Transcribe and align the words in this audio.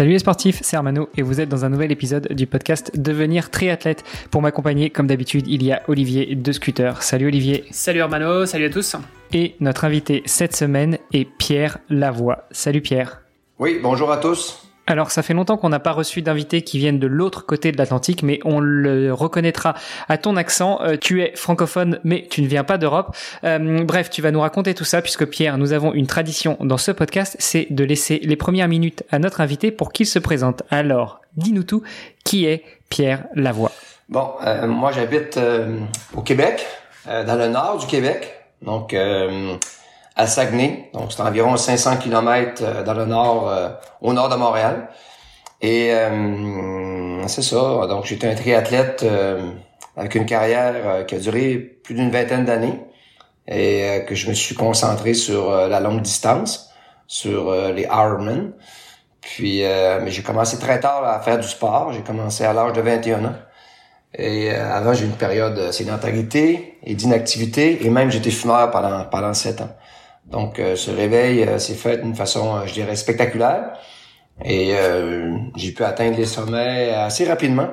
Salut 0.00 0.12
les 0.12 0.18
sportifs, 0.18 0.60
c'est 0.62 0.78
Armano 0.78 1.10
et 1.18 1.20
vous 1.20 1.42
êtes 1.42 1.50
dans 1.50 1.66
un 1.66 1.68
nouvel 1.68 1.92
épisode 1.92 2.28
du 2.32 2.46
podcast 2.46 2.90
Devenir 2.98 3.50
triathlète. 3.50 4.02
Pour 4.30 4.40
m'accompagner, 4.40 4.88
comme 4.88 5.06
d'habitude, 5.06 5.46
il 5.46 5.62
y 5.62 5.72
a 5.72 5.82
Olivier 5.88 6.34
de 6.34 6.52
Scooter. 6.52 7.02
Salut 7.02 7.26
Olivier. 7.26 7.66
Salut 7.70 8.00
Armano, 8.00 8.46
salut 8.46 8.64
à 8.64 8.70
tous. 8.70 8.96
Et 9.34 9.56
notre 9.60 9.84
invité 9.84 10.22
cette 10.24 10.56
semaine 10.56 10.96
est 11.12 11.26
Pierre 11.26 11.80
Lavoie. 11.90 12.48
Salut 12.50 12.80
Pierre. 12.80 13.20
Oui, 13.58 13.78
bonjour 13.82 14.10
à 14.10 14.16
tous. 14.16 14.69
Alors, 14.86 15.10
ça 15.10 15.22
fait 15.22 15.34
longtemps 15.34 15.56
qu'on 15.56 15.68
n'a 15.68 15.78
pas 15.78 15.92
reçu 15.92 16.20
d'invités 16.20 16.62
qui 16.62 16.78
viennent 16.78 16.98
de 16.98 17.06
l'autre 17.06 17.46
côté 17.46 17.70
de 17.70 17.78
l'Atlantique, 17.78 18.22
mais 18.22 18.40
on 18.44 18.60
le 18.60 19.12
reconnaîtra 19.12 19.74
à 20.08 20.18
ton 20.18 20.36
accent. 20.36 20.80
Euh, 20.82 20.96
tu 20.96 21.22
es 21.22 21.32
francophone, 21.36 22.00
mais 22.02 22.26
tu 22.28 22.42
ne 22.42 22.48
viens 22.48 22.64
pas 22.64 22.76
d'Europe. 22.76 23.14
Euh, 23.44 23.84
bref, 23.84 24.10
tu 24.10 24.20
vas 24.20 24.32
nous 24.32 24.40
raconter 24.40 24.74
tout 24.74 24.84
ça, 24.84 25.00
puisque 25.00 25.26
Pierre, 25.26 25.58
nous 25.58 25.72
avons 25.72 25.92
une 25.92 26.06
tradition 26.06 26.56
dans 26.60 26.76
ce 26.76 26.90
podcast, 26.90 27.36
c'est 27.38 27.68
de 27.70 27.84
laisser 27.84 28.20
les 28.22 28.36
premières 28.36 28.68
minutes 28.68 29.04
à 29.10 29.18
notre 29.18 29.40
invité 29.40 29.70
pour 29.70 29.92
qu'il 29.92 30.06
se 30.06 30.18
présente. 30.18 30.62
Alors, 30.70 31.20
dis-nous 31.36 31.62
tout, 31.62 31.82
qui 32.24 32.46
est 32.46 32.64
Pierre 32.88 33.26
Lavoie? 33.34 33.72
Bon, 34.08 34.32
euh, 34.44 34.66
moi 34.66 34.90
j'habite 34.90 35.38
au 36.16 36.22
Québec, 36.22 36.66
dans 37.06 37.38
le 37.38 37.46
nord 37.46 37.78
du 37.78 37.86
Québec, 37.86 38.34
donc 38.62 38.92
à 40.20 40.26
Saguenay. 40.26 40.90
Donc, 40.92 41.12
c'est 41.12 41.22
environ 41.22 41.56
500 41.56 41.96
km 41.96 42.62
euh, 42.62 42.82
dans 42.84 42.92
le 42.92 43.06
nord, 43.06 43.48
euh, 43.48 43.70
au 44.02 44.12
nord 44.12 44.28
de 44.28 44.36
Montréal. 44.36 44.88
Et 45.62 45.92
euh, 45.92 47.26
c'est 47.26 47.42
ça. 47.42 47.86
Donc, 47.88 48.04
j'étais 48.04 48.28
un 48.28 48.34
triathlète 48.34 49.04
avec 49.96 50.14
une 50.14 50.26
carrière 50.26 51.04
qui 51.06 51.14
a 51.14 51.18
duré 51.18 51.56
plus 51.56 51.94
d'une 51.94 52.10
vingtaine 52.10 52.44
d'années 52.46 52.80
et 53.46 54.04
que 54.06 54.14
je 54.14 54.28
me 54.28 54.34
suis 54.34 54.54
concentré 54.54 55.12
sur 55.12 55.50
la 55.50 55.80
longue 55.80 56.00
distance, 56.00 56.70
sur 57.06 57.52
les 57.72 57.82
Ironman. 57.82 58.52
Puis, 59.20 59.62
mais 59.62 60.10
j'ai 60.10 60.22
commencé 60.22 60.58
très 60.58 60.80
tard 60.80 61.04
à 61.04 61.20
faire 61.20 61.38
du 61.38 61.46
sport. 61.46 61.92
J'ai 61.92 62.00
commencé 62.00 62.42
à 62.44 62.54
l'âge 62.54 62.72
de 62.72 62.80
21 62.80 63.24
ans. 63.26 63.34
Et 64.14 64.50
avant, 64.50 64.94
j'ai 64.94 65.04
eu 65.04 65.08
une 65.08 65.16
période 65.16 65.54
de 65.54 65.72
sédentarité 65.72 66.78
et 66.82 66.94
d'inactivité. 66.94 67.84
Et 67.84 67.90
même, 67.90 68.10
j'étais 68.10 68.30
fumeur 68.30 68.70
pendant, 68.70 69.04
pendant 69.04 69.34
7 69.34 69.60
ans. 69.60 69.76
Donc, 70.30 70.58
euh, 70.58 70.76
ce 70.76 70.90
réveil 70.90 71.42
euh, 71.42 71.58
s'est 71.58 71.74
fait 71.74 71.98
d'une 71.98 72.14
façon, 72.14 72.56
euh, 72.56 72.66
je 72.66 72.72
dirais, 72.72 72.96
spectaculaire. 72.96 73.72
Et 74.42 74.74
j'ai 75.56 75.72
pu 75.72 75.84
atteindre 75.84 76.16
les 76.16 76.24
sommets 76.24 76.94
assez 76.94 77.26
rapidement. 77.26 77.68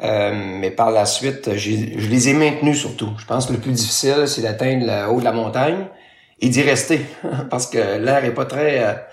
mais 0.00 0.70
par 0.70 0.90
la 0.90 1.04
suite, 1.04 1.54
je 1.56 2.08
les 2.08 2.28
ai 2.30 2.32
maintenus 2.32 2.78
surtout. 2.78 3.10
Je 3.18 3.26
pense 3.26 3.44
que 3.44 3.52
le 3.52 3.58
plus 3.58 3.72
difficile, 3.72 4.26
c'est 4.26 4.40
d'atteindre 4.40 4.86
le 4.86 5.12
haut 5.12 5.20
de 5.20 5.24
la 5.24 5.32
montagne 5.32 5.84
et 6.40 6.48
d'y 6.48 6.62
rester. 6.62 7.04
parce 7.50 7.66
que 7.66 7.98
l'air 7.98 8.24
est 8.24 8.32
pas 8.32 8.46
très 8.46 9.08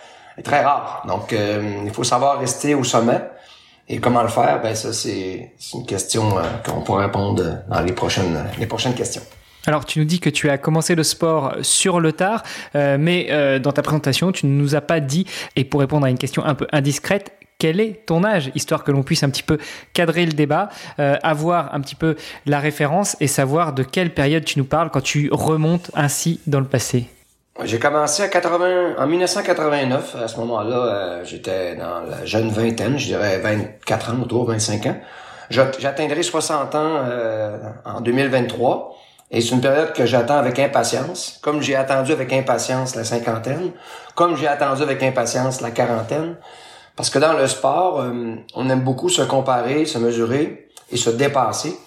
très 0.45 0.63
rare. 0.63 1.03
Donc, 1.09 1.35
il 1.35 1.91
faut 1.91 2.05
savoir 2.05 2.39
rester 2.39 2.73
au 2.73 2.85
sommet. 2.85 3.19
Et 3.89 3.97
comment 3.97 4.23
le 4.23 4.29
faire? 4.29 4.61
Ben 4.61 4.75
ça, 4.75 4.93
c'est 4.93 5.51
une 5.73 5.85
question 5.85 6.37
qu'on 6.65 6.79
pourra 6.83 7.01
répondre 7.01 7.43
dans 7.67 7.81
les 7.81 7.91
prochaines, 7.91 8.45
les 8.57 8.65
prochaines 8.65 8.95
questions. 8.95 9.23
Alors, 9.67 9.85
tu 9.85 9.99
nous 9.99 10.05
dis 10.05 10.19
que 10.19 10.29
tu 10.29 10.49
as 10.49 10.57
commencé 10.57 10.93
le 10.95 11.03
sport 11.03 11.55
sur 11.61 11.99
le 11.99 12.11
tard, 12.11 12.43
euh, 12.75 12.97
mais 12.99 13.27
euh, 13.31 13.57
dans 13.57 13.71
ta 13.71 13.81
présentation, 13.81 14.31
tu 14.31 14.45
ne 14.45 14.51
nous 14.51 14.75
as 14.75 14.81
pas 14.81 14.99
dit, 14.99 15.25
et 15.55 15.65
pour 15.65 15.79
répondre 15.79 16.05
à 16.05 16.09
une 16.09 16.17
question 16.17 16.45
un 16.45 16.53
peu 16.53 16.67
indiscrète, 16.71 17.31
quel 17.57 17.79
est 17.79 18.05
ton 18.05 18.23
âge, 18.23 18.51
histoire 18.53 18.83
que 18.83 18.91
l'on 18.91 19.01
puisse 19.01 19.23
un 19.23 19.29
petit 19.29 19.41
peu 19.41 19.57
cadrer 19.93 20.25
le 20.25 20.33
débat, 20.33 20.69
euh, 20.99 21.15
avoir 21.23 21.73
un 21.73 21.81
petit 21.81 21.95
peu 21.95 22.15
la 22.45 22.59
référence 22.59 23.17
et 23.21 23.27
savoir 23.27 23.73
de 23.73 23.81
quelle 23.81 24.13
période 24.13 24.43
tu 24.43 24.59
nous 24.59 24.65
parles 24.65 24.91
quand 24.91 25.01
tu 25.01 25.29
remontes 25.31 25.89
ainsi 25.95 26.41
dans 26.47 26.59
le 26.59 26.67
passé. 26.67 27.07
J'ai 27.63 27.79
commencé 27.79 28.21
à 28.21 28.27
80, 28.27 28.95
en 28.99 29.07
1989. 29.07 30.17
À 30.21 30.27
ce 30.27 30.37
moment-là, 30.41 31.23
j'étais 31.23 31.75
dans 31.77 32.01
la 32.01 32.25
jeune 32.25 32.49
vingtaine, 32.49 32.99
je 32.99 33.05
dirais 33.05 33.39
24 33.39 34.11
ans, 34.11 34.21
autour 34.21 34.45
25 34.45 34.85
ans. 34.87 34.97
J'atteindrai 35.49 36.21
60 36.21 36.75
ans 36.75 37.05
en 37.85 38.01
2023. 38.01 38.95
Et 39.31 39.41
c'est 39.41 39.55
une 39.55 39.61
période 39.61 39.93
que 39.93 40.05
j'attends 40.05 40.37
avec 40.37 40.59
impatience, 40.59 41.39
comme 41.41 41.61
j'ai 41.61 41.75
attendu 41.75 42.11
avec 42.11 42.31
impatience 42.31 42.95
la 42.95 43.03
cinquantaine, 43.03 43.71
comme 44.13 44.37
j'ai 44.37 44.47
attendu 44.47 44.83
avec 44.83 45.01
impatience 45.01 45.61
la 45.61 45.71
quarantaine. 45.71 46.35
Parce 46.95 47.09
que 47.09 47.19
dans 47.19 47.33
le 47.33 47.47
sport, 47.47 48.01
euh, 48.01 48.35
on 48.53 48.69
aime 48.69 48.81
beaucoup 48.81 49.09
se 49.09 49.23
comparer, 49.23 49.85
se 49.85 49.97
mesurer 49.97 50.69
et 50.91 50.97
se 50.97 51.09
dépasser. 51.09 51.77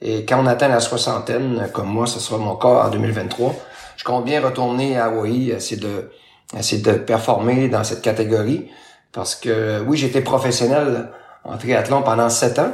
Et 0.00 0.24
quand 0.24 0.42
on 0.42 0.46
atteint 0.46 0.68
la 0.68 0.80
soixantaine, 0.80 1.68
comme 1.72 1.88
moi, 1.88 2.06
ce 2.06 2.20
sera 2.20 2.38
mon 2.38 2.56
cas 2.56 2.86
en 2.86 2.90
2023, 2.90 3.54
je 3.96 4.04
compte 4.04 4.24
bien 4.24 4.40
retourner 4.40 4.98
à 4.98 5.06
Hawaii, 5.06 5.50
essayer 5.50 5.80
de, 5.80 6.10
essayer 6.56 6.82
de 6.82 6.92
performer 6.92 7.68
dans 7.68 7.84
cette 7.84 8.02
catégorie. 8.02 8.70
Parce 9.12 9.34
que 9.34 9.80
oui, 9.86 9.96
j'étais 9.96 10.20
professionnel 10.20 11.10
en 11.44 11.56
triathlon 11.56 12.02
pendant 12.02 12.30
sept 12.30 12.58
ans, 12.58 12.72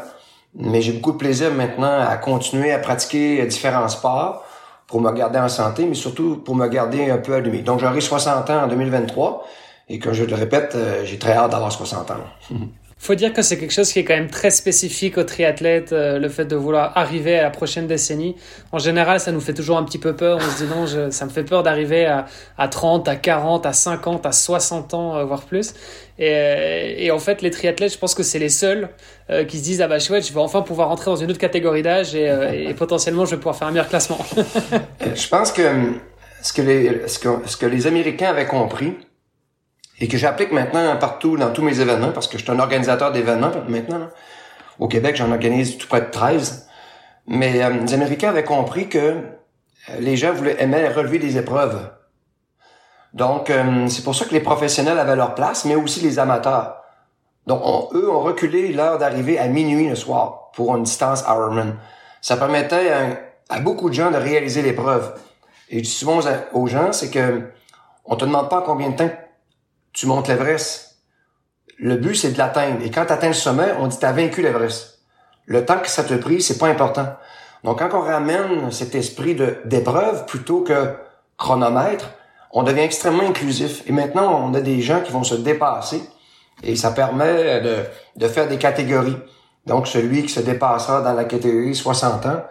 mais 0.54 0.82
j'ai 0.82 0.92
beaucoup 0.92 1.12
de 1.12 1.18
plaisir 1.18 1.52
maintenant 1.52 2.00
à 2.00 2.16
continuer 2.16 2.72
à 2.72 2.78
pratiquer 2.78 3.44
différents 3.46 3.88
sports 3.88 4.44
pour 4.86 5.00
me 5.00 5.12
garder 5.12 5.38
en 5.38 5.48
santé, 5.48 5.86
mais 5.86 5.94
surtout 5.94 6.36
pour 6.36 6.56
me 6.56 6.66
garder 6.66 7.10
un 7.10 7.18
peu 7.18 7.34
allumé. 7.34 7.58
Donc 7.58 7.78
j'aurai 7.80 8.00
60 8.00 8.50
ans 8.50 8.64
en 8.64 8.66
2023 8.66 9.46
et 9.88 9.98
comme 9.98 10.12
je 10.12 10.24
le 10.24 10.34
répète, 10.34 10.72
euh, 10.74 11.04
j'ai 11.04 11.18
très 11.18 11.32
hâte 11.32 11.50
d'avoir 11.50 11.72
60 11.72 12.10
ans. 12.10 12.14
faut 13.00 13.14
dire 13.14 13.32
que 13.32 13.40
c'est 13.40 13.58
quelque 13.58 13.72
chose 13.72 13.90
qui 13.90 13.98
est 13.98 14.04
quand 14.04 14.14
même 14.14 14.28
très 14.28 14.50
spécifique 14.50 15.16
aux 15.16 15.24
triathlètes, 15.24 15.94
euh, 15.94 16.18
le 16.18 16.28
fait 16.28 16.44
de 16.44 16.54
vouloir 16.54 16.92
arriver 16.98 17.38
à 17.38 17.44
la 17.44 17.50
prochaine 17.50 17.86
décennie. 17.86 18.36
En 18.72 18.78
général, 18.78 19.20
ça 19.20 19.32
nous 19.32 19.40
fait 19.40 19.54
toujours 19.54 19.78
un 19.78 19.84
petit 19.84 19.98
peu 19.98 20.14
peur. 20.14 20.38
On 20.38 20.50
se 20.50 20.62
dit 20.62 20.70
non, 20.70 21.10
ça 21.10 21.24
me 21.24 21.30
fait 21.30 21.42
peur 21.42 21.62
d'arriver 21.62 22.04
à, 22.04 22.26
à 22.58 22.68
30, 22.68 23.08
à 23.08 23.16
40, 23.16 23.64
à 23.64 23.72
50, 23.72 24.26
à 24.26 24.32
60 24.32 24.92
ans, 24.92 25.16
euh, 25.16 25.24
voire 25.24 25.44
plus. 25.44 25.72
Et, 26.18 26.28
euh, 26.30 26.94
et, 26.98 27.10
en 27.10 27.18
fait, 27.18 27.40
les 27.40 27.50
triathlètes, 27.50 27.94
je 27.94 27.98
pense 27.98 28.14
que 28.14 28.22
c'est 28.22 28.38
les 28.38 28.50
seuls 28.50 28.90
qui 29.46 29.58
se 29.58 29.62
disent 29.62 29.80
ah 29.80 29.86
bah 29.86 30.00
chouette, 30.00 30.26
je 30.26 30.32
vais 30.32 30.40
enfin 30.40 30.60
pouvoir 30.60 30.88
rentrer 30.88 31.08
dans 31.08 31.16
une 31.16 31.30
autre 31.30 31.38
catégorie 31.38 31.82
d'âge 31.82 32.16
et, 32.16 32.24
et, 32.68 32.74
potentiellement 32.74 33.24
je 33.24 33.30
vais 33.30 33.36
pouvoir 33.36 33.54
faire 33.54 33.68
un 33.68 33.70
meilleur 33.70 33.88
classement. 33.88 34.18
je 35.14 35.28
pense 35.28 35.52
que 35.52 35.62
ce 36.42 36.52
que 36.52 36.62
les 36.62 37.06
ce 37.06 37.20
que, 37.20 37.28
ce 37.46 37.56
que 37.56 37.66
les 37.66 37.86
Américains 37.86 38.30
avaient 38.30 38.48
compris, 38.48 38.96
et 40.00 40.08
que 40.08 40.16
j'applique 40.16 40.50
maintenant 40.50 40.96
partout 40.96 41.36
dans 41.36 41.50
tous 41.50 41.62
mes 41.62 41.80
événements 41.80 42.12
parce 42.12 42.26
que 42.26 42.38
je 42.38 42.42
suis 42.42 42.52
un 42.52 42.58
organisateur 42.58 43.12
d'événements 43.12 43.52
maintenant. 43.68 44.08
Au 44.78 44.88
Québec, 44.88 45.16
j'en 45.16 45.30
organise 45.30 45.76
tout 45.76 45.86
près 45.86 46.00
de 46.00 46.10
13. 46.10 46.68
Mais 47.26 47.62
euh, 47.62 47.68
les 47.70 47.94
Américains 47.94 48.30
avaient 48.30 48.44
compris 48.44 48.88
que 48.88 48.98
euh, 48.98 49.22
les 50.00 50.16
gens 50.16 50.32
voulaient 50.32 50.56
aimer 50.58 50.88
relever 50.88 51.18
des 51.18 51.36
épreuves. 51.36 51.90
Donc, 53.12 53.50
euh, 53.50 53.88
c'est 53.88 54.02
pour 54.02 54.14
ça 54.14 54.24
que 54.24 54.32
les 54.32 54.40
professionnels 54.40 54.98
avaient 54.98 55.16
leur 55.16 55.34
place, 55.34 55.66
mais 55.66 55.74
aussi 55.74 56.00
les 56.00 56.18
amateurs. 56.18 56.76
Donc, 57.46 57.62
eux 57.92 58.10
ont 58.10 58.20
reculé 58.20 58.72
l'heure 58.72 58.98
d'arriver 58.98 59.38
à 59.38 59.48
minuit 59.48 59.88
le 59.88 59.96
soir 59.96 60.50
pour 60.54 60.74
une 60.76 60.84
distance 60.84 61.24
Ironman. 61.28 61.76
Ça 62.22 62.36
permettait 62.36 62.92
à, 63.48 63.60
beaucoup 63.60 63.88
de 63.88 63.94
gens 63.94 64.10
de 64.10 64.16
réaliser 64.16 64.62
l'épreuve. 64.62 65.14
Et 65.68 65.78
je 65.78 65.84
dis 65.84 65.90
souvent 65.90 66.20
aux 66.52 66.66
gens, 66.66 66.92
c'est 66.92 67.10
que 67.10 67.50
on 68.04 68.16
te 68.16 68.24
demande 68.24 68.48
pas 68.48 68.62
combien 68.62 68.90
de 68.90 68.96
temps 68.96 69.10
tu 69.92 70.06
montes 70.06 70.28
l'Everest. 70.28 70.96
Le 71.78 71.96
but, 71.96 72.14
c'est 72.14 72.32
de 72.32 72.38
l'atteindre. 72.38 72.82
Et 72.84 72.90
quand 72.90 73.06
tu 73.06 73.12
atteins 73.12 73.28
le 73.28 73.34
sommet, 73.34 73.72
on 73.78 73.86
dit 73.86 73.98
tu 73.98 74.04
as 74.04 74.12
vaincu 74.12 74.42
l'Everest. 74.42 75.00
Le 75.46 75.64
temps 75.64 75.78
que 75.78 75.88
ça 75.88 76.04
te 76.04 76.14
prie, 76.14 76.42
c'est 76.42 76.58
pas 76.58 76.68
important. 76.68 77.06
Donc, 77.64 77.78
quand 77.78 77.90
on 77.94 78.00
ramène 78.00 78.70
cet 78.70 78.94
esprit 78.94 79.34
de 79.34 79.58
d'épreuve 79.64 80.26
plutôt 80.26 80.62
que 80.62 80.94
chronomètre, 81.36 82.10
on 82.52 82.62
devient 82.62 82.80
extrêmement 82.80 83.22
inclusif. 83.22 83.82
Et 83.86 83.92
maintenant, 83.92 84.42
on 84.44 84.54
a 84.54 84.60
des 84.60 84.80
gens 84.80 85.00
qui 85.00 85.12
vont 85.12 85.24
se 85.24 85.34
dépasser. 85.34 86.02
Et 86.62 86.76
ça 86.76 86.90
permet 86.90 87.60
de, 87.60 87.76
de 88.16 88.28
faire 88.28 88.48
des 88.48 88.58
catégories. 88.58 89.16
Donc, 89.66 89.86
celui 89.86 90.22
qui 90.22 90.28
se 90.28 90.40
dépassera 90.40 91.00
dans 91.02 91.12
la 91.12 91.24
catégorie 91.24 91.74
60 91.74 92.26
ans 92.26 92.42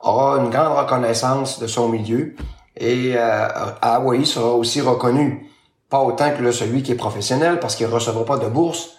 aura 0.00 0.38
une 0.38 0.50
grande 0.50 0.76
reconnaissance 0.76 1.58
de 1.58 1.66
son 1.66 1.88
milieu. 1.88 2.34
Et 2.76 3.14
euh, 3.16 3.48
Hawaii 3.80 4.26
sera 4.26 4.52
aussi 4.52 4.80
reconnu. 4.80 5.50
Pas 5.90 6.00
autant 6.00 6.30
que 6.30 6.50
celui 6.50 6.82
qui 6.82 6.92
est 6.92 6.96
professionnel 6.96 7.60
parce 7.60 7.76
qu'il 7.76 7.86
ne 7.86 7.92
recevra 7.92 8.24
pas 8.24 8.38
de 8.38 8.46
bourse, 8.46 8.90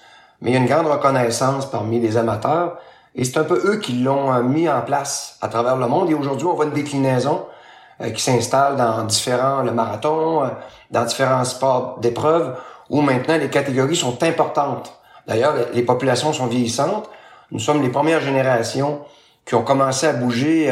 mais 0.41 0.51
il 0.51 0.53
y 0.53 0.57
a 0.57 0.59
une 0.59 0.67
grande 0.67 0.87
reconnaissance 0.87 1.69
parmi 1.69 1.99
les 1.99 2.17
amateurs. 2.17 2.77
Et 3.15 3.23
c'est 3.23 3.37
un 3.37 3.43
peu 3.43 3.61
eux 3.65 3.77
qui 3.77 3.93
l'ont 3.93 4.31
euh, 4.33 4.43
mis 4.43 4.67
en 4.67 4.81
place 4.81 5.37
à 5.41 5.47
travers 5.47 5.77
le 5.77 5.87
monde. 5.87 6.09
Et 6.09 6.13
aujourd'hui, 6.13 6.45
on 6.47 6.53
voit 6.53 6.65
une 6.65 6.73
déclinaison 6.73 7.45
euh, 8.01 8.09
qui 8.11 8.21
s'installe 8.21 8.75
dans 8.75 9.03
différents, 9.03 9.61
le 9.61 9.71
marathon, 9.71 10.43
euh, 10.43 10.47
dans 10.91 11.05
différents 11.05 11.45
sports 11.45 11.99
d'épreuve, 11.99 12.57
où 12.89 13.01
maintenant 13.01 13.37
les 13.37 13.49
catégories 13.49 13.95
sont 13.95 14.21
importantes. 14.21 14.93
D'ailleurs, 15.27 15.55
les 15.73 15.81
populations 15.81 16.33
sont 16.33 16.47
vieillissantes. 16.47 17.09
Nous 17.51 17.59
sommes 17.59 17.81
les 17.81 17.89
premières 17.89 18.19
générations 18.19 19.01
qui 19.45 19.55
ont 19.55 19.63
commencé 19.63 20.05
à 20.07 20.13
bouger 20.13 20.71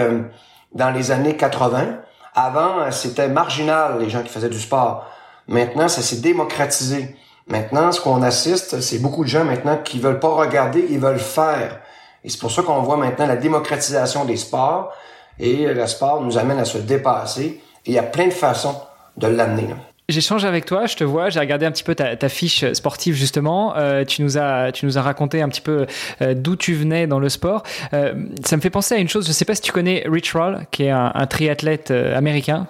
dans 0.74 0.92
les 0.92 1.12
années 1.12 1.36
80. 1.36 1.98
Avant, 2.36 2.92
c'était 2.92 3.30
marginal, 3.30 4.00
les 4.00 4.10
gens 4.10 4.22
qui 4.22 4.30
faisaient 4.30 4.50
du 4.50 4.60
sport. 4.60 5.08
Maintenant, 5.48 5.88
ça 5.88 6.02
s'est 6.02 6.18
démocratisé. 6.18 7.16
Maintenant, 7.48 7.92
ce 7.92 8.00
qu'on 8.00 8.22
assiste, 8.22 8.80
c'est 8.82 9.00
beaucoup 9.00 9.24
de 9.24 9.30
gens 9.30 9.44
maintenant 9.44 9.78
qui 9.78 10.00
veulent 10.00 10.20
pas 10.20 10.30
regarder, 10.30 10.86
ils 10.90 11.00
veulent 11.00 11.20
faire. 11.20 11.80
Et 12.24 12.30
c'est 12.30 12.40
pour 12.40 12.52
ça 12.52 12.62
qu'on 12.64 12.82
voit 12.82 12.98
maintenant 12.98 13.28
la 13.28 13.36
démocratisation 13.36 14.26
des 14.26 14.38
sports. 14.38 14.94
Et 15.40 15.66
le 15.66 15.88
sport 15.88 16.22
nous 16.22 16.38
amène 16.38 16.60
à 16.60 16.66
se 16.66 16.78
dépasser. 16.78 17.62
Et 17.86 17.92
il 17.92 17.94
y 17.94 18.00
a 18.00 18.04
plein 18.04 18.28
de 18.28 18.34
façons 18.34 18.76
de 19.18 19.28
l'amener. 19.28 19.68
J'échange 20.10 20.44
avec 20.44 20.66
toi, 20.66 20.86
je 20.86 20.98
te 20.98 21.04
vois, 21.06 21.30
j'ai 21.30 21.40
regardé 21.40 21.66
un 21.66 21.72
petit 21.72 21.84
peu 21.84 21.96
ta, 21.96 22.30
fiche 22.30 22.66
sportive 22.74 23.16
justement. 23.16 23.76
Euh, 23.78 24.04
tu 24.04 24.22
nous 24.22 24.38
as, 24.38 24.74
tu 24.74 24.86
nous 24.86 24.98
as 24.98 25.02
raconté 25.02 25.42
un 25.42 25.48
petit 25.48 25.62
peu 25.62 25.86
euh, 26.22 26.34
d'où 26.34 26.58
tu 26.58 26.74
venais 26.74 27.08
dans 27.08 27.20
le 27.20 27.30
sport. 27.30 27.64
Euh, 27.94 28.14
ça 28.44 28.58
me 28.58 28.62
fait 28.62 28.70
penser 28.70 28.96
à 28.96 28.98
une 28.98 29.08
chose. 29.08 29.26
Je 29.26 29.32
sais 29.32 29.46
pas 29.46 29.56
si 29.56 29.62
tu 29.62 29.72
connais 29.72 30.04
Rich 30.06 30.34
Roll, 30.34 30.66
qui 30.72 30.84
est 30.84 30.90
un, 30.90 31.12
un 31.16 31.26
triathlète 31.26 31.92
américain. 31.92 32.68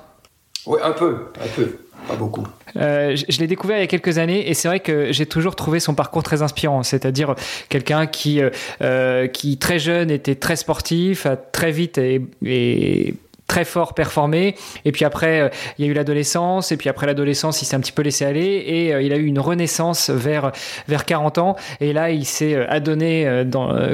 Oui, 0.68 0.80
un 0.84 0.92
peu, 0.92 1.32
un 1.44 1.48
peu, 1.56 1.80
pas 2.08 2.16
beaucoup. 2.16 2.48
Euh, 2.76 3.16
je, 3.16 3.40
l'ai 3.40 3.48
découvert 3.48 3.78
il 3.78 3.82
y 3.82 3.84
a 3.84 3.88
quelques 3.88 4.18
années 4.18 4.50
et 4.50 4.54
c'est 4.54 4.68
vrai 4.68 4.80
que 4.80 5.12
j'ai 5.12 5.26
toujours 5.26 5.56
trouvé 5.56 5.80
son 5.80 5.94
parcours 5.94 6.24
très 6.24 6.42
inspirant. 6.42 6.84
C'est-à-dire 6.84 7.36
quelqu'un 7.70 8.08
qui, 8.08 8.42
euh, 8.82 9.28
qui 9.28 9.58
très 9.58 9.80
jeune 9.80 10.12
était 10.12 10.36
très 10.36 10.56
sportif, 10.56 11.28
très 11.52 11.72
vite 11.72 11.98
et 11.98 13.16
très 13.54 13.66
fort 13.66 13.94
performé. 13.94 14.56
Et 14.84 14.92
puis 14.92 15.06
après, 15.06 15.42
euh, 15.42 15.50
il 15.78 15.86
y 15.86 15.88
a 15.88 15.92
eu 15.92 15.94
l'adolescence. 15.94 16.72
Et 16.72 16.78
puis 16.78 16.90
après 16.90 17.06
l'adolescence, 17.06 17.62
il 17.62 17.66
s'est 17.66 17.76
un 17.76 17.80
petit 17.82 17.92
peu 17.92 18.02
laissé 18.02 18.26
aller. 18.26 18.64
Et 18.66 18.92
euh, 18.92 19.04
il 19.04 19.14
a 19.14 19.18
eu 19.18 19.26
une 19.26 19.38
renaissance 19.38 20.10
vers, 20.10 20.52
vers 20.88 21.06
40 21.06 21.38
ans. 21.38 21.56
Et 21.80 21.94
là, 21.94 22.10
il 22.10 22.26
s'est 22.26 22.56
euh, 22.56 22.66
adonné 22.68 23.44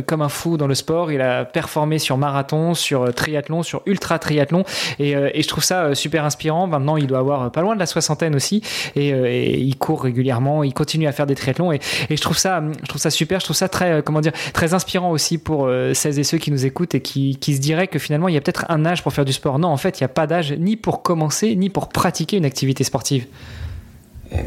comme 0.08 0.22
un 0.22 0.30
fou 0.30 0.56
dans 0.56 0.68
le 0.68 0.76
sport. 0.76 1.12
Il 1.12 1.20
a 1.20 1.44
performé 1.44 2.00
sur 2.00 2.18
marathon, 2.18 2.74
sur 2.74 3.14
triathlon, 3.14 3.62
sur 3.62 3.82
ultra 3.86 4.18
triathlon. 4.18 4.64
Et, 4.98 5.42
je 5.42 5.48
trouve 5.48 5.64
ça 5.64 5.94
super 5.94 6.24
inspirant. 6.24 6.68
Maintenant, 6.68 6.96
il 6.96 7.08
doit 7.08 7.20
avoir 7.20 7.52
pas 7.52 7.62
loin 7.62 7.76
de 7.76 7.80
la 7.80 7.86
soixantaine 7.86 8.36
aussi. 8.36 8.62
Et, 8.96 9.60
il 9.60 9.78
court 9.78 10.04
régulièrement. 10.04 10.64
Il 10.64 10.74
continue 10.74 11.08
à 11.08 11.12
faire 11.12 11.26
des 11.26 11.36
triathlons. 11.36 11.74
Et, 11.74 11.82
et, 12.10 12.16
je 12.16 12.22
trouve 12.22 12.38
ça, 12.38 12.64
je 12.82 12.88
trouve 12.88 13.02
ça 13.02 13.10
super. 13.10 13.42
Je 13.42 13.46
trouve 13.46 13.58
ça 13.58 13.68
très, 13.68 14.02
comment 14.04 14.22
dire, 14.22 14.34
très 14.54 14.74
inspirant 14.74 15.12
aussi 15.12 15.38
pour 15.38 15.70
celles 15.94 16.18
et 16.18 16.24
ceux 16.24 16.38
qui 16.38 16.50
nous 16.50 16.66
écoutent 16.66 16.96
et 16.96 17.02
qui, 17.02 17.36
qui 17.36 17.56
se 17.56 17.60
diraient 17.60 17.88
que 17.88 18.00
finalement, 18.00 18.30
il 18.30 18.36
y 18.36 18.38
a 18.38 18.42
peut-être 18.42 18.66
un 18.70 18.86
âge 18.86 19.04
pour 19.04 19.12
faire 19.12 19.26
du 19.26 19.34
sport 19.34 19.49
non, 19.58 19.70
en 19.70 19.78
fait, 19.78 20.00
il 20.00 20.04
n'y 20.04 20.06
a 20.06 20.10
pas 20.10 20.28
d'âge 20.28 20.52
ni 20.52 20.76
pour 20.76 21.02
commencer, 21.02 21.56
ni 21.56 21.70
pour 21.70 21.90
pratiquer 21.90 22.38
une 22.38 22.46
activité 22.46 22.84
sportive. 22.84 23.26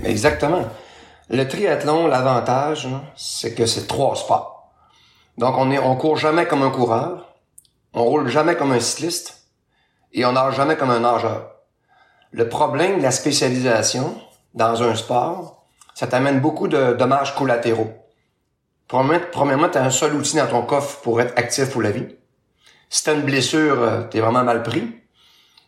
Exactement. 0.05 0.65
Le 1.31 1.49
triathlon, 1.49 2.07
l'avantage, 2.07 2.89
c'est 3.17 3.55
que 3.55 3.67
c'est 3.67 3.87
trois 3.87 4.15
sports. 4.15 4.71
Donc, 5.39 5.57
on 5.57 5.71
on 5.71 5.97
court 5.97 6.17
jamais 6.17 6.47
comme 6.47 6.63
un 6.63 6.71
coureur, 6.71 7.35
on 7.95 8.05
roule 8.05 8.29
jamais 8.29 8.55
comme 8.55 8.73
un 8.73 8.81
cycliste, 8.81 9.49
et 10.13 10.25
on 10.25 10.33
nage 10.33 10.57
jamais 10.57 10.77
comme 10.77 10.91
un 10.91 11.01
nageur. 11.01 11.51
Le 12.31 12.49
problème 12.49 12.99
de 12.99 13.03
la 13.03 13.11
spécialisation 13.11 14.15
dans 14.55 14.83
un 14.83 14.95
sport, 14.95 15.65
ça 15.95 16.07
t'amène 16.07 16.41
beaucoup 16.41 16.69
de 16.69 16.93
dommages 16.93 17.35
collatéraux. 17.35 17.93
Premièrement, 18.89 19.69
tu 19.71 19.79
as 19.79 19.85
un 19.85 19.91
seul 19.91 20.15
outil 20.15 20.37
dans 20.37 20.47
ton 20.47 20.63
coffre 20.63 21.01
pour 21.01 21.21
être 21.21 21.33
actif 21.39 21.71
pour 21.71 21.81
la 21.81 21.91
vie. 21.91 22.07
Si 22.93 23.05
t'as 23.05 23.15
une 23.15 23.23
blessure, 23.23 23.81
euh, 23.81 24.03
t'es 24.03 24.21
vraiment 24.21 24.45
mal 24.45 24.63
pris. 24.63 24.87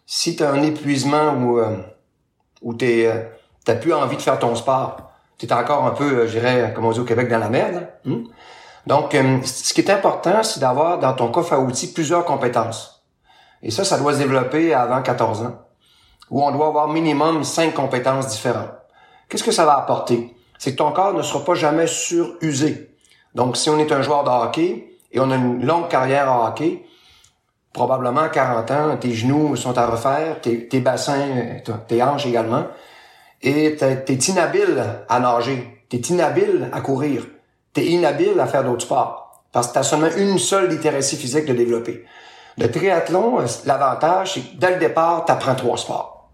Si 0.04 0.36
t'as 0.36 0.52
un 0.52 0.62
épuisement 0.62 1.32
ou 1.32 1.58
euh, 1.58 1.78
ou 2.60 2.74
t'es 2.74 3.06
euh, 3.06 3.22
t'as 3.64 3.76
plus 3.76 3.94
envie 3.94 4.16
de 4.16 4.20
faire 4.20 4.38
ton 4.38 4.54
sport, 4.54 5.10
t'es 5.38 5.50
encore 5.50 5.86
un 5.86 5.92
peu, 5.92 6.26
je 6.26 6.32
dirais, 6.32 6.72
comme 6.74 6.84
on 6.84 6.92
dit 6.92 7.00
au 7.00 7.04
Québec, 7.04 7.30
dans 7.30 7.38
la 7.38 7.48
merde. 7.48 7.88
Hein? 8.06 8.24
Donc, 8.86 9.16
ce 9.42 9.72
qui 9.72 9.80
est 9.80 9.90
important, 9.90 10.42
c'est 10.42 10.60
d'avoir 10.60 10.98
dans 10.98 11.14
ton 11.14 11.30
coffre 11.30 11.54
à 11.54 11.60
outils 11.60 11.94
plusieurs 11.94 12.26
compétences. 12.26 13.02
Et 13.62 13.70
ça, 13.70 13.84
ça 13.84 13.96
doit 13.96 14.12
se 14.12 14.18
développer 14.18 14.74
avant 14.74 15.00
14 15.00 15.44
ans, 15.44 15.62
où 16.28 16.44
on 16.44 16.50
doit 16.50 16.66
avoir 16.66 16.88
minimum 16.88 17.42
cinq 17.42 17.72
compétences 17.72 18.26
différentes. 18.26 18.74
Qu'est-ce 19.30 19.44
que 19.44 19.50
ça 19.50 19.64
va 19.64 19.78
apporter? 19.78 20.36
C'est 20.58 20.72
que 20.72 20.76
ton 20.76 20.92
corps 20.92 21.14
ne 21.14 21.22
sera 21.22 21.42
pas 21.42 21.54
jamais 21.54 21.86
surusé. 21.86 22.94
Donc, 23.34 23.56
si 23.56 23.70
on 23.70 23.78
est 23.78 23.92
un 23.92 24.02
joueur 24.02 24.24
de 24.24 24.28
hockey 24.28 24.98
et 25.10 25.20
on 25.20 25.30
a 25.30 25.36
une 25.36 25.64
longue 25.64 25.88
carrière 25.88 26.30
en 26.30 26.46
hockey, 26.46 26.84
probablement 27.74 28.22
à 28.22 28.28
40 28.28 28.70
ans, 28.70 28.96
tes 28.96 29.12
genoux 29.12 29.56
sont 29.56 29.76
à 29.76 29.86
refaire, 29.86 30.40
tes, 30.40 30.80
bassins, 30.80 31.58
tes 31.88 32.02
hanches 32.02 32.24
également, 32.24 32.64
et 33.42 33.76
t'es 33.76 34.14
inhabile 34.14 34.82
à 35.08 35.20
nager, 35.20 35.84
t'es 35.90 35.98
inhabile 35.98 36.70
à 36.72 36.80
courir, 36.80 37.26
t'es 37.74 37.84
inhabile 37.84 38.40
à 38.40 38.46
faire 38.46 38.64
d'autres 38.64 38.84
sports, 38.84 39.42
parce 39.52 39.68
que 39.68 39.74
t'as 39.74 39.82
seulement 39.82 40.08
une 40.16 40.38
seule 40.38 40.70
littératie 40.70 41.16
physique 41.16 41.44
de 41.44 41.52
développer. 41.52 42.04
Le 42.56 42.70
triathlon, 42.70 43.38
l'avantage, 43.66 44.34
c'est 44.34 44.40
que 44.40 44.56
dès 44.56 44.74
le 44.74 44.78
départ, 44.78 45.24
t'apprends 45.24 45.56
trois 45.56 45.76
sports. 45.76 46.30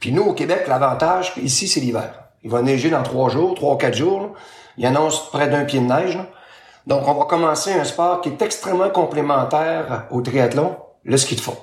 Puis 0.00 0.12
nous, 0.12 0.22
au 0.22 0.32
Québec, 0.32 0.64
l'avantage, 0.68 1.34
ici, 1.42 1.68
c'est 1.68 1.80
l'hiver. 1.80 2.14
Il 2.42 2.50
va 2.50 2.62
neiger 2.62 2.88
dans 2.88 3.02
trois 3.02 3.28
jours, 3.28 3.54
trois 3.54 3.74
ou 3.74 3.76
quatre 3.76 3.96
jours. 3.96 4.32
Il 4.78 4.86
annonce 4.86 5.28
près 5.30 5.48
d'un 5.48 5.64
pied 5.64 5.80
de 5.80 5.84
neige. 5.84 6.18
Donc, 6.88 7.06
on 7.06 7.12
va 7.12 7.26
commencer 7.26 7.74
un 7.74 7.84
sport 7.84 8.22
qui 8.22 8.30
est 8.30 8.40
extrêmement 8.40 8.88
complémentaire 8.88 10.06
au 10.10 10.22
triathlon, 10.22 10.74
le 11.04 11.18
ski 11.18 11.36
de 11.36 11.40
fond. 11.42 11.58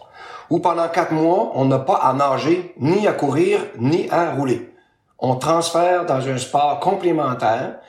Où 0.51 0.59
pendant 0.59 0.87
quatre 0.87 1.13
mois, 1.13 1.51
on 1.55 1.65
n'a 1.65 1.79
pas 1.79 1.95
à 1.95 2.13
nager, 2.13 2.75
ni 2.77 3.07
à 3.07 3.11
courir, 3.13 3.59
ni 3.79 4.07
à 4.11 4.29
rouler. 4.35 4.71
On 5.17 5.35
transfère 5.37 6.05
dans 6.05 6.27
un 6.27 6.37
sport 6.37 6.79
complémentaire. 6.79 7.79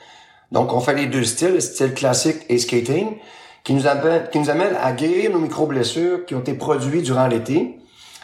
Donc, 0.51 0.73
on 0.73 0.79
fait 0.79 0.95
les 0.95 1.05
deux 1.05 1.23
styles, 1.23 1.61
style 1.61 1.93
classique 1.93 2.43
et 2.49 2.57
skating, 2.57 3.19
qui 3.63 3.75
nous 3.75 3.85
amène, 3.85 4.27
qui 4.31 4.39
nous 4.39 4.49
amène 4.49 4.75
à 4.75 4.91
guérir 4.93 5.29
nos 5.29 5.39
micro-blessures 5.39 6.25
qui 6.25 6.33
ont 6.33 6.39
été 6.39 6.55
produites 6.55 7.05
durant 7.05 7.27
l'été, 7.27 7.77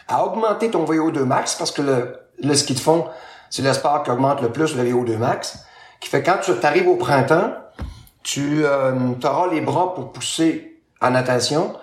à 0.08 0.26
augmenter 0.26 0.72
ton 0.72 0.86
VO2 0.86 1.20
max, 1.20 1.54
parce 1.54 1.72
que 1.72 1.84
le, 1.84 2.18
le 2.42 2.56
ski 2.56 2.74
de 2.74 2.80
fond, 2.80 3.06
c'est 3.52 3.62
le 3.62 3.74
sport 3.74 4.02
qui 4.02 4.10
augmente 4.10 4.42
le 4.42 4.52
plus 4.52 4.76
le 4.76 4.84
VO2 4.84 5.18
max, 5.18 5.64
qui 6.00 6.10
fait 6.10 6.24
quand 6.24 6.38
tu 6.44 6.52
arrives 6.66 6.88
au 6.88 6.96
printemps, 6.96 7.52
tu 8.24 8.66
euh, 8.66 8.94
auras 9.24 9.48
les 9.48 9.62
bras 9.62 9.94
pour 9.94 10.12
pousser 10.12 10.82
en 11.02 11.12
natation, 11.12 11.74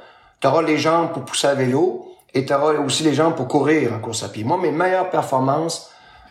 tu 0.40 0.46
auras 0.46 0.62
les 0.62 0.78
jambes 0.78 1.12
pour 1.12 1.24
pousser 1.24 1.46
à 1.46 1.54
vélo 1.54 2.16
et 2.32 2.44
tu 2.46 2.54
auras 2.54 2.72
aussi 2.74 3.02
les 3.02 3.14
jambes 3.14 3.34
pour 3.34 3.48
courir 3.48 3.92
en 3.92 3.98
course 3.98 4.22
à 4.22 4.28
pied. 4.28 4.42
Moi, 4.42 4.58
mes 4.58 4.70
meilleures 4.70 5.10
performances 5.10 5.90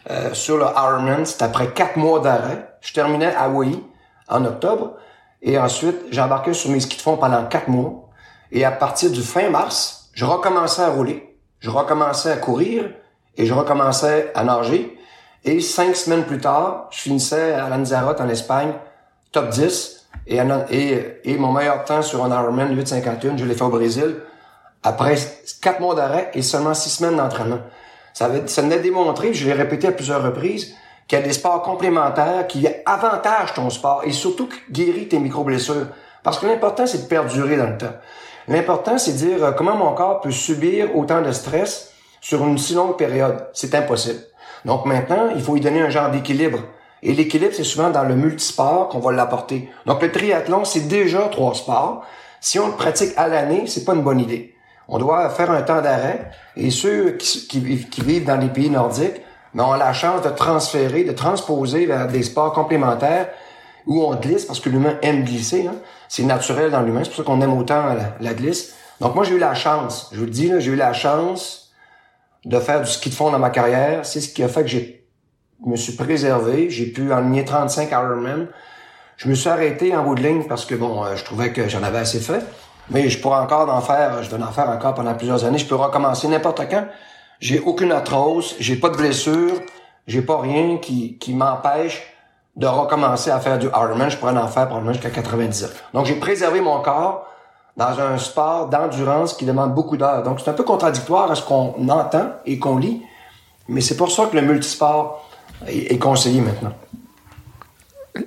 euh, 0.10 0.34
sur 0.34 0.58
le 0.58 0.66
Ironman, 0.66 1.26
c'est 1.26 1.44
après 1.44 1.72
quatre 1.72 1.98
mois 1.98 2.20
d'arrêt. 2.20 2.74
Je 2.82 2.94
terminais 2.94 3.34
à 3.36 3.44
Hawaii 3.44 3.84
en 4.28 4.46
octobre 4.46 4.96
et 5.42 5.60
ensuite 5.60 5.98
j'embarquais 6.12 6.54
sur 6.54 6.72
mes 6.72 6.80
skis 6.80 6.98
de 6.98 7.02
fond 7.02 7.18
pendant 7.18 7.46
quatre 7.46 7.68
mois. 7.68 8.10
Et 8.52 8.66
à 8.66 8.72
partir 8.72 9.12
du 9.12 9.22
fin 9.22 9.50
mars, 9.50 10.10
je 10.14 10.26
recommençais 10.26 10.82
à 10.82 10.90
rouler, 10.90 11.38
je 11.60 11.70
recommençais 11.70 12.32
à 12.32 12.38
courir 12.38 12.90
et 13.38 13.46
je 13.46 13.54
recommençais 13.54 14.32
à 14.34 14.44
nager. 14.44 14.98
Et 15.46 15.62
cinq 15.62 15.96
semaines 15.96 16.26
plus 16.26 16.40
tard, 16.40 16.88
je 16.92 17.00
finissais 17.00 17.54
à 17.54 17.70
Lanzarote 17.70 18.20
en 18.20 18.28
Espagne, 18.28 18.74
top 19.32 19.50
10 19.50 19.99
et, 20.28 21.38
mon 21.38 21.52
meilleur 21.52 21.84
temps 21.86 22.02
sur 22.02 22.24
un 22.24 22.30
Ironman 22.30 22.76
851, 22.76 23.38
je 23.38 23.46
l'ai 23.46 23.56
fait 23.56 23.64
au 23.64 23.70
Brésil, 23.70 24.16
après 24.84 25.16
quatre 25.62 25.80
mois 25.80 25.96
d'arrêt 25.96 26.32
et 26.34 26.42
seulement 26.42 26.74
six 26.74 26.90
semaines 26.90 27.18
d'entraînement. 27.18 27.60
Ça, 28.14 28.26
avait, 28.26 28.48
ça 28.48 28.62
je 28.62 29.46
l'ai 29.46 29.54
répété 29.54 29.88
à 29.88 29.92
plusieurs 29.92 30.24
reprises, 30.24 30.76
qu'il 31.08 31.18
y 31.18 31.22
a 31.22 31.26
des 31.26 31.34
sports 31.34 31.64
complémentaires 31.64 32.46
qui 32.48 32.68
avantagent 32.86 33.56
ton 33.56 33.70
sport 33.70 34.04
et 34.06 34.12
surtout 34.12 34.48
qui 34.48 34.60
guérit 34.72 35.08
tes 35.08 35.20
micro-blessures. 35.20 35.88
Parce 36.24 36.38
que 36.38 36.46
l'important, 36.46 36.86
c'est 36.86 37.04
de 37.04 37.08
perdurer 37.08 37.58
dans 37.58 37.68
le 37.68 37.78
temps. 37.78 37.94
L'important, 38.48 38.98
c'est 38.98 39.14
de 39.14 39.18
dire 39.18 39.44
euh, 39.44 39.52
comment 39.52 39.76
mon 39.76 39.94
corps 39.94 40.22
peut 40.22 40.32
subir 40.32 40.96
autant 40.96 41.22
de 41.22 41.32
stress 41.32 41.94
sur 42.22 42.46
une 42.46 42.58
si 42.58 42.74
longue 42.74 42.98
période. 42.98 43.48
C'est 43.54 43.74
impossible. 43.74 44.20
Donc 44.66 44.86
maintenant, 44.86 45.30
il 45.36 45.42
faut 45.42 45.54
lui 45.54 45.62
donner 45.62 45.82
un 45.82 45.90
genre 45.90 46.12
d'équilibre. 46.12 46.60
Et 47.02 47.14
l'équilibre, 47.14 47.54
c'est 47.56 47.64
souvent 47.64 47.90
dans 47.90 48.04
le 48.04 48.16
multisport 48.16 48.90
qu'on 48.90 49.00
va 49.00 49.12
l'apporter. 49.12 49.70
Donc 49.86 50.02
le 50.02 50.12
triathlon, 50.12 50.66
c'est 50.66 50.88
déjà 50.88 51.30
trois 51.32 51.54
sports. 51.56 52.04
Si 52.42 52.60
on 52.60 52.68
le 52.68 52.74
pratique 52.74 53.14
à 53.18 53.28
l'année, 53.28 53.64
c'est 53.68 53.86
pas 53.86 53.94
une 53.94 54.04
bonne 54.04 54.20
idée. 54.20 54.56
On 54.88 54.98
doit 54.98 55.30
faire 55.30 55.52
un 55.52 55.62
temps 55.62 55.82
d'arrêt. 55.82 56.32
Et 56.56 56.72
ceux 56.72 57.12
qui, 57.12 57.60
vivent 57.60 58.26
dans 58.26 58.38
les 58.38 58.50
pays 58.50 58.70
nordiques 58.70 59.22
mais 59.54 59.64
ben, 59.64 59.70
ont 59.70 59.74
la 59.74 59.94
chance 59.94 60.22
de 60.22 60.30
transférer, 60.30 61.04
de 61.04 61.12
transposer 61.12 61.86
vers 61.86 62.08
des 62.08 62.24
sports 62.24 62.54
complémentaires 62.54 63.30
où 63.88 64.04
on 64.04 64.16
glisse, 64.16 64.46
parce 64.46 64.60
que 64.60 64.70
l'humain 64.70 64.98
aime 65.02 65.24
glisser. 65.24 65.68
Hein. 65.68 65.76
C'est 66.08 66.24
naturel 66.24 66.70
dans 66.70 66.82
l'humain, 66.82 67.02
c'est 67.04 67.10
pour 67.10 67.18
ça 67.18 67.24
qu'on 67.24 67.42
aime 67.42 67.58
autant 67.58 67.96
la, 68.20 68.34
glisse. 68.34 68.76
Donc 69.00 69.16
moi, 69.16 69.24
j'ai 69.24 69.36
eu 69.36 69.40
la 69.40 69.56
chance, 69.56 70.10
je 70.12 70.20
vous 70.20 70.26
le 70.26 70.32
dis, 70.32 70.52
j'ai 70.60 70.72
eu 70.72 70.76
la 70.76 70.94
chance 70.94 71.72
de 72.46 72.60
faire 72.60 72.82
du 72.82 72.90
ski 72.90 73.10
de 73.10 73.16
fond 73.16 73.32
dans 73.32 73.40
ma 73.40 73.50
carrière. 73.50 74.06
C'est 74.06 74.22
ce 74.22 74.30
qui 74.30 74.44
a 74.44 74.48
fait 74.48 74.62
que 74.62 74.68
j'ai 74.68 74.99
me 75.66 75.76
suis 75.76 75.94
préservé. 75.94 76.70
J'ai 76.70 76.86
pu 76.86 77.12
enligner 77.14 77.46
35 77.46 77.92
Ironman. 77.92 78.48
Je 79.18 79.28
me 79.28 79.36
suis 79.36 79.50
arrêté 79.50 79.96
en 79.96 80.04
bout 80.04 80.16
de 80.16 80.22
ligne 80.22 80.44
parce 80.48 80.66
que 80.66 80.76
bon, 80.76 81.04
euh, 81.04 81.16
je 81.16 81.24
trouvais 81.26 81.52
que 81.52 81.68
j'en 81.68 81.84
avais 81.84 82.00
assez 82.00 82.20
fait. 82.20 82.44
Mais 82.90 83.10
je 83.10 83.22
pourrais 83.22 83.40
encore 83.40 83.70
en 83.70 83.82
faire, 83.82 84.24
je 84.24 84.36
vais 84.36 84.42
en 84.42 84.52
faire 84.52 84.70
encore 84.70 84.96
pendant 84.96 85.14
plusieurs 85.14 85.44
années. 85.46 85.58
Je 85.58 85.68
peux 85.68 85.76
recommencer 85.76 86.28
n'importe 86.28 86.62
quand. 86.70 86.86
J'ai 87.40 87.60
aucune 87.60 87.92
arthrose, 87.92 88.56
j'ai 88.60 88.76
pas 88.76 88.90
de 88.90 88.98
blessure, 88.98 89.54
j'ai 90.08 90.22
pas 90.22 90.40
rien 90.40 90.78
qui, 90.78 91.18
qui 91.18 91.34
m'empêche 91.34 92.02
de 92.56 92.66
recommencer 92.66 93.30
à 93.30 93.40
faire 93.40 93.60
du 93.60 93.68
Ironman. 93.68 94.10
Je 94.10 94.18
pourrais 94.18 94.36
en 94.36 94.48
faire 94.48 94.66
probablement 94.66 94.94
jusqu'à 94.94 95.12
90 95.12 95.66
ans. 95.66 95.68
Donc 95.94 96.06
j'ai 96.06 96.16
préservé 96.16 96.62
mon 96.62 96.82
corps 96.82 97.30
dans 97.80 97.98
un 97.98 98.18
sport 98.18 98.68
d'endurance 98.68 99.34
qui 99.34 99.46
demande 99.46 99.74
beaucoup 99.74 99.96
d'heures. 99.96 100.22
Donc, 100.22 100.42
c'est 100.42 100.50
un 100.50 100.54
peu 100.54 100.66
contradictoire 100.66 101.32
à 101.32 101.36
ce 101.36 101.42
qu'on 101.42 101.88
entend 101.88 102.32
et 102.46 102.60
qu'on 102.60 102.78
lit, 102.78 103.02
mais 103.70 103.80
c'est 103.80 103.96
pour 103.96 104.12
ça 104.12 104.26
que 104.26 104.36
le 104.36 104.42
multisport 104.42 105.26
est, 105.68 105.98
conseillé 105.98 106.42
maintenant. 106.42 106.74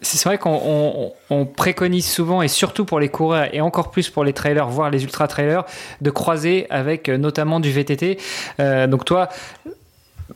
C'est 0.01 0.25
vrai 0.25 0.39
qu'on 0.39 1.13
préconise 1.57 2.07
souvent, 2.07 2.41
et 2.41 2.49
surtout 2.49 2.85
pour 2.85 3.01
les 3.01 3.09
coureurs, 3.09 3.55
et 3.55 3.61
encore 3.61 3.91
plus 3.91 4.09
pour 4.09 4.25
les 4.25 4.33
trailers, 4.33 4.69
voire 4.69 4.91
les 4.91 5.03
ultra-trailers, 5.03 5.65
de 6.01 6.11
croiser 6.11 6.67
avec 6.71 7.09
euh, 7.09 7.19
notamment 7.19 7.61
du 7.61 7.71
VTT. 7.71 8.19
Euh, 8.61 8.87
donc 8.87 9.05
toi, 9.05 9.29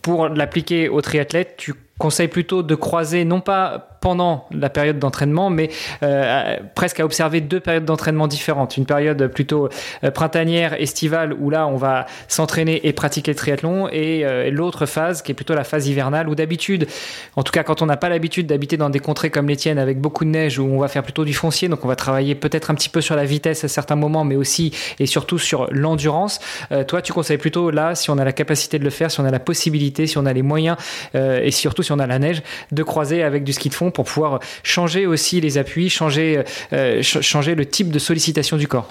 pour 0.03 0.29
l'appliquer 0.29 0.89
au 0.89 1.01
triathlète, 1.01 1.55
tu 1.57 1.75
conseilles 1.99 2.29
plutôt 2.29 2.63
de 2.63 2.75
croiser 2.75 3.25
non 3.25 3.41
pas 3.41 3.96
pendant 4.07 4.47
la 4.53 4.71
période 4.71 5.01
d'entraînement, 5.01 5.51
mais 5.51 5.69
euh, 6.05 6.59
presque 6.77 7.01
à 7.01 7.05
observer 7.05 7.41
deux 7.41 7.59
périodes 7.59 7.85
d'entraînement 7.85 8.29
différentes. 8.29 8.77
Une 8.77 8.87
période 8.87 9.27
plutôt 9.27 9.69
euh, 10.05 10.13
printanière, 10.13 10.81
estivale, 10.81 11.35
où 11.41 11.51
là 11.51 11.67
on 11.67 11.75
va 11.75 12.07
s'entraîner 12.29 12.87
et 12.87 12.93
pratiquer 12.93 13.33
le 13.33 13.37
triathlon, 13.37 13.89
et 13.91 14.25
euh, 14.25 14.49
l'autre 14.53 14.87
phase 14.87 15.23
qui 15.23 15.33
est 15.33 15.35
plutôt 15.35 15.55
la 15.55 15.65
phase 15.65 15.89
hivernale, 15.89 16.29
où 16.29 16.37
d'habitude, 16.37 16.87
en 17.35 17.43
tout 17.43 17.51
cas 17.51 17.65
quand 17.65 17.83
on 17.83 17.87
n'a 17.87 17.97
pas 17.97 18.09
l'habitude 18.09 18.47
d'habiter 18.47 18.77
dans 18.77 18.91
des 18.91 19.01
contrées 19.01 19.31
comme 19.31 19.49
les 19.49 19.57
tiennes 19.57 19.81
avec 19.81 20.01
beaucoup 20.01 20.25
de 20.25 20.31
neige, 20.31 20.61
où 20.61 20.63
on 20.67 20.79
va 20.79 20.87
faire 20.87 21.03
plutôt 21.03 21.25
du 21.25 21.35
foncier, 21.35 21.67
donc 21.67 21.85
on 21.85 21.89
va 21.89 21.97
travailler 21.97 22.37
peut-être 22.37 22.71
un 22.71 22.77
petit 22.77 22.91
peu 22.91 23.01
sur 23.01 23.17
la 23.17 23.25
vitesse 23.25 23.65
à 23.65 23.69
certains 23.69 23.97
moments, 23.97 24.23
mais 24.23 24.37
aussi 24.37 24.73
et 25.01 25.07
surtout 25.07 25.41
sur 25.41 25.67
l'endurance. 25.73 26.39
toi, 26.87 27.03
tu 27.03 27.13
conseilles 27.13 27.39
plutôt 27.39 27.73
là, 27.73 27.97
si 27.97 28.09
on 28.11 28.19
a 28.19 28.25
la 28.25 28.33
capacité 28.33 28.79
de 28.79 28.85
le 28.85 28.91
faire, 28.91 29.11
si 29.11 29.19
on 29.19 29.25
a 29.25 29.33
la 29.33 29.41
possibilité, 29.41 30.07
si 30.07 30.17
on 30.17 30.27
a 30.27 30.33
les 30.33 30.43
moyens, 30.43 30.77
et 31.13 31.51
surtout 31.51 31.83
si 31.83 31.91
on 31.91 31.99
a 31.99 32.07
la 32.07 32.21
neige, 32.21 32.45
de 32.71 32.85
croiser 32.85 33.25
avec 33.25 33.43
du 33.43 33.53
ski 33.53 33.69
de 33.69 33.75
fond 33.75 33.91
pour 33.97 34.05
pouvoir 34.05 34.41
changer 34.63 35.07
aussi 35.07 35.41
les 35.41 35.57
appuis, 35.57 35.89
changer, 35.89 36.45
euh, 36.75 37.03
changer 37.03 37.55
le 37.55 37.65
type 37.65 37.91
de 37.91 37.99
sollicitation 37.99 38.59
du 38.59 38.69
corps 38.69 38.89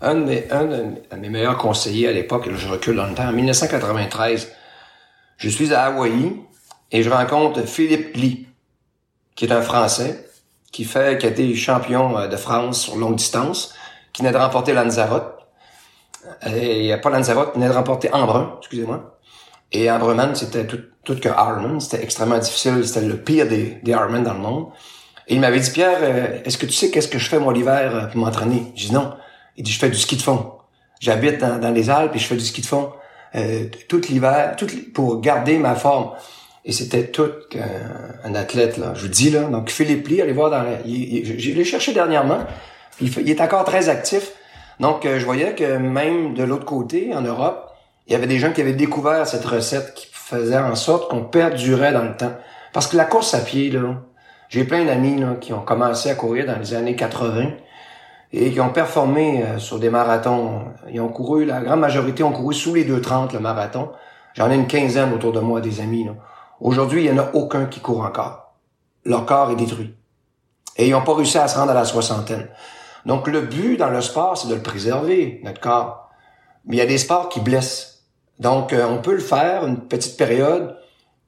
un 0.00 0.16
de, 0.16 1.16
mes, 1.16 1.28
meilleurs 1.28 1.56
conseillers 1.56 2.08
à 2.08 2.12
l'époque, 2.12 2.48
je 2.52 2.66
recule 2.66 2.96
dans 2.96 3.06
le 3.06 3.14
temps, 3.14 3.28
en 3.28 3.32
1993, 3.32 4.50
je 5.36 5.48
suis 5.48 5.72
à 5.72 5.84
Hawaï 5.84 6.32
et 6.90 7.04
je 7.04 7.08
rencontre 7.08 7.62
Philippe 7.62 8.16
Lee, 8.16 8.48
qui 9.36 9.44
est 9.44 9.52
un 9.52 9.62
Français, 9.62 10.26
qui 10.72 10.82
fait, 10.82 11.18
qui 11.18 11.26
a 11.26 11.28
été 11.28 11.54
champion 11.54 12.18
euh, 12.18 12.26
de 12.26 12.36
France 12.36 12.80
sur 12.80 12.96
longue 12.96 13.14
distance, 13.14 13.72
qui 14.12 14.22
venait 14.22 14.32
de 14.32 14.38
remporter 14.38 14.72
Lanzarote. 14.72 15.38
Et 16.52 16.92
pas 17.00 17.10
Lanzarote, 17.10 17.52
il 17.54 17.60
venait 17.60 17.72
de 17.72 17.76
remporter 17.76 18.12
Embrun, 18.12 18.56
excusez-moi. 18.58 19.20
Et 19.72 19.90
Ambreman, 19.90 20.34
c'était 20.34 20.66
tout, 20.66 20.80
tout 21.04 21.16
que 21.16 21.28
Ironman. 21.28 21.80
C'était 21.80 22.02
extrêmement 22.02 22.38
difficile. 22.38 22.86
C'était 22.86 23.06
le 23.06 23.16
pire 23.16 23.48
des, 23.48 23.78
des 23.82 23.92
Ironman 23.92 24.22
dans 24.22 24.34
le 24.34 24.40
monde. 24.40 24.66
Et 25.28 25.34
il 25.34 25.40
m'avait 25.40 25.60
dit, 25.60 25.70
Pierre, 25.70 25.98
euh, 26.02 26.38
est-ce 26.44 26.58
que 26.58 26.66
tu 26.66 26.72
sais 26.72 26.90
qu'est-ce 26.90 27.08
que 27.08 27.18
je 27.18 27.28
fais 27.28 27.38
moi 27.38 27.52
l'hiver 27.52 27.94
euh, 27.94 28.06
pour 28.06 28.20
m'entraîner? 28.20 28.64
J'ai 28.74 28.88
dit 28.88 28.94
non. 28.94 29.14
Il 29.56 29.64
dit, 29.64 29.72
je 29.72 29.78
fais 29.78 29.88
du 29.88 29.98
ski 29.98 30.16
de 30.16 30.22
fond. 30.22 30.52
J'habite 31.00 31.38
dans, 31.38 31.58
dans, 31.58 31.70
les 31.70 31.90
Alpes 31.90 32.14
et 32.14 32.18
je 32.18 32.26
fais 32.26 32.36
du 32.36 32.44
ski 32.44 32.60
de 32.60 32.66
fond 32.66 32.92
euh, 33.34 33.64
tout 33.88 34.00
l'hiver, 34.08 34.54
tout 34.56 34.66
pour 34.92 35.20
garder 35.20 35.58
ma 35.58 35.74
forme. 35.74 36.10
Et 36.64 36.72
c'était 36.72 37.08
tout 37.08 37.30
un 38.24 38.34
athlète, 38.36 38.76
là. 38.76 38.92
Je 38.94 39.02
vous 39.02 39.08
dis, 39.08 39.30
là. 39.30 39.44
Donc, 39.44 39.70
Philippe 39.70 40.06
Lee, 40.06 40.20
allez 40.20 40.32
voir 40.32 40.50
dans 40.50 40.62
la... 40.62 40.78
J'ai 40.84 41.54
l'ai 41.54 41.64
cherché 41.64 41.92
dernièrement. 41.92 42.38
Il, 43.00 43.08
il, 43.18 43.30
est 43.30 43.40
encore 43.40 43.64
très 43.64 43.88
actif. 43.88 44.30
Donc, 44.78 45.04
je 45.04 45.24
voyais 45.24 45.56
que 45.56 45.78
même 45.78 46.34
de 46.34 46.44
l'autre 46.44 46.64
côté, 46.64 47.12
en 47.14 47.22
Europe, 47.22 47.71
il 48.06 48.12
y 48.12 48.16
avait 48.16 48.26
des 48.26 48.38
gens 48.38 48.52
qui 48.52 48.60
avaient 48.60 48.72
découvert 48.72 49.26
cette 49.26 49.44
recette 49.44 49.94
qui 49.94 50.08
faisait 50.12 50.58
en 50.58 50.74
sorte 50.74 51.10
qu'on 51.10 51.24
perdurait 51.24 51.92
dans 51.92 52.02
le 52.02 52.16
temps. 52.16 52.32
Parce 52.72 52.86
que 52.86 52.96
la 52.96 53.04
course 53.04 53.34
à 53.34 53.40
pied, 53.40 53.70
là, 53.70 54.02
j'ai 54.48 54.64
plein 54.64 54.84
d'amis 54.84 55.22
qui 55.40 55.52
ont 55.52 55.60
commencé 55.60 56.10
à 56.10 56.14
courir 56.14 56.46
dans 56.46 56.58
les 56.58 56.74
années 56.74 56.96
80 56.96 57.50
et 58.32 58.50
qui 58.50 58.60
ont 58.60 58.70
performé 58.70 59.44
euh, 59.44 59.58
sur 59.58 59.78
des 59.78 59.90
marathons. 59.90 60.62
Ils 60.90 61.00
ont 61.00 61.08
couru, 61.08 61.44
la 61.44 61.60
grande 61.60 61.80
majorité 61.80 62.22
ont 62.22 62.32
couru 62.32 62.54
sous 62.54 62.74
les 62.74 62.84
2,30 62.84 63.32
le 63.34 63.40
marathon. 63.40 63.90
J'en 64.34 64.50
ai 64.50 64.54
une 64.54 64.66
quinzaine 64.66 65.12
autour 65.12 65.32
de 65.32 65.40
moi, 65.40 65.60
des 65.60 65.80
amis. 65.80 66.08
Aujourd'hui, 66.60 67.04
il 67.04 67.12
n'y 67.12 67.18
en 67.18 67.22
a 67.22 67.30
aucun 67.34 67.66
qui 67.66 67.80
court 67.80 68.02
encore. 68.02 68.54
Leur 69.04 69.26
corps 69.26 69.50
est 69.50 69.56
détruit. 69.56 69.94
Et 70.76 70.88
ils 70.88 70.92
n'ont 70.92 71.02
pas 71.02 71.14
réussi 71.14 71.36
à 71.36 71.48
se 71.48 71.58
rendre 71.58 71.72
à 71.72 71.74
la 71.74 71.84
soixantaine. 71.84 72.48
Donc 73.04 73.26
le 73.26 73.42
but 73.42 73.76
dans 73.76 73.90
le 73.90 74.00
sport, 74.00 74.38
c'est 74.38 74.48
de 74.48 74.54
le 74.54 74.62
préserver, 74.62 75.40
notre 75.44 75.60
corps. 75.60 76.08
Mais 76.64 76.76
il 76.76 76.78
y 76.78 76.82
a 76.82 76.86
des 76.86 76.98
sports 76.98 77.28
qui 77.28 77.40
blessent. 77.40 77.91
Donc, 78.42 78.72
euh, 78.72 78.84
on 78.88 78.98
peut 78.98 79.12
le 79.12 79.20
faire 79.20 79.64
une 79.64 79.76
petite 79.76 80.16
période 80.16 80.74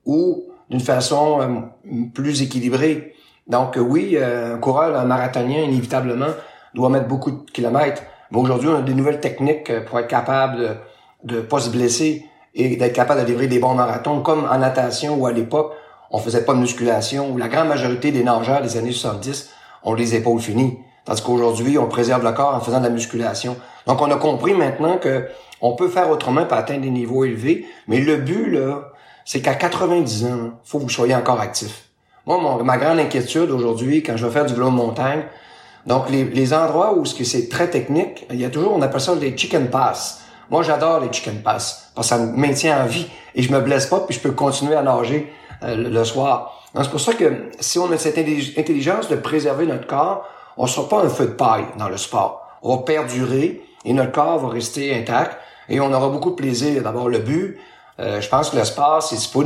ou 0.04 0.46
d'une 0.68 0.80
façon 0.80 1.40
euh, 1.40 2.00
plus 2.12 2.42
équilibrée. 2.42 3.14
Donc, 3.46 3.76
euh, 3.76 3.80
oui, 3.80 4.18
un 4.18 4.58
coureur, 4.58 4.98
un 4.98 5.04
marathonien, 5.04 5.60
inévitablement, 5.62 6.32
doit 6.74 6.88
mettre 6.88 7.06
beaucoup 7.06 7.30
de 7.30 7.50
kilomètres. 7.52 8.02
Mais 8.32 8.38
aujourd'hui, 8.38 8.68
on 8.68 8.78
a 8.78 8.82
des 8.82 8.94
nouvelles 8.94 9.20
techniques 9.20 9.70
pour 9.84 10.00
être 10.00 10.08
capable 10.08 10.78
de 11.22 11.36
ne 11.36 11.40
pas 11.42 11.60
se 11.60 11.70
blesser 11.70 12.26
et 12.56 12.76
d'être 12.76 12.92
capable 12.92 13.20
de 13.20 13.26
livrer 13.26 13.46
des 13.46 13.60
bons 13.60 13.74
marathons, 13.74 14.20
comme 14.20 14.48
en 14.50 14.58
natation 14.58 15.14
où 15.14 15.26
à 15.26 15.32
l'époque, 15.32 15.72
on 16.10 16.18
faisait 16.18 16.44
pas 16.44 16.54
de 16.54 16.58
musculation, 16.58 17.30
où 17.30 17.38
la 17.38 17.46
grande 17.46 17.68
majorité 17.68 18.10
des 18.10 18.24
nageurs 18.24 18.60
des 18.60 18.76
années 18.76 18.90
70 18.90 19.50
ont 19.84 19.94
les 19.94 20.16
épaules 20.16 20.40
finies. 20.40 20.78
Tandis 21.04 21.22
qu'aujourd'hui, 21.22 21.78
on 21.78 21.86
préserve 21.86 22.24
le 22.24 22.32
corps 22.32 22.54
en 22.54 22.60
faisant 22.60 22.78
de 22.78 22.84
la 22.84 22.90
musculation. 22.90 23.56
Donc, 23.86 24.00
on 24.00 24.10
a 24.10 24.16
compris 24.16 24.54
maintenant 24.54 24.96
que 24.96 25.26
on 25.60 25.74
peut 25.76 25.88
faire 25.88 26.10
autrement 26.10 26.44
pour 26.44 26.56
atteindre 26.56 26.82
des 26.82 26.90
niveaux 26.90 27.24
élevés, 27.24 27.66
mais 27.88 28.00
le 28.00 28.16
but, 28.16 28.50
là, 28.50 28.92
c'est 29.24 29.40
qu'à 29.40 29.54
90 29.54 30.26
ans, 30.26 30.50
faut 30.64 30.78
que 30.78 30.84
vous 30.84 30.90
soyez 30.90 31.14
encore 31.14 31.40
actif. 31.40 31.84
Moi, 32.26 32.62
ma 32.62 32.78
grande 32.78 32.98
inquiétude 32.98 33.50
aujourd'hui, 33.50 34.02
quand 34.02 34.16
je 34.16 34.26
vais 34.26 34.32
faire 34.32 34.46
du 34.46 34.54
vélo 34.54 34.70
de 34.70 34.74
montagne, 34.74 35.24
donc 35.86 36.08
les, 36.08 36.54
endroits 36.54 36.94
où 36.94 37.04
c'est 37.04 37.48
très 37.50 37.68
technique, 37.68 38.26
il 38.30 38.40
y 38.40 38.44
a 38.44 38.50
toujours, 38.50 38.72
on 38.72 38.80
appelle 38.80 39.00
ça 39.00 39.14
des 39.16 39.36
chicken 39.36 39.68
pass. 39.68 40.22
Moi, 40.50 40.62
j'adore 40.62 41.00
les 41.00 41.12
chicken 41.12 41.42
pass 41.42 41.90
parce 41.94 42.08
que 42.08 42.14
ça 42.14 42.18
me 42.18 42.34
maintient 42.36 42.82
en 42.82 42.86
vie 42.86 43.06
et 43.34 43.42
je 43.42 43.52
me 43.52 43.60
blesse 43.60 43.86
pas 43.86 44.00
puis 44.00 44.14
je 44.14 44.20
peux 44.20 44.32
continuer 44.32 44.74
à 44.74 44.82
nager 44.82 45.30
euh, 45.62 45.76
le 45.76 46.04
soir. 46.04 46.62
C'est 46.74 46.90
pour 46.90 47.00
ça 47.00 47.12
que 47.12 47.50
si 47.60 47.78
on 47.78 47.90
a 47.92 47.98
cette 47.98 48.18
intelligence 48.18 49.08
de 49.08 49.16
préserver 49.16 49.66
notre 49.66 49.86
corps, 49.86 50.26
on 50.56 50.66
sera 50.66 50.88
pas 50.88 51.04
un 51.04 51.08
feu 51.08 51.26
de 51.26 51.32
paille 51.32 51.66
dans 51.78 51.88
le 51.88 51.96
sport. 51.96 52.46
On 52.62 52.76
va 52.76 52.82
perdurer 52.82 53.62
et 53.84 53.92
notre 53.92 54.12
corps 54.12 54.38
va 54.38 54.48
rester 54.48 54.94
intact 54.94 55.36
et 55.68 55.80
on 55.80 55.92
aura 55.92 56.08
beaucoup 56.08 56.30
de 56.30 56.36
plaisir. 56.36 56.82
D'abord, 56.82 57.08
le 57.08 57.18
but, 57.18 57.58
euh, 58.00 58.20
je 58.20 58.28
pense 58.28 58.50
que 58.50 58.56
le 58.56 58.64
sport, 58.64 59.02
c'est 59.02 59.30
pour, 59.30 59.44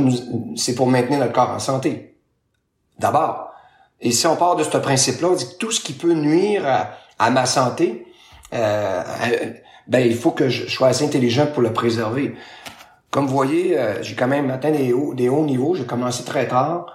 c'est 0.55 0.75
pour 0.75 0.87
maintenir 0.87 1.19
notre 1.19 1.33
corps 1.33 1.49
en 1.49 1.59
santé. 1.59 2.15
D'abord. 2.97 3.51
Et 4.01 4.11
si 4.11 4.27
on 4.27 4.35
part 4.35 4.55
de 4.55 4.63
ce 4.63 4.77
principe-là, 4.77 5.29
on 5.29 5.35
dit 5.35 5.45
que 5.45 5.55
tout 5.55 5.71
ce 5.71 5.81
qui 5.81 5.93
peut 5.93 6.13
nuire 6.13 6.65
à, 7.17 7.29
ma 7.31 7.45
santé, 7.45 8.07
euh, 8.53 9.03
ben 9.87 9.99
il 9.99 10.15
faut 10.15 10.31
que 10.31 10.49
je, 10.49 10.67
sois 10.67 11.03
intelligent 11.03 11.47
pour 11.47 11.61
le 11.61 11.73
préserver. 11.73 12.35
Comme 13.11 13.25
vous 13.25 13.33
voyez, 13.33 13.77
euh, 13.77 14.01
j'ai 14.01 14.15
quand 14.15 14.27
même 14.27 14.51
atteint 14.51 14.71
des 14.71 14.93
hauts 14.93 15.45
niveaux. 15.45 15.75
J'ai 15.75 15.85
commencé 15.85 16.23
très 16.23 16.47
tard. 16.47 16.85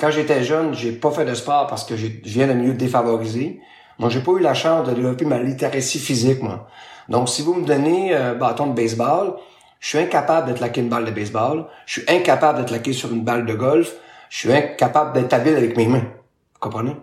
Quand 0.00 0.10
j'étais 0.10 0.42
jeune, 0.42 0.72
j'ai 0.72 0.92
pas 0.92 1.10
fait 1.10 1.26
de 1.26 1.34
sport 1.34 1.66
parce 1.66 1.84
que 1.84 1.94
je 1.96 2.06
viens 2.24 2.46
de 2.46 2.54
milieu 2.54 2.72
défavorisé. 2.72 3.60
Moi, 3.98 4.08
j'ai 4.08 4.20
pas 4.20 4.32
eu 4.32 4.40
la 4.40 4.54
chance 4.54 4.88
de 4.88 4.94
développer 4.94 5.26
ma 5.26 5.38
littératie 5.38 5.98
physique, 5.98 6.42
moi. 6.42 6.68
Donc, 7.10 7.28
si 7.28 7.42
vous 7.42 7.52
me 7.52 7.66
donnez 7.66 8.14
un 8.14 8.34
bâton 8.34 8.68
de 8.68 8.72
baseball, 8.72 9.34
je 9.78 9.88
suis 9.88 9.98
incapable 9.98 10.46
d'être 10.46 10.60
laqué 10.60 10.80
une 10.80 10.88
balle 10.88 11.04
de 11.04 11.10
baseball, 11.10 11.66
je 11.84 12.00
suis 12.00 12.10
incapable 12.10 12.60
d'être 12.60 12.70
laqué 12.70 12.94
sur 12.94 13.12
une 13.12 13.22
balle 13.22 13.44
de 13.44 13.52
golf, 13.52 13.94
je 14.30 14.38
suis 14.38 14.52
incapable 14.52 15.12
d'être 15.12 15.34
habile 15.34 15.56
avec 15.56 15.76
mes 15.76 15.86
mains. 15.86 15.98
Vous 15.98 16.60
comprenez? 16.60 16.96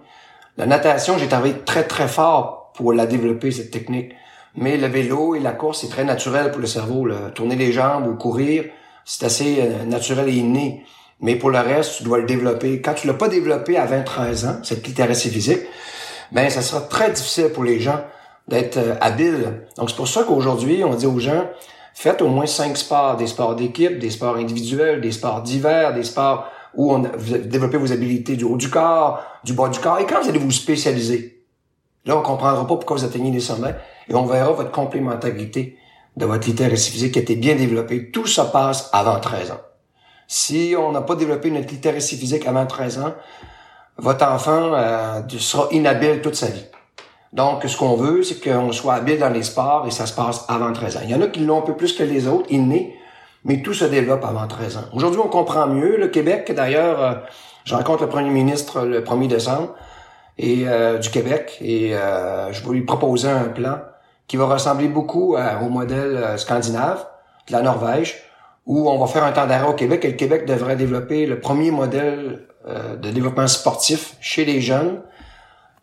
La 0.57 0.65
natation, 0.65 1.19
j'ai 1.19 1.27
travaillé 1.27 1.53
très, 1.65 1.83
très 1.83 2.07
fort 2.07 2.71
pour 2.73 2.93
la 2.93 3.05
développer, 3.05 3.51
cette 3.51 3.69
technique. 3.69 4.13
Mais 4.55 4.77
le 4.77 4.87
vélo 4.87 5.35
et 5.35 5.39
la 5.39 5.51
course, 5.51 5.81
c'est 5.81 5.89
très 5.89 6.03
naturel 6.03 6.49
pour 6.49 6.61
le 6.61 6.67
cerveau. 6.67 7.07
Tourner 7.35 7.55
les 7.55 7.71
jambes 7.71 8.07
ou 8.07 8.15
courir, 8.15 8.63
c'est 9.05 9.25
assez 9.25 9.59
euh, 9.59 9.85
naturel 9.85 10.29
et 10.29 10.37
inné. 10.37 10.83
Mais 11.19 11.35
pour 11.35 11.49
le 11.49 11.59
reste, 11.59 11.97
tu 11.97 12.03
dois 12.03 12.19
le 12.19 12.25
développer. 12.25 12.81
Quand 12.81 12.93
tu 12.93 13.07
l'as 13.07 13.13
pas 13.13 13.27
développé 13.27 13.77
à 13.77 13.87
20-13 13.87 14.47
ans, 14.47 14.59
cette 14.63 14.85
littératie 14.85 15.29
physique, 15.29 15.61
ben 16.31 16.49
ça 16.49 16.61
sera 16.61 16.81
très 16.81 17.11
difficile 17.11 17.49
pour 17.49 17.63
les 17.63 17.79
gens 17.79 17.99
d'être 18.47 18.77
euh, 18.77 18.95
habile. 19.01 19.63
Donc 19.77 19.89
c'est 19.89 19.95
pour 19.95 20.07
ça 20.07 20.23
qu'aujourd'hui, 20.23 20.83
on 20.83 20.93
dit 20.93 21.07
aux 21.07 21.19
gens, 21.19 21.47
faites 21.93 22.21
au 22.21 22.27
moins 22.27 22.45
cinq 22.45 22.77
sports, 22.77 23.17
des 23.17 23.27
sports 23.27 23.55
d'équipe, 23.55 23.99
des 23.99 24.09
sports 24.09 24.35
individuels, 24.35 25.01
des 25.01 25.11
sports 25.11 25.41
divers, 25.41 25.93
des 25.93 26.03
sports 26.03 26.47
où 26.75 26.93
on, 26.93 27.01
vous 27.01 27.37
développez 27.39 27.77
vos 27.77 27.91
habilités 27.91 28.35
du 28.35 28.43
haut 28.43 28.57
du 28.57 28.69
corps, 28.69 29.23
du 29.43 29.53
bas 29.53 29.69
du 29.69 29.79
corps, 29.79 29.99
et 29.99 30.05
quand 30.05 30.21
vous 30.21 30.29
allez 30.29 30.39
vous 30.39 30.51
spécialiser, 30.51 31.43
là, 32.05 32.17
on 32.17 32.21
comprendra 32.21 32.61
pas 32.61 32.75
pourquoi 32.75 32.97
vous 32.97 33.05
atteignez 33.05 33.31
les 33.31 33.39
sommets, 33.39 33.75
et 34.07 34.13
on 34.13 34.25
verra 34.25 34.51
votre 34.51 34.71
complémentarité 34.71 35.77
de 36.15 36.25
votre 36.25 36.47
littératie 36.47 36.91
physique 36.91 37.13
qui 37.13 37.19
a 37.19 37.21
été 37.23 37.35
bien 37.35 37.55
développée. 37.55 38.11
Tout 38.11 38.27
ça 38.27 38.45
passe 38.45 38.89
avant 38.93 39.19
13 39.19 39.51
ans. 39.51 39.59
Si 40.27 40.75
on 40.77 40.91
n'a 40.91 41.01
pas 41.01 41.15
développé 41.15 41.49
notre 41.49 41.69
littératie 41.69 42.17
physique 42.17 42.45
avant 42.45 42.65
13 42.65 42.99
ans, 42.99 43.13
votre 43.97 44.25
enfant 44.25 44.73
euh, 44.73 45.21
sera 45.39 45.69
inhabile 45.71 46.21
toute 46.21 46.35
sa 46.35 46.47
vie. 46.47 46.65
Donc, 47.33 47.63
ce 47.65 47.77
qu'on 47.77 47.95
veut, 47.95 48.23
c'est 48.23 48.41
qu'on 48.41 48.71
soit 48.71 48.95
habile 48.95 49.19
dans 49.19 49.29
les 49.29 49.43
sports 49.43 49.85
et 49.87 49.91
ça 49.91 50.05
se 50.05 50.13
passe 50.13 50.45
avant 50.47 50.71
13 50.71 50.97
ans. 50.97 50.99
Il 51.03 51.09
y 51.09 51.15
en 51.15 51.21
a 51.21 51.27
qui 51.27 51.39
l'ont 51.39 51.59
un 51.59 51.65
peu 51.65 51.75
plus 51.75 51.93
que 51.93 52.03
les 52.03 52.27
autres, 52.27 52.51
innés, 52.51 52.95
mais 53.45 53.61
tout 53.61 53.73
se 53.73 53.85
développe 53.85 54.23
avant 54.23 54.47
13 54.47 54.77
ans. 54.77 54.85
Aujourd'hui, 54.93 55.21
on 55.23 55.29
comprend 55.29 55.67
mieux. 55.67 55.97
Le 55.97 56.09
Québec, 56.09 56.51
d'ailleurs, 56.53 57.01
euh, 57.01 57.13
je 57.63 57.75
rencontre 57.75 58.03
le 58.03 58.09
premier 58.09 58.29
ministre 58.29 58.81
le 58.81 59.01
1er 59.01 59.27
décembre 59.27 59.75
et 60.37 60.65
du 61.01 61.09
Québec. 61.09 61.57
Et 61.61 61.89
je 61.89 62.63
vais 62.63 62.73
lui 62.73 62.83
proposer 62.83 63.27
un 63.27 63.45
plan 63.45 63.79
qui 64.27 64.37
va 64.37 64.45
ressembler 64.45 64.87
beaucoup 64.87 65.35
au 65.35 65.69
modèle 65.69 66.35
scandinave 66.37 67.05
de 67.47 67.53
la 67.53 67.63
Norvège, 67.63 68.26
où 68.67 68.89
on 68.89 68.99
va 68.99 69.07
faire 69.07 69.23
un 69.23 69.31
temps 69.31 69.47
d'arrêt 69.47 69.67
au 69.67 69.73
Québec 69.73 70.05
et 70.05 70.09
le 70.09 70.13
Québec 70.13 70.45
devrait 70.45 70.75
développer 70.75 71.25
le 71.25 71.39
premier 71.39 71.71
modèle 71.71 72.43
de 73.01 73.11
développement 73.11 73.47
sportif 73.47 74.17
chez 74.19 74.43
les 74.43 74.59
jeunes, 74.59 75.01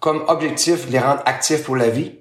comme 0.00 0.22
objectif 0.28 0.86
de 0.86 0.92
les 0.92 0.98
rendre 0.98 1.22
actifs 1.24 1.64
pour 1.64 1.76
la 1.76 1.88
vie, 1.88 2.12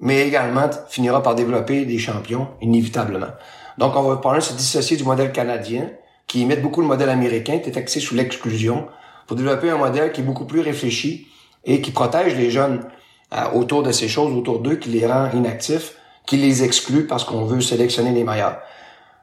mais 0.00 0.26
également 0.26 0.70
finira 0.88 1.22
par 1.22 1.34
développer 1.34 1.84
des 1.84 1.98
champions, 1.98 2.48
inévitablement. 2.60 3.32
Donc, 3.78 3.96
on 3.96 4.02
va 4.02 4.16
parler 4.16 4.40
de 4.40 4.44
se 4.44 4.54
dissocier 4.54 4.96
du 4.96 5.04
modèle 5.04 5.32
canadien, 5.32 5.90
qui 6.26 6.40
imite 6.40 6.62
beaucoup 6.62 6.80
le 6.80 6.86
modèle 6.86 7.08
américain, 7.08 7.58
qui 7.58 7.70
est 7.70 7.78
axé 7.78 8.00
sur 8.00 8.16
l'exclusion, 8.16 8.86
pour 9.26 9.36
développer 9.36 9.70
un 9.70 9.76
modèle 9.76 10.12
qui 10.12 10.20
est 10.20 10.24
beaucoup 10.24 10.46
plus 10.46 10.60
réfléchi 10.60 11.28
et 11.64 11.80
qui 11.80 11.90
protège 11.90 12.36
les 12.36 12.50
jeunes 12.50 12.84
euh, 13.32 13.50
autour 13.54 13.82
de 13.82 13.92
ces 13.92 14.08
choses, 14.08 14.32
autour 14.32 14.60
d'eux, 14.60 14.76
qui 14.76 14.88
les 14.88 15.06
rend 15.06 15.30
inactifs, 15.32 15.94
qui 16.26 16.36
les 16.36 16.62
exclut 16.62 17.06
parce 17.06 17.24
qu'on 17.24 17.44
veut 17.44 17.60
sélectionner 17.60 18.12
les 18.12 18.24
meilleurs. 18.24 18.58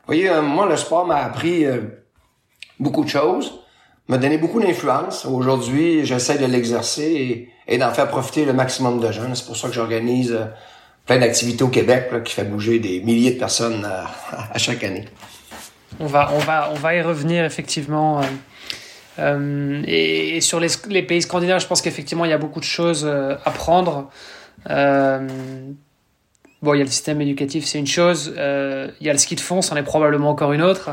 Vous 0.08 0.14
voyez, 0.14 0.30
euh, 0.30 0.42
moi, 0.42 0.68
le 0.68 0.78
sport 0.78 1.06
m'a 1.06 1.18
appris 1.18 1.66
euh, 1.66 1.82
beaucoup 2.80 3.04
de 3.04 3.10
choses, 3.10 3.60
m'a 4.08 4.18
donné 4.18 4.38
beaucoup 4.38 4.62
d'influence. 4.62 5.26
Aujourd'hui, 5.26 6.06
j'essaie 6.06 6.38
de 6.38 6.46
l'exercer 6.46 7.50
et, 7.68 7.78
d'en 7.78 7.92
faire 7.92 8.08
profiter 8.08 8.46
le 8.46 8.54
maximum 8.54 9.00
de 9.00 9.12
jeunes. 9.12 9.36
C'est 9.36 9.46
pour 9.46 9.58
ça 9.58 9.68
que 9.68 9.74
j'organise 9.74 10.38
plein 11.06 11.18
d'activités 11.18 11.64
au 11.64 11.70
Québec 11.70 12.24
qui 12.24 12.34
fait 12.34 12.44
bouger 12.44 12.80
des 12.80 13.00
milliers 13.02 13.32
de 13.32 13.40
personnes 13.40 13.88
à 14.54 14.58
chaque 14.58 14.84
année. 14.84 15.06
On 16.00 16.08
va, 16.08 16.32
on 16.34 16.40
va, 16.40 16.70
on 16.72 16.76
va 16.76 16.96
y 16.96 17.02
revenir 17.02 17.46
effectivement. 17.46 18.20
Euh, 18.20 18.24
euh, 19.20 19.82
et, 19.88 20.42
sur 20.42 20.60
les, 20.60 20.68
les, 20.90 21.04
pays 21.04 21.22
scandinaves, 21.22 21.62
je 21.62 21.68
pense 21.68 21.82
qu'effectivement, 21.82 22.26
il 22.26 22.32
y 22.32 22.34
a 22.34 22.38
beaucoup 22.38 22.60
de 22.60 22.66
choses 22.66 23.06
euh, 23.06 23.36
à 23.46 23.52
prendre. 23.52 24.10
Bon, 26.66 26.74
il 26.74 26.80
y 26.80 26.82
a 26.82 26.84
le 26.84 26.90
système 26.90 27.22
éducatif, 27.22 27.64
c'est 27.66 27.80
une 27.80 27.88
chose. 27.88 28.34
il 28.36 29.08
y 29.08 29.10
a 29.10 29.14
le 29.14 29.18
ski 29.18 29.36
de 29.36 29.40
fond, 29.40 29.62
c'en 29.62 29.78
est 29.78 29.84
probablement 29.84 30.30
encore 30.30 30.52
une 30.52 30.62
autre. 30.62 30.90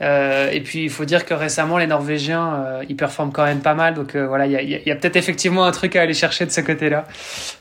et 0.00 0.60
puis, 0.62 0.84
il 0.84 0.90
faut 0.90 1.06
dire 1.06 1.24
que 1.24 1.32
récemment, 1.32 1.78
les 1.78 1.86
Norvégiens, 1.86 2.80
ils 2.88 2.96
performent 2.96 3.32
quand 3.32 3.44
même 3.44 3.60
pas 3.60 3.74
mal. 3.74 3.94
Donc 3.94 4.16
voilà, 4.16 4.46
il 4.46 4.52
y 4.52 4.56
a, 4.56 4.62
y 4.62 4.90
a 4.90 4.96
peut-être 4.96 5.16
effectivement 5.16 5.64
un 5.64 5.72
truc 5.72 5.96
à 5.96 6.02
aller 6.02 6.12
chercher 6.14 6.44
de 6.44 6.50
ce 6.50 6.60
côté-là. 6.60 7.06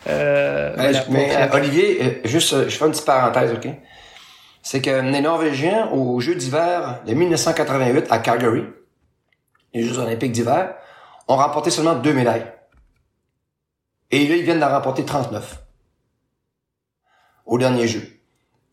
mais 0.07 1.49
Olivier, 1.53 2.21
juste, 2.25 2.67
je 2.67 2.75
fais 2.75 2.85
une 2.85 2.91
petite 2.91 3.05
parenthèse, 3.05 3.53
ok? 3.53 3.69
C'est 4.63 4.81
que 4.81 4.89
les 4.89 5.21
Norvégiens, 5.21 5.89
aux 5.91 6.19
Jeux 6.19 6.35
d'hiver 6.35 7.01
de 7.05 7.13
1988 7.13 8.07
à 8.09 8.19
Calgary, 8.19 8.63
les 9.73 9.83
Jeux 9.83 9.97
olympiques 9.97 10.31
d'hiver, 10.31 10.75
ont 11.27 11.35
remporté 11.35 11.69
seulement 11.71 11.95
deux 11.95 12.13
médailles. 12.13 12.45
Et 14.11 14.27
là, 14.27 14.35
ils 14.35 14.43
viennent 14.43 14.59
d'en 14.59 14.69
remporter 14.69 15.05
39 15.05 15.63
au 17.51 17.57
dernier 17.57 17.85
jeu, 17.85 18.01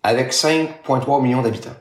avec 0.04 0.32
5,3 0.32 1.20
millions 1.20 1.42
d'habitants. 1.42 1.75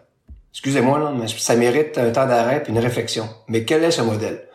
Excusez-moi, 0.51 1.13
mais 1.15 1.27
ça 1.27 1.55
mérite 1.55 1.95
un 1.99 2.09
temps 2.09 2.25
d'arrêt 2.25 2.63
et 2.65 2.69
une 2.69 2.79
réflexion. 2.79 3.29
Mais 3.47 3.65
quel 3.65 3.83
est 3.83 3.91
ce 3.91 4.01
modèle? 4.01 4.47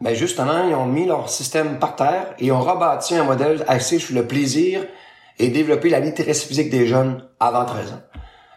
Ben 0.00 0.12
justement, 0.12 0.66
ils 0.68 0.74
ont 0.74 0.86
mis 0.86 1.06
leur 1.06 1.30
système 1.30 1.78
par 1.78 1.94
terre 1.94 2.34
et 2.40 2.50
ont 2.50 2.60
rebâti 2.60 3.14
un 3.14 3.22
modèle 3.22 3.64
axé 3.68 4.00
sur 4.00 4.16
le 4.16 4.26
plaisir 4.26 4.84
et 5.38 5.46
développer 5.46 5.88
la 5.88 6.00
littératie 6.00 6.48
physique 6.48 6.70
des 6.70 6.88
jeunes 6.88 7.24
avant 7.38 7.64
13 7.64 7.92
ans. 7.92 8.02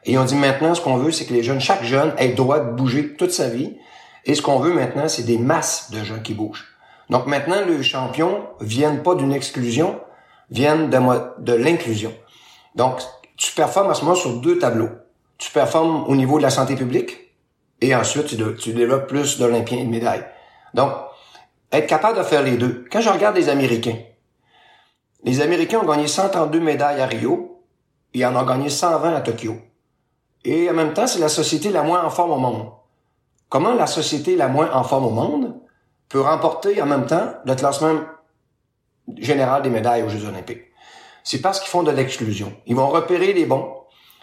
Et 0.05 0.17
on 0.17 0.25
dit 0.25 0.36
maintenant, 0.36 0.74
ce 0.74 0.81
qu'on 0.81 0.98
veut, 0.98 1.12
c'est 1.12 1.25
que 1.25 1.33
les 1.33 1.43
jeunes, 1.43 1.62
chaque 1.62 1.83
jeune 1.83 2.13
ait 2.17 2.29
le 2.29 2.33
droit 2.33 2.59
de 2.59 2.71
bouger 2.71 3.13
toute 3.13 3.31
sa 3.31 3.48
vie. 3.48 3.77
Et 4.25 4.33
ce 4.33 4.41
qu'on 4.41 4.57
veut 4.57 4.74
maintenant, 4.74 5.07
c'est 5.07 5.24
des 5.24 5.38
masses 5.38 5.91
de 5.91 6.03
jeunes 6.03 6.24
qui 6.24 6.33
bougent. 6.33 6.65
Donc 7.12 7.27
maintenant, 7.27 7.57
les 7.67 7.83
champions 7.83 8.48
viennent 8.59 9.03
pas 9.03 9.13
d'une 9.13 9.33
exclusion, 9.33 10.00
viennent 10.50 10.89
de 10.89 11.53
l'inclusion. 11.53 12.12
Donc, 12.75 13.01
tu 13.39 13.53
performes 13.53 13.89
à 13.89 13.93
ce 13.93 14.03
moment 14.03 14.15
sur 14.15 14.34
deux 14.34 14.60
tableaux. 14.60 14.89
Tu 15.38 15.51
performes 15.51 16.03
au 16.08 16.15
niveau 16.15 16.38
de 16.38 16.43
la 16.43 16.50
santé 16.50 16.75
publique 16.75 17.34
et 17.80 17.95
ensuite 17.95 18.28
tu, 18.28 18.38
tu 18.56 18.73
développes 18.73 19.08
plus 19.08 19.39
d'Olympiens 19.39 19.80
et 19.80 19.86
de 19.86 19.89
médailles. 19.89 20.25
Donc, 20.73 20.91
être 21.71 21.88
capable 21.88 22.17
de 22.17 22.23
faire 22.23 22.43
les 22.43 22.58
deux. 22.58 22.86
Quand 22.91 22.99
je 22.99 23.10
regarde 23.10 23.38
les 23.38 23.47
Américains, 23.47 23.95
les 25.23 25.39
Américains 25.39 25.80
ont 25.80 25.86
gagné 25.86 26.08
132 26.08 26.60
médailles 26.60 26.99
à 26.99 27.06
Rio 27.06 27.63
et 28.13 28.25
en 28.25 28.36
ont 28.36 28.45
gagné 28.45 28.69
120 28.69 29.15
à 29.15 29.21
Tokyo. 29.21 29.56
Et 30.43 30.69
en 30.69 30.73
même 30.73 30.93
temps, 30.93 31.08
c'est 31.08 31.19
la 31.19 31.30
société 31.30 31.69
la 31.69 31.84
moins 31.84 32.04
en 32.04 32.10
forme 32.10 32.32
au 32.32 32.38
monde. 32.38 32.71
Comment 33.47 33.73
la 33.73 33.88
société 33.88 34.36
la 34.36 34.49
moins 34.49 34.69
en 34.73 34.84
forme 34.84 35.06
au 35.06 35.12
monde 35.12 35.56
peut 36.10 36.21
remporter 36.21 36.82
en 36.82 36.86
même 36.86 37.06
temps 37.06 37.36
le 37.45 37.56
classement 37.56 38.02
général 39.17 39.62
des 39.62 39.69
médailles 39.69 40.04
aux 40.04 40.10
Jeux 40.10 40.28
olympiques? 40.28 40.68
C'est 41.23 41.41
parce 41.41 41.60
qu'ils 41.60 41.69
font 41.69 41.84
de 41.84 41.91
l'exclusion. 41.91 42.53
Ils 42.65 42.75
vont 42.75 42.89
repérer 42.89 43.34
les 43.34 43.45
bons, 43.45 43.73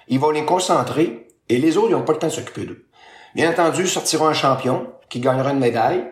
ils 0.09 0.20
vont 0.20 0.30
les 0.30 0.44
concentrer, 0.44 1.28
et 1.48 1.59
les 1.59 1.76
autres, 1.76 1.90
ils 1.90 1.96
n'ont 1.96 2.02
pas 2.02 2.12
le 2.12 2.18
temps 2.18 2.26
de 2.26 2.32
s'occuper 2.32 2.64
d'eux. 2.64 2.87
Bien 3.35 3.50
entendu, 3.50 3.87
sortiront 3.87 4.28
un 4.28 4.32
champion 4.32 4.87
qui 5.09 5.20
gagnera 5.20 5.52
une 5.52 5.59
médaille, 5.59 6.04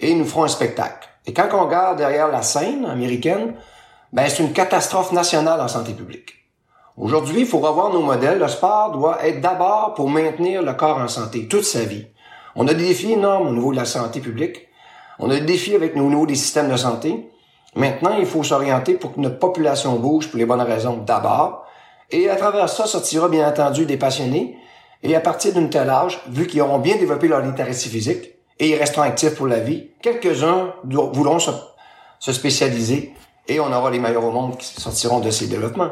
et 0.00 0.10
ils 0.10 0.18
nous 0.18 0.26
feront 0.26 0.44
un 0.44 0.48
spectacle. 0.48 1.08
Et 1.26 1.32
quand 1.32 1.48
on 1.52 1.64
regarde 1.64 1.98
derrière 1.98 2.28
la 2.28 2.42
scène 2.42 2.84
américaine, 2.84 3.54
ben, 4.12 4.28
c'est 4.28 4.42
une 4.42 4.52
catastrophe 4.52 5.12
nationale 5.12 5.60
en 5.60 5.68
santé 5.68 5.92
publique. 5.92 6.34
Aujourd'hui, 6.96 7.40
il 7.40 7.46
faut 7.46 7.58
revoir 7.58 7.92
nos 7.92 8.02
modèles. 8.02 8.38
Le 8.38 8.46
sport 8.46 8.92
doit 8.92 9.26
être 9.26 9.40
d'abord 9.40 9.94
pour 9.94 10.08
maintenir 10.08 10.62
le 10.62 10.72
corps 10.74 10.98
en 10.98 11.08
santé 11.08 11.48
toute 11.48 11.64
sa 11.64 11.84
vie. 11.84 12.06
On 12.54 12.68
a 12.68 12.74
des 12.74 12.86
défis 12.86 13.12
énormes 13.12 13.48
au 13.48 13.52
niveau 13.52 13.72
de 13.72 13.76
la 13.76 13.84
santé 13.84 14.20
publique. 14.20 14.68
On 15.18 15.30
a 15.30 15.34
des 15.34 15.40
défis 15.40 15.74
avec 15.74 15.96
nous 15.96 16.16
au 16.16 16.26
des 16.26 16.36
systèmes 16.36 16.70
de 16.70 16.76
santé. 16.76 17.28
Maintenant, 17.76 18.16
il 18.18 18.26
faut 18.26 18.42
s'orienter 18.42 18.94
pour 18.94 19.14
que 19.14 19.20
notre 19.20 19.38
population 19.38 19.96
bouge 19.96 20.28
pour 20.28 20.38
les 20.38 20.46
bonnes 20.46 20.60
raisons 20.60 20.98
d'abord. 20.98 21.66
Et 22.10 22.28
à 22.30 22.36
travers 22.36 22.68
ça, 22.68 22.86
sortira 22.86 23.28
bien 23.28 23.48
entendu 23.48 23.86
des 23.86 23.96
passionnés. 23.96 24.56
Et 25.02 25.14
à 25.16 25.20
partir 25.20 25.52
d'un 25.52 25.66
tel 25.66 25.90
âge, 25.90 26.20
vu 26.28 26.46
qu'ils 26.46 26.62
auront 26.62 26.78
bien 26.78 26.96
développé 26.96 27.28
leur 27.28 27.40
littératie 27.40 27.88
physique 27.88 28.30
et 28.58 28.70
ils 28.70 28.76
resteront 28.76 29.02
actifs 29.02 29.34
pour 29.34 29.46
la 29.46 29.58
vie, 29.58 29.88
quelques-uns 30.00 30.72
voudront 30.84 31.38
se, 31.38 31.50
se 32.20 32.32
spécialiser 32.32 33.12
et 33.48 33.60
on 33.60 33.72
aura 33.72 33.90
les 33.90 33.98
meilleurs 33.98 34.24
au 34.24 34.30
monde 34.30 34.56
qui 34.56 34.80
sortiront 34.80 35.20
de 35.20 35.30
ces 35.30 35.48
développements. 35.48 35.90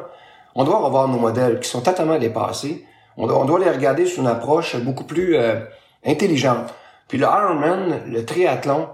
On 0.54 0.64
doit 0.64 0.78
revoir 0.78 1.08
nos 1.08 1.18
modèles 1.18 1.60
qui 1.60 1.68
sont 1.68 1.80
totalement 1.80 2.18
dépassés. 2.18 2.86
On 3.16 3.26
doit, 3.26 3.58
les 3.58 3.70
regarder 3.70 4.06
sur 4.06 4.22
une 4.22 4.28
approche 4.28 4.76
beaucoup 4.76 5.04
plus 5.04 5.36
euh, 5.36 5.60
intelligente. 6.06 6.72
Puis 7.08 7.18
le 7.18 7.26
Ironman, 7.26 8.02
le 8.06 8.24
triathlon, 8.24 8.88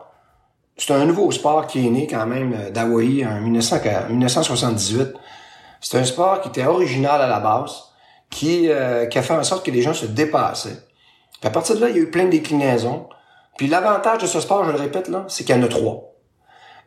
c'est 0.78 0.92
un 0.92 1.04
nouveau 1.04 1.30
sport 1.32 1.66
qui 1.66 1.86
est 1.86 1.90
né 1.90 2.06
quand 2.06 2.24
même 2.24 2.54
euh, 2.54 2.70
d'Hawaï 2.70 3.26
en 3.26 3.40
1978. 3.40 5.08
C'est 5.80 5.98
un 5.98 6.04
sport 6.04 6.40
qui 6.40 6.48
était 6.48 6.64
original 6.64 7.20
à 7.20 7.26
la 7.26 7.40
base, 7.40 7.72
qui, 8.30 8.68
euh, 8.68 9.06
qui 9.06 9.18
a 9.18 9.22
fait 9.22 9.34
en 9.34 9.42
sorte 9.42 9.66
que 9.66 9.72
les 9.72 9.82
gens 9.82 9.92
se 9.92 10.06
dépassaient. 10.06 10.78
Puis 11.40 11.48
à 11.48 11.50
partir 11.50 11.76
de 11.76 11.80
là, 11.80 11.88
il 11.90 11.96
y 11.96 11.98
a 11.98 12.02
eu 12.02 12.10
plein 12.10 12.24
de 12.24 12.30
déclinaisons. 12.30 13.08
Puis 13.56 13.66
l'avantage 13.66 14.22
de 14.22 14.26
ce 14.26 14.40
sport, 14.40 14.64
je 14.64 14.70
le 14.70 14.78
répète 14.78 15.08
là, 15.08 15.24
c'est 15.28 15.44
qu'il 15.44 15.54
y 15.56 15.58
en 15.58 15.62
a 15.62 15.68
trois. 15.68 16.14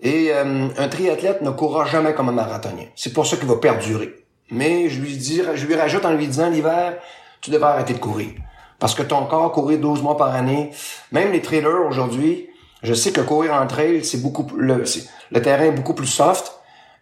Et 0.04 0.34
un 0.34 0.88
triathlète 0.88 1.44
ne 1.44 1.52
courra 1.52 1.86
jamais 1.86 2.16
comme 2.16 2.30
un 2.30 2.32
marathonien. 2.32 2.86
C'est 2.96 3.14
pour 3.14 3.28
ça 3.28 3.38
qu'il 3.38 3.48
va 3.48 3.58
perdurer. 3.58 4.16
Mais 4.50 4.90
je 4.90 5.00
lui 5.00 5.16
dis, 5.16 5.44
je 5.54 5.66
lui 5.68 5.76
rajoute 5.76 6.06
en 6.06 6.12
lui 6.12 6.26
disant 6.26 6.50
l'hiver, 6.50 6.98
tu 7.40 7.52
devrais 7.52 7.70
arrêter 7.70 7.94
de 7.94 8.00
courir. 8.00 8.32
Parce 8.80 8.96
que 8.96 9.04
ton 9.04 9.26
corps 9.26 9.52
courir 9.52 9.80
12 9.80 10.02
mois 10.02 10.18
par 10.18 10.34
année, 10.34 10.72
même 11.12 11.32
les 11.32 11.42
trailers 11.42 11.86
aujourd'hui, 11.88 12.50
je 12.84 12.94
sais 12.94 13.12
que 13.12 13.22
courir 13.22 13.54
en 13.54 13.68
trail, 13.68 14.04
c'est 14.04 14.22
beaucoup 14.22 14.48
le, 14.58 14.84
le 15.32 15.42
terrain 15.42 15.66
est 15.66 15.72
beaucoup 15.72 15.94
plus 15.94 16.08
soft 16.08 16.54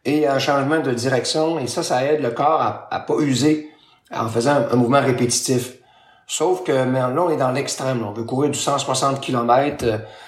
et 0.05 0.27
un 0.27 0.39
changement 0.39 0.79
de 0.79 0.93
direction 0.93 1.59
et 1.59 1.67
ça, 1.67 1.83
ça 1.83 2.03
aide 2.05 2.21
le 2.21 2.31
corps 2.31 2.61
à, 2.61 2.87
à 2.91 2.99
pas 2.99 3.15
user 3.19 3.69
en 4.11 4.27
faisant 4.27 4.65
un, 4.71 4.75
mouvement 4.75 5.01
répétitif. 5.01 5.73
Sauf 6.27 6.63
que 6.63 6.83
mais 6.85 6.99
là, 6.99 7.15
on 7.17 7.29
est 7.29 7.37
dans 7.37 7.51
l'extrême. 7.51 8.05
On 8.05 8.11
veut 8.11 8.23
courir 8.23 8.51
du 8.51 8.59
160 8.59 9.19
km. 9.19 9.85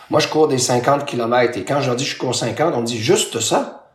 Moi, 0.10 0.20
je 0.20 0.28
cours 0.28 0.48
des 0.48 0.58
50 0.58 1.06
km. 1.06 1.58
Et 1.58 1.64
quand 1.64 1.82
je 1.82 1.92
dis 1.94 2.06
je 2.06 2.18
cours 2.18 2.34
50, 2.34 2.74
on 2.76 2.82
me 2.82 2.86
dit 2.86 2.98
juste 2.98 3.40
ça. 3.40 3.90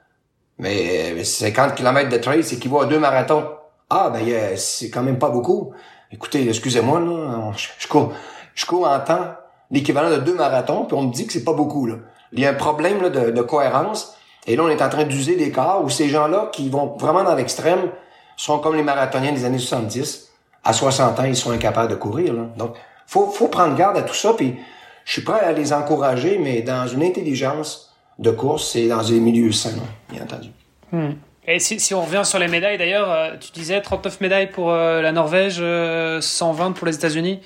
Mais 0.58 1.22
50 1.24 1.74
km 1.74 2.08
de 2.08 2.16
trail, 2.16 2.44
c'est 2.44 2.56
équivaut 2.56 2.80
à 2.80 2.86
deux 2.86 2.98
marathons. 2.98 3.44
Ah, 3.90 4.10
ben 4.10 4.56
c'est 4.56 4.90
quand 4.90 5.02
même 5.02 5.18
pas 5.18 5.30
beaucoup. 5.30 5.72
Écoutez, 6.10 6.48
excusez-moi, 6.48 7.00
là, 7.00 7.52
je, 7.56 7.88
cours, 7.88 8.12
je 8.54 8.64
cours 8.66 8.86
en 8.86 9.00
temps 9.00 9.34
l'équivalent 9.70 10.10
de 10.10 10.16
deux 10.16 10.34
marathons, 10.34 10.84
puis 10.84 10.96
on 10.96 11.02
me 11.02 11.12
dit 11.12 11.26
que 11.26 11.32
c'est 11.32 11.44
pas 11.44 11.52
beaucoup. 11.52 11.86
Là. 11.86 11.96
Il 12.32 12.40
y 12.40 12.46
a 12.46 12.50
un 12.50 12.54
problème 12.54 13.02
là, 13.02 13.10
de, 13.10 13.42
cohérence. 13.42 14.16
Et 14.46 14.56
là, 14.56 14.62
on 14.64 14.68
est 14.68 14.82
en 14.82 14.88
train 14.88 15.04
d'user 15.04 15.36
des 15.36 15.50
corps 15.50 15.82
où 15.82 15.88
ces 15.88 16.08
gens-là 16.08 16.50
qui 16.52 16.68
vont 16.68 16.96
vraiment 16.98 17.24
dans 17.24 17.34
l'extrême 17.34 17.90
sont 18.36 18.58
comme 18.58 18.76
les 18.76 18.82
marathoniens 18.82 19.32
des 19.32 19.44
années 19.44 19.58
70. 19.58 20.30
À 20.64 20.72
60 20.72 21.18
ans, 21.18 21.24
ils 21.24 21.36
sont 21.36 21.50
incapables 21.50 21.90
de 21.90 21.96
courir. 21.96 22.32
Là. 22.32 22.42
Donc, 22.56 22.76
faut, 23.06 23.26
faut 23.28 23.48
prendre 23.48 23.74
garde 23.76 23.96
à 23.96 24.02
tout 24.02 24.14
ça. 24.14 24.34
Puis, 24.34 24.56
je 25.04 25.12
suis 25.12 25.22
prêt 25.22 25.40
à 25.40 25.52
les 25.52 25.72
encourager, 25.72 26.38
mais 26.38 26.62
dans 26.62 26.86
une 26.86 27.02
intelligence 27.02 27.94
de 28.18 28.30
course, 28.30 28.72
c'est 28.72 28.88
dans 28.88 29.02
des 29.02 29.20
milieux 29.20 29.52
sains, 29.52 29.70
bien 30.10 30.22
entendu. 30.22 30.50
Hmm. 30.92 31.12
Et 31.46 31.60
si, 31.60 31.78
si, 31.78 31.94
on 31.94 32.02
revient 32.02 32.22
sur 32.24 32.40
les 32.40 32.48
médailles, 32.48 32.76
d'ailleurs, 32.76 33.10
euh, 33.10 33.36
tu 33.38 33.52
disais 33.52 33.80
39 33.80 34.20
médailles 34.20 34.50
pour 34.50 34.70
euh, 34.70 35.00
la 35.00 35.12
Norvège, 35.12 35.56
120 35.56 35.62
euh, 35.62 36.70
pour 36.72 36.86
les 36.86 36.96
États-Unis. 36.96 37.40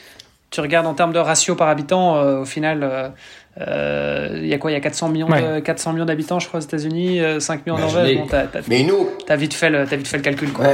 Tu 0.51 0.61
regardes 0.61 0.87
en 0.87 0.95
termes 0.95 1.13
de 1.13 1.19
ratio 1.19 1.55
par 1.55 1.69
habitant, 1.69 2.21
au 2.41 2.45
final, 2.45 3.13
il 3.59 4.47
y 4.47 4.55
a 4.55 4.59
quoi 4.59 4.71
Il 4.71 4.75
y 4.75 4.77
a 4.77 4.81
400 4.81 5.09
millions, 5.09 5.29
de, 5.29 5.61
400 5.61 5.93
millions 5.93 6.05
d'habitants, 6.05 6.39
je 6.39 6.49
crois, 6.49 6.59
aux 6.59 6.63
États-Unis, 6.63 7.21
5 7.39 7.67
millions 7.67 7.77
en 7.77 7.81
Norvège. 7.81 8.19
Bon, 8.19 8.27
mais 8.69 8.83
nous, 8.83 9.09
t'as 9.27 9.37
vite 9.37 9.55
fait 9.55 9.71
le, 9.71 9.81
as 9.81 9.85
vite 9.85 10.09
fait 10.09 10.17
le 10.17 10.23
calcul, 10.23 10.53
quoi. 10.53 10.67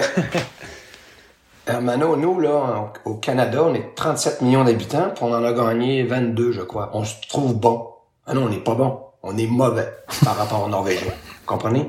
Hermano, 1.69 2.17
nous, 2.17 2.39
là, 2.39 2.93
au 3.05 3.15
Canada, 3.15 3.65
on 3.65 3.75
est 3.75 3.95
37 3.97 4.41
millions 4.43 4.63
d'habitants, 4.63 5.11
puis 5.15 5.25
on 5.25 5.35
en 5.35 5.43
a 5.43 5.53
gagné 5.53 6.05
22, 6.05 6.53
je 6.53 6.61
crois. 6.61 6.91
On 6.95 7.05
se 7.05 7.15
trouve 7.29 7.59
bon. 7.59 7.89
Ah 8.25 8.35
non, 8.35 8.45
on 8.45 8.49
n'est 8.49 8.59
pas 8.59 8.75
bon. 8.75 9.01
On 9.25 9.37
est 9.37 9.49
mauvais 9.49 9.89
par 10.25 10.37
rapport 10.37 10.65
aux 10.65 10.69
Norvégiens. 10.69 11.11
Vous 11.11 11.47
comprenez? 11.47 11.89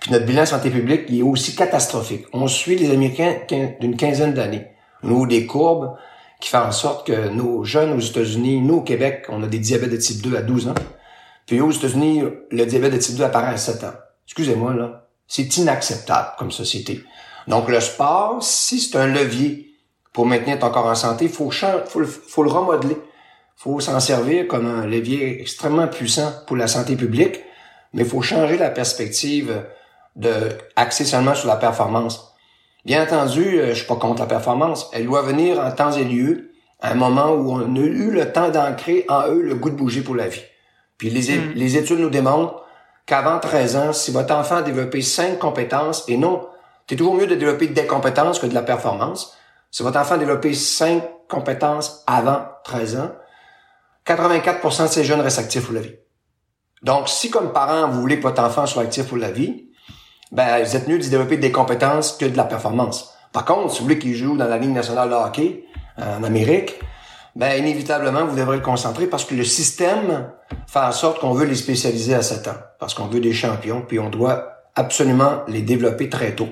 Puis 0.00 0.12
notre 0.12 0.26
bilan 0.26 0.44
santé 0.44 0.68
publique, 0.68 1.04
il 1.08 1.20
est 1.20 1.22
aussi 1.22 1.56
catastrophique. 1.56 2.26
On 2.34 2.46
suit 2.46 2.76
les 2.76 2.90
Américains 2.90 3.36
d'une 3.80 3.96
quinzaine 3.96 4.34
d'années. 4.34 4.66
Nous, 5.02 5.26
des 5.26 5.46
courbes 5.46 5.96
qui 6.44 6.50
font 6.50 6.58
en 6.58 6.72
sorte 6.72 7.06
que 7.06 7.30
nos 7.30 7.64
jeunes 7.64 7.94
aux 7.94 8.00
États-Unis, 8.00 8.60
nous 8.60 8.74
au 8.74 8.80
Québec, 8.82 9.24
on 9.30 9.42
a 9.42 9.46
des 9.46 9.58
diabètes 9.58 9.92
de 9.92 9.96
type 9.96 10.20
2 10.20 10.36
à 10.36 10.42
12 10.42 10.68
ans. 10.68 10.74
Puis 11.46 11.58
aux 11.62 11.70
États-Unis, 11.70 12.22
le 12.50 12.66
diabète 12.66 12.92
de 12.92 12.98
type 12.98 13.16
2 13.16 13.24
apparaît 13.24 13.54
à 13.54 13.56
7 13.56 13.82
ans. 13.84 13.94
Excusez-moi, 14.26 14.74
là. 14.74 15.06
C'est 15.26 15.56
inacceptable 15.56 16.32
comme 16.38 16.50
société. 16.50 17.02
Donc 17.48 17.70
le 17.70 17.80
sport, 17.80 18.42
si 18.42 18.78
c'est 18.78 18.98
un 18.98 19.06
levier 19.06 19.74
pour 20.12 20.26
maintenir 20.26 20.58
ton 20.58 20.68
corps 20.68 20.84
en 20.84 20.94
santé, 20.94 21.28
faut 21.28 21.50
faut, 21.50 22.04
faut 22.04 22.42
le 22.42 22.50
remodeler. 22.50 22.98
Faut 23.56 23.80
s'en 23.80 23.98
servir 23.98 24.46
comme 24.46 24.66
un 24.66 24.84
levier 24.84 25.40
extrêmement 25.40 25.88
puissant 25.88 26.30
pour 26.46 26.58
la 26.58 26.66
santé 26.66 26.94
publique, 26.94 27.40
mais 27.94 28.02
il 28.02 28.08
faut 28.08 28.20
changer 28.20 28.58
la 28.58 28.68
perspective 28.68 29.64
de 30.14 30.50
axer 30.76 31.06
seulement 31.06 31.34
sur 31.34 31.48
la 31.48 31.56
performance. 31.56 32.33
Bien 32.84 33.02
entendu, 33.02 33.58
euh, 33.58 33.68
je 33.70 33.74
suis 33.74 33.86
pas 33.86 33.96
contre 33.96 34.20
la 34.20 34.26
performance. 34.26 34.90
Elle 34.92 35.06
doit 35.06 35.22
venir 35.22 35.58
en 35.58 35.70
temps 35.70 35.92
et 35.92 36.04
lieu, 36.04 36.52
à 36.80 36.92
un 36.92 36.94
moment 36.94 37.32
où 37.32 37.52
on 37.52 37.76
a 37.76 37.78
eu 37.78 38.10
le 38.10 38.30
temps 38.32 38.50
d'ancrer 38.50 39.06
en 39.08 39.28
eux 39.28 39.40
le 39.40 39.54
goût 39.54 39.70
de 39.70 39.76
bouger 39.76 40.02
pour 40.02 40.14
la 40.14 40.28
vie. 40.28 40.42
Puis 40.98 41.08
les, 41.08 41.38
mm. 41.38 41.52
les 41.54 41.76
études 41.78 41.98
nous 41.98 42.10
démontrent 42.10 42.62
qu'avant 43.06 43.38
13 43.38 43.76
ans, 43.76 43.92
si 43.92 44.10
votre 44.10 44.34
enfant 44.34 44.56
a 44.56 44.62
développé 44.62 45.00
cinq 45.00 45.38
compétences, 45.38 46.04
et 46.08 46.16
non, 46.16 46.46
c'est 46.88 46.96
toujours 46.96 47.14
mieux 47.14 47.26
de 47.26 47.34
développer 47.34 47.68
des 47.68 47.86
compétences 47.86 48.38
que 48.38 48.46
de 48.46 48.54
la 48.54 48.62
performance. 48.62 49.36
Si 49.70 49.82
votre 49.82 49.98
enfant 49.98 50.16
a 50.16 50.18
développé 50.18 50.52
cinq 50.52 51.02
compétences 51.28 52.04
avant 52.06 52.44
13 52.64 52.96
ans, 52.96 53.10
84% 54.06 54.82
de 54.82 54.88
ces 54.88 55.04
jeunes 55.04 55.20
restent 55.22 55.38
actifs 55.38 55.64
pour 55.64 55.74
la 55.74 55.80
vie. 55.80 55.94
Donc, 56.82 57.08
si 57.08 57.30
comme 57.30 57.52
parent, 57.52 57.88
vous 57.88 58.00
voulez 58.00 58.18
que 58.18 58.22
votre 58.22 58.42
enfant 58.42 58.66
soit 58.66 58.82
actif 58.82 59.08
pour 59.08 59.16
la 59.16 59.30
vie, 59.30 59.70
ben, 60.34 60.64
vous 60.64 60.76
êtes 60.76 60.88
mieux 60.88 60.98
de 60.98 61.04
développer 61.04 61.36
des 61.36 61.52
compétences 61.52 62.12
que 62.12 62.24
de 62.24 62.36
la 62.36 62.44
performance. 62.44 63.14
Par 63.32 63.44
contre, 63.44 63.80
voulez 63.80 63.98
qu'il 63.98 64.14
joue 64.14 64.36
dans 64.36 64.48
la 64.48 64.58
Ligue 64.58 64.72
nationale 64.72 65.08
de 65.08 65.14
hockey 65.14 65.64
en 65.96 66.24
Amérique, 66.24 66.80
ben, 67.36 67.56
inévitablement, 67.56 68.24
vous 68.24 68.36
devrez 68.36 68.56
le 68.56 68.62
concentrer 68.62 69.06
parce 69.06 69.24
que 69.24 69.34
le 69.34 69.44
système 69.44 70.28
fait 70.66 70.80
en 70.80 70.92
sorte 70.92 71.20
qu'on 71.20 71.32
veut 71.32 71.46
les 71.46 71.54
spécialiser 71.54 72.14
à 72.14 72.22
7 72.22 72.48
ans. 72.48 72.56
Parce 72.78 72.94
qu'on 72.94 73.06
veut 73.06 73.20
des 73.20 73.32
champions, 73.32 73.82
puis 73.86 73.98
on 73.98 74.10
doit 74.10 74.64
absolument 74.74 75.42
les 75.46 75.62
développer 75.62 76.08
très 76.08 76.32
tôt. 76.32 76.48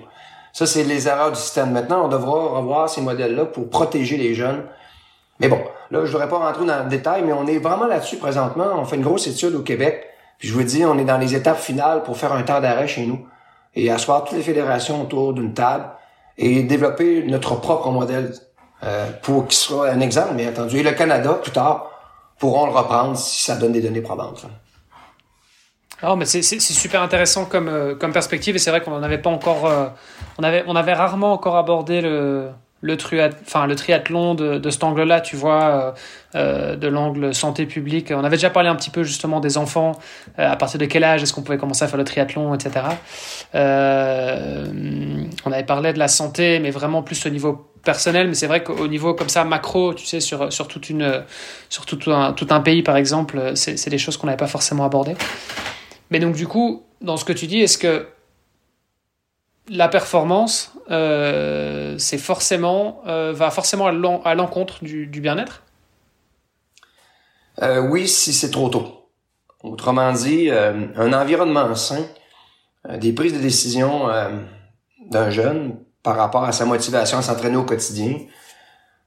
Ça, 0.52 0.66
c'est 0.66 0.84
les 0.84 1.08
erreurs 1.08 1.32
du 1.32 1.38
système. 1.38 1.72
Maintenant, 1.72 2.04
on 2.04 2.08
devra 2.08 2.58
revoir 2.58 2.88
ces 2.88 3.00
modèles-là 3.00 3.46
pour 3.46 3.68
protéger 3.68 4.16
les 4.16 4.34
jeunes. 4.34 4.62
Mais 5.40 5.48
bon, 5.48 5.60
là, 5.90 6.00
je 6.00 6.06
ne 6.06 6.06
voudrais 6.06 6.28
pas 6.28 6.38
rentrer 6.38 6.66
dans 6.66 6.84
le 6.84 6.88
détail, 6.88 7.22
mais 7.24 7.32
on 7.32 7.46
est 7.46 7.58
vraiment 7.58 7.86
là-dessus 7.86 8.16
présentement. 8.16 8.66
On 8.76 8.84
fait 8.84 8.96
une 8.96 9.02
grosse 9.02 9.26
étude 9.26 9.54
au 9.54 9.62
Québec. 9.62 10.04
Puis 10.38 10.48
je 10.48 10.54
vous 10.54 10.62
dis, 10.62 10.84
on 10.84 10.98
est 10.98 11.04
dans 11.04 11.18
les 11.18 11.34
étapes 11.34 11.58
finales 11.58 12.02
pour 12.02 12.16
faire 12.16 12.32
un 12.32 12.42
temps 12.42 12.60
d'arrêt 12.60 12.86
chez 12.86 13.06
nous 13.06 13.26
et 13.74 13.90
asseoir 13.90 14.24
toutes 14.24 14.36
les 14.36 14.42
fédérations 14.42 15.02
autour 15.02 15.32
d'une 15.32 15.54
table 15.54 15.86
et 16.38 16.62
développer 16.62 17.22
notre 17.24 17.56
propre 17.56 17.90
modèle 17.90 18.32
euh, 18.84 19.10
pour 19.22 19.46
qu'il 19.46 19.58
soit 19.58 19.90
un 19.90 20.00
exemple, 20.00 20.34
bien 20.34 20.50
entendu. 20.50 20.78
Et 20.78 20.82
le 20.82 20.92
Canada, 20.92 21.34
plus 21.34 21.52
tard, 21.52 21.90
pourront 22.38 22.66
le 22.66 22.72
reprendre 22.72 23.16
si 23.16 23.44
ça 23.44 23.56
donne 23.56 23.72
des 23.72 23.80
données 23.80 24.00
probantes. 24.00 24.44
Oh, 26.02 26.16
mais 26.16 26.24
c'est 26.24 26.42
super 26.42 27.00
intéressant 27.00 27.44
comme, 27.44 27.68
euh, 27.68 27.94
comme 27.94 28.12
perspective 28.12 28.56
et 28.56 28.58
c'est 28.58 28.70
vrai 28.70 28.80
qu'on 28.80 28.90
n'en 28.90 29.04
avait 29.04 29.18
pas 29.18 29.30
encore. 29.30 29.66
Euh, 29.66 29.86
on, 30.38 30.42
avait, 30.42 30.64
on 30.66 30.74
avait 30.74 30.94
rarement 30.94 31.32
encore 31.32 31.56
abordé 31.56 32.00
le, 32.00 32.48
le, 32.82 32.96
enfin, 33.46 33.66
le 33.66 33.74
triathlon 33.74 34.34
de, 34.34 34.70
cet 34.70 34.84
angle-là, 34.84 35.20
tu 35.20 35.36
vois, 35.36 35.94
euh, 36.34 36.76
de 36.76 36.88
l'angle 36.88 37.34
santé 37.34 37.64
publique. 37.64 38.12
On 38.14 38.24
avait 38.24 38.36
déjà 38.36 38.50
parlé 38.50 38.68
un 38.68 38.74
petit 38.74 38.90
peu 38.90 39.02
justement 39.02 39.40
des 39.40 39.56
enfants, 39.56 39.92
à 40.36 40.56
partir 40.56 40.78
de 40.78 40.84
quel 40.84 41.04
âge 41.04 41.22
est-ce 41.22 41.32
qu'on 41.32 41.42
pouvait 41.42 41.58
commencer 41.58 41.84
à 41.84 41.88
faire 41.88 41.98
le 41.98 42.04
triathlon, 42.04 42.54
etc. 42.54 42.86
on 43.54 45.52
avait 45.52 45.64
parlé 45.64 45.92
de 45.92 45.98
la 45.98 46.08
santé, 46.08 46.58
mais 46.58 46.70
vraiment 46.70 47.02
plus 47.02 47.24
au 47.24 47.30
niveau 47.30 47.68
personnel, 47.84 48.28
mais 48.28 48.34
c'est 48.34 48.46
vrai 48.46 48.62
qu'au 48.62 48.88
niveau 48.88 49.14
comme 49.14 49.28
ça 49.28 49.44
macro, 49.44 49.94
tu 49.94 50.06
sais, 50.06 50.20
sur, 50.20 50.52
sur, 50.52 50.68
toute 50.68 50.90
une, 50.90 51.24
sur 51.68 51.84
un, 52.08 52.32
tout 52.32 52.46
un 52.50 52.60
pays 52.60 52.82
par 52.82 52.96
exemple, 52.96 53.52
c'est 53.54 53.90
des 53.90 53.98
choses 53.98 54.16
qu'on 54.16 54.26
n'avait 54.26 54.36
pas 54.36 54.46
forcément 54.46 54.84
abordées. 54.84 55.16
Mais 56.10 56.18
donc 56.18 56.34
du 56.34 56.46
coup, 56.46 56.84
dans 57.00 57.16
ce 57.16 57.24
que 57.24 57.32
tu 57.32 57.46
dis, 57.46 57.60
est-ce 57.60 57.78
que 57.78 58.06
la 59.68 59.88
performance, 59.88 60.72
euh, 60.90 61.98
forcément 61.98 63.02
euh, 63.06 63.32
va 63.32 63.50
forcément 63.50 63.86
à 63.86 64.34
l'encontre 64.34 64.84
du, 64.84 65.06
bien-être? 65.06 65.62
Euh, 67.62 67.80
Oui, 67.80 68.08
si 68.08 68.32
c'est 68.32 68.50
trop 68.50 68.68
tôt. 68.68 69.08
Autrement 69.62 70.12
dit, 70.12 70.50
un 70.50 71.12
environnement 71.12 71.72
sain, 71.76 72.04
des 72.96 73.12
prises 73.12 73.32
de 73.32 73.38
décision 73.38 74.08
d'un 75.08 75.30
jeune 75.30 75.76
par 76.02 76.16
rapport 76.16 76.42
à 76.42 76.50
sa 76.50 76.64
motivation 76.64 77.18
à 77.18 77.22
s'entraîner 77.22 77.56
au 77.56 77.62
quotidien. 77.62 78.16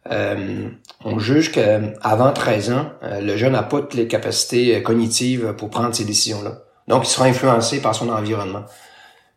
on 0.09 1.19
juge 1.19 1.51
qu'avant 1.51 2.31
13 2.31 2.71
ans, 2.71 2.91
le 3.01 3.35
jeune 3.35 3.51
n'a 3.51 3.63
pas 3.63 3.81
toutes 3.81 3.95
les 3.95 4.07
capacités 4.07 4.81
cognitives 4.81 5.53
pour 5.57 5.69
prendre 5.69 5.93
ces 5.93 6.05
décisions-là. 6.05 6.59
Donc, 6.87 7.05
il 7.05 7.09
sera 7.09 7.25
influencé 7.25 7.81
par 7.81 7.93
son 7.93 8.07
environnement. 8.07 8.63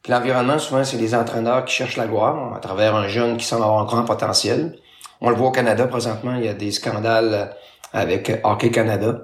Puis 0.02 0.12
l'environnement, 0.12 0.58
souvent, 0.58 0.84
c'est 0.84 0.96
les 0.96 1.14
entraîneurs 1.14 1.64
qui 1.64 1.74
cherchent 1.74 1.96
la 1.96 2.06
gloire 2.06 2.54
à 2.54 2.60
travers 2.60 2.94
un 2.94 3.08
jeune 3.08 3.36
qui 3.36 3.44
semble 3.44 3.64
avoir 3.64 3.80
un 3.80 3.84
grand 3.84 4.04
potentiel. 4.04 4.78
On 5.20 5.30
le 5.30 5.36
voit 5.36 5.48
au 5.48 5.52
Canada 5.52 5.86
présentement, 5.86 6.34
il 6.36 6.44
y 6.44 6.48
a 6.48 6.54
des 6.54 6.70
scandales 6.70 7.54
avec 7.92 8.40
Hockey 8.44 8.70
Canada. 8.70 9.22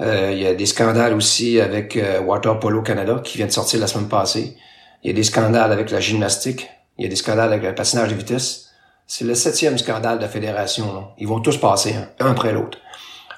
Euh, 0.00 0.30
il 0.32 0.42
y 0.42 0.46
a 0.46 0.54
des 0.54 0.66
scandales 0.66 1.14
aussi 1.14 1.60
avec 1.60 1.96
euh, 1.96 2.20
Water 2.20 2.58
Polo 2.58 2.82
Canada 2.82 3.20
qui 3.22 3.38
vient 3.38 3.46
de 3.46 3.52
sortir 3.52 3.80
la 3.80 3.86
semaine 3.86 4.08
passée. 4.08 4.56
Il 5.02 5.08
y 5.08 5.10
a 5.10 5.14
des 5.14 5.22
scandales 5.22 5.72
avec 5.72 5.90
la 5.90 6.00
gymnastique. 6.00 6.68
Il 6.98 7.04
y 7.04 7.06
a 7.06 7.08
des 7.08 7.16
scandales 7.16 7.52
avec 7.52 7.62
le 7.62 7.74
patinage 7.74 8.10
de 8.10 8.14
vitesse. 8.14 8.70
C'est 9.06 9.24
le 9.24 9.34
septième 9.34 9.78
scandale 9.78 10.18
de 10.18 10.22
la 10.22 10.28
fédération. 10.28 11.08
Ils 11.18 11.28
vont 11.28 11.40
tous 11.40 11.56
passer, 11.58 11.94
hein, 11.94 12.08
un 12.18 12.32
après 12.32 12.52
l'autre 12.52 12.78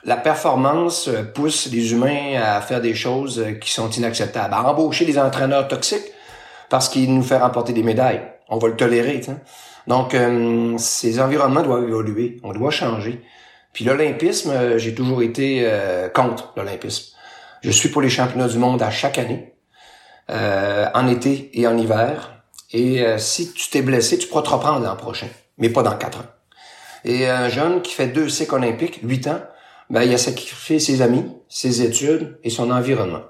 la 0.04 0.16
performance 0.16 1.08
euh, 1.08 1.22
pousse 1.22 1.68
les 1.70 1.92
humains 1.92 2.40
à 2.40 2.60
faire 2.60 2.80
des 2.80 2.94
choses 2.94 3.40
euh, 3.40 3.52
qui 3.52 3.70
sont 3.70 3.90
inacceptables, 3.90 4.54
à 4.54 4.68
embaucher 4.68 5.04
des 5.04 5.18
entraîneurs 5.18 5.68
toxiques 5.68 6.12
parce 6.70 6.88
qu'ils 6.88 7.14
nous 7.14 7.22
font 7.22 7.38
remporter 7.38 7.72
des 7.72 7.82
médailles. 7.82 8.22
On 8.48 8.58
va 8.58 8.68
le 8.68 8.76
tolérer. 8.76 9.20
Donc, 9.86 10.14
euh, 10.14 10.76
ces 10.78 11.20
environnements 11.20 11.62
doivent 11.62 11.84
évoluer. 11.84 12.38
On 12.42 12.52
doit 12.52 12.70
changer. 12.70 13.22
Puis 13.72 13.84
l'olympisme, 13.84 14.78
j'ai 14.78 14.94
toujours 14.94 15.22
été 15.22 15.70
contre 16.14 16.52
l'olympisme. 16.56 17.14
Je 17.62 17.70
suis 17.70 17.90
pour 17.90 18.02
les 18.02 18.08
championnats 18.08 18.48
du 18.48 18.58
monde 18.58 18.82
à 18.82 18.90
chaque 18.90 19.18
année, 19.18 19.54
en 20.28 21.06
été 21.06 21.50
et 21.52 21.66
en 21.66 21.76
hiver. 21.76 22.42
Et 22.72 23.04
si 23.18 23.52
tu 23.52 23.70
t'es 23.70 23.82
blessé, 23.82 24.18
tu 24.18 24.26
pourras 24.26 24.42
te 24.42 24.48
reprendre 24.48 24.84
l'an 24.84 24.96
prochain, 24.96 25.28
mais 25.58 25.68
pas 25.68 25.82
dans 25.82 25.96
quatre 25.96 26.18
ans. 26.18 26.26
Et 27.04 27.28
un 27.28 27.48
jeune 27.48 27.82
qui 27.82 27.94
fait 27.94 28.08
deux 28.08 28.28
cycles 28.28 28.54
olympiques, 28.56 29.00
huit 29.02 29.26
ans, 29.28 29.40
ben, 29.90 30.02
il 30.02 30.12
a 30.12 30.18
sacrifié 30.18 30.80
ses 30.80 31.00
amis, 31.02 31.24
ses 31.48 31.82
études 31.82 32.38
et 32.42 32.50
son 32.50 32.70
environnement. 32.70 33.22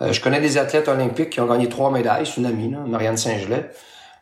Euh, 0.00 0.12
je 0.12 0.20
connais 0.20 0.40
des 0.40 0.58
athlètes 0.58 0.88
olympiques 0.88 1.30
qui 1.30 1.40
ont 1.40 1.46
gagné 1.46 1.68
trois 1.68 1.90
médailles. 1.90 2.26
C'est 2.26 2.36
une 2.36 2.46
amie, 2.46 2.68
Marianne 2.68 3.16
Saint-Gelais. 3.16 3.70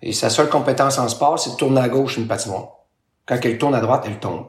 Et 0.02 0.12
sa 0.12 0.30
seule 0.30 0.48
compétence 0.48 0.98
en 0.98 1.08
sport, 1.08 1.38
c'est 1.38 1.50
de 1.50 1.56
tourner 1.56 1.80
à 1.80 1.88
gauche 1.88 2.16
une 2.16 2.26
patinoire. 2.26 2.84
Quand 3.26 3.38
elle 3.42 3.58
tourne 3.58 3.74
à 3.74 3.80
droite, 3.80 4.04
elle 4.06 4.18
tombe. 4.18 4.46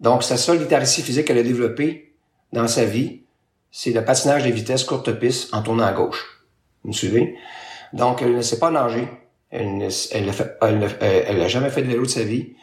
Donc, 0.00 0.22
sa 0.22 0.36
seule 0.36 0.58
littératie 0.58 1.02
physique 1.02 1.26
qu'elle 1.26 1.38
a 1.38 1.42
développée 1.42 2.14
dans 2.52 2.68
sa 2.68 2.84
vie, 2.84 3.22
c'est 3.70 3.90
le 3.90 4.04
patinage 4.04 4.44
de 4.44 4.50
vitesse 4.50 4.84
courte 4.84 5.12
piste 5.12 5.52
en 5.54 5.62
tournant 5.62 5.84
à 5.84 5.92
gauche. 5.92 6.46
Vous 6.82 6.90
me 6.90 6.94
suivez? 6.94 7.36
Donc, 7.92 8.22
elle 8.22 8.34
ne 8.34 8.42
sait 8.42 8.58
pas 8.58 8.70
nager. 8.70 9.08
Elle 9.50 9.78
n'a 9.78 9.88
elle, 10.60 11.48
jamais 11.48 11.70
fait 11.70 11.82
de 11.82 11.88
vélo 11.88 12.02
de 12.02 12.08
sa 12.08 12.22
vie. 12.22 12.54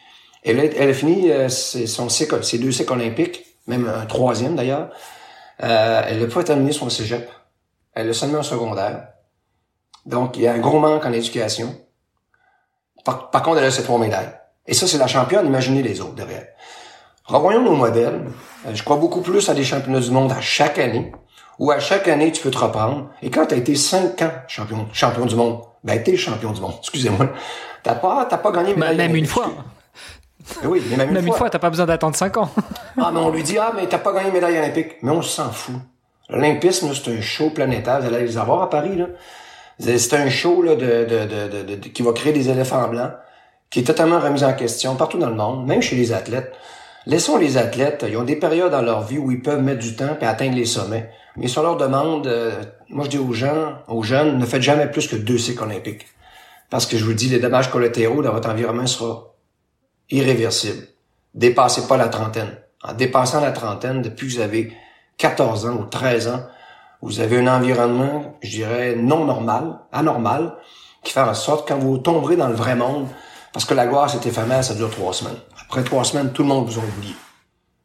Elle 0.44 0.60
a, 0.60 0.66
elle 0.66 0.90
a 0.90 0.94
fini 0.94 1.32
euh, 1.32 1.50
son 1.50 2.10
cycle, 2.10 2.44
ses 2.44 2.60
deux 2.60 2.72
cycles 2.72 2.94
olympiques 2.94 3.46
même 3.68 3.88
un 3.88 4.06
troisième 4.06 4.56
d'ailleurs. 4.56 4.90
Euh, 5.64 6.02
elle 6.08 6.20
n'a 6.20 6.28
pas 6.28 6.44
terminé 6.44 6.72
son 6.72 6.90
cégep. 6.90 7.30
Elle 7.96 8.10
a 8.10 8.14
seulement 8.14 8.40
un 8.40 8.44
secondaire. 8.44 9.08
Donc, 10.06 10.36
il 10.38 10.44
y 10.44 10.48
a 10.48 10.54
un 10.54 10.60
gros 10.60 10.80
manque 10.80 11.06
en 11.06 11.14
éducation. 11.14 11.76
Par, 13.04 13.30
contre, 13.32 13.60
elle 13.60 13.66
a 13.66 13.72
ses 13.72 13.84
trois 13.84 14.00
médailles. 14.00 14.32
Et 14.68 14.74
ça, 14.74 14.88
c'est 14.88 14.98
la 14.98 15.08
championne. 15.08 15.46
Imaginez 15.46 15.82
les 15.82 16.02
autres 16.02 16.16
derrière. 16.16 16.48
Revoyons 17.26 17.64
nos 17.64 17.76
modèles. 17.76 18.22
Euh, 18.68 18.76
je 18.76 18.84
crois 18.84 18.98
beaucoup 18.98 19.22
plus 19.22 19.50
à 19.50 19.54
des 19.54 19.64
championnats 19.64 20.00
du 20.00 20.12
monde 20.12 20.32
à 20.32 20.42
chaque 20.42 20.78
année, 20.78 21.12
où 21.58 21.72
à 21.72 21.80
chaque 21.80 22.08
année, 22.08 22.32
tu 22.32 22.42
peux 22.42 22.52
te 22.52 22.58
reprendre. 22.58 23.10
Et 23.22 23.32
quand 23.32 23.48
tu 23.48 23.56
as 23.56 23.58
été 23.58 23.76
cinq 23.76 24.22
ans 24.22 24.32
champion, 24.48 24.88
champion 24.92 25.26
du 25.26 25.36
monde, 25.36 25.62
ben, 25.84 26.02
t'es 26.04 26.18
champion 26.18 26.52
du 26.52 26.62
monde. 26.62 26.74
Excusez-moi. 26.80 27.30
T'as 27.82 27.96
pas, 27.96 28.26
t'as 28.26 28.38
pas 28.38 28.52
gagné. 28.52 28.76
même 28.76 29.16
une 29.16 29.26
fois. 29.26 29.52
oui, 30.64 30.84
mais 30.90 30.98
même, 30.98 31.12
Même 31.12 31.28
une 31.28 31.34
fois, 31.34 31.50
t'as 31.50 31.60
pas 31.60 31.70
besoin 31.70 31.86
d'attendre 31.86 32.16
5 32.16 32.38
ans. 32.38 32.50
Ah, 32.98 33.12
mais 33.12 33.20
on 33.20 33.30
lui 33.30 33.44
dit, 33.44 33.58
ah, 33.58 33.72
mais 33.76 33.88
t'as 33.88 34.00
pas 34.00 34.14
gagné 34.14 34.28
une 34.28 34.34
médaille 34.34 34.58
olympique. 34.58 34.98
Mais 35.02 35.12
on 35.12 35.22
s'en 35.22 35.52
fout. 35.52 35.76
L'olympisme, 36.30 36.92
c'est 36.94 37.12
un 37.12 37.22
show 37.22 37.50
planétaire. 37.52 38.02
Vous 38.02 38.08
allez 38.08 38.26
les 38.26 38.38
avoir 38.38 38.62
à 38.62 38.70
Paris, 38.70 38.96
là. 38.96 39.08
C'est 39.80 40.14
un 40.14 40.30
show, 40.30 40.62
là, 40.62 40.76
de, 40.76 41.06
de, 41.06 41.64
de- 41.64 41.76
de- 41.76 41.88
qui 41.90 42.02
va 42.02 42.14
créer 42.14 42.34
des 42.34 42.50
éléphants 42.50 42.88
blancs, 42.88 43.12
qui 43.70 43.80
est 43.82 43.84
totalement 43.84 44.20
remis 44.20 44.44
en 44.44 44.54
question 44.54 44.96
partout 44.96 45.18
dans 45.18 45.30
le 45.30 45.36
monde, 45.36 45.68
même 45.68 45.82
chez 45.82 45.96
les 45.96 46.14
athlètes. 46.14 46.54
Laissons 47.06 47.38
les 47.38 47.58
athlètes, 47.58 48.04
ils 48.08 48.18
ont 48.18 48.24
des 48.24 48.38
périodes 48.38 48.72
dans 48.72 48.82
leur 48.82 49.04
vie 49.04 49.18
où 49.20 49.30
ils 49.32 49.42
peuvent 49.42 49.62
mettre 49.62 49.80
du 49.82 49.96
temps 49.96 50.18
et 50.20 50.26
atteindre 50.26 50.56
les 50.56 50.66
sommets. 50.66 51.12
Mais 51.36 51.48
si 51.48 51.60
on 51.60 51.64
leur 51.64 51.78
demande, 51.78 52.26
euh, 52.26 52.52
moi 52.90 53.04
je 53.06 53.10
dis 53.12 53.18
aux 53.20 53.34
gens, 53.34 53.74
aux 53.88 54.02
jeunes, 54.02 54.40
ne 54.40 54.46
faites 54.46 54.64
jamais 54.64 54.88
plus 54.88 55.08
que 55.08 55.16
deux 55.16 55.38
cycles 55.38 55.62
olympiques. 55.64 56.08
Parce 56.72 56.88
que 56.88 56.98
je 56.98 57.06
vous 57.06 57.14
dis, 57.14 57.30
les 57.30 57.38
dommages 57.40 57.70
collatéraux 57.70 58.24
dans 58.24 58.32
votre 58.32 58.50
environnement 58.50 58.88
sera 58.88 59.36
irréversible. 60.10 60.88
Dépassez 61.36 61.88
pas 61.88 61.98
la 61.98 62.08
trentaine. 62.08 62.58
En 62.82 62.94
dépassant 62.94 63.42
la 63.42 63.52
trentaine, 63.52 64.02
depuis 64.02 64.28
que 64.28 64.34
vous 64.34 64.40
avez 64.40 64.72
14 65.18 65.66
ans 65.68 65.78
ou 65.80 65.86
13 65.86 66.28
ans, 66.28 66.42
vous 67.02 67.20
avez 67.20 67.40
un 67.40 67.48
environnement, 67.48 68.36
je 68.42 68.50
dirais, 68.50 68.96
non 68.96 69.26
normal, 69.26 69.80
anormal, 69.92 70.56
qui 71.04 71.14
fait 71.14 71.22
en 71.22 71.34
sorte 71.34 71.68
que 71.68 71.74
quand 71.74 71.80
vous 71.80 71.98
tomberez 71.98 72.36
dans 72.36 72.48
le 72.48 72.56
vrai 72.56 72.76
monde, 72.76 73.08
parce 73.54 73.66
que 73.66 73.74
la 73.74 73.86
gloire, 73.86 74.10
c'est 74.10 74.26
éphémère, 74.26 74.64
ça 74.64 74.74
dure 74.74 74.90
trois 74.90 75.14
semaines. 75.14 75.38
Après 75.62 75.84
trois 75.84 76.04
semaines, 76.04 76.32
tout 76.34 76.42
le 76.42 76.50
monde 76.50 76.68
vous 76.68 76.80
a 76.80 76.84
oublié. 76.84 77.16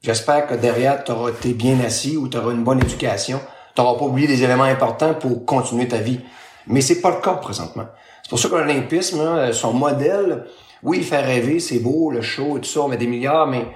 J'espère 0.02 0.46
que 0.46 0.54
derrière, 0.54 1.04
tu 1.04 1.12
auras 1.12 1.30
été 1.30 1.52
bien 1.52 1.78
assis 1.80 2.16
ou 2.16 2.28
tu 2.28 2.38
auras 2.38 2.52
une 2.52 2.64
bonne 2.64 2.80
éducation. 2.80 3.40
Tu 3.74 3.80
n'auras 3.80 3.98
pas 3.98 4.06
oublié 4.06 4.26
des 4.26 4.42
éléments 4.42 4.64
importants 4.64 5.14
pour 5.14 5.44
continuer 5.44 5.86
ta 5.86 5.98
vie. 5.98 6.20
Mais 6.66 6.80
c'est 6.80 7.00
pas 7.00 7.10
le 7.10 7.20
cas 7.20 7.34
présentement. 7.34 7.86
C'est 8.22 8.30
pour 8.30 8.38
ça 8.38 8.48
que 8.48 8.54
l'Olympisme, 8.54 9.20
hein, 9.20 9.52
son 9.52 9.74
modèle, 9.74 10.46
oui, 10.82 10.98
il 10.98 11.04
fait 11.04 11.20
rêver, 11.20 11.60
c'est 11.60 11.78
beau, 11.78 12.10
le 12.10 12.22
show 12.22 12.56
et 12.56 12.60
tout 12.60 12.68
ça, 12.68 12.80
on 12.80 12.88
met 12.88 12.96
des 12.96 13.06
milliards, 13.06 13.46
mais 13.46 13.66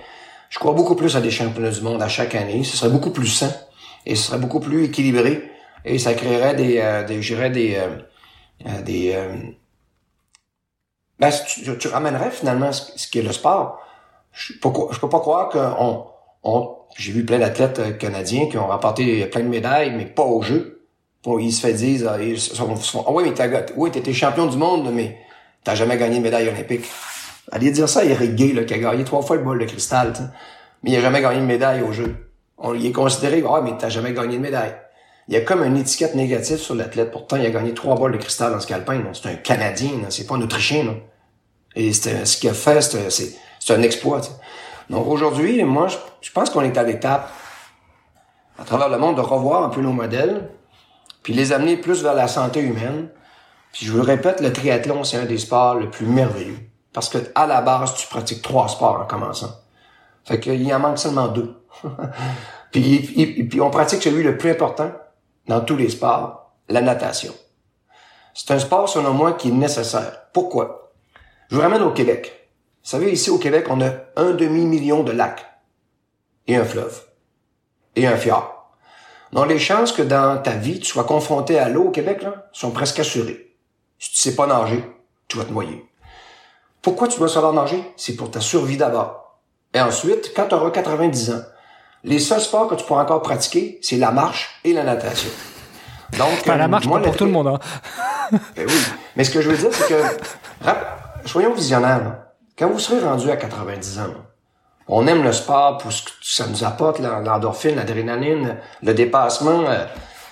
je 0.55 0.61
crois 0.61 0.73
beaucoup 0.73 0.95
plus 0.95 1.17
à 1.17 1.21
des 1.21 1.33
championnats 1.33 1.73
du 1.73 1.81
monde 1.81 2.01
à 2.01 2.07
chaque 2.07 2.37
année. 2.37 2.63
Ce 2.63 2.77
serait 2.77 2.89
beaucoup 2.89 3.11
plus 3.11 3.27
sain 3.27 3.53
et 4.07 4.15
ce 4.15 4.23
serait 4.23 4.39
beaucoup 4.39 4.61
plus 4.61 4.85
équilibré 4.85 5.51
et 5.85 5.99
ça 5.99 6.15
créerait 6.15 6.55
des, 6.55 6.79
euh, 6.79 7.03
des 7.03 7.19
des, 7.51 7.75
euh, 7.75 7.99
euh, 8.65 8.83
des, 8.83 9.13
euh, 9.17 9.35
ben, 11.19 11.33
tu, 11.81 11.89
ramènerais 11.89 12.31
finalement 12.31 12.71
ce, 12.71 13.09
qui 13.09 13.19
est 13.19 13.23
le 13.23 13.33
sport. 13.33 13.81
Je 14.31 14.53
peux, 14.53 14.71
peux 14.71 15.09
pas 15.09 15.19
croire 15.19 15.49
qu'on, 15.49 16.07
on, 16.45 16.77
j'ai 16.97 17.11
vu 17.11 17.25
plein 17.25 17.41
d'athlètes 17.41 17.81
euh, 17.81 17.91
canadiens 17.91 18.47
qui 18.49 18.57
ont 18.57 18.69
remporté 18.69 19.27
plein 19.27 19.43
de 19.43 19.49
médailles, 19.49 19.93
mais 19.97 20.07
pas 20.07 20.23
au 20.23 20.41
jeu. 20.41 20.87
Ils 21.27 21.53
se 21.53 21.67
fait 21.67 21.73
dire, 21.73 22.21
ils 22.21 22.41
sont- 22.41 23.05
ah 23.09 23.11
oui, 23.11 23.25
mais 23.25 23.35
t'as, 23.35 23.49
oui, 23.77 23.91
t'étais 23.91 24.13
champion 24.13 24.47
du 24.47 24.57
monde, 24.57 24.93
mais 24.93 25.19
t'as 25.65 25.75
jamais 25.75 25.99
gagné 25.99 26.19
de 26.19 26.23
médaille 26.23 26.49
olympique. 26.49 26.85
Allez 27.53 27.71
dire 27.71 27.89
ça 27.89 28.01
à 28.01 28.05
Eric 28.05 28.35
Gay, 28.35 28.53
là, 28.53 28.65
qui 28.65 28.75
a 28.75 28.79
gagné 28.79 29.05
trois 29.05 29.23
fois 29.23 29.37
le 29.37 29.43
bol 29.43 29.59
de 29.59 29.65
cristal, 29.65 30.13
mais 30.83 30.93
il 30.93 30.97
a 30.97 31.01
jamais 31.01 31.21
gagné 31.21 31.41
de 31.41 31.47
médaille 31.47 31.83
au 31.83 31.93
jeu. 31.93 32.31
On 32.59 32.75
il 32.75 32.87
est 32.87 32.93
considéré, 32.93 33.43
ah, 33.49 33.61
mais 33.63 33.73
t'as 33.79 33.89
jamais 33.89 34.13
gagné 34.13 34.37
de 34.37 34.43
médaille. 34.43 34.75
Il 35.29 35.35
y 35.35 35.37
a 35.37 35.41
comme 35.41 35.63
une 35.63 35.77
étiquette 35.77 36.15
négative 36.15 36.59
sur 36.59 36.75
l'athlète. 36.75 37.11
Pourtant, 37.11 37.37
il 37.37 37.47
a 37.47 37.51
gagné 37.51 37.73
trois 37.75 37.97
bols 37.97 38.13
de 38.13 38.19
cristal 38.19 38.55
en 38.55 38.61
ski 38.61 38.75
alpin. 38.75 39.03
C'est 39.13 39.29
un 39.29 39.35
Canadien, 39.35 39.91
c'est 40.11 40.27
pas 40.27 40.35
un 40.35 40.43
Autrichien. 40.43 40.85
Là. 40.85 40.93
Et 41.77 41.93
ce 41.93 42.37
qu'il 42.37 42.51
a 42.51 42.55
fait, 42.55 42.81
c'est 42.83 43.75
un 43.75 43.83
exploit. 43.83 44.21
Donc 44.91 45.07
aujourd'hui, 45.07 45.63
moi, 45.65 45.89
je, 45.89 45.97
je 46.21 46.31
pense 46.31 46.51
qu'on 46.51 46.61
est 46.61 46.77
à 46.77 46.83
l'étape, 46.83 47.31
à 48.59 48.65
travers 48.65 48.89
le 48.89 48.99
monde, 48.99 49.17
de 49.17 49.23
revoir 49.23 49.65
un 49.65 49.71
peu 49.71 49.81
nos 49.81 49.93
modèles, 49.93 50.51
puis 51.23 51.33
les 51.33 51.53
amener 51.53 51.79
plus 51.79 52.03
vers 52.03 52.15
la 52.15 52.29
santé 52.29 52.61
humaine. 52.61 53.09
Puis 53.73 53.87
je 53.87 53.91
vous 53.91 53.97
le 53.97 54.05
répète, 54.05 54.41
le 54.41 54.53
triathlon, 54.53 55.05
c'est 55.05 55.17
un 55.17 55.25
des 55.25 55.39
sports 55.39 55.75
le 55.75 55.91
plus 55.91 56.07
merveilleux. 56.07 56.59
Parce 56.95 57.11
que 57.11 57.19
à 57.35 57.47
la 57.47 57.61
base, 57.61 57.95
tu 57.97 58.07
pratiques 58.07 58.41
trois 58.41 58.69
sports 58.69 59.01
en 59.01 59.05
commençant. 59.05 59.51
Fait 60.25 60.41
qu'il 60.41 60.73
en 60.73 60.79
manque 60.79 60.99
seulement 60.99 61.29
deux. 61.29 61.55
puis, 62.71 63.61
on 63.61 63.69
pratique 63.69 64.03
celui 64.03 64.23
le 64.23 64.39
plus 64.39 64.51
important 64.51 64.91
dans 65.49 65.61
tous 65.61 65.77
les 65.77 65.91
sports, 65.91 66.53
la 66.69 66.81
natation. 66.81 67.35
C'est 68.33 68.53
un 68.53 68.59
sport, 68.59 68.89
selon 68.89 69.13
moi, 69.13 69.33
qui 69.33 69.49
est 69.49 69.53
nécessaire. 69.53 70.29
Pourquoi? 70.33 70.93
Je 71.51 71.57
vous 71.57 71.63
ramène 71.63 71.83
au 71.83 71.91
Québec. 71.91 72.49
Vous 72.83 72.91
savez, 72.91 73.13
ici 73.13 73.29
au 73.29 73.39
Québec, 73.39 73.67
on 73.69 73.81
a 73.81 73.91
un 74.17 74.31
demi-million 74.31 75.03
de 75.03 75.13
lacs 75.13 75.45
et 76.47 76.57
un 76.57 76.65
fleuve 76.65 77.03
et 77.97 78.07
un 78.07 78.17
fjord. 78.17 78.73
Donc, 79.33 79.49
les 79.49 79.59
chances 79.59 79.91
que 79.91 80.03
dans 80.03 80.41
ta 80.41 80.53
vie, 80.53 80.79
tu 80.79 80.87
sois 80.87 81.05
confronté 81.05 81.59
à 81.59 81.69
l'eau 81.69 81.89
au 81.89 81.91
Québec, 81.91 82.23
là, 82.23 82.47
sont 82.53 82.71
presque 82.71 83.01
assurées. 83.01 83.57
Si 83.99 84.13
tu 84.13 84.19
sais 84.19 84.37
pas 84.37 84.47
nager, 84.47 84.85
tu 85.27 85.39
vas 85.39 85.45
te 85.45 85.53
noyer. 85.53 85.85
Pourquoi 86.85 87.09
tu 87.09 87.19
dois 87.19 87.29
savoir 87.29 87.53
nager? 87.53 87.83
C'est 87.97 88.15
pour 88.15 88.31
ta 88.31 88.41
survie 88.41 88.77
d'abord. 88.77 89.39
Et 89.73 89.81
ensuite, 89.81 90.33
quand 90.37 90.47
tu 90.47 90.55
auras 90.55 90.71
90 90.71 91.31
ans, 91.33 91.43
les 92.05 92.19
seuls 92.19 92.41
sports 92.41 92.69
que 92.69 92.75
tu 92.77 92.85
pourras 92.85 93.03
encore 93.03 93.23
pratiquer, 93.23 93.79
c'est 93.83 93.97
la 93.97 94.11
marche 94.13 94.61
et 94.65 94.73
la 94.73 94.85
natation. 94.85 95.31
Donc, 96.19 96.47
la 96.47 96.55
euh, 96.65 96.69
marche, 96.69 96.87
moi, 96.87 96.99
pas 96.99 97.07
pour 97.07 97.17
tout 97.17 97.25
le 97.25 97.31
monde. 97.33 97.49
Hein. 97.49 97.59
ben 98.55 98.67
oui. 98.69 98.75
Mais 99.17 99.25
ce 99.25 99.31
que 99.31 99.41
je 99.41 99.49
veux 99.51 99.57
dire, 99.57 99.71
c'est 99.73 99.89
que, 99.89 100.03
rap- 100.65 101.23
soyons 101.25 101.55
visionnaires. 101.55 101.99
là. 102.05 102.33
Quand 102.57 102.69
vous 102.69 102.79
serez 102.79 103.01
rendu 103.01 103.31
à 103.31 103.37
90 103.37 103.99
ans, 103.99 104.03
là, 104.09 104.15
on 104.87 105.07
aime 105.07 105.25
le 105.25 105.33
sport 105.33 105.79
pour 105.79 105.91
ce 105.91 106.03
que 106.05 106.11
ça 106.23 106.47
nous 106.47 106.63
apporte, 106.63 106.99
l'endorphine, 106.99 107.77
l'adrénaline, 107.77 108.59
le 108.83 108.93
dépassement. 108.95 109.65
euh, 109.67 109.87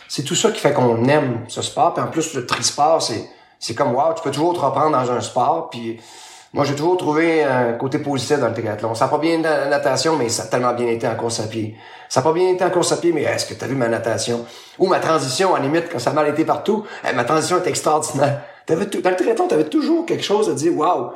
c'est 0.06 0.22
tout 0.24 0.34
ça 0.34 0.50
qui 0.50 0.60
fait 0.60 0.74
qu'on 0.74 1.08
aime 1.08 1.46
ce 1.48 1.62
sport. 1.62 1.94
Puis 1.94 2.04
en 2.04 2.08
plus, 2.08 2.34
le 2.34 2.44
trisport, 2.46 3.00
c'est, 3.00 3.26
c'est 3.58 3.74
comme, 3.74 3.94
wow, 3.94 4.12
tu 4.14 4.22
peux 4.22 4.30
toujours 4.30 4.52
te 4.52 4.60
reprendre 4.60 4.90
dans 4.92 5.10
un 5.10 5.22
sport. 5.22 5.70
Puis 5.70 5.98
moi, 6.54 6.64
j'ai 6.64 6.74
toujours 6.74 6.98
trouvé 6.98 7.42
un 7.42 7.72
côté 7.72 7.98
positif 7.98 8.38
dans 8.38 8.48
le 8.48 8.52
triathlon. 8.52 8.94
Ça 8.94 9.06
n'a 9.06 9.10
pas 9.10 9.16
bien 9.16 9.38
été 9.38 9.48
en 9.48 9.70
natation, 9.70 10.16
mais 10.16 10.28
ça 10.28 10.42
a 10.42 10.46
tellement 10.46 10.74
bien 10.74 10.88
été 10.88 11.08
en 11.08 11.14
course 11.14 11.40
à 11.40 11.44
pied. 11.44 11.76
Ça 12.10 12.20
n'a 12.20 12.24
pas 12.24 12.34
bien 12.34 12.50
été 12.50 12.62
en 12.62 12.68
course 12.68 12.92
à 12.92 12.98
pied, 12.98 13.10
mais 13.10 13.22
est-ce 13.22 13.46
que 13.46 13.54
tu 13.54 13.64
as 13.64 13.66
vu 13.66 13.74
ma 13.74 13.88
natation? 13.88 14.44
Ou 14.78 14.86
ma 14.86 15.00
transition, 15.00 15.54
la 15.54 15.60
limite, 15.60 15.88
quand 15.90 15.98
ça 15.98 16.10
a 16.10 16.12
mal 16.12 16.28
été 16.28 16.44
partout, 16.44 16.84
eh, 17.08 17.14
ma 17.14 17.24
transition 17.24 17.56
est 17.56 17.66
extraordinaire. 17.66 18.42
T'avais 18.66 18.84
tout, 18.84 19.00
dans 19.00 19.08
le 19.08 19.16
triathlon, 19.16 19.48
tu 19.48 19.54
avais 19.54 19.64
toujours 19.64 20.04
quelque 20.04 20.24
chose 20.24 20.50
à 20.50 20.52
dire, 20.52 20.76
wow. 20.76 21.12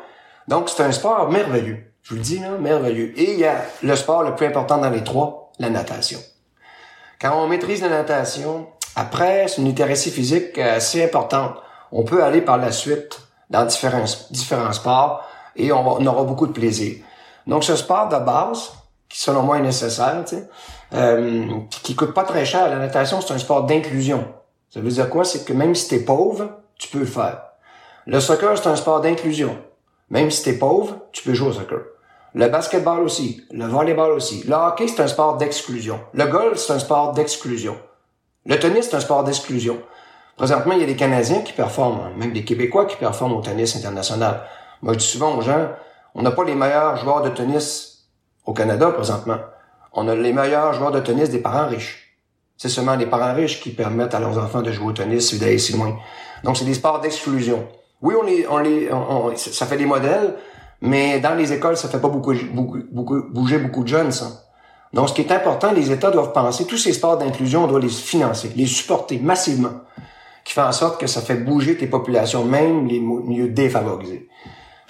Donc, 0.49 0.71
c'est 0.71 0.83
un 0.83 0.93
sport 0.93 1.31
merveilleux. 1.31 1.85
Je 2.03 2.11
vous 2.11 2.17
le 2.17 2.23
dis, 2.23 2.39
là, 2.39 2.53
merveilleux. 2.59 3.13
Et 3.19 3.35
il 3.35 3.39
y 3.39 3.45
a 3.45 3.57
le 3.83 3.95
sport 3.95 4.23
le 4.23 4.35
plus 4.35 4.47
important 4.47 4.79
dans 4.79 4.91
les 4.91 5.05
trois, 5.05 5.53
la 5.59 5.69
natation. 5.69 6.19
Quand 7.21 7.39
on 7.39 7.47
maîtrise 7.47 7.83
la 7.83 7.91
natation, 7.91 8.69
après, 8.95 9.49
c'est 9.49 9.61
une 9.61 9.69
littératie 9.69 10.11
physique 10.11 10.57
euh, 10.57 10.77
assez 10.77 11.05
importante. 11.05 11.57
On 11.93 12.05
peut 12.05 12.25
aller 12.25 12.41
par 12.41 12.57
la 12.57 12.73
suite 12.73 13.26
dans 13.51 13.65
différents, 13.65 14.05
différents 14.31 14.73
sports 14.73 15.23
et 15.57 15.73
on, 15.73 15.83
va- 15.83 15.97
on 16.01 16.07
aura 16.07 16.25
beaucoup 16.25 16.47
de 16.47 16.53
plaisir. 16.53 16.97
Donc, 17.47 17.65
ce 17.65 17.77
sport 17.77 18.09
de 18.09 18.17
base, 18.19 18.73
qui 19.09 19.21
selon 19.21 19.43
moi 19.43 19.59
est 19.59 19.63
nécessaire, 19.63 20.23
tu 20.27 20.37
sais, 20.37 20.49
euh, 20.95 21.47
qui 21.71 21.95
coûte 21.95 22.13
pas 22.13 22.25
très 22.25 22.45
cher, 22.45 22.69
la 22.69 22.77
natation, 22.77 23.21
c'est 23.21 23.33
un 23.35 23.39
sport 23.39 23.65
d'inclusion. 23.65 24.27
Ça 24.71 24.81
veut 24.81 24.91
dire 24.91 25.09
quoi? 25.09 25.25
C'est 25.25 25.45
que 25.45 25.53
même 25.53 25.75
si 25.75 25.89
t'es 25.89 26.01
pauvre, 26.01 26.49
tu 26.77 26.89
peux 26.89 26.99
le 26.99 27.07
faire. 27.07 27.41
Le 28.07 28.21
soccer, 28.21 28.57
c'est 28.59 28.69
un 28.69 28.77
sport 28.77 29.01
d'inclusion. 29.01 29.57
Même 30.11 30.31
si 30.31 30.43
t'es 30.45 30.53
pauvre, 30.55 30.97
tu 31.13 31.23
peux 31.23 31.35
jouer 31.35 31.49
au 31.49 31.53
soccer. 31.53 31.79
Le 32.35 32.49
basketball 32.49 33.01
aussi. 33.03 33.43
Le 33.51 33.67
volleyball 33.67 34.13
aussi. 34.13 34.43
Le 34.47 34.55
hockey, 34.55 34.89
c'est 34.89 35.01
un 35.03 35.07
sport 35.09 35.37
d'exclusion. 35.39 36.01
Le 36.13 36.27
golf, 36.27 36.59
c'est 36.59 36.73
un 36.73 36.79
sport 36.79 37.13
d'exclusion. 37.13 37.77
Le 38.45 38.59
tennis, 38.59 38.89
c'est 38.91 38.97
un 38.97 39.01
sport 39.01 39.25
d'exclusion. 39.25 39.81
Présentement, 40.37 40.75
il 40.75 40.81
y 40.81 40.85
a 40.85 40.87
des 40.87 40.97
Canadiens 40.97 41.41
qui 41.41 41.53
performent, 41.53 42.11
même 42.19 42.33
des 42.33 42.45
Québécois 42.45 42.85
qui 42.85 42.97
performent 42.97 43.33
au 43.37 43.41
tennis 43.41 43.75
international. 43.77 44.43
Moi, 44.83 44.93
je 44.93 44.99
dis 44.99 45.07
souvent 45.07 45.35
aux 45.35 45.41
gens, 45.41 45.69
on 46.15 46.23
n'a 46.23 46.31
pas 46.31 46.45
les 46.45 46.55
meilleurs 46.55 46.97
joueurs 46.99 47.23
de 47.23 47.31
tennis 47.31 48.09
au 48.45 48.53
Canada 48.53 48.91
présentement. 48.91 49.39
On 49.95 50.07
a 50.09 50.15
les 50.15 50.33
meilleurs 50.35 50.75
joueurs 50.75 50.93
de 50.93 51.01
tennis 51.01 51.31
des 51.31 51.39
parents 51.39 51.67
riches. 51.67 52.19
C'est 52.59 52.69
seulement 52.69 52.97
les 52.97 53.07
parents 53.07 53.35
riches 53.35 53.61
qui 53.63 53.71
permettent 53.71 54.15
à 54.15 54.21
leurs 54.21 54.37
enfants 54.39 54.61
de 54.63 54.73
jouer 54.73 54.87
au 54.89 54.93
tennis 54.93 55.33
et 55.33 55.39
d'aller 55.39 55.59
si 55.59 55.73
loin. 55.73 55.97
Donc, 56.45 56.57
c'est 56.59 56.65
des 56.67 56.75
sports 56.75 57.01
d'exclusion. 57.01 57.67
Oui, 58.03 58.15
on 58.21 58.23
les, 58.25 58.47
on 58.49 58.59
les, 58.59 58.93
on- 58.93 59.35
ça 59.37 59.65
fait 59.65 59.79
des 59.79 59.87
modèles, 59.87 60.35
mais 60.83 61.19
dans 61.19 61.35
les 61.35 61.53
écoles, 61.55 61.79
ça 61.79 61.89
fait 61.89 61.99
pas 62.01 62.09
beaucoup, 62.09 62.35
beaucoup, 62.53 62.79
beaucoup- 62.93 63.23
bouger 63.31 63.59
beaucoup 63.59 63.83
de 63.85 63.89
jeunes, 63.89 64.13
ça. 64.13 64.27
Donc, 64.93 65.09
ce 65.09 65.15
qui 65.15 65.23
est 65.23 65.33
important, 65.33 65.73
les 65.73 65.91
États 65.91 66.11
doivent 66.11 66.33
penser, 66.33 66.67
tous 66.67 66.77
ces 66.79 66.93
sports 66.93 67.17
d'inclusion, 67.17 67.65
on 67.65 67.67
doit 67.67 67.81
les 67.81 67.89
financer, 67.89 68.53
les 68.55 68.67
supporter 68.67 69.19
massivement, 69.19 69.81
qui 70.47 70.53
fait 70.53 70.63
en 70.63 70.71
sorte 70.71 71.01
que 71.01 71.09
ça 71.09 71.21
fait 71.21 71.35
bouger 71.35 71.77
tes 71.77 71.89
populations, 71.89 72.45
même 72.45 72.87
les 72.87 73.01
milieux 73.01 73.49
défavorisés. 73.49 74.29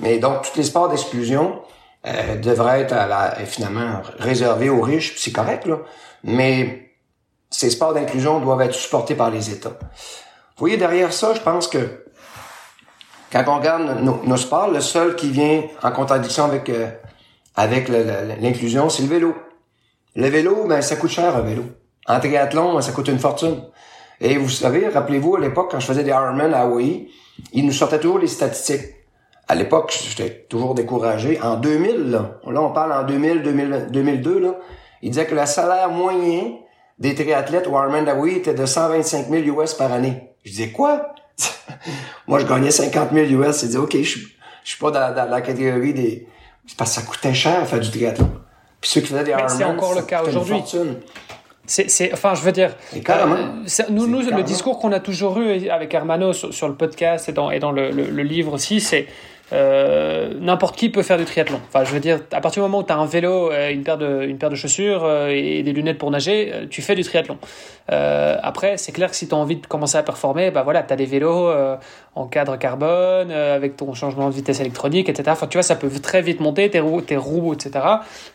Mais 0.01 0.19
donc, 0.19 0.43
tous 0.43 0.59
les 0.59 0.65
sports 0.65 0.91
d'exclusion 0.91 1.63
euh, 2.07 2.37
devraient 2.37 2.83
être 2.83 2.93
à 2.93 3.07
la, 3.07 3.31
finalement 3.47 4.03
réservés 4.19 4.69
aux 4.69 4.83
riches, 4.83 5.15
c'est 5.17 5.33
correct, 5.33 5.65
là. 5.65 5.79
Mais 6.23 6.93
ces 7.49 7.71
sports 7.71 7.95
d'inclusion 7.95 8.39
doivent 8.39 8.61
être 8.61 8.75
supportés 8.75 9.15
par 9.15 9.31
les 9.31 9.51
États. 9.51 9.71
Vous 9.71 10.61
voyez, 10.61 10.77
derrière 10.77 11.11
ça, 11.15 11.33
je 11.33 11.41
pense 11.41 11.69
que 11.69 12.05
quand 13.33 13.45
on 13.47 13.57
regarde 13.57 14.03
nos, 14.03 14.37
sports, 14.37 14.71
le 14.71 14.81
seul 14.81 15.17
qui 15.17 15.31
vient 15.31 15.63
en 15.83 15.91
contradiction 15.91 16.45
avec 16.45 16.69
euh, 16.69 16.91
avec 17.55 17.89
l'inclusion, 17.89 18.91
c'est 18.91 19.05
le 19.05 19.09
vélo. 19.09 19.35
Le 20.15 20.29
vélo, 20.29 20.67
ben 20.67 20.83
ça 20.83 20.97
coûte 20.97 21.11
cher 21.11 21.35
un 21.35 21.41
vélo. 21.41 21.65
En 22.07 22.21
triathlon, 22.21 22.79
ça 22.83 22.93
coûte 22.93 23.09
une 23.09 23.19
fortune. 23.19 23.63
Et 24.21 24.37
vous 24.37 24.49
savez, 24.49 24.89
rappelez-vous 24.89 25.37
à 25.37 25.41
l'époque 25.41 25.71
quand 25.71 25.81
je 25.81 25.87
faisais 25.87 26.03
des 26.03 26.11
Ironman 26.11 26.55
à 26.55 26.61
Hawaii, 26.61 27.09
ils 27.53 27.67
nous 27.67 27.73
sortaient 27.73 28.01
toujours 28.01 28.19
les 28.19 28.29
statistiques. 28.29 28.95
à 29.49 29.55
l'époque, 29.55 29.97
j'étais 30.09 30.47
toujours 30.49 30.75
découragé. 30.75 31.41
En 31.41 31.57
2000, 31.57 32.11
là, 32.11 32.41
là 32.47 32.63
on 32.63 32.73
parle 32.73 32.93
en 32.93 33.05
2000, 33.05 33.43
2002, 33.91 34.41
là, 34.41 34.57
il 35.03 35.11
disait 35.11 35.27
que 35.27 35.35
le 35.35 35.47
salaire 35.47 35.91
moyen 35.91 36.55
des 36.99 37.15
triathlètes 37.15 37.67
au 37.67 37.73
Ironman 37.73 38.09
était 38.29 38.55
de 38.55 38.67
125 38.67 39.29
000 39.29 39.61
US 39.61 39.75
par 39.75 39.93
année. 39.93 40.31
Je 40.45 40.51
disais, 40.51 40.71
quoi? 40.71 41.15
Moi, 42.27 42.39
je 42.39 42.47
gagnais 42.47 42.71
50 42.71 43.11
000 43.13 43.27
US. 43.43 43.63
Il 43.63 43.69
dit, 43.69 43.77
OK, 43.77 43.97
je, 43.97 44.19
je 44.19 44.25
suis 44.65 44.79
pas 44.79 44.91
dans, 44.91 45.15
dans, 45.15 45.31
la 45.31 45.41
catégorie 45.43 45.93
des... 45.93 46.27
C'est 46.67 46.77
parce 46.77 46.97
que 46.97 47.01
ça 47.01 47.07
coûtait 47.07 47.35
cher 47.35 47.61
à 47.61 47.65
faire 47.67 47.81
du 47.81 47.91
triathlon. 47.91 48.31
Puis 48.81 48.91
ceux 48.91 49.01
qui 49.01 49.09
faisaient 49.09 49.25
des 49.25 49.31
Ironman, 49.31 49.49
c'est 49.49 49.65
encore 49.65 49.95
le 49.95 50.03
cas 50.03 50.23
aujourd'hui. 50.25 50.63
C'est, 51.67 52.13
enfin, 52.13 52.35
je 52.35 52.43
veux 52.43 52.53
dire, 52.53 52.75
euh, 52.95 53.47
nous, 53.91 54.07
nous 54.07 54.21
le 54.21 54.43
discours 54.43 54.79
qu'on 54.79 54.93
a 54.93 55.01
toujours 55.01 55.39
eu 55.39 55.69
avec 55.69 55.93
Hermano 55.93 56.33
sur, 56.33 56.69
le 56.69 56.75
podcast 56.75 57.29
et 57.29 57.33
dans, 57.33 57.51
et 57.51 57.59
dans 57.59 57.73
le, 57.73 57.91
le 57.91 58.23
livre 58.23 58.53
aussi, 58.53 58.81
c'est 58.81 59.07
euh, 59.53 60.33
n'importe 60.41 60.77
qui 60.77 60.89
peut 60.89 61.03
faire 61.03 61.19
du 61.19 61.25
triathlon. 61.25 61.61
Enfin, 61.69 61.85
je 61.85 61.93
veux 61.93 62.01
dire, 62.01 62.19
à 62.33 62.41
partir 62.41 62.63
du 62.63 62.69
moment 62.69 62.83
où 62.83 62.83
tu 62.83 62.93
as 62.93 62.97
un 62.97 63.07
vélo, 63.07 63.53
euh, 63.53 63.71
une 63.71 63.85
paire 63.85 63.97
de, 63.97 64.25
une 64.25 64.39
paire 64.39 64.51
de 64.51 64.57
chaussures 64.57 65.05
euh, 65.05 65.29
et 65.29 65.63
des 65.63 65.73
lunettes 65.73 65.99
pour 65.99 66.11
nager, 66.11 66.53
tu 66.69 66.83
fais 66.83 66.97
du 66.97 67.05
triathlon. 67.05 67.39
après, 67.89 68.77
c'est 68.77 68.91
clair 68.91 69.09
que 69.09 69.17
si 69.17 69.29
tu 69.29 69.35
as 69.35 69.39
envie 69.39 69.57
de 69.57 69.67
commencer 69.67 69.99
à 69.99 70.03
performer, 70.03 70.51
bah 70.51 70.63
voilà, 70.65 70.83
tu 70.83 70.93
as 70.93 70.97
des 70.97 71.07
vélos 71.07 71.49
en 72.17 72.27
cadre 72.27 72.57
carbone, 72.57 73.31
avec 73.31 73.77
ton 73.77 73.95
changement 73.95 74.29
de 74.29 74.35
vitesse 74.35 74.59
électronique, 74.59 75.09
etc. 75.09 75.31
Enfin, 75.31 75.47
tu 75.47 75.59
vois, 75.59 75.63
ça 75.63 75.77
peut 75.77 75.91
très 76.03 76.23
vite 76.23 76.41
monter, 76.41 76.69
tes 76.69 76.81
roues, 76.81 77.01
tes 77.01 77.17
roues 77.17 77.53
etc. 77.53 77.85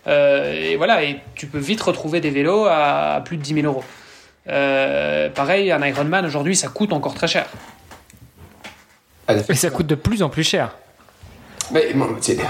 et 0.08 0.76
voilà, 0.78 1.04
et 1.04 1.20
tu 1.36 1.48
peux 1.48 1.60
vite 1.60 1.82
retrouver 1.82 2.22
des 2.22 2.30
vélos 2.30 2.66
à, 2.70 3.22
plus 3.26 3.36
de 3.36 3.42
10 3.42 3.56
000 3.62 3.68
euros. 3.68 3.84
pareil, 5.36 5.72
un 5.72 5.86
Ironman 5.86 6.26
aujourd'hui, 6.26 6.56
ça 6.56 6.70
coûte 6.70 6.94
encore 6.94 7.16
très 7.16 7.28
cher. 7.28 7.48
Et 9.28 9.56
ça 9.56 9.70
coûte 9.70 9.88
de 9.88 9.96
plus 9.96 10.24
en 10.24 10.30
plus 10.30 10.44
cher. 10.44 10.76
Mais 11.74 11.94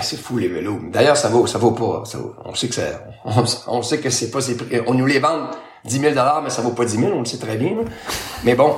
c'est 0.01 0.17
fou 0.17 0.37
les 0.37 0.47
vélos. 0.47 0.79
D'ailleurs, 0.91 1.17
ça 1.17 1.29
vaut, 1.29 1.47
ça 1.47 1.57
vaut 1.57 1.71
pas. 1.71 2.03
Ça 2.05 2.17
vaut, 2.17 2.35
on 2.45 2.55
sait 2.55 2.67
que 2.67 2.75
ça, 2.75 2.83
on, 3.67 3.81
sait 3.81 3.99
que 3.99 4.09
c'est 4.09 4.31
pas 4.31 4.41
ces 4.41 4.57
On 4.87 4.93
nous 4.93 5.05
les 5.05 5.19
vend 5.19 5.49
10 5.85 5.99
000 5.99 6.15
mais 6.43 6.49
ça 6.49 6.61
vaut 6.61 6.71
pas 6.71 6.85
10 6.85 6.97
000, 6.97 7.11
on 7.13 7.19
le 7.19 7.25
sait 7.25 7.37
très 7.37 7.57
bien. 7.57 7.75
Mais 8.43 8.55
bon, 8.55 8.75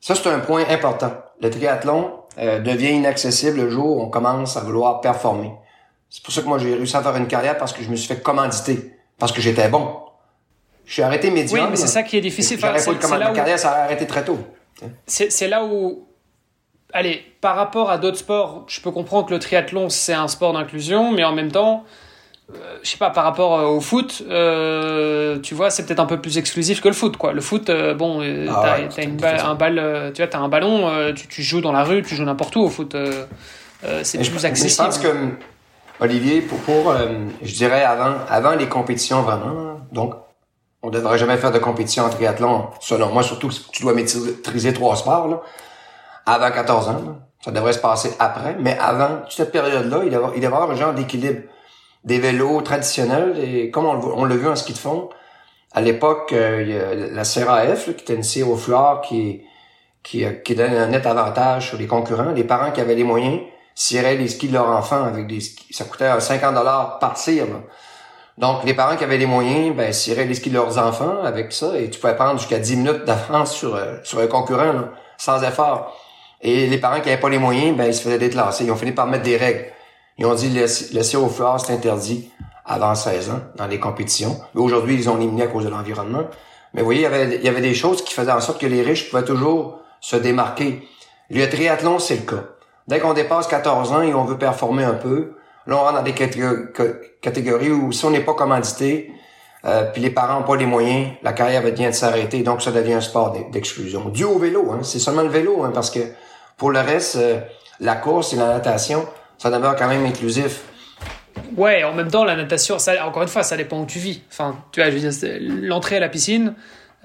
ça 0.00 0.14
c'est 0.14 0.28
un 0.28 0.40
point 0.40 0.64
important. 0.68 1.12
Le 1.40 1.50
triathlon 1.50 2.12
euh, 2.38 2.60
devient 2.60 2.92
inaccessible 2.92 3.58
le 3.58 3.70
jour 3.70 3.96
où 3.96 4.00
on 4.00 4.08
commence 4.08 4.56
à 4.56 4.60
vouloir 4.60 5.00
performer. 5.00 5.52
C'est 6.08 6.22
pour 6.22 6.32
ça 6.32 6.42
que 6.42 6.46
moi 6.46 6.58
j'ai 6.58 6.74
réussi 6.74 6.96
à 6.96 7.02
faire 7.02 7.16
une 7.16 7.26
carrière 7.26 7.58
parce 7.58 7.72
que 7.72 7.82
je 7.82 7.90
me 7.90 7.96
suis 7.96 8.08
fait 8.08 8.22
commanditer, 8.22 8.92
parce 9.18 9.32
que 9.32 9.40
j'étais 9.40 9.68
bon. 9.68 9.88
Je 10.84 10.92
suis 10.92 11.02
arrêté 11.02 11.30
médium. 11.30 11.60
Oui, 11.60 11.66
mais 11.68 11.76
c'est 11.76 11.88
ça 11.88 12.04
qui 12.04 12.16
est 12.16 12.20
difficile. 12.20 12.58
Enfin, 12.62 13.18
pas 13.18 13.32
carrière, 13.32 13.58
ça 13.58 13.72
a 13.72 13.84
arrêté 13.84 14.06
très 14.06 14.24
tôt. 14.24 14.38
C'est 15.06 15.48
là 15.48 15.64
où 15.64 16.06
allez, 16.92 17.24
par 17.40 17.56
rapport 17.56 17.90
à 17.90 17.98
d'autres 17.98 18.18
sports, 18.18 18.64
je 18.68 18.80
peux 18.80 18.90
comprendre 18.90 19.26
que 19.26 19.34
le 19.34 19.40
triathlon, 19.40 19.88
c'est 19.88 20.12
un 20.12 20.28
sport 20.28 20.52
d'inclusion, 20.52 21.12
mais 21.12 21.24
en 21.24 21.32
même 21.32 21.50
temps, 21.50 21.84
euh, 22.54 22.78
je 22.82 22.90
sais 22.90 22.98
pas, 22.98 23.10
par 23.10 23.24
rapport 23.24 23.58
euh, 23.58 23.66
au 23.66 23.80
foot, 23.80 24.22
euh, 24.28 25.38
tu 25.40 25.54
vois, 25.54 25.70
c'est 25.70 25.84
peut-être 25.84 26.00
un 26.00 26.06
peu 26.06 26.20
plus 26.20 26.38
exclusif 26.38 26.80
que 26.80 26.88
le 26.88 26.94
foot, 26.94 27.16
quoi. 27.16 27.32
Le 27.32 27.40
foot, 27.40 27.70
bon, 27.96 28.20
ah 28.48 28.78
t'as, 28.94 29.02
une 29.02 29.18
un 29.24 29.54
balle, 29.54 30.12
tu 30.14 30.22
vois, 30.22 30.28
t'as 30.28 30.38
un 30.38 30.48
ballon, 30.48 31.12
tu, 31.14 31.42
joues 31.42 31.60
dans 31.60 31.72
la 31.72 31.84
rue, 31.84 32.02
tu 32.02 32.14
joues 32.14 32.24
n'importe 32.24 32.54
où 32.56 32.60
au 32.60 32.68
foot. 32.68 32.96
c'est 34.02 34.18
plus 34.18 34.44
accessible. 34.44 34.70
Je 34.70 34.76
pense 34.76 34.98
que, 34.98 35.08
Olivier, 35.98 36.40
pour, 36.40 36.58
pour 36.58 36.94
je 37.42 37.54
dirais 37.54 37.82
avant, 37.82 38.14
avant 38.28 38.54
les 38.54 38.68
compétitions 38.68 39.22
vraiment, 39.22 39.80
donc, 39.92 40.14
on 40.82 40.90
devrait 40.90 41.18
jamais 41.18 41.38
faire 41.38 41.50
de 41.50 41.58
compétition 41.58 42.04
en 42.04 42.10
triathlon, 42.10 42.66
selon 42.80 43.10
moi, 43.10 43.24
surtout 43.24 43.50
si 43.50 43.66
tu 43.72 43.82
dois 43.82 43.92
maîtriser 43.92 44.72
trois 44.72 44.94
sports, 44.94 45.26
là 45.26 45.42
avant 46.26 46.50
14 46.50 46.88
ans. 46.88 47.00
Ça 47.42 47.50
devrait 47.52 47.72
se 47.72 47.78
passer 47.78 48.12
après. 48.18 48.56
Mais 48.58 48.76
avant 48.78 49.20
cette 49.28 49.52
période-là, 49.52 50.00
il, 50.04 50.10
devait 50.10 50.38
y 50.38 50.46
avoir 50.46 50.70
un 50.70 50.74
genre 50.74 50.92
d'équilibre. 50.92 51.42
Des 52.04 52.18
vélos 52.18 52.60
traditionnels, 52.62 53.38
et 53.38 53.70
comme 53.70 53.86
on, 53.86 54.24
l'a 54.24 54.36
vu 54.36 54.46
en 54.46 54.54
ski 54.54 54.72
de 54.72 54.78
fond, 54.78 55.08
à 55.72 55.80
l'époque, 55.80 56.32
euh, 56.32 57.10
la 57.12 57.24
CRAF, 57.24 57.86
qui 57.86 57.90
était 57.90 58.14
une 58.14 58.22
cire 58.22 58.48
au 58.48 58.56
fleurs 58.56 59.00
qui, 59.00 59.42
qui, 60.04 60.24
euh, 60.24 60.32
qui 60.32 60.54
donne 60.54 60.72
un 60.72 60.86
net 60.86 61.04
avantage 61.04 61.68
sur 61.68 61.78
les 61.78 61.86
concurrents. 61.86 62.30
Les 62.30 62.44
parents 62.44 62.70
qui 62.70 62.80
avaient 62.80 62.94
les 62.94 63.04
moyens 63.04 63.40
ciraient 63.74 64.16
les 64.16 64.28
skis 64.28 64.48
de 64.48 64.54
leurs 64.54 64.68
enfants 64.68 65.04
avec 65.04 65.26
des 65.26 65.40
skis. 65.40 65.72
Ça 65.72 65.84
coûtait 65.84 66.18
50 66.18 66.54
dollars 66.54 66.98
par. 67.00 67.16
Donc, 68.38 68.64
les 68.64 68.74
parents 68.74 68.96
qui 68.96 69.04
avaient 69.04 69.18
les 69.18 69.26
moyens, 69.26 69.74
ben, 69.74 69.92
ciraient 69.92 70.26
les 70.26 70.34
skis 70.34 70.50
de 70.50 70.54
leurs 70.54 70.78
enfants 70.78 71.22
avec 71.24 71.52
ça, 71.52 71.76
et 71.76 71.90
tu 71.90 71.98
pouvais 71.98 72.14
prendre 72.14 72.38
jusqu'à 72.38 72.58
10 72.58 72.76
minutes 72.76 73.04
d'avance 73.04 73.52
sur, 73.52 73.74
euh, 73.74 73.96
sur 74.04 74.20
un 74.20 74.26
concurrent, 74.26 74.74
sans 75.18 75.42
effort. 75.42 75.92
Et 76.42 76.66
les 76.66 76.78
parents 76.78 77.00
qui 77.00 77.08
n'avaient 77.08 77.20
pas 77.20 77.28
les 77.28 77.38
moyens, 77.38 77.76
ben, 77.76 77.86
ils 77.86 77.94
se 77.94 78.02
faisaient 78.02 78.18
déclasser. 78.18 78.64
Ils 78.64 78.70
ont 78.70 78.76
fini 78.76 78.92
par 78.92 79.06
mettre 79.06 79.24
des 79.24 79.36
règles. 79.36 79.66
Ils 80.18 80.26
ont 80.26 80.34
dit, 80.34 80.48
laisser 80.48 81.16
aux 81.16 81.28
fleurs, 81.28 81.60
c'est 81.60 81.72
interdit 81.72 82.30
avant 82.64 82.94
16 82.94 83.30
ans 83.30 83.40
dans 83.56 83.66
les 83.66 83.78
compétitions. 83.78 84.38
Aujourd'hui, 84.54 84.94
ils 84.94 85.08
ont 85.08 85.16
éliminé 85.16 85.44
à 85.44 85.46
cause 85.46 85.64
de 85.64 85.70
l'environnement. 85.70 86.24
Mais 86.74 86.80
vous 86.80 86.86
voyez, 86.86 87.00
il 87.00 87.04
y, 87.04 87.06
avait, 87.06 87.36
il 87.36 87.44
y 87.44 87.48
avait 87.48 87.60
des 87.60 87.74
choses 87.74 88.02
qui 88.04 88.12
faisaient 88.12 88.32
en 88.32 88.40
sorte 88.40 88.60
que 88.60 88.66
les 88.66 88.82
riches 88.82 89.10
pouvaient 89.10 89.24
toujours 89.24 89.80
se 90.00 90.16
démarquer. 90.16 90.86
Le 91.30 91.46
triathlon, 91.46 91.98
c'est 91.98 92.16
le 92.16 92.22
cas. 92.22 92.44
Dès 92.88 93.00
qu'on 93.00 93.14
dépasse 93.14 93.46
14 93.46 93.92
ans 93.92 94.02
et 94.02 94.14
on 94.14 94.24
veut 94.24 94.38
performer 94.38 94.84
un 94.84 94.94
peu, 94.94 95.32
là, 95.66 95.76
on 95.76 95.80
rentre 95.80 95.94
dans 95.94 96.02
des 96.02 96.14
catégories 97.20 97.70
où 97.70 97.92
si 97.92 98.04
on 98.04 98.10
n'est 98.10 98.20
pas 98.20 98.34
commandité, 98.34 99.12
euh, 99.64 99.90
puis 99.92 100.00
les 100.00 100.10
parents 100.10 100.40
n'ont 100.40 100.46
pas 100.46 100.56
les 100.56 100.66
moyens, 100.66 101.08
la 101.22 101.32
carrière 101.32 101.62
va 101.62 101.70
bien 101.70 101.90
de 101.90 101.94
s'arrêter, 101.94 102.42
donc 102.42 102.62
ça 102.62 102.70
devient 102.70 102.94
un 102.94 103.00
sport 103.00 103.36
d'exclusion. 103.50 104.08
Dû 104.10 104.24
au 104.24 104.38
vélo, 104.38 104.70
hein, 104.70 104.80
c'est 104.82 105.00
seulement 105.00 105.22
le 105.22 105.28
vélo, 105.28 105.64
hein, 105.64 105.72
parce 105.74 105.90
que 105.90 106.00
pour 106.56 106.70
le 106.70 106.80
reste, 106.80 107.16
euh, 107.16 107.40
la 107.80 107.96
course 107.96 108.32
et 108.32 108.36
la 108.36 108.48
natation, 108.48 109.06
ça 109.38 109.50
demeure 109.50 109.76
quand 109.76 109.88
même 109.88 110.04
inclusif. 110.04 110.62
Ouais, 111.56 111.84
en 111.84 111.92
même 111.92 112.10
temps, 112.10 112.24
la 112.24 112.36
natation, 112.36 112.78
ça, 112.78 113.06
encore 113.06 113.22
une 113.22 113.28
fois, 113.28 113.42
ça 113.42 113.56
dépend 113.56 113.80
où 113.80 113.86
tu 113.86 113.98
vis. 113.98 114.22
Enfin, 114.30 114.56
tu 114.72 114.80
vois, 114.80 114.90
je 114.90 114.96
veux 114.96 115.10
dire, 115.10 115.38
l'entrée 115.40 115.96
à 115.96 116.00
la 116.00 116.08
piscine, 116.08 116.54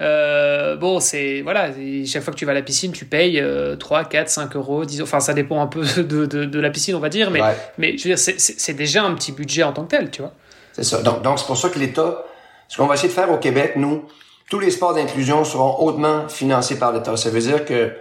euh, 0.00 0.76
bon, 0.76 1.00
c'est 1.00 1.42
voilà, 1.42 1.68
chaque 2.06 2.22
fois 2.22 2.32
que 2.32 2.38
tu 2.38 2.46
vas 2.46 2.52
à 2.52 2.54
la 2.54 2.62
piscine, 2.62 2.92
tu 2.92 3.04
payes 3.04 3.44
3, 3.78 4.04
4, 4.04 4.28
5 4.28 4.56
euros, 4.56 4.84
10 4.84 5.02
Enfin, 5.02 5.20
ça 5.20 5.34
dépend 5.34 5.60
un 5.60 5.66
peu 5.66 5.84
de, 5.96 6.26
de, 6.26 6.44
de 6.46 6.60
la 6.60 6.70
piscine, 6.70 6.94
on 6.94 7.00
va 7.00 7.10
dire, 7.10 7.30
mais, 7.30 7.40
mais 7.76 7.98
je 7.98 8.08
veux 8.08 8.14
dire, 8.14 8.18
c'est 8.18 8.74
déjà 8.74 9.04
un 9.04 9.14
petit 9.14 9.32
budget 9.32 9.62
en 9.62 9.72
tant 9.72 9.84
que 9.84 9.96
tel, 9.96 10.10
tu 10.10 10.22
vois. 10.22 10.32
C'est 10.72 10.84
ça. 10.84 11.02
Donc, 11.02 11.22
donc 11.22 11.38
c'est 11.38 11.46
pour 11.46 11.58
ça 11.58 11.68
que 11.68 11.78
l'État, 11.78 12.24
ce 12.68 12.78
qu'on 12.78 12.86
va 12.86 12.94
essayer 12.94 13.10
de 13.10 13.14
faire 13.14 13.30
au 13.30 13.36
Québec, 13.36 13.74
nous, 13.76 14.04
tous 14.50 14.58
les 14.58 14.70
sports 14.70 14.94
d'inclusion 14.94 15.44
seront 15.44 15.78
hautement 15.80 16.28
financés 16.28 16.78
par 16.78 16.92
l'État. 16.92 17.16
Ça 17.16 17.28
veut 17.28 17.40
dire 17.40 17.64
que 17.64 17.92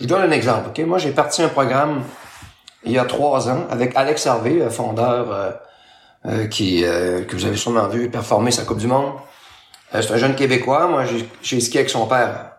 je 0.00 0.06
donne 0.06 0.22
un 0.22 0.30
exemple, 0.30 0.68
OK? 0.68 0.86
Moi, 0.86 0.98
j'ai 0.98 1.10
parti 1.10 1.42
un 1.42 1.48
programme 1.48 2.02
il 2.84 2.92
y 2.92 2.98
a 2.98 3.04
trois 3.04 3.48
ans 3.48 3.66
avec 3.70 3.96
Alex 3.96 4.26
Harvey, 4.26 4.68
fondeur 4.70 5.32
euh, 5.32 5.50
euh, 6.26 6.46
qui 6.46 6.84
euh, 6.84 7.24
que 7.24 7.34
vous 7.34 7.44
avez 7.44 7.56
sûrement 7.56 7.88
vu 7.88 8.08
performer 8.08 8.50
sa 8.50 8.64
Coupe 8.64 8.78
du 8.78 8.86
Monde. 8.86 9.12
c'est 9.90 10.10
un 10.10 10.16
jeune 10.16 10.34
Québécois. 10.34 10.86
Moi, 10.86 11.04
j'ai 11.42 11.60
skié 11.60 11.80
avec 11.80 11.90
son 11.90 12.06
père, 12.06 12.58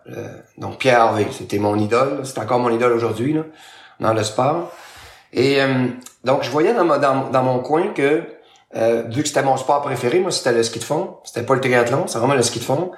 donc 0.58 0.78
Pierre 0.78 1.00
Harvey. 1.00 1.26
C'était 1.32 1.58
mon 1.58 1.76
idole. 1.78 2.20
C'est 2.24 2.38
encore 2.38 2.58
mon 2.58 2.70
idole 2.70 2.92
aujourd'hui 2.92 3.36
dans 3.98 4.12
le 4.12 4.22
sport. 4.22 4.70
Et 5.32 5.60
donc, 6.24 6.42
je 6.42 6.50
voyais 6.50 6.74
dans, 6.74 6.84
dans, 6.84 7.30
dans 7.30 7.42
mon 7.42 7.60
coin 7.60 7.88
que 7.94 8.22
vu 8.74 9.22
que 9.22 9.28
c'était 9.28 9.42
mon 9.42 9.56
sport 9.56 9.80
préféré, 9.82 10.18
moi, 10.20 10.30
c'était 10.30 10.52
le 10.52 10.62
ski 10.62 10.80
de 10.80 10.84
fond. 10.84 11.18
C'était 11.24 11.44
pas 11.44 11.54
le 11.54 11.60
triathlon, 11.60 12.06
c'est 12.08 12.18
vraiment 12.18 12.34
le 12.34 12.42
ski 12.42 12.58
de 12.58 12.64
fond. 12.64 12.90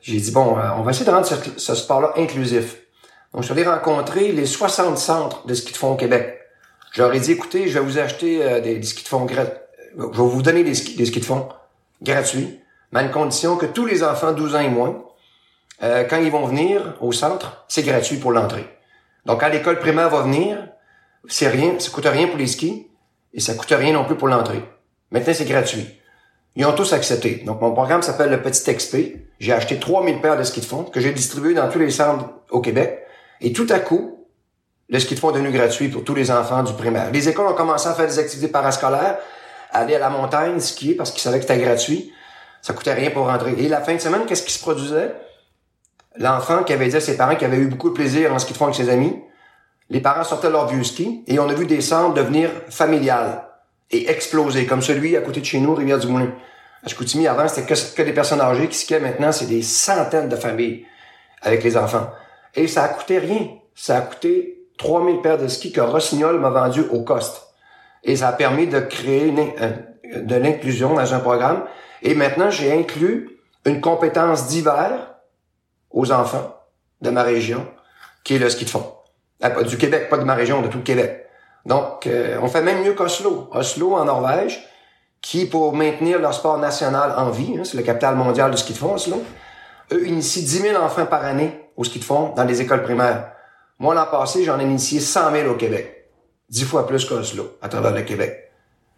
J'ai 0.00 0.18
dit, 0.18 0.30
bon, 0.32 0.56
on 0.76 0.82
va 0.82 0.90
essayer 0.90 1.06
de 1.06 1.10
rendre 1.10 1.26
ce, 1.26 1.34
ce 1.56 1.74
sport-là 1.74 2.12
inclusif. 2.16 2.81
Donc, 3.32 3.42
je 3.42 3.46
suis 3.46 3.52
allé 3.52 3.68
rencontrer 3.68 4.32
les 4.32 4.46
60 4.46 4.98
centres 4.98 5.46
de 5.46 5.54
ski 5.54 5.72
de 5.72 5.76
fond 5.76 5.92
au 5.92 5.96
Québec. 5.96 6.38
Ai 6.98 7.20
dit, 7.20 7.32
écoutez, 7.32 7.68
je 7.68 7.78
vais 7.78 7.84
vous 7.84 7.98
acheter 7.98 8.44
euh, 8.44 8.60
des, 8.60 8.82
skis 8.82 9.04
de 9.04 9.08
fond 9.08 9.24
gratuits. 9.24 9.54
Je 9.96 10.02
vais 10.02 10.10
vous 10.12 10.42
donner 10.42 10.64
des 10.64 10.74
skis, 10.74 10.96
des 10.96 11.06
skis 11.06 11.20
de 11.20 11.24
fond 11.24 11.48
gratuits, 12.02 12.60
mais 12.92 13.00
à 13.00 13.02
une 13.04 13.10
condition 13.10 13.56
que 13.56 13.66
tous 13.66 13.86
les 13.86 14.02
enfants 14.02 14.32
12 14.32 14.54
ans 14.56 14.60
et 14.60 14.68
moins, 14.68 15.02
euh, 15.82 16.04
quand 16.04 16.18
ils 16.18 16.30
vont 16.30 16.46
venir 16.46 16.96
au 17.00 17.12
centre, 17.12 17.64
c'est 17.68 17.82
gratuit 17.82 18.16
pour 18.16 18.32
l'entrée. 18.32 18.66
Donc, 19.24 19.40
quand 19.40 19.48
l'école 19.48 19.78
primaire 19.78 20.10
va 20.10 20.22
venir, 20.22 20.68
c'est 21.28 21.48
rien, 21.48 21.78
ça 21.78 21.90
coûte 21.90 22.06
rien 22.06 22.26
pour 22.26 22.36
les 22.36 22.46
skis 22.46 22.88
et 23.32 23.40
ça 23.40 23.54
coûte 23.54 23.70
rien 23.70 23.94
non 23.94 24.04
plus 24.04 24.16
pour 24.16 24.28
l'entrée. 24.28 24.62
Maintenant, 25.10 25.32
c'est 25.34 25.46
gratuit. 25.46 25.86
Ils 26.56 26.66
ont 26.66 26.72
tous 26.72 26.92
accepté. 26.92 27.42
Donc, 27.46 27.62
mon 27.62 27.72
programme 27.72 28.02
s'appelle 28.02 28.30
le 28.30 28.42
Petit 28.42 28.74
XP. 28.74 28.96
J'ai 29.40 29.52
acheté 29.52 29.78
3000 29.78 30.20
paires 30.20 30.36
de 30.36 30.42
skis 30.42 30.60
de 30.60 30.66
fond 30.66 30.84
que 30.84 31.00
j'ai 31.00 31.12
distribués 31.12 31.54
dans 31.54 31.68
tous 31.70 31.78
les 31.78 31.90
centres 31.90 32.26
au 32.50 32.60
Québec. 32.60 33.01
Et 33.42 33.52
tout 33.52 33.66
à 33.70 33.80
coup, 33.80 34.26
le 34.88 34.98
ski 34.98 35.14
de 35.14 35.20
fond 35.20 35.30
est 35.30 35.34
devenu 35.34 35.50
gratuit 35.50 35.88
pour 35.88 36.04
tous 36.04 36.14
les 36.14 36.30
enfants 36.30 36.62
du 36.62 36.72
primaire. 36.74 37.10
Les 37.10 37.28
écoles 37.28 37.46
ont 37.46 37.54
commencé 37.54 37.88
à 37.88 37.94
faire 37.94 38.06
des 38.06 38.18
activités 38.18 38.48
parascolaires, 38.48 39.18
aller 39.72 39.94
à 39.96 39.98
la 39.98 40.10
montagne, 40.10 40.60
skier 40.60 40.94
parce 40.94 41.10
qu'ils 41.10 41.22
savaient 41.22 41.40
que 41.40 41.46
c'était 41.46 41.60
gratuit. 41.60 42.12
Ça 42.60 42.72
coûtait 42.72 42.92
rien 42.92 43.10
pour 43.10 43.26
rentrer. 43.26 43.54
Et 43.58 43.68
la 43.68 43.80
fin 43.80 43.94
de 43.94 43.98
semaine, 43.98 44.22
qu'est-ce 44.26 44.44
qui 44.44 44.52
se 44.52 44.60
produisait? 44.60 45.12
L'enfant 46.16 46.62
qui 46.62 46.72
avait 46.72 46.88
dit 46.88 46.96
à 46.96 47.00
ses 47.00 47.16
parents 47.16 47.34
qu'il 47.34 47.46
avait 47.46 47.56
eu 47.56 47.66
beaucoup 47.66 47.88
de 47.88 47.94
plaisir 47.94 48.32
en 48.32 48.38
ski 48.38 48.52
de 48.52 48.58
fond 48.58 48.66
avec 48.66 48.76
ses 48.76 48.90
amis, 48.90 49.18
les 49.90 50.00
parents 50.00 50.24
sortaient 50.24 50.50
leur 50.50 50.68
vieux 50.68 50.84
ski 50.84 51.24
et 51.26 51.38
on 51.38 51.48
a 51.48 51.54
vu 51.54 51.66
des 51.66 51.80
centres 51.80 52.14
devenir 52.14 52.50
familiales 52.70 53.44
et 53.90 54.10
exploser, 54.10 54.66
comme 54.66 54.82
celui 54.82 55.16
à 55.16 55.20
côté 55.20 55.40
de 55.40 55.46
chez 55.46 55.58
nous, 55.58 55.74
Rivière-du-Moulin. 55.74 56.32
À 56.84 56.88
Chicoutimi, 56.88 57.26
avant, 57.26 57.48
c'était 57.48 57.66
que, 57.66 57.94
que, 57.94 58.02
des 58.02 58.12
personnes 58.12 58.40
âgées 58.40 58.68
qui 58.68 58.76
skiaient. 58.76 59.00
Maintenant, 59.00 59.32
c'est 59.32 59.46
des 59.46 59.62
centaines 59.62 60.28
de 60.28 60.36
familles 60.36 60.86
avec 61.42 61.62
les 61.64 61.76
enfants. 61.76 62.10
Et 62.54 62.66
ça 62.66 62.84
a 62.84 62.88
coûté 62.88 63.18
rien. 63.18 63.48
Ça 63.74 63.98
a 63.98 64.00
coûté 64.02 64.66
3000 64.78 65.20
paires 65.20 65.38
de 65.38 65.48
skis 65.48 65.72
que 65.72 65.80
Rossignol 65.80 66.38
m'a 66.38 66.50
vendu 66.50 66.82
au 66.90 67.02
cost. 67.02 67.48
Et 68.04 68.16
ça 68.16 68.28
a 68.28 68.32
permis 68.32 68.66
de 68.66 68.80
créer 68.80 69.32
euh, 69.60 70.20
de 70.20 70.34
l'inclusion 70.36 70.94
dans 70.94 71.14
un 71.14 71.20
programme. 71.20 71.64
Et 72.02 72.14
maintenant, 72.14 72.50
j'ai 72.50 72.72
inclus 72.72 73.38
une 73.64 73.80
compétence 73.80 74.48
d'hiver 74.48 75.14
aux 75.90 76.10
enfants 76.10 76.56
de 77.00 77.10
ma 77.10 77.22
région, 77.22 77.66
qui 78.24 78.34
est 78.34 78.38
le 78.38 78.50
ski 78.50 78.64
de 78.64 78.70
fond. 78.70 78.92
Ah, 79.40 79.62
du 79.62 79.76
Québec, 79.76 80.08
pas 80.08 80.18
de 80.18 80.24
ma 80.24 80.34
région, 80.34 80.62
de 80.62 80.68
tout 80.68 80.78
le 80.78 80.84
Québec. 80.84 81.26
Donc, 81.64 82.06
euh, 82.06 82.38
on 82.42 82.48
fait 82.48 82.62
même 82.62 82.82
mieux 82.82 82.94
qu'Oslo. 82.94 83.48
Oslo, 83.52 83.94
en 83.94 84.04
Norvège, 84.04 84.66
qui, 85.20 85.46
pour 85.46 85.74
maintenir 85.74 86.18
leur 86.18 86.34
sport 86.34 86.58
national 86.58 87.14
en 87.16 87.30
vie, 87.30 87.56
hein, 87.58 87.62
c'est 87.64 87.76
le 87.76 87.82
capital 87.82 88.16
mondial 88.16 88.50
du 88.50 88.56
ski 88.56 88.72
de 88.72 88.78
fond, 88.78 88.94
Oslo, 88.94 89.22
eux 89.92 90.06
initient 90.06 90.42
10 90.42 90.58
000 90.58 90.82
enfants 90.82 91.06
par 91.06 91.24
année 91.24 91.61
au 91.76 91.84
ski 91.84 91.98
de 91.98 92.04
fond 92.04 92.32
dans 92.36 92.44
les 92.44 92.60
écoles 92.60 92.82
primaires. 92.82 93.32
Moi, 93.78 93.94
l'an 93.94 94.06
passé, 94.06 94.44
j'en 94.44 94.60
ai 94.60 94.64
initié 94.64 95.00
100 95.00 95.32
000 95.32 95.50
au 95.50 95.54
Québec. 95.54 96.10
10 96.50 96.64
fois 96.64 96.86
plus 96.86 97.04
qu'Oslo, 97.04 97.56
à 97.62 97.68
travers 97.68 97.92
le 97.92 98.02
Québec. 98.02 98.50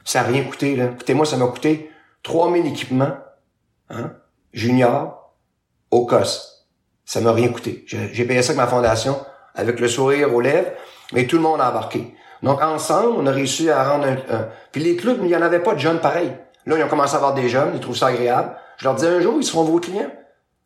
Ça 0.05 0.23
n'a 0.23 0.29
rien 0.29 0.45
coûté, 0.45 0.77
là. 0.77 0.87
Écoutez-moi, 0.93 1.25
ça 1.25 1.37
m'a 1.37 1.47
coûté 1.47 1.91
3 2.23 2.53
000 2.53 2.67
équipements, 2.67 3.17
hein, 3.91 4.13
junior, 4.53 5.35
au 5.91 6.05
COS. 6.05 6.69
Ça 7.05 7.21
m'a 7.21 7.33
rien 7.33 7.49
coûté. 7.49 7.85
J'ai 7.87 8.25
payé 8.25 8.43
ça 8.43 8.53
avec 8.53 8.59
ma 8.59 8.67
fondation, 8.67 9.19
avec 9.55 9.79
le 9.81 9.89
sourire 9.89 10.35
aux 10.35 10.41
lèvres, 10.41 10.71
mais 11.13 11.27
tout 11.27 11.37
le 11.37 11.43
monde 11.43 11.61
a 11.61 11.71
embarqué. 11.71 12.15
Donc, 12.43 12.61
ensemble, 12.61 13.15
on 13.17 13.27
a 13.27 13.31
réussi 13.31 13.71
à 13.71 13.89
rendre 13.89 14.07
un... 14.07 14.49
Puis 14.73 14.83
les 14.83 14.97
clubs, 14.97 15.19
il 15.23 15.29
n'y 15.29 15.37
en 15.37 15.43
avait 15.43 15.61
pas 15.61 15.75
de 15.75 15.79
jeunes 15.79 16.01
pareils. 16.01 16.37
Là, 16.67 16.77
ils 16.77 16.83
ont 16.83 16.89
commencé 16.89 17.15
à 17.15 17.19
avoir 17.19 17.35
des 17.35 17.49
jeunes, 17.49 17.71
ils 17.75 17.81
trouvent 17.81 17.97
ça 17.97 18.09
agréable. 18.09 18.57
Je 18.79 18.85
leur 18.85 18.95
dis 18.95 19.07
un 19.07 19.21
jour, 19.21 19.37
ils 19.39 19.45
seront 19.45 19.65
vos 19.65 19.79
clients. 19.79 20.11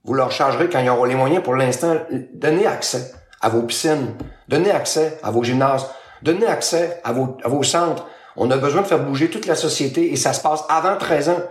Vous 0.05 0.15
leur 0.15 0.31
chargerez 0.31 0.69
quand 0.69 0.81
ils 0.81 0.89
auront 0.89 1.05
les 1.05 1.15
moyens 1.15 1.43
pour 1.43 1.55
l'instant. 1.55 1.97
Donnez 2.33 2.67
accès 2.67 3.13
à 3.41 3.49
vos 3.49 3.63
piscines. 3.63 4.15
Donnez 4.49 4.71
accès 4.71 5.19
à 5.23 5.31
vos 5.31 5.43
gymnases. 5.43 5.87
Donnez 6.23 6.47
accès 6.47 7.01
à 7.05 7.13
vos, 7.13 7.37
à 7.45 7.49
vos 7.49 7.63
centres. 7.63 8.07
On 8.37 8.51
a 8.51 8.57
besoin 8.57 8.83
de 8.83 8.87
faire 8.87 9.03
bouger 9.03 9.31
toute 9.31 9.47
la 9.47 9.55
société 9.55 10.13
et 10.13 10.17
ça 10.17 10.33
se 10.33 10.41
passe 10.41 10.65
avant 10.69 10.97
13 10.97 11.29
ans. 11.31 11.43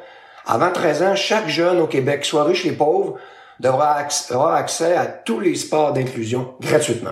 Avant 0.45 0.71
13 0.71 1.03
ans, 1.03 1.15
chaque 1.15 1.49
jeune 1.49 1.79
au 1.79 1.87
Québec, 1.87 2.23
soit 2.23 2.45
riche 2.45 2.65
et 2.65 2.71
pauvre, 2.71 3.17
devra 3.59 3.97
avoir 4.29 4.53
accès 4.53 4.95
à 4.95 5.05
tous 5.05 5.39
les 5.39 5.55
sports 5.55 5.93
d'inclusion 5.93 6.55
gratuitement. 6.61 7.11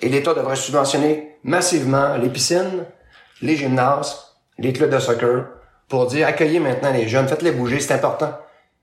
Et 0.00 0.08
l'État 0.08 0.34
devrait 0.34 0.56
subventionner 0.56 1.38
massivement 1.44 2.16
les 2.16 2.28
piscines, 2.28 2.84
les 3.40 3.56
gymnases, 3.56 4.34
les 4.58 4.72
clubs 4.72 4.90
de 4.90 4.98
soccer, 4.98 5.44
pour 5.88 6.06
dire 6.06 6.26
accueillez 6.26 6.58
maintenant 6.58 6.92
les 6.92 7.08
jeunes, 7.08 7.28
faites-les 7.28 7.52
bouger, 7.52 7.78
c'est 7.78 7.94
important, 7.94 8.32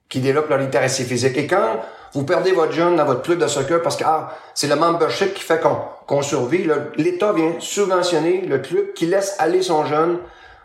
qu'ils 0.10 0.22
développent 0.22 0.50
leur 0.50 0.58
littératie 0.60 1.04
physique. 1.04 1.38
Et 1.38 1.48
quand 1.48 1.80
vous 2.14 2.24
perdez 2.24 2.52
votre 2.52 2.72
jeune 2.72 2.96
dans 2.96 3.06
votre 3.06 3.22
club 3.22 3.40
de 3.40 3.48
soccer 3.48 3.82
parce 3.82 3.96
que 3.96 4.04
ah, 4.06 4.32
c'est 4.54 4.68
le 4.68 4.76
membership 4.76 5.34
qui 5.34 5.44
fait 5.44 5.62
qu'on 6.08 6.22
survit, 6.22 6.68
l'État 6.98 7.32
vient 7.34 7.54
subventionner 7.60 8.42
le 8.42 8.60
club 8.60 8.94
qui 8.94 9.06
laisse 9.06 9.36
aller 9.40 9.62
son 9.62 9.86
jeune 9.86 10.18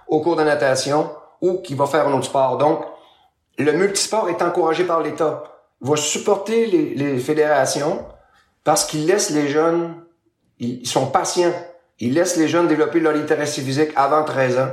au 0.08 0.20
cours 0.20 0.36
de 0.36 0.42
natation 0.42 1.10
ou 1.40 1.58
qui 1.58 1.74
va 1.74 1.86
faire 1.86 2.08
un 2.08 2.12
autre 2.14 2.24
sport. 2.24 2.56
Donc, 2.56 2.84
le 3.58 3.72
multisport 3.72 4.28
est 4.30 4.42
encouragé 4.42 4.84
par 4.84 5.02
l'État. 5.02 5.44
Va 5.80 5.96
supporter 5.96 6.66
les, 6.66 6.94
les 6.94 7.18
fédérations 7.18 8.06
parce 8.64 8.84
qu'il 8.86 9.06
laisse 9.06 9.30
les 9.30 9.48
jeunes 9.48 10.04
ils 10.58 10.86
sont 10.86 11.06
patients. 11.06 11.52
Ils 12.00 12.14
laissent 12.14 12.36
les 12.36 12.48
jeunes 12.48 12.68
développer 12.68 13.00
leur 13.00 13.12
littératie 13.12 13.60
physique 13.60 13.90
avant 13.96 14.24
13 14.24 14.58
ans 14.58 14.70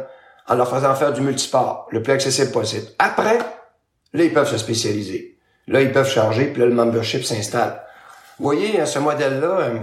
en 0.48 0.56
leur 0.56 0.70
faisant 0.70 0.96
faire 0.96 1.14
du 1.14 1.22
multisport 1.22 1.88
le 1.92 2.02
plus 2.02 2.14
accessible 2.14 2.52
possible. 2.52 2.88
Après, 3.00 3.38
là, 4.14 4.24
ils 4.24 4.34
peuvent 4.34 4.50
se 4.50 4.58
spécialiser. 4.58 5.38
Là, 5.68 5.82
ils 5.82 5.92
peuvent 5.92 6.10
charger, 6.10 6.46
puis 6.46 6.62
là, 6.62 6.68
le 6.68 6.74
membership 6.74 7.24
s'installe. 7.24 7.82
Vous 8.38 8.46
voyez, 8.46 8.86
ce 8.86 9.00
modèle-là, 9.00 9.60
euh, 9.60 9.80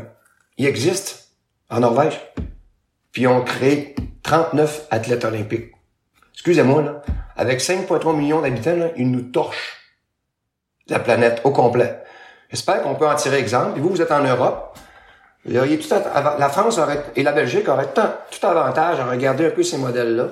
il 0.56 0.66
existe 0.66 1.30
en 1.70 1.80
Norvège. 1.80 2.20
Puis 3.12 3.22
ils 3.22 3.28
ont 3.28 3.42
créé 3.42 3.94
39 4.22 4.88
athlètes 4.90 5.24
olympiques. 5.24 5.72
Excusez-moi, 6.34 6.82
là. 6.82 7.02
Avec 7.36 7.60
5,3 7.60 8.16
millions 8.16 8.42
d'habitants, 8.42 8.90
ils 8.96 9.10
nous 9.10 9.22
torchent 9.22 9.76
la 10.88 10.98
planète 10.98 11.40
au 11.44 11.52
complet. 11.52 12.02
J'espère 12.50 12.82
qu'on 12.82 12.96
peut 12.96 13.06
en 13.06 13.14
tirer 13.14 13.38
exemple. 13.38 13.78
Et 13.78 13.80
vous, 13.80 13.90
vous 13.90 14.02
êtes 14.02 14.10
en 14.10 14.24
Europe 14.24 14.76
la 15.44 16.48
France 16.48 16.78
aurait, 16.78 17.04
et 17.16 17.22
la 17.22 17.32
Belgique 17.32 17.68
auraient 17.68 17.92
tout, 17.92 18.46
avantage 18.46 19.00
à 19.00 19.06
regarder 19.06 19.46
un 19.46 19.50
peu 19.50 19.62
ces 19.62 19.78
modèles-là 19.78 20.28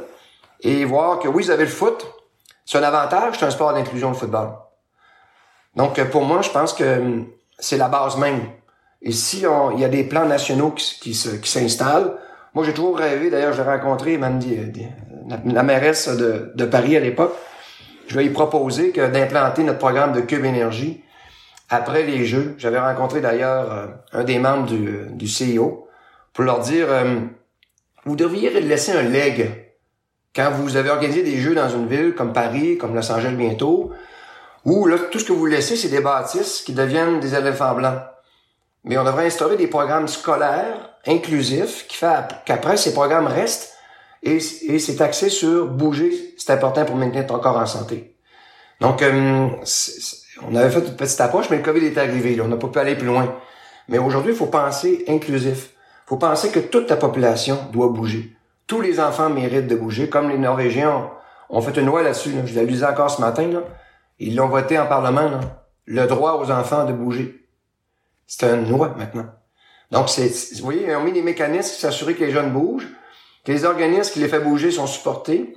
et 0.60 0.84
voir 0.84 1.18
que 1.18 1.28
oui, 1.28 1.44
vous 1.44 1.50
avez 1.50 1.64
le 1.64 1.70
foot, 1.70 2.06
c'est 2.66 2.76
un 2.78 2.82
avantage, 2.82 3.38
c'est 3.38 3.46
un 3.46 3.50
sport 3.50 3.72
d'inclusion, 3.72 4.10
le 4.10 4.16
football. 4.16 4.50
Donc, 5.76 6.02
pour 6.10 6.24
moi, 6.24 6.42
je 6.42 6.50
pense 6.50 6.74
que 6.74 6.98
hum, 6.98 7.26
c'est 7.58 7.78
la 7.78 7.88
base 7.88 8.18
même. 8.18 8.40
Et 9.00 9.12
si 9.12 9.44
il 9.74 9.80
y 9.80 9.84
a 9.84 9.88
des 9.88 10.04
plans 10.04 10.26
nationaux 10.26 10.72
qui, 10.72 11.12
qui 11.12 11.50
s'installent, 11.50 12.18
moi, 12.54 12.64
j'ai 12.64 12.72
toujours 12.74 12.98
rêvé, 12.98 13.30
d'ailleurs, 13.30 13.52
je 13.52 13.62
l'ai 13.62 13.68
rencontré, 13.68 14.16
Mandy, 14.16 14.58
la, 15.28 15.38
la 15.44 15.62
mairesse 15.62 16.08
de, 16.08 16.64
Paris 16.64 16.96
à 16.96 17.00
l'époque, 17.00 17.34
je 18.08 18.18
lui 18.18 18.30
proposer 18.30 18.92
que 18.92 19.06
d'implanter 19.08 19.62
notre 19.62 19.78
programme 19.78 20.12
de 20.12 20.20
Cube 20.20 20.44
Énergie 20.44 21.02
après 21.68 22.04
les 22.04 22.24
Jeux. 22.24 22.54
J'avais 22.58 22.78
rencontré 22.78 23.20
d'ailleurs 23.20 23.70
euh, 23.70 23.86
un 24.12 24.24
des 24.24 24.38
membres 24.38 24.66
du, 24.66 25.06
du 25.10 25.28
CIO 25.28 25.88
pour 26.32 26.44
leur 26.44 26.60
dire 26.60 26.86
euh, 26.88 27.20
vous 28.04 28.16
devriez 28.16 28.50
laisser 28.60 28.92
un 28.92 29.02
leg 29.02 29.65
quand 30.36 30.50
vous 30.50 30.76
avez 30.76 30.90
organisé 30.90 31.22
des 31.22 31.38
Jeux 31.38 31.54
dans 31.54 31.70
une 31.70 31.88
ville 31.88 32.14
comme 32.14 32.34
Paris, 32.34 32.76
comme 32.76 32.94
Los 32.94 33.10
Angeles 33.10 33.34
bientôt, 33.34 33.90
où 34.66 34.86
là, 34.86 34.98
tout 35.10 35.18
ce 35.18 35.24
que 35.24 35.32
vous 35.32 35.46
laissez, 35.46 35.76
c'est 35.76 35.88
des 35.88 36.00
bâtisses 36.00 36.60
qui 36.60 36.74
deviennent 36.74 37.20
des 37.20 37.34
éléphants 37.34 37.74
blancs. 37.74 38.02
Mais 38.84 38.98
on 38.98 39.04
devrait 39.04 39.26
instaurer 39.26 39.56
des 39.56 39.66
programmes 39.66 40.08
scolaires 40.08 40.90
inclusifs 41.06 41.86
qui 41.88 41.96
fait 41.96 42.26
qu'après, 42.44 42.76
ces 42.76 42.92
programmes 42.92 43.26
restent 43.26 43.72
et, 44.22 44.36
et 44.36 44.78
c'est 44.78 45.00
axé 45.00 45.30
sur 45.30 45.66
bouger, 45.66 46.34
c'est 46.36 46.52
important 46.52 46.84
pour 46.84 46.96
maintenir 46.96 47.26
ton 47.26 47.38
corps 47.38 47.56
en 47.56 47.66
santé. 47.66 48.16
Donc, 48.80 49.02
euh, 49.02 49.48
on 50.46 50.54
avait 50.54 50.70
fait 50.70 50.86
une 50.86 50.96
petite 50.96 51.20
approche, 51.20 51.48
mais 51.48 51.56
le 51.56 51.62
COVID 51.62 51.84
est 51.86 51.96
arrivé. 51.96 52.38
On 52.42 52.48
n'a 52.48 52.56
pas 52.56 52.68
pu 52.68 52.78
aller 52.78 52.94
plus 52.94 53.06
loin. 53.06 53.34
Mais 53.88 53.98
aujourd'hui, 53.98 54.32
il 54.32 54.36
faut 54.36 54.46
penser 54.46 55.04
inclusif. 55.08 55.70
Il 56.04 56.08
faut 56.08 56.16
penser 56.16 56.50
que 56.50 56.60
toute 56.60 56.90
la 56.90 56.96
population 56.96 57.58
doit 57.72 57.88
bouger. 57.88 58.35
Tous 58.66 58.80
les 58.80 58.98
enfants 59.00 59.30
méritent 59.30 59.68
de 59.68 59.76
bouger, 59.76 60.08
comme 60.08 60.28
les 60.28 60.38
Norvégiens 60.38 61.10
ont, 61.48 61.60
fait 61.60 61.78
une 61.80 61.86
loi 61.86 62.02
là-dessus. 62.02 62.34
Je 62.44 62.54
l'ai 62.54 62.66
lu 62.66 62.82
encore 62.84 63.10
ce 63.10 63.20
matin. 63.20 63.46
Là. 63.48 63.60
Ils 64.18 64.34
l'ont 64.34 64.48
voté 64.48 64.78
en 64.78 64.86
Parlement. 64.86 65.40
Le 65.84 66.06
droit 66.06 66.34
aux 66.34 66.50
enfants 66.50 66.84
de 66.84 66.92
bouger. 66.92 67.48
C'est 68.26 68.52
une 68.52 68.68
loi 68.68 68.94
maintenant. 68.96 69.26
Donc, 69.92 70.08
c'est, 70.08 70.28
vous 70.56 70.64
voyez, 70.64 70.86
ils 70.88 70.96
ont 70.96 71.04
mis 71.04 71.12
des 71.12 71.22
mécanismes 71.22 71.70
pour 71.70 71.80
s'assurer 71.80 72.14
que 72.14 72.24
les 72.24 72.32
jeunes 72.32 72.50
bougent, 72.50 72.88
que 73.44 73.52
les 73.52 73.64
organismes 73.64 74.12
qui 74.12 74.18
les 74.18 74.28
font 74.28 74.42
bouger 74.42 74.72
sont 74.72 74.88
supportés. 74.88 75.56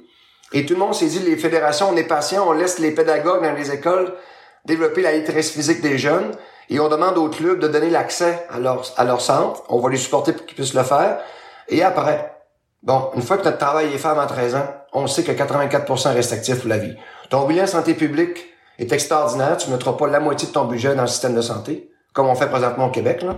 Et 0.54 0.68
tout 0.68 0.74
le 0.74 0.80
monde 0.80 0.94
s'est 0.94 1.08
dit, 1.08 1.20
les 1.20 1.36
fédérations, 1.36 1.90
on 1.90 1.96
est 1.96 2.04
patient, 2.04 2.48
on 2.48 2.52
laisse 2.52 2.78
les 2.78 2.92
pédagogues 2.92 3.44
dans 3.44 3.54
les 3.54 3.72
écoles 3.72 4.14
développer 4.66 5.02
la 5.02 5.14
littératie 5.14 5.54
physique 5.54 5.82
des 5.82 5.98
jeunes 5.98 6.32
et 6.70 6.80
on 6.80 6.90
demande 6.90 7.18
aux 7.18 7.30
clubs 7.30 7.60
de 7.60 7.68
donner 7.68 7.90
l'accès 7.90 8.46
à 8.50 8.58
à 8.98 9.04
leur 9.06 9.22
centre. 9.22 9.64
On 9.70 9.80
va 9.80 9.90
les 9.90 9.98
supporter 9.98 10.34
pour 10.34 10.46
qu'ils 10.46 10.56
puissent 10.56 10.74
le 10.74 10.84
faire. 10.84 11.20
Et 11.68 11.84
après, 11.84 12.39
bon, 12.84 13.12
une 13.16 13.22
fois 13.22 13.38
que 13.38 13.44
notre 13.44 13.58
travail 13.58 13.94
est 13.94 13.98
fait 13.98 14.08
avant 14.08 14.28
13 14.28 14.56
ans, 14.56 14.68
on 14.94 15.08
sait 15.08 15.24
que 15.24 15.32
84% 15.32 16.14
reste 16.14 16.34
actif 16.34 16.60
pour 16.62 16.70
la 16.70 16.78
vie. 16.78 16.96
Ton 17.30 17.46
bilan 17.46 17.68
santé 17.68 17.94
publique 17.94 18.46
est 18.80 18.92
extraordinaire. 18.92 19.58
Tu 19.58 19.70
ne 19.70 19.76
mettras 19.76 19.94
pas 19.94 20.08
la 20.08 20.20
moitié 20.20 20.48
de 20.48 20.54
ton 20.54 20.66
budget 20.66 20.96
dans 20.96 21.04
le 21.04 21.08
système 21.08 21.36
de 21.36 21.42
santé, 21.42 21.92
comme 22.14 22.28
on 22.28 22.36
fait 22.36 22.48
présentement 22.48 22.88
au 22.88 22.92
Québec. 22.92 23.22
Là. 23.22 23.36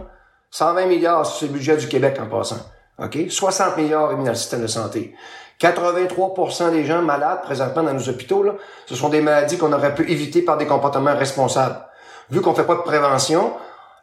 120 0.51 0.85
milliards, 0.85 1.25
c'est 1.25 1.47
le 1.47 1.53
budget 1.53 1.77
du 1.77 1.87
Québec 1.87 2.19
en 2.21 2.27
passant. 2.27 2.59
OK? 2.99 3.17
60 3.29 3.77
milliards 3.77 4.11
est 4.11 4.15
mis 4.15 4.23
dans 4.23 4.31
le 4.31 4.35
système 4.35 4.61
de 4.61 4.67
santé. 4.67 5.13
83% 5.59 6.71
des 6.71 6.85
gens 6.85 7.01
malades 7.01 7.41
présentement 7.43 7.83
dans 7.83 7.93
nos 7.93 8.09
hôpitaux, 8.09 8.43
là, 8.43 8.53
ce 8.85 8.95
sont 8.95 9.09
des 9.09 9.21
maladies 9.21 9.57
qu'on 9.57 9.73
aurait 9.73 9.93
pu 9.93 10.09
éviter 10.11 10.41
par 10.41 10.57
des 10.57 10.65
comportements 10.65 11.15
responsables. 11.15 11.77
Vu 12.31 12.41
qu'on 12.41 12.53
fait 12.53 12.63
pas 12.63 12.75
de 12.75 12.81
prévention, 12.81 13.53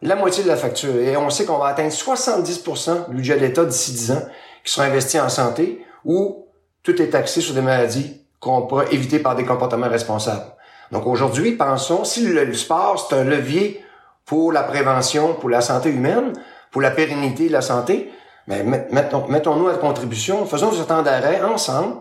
la 0.01 0.15
moitié 0.15 0.43
de 0.43 0.47
la 0.47 0.55
facture. 0.55 0.95
Et 0.95 1.17
on 1.17 1.29
sait 1.29 1.45
qu'on 1.45 1.57
va 1.57 1.67
atteindre 1.67 1.91
70% 1.91 3.09
du 3.09 3.15
budget 3.15 3.35
de 3.35 3.41
l'État 3.41 3.65
d'ici 3.65 3.91
10 3.91 4.11
ans 4.11 4.21
qui 4.63 4.71
seront 4.71 4.85
investis 4.85 5.19
en 5.19 5.29
santé 5.29 5.85
où 6.05 6.45
tout 6.83 7.01
est 7.01 7.15
axé 7.15 7.41
sur 7.41 7.53
des 7.53 7.61
maladies 7.61 8.21
qu'on 8.39 8.63
pourrait 8.63 8.93
éviter 8.93 9.19
par 9.19 9.35
des 9.35 9.45
comportements 9.45 9.89
responsables. 9.89 10.45
Donc 10.91 11.05
aujourd'hui, 11.05 11.51
pensons, 11.51 12.03
si 12.03 12.25
le 12.25 12.53
sport, 12.53 13.07
c'est 13.07 13.15
un 13.15 13.23
levier 13.23 13.83
pour 14.25 14.51
la 14.51 14.63
prévention, 14.63 15.33
pour 15.33 15.49
la 15.49 15.61
santé 15.61 15.89
humaine, 15.89 16.33
pour 16.71 16.81
la 16.81 16.91
pérennité 16.91 17.47
de 17.47 17.53
la 17.53 17.61
santé, 17.61 18.11
mais 18.47 18.63
mettons, 18.63 19.27
mettons-nous 19.27 19.67
à 19.67 19.75
contribution, 19.75 20.45
faisons 20.45 20.71
du 20.71 20.81
temps 20.83 21.03
d'arrêt 21.03 21.41
ensemble, 21.41 21.97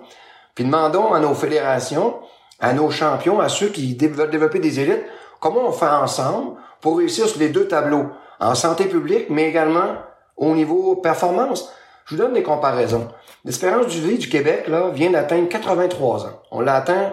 puis 0.55 0.65
demandons 0.65 1.13
à 1.13 1.21
nos 1.21 1.35
fédérations, 1.35 2.15
à 2.61 2.73
nos 2.73 2.91
champions, 2.91 3.41
à 3.41 3.49
ceux 3.49 3.69
qui 3.69 3.97
veulent 3.97 4.31
développer 4.31 4.59
des 4.59 4.81
élites, 4.81 5.05
comment 5.41 5.69
on 5.69 5.73
fait 5.73 5.87
ensemble 5.87 6.57
pour 6.81 6.99
réussir 6.99 7.29
sur 7.29 7.39
les 7.39 7.51
deux 7.51 7.69
tableaux, 7.69 8.07
en 8.41 8.55
santé 8.55 8.85
publique, 8.85 9.27
mais 9.31 9.49
également 9.49 9.97
au 10.37 10.55
niveau 10.55 10.97
performance. 10.97 11.73
Je 12.09 12.15
vous 12.15 12.23
donne 12.23 12.33
des 12.33 12.43
comparaisons. 12.43 13.09
L'espérance 13.45 13.89
du 13.89 14.01
vie 14.01 14.17
du 14.17 14.31
Québec 14.31 14.67
là, 14.69 14.89
vient 14.89 15.11
d'atteindre 15.11 15.47
83 15.49 16.25
ans. 16.25 16.43
On 16.51 16.61
l'a 16.61 16.77
atteint 16.77 17.13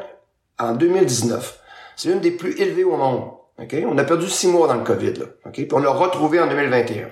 en 0.58 0.72
2019. 0.72 1.60
C'est 1.98 2.10
une 2.10 2.22
des 2.22 2.32
plus 2.32 2.60
élevées 2.62 2.86
au 2.86 2.96
monde. 2.96 3.32
Okay? 3.62 3.86
On 3.86 3.98
a 3.98 4.06
perdu 4.06 4.30
six 4.30 4.48
mois 4.48 4.70
dans 4.70 4.76
le 4.76 4.84
COVID. 4.86 5.14
Là. 5.14 5.26
Okay? 5.48 5.66
Puis 5.66 5.74
on 5.74 5.80
l'a 5.80 5.90
retrouvé 5.90 6.40
en 6.40 6.48
2021. 6.48 7.10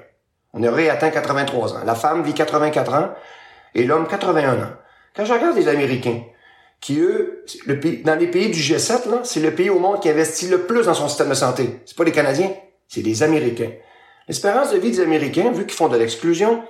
On 0.53 0.63
aurait 0.63 0.87
atteint 0.87 1.09
83 1.09 1.73
ans. 1.73 1.83
La 1.85 1.95
femme 1.95 2.23
vit 2.23 2.33
84 2.33 2.93
ans 2.93 3.09
et 3.75 3.83
l'homme 3.83 4.07
81 4.07 4.53
ans. 4.53 4.73
Quand 5.13 5.25
je 5.25 5.33
regarde 5.33 5.57
les 5.57 5.67
Américains, 5.67 6.21
qui 6.79 6.99
eux, 6.99 7.43
dans 8.05 8.17
les 8.17 8.27
pays 8.27 8.49
du 8.49 8.59
G7, 8.59 9.09
là, 9.09 9.21
c'est 9.23 9.41
le 9.41 9.53
pays 9.53 9.69
au 9.69 9.79
monde 9.79 10.01
qui 10.01 10.09
investit 10.09 10.47
le 10.47 10.59
plus 10.61 10.85
dans 10.85 10.93
son 10.93 11.09
système 11.09 11.29
de 11.29 11.33
santé. 11.33 11.81
C'est 11.85 11.97
pas 11.97 12.03
les 12.05 12.11
Canadiens, 12.11 12.51
c'est 12.87 13.01
les 13.01 13.23
Américains. 13.23 13.71
L'espérance 14.29 14.71
de 14.71 14.77
vie 14.77 14.91
des 14.91 15.01
Américains, 15.01 15.51
vu 15.51 15.65
qu'ils 15.65 15.75
font 15.75 15.89
de 15.89 15.97
l'exclusion, 15.97 16.63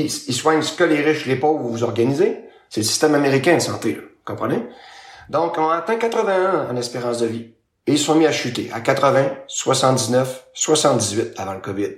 ils, 0.00 0.34
soignent 0.34 0.62
ce 0.62 0.76
que 0.76 0.84
les 0.84 1.00
riches, 1.02 1.26
les 1.26 1.36
pauvres, 1.36 1.68
vous 1.68 1.84
organisez. 1.84 2.40
C'est 2.70 2.80
le 2.80 2.86
système 2.86 3.14
américain 3.14 3.54
de 3.54 3.60
santé, 3.60 3.94
là. 3.94 4.02
Comprenez? 4.24 4.62
Donc, 5.28 5.58
on 5.58 5.68
atteint 5.68 5.96
81 5.96 6.68
en 6.70 6.76
espérance 6.76 7.18
de 7.18 7.26
vie. 7.26 7.50
Et 7.86 7.92
ils 7.92 7.98
sont 7.98 8.14
mis 8.14 8.26
à 8.26 8.32
chuter 8.32 8.70
à 8.72 8.80
80, 8.80 9.24
79, 9.48 10.46
78 10.54 11.34
avant 11.36 11.54
le 11.54 11.60
COVID. 11.60 11.90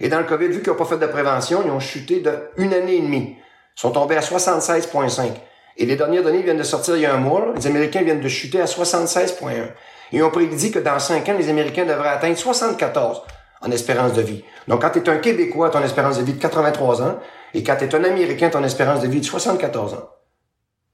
Et 0.00 0.08
dans 0.08 0.18
le 0.18 0.24
COVID, 0.24 0.48
vu 0.48 0.60
qu'ils 0.60 0.70
n'ont 0.70 0.78
pas 0.78 0.84
fait 0.84 0.98
de 0.98 1.06
prévention, 1.06 1.62
ils 1.64 1.70
ont 1.70 1.80
chuté 1.80 2.20
de 2.20 2.32
une 2.56 2.74
année 2.74 2.96
et 2.96 3.00
demie. 3.00 3.36
Ils 3.76 3.80
sont 3.80 3.90
tombés 3.90 4.16
à 4.16 4.20
76,5. 4.20 5.30
Et 5.76 5.86
les 5.86 5.96
dernières 5.96 6.24
données 6.24 6.42
viennent 6.42 6.58
de 6.58 6.64
sortir 6.64 6.96
il 6.96 7.02
y 7.02 7.06
a 7.06 7.14
un 7.14 7.18
mois. 7.18 7.52
Les 7.54 7.66
Américains 7.66 8.02
viennent 8.02 8.20
de 8.20 8.28
chuter 8.28 8.60
à 8.60 8.64
76,1. 8.64 9.70
Et 10.12 10.22
on 10.22 10.30
prédit 10.30 10.72
que 10.72 10.80
dans 10.80 10.98
5 10.98 11.28
ans, 11.28 11.36
les 11.38 11.48
Américains 11.48 11.84
devraient 11.84 12.08
atteindre 12.08 12.36
74 12.36 13.22
en 13.60 13.70
espérance 13.70 14.12
de 14.12 14.22
vie. 14.22 14.44
Donc, 14.66 14.82
quand 14.82 14.90
tu 14.90 14.98
es 15.00 15.08
un 15.08 15.18
Québécois, 15.18 15.70
ton 15.70 15.82
espérance 15.82 16.18
de 16.18 16.24
vie 16.24 16.34
de 16.34 16.40
83 16.40 17.02
ans, 17.02 17.18
et 17.54 17.62
quand 17.62 17.76
tu 17.76 17.84
es 17.84 17.94
un 17.94 18.04
Américain, 18.04 18.50
ton 18.50 18.64
espérance 18.64 19.00
de 19.00 19.08
vie 19.08 19.20
de 19.20 19.24
74 19.24 19.94
ans, 19.94 20.08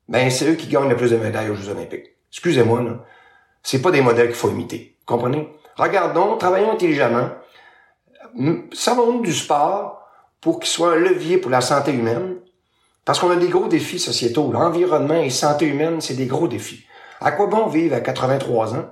ben, 0.08 0.30
c'est 0.30 0.48
eux 0.48 0.54
qui 0.54 0.68
gagnent 0.68 0.88
le 0.88 0.96
plus 0.96 1.10
de 1.10 1.16
médailles 1.16 1.50
aux 1.50 1.54
Jeux 1.54 1.70
olympiques. 1.70 2.16
Excusez-moi, 2.30 2.82
là. 2.82 3.04
C'est 3.62 3.80
pas 3.80 3.90
des 3.90 4.02
modèles 4.02 4.26
qu'il 4.26 4.36
faut 4.36 4.50
imiter. 4.50 4.98
Comprenez? 5.06 5.48
Regardons, 5.76 6.36
travaillons 6.36 6.72
intelligemment. 6.72 7.30
Savons-nous 8.72 9.22
du 9.22 9.32
sport 9.32 10.02
pour 10.40 10.60
qu'il 10.60 10.68
soit 10.68 10.92
un 10.92 10.96
levier 10.96 11.38
pour 11.38 11.50
la 11.50 11.62
santé 11.62 11.92
humaine? 11.92 12.36
Parce 13.04 13.18
qu'on 13.18 13.30
a 13.30 13.36
des 13.36 13.48
gros 13.48 13.68
défis 13.68 13.98
sociétaux. 13.98 14.50
L'environnement 14.52 15.14
et 15.14 15.30
santé 15.30 15.66
humaine, 15.66 16.00
c'est 16.00 16.14
des 16.14 16.26
gros 16.26 16.48
défis. 16.48 16.84
À 17.20 17.32
quoi 17.32 17.46
bon 17.46 17.66
vivre 17.66 17.94
à 17.94 18.00
83 18.00 18.74
ans, 18.74 18.90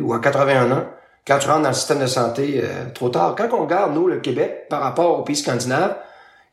ou 0.00 0.14
à 0.14 0.20
81 0.20 0.70
ans, 0.72 0.84
quand 1.26 1.38
tu 1.38 1.48
rentres 1.48 1.62
dans 1.62 1.68
le 1.68 1.74
système 1.74 2.00
de 2.00 2.06
santé 2.06 2.60
euh, 2.62 2.90
trop 2.90 3.08
tard? 3.08 3.34
Quand 3.36 3.48
on 3.52 3.62
regarde, 3.62 3.94
nous, 3.94 4.06
le 4.06 4.20
Québec, 4.20 4.68
par 4.68 4.80
rapport 4.80 5.18
aux 5.18 5.22
pays 5.22 5.36
scandinaves, 5.36 5.96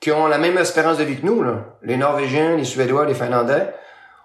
qui 0.04 0.12
ont 0.12 0.28
la 0.28 0.38
même 0.38 0.58
espérance 0.58 0.98
de 0.98 1.06
vie 1.06 1.16
que 1.16 1.26
nous, 1.26 1.46
les 1.82 1.96
Norvégiens, 1.96 2.58
les 2.58 2.66
Suédois, 2.66 3.06
les 3.06 3.14
Finlandais, 3.14 3.74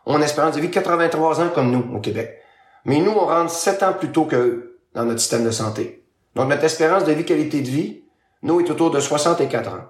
ont 0.06 0.16
une 0.16 0.24
espérance 0.24 0.56
de 0.56 0.60
vie 0.60 0.66
de 0.66 0.74
83 0.74 1.40
ans 1.40 1.50
comme 1.54 1.70
nous, 1.70 1.94
au 1.94 2.00
Québec. 2.00 2.42
Mais 2.84 2.98
nous, 2.98 3.12
on 3.12 3.26
rentre 3.26 3.52
7 3.52 3.84
ans 3.84 3.92
plus 3.92 4.10
tôt 4.10 4.24
que 4.24 4.80
dans 4.96 5.04
notre 5.04 5.20
système 5.20 5.44
de 5.44 5.52
santé. 5.52 6.04
Donc, 6.34 6.48
notre 6.48 6.64
espérance 6.64 7.04
de 7.04 7.12
vie, 7.12 7.24
qualité 7.24 7.60
de 7.60 7.68
vie, 7.68 8.02
nous, 8.42 8.58
est 8.58 8.68
autour 8.68 8.90
de 8.90 8.98
64 8.98 9.68
ans. 9.68 9.84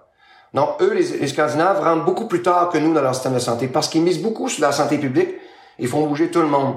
Donc, 0.52 0.68
eux, 0.82 0.92
les, 0.92 1.20
les 1.20 1.26
Scandinaves, 1.26 1.82
rentrent 1.82 2.04
beaucoup 2.04 2.28
plus 2.28 2.42
tard 2.42 2.68
que 2.68 2.76
nous 2.76 2.92
dans 2.92 3.00
leur 3.00 3.14
système 3.14 3.32
de 3.32 3.38
santé 3.38 3.66
parce 3.66 3.88
qu'ils 3.88 4.02
misent 4.02 4.20
beaucoup 4.20 4.50
sur 4.50 4.60
la 4.60 4.72
santé 4.72 4.98
publique 4.98 5.36
et 5.78 5.86
font 5.86 6.06
bouger 6.06 6.30
tout 6.30 6.42
le 6.42 6.48
monde. 6.48 6.76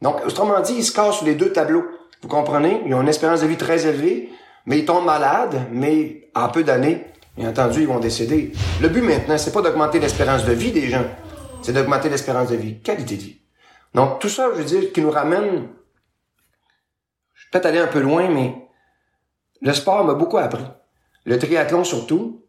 Donc, 0.00 0.24
autrement 0.24 0.60
dit, 0.60 0.74
ils 0.74 0.84
se 0.84 0.92
cassent 0.92 1.16
sur 1.16 1.26
les 1.26 1.34
deux 1.34 1.50
tableaux. 1.50 1.86
Vous 2.22 2.28
comprenez? 2.28 2.82
Ils 2.86 2.94
ont 2.94 3.00
une 3.00 3.08
espérance 3.08 3.40
de 3.40 3.48
vie 3.48 3.56
très 3.56 3.84
élevée, 3.84 4.30
mais 4.64 4.78
ils 4.78 4.84
tombent 4.84 5.06
malades, 5.06 5.66
mais 5.72 6.30
en 6.36 6.48
peu 6.50 6.62
d'années, 6.62 7.04
bien 7.36 7.48
entendu, 7.50 7.80
ils 7.80 7.88
vont 7.88 8.00
décéder. 8.00 8.52
Le 8.80 8.88
but 8.88 9.02
maintenant, 9.02 9.38
c'est 9.38 9.52
pas 9.52 9.62
d'augmenter 9.62 9.98
l'espérance 9.98 10.44
de 10.44 10.52
vie 10.52 10.72
des 10.72 10.88
gens, 10.88 11.04
c'est 11.62 11.72
d'augmenter 11.72 12.08
l'espérance 12.08 12.50
de 12.50 12.56
vie, 12.56 12.80
qualité 12.80 13.16
de 13.16 13.22
vie. 13.22 13.40
Donc, 13.94 14.18
tout 14.18 14.28
ça, 14.28 14.48
je 14.52 14.58
veux 14.58 14.64
dire, 14.64 14.92
qui 14.92 15.00
nous 15.00 15.10
ramène, 15.10 15.68
je 17.34 17.44
vais 17.44 17.50
peut-être 17.52 17.66
aller 17.66 17.78
un 17.78 17.86
peu 17.86 18.00
loin, 18.00 18.28
mais 18.28 18.54
le 19.60 19.72
sport 19.72 20.04
m'a 20.04 20.14
beaucoup 20.14 20.38
appris. 20.38 20.64
Le 21.24 21.38
triathlon 21.38 21.84
surtout, 21.84 22.44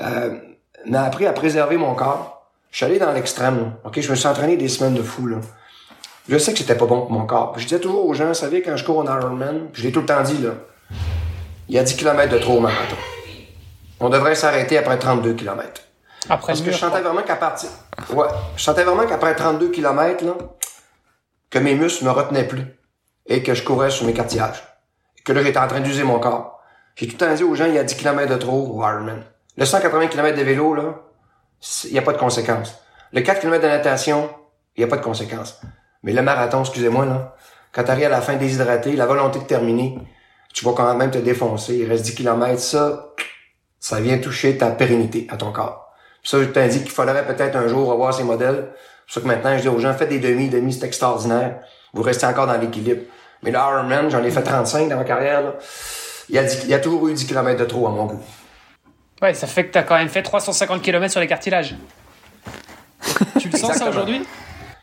euh, 0.00 0.38
m'a 0.86 1.02
appris 1.02 1.26
à 1.26 1.32
préserver 1.32 1.76
mon 1.76 1.94
corps. 1.94 2.50
Je 2.70 2.78
suis 2.78 2.86
allé 2.86 2.98
dans 2.98 3.12
l'extrême, 3.12 3.74
ok? 3.84 4.00
Je 4.00 4.10
me 4.10 4.16
suis 4.16 4.26
entraîné 4.26 4.56
des 4.56 4.68
semaines 4.68 4.94
de 4.94 5.02
fou, 5.02 5.26
là. 5.26 5.38
Je 6.28 6.38
sais 6.38 6.52
que 6.52 6.58
c'était 6.58 6.76
pas 6.76 6.86
bon 6.86 7.02
pour 7.02 7.12
mon 7.12 7.26
corps. 7.26 7.54
Je 7.58 7.64
disais 7.64 7.80
toujours 7.80 8.06
aux 8.06 8.14
gens, 8.14 8.28
vous 8.28 8.34
savez, 8.34 8.62
quand 8.62 8.76
je 8.76 8.84
cours 8.84 8.98
en 8.98 9.04
Ironman, 9.04 9.68
je 9.72 9.82
l'ai 9.82 9.92
tout 9.92 10.00
le 10.00 10.06
temps 10.06 10.22
dit, 10.22 10.38
là, 10.38 10.52
il 11.68 11.74
y 11.74 11.78
a 11.78 11.82
10 11.82 11.96
km 11.96 12.32
de 12.32 12.38
trop 12.38 12.56
au 12.56 12.60
marathon. 12.60 12.96
On 14.00 14.08
devrait 14.08 14.34
s'arrêter 14.34 14.78
après 14.78 14.98
32 14.98 15.34
km. 15.34 15.82
Après 16.28 16.52
Parce 16.52 16.62
que 16.62 16.70
je 16.70 16.76
sentais 16.76 17.00
vraiment 17.00 17.22
qu'à 17.22 17.36
partir, 17.36 17.68
ouais, 18.10 18.26
je 18.56 18.62
sentais 18.62 18.84
vraiment 18.84 19.06
qu'après 19.06 19.34
32 19.34 19.68
km, 19.68 20.24
là, 20.24 20.34
que 21.50 21.58
mes 21.58 21.74
muscles 21.74 22.04
me 22.04 22.10
retenaient 22.10 22.48
plus. 22.48 22.64
Et 23.26 23.42
que 23.42 23.54
je 23.54 23.62
courais 23.62 23.90
sur 23.90 24.06
mes 24.06 24.12
cartilages. 24.12 24.62
Et 25.18 25.22
que 25.22 25.32
là, 25.32 25.42
j'étais 25.42 25.58
en 25.58 25.68
train 25.68 25.80
d'user 25.80 26.02
mon 26.02 26.18
corps. 26.18 26.60
J'ai 26.96 27.06
tout 27.06 27.12
le 27.12 27.26
temps 27.26 27.34
dit 27.34 27.44
aux 27.44 27.54
gens, 27.54 27.66
il 27.66 27.74
y 27.74 27.78
a 27.78 27.84
10 27.84 27.94
km 27.94 28.30
de 28.30 28.36
trop 28.36 28.74
au 28.74 28.82
Ironman. 28.82 29.22
Le 29.56 29.64
180 29.64 30.08
km 30.08 30.36
de 30.36 30.42
vélo, 30.42 30.74
là, 30.74 30.94
il 31.84 31.92
n'y 31.92 31.98
a 31.98 32.02
pas 32.02 32.12
de 32.12 32.18
conséquences. 32.18 32.74
Le 33.12 33.20
4 33.20 33.40
km 33.40 33.62
de 33.62 33.68
natation, 33.68 34.28
il 34.76 34.80
n'y 34.80 34.84
a 34.84 34.88
pas 34.88 34.96
de 34.96 35.04
conséquences. 35.04 35.60
Mais 36.02 36.12
le 36.12 36.22
marathon, 36.22 36.60
excusez-moi, 36.60 37.06
là, 37.06 37.36
quand 37.72 37.84
tu 37.84 37.90
arrives 37.90 38.06
à 38.06 38.10
la 38.10 38.20
fin 38.20 38.34
déshydraté, 38.34 38.94
la 38.94 39.06
volonté 39.06 39.38
de 39.38 39.44
terminer, 39.44 39.98
tu 40.52 40.64
vas 40.64 40.72
quand 40.72 40.94
même 40.94 41.10
te 41.10 41.18
défoncer. 41.18 41.76
Il 41.76 41.88
reste 41.88 42.04
10 42.04 42.14
km, 42.14 42.60
ça, 42.60 43.13
ça 43.84 44.00
vient 44.00 44.16
toucher 44.16 44.56
ta 44.56 44.70
pérennité 44.70 45.26
à 45.30 45.36
ton 45.36 45.52
corps. 45.52 45.92
Puis 46.22 46.30
ça, 46.30 46.42
je 46.42 46.48
t'indique 46.48 46.84
qu'il 46.84 46.90
faudrait 46.90 47.26
peut-être 47.26 47.54
un 47.54 47.68
jour 47.68 47.86
revoir 47.86 48.14
ces 48.14 48.24
modèles. 48.24 48.68
C'est 48.72 49.04
pour 49.04 49.12
ça 49.12 49.20
que 49.20 49.26
maintenant, 49.26 49.58
je 49.58 49.60
dis 49.60 49.68
aux 49.68 49.78
gens, 49.78 49.92
faites 49.92 50.08
des 50.08 50.20
demi, 50.20 50.48
demi, 50.48 50.72
c'est 50.72 50.86
extraordinaire. 50.86 51.58
Vous 51.92 52.00
restez 52.00 52.24
encore 52.24 52.46
dans 52.46 52.56
l'équilibre. 52.56 53.02
Mais 53.42 53.50
le 53.50 53.58
Ironman, 53.58 54.08
j'en 54.08 54.24
ai 54.24 54.30
fait 54.30 54.42
35 54.42 54.88
dans 54.88 54.96
ma 54.96 55.04
carrière, 55.04 55.42
là. 55.42 55.54
Il 56.30 56.34
y, 56.34 56.38
a 56.38 56.44
10 56.44 56.62
il 56.64 56.70
y 56.70 56.74
a 56.74 56.78
toujours 56.78 57.06
eu 57.08 57.12
10 57.12 57.26
km 57.26 57.60
de 57.60 57.64
trop 57.66 57.86
à 57.86 57.90
mon 57.90 58.06
goût. 58.06 58.22
Ouais, 59.20 59.34
ça 59.34 59.46
fait 59.46 59.66
que 59.66 59.72
tu 59.72 59.76
as 59.76 59.82
quand 59.82 59.96
même 59.96 60.08
fait 60.08 60.22
350 60.22 60.80
km 60.80 61.10
sur 61.10 61.20
les 61.20 61.26
cartilages. 61.26 61.76
tu 63.38 63.50
le 63.50 63.58
sens 63.58 63.76
ça 63.76 63.90
aujourd'hui? 63.90 64.26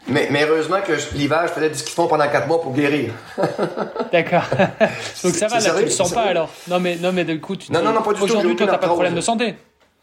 Mais, 0.07 0.27
mais 0.31 0.45
heureusement 0.45 0.81
que 0.85 0.93
l'hiver, 1.15 1.43
je 1.47 1.53
faisais 1.53 1.69
du 1.69 1.77
ski 1.77 1.91
fond 1.93 2.07
pendant 2.07 2.27
4 2.27 2.47
mois 2.47 2.59
pour 2.61 2.73
guérir. 2.73 3.11
D'accord. 4.11 4.43
Donc 5.23 5.33
ça 5.35 5.47
va, 5.47 5.59
là, 5.59 5.73
tu 5.77 5.83
le 5.83 5.89
sens 5.89 6.11
pas 6.11 6.23
alors 6.23 6.49
Non, 6.67 6.79
mais, 6.79 6.95
non, 6.97 7.11
mais 7.13 7.23
du 7.23 7.39
coup, 7.39 7.55
tu 7.55 7.71
Non, 7.71 7.81
non, 7.81 7.93
non, 7.93 8.01
pas 8.01 8.11
du 8.13 8.17
tout, 8.19 8.25
Aujourd'hui, 8.25 8.55
toi, 8.55 8.67
t'as 8.67 8.77
pas 8.77 8.87
de 8.87 8.91
problème 8.91 9.15
de 9.15 9.21
santé. 9.21 9.55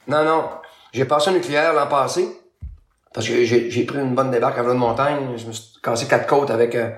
Non, 0.07 0.25
non. 0.25 0.45
J'ai 0.93 1.05
passé 1.05 1.31
un 1.31 1.33
nucléaire 1.35 1.73
l'an 1.75 1.87
passé. 1.87 2.29
Parce 3.13 3.27
que 3.29 3.45
j'ai 3.45 3.85
pris 3.85 3.99
une 3.99 4.15
bonne 4.15 4.31
débarque 4.31 4.59
à 4.59 4.63
vélo 4.63 4.75
de 4.75 4.79
montagne. 4.79 5.17
Je 5.37 5.47
me 5.47 5.53
suis 5.53 5.65
cassé 5.83 6.07
quatre 6.07 6.27
côtes 6.27 6.51
avec 6.51 6.75
euh, 6.75 6.91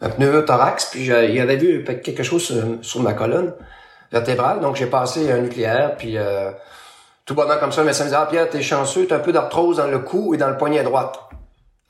un 0.00 0.08
pneu 0.08 0.44
thorax. 0.44 0.86
Puis 0.86 1.04
j'ai- 1.04 1.26
il 1.28 1.34
y 1.34 1.40
avait 1.40 1.56
vu 1.56 1.84
quelque 1.84 2.22
chose 2.22 2.42
sur, 2.42 2.56
sur 2.82 3.02
ma 3.02 3.12
colonne 3.12 3.52
vertébrale. 4.10 4.60
Donc 4.60 4.76
j'ai 4.76 4.86
passé 4.86 5.30
un 5.30 5.38
nucléaire. 5.38 5.96
Puis 5.98 6.16
euh, 6.16 6.50
tout 7.26 7.34
bonnement 7.34 7.58
comme 7.60 7.72
ça, 7.72 7.82
le 7.82 7.86
médecin 7.86 8.04
me 8.04 8.08
disait, 8.08 8.20
ah 8.20 8.26
Pierre, 8.30 8.48
t'es 8.48 8.62
chanceux, 8.62 9.06
t'as 9.06 9.16
un 9.16 9.20
peu 9.20 9.32
d'arthrose 9.32 9.76
dans 9.76 9.86
le 9.88 9.98
cou 9.98 10.34
et 10.34 10.38
dans 10.38 10.48
le 10.48 10.56
poignet 10.56 10.82
droite. 10.82 11.18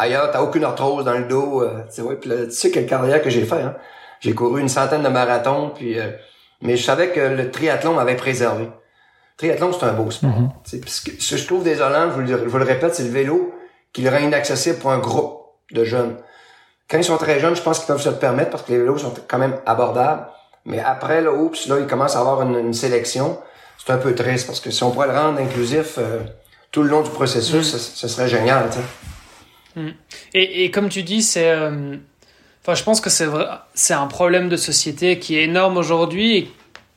Ailleurs, 0.01 0.31
t'as 0.31 0.41
aucune 0.41 0.65
arthrose 0.65 1.05
dans 1.05 1.13
le 1.19 1.25
dos. 1.25 1.63
Euh, 1.63 1.83
tu 1.89 1.97
sais, 1.97 2.03
ouais, 2.03 2.17
puis 2.17 2.31
là, 2.31 2.47
tu 2.47 2.53
sais 2.53 2.71
quelle 2.71 2.87
carrière 2.87 3.21
que 3.21 3.29
j'ai 3.29 3.45
fait. 3.45 3.61
Hein? 3.61 3.77
J'ai 4.21 4.35
couru 4.35 4.59
une 4.63 4.69
centaine 4.71 5.03
de 5.03 5.09
marathons. 5.09 5.73
Puis, 5.75 5.99
euh, 5.99 6.11
mais 6.63 6.79
je 6.79 6.83
savais 6.83 7.09
que 7.11 7.21
le 7.21 7.51
triathlon 7.51 7.93
m'avait 7.93 8.17
préservé. 8.17 8.71
Triathlon, 9.37 9.73
c'est 9.75 9.85
un 9.85 9.93
beau 9.93 10.11
sport. 10.11 10.31
Puis 10.65 10.81
Ce, 10.87 11.03
que, 11.03 11.11
ce 11.23 11.31
que 11.35 11.37
je 11.37 11.47
trouve 11.47 11.65
désolant, 11.65 12.09
je 12.11 12.15
vous, 12.15 12.21
le, 12.21 12.27
je 12.27 12.49
vous 12.49 12.59
le 12.59 12.65
répète, 12.65 12.95
c'est 12.95 13.03
le 13.03 13.11
vélo 13.11 13.53
qui 13.93 14.01
le 14.01 14.09
rend 14.09 14.19
inaccessible 14.19 14.79
pour 14.79 14.91
un 14.91 14.99
groupe 14.99 15.43
de 15.73 15.85
jeunes. 15.85 16.17
Quand 16.91 16.97
ils 16.97 17.05
sont 17.05 17.19
très 17.19 17.39
jeunes, 17.39 17.55
je 17.55 17.63
pense 17.63 17.79
qu'ils 17.79 17.87
peuvent 17.87 18.01
se 18.01 18.09
le 18.09 18.17
permettre 18.17 18.51
parce 18.51 18.63
que 18.63 18.73
les 18.73 18.79
vélos 18.79 18.99
sont 18.99 19.13
quand 19.29 19.39
même 19.39 19.57
abordables. 19.67 20.27
Mais 20.65 20.81
après, 20.81 21.21
là, 21.21 21.31
oups, 21.33 21.69
là, 21.69 21.77
ils 21.79 21.87
commencent 21.87 22.17
à 22.17 22.21
avoir 22.21 22.41
une, 22.41 22.57
une 22.57 22.75
sélection. 22.75 23.39
C'est 23.79 23.93
un 23.93 23.99
peu 23.99 24.15
triste 24.15 24.47
parce 24.47 24.61
que 24.61 24.71
si 24.71 24.83
on 24.83 24.93
pourrait 24.93 25.09
le 25.09 25.19
rendre 25.19 25.41
inclusif 25.41 25.97
euh, 25.99 26.21
tout 26.71 26.83
le 26.83 26.89
long 26.89 27.03
du 27.03 27.11
processus, 27.11 27.71
ce, 27.73 27.79
ce 27.79 28.09
serait 28.09 28.29
génial. 28.29 28.65
Et, 30.35 30.65
et 30.65 30.71
comme 30.71 30.89
tu 30.89 31.03
dis, 31.03 31.23
c'est. 31.23 31.51
euh, 31.51 31.97
je 32.73 32.83
pense 32.85 33.01
que 33.01 33.11
c'est 33.11 33.27
c'est 33.75 33.95
un 33.95 34.07
problème 34.07 34.49
de 34.49 34.57
société 34.57 35.19
qui 35.19 35.37
est 35.37 35.43
énorme 35.45 35.77
aujourd'hui 35.77 36.37
et 36.37 36.51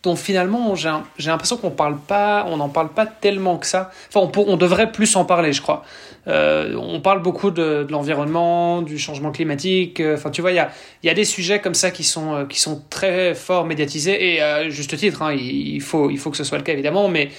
dont 0.03 0.15
finalement 0.17 0.75
j'ai 0.75 0.91
l'impression 1.25 1.55
qu'on 1.55 1.71
parle 1.71 1.97
pas, 1.97 2.45
on 2.49 2.57
n'en 2.57 2.67
parle 2.69 2.89
pas 2.89 3.05
tellement 3.05 3.57
que 3.57 3.65
ça. 3.65 3.89
Enfin, 4.09 4.19
on, 4.19 4.27
pour- 4.27 4.49
on 4.49 4.57
devrait 4.57 4.91
plus 4.91 5.15
en 5.15 5.23
parler, 5.25 5.53
je 5.53 5.61
crois. 5.61 5.83
Euh, 6.27 6.75
on 6.77 6.99
parle 6.99 7.21
beaucoup 7.21 7.51
de, 7.51 7.83
de 7.83 7.91
l'environnement, 7.91 8.81
du 8.81 8.97
changement 8.99 9.31
climatique. 9.31 9.99
euh, 10.01 10.15
Enfin, 10.15 10.29
tu 10.29 10.41
vois, 10.41 10.51
il 10.51 10.55
y 10.55 10.59
a, 10.59 10.69
y 11.03 11.09
a 11.09 11.13
des 11.13 11.23
sujets 11.25 11.59
comme 11.59 11.73
ça 11.73 11.89
qui 11.91 12.03
sont, 12.03 12.45
qui 12.47 12.59
sont 12.59 12.83
très 12.89 13.33
fort 13.33 13.65
médiatisés 13.65 14.33
et 14.35 14.41
à 14.41 14.69
juste 14.69 14.95
titre. 14.97 15.21
hein, 15.21 15.33
il, 15.33 15.75
il 15.75 15.81
faut, 15.81 16.09
il 16.09 16.17
faut 16.19 16.31
que 16.31 16.37
ce 16.37 16.43
soit 16.43 16.57
le 16.57 16.63
cas 16.65 16.73
évidemment, 16.73 17.07
mais 17.07 17.29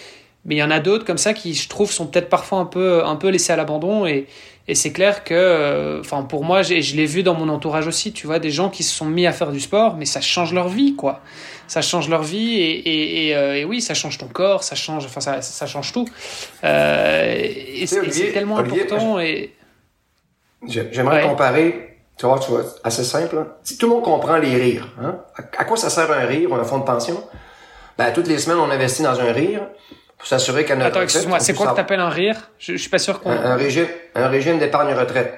mais 0.46 0.56
il 0.56 0.58
y 0.58 0.62
en 0.62 0.70
a 0.70 0.80
d'autres 0.80 1.06
comme 1.06 1.16
ça 1.18 1.32
qui, 1.32 1.54
je 1.54 1.68
trouve, 1.70 1.90
sont 1.90 2.06
peut-être 2.06 2.28
parfois 2.28 2.58
un 2.58 2.66
peu, 2.66 3.02
un 3.04 3.16
peu 3.16 3.28
laissés 3.28 3.52
à 3.52 3.56
l'abandon. 3.56 4.04
Et, 4.06 4.26
et 4.66 4.74
c'est 4.74 4.92
clair 4.92 5.24
que, 5.24 5.34
euh, 5.34 6.00
enfin, 6.00 6.22
pour 6.22 6.42
moi, 6.44 6.62
je 6.62 6.74
l'ai 6.96 7.06
vu 7.06 7.22
dans 7.22 7.34
mon 7.34 7.48
entourage 7.48 7.86
aussi, 7.86 8.12
tu 8.12 8.26
vois, 8.26 8.38
des 8.38 8.50
gens 8.50 8.70
qui 8.70 8.82
se 8.82 8.94
sont 8.96 9.04
mis 9.04 9.26
à 9.26 9.32
faire 9.32 9.52
du 9.52 9.60
sport, 9.60 9.96
mais 9.96 10.06
ça 10.06 10.20
change 10.20 10.54
leur 10.54 10.68
vie, 10.68 10.94
quoi. 10.96 11.20
Ça 11.66 11.82
change 11.82 12.08
leur 12.08 12.22
vie 12.22 12.54
et, 12.60 12.70
et, 12.88 13.26
et, 13.28 13.36
euh, 13.36 13.56
et 13.56 13.64
oui, 13.64 13.80
ça 13.80 13.94
change 13.94 14.18
ton 14.18 14.26
corps, 14.28 14.62
ça 14.64 14.74
change, 14.74 15.04
enfin, 15.06 15.20
ça, 15.20 15.42
ça 15.42 15.66
change 15.66 15.92
tout. 15.92 16.06
Euh, 16.62 17.34
et 17.36 17.86
c'est 17.86 18.32
tellement 18.32 18.56
Olivier, 18.56 18.82
important. 18.84 19.18
Et... 19.20 19.54
J'aimerais 20.66 21.22
Ouais. 21.22 21.28
comparer, 21.28 21.98
tu 22.16 22.26
vois, 22.26 22.38
tu 22.38 22.50
vois, 22.50 22.64
assez 22.84 23.04
simple. 23.04 23.36
hein. 23.38 23.48
Si 23.62 23.76
tout 23.76 23.86
le 23.86 23.92
monde 23.94 24.04
comprend 24.04 24.36
les 24.38 24.54
rires, 24.56 24.88
hein? 25.00 25.18
à, 25.36 25.42
à 25.60 25.64
quoi 25.64 25.76
ça 25.76 25.90
sert 25.90 26.10
un 26.10 26.24
rire 26.24 26.50
ou 26.52 26.54
un 26.54 26.64
fonds 26.64 26.78
de 26.78 26.84
pension? 26.84 27.22
Ben, 27.98 28.12
toutes 28.12 28.26
les 28.28 28.38
semaines, 28.38 28.58
on 28.58 28.70
investit 28.70 29.02
dans 29.02 29.18
un 29.20 29.32
rire 29.32 29.68
pour 30.24 30.28
s'assurer 30.30 30.64
qu'à 30.64 30.74
notre 30.74 30.88
Attends, 30.88 31.02
excuse-moi, 31.02 31.38
c'est 31.38 31.52
quoi 31.52 31.66
que 31.72 31.76
t'appelles 31.76 32.00
un 32.00 32.08
rire? 32.08 32.50
Je, 32.58 32.72
je 32.72 32.76
suis 32.78 32.88
pas 32.88 32.98
sûr 32.98 33.20
qu'on. 33.20 33.30
Un, 33.30 33.44
un 33.44 33.56
régime, 33.56 33.86
un 34.14 34.28
régime 34.28 34.58
d'épargne 34.58 34.94
retraite. 34.94 35.34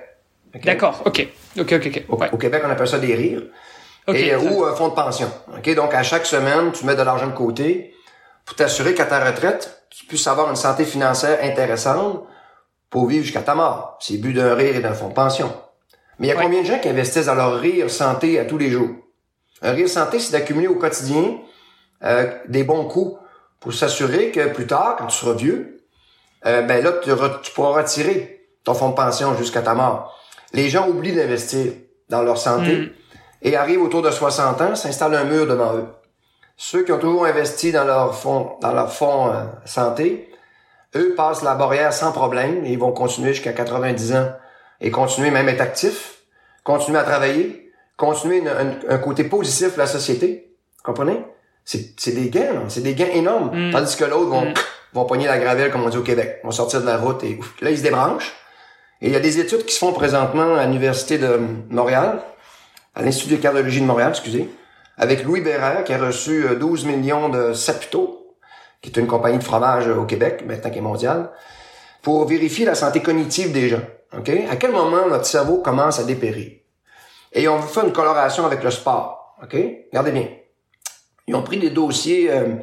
D'accord, 0.62 1.02
ok, 1.04 1.26
ok, 1.58 1.72
ok, 1.72 1.86
ok. 1.86 2.04
Au, 2.08 2.16
Ouais. 2.18 2.28
au 2.32 2.36
Québec, 2.36 2.62
on 2.64 2.70
appelle 2.70 2.86
ça 2.86 3.00
des 3.00 3.12
rires. 3.16 3.42
Et, 4.14 4.32
euh, 4.32 4.38
ou 4.38 4.64
un 4.64 4.76
fonds 4.76 4.86
de 4.86 4.94
pension. 4.94 5.28
OK? 5.58 5.74
Donc, 5.74 5.92
à 5.92 6.04
chaque 6.04 6.24
semaine, 6.24 6.70
tu 6.70 6.86
mets 6.86 6.94
de 6.94 7.02
l'argent 7.02 7.26
de 7.26 7.32
côté 7.32 7.94
pour 8.44 8.54
t'assurer 8.54 8.94
qu'à 8.94 9.06
ta 9.06 9.24
retraite, 9.24 9.82
tu 9.90 10.06
puisses 10.06 10.28
avoir 10.28 10.48
une 10.50 10.54
santé 10.54 10.84
financière 10.84 11.40
intéressante 11.42 12.22
pour 12.88 13.08
vivre 13.08 13.24
jusqu'à 13.24 13.42
ta 13.42 13.56
mort. 13.56 13.98
C'est 14.00 14.12
le 14.14 14.20
but 14.20 14.34
d'un 14.34 14.54
rire 14.54 14.76
et 14.76 14.80
d'un 14.80 14.94
fonds 14.94 15.08
de 15.08 15.14
pension. 15.14 15.52
Mais 16.20 16.28
il 16.28 16.30
y 16.30 16.32
a 16.32 16.36
Ouais. 16.36 16.44
combien 16.44 16.60
de 16.62 16.66
gens 16.66 16.78
qui 16.78 16.88
investissent 16.88 17.26
dans 17.26 17.34
leur 17.34 17.58
rire 17.58 17.90
santé 17.90 18.38
à 18.38 18.44
tous 18.44 18.56
les 18.58 18.70
jours? 18.70 18.90
Un 19.62 19.72
rire 19.72 19.88
santé, 19.88 20.20
c'est 20.20 20.30
d'accumuler 20.30 20.68
au 20.68 20.76
quotidien 20.76 21.38
euh, 22.04 22.30
des 22.46 22.62
bons 22.62 22.84
coups 22.84 23.18
pour 23.60 23.72
s'assurer 23.72 24.30
que 24.30 24.48
plus 24.52 24.66
tard, 24.66 24.96
quand 24.98 25.06
tu 25.06 25.16
seras 25.18 25.32
vieux, 25.34 25.80
euh, 26.46 26.62
ben 26.62 26.82
là, 26.84 26.92
tu, 27.42 27.52
pourras 27.52 27.80
retirer 27.82 28.46
ton 28.64 28.74
fonds 28.74 28.90
de 28.90 28.94
pension 28.94 29.34
jusqu'à 29.36 29.62
ta 29.62 29.74
mort. 29.74 30.16
Les 30.52 30.68
gens 30.68 30.88
oublient 30.88 31.14
d'investir 31.14 31.72
dans 32.08 32.22
leur 32.22 32.38
santé 32.38 32.76
Mm. 32.76 32.90
et 33.42 33.56
arrivent 33.56 33.82
autour 33.82 34.02
de 34.02 34.10
60 34.10 34.60
ans, 34.60 34.74
s'installe 34.74 35.14
un 35.14 35.24
mur 35.24 35.46
devant 35.46 35.74
eux. 35.76 35.86
Ceux 36.56 36.84
qui 36.84 36.92
ont 36.92 36.98
toujours 36.98 37.26
investi 37.26 37.72
dans 37.72 37.84
leur 37.84 38.14
fonds, 38.14 38.56
dans 38.60 38.72
leur 38.72 38.92
fonds 38.92 39.32
euh, 39.32 39.44
santé, 39.64 40.30
eux 40.94 41.14
passent 41.16 41.42
la 41.42 41.54
barrière 41.54 41.92
sans 41.92 42.12
problème 42.12 42.64
et 42.64 42.70
ils 42.72 42.78
vont 42.78 42.92
continuer 42.92 43.34
jusqu'à 43.34 43.52
90 43.52 44.14
ans 44.14 44.32
et 44.80 44.90
continuer 44.90 45.30
même 45.30 45.48
à 45.48 45.52
être 45.52 45.60
actifs, 45.60 46.22
continuer 46.64 46.98
à 46.98 47.02
travailler, 47.02 47.70
continuer 47.96 48.38
une- 48.38 48.48
un, 48.48 48.74
un 48.88 48.98
côté 48.98 49.24
positif 49.24 49.74
de 49.74 49.78
la 49.78 49.86
société. 49.86 50.54
Vous 50.78 50.82
comprenez? 50.84 51.24
C'est 51.66 52.12
des 52.14 52.30
gains, 52.30 52.62
c'est 52.68 52.82
des 52.82 52.94
gains 52.94 53.10
énormes. 53.12 53.50
Mm. 53.52 53.72
Tandis 53.72 53.96
que 53.96 54.04
l'autre 54.04 54.30
vont, 54.30 54.46
Mm. 54.46 54.54
vont 54.94 55.04
pogner 55.04 55.26
la 55.26 55.38
gravelle, 55.38 55.70
comme 55.72 55.82
on 55.84 55.88
dit 55.88 55.98
au 55.98 56.02
Québec. 56.02 56.40
Vont 56.44 56.52
sortir 56.52 56.80
de 56.80 56.86
la 56.86 56.96
route 56.96 57.22
et 57.24 57.36
ouf, 57.38 57.54
là, 57.60 57.70
ils 57.70 57.78
se 57.78 57.82
débranchent. 57.82 58.32
Et 59.02 59.08
il 59.08 59.12
y 59.12 59.16
a 59.16 59.20
des 59.20 59.38
études 59.40 59.64
qui 59.66 59.74
se 59.74 59.80
font 59.80 59.92
présentement 59.92 60.54
à 60.54 60.64
l'Université 60.64 61.18
de 61.18 61.38
Montréal, 61.68 62.22
à 62.94 63.02
l'Institut 63.02 63.36
de 63.36 63.42
cardiologie 63.42 63.80
de 63.80 63.86
Montréal, 63.86 64.10
excusez, 64.10 64.48
avec 64.96 65.24
Louis 65.24 65.42
Bérard, 65.42 65.84
qui 65.84 65.92
a 65.92 65.98
reçu 65.98 66.46
euh, 66.46 66.54
12 66.54 66.86
millions 66.86 67.28
de 67.28 67.52
Saputo, 67.52 68.36
qui 68.80 68.90
est 68.90 68.98
une 68.98 69.06
compagnie 69.06 69.38
de 69.38 69.44
fromage 69.44 69.86
euh, 69.88 69.96
au 69.96 70.04
Québec, 70.06 70.44
maintenant 70.46 70.70
qui 70.70 70.78
est 70.78 70.82
mondiale, 70.82 71.30
pour 72.00 72.26
vérifier 72.26 72.64
la 72.64 72.74
santé 72.76 73.02
cognitive 73.02 73.52
des 73.52 73.68
gens. 73.68 73.82
OK? 74.16 74.30
À 74.50 74.56
quel 74.56 74.70
moment 74.70 75.06
notre 75.08 75.26
cerveau 75.26 75.58
commence 75.58 75.98
à 75.98 76.04
dépérir? 76.04 76.52
Et 77.32 77.48
on 77.48 77.60
fait 77.60 77.80
une 77.82 77.92
coloration 77.92 78.46
avec 78.46 78.62
le 78.62 78.70
sport. 78.70 79.36
OK? 79.42 79.54
Regardez 79.90 80.12
bien. 80.12 80.28
Ils 81.26 81.34
ont 81.34 81.42
pris 81.42 81.58
des 81.58 81.70
dossiers 81.70 82.30
euh, 82.30 82.54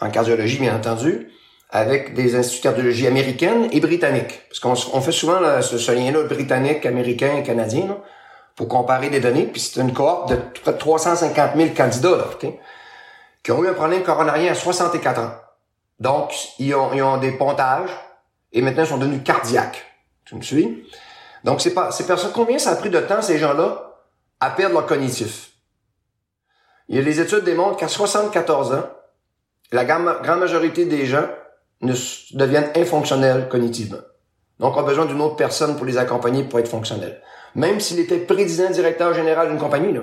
en 0.00 0.10
cardiologie, 0.10 0.58
bien 0.58 0.76
entendu, 0.76 1.28
avec 1.70 2.14
des 2.14 2.34
instituts 2.34 2.58
de 2.58 2.62
cardiologie 2.62 3.06
américaines 3.06 3.68
et 3.72 3.80
britanniques. 3.80 4.42
Parce 4.48 4.60
qu'on 4.60 5.00
fait 5.00 5.12
souvent 5.12 5.40
là, 5.40 5.62
ce, 5.62 5.78
ce 5.78 5.92
lien-là 5.92 6.24
britannique, 6.24 6.84
américain 6.84 7.36
et 7.36 7.42
canadien, 7.42 7.96
pour 8.56 8.68
comparer 8.68 9.08
des 9.08 9.20
données. 9.20 9.44
Puis 9.46 9.60
c'est 9.60 9.80
une 9.80 9.92
cohorte 9.92 10.30
de 10.30 10.36
près 10.62 10.72
de 10.72 10.78
350 10.78 11.56
000 11.56 11.70
candidats, 11.76 12.16
là, 12.16 12.24
qui 13.42 13.52
ont 13.52 13.64
eu 13.64 13.68
un 13.68 13.74
problème 13.74 14.02
coronarien 14.02 14.52
à 14.52 14.54
64 14.54 15.20
ans. 15.20 15.30
Donc, 15.98 16.32
ils 16.58 16.74
ont, 16.74 16.92
ils 16.92 17.02
ont 17.02 17.18
des 17.18 17.32
pontages 17.32 17.90
et 18.52 18.62
maintenant 18.62 18.82
ils 18.82 18.88
sont 18.88 18.98
devenus 18.98 19.22
cardiaques. 19.24 19.84
Tu 20.24 20.34
me 20.34 20.42
suis? 20.42 20.86
Donc, 21.44 21.60
c'est 21.60 21.74
pas, 21.74 21.90
ces 21.90 22.06
personnes, 22.06 22.32
combien 22.34 22.58
ça 22.58 22.70
a 22.70 22.76
pris 22.76 22.90
de 22.90 23.00
temps, 23.00 23.22
ces 23.22 23.38
gens-là, 23.38 23.96
à 24.40 24.50
perdre 24.50 24.74
leur 24.74 24.86
cognitif? 24.86 25.49
Des 26.90 27.20
études 27.20 27.44
démontrent 27.44 27.76
qu'à 27.76 27.88
74 27.88 28.74
ans, 28.74 28.90
la 29.72 29.84
grande 29.84 30.40
majorité 30.40 30.84
des 30.84 31.06
gens 31.06 31.26
deviennent 31.80 32.70
infonctionnels 32.76 33.48
cognitivement. 33.48 34.00
Donc, 34.58 34.76
on 34.76 34.80
a 34.80 34.82
besoin 34.82 35.06
d'une 35.06 35.20
autre 35.20 35.36
personne 35.36 35.76
pour 35.76 35.86
les 35.86 35.96
accompagner 35.96 36.44
pour 36.44 36.58
être 36.58 36.68
fonctionnels. 36.68 37.22
Même 37.54 37.80
s'il 37.80 37.98
était 37.98 38.18
président 38.18 38.70
directeur 38.70 39.14
général 39.14 39.48
d'une 39.48 39.58
compagnie, 39.58 39.92
là. 39.92 40.02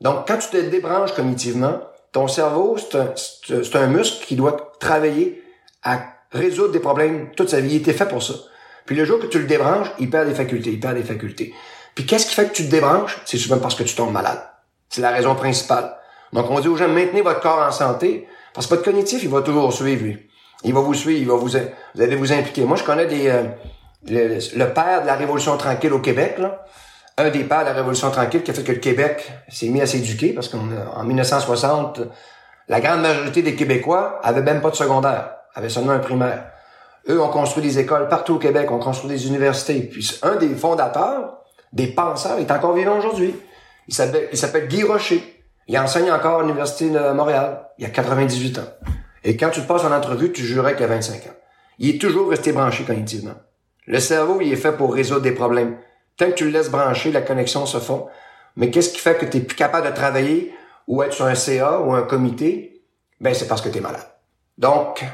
Donc, 0.00 0.26
quand 0.26 0.38
tu 0.38 0.50
te 0.50 0.56
débranches 0.56 1.14
cognitivement, 1.14 1.80
ton 2.12 2.28
cerveau, 2.28 2.76
c'est 2.78 3.74
un, 3.76 3.82
un 3.82 3.86
muscle 3.86 4.24
qui 4.24 4.36
doit 4.36 4.72
travailler 4.78 5.42
à 5.82 6.00
résoudre 6.30 6.72
des 6.72 6.80
problèmes 6.80 7.30
toute 7.34 7.48
sa 7.48 7.60
vie. 7.60 7.76
Il 7.76 7.80
était 7.80 7.92
fait 7.92 8.06
pour 8.06 8.22
ça. 8.22 8.34
Puis 8.84 8.96
le 8.96 9.04
jour 9.04 9.18
que 9.18 9.26
tu 9.26 9.38
le 9.38 9.46
débranches, 9.46 9.88
il 9.98 10.10
perd 10.10 10.28
des 10.28 10.34
facultés, 10.34 10.70
il 10.70 10.80
perd 10.80 10.96
des 10.96 11.04
facultés. 11.04 11.54
Puis 11.94 12.04
qu'est-ce 12.04 12.26
qui 12.26 12.34
fait 12.34 12.46
que 12.46 12.52
tu 12.52 12.64
te 12.64 12.70
débranches? 12.70 13.20
C'est 13.24 13.38
souvent 13.38 13.58
parce 13.58 13.74
que 13.74 13.82
tu 13.82 13.94
tombes 13.94 14.12
malade. 14.12 14.40
C'est 14.88 15.02
la 15.02 15.10
raison 15.10 15.34
principale. 15.34 15.96
Donc, 16.32 16.50
on 16.50 16.60
dit 16.60 16.68
aux 16.68 16.76
gens, 16.76 16.88
maintenez 16.88 17.22
votre 17.22 17.40
corps 17.40 17.64
en 17.66 17.70
santé, 17.70 18.26
parce 18.54 18.66
que 18.66 18.74
votre 18.74 18.84
cognitif, 18.84 19.22
il 19.22 19.28
va 19.28 19.42
toujours 19.42 19.72
suivre, 19.72 20.04
lui. 20.04 20.28
Il 20.64 20.72
va 20.72 20.80
vous 20.80 20.94
suivre, 20.94 21.20
il 21.20 21.26
va 21.26 21.34
vous, 21.34 21.48
vous 21.48 22.02
allez 22.02 22.16
vous 22.16 22.32
impliquer. 22.32 22.64
Moi, 22.64 22.76
je 22.76 22.84
connais 22.84 23.06
des, 23.06 23.28
euh, 23.28 23.42
le, 24.08 24.38
le 24.56 24.72
père 24.72 25.02
de 25.02 25.06
la 25.06 25.14
Révolution 25.14 25.56
tranquille 25.56 25.92
au 25.92 26.00
Québec, 26.00 26.38
là, 26.38 26.64
un 27.18 27.30
des 27.30 27.44
pères 27.44 27.60
de 27.60 27.66
la 27.66 27.74
Révolution 27.74 28.10
tranquille 28.10 28.42
qui 28.42 28.50
a 28.50 28.54
fait 28.54 28.62
que 28.62 28.72
le 28.72 28.78
Québec 28.78 29.30
s'est 29.48 29.68
mis 29.68 29.80
à 29.80 29.86
s'éduquer, 29.86 30.32
parce 30.32 30.48
qu'en 30.48 31.04
1960, 31.04 32.00
la 32.68 32.80
grande 32.80 33.02
majorité 33.02 33.42
des 33.42 33.54
Québécois 33.54 34.20
avaient 34.22 34.42
même 34.42 34.60
pas 34.60 34.70
de 34.70 34.76
secondaire, 34.76 35.30
avaient 35.54 35.68
seulement 35.68 35.92
un 35.92 35.98
primaire. 35.98 36.46
Eux 37.08 37.20
ont 37.20 37.28
construit 37.28 37.62
des 37.62 37.78
écoles 37.78 38.08
partout 38.08 38.34
au 38.34 38.38
Québec, 38.38 38.70
ont 38.70 38.78
construit 38.78 39.10
des 39.10 39.26
universités. 39.26 39.80
Puis 39.80 40.18
un 40.22 40.36
des 40.36 40.54
fondateurs, 40.54 41.38
des 41.72 41.88
penseurs, 41.88 42.38
est 42.38 42.50
encore 42.50 42.74
vivant 42.74 42.98
aujourd'hui. 42.98 43.34
Il 43.88 43.94
s'appelle, 43.94 44.28
il 44.30 44.38
s'appelle 44.38 44.68
Guy 44.68 44.84
Rocher. 44.84 45.31
Il 45.68 45.78
enseigne 45.78 46.10
encore 46.10 46.40
à 46.40 46.42
l'Université 46.42 46.90
de 46.90 47.12
Montréal. 47.12 47.68
Il 47.78 47.84
a 47.84 47.90
98 47.90 48.58
ans. 48.58 48.68
Et 49.24 49.36
quand 49.36 49.50
tu 49.50 49.60
passes 49.62 49.84
en 49.84 49.92
entrevue, 49.92 50.32
tu 50.32 50.42
jurais 50.42 50.74
qu'il 50.74 50.84
a 50.84 50.88
25 50.88 51.14
ans. 51.26 51.36
Il 51.78 51.94
est 51.94 52.00
toujours 52.00 52.30
resté 52.30 52.52
branché 52.52 52.84
cognitivement. 52.84 53.34
Le 53.86 54.00
cerveau, 54.00 54.40
il 54.40 54.52
est 54.52 54.56
fait 54.56 54.72
pour 54.72 54.94
résoudre 54.94 55.22
des 55.22 55.32
problèmes. 55.32 55.78
Tant 56.16 56.26
que 56.26 56.32
tu 56.32 56.44
le 56.44 56.50
laisses 56.50 56.70
brancher, 56.70 57.12
la 57.12 57.22
connexion 57.22 57.66
se 57.66 57.78
fait. 57.78 57.92
Mais 58.56 58.70
qu'est-ce 58.70 58.92
qui 58.92 58.98
fait 58.98 59.16
que 59.16 59.24
tu 59.24 59.38
es 59.38 59.40
plus 59.40 59.56
capable 59.56 59.88
de 59.88 59.94
travailler 59.94 60.54
ou 60.86 61.02
être 61.02 61.12
sur 61.12 61.26
un 61.26 61.34
CA 61.34 61.80
ou 61.80 61.92
un 61.92 62.02
comité? 62.02 62.82
Ben, 63.20 63.34
c'est 63.34 63.48
parce 63.48 63.62
que 63.62 63.68
tu 63.68 63.78
es 63.78 63.80
malade. 63.80 64.06
Donc, 64.58 65.04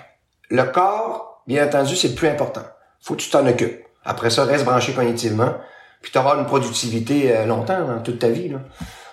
le 0.50 0.64
corps, 0.64 1.42
bien 1.46 1.66
entendu, 1.66 1.94
c'est 1.94 2.08
le 2.08 2.14
plus 2.14 2.28
important. 2.28 2.62
Faut 3.00 3.14
que 3.14 3.20
tu 3.20 3.30
t'en 3.30 3.46
occupes. 3.46 3.84
Après 4.04 4.30
ça, 4.30 4.44
reste 4.44 4.64
branché 4.64 4.92
cognitivement. 4.92 5.54
Puis 6.00 6.12
tu 6.12 6.18
auras 6.18 6.38
une 6.38 6.46
productivité 6.46 7.36
euh, 7.36 7.44
longtemps, 7.44 8.00
toute 8.02 8.18
ta 8.18 8.28
vie. 8.28 8.48
Là. 8.48 8.60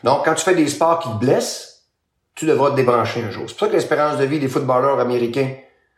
Donc, 0.06 0.24
quand 0.24 0.34
tu 0.36 0.46
fais 0.46 0.56
des 0.56 0.68
sports 0.68 1.00
qui 1.00 1.10
te 1.10 1.16
blessent, 1.16 1.84
tu 2.36 2.46
devras 2.46 2.72
te 2.72 2.76
débrancher 2.76 3.24
un 3.24 3.32
jour. 3.32 3.44
C'est 3.48 3.54
pour 3.56 3.62
ça 3.62 3.68
que 3.68 3.74
l'espérance 3.74 4.18
de 4.18 4.26
vie 4.26 4.40
des 4.40 4.48
footballeurs 4.48 5.00
américains 5.00 5.50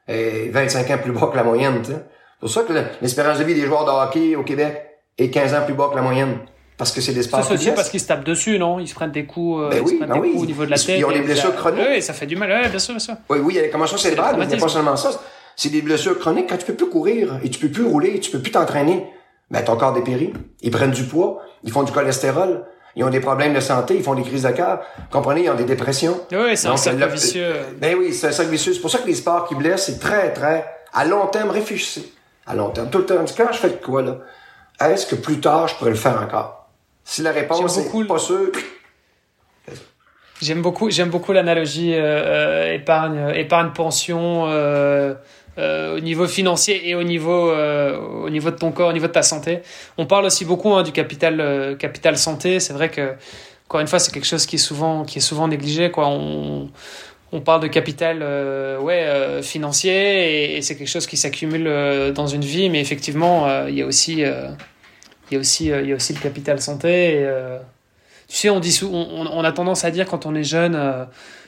est 0.08 0.49
25 0.49 0.89
ans 0.91 0.97
plus 0.97 1.12
bas 1.12 1.28
que 1.32 1.36
la 1.36 1.43
moyenne. 1.43 1.82
C'est 1.84 1.99
pour 2.39 2.49
ça 2.49 2.64
que 2.64 2.74
le- 2.74 2.86
l'espérance 3.01 3.38
de 3.39 3.43
vie 3.43 3.53
des 3.53 3.66
joueurs 3.66 3.86
de 3.86 3.91
hockey 3.91 4.36
au 4.36 4.43
Québec 4.43 4.82
est 5.18 5.30
15 5.30 5.53
ans 5.53 5.64
plus 5.66 5.74
bas 5.74 5.89
que 5.91 5.95
la 5.95 6.01
moyenne. 6.01 6.38
Parce 6.78 6.91
que 6.91 7.01
c'est 7.01 7.12
des 7.14 7.24
sports 7.24 7.43
Ça, 7.43 7.58
c'est 7.58 7.74
parce 7.74 7.89
qu'ils 7.89 7.99
se 7.99 8.05
tapent 8.08 8.24
dessus, 8.24 8.60
non? 8.60 8.80
Ils 8.80 8.88
se 8.88 8.93
prennent 8.93 9.12
des 9.12 9.26
coups, 9.26 9.64
euh, 9.64 9.70
Ben 9.70 9.78
ils 9.78 9.82
oui, 9.84 9.91
se 9.91 9.95
prennent 9.97 10.10
ben 10.10 10.16
des 10.16 10.22
oui. 10.22 10.32
coups 10.32 10.43
au 10.43 10.45
niveau 10.45 10.66
de 10.66 10.70
la 10.70 10.78
Ils- 10.78 10.86
tête. 10.86 10.99
ils 10.99 11.05
ont 11.05 11.12
des 11.12 11.22
blessures 11.22 11.55
chroniques. 11.55 11.86
Oui, 11.89 12.01
ça 12.03 12.14
fait 12.14 12.28
du 12.28 12.36
mal. 12.36 12.51
Oui, 12.64 12.70
bien 12.70 12.80
sûr, 12.80 12.93
bien 12.93 12.99
sûr. 12.99 13.16
Oui, 13.30 13.39
oui, 13.41 13.53
il 13.53 13.58
y 13.58 13.60
a 13.60 13.64
la 13.64 13.70
commotion 13.70 13.97
cérébrale, 13.97 14.36
mais 14.38 14.53
a 14.53 14.58
pas 14.58 14.68
seulement 14.68 14.95
ça. 14.95 15.10
C'est 15.55 15.70
des 15.70 15.82
blessures 15.82 16.20
chroniques. 16.20 16.47
Quand 16.47 16.58
tu 16.58 16.66
peux 16.68 16.76
plus 16.76 16.88
courir 16.89 17.39
et 17.43 17.49
tu 17.49 17.60
peux 17.60 17.70
plus 17.72 17.84
rouler, 17.84 18.12
et 18.16 18.20
tu 18.20 18.30
peux 18.30 18.39
plus 18.39 18.51
t'entraîner, 18.51 19.05
ben 19.49 19.64
ton 19.64 19.76
corps 19.76 19.91
dépérit. 19.93 20.32
Ils 20.62 20.70
prennent 20.72 20.91
du 20.91 21.03
poids, 21.03 21.41
ils 21.64 21.72
font 21.72 21.82
du 21.82 21.91
cholestérol, 21.91 22.64
ils 22.98 23.04
ont 23.04 23.10
des 23.10 23.20
problèmes 23.20 23.54
de 23.54 23.60
santé, 23.60 23.95
ils 23.95 24.02
font 24.04 24.16
des 24.16 24.24
crises 24.24 24.41
de 24.43 24.50
cœur. 24.50 24.82
Comprenez, 25.12 25.43
ils 25.43 25.50
ont 25.52 25.56
des 25.56 25.66
dépressions. 25.66 26.20
Oui, 26.32 26.58
c'est 26.58 26.68
un 26.68 26.76
cercle 26.78 27.00
le- 27.00 27.06
vicieux. 27.08 27.54
Ben 27.78 27.95
oui, 27.95 28.12
c'est 28.12 28.28
un 28.28 28.32
cercle 28.32 28.52
vicieux. 28.52 28.74
C'est 28.74 28.80
pour 28.82 28.89
ça 28.89 28.98
que 28.98 29.08
les 29.08 29.14
sports 29.16 29.48
qui 29.48 29.54
blessent, 29.56 29.86
c'est 29.86 30.00
très, 30.00 30.34
très, 30.34 30.66
à 30.93 31.06
long 31.06 31.28
terme, 31.28 31.52
réfléchissez. 31.52 32.12
À 32.48 32.56
long 32.56 32.70
terme. 32.72 32.89
Tout 32.89 32.98
le 32.98 33.06
temps, 33.06 33.24
quand 33.38 33.52
je 33.52 33.58
fais 33.60 33.70
de 33.70 33.76
quoi, 33.76 34.02
là? 34.02 34.18
Est-ce 34.82 35.06
que 35.06 35.16
plus 35.16 35.39
tard, 35.39 35.68
je 35.68 35.76
pourrais 35.76 35.91
le 35.91 35.95
faire 35.95 36.20
encore? 36.22 36.70
Si 37.04 37.22
la 37.22 37.32
réponse 37.32 37.78
est 37.78 37.84
beaucoup 37.84 38.04
pas 38.06 38.18
sûr, 38.20 38.48
J'aime 40.39 40.62
beaucoup, 40.62 40.91
j'aime 40.91 41.10
beaucoup 41.10 41.34
l'analogie 41.34 41.95
euh, 41.95 42.00
euh, 42.00 42.74
épargne, 42.74 43.18
euh, 43.18 43.34
épargne 43.34 43.72
pension 43.72 44.45
euh, 44.48 45.16
euh, 45.58 45.97
au 45.97 45.99
niveau 45.99 46.28
financier 46.28 46.88
et 46.88 46.93
au 46.93 47.03
niveau, 47.03 47.49
euh, 47.49 47.97
au 47.97 48.30
niveau 48.30 48.51
de 48.51 48.58
ton 48.58 48.72
corps, 48.72 48.89
au 48.89 48.93
niveau 48.93 49.08
de 49.08 49.12
ta 49.12 49.24
santé. 49.24 49.62
On 49.97 50.05
parle 50.05 50.26
aussi 50.26 50.45
beaucoup 50.45 50.72
hein, 50.74 50.84
du 50.84 50.91
capital, 50.91 51.39
euh, 51.39 51.76
capital 51.76 52.18
santé. 52.18 52.60
C'est 52.60 52.74
vrai 52.74 52.89
que 52.89 53.14
encore 53.68 53.82
une 53.82 53.88
fois, 53.88 53.99
c'est 53.99 54.14
quelque 54.14 54.28
chose 54.28 54.45
qui 54.45 54.55
est 54.55 54.60
souvent, 54.60 55.03
qui 55.03 55.18
est 55.18 55.22
souvent 55.22 55.47
négligé. 55.47 55.89
Quoi. 55.89 56.08
On, 56.08 56.70
on 57.32 57.41
parle 57.41 57.62
de 57.62 57.68
capital, 57.68 58.24
ouais, 58.82 59.41
financier 59.41 60.55
et, 60.55 60.62
c'est 60.62 60.78
quelque 60.78 60.88
chose 60.88 61.08
qui 61.08 61.18
s'accumule 61.18 62.14
dans 62.14 62.28
une 62.28 62.45
vie, 62.45 62.70
mais 62.70 62.80
effectivement, 62.80 63.66
il 63.68 63.76
y 63.76 63.82
a 63.82 63.86
aussi, 63.86 64.22
il 64.22 65.34
y 65.34 65.36
a 65.36 65.39
aussi, 65.39 65.66
il 65.66 65.89
y 65.89 65.91
a 65.91 65.95
aussi 65.95 66.14
le 66.14 66.20
capital 66.20 66.62
santé. 66.62 67.28
Tu 68.30 68.38
sais, 68.38 68.49
on 68.49 68.62
dit, 68.62 68.80
on, 68.84 69.28
on- 69.30 69.43
a 69.43 69.51
tendance 69.51 69.84
à 69.84 69.91
dire 69.91 70.05
quand 70.05 70.26
on 70.26 70.36
est 70.36 70.45
jeune, 70.45 71.08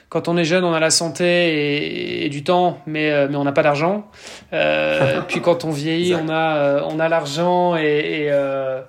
quand 0.09 0.27
on 0.27 0.37
est 0.37 0.43
jeune, 0.43 0.63
on 0.63 0.73
a 0.73 0.79
la 0.79 0.89
santé 0.89 1.25
et, 1.25 2.25
et 2.25 2.29
du 2.29 2.43
temps, 2.43 2.79
mais, 2.87 3.11
euh, 3.11 3.27
mais 3.29 3.37
on 3.37 3.43
n'a 3.43 3.51
pas 3.51 3.63
d'argent. 3.63 4.07
Euh, 4.53 5.21
puis 5.27 5.41
quand 5.41 5.65
on 5.65 5.71
vieillit, 5.71 6.11
Exact. 6.11 6.25
on 6.25 6.29
a, 6.29 6.57
euh, 6.57 6.81
on 6.85 6.99
a 6.99 7.07
l'argent 7.09 7.77
et, 7.77 7.81
et, 7.81 8.31
euh, 8.31 8.81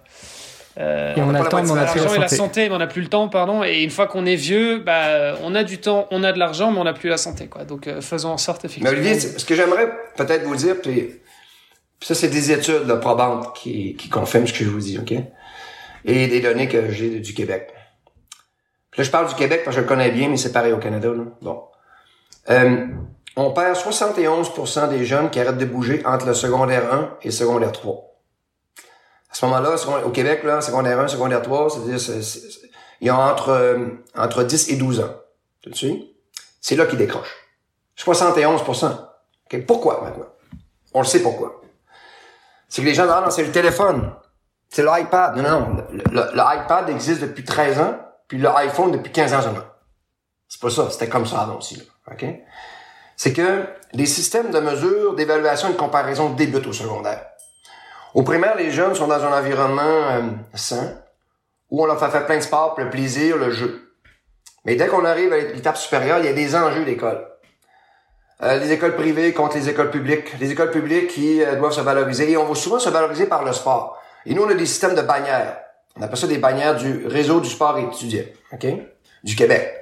Euh, 0.79 1.15
et 1.15 1.21
on, 1.21 1.35
a 1.35 1.43
le 1.43 1.49
temps, 1.49 1.63
mais 1.63 1.71
on 1.71 1.77
a 1.77 1.85
plus 1.85 2.01
la 2.01 2.09
santé. 2.09 2.21
la 2.21 2.29
santé, 2.29 2.69
mais 2.69 2.75
on 2.75 2.79
n'a 2.79 2.87
plus 2.87 3.03
le 3.03 3.09
temps, 3.09 3.29
pardon. 3.29 3.63
Et 3.65 3.83
une 3.83 3.91
fois 3.91 4.07
qu'on 4.07 4.25
est 4.25 4.37
vieux, 4.37 4.79
bah, 4.79 5.37
on 5.43 5.55
a 5.55 5.65
du 5.65 5.79
temps, 5.79 6.07
on 6.11 6.23
a 6.23 6.33
de 6.33 6.39
l'argent, 6.39 6.71
mais 6.71 6.79
on 6.79 6.85
n'a 6.85 6.93
plus 6.95 7.11
la 7.11 7.19
santé, 7.19 7.49
quoi. 7.49 7.65
Donc, 7.65 7.87
euh, 7.87 8.01
faisons 8.01 8.31
en 8.31 8.39
sorte, 8.39 8.65
effectivement. 8.65 8.91
Mais 8.91 8.97
Olivier, 8.97 9.19
ce 9.19 9.45
que 9.45 9.55
j'aimerais 9.55 9.91
peut-être 10.17 10.45
vous 10.45 10.57
dire, 10.57 10.77
puis, 10.81 11.17
ça, 12.01 12.15
c'est 12.15 12.29
des 12.29 12.51
études 12.53 12.87
là, 12.87 12.97
probantes 12.97 13.55
qui, 13.57 13.95
qui 13.97 14.09
confirment 14.09 14.47
ce 14.47 14.53
que 14.55 14.65
je 14.65 14.71
vous 14.71 14.79
dis, 14.79 14.99
OK? 14.99 15.13
Et 16.05 16.29
des 16.29 16.41
données 16.41 16.69
que 16.69 16.91
j'ai 16.91 17.21
du 17.21 17.35
Québec. 17.35 17.75
Là, 18.97 19.05
je 19.05 19.11
parle 19.11 19.29
du 19.29 19.35
Québec 19.35 19.63
parce 19.65 19.77
que 19.77 19.83
je 19.83 19.87
le 19.87 19.89
connais 19.89 20.11
bien, 20.11 20.29
mais 20.29 20.37
c'est 20.37 20.53
pareil 20.53 20.73
au 20.73 20.79
Canada, 20.79 21.09
là. 21.09 21.25
Bon. 21.43 21.63
Euh, 22.51 22.87
on 23.37 23.53
perd 23.53 23.77
71% 23.77 24.89
des 24.89 25.05
jeunes 25.05 25.31
qui 25.31 25.39
arrêtent 25.41 25.59
de 25.59 25.65
bouger 25.65 26.03
entre 26.05 26.27
le 26.27 26.35
secondaire 26.35 26.93
1 26.93 27.19
et 27.23 27.27
le 27.27 27.31
secondaire 27.31 27.73
3. 27.73 27.95
À 29.31 29.35
ce 29.35 29.47
moment-là, 29.47 29.77
au 30.05 30.11
Québec, 30.11 30.43
là, 30.43 30.61
secondaire 30.61 30.99
1, 30.99 31.09
secondaire 31.09 31.43
3, 31.43 31.71
c'est-à-dire, 31.71 32.23
il 33.01 33.07
y 33.07 33.11
a 33.11 33.17
entre, 33.17 33.51
euh, 33.51 33.87
entre 34.17 34.43
10 34.43 34.71
et 34.71 34.77
12 34.77 35.01
ans. 35.01 35.15
Tu 35.63 35.73
sais? 35.75 36.03
C'est 36.61 36.77
là 36.77 36.87
qu'ils 36.87 36.99
décrochent. 36.99 37.37
71%. 37.97 39.07
Pourquoi 39.67 40.01
maintenant? 40.03 40.27
On 40.95 41.01
le 41.01 41.07
sait 41.07 41.21
pourquoi. 41.21 41.61
C'est 42.69 42.83
que 42.83 42.87
les 42.87 42.95
gens, 42.95 43.07
non, 43.07 43.21
non, 43.21 43.31
c'est 43.31 43.45
le 43.45 43.53
téléphone. 43.53 44.13
C'est 44.69 44.85
l'iPad. 44.85 45.37
Non, 45.37 45.77
non, 46.13 46.25
l'iPad 46.33 46.89
existe 46.89 47.21
depuis 47.21 47.45
13 47.45 47.81
ans, 47.81 47.99
puis 48.31 48.39
l'iPhone 48.39 48.93
depuis 48.93 49.11
15 49.11 49.35
ans 49.35 49.43
seulement. 49.43 49.65
C'est 50.49 50.61
pas 50.61 50.71
ça, 50.71 50.89
c'était 50.89 51.09
comme 51.09 51.27
ça 51.27 51.41
avant 51.41 51.57
aussi. 51.57 51.83
C'est 53.17 53.33
que 53.33 53.67
les 53.93 54.07
systèmes 54.07 54.53
de 54.53 54.61
mesure, 54.61 55.17
d'évaluation 55.17 55.71
et 55.71 55.73
de 55.73 55.77
comparaison 55.77 56.31
débutent 56.31 56.69
au 56.69 56.73
secondaire. 56.73 57.27
Au 58.15 58.23
primaire, 58.23 58.55
les 58.57 58.71
jeunes 58.71 58.95
sont 58.95 59.09
dans 59.09 59.25
un 59.25 59.37
environnement 59.37 59.83
euh, 59.83 60.23
sain, 60.55 60.95
où 61.71 61.83
on 61.83 61.87
leur 61.87 61.99
fait 61.99 62.09
faire 62.09 62.25
plein 62.25 62.37
de 62.37 62.43
sports, 62.43 62.77
le 62.79 62.89
plaisir, 62.89 63.37
le 63.37 63.51
jeu. 63.51 63.97
Mais 64.65 64.77
dès 64.77 64.87
qu'on 64.87 65.05
arrive 65.05 65.33
à 65.33 65.39
l'étape 65.39 65.77
supérieure, 65.77 66.21
il 66.21 66.27
y 66.27 66.29
a 66.29 66.33
des 66.33 66.55
enjeux 66.55 66.85
d'école. 66.85 67.27
Euh, 68.43 68.59
les 68.59 68.71
écoles 68.71 68.95
privées 68.95 69.33
contre 69.33 69.57
les 69.57 69.69
écoles 69.69 69.91
publiques. 69.91 70.39
Les 70.39 70.53
écoles 70.53 70.71
publiques 70.71 71.09
qui 71.09 71.43
euh, 71.43 71.57
doivent 71.57 71.73
se 71.73 71.81
valoriser. 71.81 72.31
Et 72.31 72.37
on 72.37 72.45
va 72.45 72.55
souvent 72.55 72.79
se 72.79 72.91
valoriser 72.91 73.27
par 73.27 73.45
le 73.45 73.53
sport. 73.53 74.01
Et 74.25 74.35
nous, 74.35 74.45
on 74.45 74.51
a 74.51 74.55
des 74.55 74.67
systèmes 74.67 74.95
de 74.95 75.03
bannières. 75.03 75.59
On 75.97 76.03
appelle 76.03 76.17
ça 76.19 76.27
des 76.27 76.39
bannières 76.39 76.77
du 76.77 77.07
réseau 77.07 77.41
du 77.41 77.49
sport 77.49 77.79
étudiant, 77.79 78.25
OK? 78.53 78.67
Du 79.25 79.37
Québec. 79.37 79.75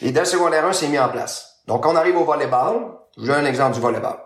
Et 0.00 0.10
dès 0.10 0.20
le 0.20 0.26
secondaire 0.26 0.66
1, 0.66 0.72
c'est 0.72 0.88
mis 0.88 0.98
en 0.98 1.08
place. 1.08 1.60
Donc, 1.66 1.86
on 1.86 1.94
arrive 1.94 2.16
au 2.16 2.24
volleyball. 2.24 2.98
Je 3.16 3.22
vous 3.22 3.32
un 3.32 3.44
exemple 3.44 3.74
du 3.74 3.80
volleyball. 3.80 4.16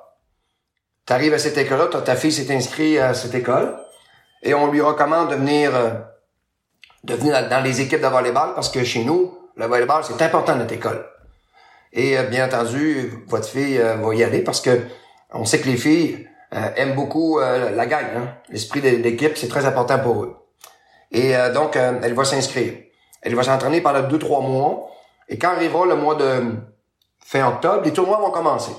Tu 1.07 1.13
arrives 1.13 1.35
à 1.35 1.39
cette 1.39 1.57
école-là, 1.57 1.87
ta 2.01 2.17
fille 2.17 2.33
s'est 2.33 2.53
inscrite 2.53 2.99
à 2.99 3.15
cette 3.15 3.35
école, 3.35 3.79
et 4.43 4.55
on 4.55 4.71
lui 4.71 4.81
recommande 4.81 5.31
de 5.31 5.37
venir, 5.37 5.75
euh, 5.75 5.91
de 7.05 7.15
venir 7.15 7.49
dans 7.49 7.63
les 7.63 7.81
équipes 7.81 8.01
de 8.01 8.09
volleyball 8.09 8.55
parce 8.55 8.69
que 8.69 8.83
chez 8.83 9.05
nous, 9.05 9.39
le 9.57 9.67
volleyball, 9.67 10.03
c'est 10.03 10.21
important 10.21 10.53
dans 10.53 10.59
notre 10.59 10.75
école. 10.75 11.07
Et 11.93 12.19
euh, 12.19 12.25
bien 12.25 12.47
entendu, 12.47 13.25
votre 13.29 13.49
fille 13.49 13.79
euh, 13.79 13.95
va 13.97 14.15
y 14.17 14.25
aller 14.25 14.41
parce 14.41 14.61
que 14.61 14.81
on 15.33 15.45
sait 15.45 15.61
que 15.61 15.69
les 15.69 15.77
filles 15.77 16.29
aiment 16.51 16.95
beaucoup 16.95 17.41
la 17.41 17.87
gagne. 17.87 18.17
Hein? 18.17 18.35
L'esprit 18.49 18.81
d'équipe, 18.81 19.37
c'est 19.37 19.49
très 19.49 19.67
important 19.67 19.99
pour 19.99 20.23
eux. 20.23 20.37
Et 21.17 21.35
donc, 21.55 21.77
elle 21.77 22.15
va 22.15 22.25
s'inscrire. 22.25 22.75
Elle 23.23 23.35
va 23.35 23.43
s'entraîner 23.43 23.81
pendant 23.81 24.03
deux, 24.03 24.19
trois 24.19 24.41
mois. 24.41 24.91
Et 25.29 25.39
quand 25.39 25.49
arrivera 25.49 25.87
le 25.87 25.97
mois 25.97 26.15
de 26.15 26.55
fin 27.25 27.49
octobre, 27.49 27.83
les 27.85 27.93
tournois 27.93 28.19
vont 28.19 28.31
commencer. 28.31 28.73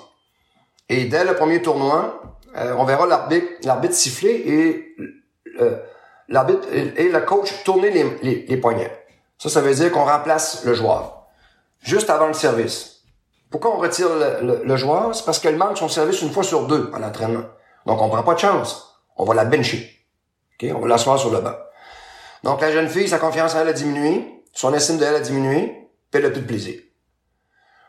Et 0.88 1.06
dès 1.06 1.26
le 1.26 1.36
premier 1.36 1.62
tournoi, 1.62 2.22
euh, 2.56 2.74
on 2.78 2.86
verra 2.86 3.06
l'arbitre, 3.06 3.48
l'arbitre 3.64 3.94
siffler 3.94 4.32
et 4.32 4.96
euh, 5.60 5.78
l'arbitre 6.30 6.66
et 6.72 7.10
le 7.10 7.20
coach 7.22 7.64
tourner 7.66 7.90
les, 7.92 8.46
les, 8.48 8.58
poignets. 8.58 8.92
Ça, 9.38 9.50
ça 9.50 9.60
veut 9.60 9.74
dire 9.74 9.92
qu'on 9.92 10.06
remplace 10.06 10.64
le 10.64 10.74
joueur 10.74 11.28
juste 11.82 12.10
avant 12.10 12.28
le 12.28 12.34
service. 12.34 13.02
Pourquoi 13.50 13.76
on 13.76 13.78
retire 13.78 14.10
le, 14.42 14.76
joueur? 14.78 15.14
C'est 15.14 15.26
parce 15.26 15.40
qu'elle 15.40 15.58
manque 15.58 15.78
son 15.78 15.90
service 15.90 16.22
une 16.22 16.32
fois 16.32 16.44
sur 16.44 16.68
deux 16.68 16.90
en 16.94 17.04
entraînement. 17.04 17.44
Donc, 17.86 18.02
on 18.02 18.10
prend 18.10 18.24
pas 18.24 18.34
de 18.34 18.40
chance. 18.40 19.02
On 19.16 19.26
va 19.26 19.34
la 19.34 19.46
bencher. 19.46 19.90
Okay? 20.56 20.74
On 20.74 20.80
va 20.80 20.88
l'asseoir 20.88 21.18
sur 21.18 21.32
le 21.32 21.40
banc. 21.40 21.54
Donc, 22.44 22.62
la 22.62 22.72
jeune 22.72 22.88
fille, 22.88 23.08
sa 23.08 23.20
confiance 23.20 23.56
en 23.56 23.62
elle 23.62 23.70
a 23.70 23.74
diminué, 23.74 24.44
son 24.54 24.74
estime 24.74 24.98
de 24.98 25.06
elle 25.06 25.16
a 25.16 25.20
diminué, 25.20 25.90
puis 26.12 26.20
elle 26.20 26.26
a 26.26 26.30
plus 26.30 26.42
de 26.42 26.48
plaisir. 26.48 26.80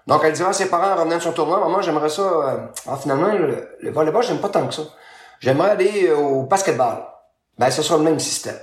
Donc, 0.07 0.23
elle 0.25 0.33
dira 0.33 0.51
à 0.51 0.53
ses 0.53 0.71
parents 0.71 0.93
en 0.93 0.97
revenant 0.97 1.17
de 1.17 1.23
son 1.23 1.33
tournoi, 1.33 1.61
maman, 1.61 1.83
j'aimerais 1.83 2.09
ça, 2.09 2.23
euh, 2.23 2.59
ah, 2.87 2.97
finalement, 2.97 3.33
le, 3.33 3.69
le 3.81 3.91
volleyball, 3.91 4.23
j'aime 4.23 4.41
pas 4.41 4.49
tant 4.49 4.67
que 4.67 4.75
ça. 4.75 4.83
J'aimerais 5.41 5.71
aller 5.71 6.09
euh, 6.09 6.17
au 6.17 6.43
basketball. 6.45 7.05
Ben, 7.59 7.71
ce 7.71 7.83
sera 7.83 7.99
le 7.99 8.05
même 8.05 8.19
système. 8.19 8.59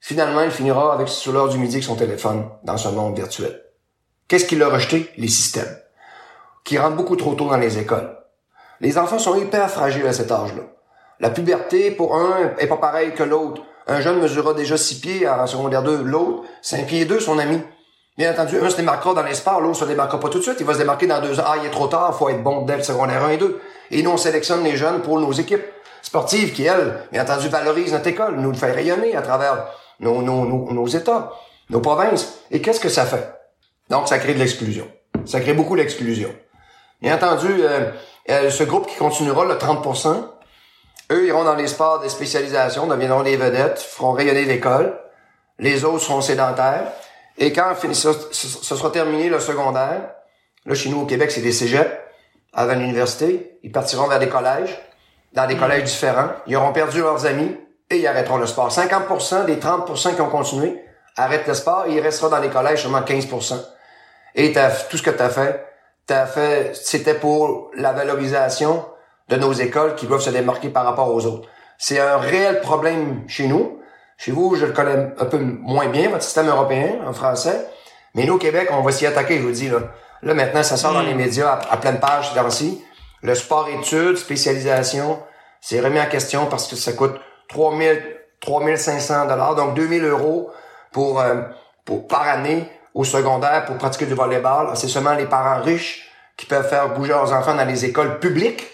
Finalement, 0.00 0.42
il 0.42 0.50
finira 0.50 0.92
avec, 0.92 1.08
sur 1.08 1.32
l'heure 1.32 1.48
du 1.48 1.58
midi, 1.58 1.76
avec 1.76 1.84
son 1.84 1.96
téléphone, 1.96 2.48
dans 2.62 2.76
ce 2.76 2.88
monde 2.88 3.16
virtuel. 3.16 3.64
Qu'est-ce 4.28 4.44
qu'il 4.44 4.62
a 4.62 4.68
rejeté? 4.68 5.10
Les 5.16 5.28
systèmes. 5.28 5.78
Qui 6.64 6.78
rentrent 6.78 6.96
beaucoup 6.96 7.16
trop 7.16 7.34
tôt 7.34 7.48
dans 7.48 7.56
les 7.56 7.78
écoles. 7.78 8.16
Les 8.80 8.98
enfants 8.98 9.18
sont 9.18 9.34
hyper 9.34 9.70
fragiles 9.70 10.06
à 10.06 10.12
cet 10.12 10.30
âge-là. 10.30 10.62
La 11.20 11.30
puberté, 11.30 11.90
pour 11.90 12.14
un, 12.16 12.54
est 12.58 12.66
pas 12.66 12.76
pareille 12.76 13.14
que 13.14 13.22
l'autre. 13.24 13.62
Un 13.88 14.02
jeune 14.02 14.20
mesurera 14.20 14.52
déjà 14.52 14.76
six 14.76 15.00
pieds 15.00 15.26
en 15.26 15.46
secondaire 15.46 15.82
2, 15.82 16.02
l'autre, 16.02 16.42
cinq 16.60 16.86
pieds 16.86 17.06
deux, 17.06 17.20
son 17.20 17.38
ami. 17.38 17.58
Bien 18.18 18.32
entendu, 18.32 18.60
un 18.60 18.68
se 18.68 18.76
démarquera 18.76 19.14
dans 19.14 19.22
les 19.22 19.34
sports, 19.34 19.62
l'autre 19.62 19.78
se 19.78 19.84
démarquera 19.86 20.20
pas 20.20 20.28
tout 20.28 20.38
de 20.38 20.42
suite. 20.42 20.56
Il 20.60 20.66
va 20.66 20.74
se 20.74 20.78
démarquer 20.78 21.06
dans 21.06 21.22
deux 21.22 21.40
ans. 21.40 21.44
Ah, 21.46 21.54
il 21.58 21.66
est 21.66 21.70
trop 21.70 21.86
tard, 21.86 22.14
faut 22.14 22.28
être 22.28 22.42
bon 22.42 22.66
dès 22.66 22.76
le 22.76 22.82
secondaire 22.82 23.24
1 23.24 23.30
et 23.30 23.36
2. 23.38 23.60
Et 23.92 24.02
nous, 24.02 24.10
on 24.10 24.18
sélectionne 24.18 24.62
les 24.62 24.76
jeunes 24.76 25.00
pour 25.00 25.18
nos 25.18 25.32
équipes 25.32 25.64
sportives 26.02 26.52
qui, 26.52 26.64
elles, 26.64 26.98
bien 27.12 27.22
entendu, 27.22 27.48
valorisent 27.48 27.92
notre 27.92 28.08
école, 28.08 28.36
nous 28.36 28.50
le 28.50 28.56
fait 28.56 28.72
rayonner 28.72 29.16
à 29.16 29.22
travers 29.22 29.68
nos, 30.00 30.20
nos, 30.20 30.44
nos, 30.44 30.86
États, 30.86 31.32
nos 31.70 31.80
provinces. 31.80 32.40
Et 32.50 32.60
qu'est-ce 32.60 32.80
que 32.80 32.90
ça 32.90 33.06
fait? 33.06 33.32
Donc, 33.88 34.08
ça 34.08 34.18
crée 34.18 34.34
de 34.34 34.38
l'exclusion. 34.38 34.86
Ça 35.24 35.40
crée 35.40 35.54
beaucoup 35.54 35.76
d'exclusion. 35.76 36.30
Bien 37.00 37.14
entendu, 37.14 37.48
euh, 37.48 37.90
euh, 38.30 38.50
ce 38.50 38.64
groupe 38.64 38.86
qui 38.86 38.96
continuera, 38.96 39.46
le 39.46 39.54
30%, 39.54 40.24
eux 41.10 41.26
iront 41.26 41.44
dans 41.44 41.54
les 41.54 41.68
sports 41.68 42.00
de 42.00 42.08
spécialisation, 42.08 42.86
deviendront 42.86 43.22
des 43.22 43.36
vedettes, 43.36 43.80
feront 43.80 44.12
rayonner 44.12 44.44
l'école. 44.44 44.98
Les 45.58 45.84
autres 45.84 46.04
seront 46.04 46.20
sédentaires. 46.20 46.92
Et 47.38 47.52
quand 47.52 47.74
ce, 47.92 48.12
sera 48.32 48.90
terminé 48.90 49.28
le 49.28 49.40
secondaire, 49.40 50.10
là, 50.66 50.74
chez 50.74 50.90
nous 50.90 51.00
au 51.00 51.06
Québec, 51.06 51.30
c'est 51.30 51.40
des 51.40 51.52
cégeps 51.52 51.90
avant 52.52 52.74
l'université. 52.74 53.58
Ils 53.62 53.72
partiront 53.72 54.06
vers 54.06 54.18
des 54.18 54.28
collèges, 54.28 54.78
dans 55.32 55.46
des 55.46 55.56
collèges 55.56 55.84
différents. 55.84 56.30
Ils 56.46 56.56
auront 56.56 56.72
perdu 56.72 57.00
leurs 57.00 57.24
amis 57.26 57.56
et 57.90 57.98
ils 57.98 58.06
arrêteront 58.06 58.36
le 58.36 58.46
sport. 58.46 58.70
50% 58.70 59.46
des 59.46 59.56
30% 59.56 60.14
qui 60.14 60.20
ont 60.20 60.28
continué 60.28 60.82
arrêtent 61.16 61.46
le 61.46 61.54
sport 61.54 61.86
et 61.86 61.94
il 61.94 62.00
restera 62.00 62.28
dans 62.28 62.40
les 62.40 62.50
collèges 62.50 62.82
seulement 62.82 63.00
15%. 63.00 63.54
Et 64.34 64.52
tout 64.90 64.96
ce 64.96 65.02
que 65.02 65.10
tu 65.10 65.22
as 65.22 65.30
fait, 65.30 65.64
t'as 66.06 66.26
fait, 66.26 66.76
c'était 66.76 67.14
pour 67.14 67.70
la 67.74 67.92
valorisation 67.92 68.84
de 69.28 69.36
nos 69.36 69.52
écoles 69.52 69.94
qui 69.94 70.06
doivent 70.06 70.20
se 70.20 70.30
démarquer 70.30 70.68
par 70.68 70.84
rapport 70.84 71.12
aux 71.14 71.26
autres. 71.26 71.48
C'est 71.76 72.00
un 72.00 72.18
réel 72.18 72.60
problème 72.60 73.22
chez 73.28 73.46
nous. 73.46 73.78
Chez 74.16 74.32
vous, 74.32 74.56
je 74.56 74.66
le 74.66 74.72
connais 74.72 75.12
un 75.18 75.24
peu 75.26 75.38
moins 75.38 75.88
bien, 75.88 76.08
votre 76.08 76.24
système 76.24 76.48
européen, 76.48 76.96
en 77.06 77.12
français. 77.12 77.66
Mais 78.14 78.24
nous, 78.24 78.34
au 78.34 78.38
Québec, 78.38 78.68
on 78.72 78.82
va 78.82 78.90
s'y 78.90 79.06
attaquer, 79.06 79.38
je 79.38 79.42
vous 79.42 79.52
dis, 79.52 79.68
là. 79.68 79.78
Là, 80.22 80.34
maintenant, 80.34 80.64
ça 80.64 80.76
sort 80.76 80.92
dans 80.92 81.02
les 81.02 81.14
hmm. 81.14 81.18
médias 81.18 81.60
à, 81.70 81.76
pleine 81.76 82.00
page 82.00 82.34
dans-ci. 82.34 82.82
Le 83.22 83.34
sport-études, 83.34 84.16
spécialisation, 84.16 85.20
c'est 85.60 85.80
remis 85.80 86.00
en 86.00 86.06
question 86.06 86.46
parce 86.46 86.66
que 86.66 86.74
ça 86.74 86.92
coûte 86.92 87.14
3000, 87.48 88.02
3500 88.40 89.26
dollars, 89.26 89.54
donc 89.54 89.74
2000 89.74 90.04
euros 90.04 90.50
pour, 90.92 91.20
euh, 91.20 91.42
pour, 91.84 92.08
par 92.08 92.22
année 92.22 92.68
au 92.94 93.04
secondaire 93.04 93.64
pour 93.66 93.76
pratiquer 93.76 94.06
du 94.06 94.14
volleyball. 94.14 94.70
C'est 94.74 94.88
seulement 94.88 95.14
les 95.14 95.26
parents 95.26 95.62
riches 95.62 96.10
qui 96.36 96.46
peuvent 96.46 96.68
faire 96.68 96.94
bouger 96.94 97.10
leurs 97.10 97.32
enfants 97.32 97.54
dans 97.54 97.64
les 97.64 97.84
écoles 97.84 98.18
publiques. 98.18 98.66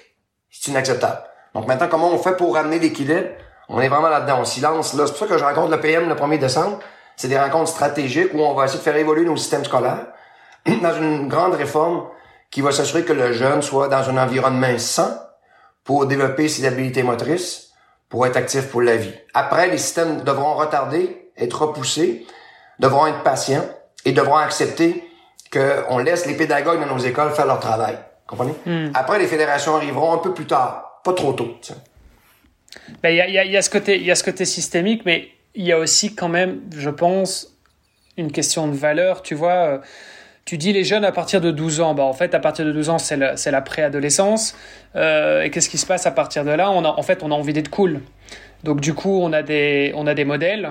C'est 0.60 0.70
inacceptable. 0.70 1.18
Donc 1.54 1.66
maintenant, 1.66 1.88
comment 1.90 2.10
on 2.10 2.18
fait 2.18 2.36
pour 2.36 2.54
ramener 2.54 2.78
l'équilibre? 2.78 3.28
On 3.68 3.80
est 3.80 3.88
vraiment 3.88 4.08
là-dedans, 4.08 4.40
on 4.40 4.44
silence. 4.44 4.94
Là, 4.94 5.06
c'est 5.06 5.12
pour 5.12 5.20
ça 5.20 5.26
que 5.26 5.38
je 5.38 5.44
rencontre 5.44 5.70
le 5.70 5.80
PM 5.80 6.08
le 6.08 6.14
1er 6.14 6.38
décembre. 6.38 6.78
C'est 7.16 7.28
des 7.28 7.38
rencontres 7.38 7.70
stratégiques 7.70 8.32
où 8.34 8.40
on 8.40 8.54
va 8.54 8.64
essayer 8.64 8.78
de 8.78 8.84
faire 8.84 8.96
évoluer 8.96 9.24
nos 9.24 9.36
systèmes 9.36 9.64
scolaires 9.64 10.06
dans 10.82 10.94
une 10.96 11.28
grande 11.28 11.54
réforme 11.54 12.04
qui 12.50 12.60
va 12.60 12.72
s'assurer 12.72 13.04
que 13.04 13.12
le 13.12 13.32
jeune 13.32 13.62
soit 13.62 13.88
dans 13.88 14.08
un 14.08 14.16
environnement 14.16 14.78
sain 14.78 15.18
pour 15.82 16.06
développer 16.06 16.48
ses 16.48 16.66
habiletés 16.66 17.02
motrices, 17.02 17.72
pour 18.08 18.26
être 18.26 18.36
actif 18.36 18.70
pour 18.70 18.80
la 18.80 18.96
vie. 18.96 19.14
Après, 19.34 19.68
les 19.68 19.78
systèmes 19.78 20.22
devront 20.22 20.54
retarder, 20.54 21.30
être 21.36 21.62
repoussés, 21.62 22.26
devront 22.78 23.06
être 23.06 23.22
patients 23.22 23.64
et 24.04 24.12
devront 24.12 24.36
accepter 24.36 25.04
qu'on 25.52 25.98
laisse 25.98 26.26
les 26.26 26.34
pédagogues 26.34 26.80
dans 26.80 26.94
nos 26.94 27.02
écoles 27.02 27.32
faire 27.32 27.46
leur 27.46 27.60
travail. 27.60 27.98
Comprenez? 28.26 28.54
Hmm. 28.66 28.90
Après, 28.94 29.18
les 29.18 29.26
fédérations 29.26 29.76
arriveront 29.76 30.12
un 30.12 30.18
peu 30.18 30.32
plus 30.32 30.46
tard, 30.46 31.00
pas 31.04 31.12
trop 31.12 31.32
tôt. 31.32 31.58
Ben, 33.02 33.10
il 33.10 33.16
y, 33.16 33.20
a, 33.20 33.44
y, 33.44 33.56
a, 33.56 33.62
ce 33.62 33.70
côté, 33.70 33.96
il 33.96 34.04
y 34.04 34.10
a 34.10 34.14
ce 34.14 34.24
côté 34.24 34.44
systémique, 34.44 35.02
mais 35.04 35.28
il 35.54 35.64
y 35.64 35.72
a 35.72 35.78
aussi 35.78 36.14
quand 36.14 36.28
même, 36.28 36.60
je 36.76 36.90
pense, 36.90 37.56
une 38.16 38.32
question 38.32 38.66
de 38.68 38.74
valeur. 38.74 39.22
Tu 39.22 39.34
vois, 39.34 39.52
euh, 39.52 39.78
tu 40.44 40.58
dis 40.58 40.72
les 40.72 40.84
jeunes 40.84 41.04
à 41.04 41.12
partir 41.12 41.40
de 41.40 41.50
12 41.50 41.80
ans. 41.80 41.94
Bah, 41.94 42.02
en 42.02 42.12
fait, 42.12 42.34
à 42.34 42.40
partir 42.40 42.64
de 42.64 42.72
12 42.72 42.90
ans, 42.90 42.98
c'est 42.98 43.16
la 43.16 43.62
préadolescence. 43.62 44.56
Euh, 44.96 45.42
et 45.42 45.50
qu'est-ce 45.50 45.68
qui 45.68 45.78
se 45.78 45.86
passe 45.86 46.06
à 46.06 46.10
partir 46.10 46.44
de 46.44 46.50
là? 46.50 46.70
On 46.70 46.84
a, 46.84 46.88
En 46.88 47.02
fait, 47.02 47.22
on 47.22 47.30
a 47.30 47.34
envie 47.34 47.52
d'être 47.52 47.70
cool. 47.70 48.00
Donc 48.64 48.80
du 48.80 48.94
coup, 48.94 49.20
on 49.22 49.32
a 49.32 49.42
des, 49.42 49.92
on 49.94 50.06
a 50.06 50.14
des 50.14 50.24
modèles. 50.24 50.70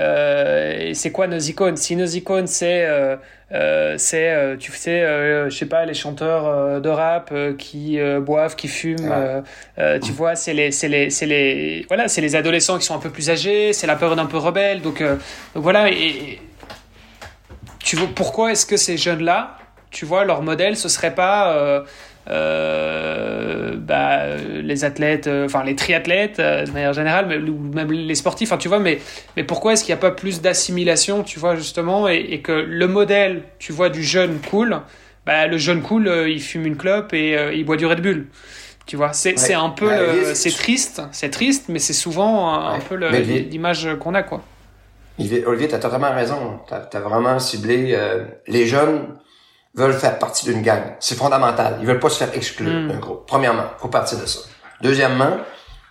Euh, 0.00 0.90
c'est 0.94 1.12
quoi 1.12 1.26
nos 1.26 1.38
icônes? 1.38 1.76
Si 1.76 1.94
nos 1.96 2.06
icônes, 2.06 2.46
c'est, 2.46 2.84
euh, 2.84 3.16
euh, 3.52 3.94
c'est 3.96 4.56
tu 4.58 4.72
sais, 4.72 5.02
je 5.48 5.56
sais 5.56 5.66
pas, 5.66 5.84
les 5.84 5.94
chanteurs 5.94 6.80
de 6.80 6.88
rap 6.88 7.32
qui 7.58 7.98
boivent, 8.20 8.56
qui 8.56 8.68
fument, 8.68 9.42
tu 10.02 10.12
vois, 10.12 10.34
c'est 10.34 10.54
les, 10.54 10.70
c'est 10.72 10.88
les, 10.88 11.10
c'est 11.10 11.26
les, 11.26 11.84
voilà, 11.88 12.08
c'est 12.08 12.20
les 12.20 12.36
adolescents 12.36 12.78
qui 12.78 12.84
sont 12.84 12.96
un 12.96 13.00
peu 13.00 13.10
plus 13.10 13.30
âgés, 13.30 13.72
c'est 13.72 13.86
la 13.86 13.96
peur 13.96 14.16
d'un 14.16 14.26
peu 14.26 14.38
rebelle. 14.38 14.82
Donc, 14.82 15.02
donc 15.02 15.62
voilà. 15.62 15.90
Et, 15.90 15.94
et, 15.94 16.42
tu 17.78 17.96
vois, 17.96 18.08
pourquoi 18.14 18.52
est-ce 18.52 18.64
que 18.64 18.78
ces 18.78 18.96
jeunes-là, 18.96 19.58
tu 19.90 20.06
vois, 20.06 20.24
leur 20.24 20.42
modèle, 20.42 20.76
ce 20.76 20.88
serait 20.88 21.14
pas 21.14 21.84
euh, 22.30 23.74
bah, 23.76 24.36
les 24.36 24.84
athlètes, 24.84 25.26
euh, 25.26 25.46
enfin 25.46 25.62
les 25.64 25.76
triathlètes 25.76 26.38
euh, 26.38 26.64
de 26.64 26.70
manière 26.70 26.92
générale, 26.92 27.26
mais, 27.28 27.36
ou 27.38 27.58
même 27.58 27.92
les 27.92 28.14
sportifs, 28.14 28.50
enfin 28.50 28.58
tu 28.58 28.68
vois, 28.68 28.78
mais, 28.78 28.98
mais 29.36 29.44
pourquoi 29.44 29.72
est-ce 29.72 29.84
qu'il 29.84 29.94
n'y 29.94 29.98
a 29.98 30.00
pas 30.00 30.10
plus 30.10 30.40
d'assimilation, 30.40 31.22
tu 31.22 31.38
vois, 31.38 31.56
justement, 31.56 32.08
et, 32.08 32.16
et, 32.16 32.40
que 32.40 32.52
le 32.52 32.86
modèle, 32.86 33.42
tu 33.58 33.72
vois, 33.72 33.90
du 33.90 34.02
jeune 34.02 34.38
cool, 34.50 34.80
bah, 35.26 35.46
le 35.46 35.58
jeune 35.58 35.82
cool, 35.82 36.08
il 36.28 36.40
fume 36.40 36.66
une 36.66 36.76
clope 36.76 37.12
et 37.12 37.36
il 37.54 37.64
boit 37.64 37.76
du 37.76 37.86
Red 37.86 38.00
Bull. 38.00 38.26
Tu 38.86 38.96
vois, 38.96 39.14
c'est 39.14 39.38
ouais. 39.38 39.54
un 39.54 39.70
peu, 39.70 39.88
bah, 39.88 40.34
c'est 40.34 40.54
triste, 40.54 41.02
c'est 41.12 41.30
triste, 41.30 41.66
mais 41.68 41.78
c'est 41.78 41.94
souvent 41.94 42.52
un, 42.52 42.72
ouais. 42.72 42.76
un 42.76 42.80
peu 42.80 42.96
l'image 42.96 43.88
qu'on 43.98 44.14
a, 44.14 44.22
quoi. 44.22 44.42
Olivier, 45.18 45.68
tu 45.68 45.74
as 45.74 45.78
totalement 45.78 46.12
raison. 46.12 46.60
Tu 46.66 46.74
as, 46.74 46.88
as, 46.92 47.00
vraiment 47.00 47.38
ciblé 47.38 47.94
euh, 47.94 48.24
les 48.46 48.66
jeunes 48.66 49.16
veulent 49.74 49.94
faire 49.94 50.18
partie 50.18 50.44
d'une 50.44 50.62
gang. 50.62 50.82
C'est 51.00 51.16
fondamental. 51.16 51.78
Ils 51.80 51.86
veulent 51.86 52.00
pas 52.00 52.10
se 52.10 52.18
faire 52.18 52.34
exclure 52.34 52.72
mm. 52.72 52.88
d'un 52.88 52.98
groupe. 52.98 53.26
Premièrement, 53.26 53.66
faut 53.78 53.88
partir 53.88 54.18
de 54.18 54.26
ça. 54.26 54.40
Deuxièmement, 54.80 55.38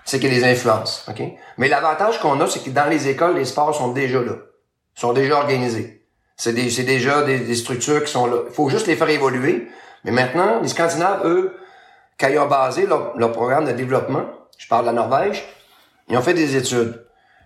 c'est 0.06 0.20
qu'il 0.20 0.34
y 0.34 0.38
a 0.38 0.40
des 0.40 0.46
influences. 0.46 1.06
OK? 1.10 1.22
Mais 1.58 1.68
l'avantage 1.68 2.20
qu'on 2.20 2.40
a, 2.40 2.48
c'est 2.48 2.64
que 2.64 2.70
dans 2.70 2.90
les 2.90 3.08
écoles, 3.08 3.36
les 3.36 3.46
sports 3.46 3.76
sont 3.76 3.92
déjà 3.92 4.22
là. 4.22 4.34
Ils 4.96 5.00
sont 5.00 5.14
déjà 5.14 5.38
organisés. 5.38 6.06
C'est 6.36 6.54
des, 6.54 6.70
déjà 6.84 7.24
des, 7.24 7.40
des, 7.40 7.56
structures 7.56 8.04
qui 8.04 8.12
sont 8.12 8.26
là. 8.26 8.38
Il 8.48 8.54
faut 8.54 8.70
juste 8.70 8.88
les 8.88 8.96
faire 8.96 9.10
évoluer. 9.10 9.68
Mais 10.04 10.12
maintenant, 10.12 10.60
les 10.62 10.68
Scandinaves, 10.68 11.26
eux, 11.26 11.56
quand 12.20 12.28
ils 12.28 12.40
ont 12.40 12.48
basé 12.48 12.86
leur, 12.86 13.18
leur 13.18 13.32
programme 13.32 13.66
de 13.66 13.72
développement, 13.72 14.26
je 14.58 14.68
parle 14.68 14.84
de 14.84 14.88
la 14.88 14.94
Norvège, 14.94 15.44
ils 16.10 16.18
ont 16.18 16.22
fait 16.22 16.34
des 16.34 16.56
études 16.56 17.06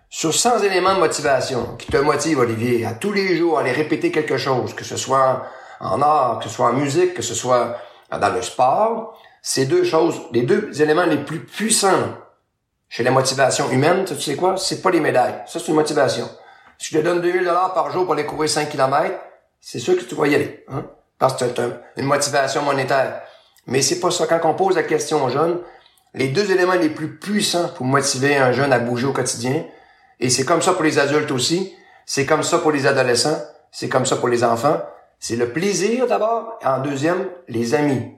sur 0.09 0.33
100 0.33 0.59
éléments 0.63 0.95
de 0.95 0.99
motivation 0.99 1.75
qui 1.77 1.91
te 1.91 1.97
motivent, 1.97 2.39
Olivier, 2.39 2.85
à 2.85 2.93
tous 2.93 3.11
les 3.11 3.37
jours 3.37 3.57
à 3.57 3.61
aller 3.61 3.71
répéter 3.71 4.11
quelque 4.11 4.37
chose, 4.37 4.73
que 4.73 4.85
ce 4.85 4.95
soit 4.95 5.45
en 5.79 6.01
art, 6.01 6.39
que 6.39 6.45
ce 6.45 6.55
soit 6.55 6.67
en 6.67 6.73
musique, 6.73 7.13
que 7.13 7.21
ce 7.21 7.35
soit 7.35 7.77
dans 8.11 8.33
le 8.33 8.41
sport, 8.41 9.19
ces 9.41 9.65
deux 9.65 9.83
choses, 9.83 10.21
les 10.31 10.43
deux 10.43 10.81
éléments 10.81 11.05
les 11.05 11.17
plus 11.17 11.39
puissants 11.39 12.15
chez 12.89 13.03
la 13.03 13.11
motivation 13.11 13.69
humaine, 13.69 14.05
tu 14.05 14.15
sais 14.15 14.35
quoi? 14.35 14.55
C'est 14.57 14.81
pas 14.81 14.91
les 14.91 14.99
médailles. 14.99 15.43
Ça, 15.45 15.59
c'est 15.59 15.67
une 15.67 15.75
motivation. 15.75 16.29
Si 16.77 16.93
je 16.93 16.99
te 16.99 17.03
donne 17.03 17.21
2000 17.21 17.43
dollars 17.43 17.73
par 17.73 17.91
jour 17.91 18.05
pour 18.05 18.13
aller 18.13 18.25
courir 18.25 18.49
5 18.49 18.69
km, 18.69 19.15
c'est 19.59 19.79
sûr 19.79 19.97
que 19.97 20.03
tu 20.03 20.15
vas 20.15 20.27
y 20.27 20.35
aller. 20.35 20.63
Hein? 20.69 20.85
Parce 21.19 21.35
que 21.35 21.45
tu 21.45 21.61
as 21.61 21.69
une 21.97 22.05
motivation 22.05 22.61
monétaire. 22.61 23.21
Mais 23.65 23.81
c'est 23.81 23.99
pas 23.99 24.11
ça. 24.11 24.27
Quand 24.27 24.39
on 24.43 24.53
pose 24.53 24.75
la 24.75 24.83
question 24.83 25.25
aux 25.25 25.29
jeunes, 25.29 25.59
les 26.13 26.29
deux 26.29 26.49
éléments 26.51 26.73
les 26.73 26.89
plus 26.89 27.17
puissants 27.17 27.69
pour 27.69 27.85
motiver 27.85 28.37
un 28.37 28.51
jeune 28.51 28.71
à 28.71 28.79
bouger 28.79 29.07
au 29.07 29.13
quotidien, 29.13 29.65
et 30.19 30.29
c'est 30.29 30.45
comme 30.45 30.61
ça 30.61 30.73
pour 30.73 30.83
les 30.83 30.99
adultes 30.99 31.31
aussi, 31.31 31.73
c'est 32.05 32.25
comme 32.25 32.43
ça 32.43 32.59
pour 32.59 32.71
les 32.71 32.87
adolescents, 32.87 33.37
c'est 33.71 33.89
comme 33.89 34.05
ça 34.05 34.15
pour 34.15 34.29
les 34.29 34.43
enfants, 34.43 34.81
c'est 35.19 35.35
le 35.35 35.49
plaisir 35.49 36.07
d'abord, 36.07 36.57
et 36.61 36.65
en 36.65 36.79
deuxième, 36.79 37.27
les 37.47 37.73
amis. 37.73 38.17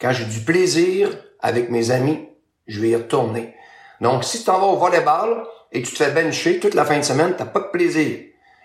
Quand 0.00 0.12
j'ai 0.12 0.24
du 0.24 0.40
plaisir 0.40 1.10
avec 1.40 1.70
mes 1.70 1.90
amis, 1.90 2.28
je 2.66 2.80
vais 2.80 2.90
y 2.90 2.96
retourner. 2.96 3.54
Donc, 4.00 4.24
si 4.24 4.38
tu 4.38 4.44
t'en 4.44 4.58
vas 4.58 4.66
au 4.66 4.76
volleyball 4.76 5.44
et 5.72 5.82
tu 5.82 5.92
te 5.92 5.96
fais 5.96 6.10
bencher 6.10 6.58
toute 6.58 6.74
la 6.74 6.84
fin 6.84 6.98
de 6.98 7.04
semaine, 7.04 7.34
t'as 7.36 7.44
pas 7.46 7.60
de 7.60 7.68
plaisir. 7.68 8.18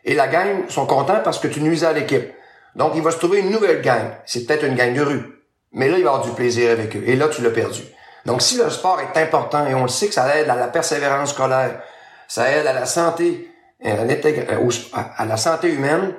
Et 0.06 0.14
la 0.14 0.28
gang 0.28 0.68
sont 0.70 0.86
contents 0.86 1.22
parce 1.24 1.40
que 1.40 1.48
tu 1.48 1.62
nuisais 1.62 1.86
à 1.86 1.94
l'équipe. 1.94 2.34
Donc, 2.76 2.94
il 2.96 3.02
va 3.02 3.12
se 3.12 3.18
trouver 3.18 3.40
une 3.40 3.52
nouvelle 3.52 3.82
gang. 3.82 4.12
C'est 4.26 4.46
peut-être 4.46 4.66
une 4.66 4.76
gang 4.76 4.94
de 4.94 5.02
rue. 5.02 5.44
Mais 5.72 5.88
là, 5.88 5.98
il 5.98 6.04
va 6.04 6.12
avoir 6.12 6.26
du 6.26 6.32
plaisir 6.32 6.72
avec 6.72 6.96
eux. 6.96 7.04
Et 7.06 7.16
là, 7.16 7.28
tu 7.28 7.42
l'as 7.42 7.52
perdu. 7.52 7.82
Donc, 8.26 8.42
si 8.42 8.58
le 8.58 8.70
sport 8.70 9.00
est 9.00 9.20
important, 9.20 9.66
et 9.68 9.74
on 9.74 9.84
le 9.84 9.88
sait 9.90 10.08
que 10.08 10.14
ça 10.14 10.38
aide 10.38 10.50
à 10.50 10.56
la 10.56 10.68
persévérance 10.68 11.32
scolaire, 11.32 11.82
ça 12.28 12.52
aide 12.52 12.68
à 12.68 12.74
la 12.74 12.86
santé, 12.86 13.50
euh, 13.86 14.06
à 15.18 15.26
la 15.26 15.38
santé 15.38 15.70
humaine, 15.70 16.14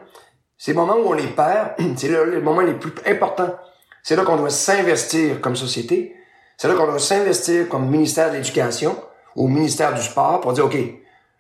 ces 0.61 0.75
moments 0.75 0.97
où 0.97 1.09
on 1.09 1.13
les 1.15 1.27
perd, 1.27 1.71
c'est 1.97 2.09
les 2.09 2.39
moments 2.39 2.61
les 2.61 2.75
plus 2.75 2.93
importants. 3.07 3.57
C'est 4.03 4.15
là 4.15 4.25
qu'on 4.25 4.37
doit 4.37 4.51
s'investir 4.51 5.41
comme 5.41 5.57
société. 5.57 6.15
C'est 6.59 6.69
là 6.69 6.75
qu'on 6.75 6.87
doit 6.87 6.99
s'investir 6.99 7.67
comme 7.67 7.89
ministère 7.89 8.29
de 8.29 8.37
l'Éducation 8.37 8.95
ou 9.37 9.49
ministère 9.49 9.95
du 9.95 10.03
Sport 10.03 10.43
pour 10.43 10.53
dire, 10.53 10.67
OK, 10.67 10.77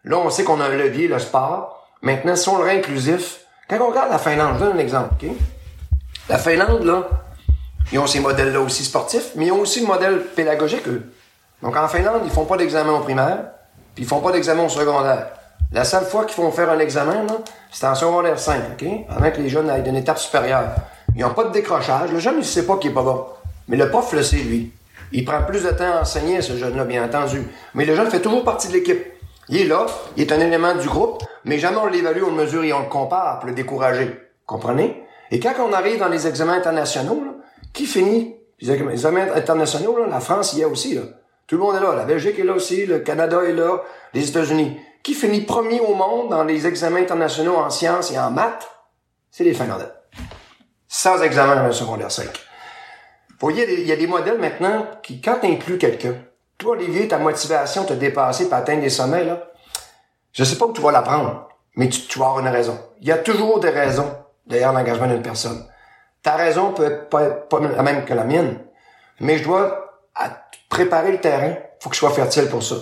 là, 0.04 0.16
on 0.16 0.30
sait 0.30 0.42
qu'on 0.42 0.58
a 0.62 0.64
un 0.64 0.74
levier, 0.74 1.06
le 1.06 1.18
sport. 1.18 1.86
Maintenant, 2.00 2.34
si 2.34 2.48
on 2.48 2.56
le 2.56 2.64
rend 2.64 2.70
inclusif, 2.70 3.40
quand 3.68 3.76
on 3.82 3.90
regarde 3.90 4.10
la 4.10 4.18
Finlande, 4.18 4.54
je 4.58 4.64
donne 4.64 4.76
un 4.78 4.80
exemple, 4.80 5.10
OK? 5.20 5.30
La 6.30 6.38
Finlande, 6.38 6.82
là, 6.84 7.06
ils 7.92 7.98
ont 7.98 8.06
ces 8.06 8.20
modèles-là 8.20 8.60
aussi 8.60 8.84
sportifs, 8.84 9.32
mais 9.36 9.48
ils 9.48 9.52
ont 9.52 9.60
aussi 9.60 9.80
le 9.80 9.86
modèle 9.86 10.24
pédagogique, 10.34 10.88
eux. 10.88 11.12
Donc, 11.62 11.76
en 11.76 11.88
Finlande, 11.88 12.22
ils 12.24 12.30
font 12.30 12.46
pas 12.46 12.56
d'examen 12.56 12.92
au 12.92 13.00
primaire, 13.00 13.50
puis 13.94 14.04
ils 14.04 14.08
font 14.08 14.20
pas 14.20 14.32
d'examen 14.32 14.64
au 14.64 14.70
secondaire. 14.70 15.26
La 15.72 15.84
seule 15.84 16.04
fois 16.04 16.24
qu'ils 16.24 16.34
font 16.34 16.50
faire 16.50 16.68
un 16.68 16.80
examen, 16.80 17.26
c'est 17.70 17.86
en 17.86 17.94
secondaire 17.94 18.40
5, 18.40 18.60
OK? 18.72 18.88
Avant 19.08 19.30
que 19.30 19.40
les 19.40 19.48
jeunes 19.48 19.70
aillent 19.70 19.84
d'une 19.84 19.96
étape 19.96 20.18
supérieure. 20.18 20.70
Ils 21.14 21.22
n'ont 21.22 21.32
pas 21.32 21.44
de 21.44 21.52
décrochage. 21.52 22.10
Le 22.10 22.18
jeune, 22.18 22.38
ne 22.38 22.42
sait 22.42 22.66
pas 22.66 22.76
qu'il 22.76 22.90
est 22.90 22.94
pas 22.94 23.04
bon. 23.04 23.24
Mais 23.68 23.76
le 23.76 23.88
prof 23.88 24.12
le 24.12 24.24
sait, 24.24 24.38
lui. 24.38 24.72
Il 25.12 25.24
prend 25.24 25.42
plus 25.44 25.62
de 25.62 25.70
temps 25.70 25.92
à 25.98 26.00
enseigner, 26.00 26.42
ce 26.42 26.56
jeune-là, 26.56 26.84
bien 26.84 27.04
entendu. 27.04 27.46
Mais 27.74 27.84
le 27.84 27.94
jeune 27.94 28.10
fait 28.10 28.20
toujours 28.20 28.42
partie 28.42 28.66
de 28.66 28.72
l'équipe. 28.72 29.00
Il 29.48 29.60
est 29.60 29.64
là, 29.64 29.86
il 30.16 30.22
est 30.22 30.32
un 30.32 30.40
élément 30.40 30.74
du 30.74 30.88
groupe, 30.88 31.22
mais 31.44 31.58
jamais 31.58 31.76
on 31.76 31.86
l'évalue, 31.86 32.22
on 32.24 32.30
le 32.30 32.42
mesure 32.42 32.64
et 32.64 32.72
on 32.72 32.80
le 32.80 32.88
compare 32.88 33.38
pour 33.38 33.48
le 33.48 33.54
décourager. 33.54 34.10
Comprenez? 34.46 35.04
Et 35.30 35.38
quand 35.38 35.54
on 35.60 35.72
arrive 35.72 36.00
dans 36.00 36.08
les 36.08 36.26
examens 36.26 36.54
internationaux, 36.54 37.22
qui 37.72 37.86
finit? 37.86 38.34
Les 38.60 38.72
examens 38.72 39.32
internationaux, 39.36 39.96
la 40.08 40.18
France 40.18 40.52
y 40.54 40.62
est 40.62 40.64
aussi. 40.64 40.98
Tout 41.46 41.56
le 41.56 41.62
monde 41.62 41.76
est 41.76 41.80
là. 41.80 41.94
La 41.94 42.04
Belgique 42.04 42.38
est 42.40 42.44
là 42.44 42.54
aussi, 42.54 42.86
le 42.86 42.98
Canada 42.98 43.40
est 43.48 43.52
là, 43.52 43.82
les 44.14 44.28
États-Unis 44.28 44.76
qui 45.02 45.14
finit 45.14 45.42
premier 45.42 45.80
au 45.80 45.94
monde 45.94 46.30
dans 46.30 46.44
les 46.44 46.66
examens 46.66 47.00
internationaux 47.00 47.56
en 47.56 47.70
sciences 47.70 48.12
et 48.12 48.18
en 48.18 48.30
maths, 48.30 48.68
c'est 49.30 49.44
les 49.44 49.54
Finlandais. 49.54 49.90
Sans 50.88 51.22
examen 51.22 51.66
le 51.66 51.72
secondaire 51.72 52.10
5. 52.10 52.26
Vous 52.26 53.48
voyez, 53.48 53.80
il 53.80 53.86
y 53.86 53.92
a 53.92 53.96
des 53.96 54.06
modèles 54.06 54.38
maintenant 54.38 54.86
qui, 55.02 55.20
quand 55.20 55.42
inclus 55.44 55.78
quelqu'un, 55.78 56.14
toi, 56.58 56.72
Olivier, 56.72 57.08
ta 57.08 57.18
motivation 57.18 57.84
te 57.84 57.94
dépasser 57.94 58.48
pour 58.48 58.58
atteindre 58.58 58.82
des 58.82 58.90
sommets, 58.90 59.24
là, 59.24 59.50
je 60.32 60.44
sais 60.44 60.56
pas 60.56 60.66
où 60.66 60.72
tu 60.72 60.82
vas 60.82 60.92
l'apprendre, 60.92 61.48
mais 61.74 61.88
tu, 61.88 62.18
vas 62.18 62.26
avoir 62.26 62.40
une 62.40 62.52
raison. 62.52 62.78
Il 63.00 63.08
y 63.08 63.12
a 63.12 63.18
toujours 63.18 63.60
des 63.60 63.70
raisons 63.70 64.14
derrière 64.46 64.72
l'engagement 64.72 65.06
d'une 65.06 65.22
personne. 65.22 65.66
Ta 66.22 66.36
raison 66.36 66.72
peut 66.72 66.84
être 66.84 67.08
pas, 67.08 67.30
pas 67.30 67.60
la 67.60 67.82
même 67.82 68.04
que 68.04 68.12
la 68.12 68.24
mienne, 68.24 68.58
mais 69.20 69.38
je 69.38 69.44
dois 69.44 70.02
préparer 70.68 71.12
le 71.12 71.20
terrain. 71.20 71.54
faut 71.80 71.88
que 71.88 71.94
je 71.94 72.00
sois 72.00 72.10
fertile 72.10 72.48
pour 72.48 72.62
ça. 72.62 72.76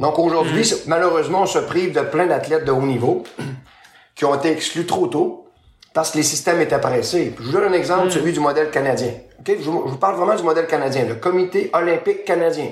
Donc 0.00 0.18
aujourd'hui, 0.18 0.62
mm. 0.62 0.88
malheureusement, 0.88 1.42
on 1.42 1.46
se 1.46 1.58
prive 1.58 1.94
de 1.94 2.00
plein 2.00 2.26
d'athlètes 2.26 2.64
de 2.64 2.72
haut 2.72 2.82
niveau 2.82 3.24
qui 4.14 4.24
ont 4.24 4.34
été 4.34 4.50
exclus 4.50 4.86
trop 4.86 5.06
tôt 5.06 5.48
parce 5.92 6.10
que 6.10 6.18
les 6.18 6.24
systèmes 6.24 6.60
étaient 6.60 6.80
pressés. 6.80 7.34
Je 7.38 7.44
vous 7.44 7.52
donne 7.52 7.72
un 7.72 7.72
exemple, 7.72 8.06
mm. 8.06 8.10
celui 8.10 8.32
du 8.32 8.40
modèle 8.40 8.70
canadien. 8.70 9.12
Okay? 9.40 9.58
Je, 9.60 9.70
vous 9.70 9.96
parle 9.96 10.16
vraiment 10.16 10.34
du 10.34 10.42
modèle 10.42 10.66
canadien, 10.66 11.04
le 11.04 11.14
Comité 11.14 11.70
olympique 11.72 12.24
canadien. 12.24 12.70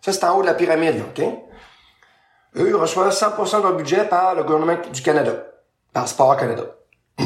Ça, 0.00 0.12
c'est 0.12 0.24
en 0.24 0.36
haut 0.36 0.42
de 0.42 0.46
la 0.46 0.54
pyramide. 0.54 1.00
OK? 1.00 1.24
Eux, 2.56 2.68
ils 2.68 2.74
reçoivent 2.74 3.12
100% 3.12 3.58
de 3.58 3.62
leur 3.62 3.76
budget 3.76 4.04
par 4.04 4.34
le 4.34 4.44
gouvernement 4.44 4.76
du 4.92 5.02
Canada, 5.02 5.32
par 5.92 6.06
Sport 6.06 6.36
Canada. 6.36 6.64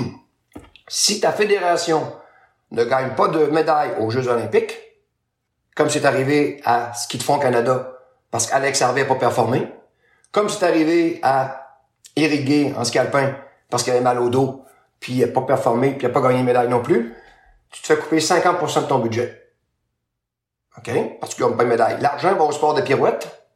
si 0.89 1.21
ta 1.21 1.33
fédération 1.33 2.13
ne 2.71 2.85
gagne 2.85 3.11
pas 3.15 3.29
de 3.29 3.47
médaille 3.47 3.93
aux 4.01 4.11
Jeux 4.11 4.29
olympiques, 4.29 4.79
comme 5.75 5.91
c'est 5.91 6.05
arrivé 6.05 6.61
à 6.65 6.95
Ski 6.95 7.19
de 7.19 7.23
fond 7.23 7.39
Canada 7.39 7.96
parce 8.31 8.47
qu'Alex 8.47 8.83
Harvey 8.83 9.03
n'a 9.03 9.09
pas 9.09 9.15
performé. 9.17 9.73
Comme 10.33 10.49
c'est 10.49 10.65
arrivé 10.65 11.21
à 11.23 11.79
irriguer 12.17 12.75
en 12.77 12.85
scalpin 12.85 13.35
parce 13.71 13.83
qu'il 13.83 13.93
avait 13.93 14.03
mal 14.03 14.21
au 14.21 14.29
dos, 14.29 14.65
puis 15.01 15.15
il 15.15 15.21
n'a 15.21 15.29
pas 15.29 15.43
performé, 15.43 15.91
puis 15.91 16.03
il 16.03 16.09
n'a 16.09 16.15
pas 16.15 16.21
gagné 16.21 16.41
une 16.41 16.47
médaille 16.47 16.69
non 16.69 16.81
plus, 16.81 17.15
tu 17.71 17.83
te 17.83 17.87
fais 17.87 17.97
couper 17.97 18.19
50% 18.19 18.83
de 18.83 18.87
ton 18.87 18.99
budget. 18.99 19.43
OK? 20.79 20.91
Parce 21.21 21.35
que 21.35 21.39
tu 21.39 21.43
gagnes 21.43 21.57
pas 21.57 21.65
de 21.65 21.69
médaille. 21.69 21.97
L'argent 22.01 22.35
va 22.35 22.45
au 22.45 22.53
sport 22.53 22.75
de 22.75 22.83
pirouette. 22.83 23.49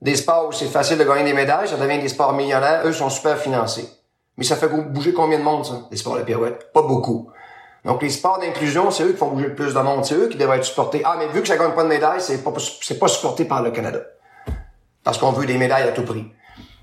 Des 0.00 0.16
sports 0.16 0.48
où 0.48 0.52
c'est 0.52 0.66
facile 0.66 0.98
de 0.98 1.04
gagner 1.04 1.24
des 1.24 1.34
médailles, 1.34 1.68
ça 1.68 1.76
devient 1.76 1.98
des 1.98 2.08
sports 2.08 2.32
millionnaires, 2.32 2.86
eux 2.86 2.92
sont 2.92 3.10
super 3.10 3.36
financés. 3.38 3.88
Mais 4.36 4.44
ça 4.44 4.56
fait 4.56 4.68
bouger 4.68 5.12
combien 5.12 5.38
de 5.38 5.44
monde, 5.44 5.66
ça, 5.66 5.82
les 5.90 5.96
sports 5.98 6.16
de 6.16 6.22
pirouette? 6.22 6.72
Pas 6.72 6.82
beaucoup. 6.82 7.30
Donc, 7.84 8.02
les 8.02 8.10
sports 8.10 8.38
d'inclusion, 8.38 8.90
c'est 8.90 9.04
eux 9.04 9.12
qui 9.12 9.16
font 9.16 9.28
bouger 9.28 9.48
le 9.48 9.54
plus 9.54 9.72
de 9.74 9.80
monde. 9.80 10.04
C'est 10.04 10.14
eux 10.14 10.28
qui 10.28 10.36
devraient 10.36 10.58
être 10.58 10.64
supportés. 10.64 11.02
Ah, 11.04 11.16
mais 11.18 11.28
vu 11.28 11.40
que 11.40 11.48
ça 11.48 11.56
gagne 11.56 11.72
pas 11.72 11.82
de 11.82 11.88
médailles, 11.88 12.20
c'est 12.20 12.44
pas, 12.44 12.52
c'est 12.82 12.98
pas 12.98 13.08
supporté 13.08 13.44
par 13.44 13.62
le 13.62 13.70
Canada. 13.70 14.00
Parce 15.02 15.16
qu'on 15.16 15.32
veut 15.32 15.46
des 15.46 15.56
médailles 15.56 15.88
à 15.88 15.92
tout 15.92 16.04
prix. 16.04 16.26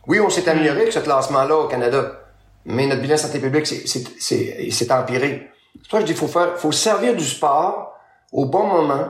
Oui, 0.07 0.19
on 0.19 0.29
s'est 0.29 0.49
amélioré 0.49 0.81
avec 0.81 0.93
ce 0.93 0.99
classement-là 0.99 1.55
au 1.55 1.67
Canada. 1.67 2.23
Mais 2.65 2.87
notre 2.87 3.01
bilan 3.01 3.17
santé 3.17 3.39
publique, 3.39 3.67
c'est, 3.67 3.87
c'est, 3.87 4.03
c'est, 4.19 4.69
c'est 4.71 4.91
empiré. 4.91 5.51
C'est 5.83 5.91
que 5.91 5.99
je 5.99 6.05
dis, 6.05 6.13
faut 6.13 6.27
faire, 6.27 6.57
faut 6.57 6.71
servir 6.71 7.15
du 7.15 7.23
sport 7.23 7.93
au 8.31 8.45
bon 8.45 8.65
moment, 8.65 9.09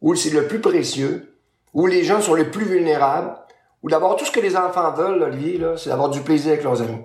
où 0.00 0.14
c'est 0.14 0.30
le 0.30 0.46
plus 0.46 0.60
précieux, 0.60 1.34
où 1.72 1.86
les 1.86 2.04
gens 2.04 2.20
sont 2.20 2.34
les 2.34 2.44
plus 2.44 2.64
vulnérables, 2.64 3.34
Ou 3.82 3.90
d'abord, 3.90 4.16
tout 4.16 4.24
ce 4.24 4.30
que 4.30 4.40
les 4.40 4.56
enfants 4.56 4.92
veulent, 4.92 5.22
Olivier, 5.22 5.58
là, 5.58 5.76
c'est 5.76 5.90
d'avoir 5.90 6.08
du 6.08 6.20
plaisir 6.20 6.52
avec 6.52 6.62
leurs 6.62 6.80
amis. 6.80 7.02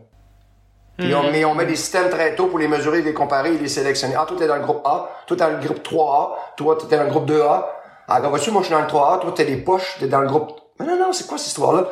Puis 0.98 1.14
on, 1.14 1.24
Mhm. 1.24 1.32
mais 1.32 1.46
on 1.46 1.54
met 1.56 1.66
des 1.66 1.76
systèmes 1.76 2.10
très 2.10 2.36
tôt 2.36 2.48
pour 2.48 2.58
les 2.60 2.68
mesurer, 2.68 3.02
les 3.02 3.14
comparer 3.14 3.54
et 3.54 3.58
les 3.58 3.68
sélectionner. 3.68 4.16
Ah, 4.18 4.26
toi, 4.28 4.36
t'es 4.38 4.48
dans 4.48 4.56
le 4.56 4.64
groupe 4.64 4.82
A, 4.86 5.10
toi, 5.28 5.38
t'es 5.38 5.44
dans 5.44 5.50
le 5.52 5.58
groupe 5.64 5.84
3A, 5.84 6.36
toi, 6.58 6.78
t'es 6.90 6.98
dans 6.98 7.04
le 7.04 7.10
groupe 7.10 7.26
2A. 7.26 7.70
Ah, 8.08 8.20
vois-tu, 8.22 8.50
moi, 8.52 8.62
je 8.62 8.68
suis 8.68 8.74
dans 8.76 8.82
le 8.82 8.88
3A, 8.88 9.20
toi, 9.20 9.32
t'es 9.36 9.46
des 9.46 9.58
poches, 9.58 9.98
t'es 10.00 10.08
dans 10.08 10.22
le 10.22 10.28
groupe... 10.28 10.52
Mais 10.80 10.86
non, 10.86 10.98
non, 10.98 11.14
c'est 11.14 11.28
quoi 11.28 11.38
cette 11.38 11.48
histoire-là? 11.48 11.88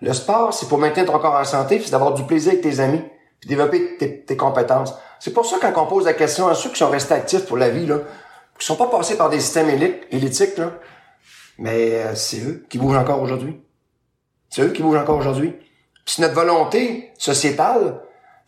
Le 0.00 0.12
sport, 0.12 0.52
c'est 0.52 0.68
pour 0.68 0.78
maintenir 0.78 1.06
ton 1.06 1.18
corps 1.18 1.34
en 1.36 1.44
santé, 1.44 1.80
c'est 1.82 1.92
d'avoir 1.92 2.12
du 2.12 2.24
plaisir 2.24 2.52
avec 2.52 2.62
tes 2.62 2.80
amis, 2.80 3.02
puis 3.40 3.48
développer 3.48 3.96
tes, 3.96 4.22
tes 4.24 4.36
compétences. 4.36 4.92
C'est 5.20 5.32
pour 5.32 5.46
ça, 5.46 5.56
quand 5.60 5.72
on 5.80 5.86
pose 5.86 6.04
la 6.04 6.12
question 6.14 6.48
à 6.48 6.54
ceux 6.54 6.70
qui 6.70 6.76
sont 6.78 6.88
restés 6.90 7.14
actifs 7.14 7.46
pour 7.46 7.56
la 7.56 7.70
vie, 7.70 7.86
là, 7.86 7.98
qui 8.58 8.66
sont 8.66 8.76
pas 8.76 8.86
passés 8.88 9.16
par 9.16 9.30
des 9.30 9.38
systèmes 9.40 9.68
éli- 9.70 10.00
élistiques, 10.10 10.58
là, 10.58 10.72
mais 11.58 11.94
euh, 11.94 12.14
c'est 12.14 12.40
eux 12.40 12.66
qui 12.68 12.78
bougent 12.78 12.96
encore 12.96 13.22
aujourd'hui. 13.22 13.60
C'est 14.50 14.62
eux 14.62 14.70
qui 14.72 14.82
bougent 14.82 14.98
encore 14.98 15.16
aujourd'hui. 15.18 15.54
Puis 16.04 16.16
notre 16.20 16.34
volonté 16.34 17.12
sociétale, 17.16 18.00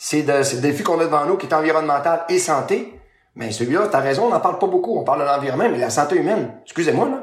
c'est 0.05 0.45
c'est 0.45 0.57
le 0.57 0.61
défi 0.61 0.83
qu'on 0.83 1.01
a 1.01 1.05
devant 1.05 1.25
nous 1.25 1.39
qui 1.39 1.47
est 1.47 1.55
environnemental 1.55 2.27
et 2.29 2.39
santé. 2.39 3.01
Mais 3.37 3.51
celui-là, 3.51 3.89
t'as 3.91 4.01
raison, 4.01 4.27
on 4.27 4.29
n'en 4.29 4.39
parle 4.39 4.59
pas 4.59 4.67
beaucoup. 4.67 4.99
On 4.99 5.03
parle 5.03 5.21
de 5.21 5.25
l'environnement, 5.25 5.67
mais 5.71 5.79
la 5.79 5.89
santé 5.89 6.17
humaine, 6.17 6.53
excusez-moi, 6.63 7.09
là, 7.09 7.23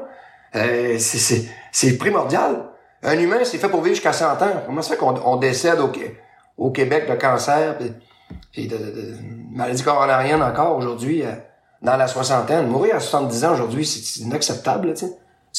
euh, 0.56 0.96
c'est, 0.98 1.18
c'est, 1.18 1.48
c'est 1.70 1.96
primordial. 1.96 2.70
Un 3.04 3.16
humain, 3.20 3.38
c'est 3.44 3.58
fait 3.58 3.68
pour 3.68 3.82
vivre 3.82 3.94
jusqu'à 3.94 4.12
100 4.12 4.32
ans. 4.32 4.62
Comment 4.66 4.82
ça 4.82 4.90
fait 4.90 4.96
qu'on 4.96 5.14
on 5.24 5.36
décède 5.36 5.78
au, 5.78 5.92
au 6.58 6.72
Québec 6.72 7.08
de 7.08 7.14
cancer, 7.14 7.78
puis, 7.78 7.92
puis 8.50 8.66
de, 8.66 8.76
de, 8.76 8.82
de 8.82 9.16
maladie 9.52 9.84
coronarienne 9.84 10.42
encore 10.42 10.76
aujourd'hui, 10.76 11.22
euh, 11.22 11.30
dans 11.82 11.96
la 11.96 12.08
soixantaine? 12.08 12.66
Mourir 12.66 12.96
à 12.96 13.00
70 13.00 13.44
ans 13.44 13.52
aujourd'hui, 13.52 13.86
c'est, 13.86 14.02
c'est 14.02 14.24
inacceptable, 14.24 14.92
tu 14.94 15.06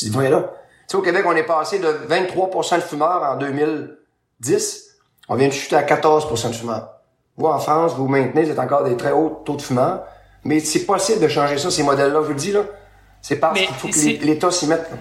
te 0.07 0.11
vois 0.11 0.27
là. 0.27 0.41
Tu 0.41 0.47
sais, 0.87 0.97
au 0.97 1.01
Québec, 1.01 1.23
on 1.25 1.35
est 1.37 1.43
passé 1.43 1.79
de 1.79 1.87
23% 1.87 2.75
de 2.75 2.81
fumeurs 2.81 3.23
en 3.23 3.37
2010. 3.37 4.97
On 5.29 5.35
vient 5.35 5.47
de 5.47 5.53
chuter 5.53 5.77
à 5.77 5.83
14% 5.83 6.49
de 6.49 6.53
fumeurs. 6.53 6.92
Vous, 7.37 7.47
en 7.47 7.59
France, 7.59 7.93
vous 7.95 8.07
maintenez, 8.07 8.43
vous 8.43 8.51
êtes 8.51 8.59
encore 8.59 8.83
des 8.83 8.95
très 8.95 9.11
hauts 9.11 9.41
taux 9.45 9.55
de 9.55 9.61
fumeurs. 9.61 10.03
Mais 10.43 10.59
c'est 10.59 10.85
possible 10.85 11.21
de 11.21 11.27
changer 11.27 11.57
ça, 11.57 11.71
ces 11.71 11.83
modèles-là, 11.83 12.19
je 12.21 12.25
vous 12.27 12.33
le 12.33 12.39
dis, 12.39 12.51
là. 12.51 12.61
C'est 13.21 13.37
parce 13.37 13.57
qu'il 13.57 13.67
faut 13.69 13.87
que 13.87 14.25
l'État 14.25 14.51
s'y 14.51 14.67
mette. 14.67 14.89
là. 14.91 14.97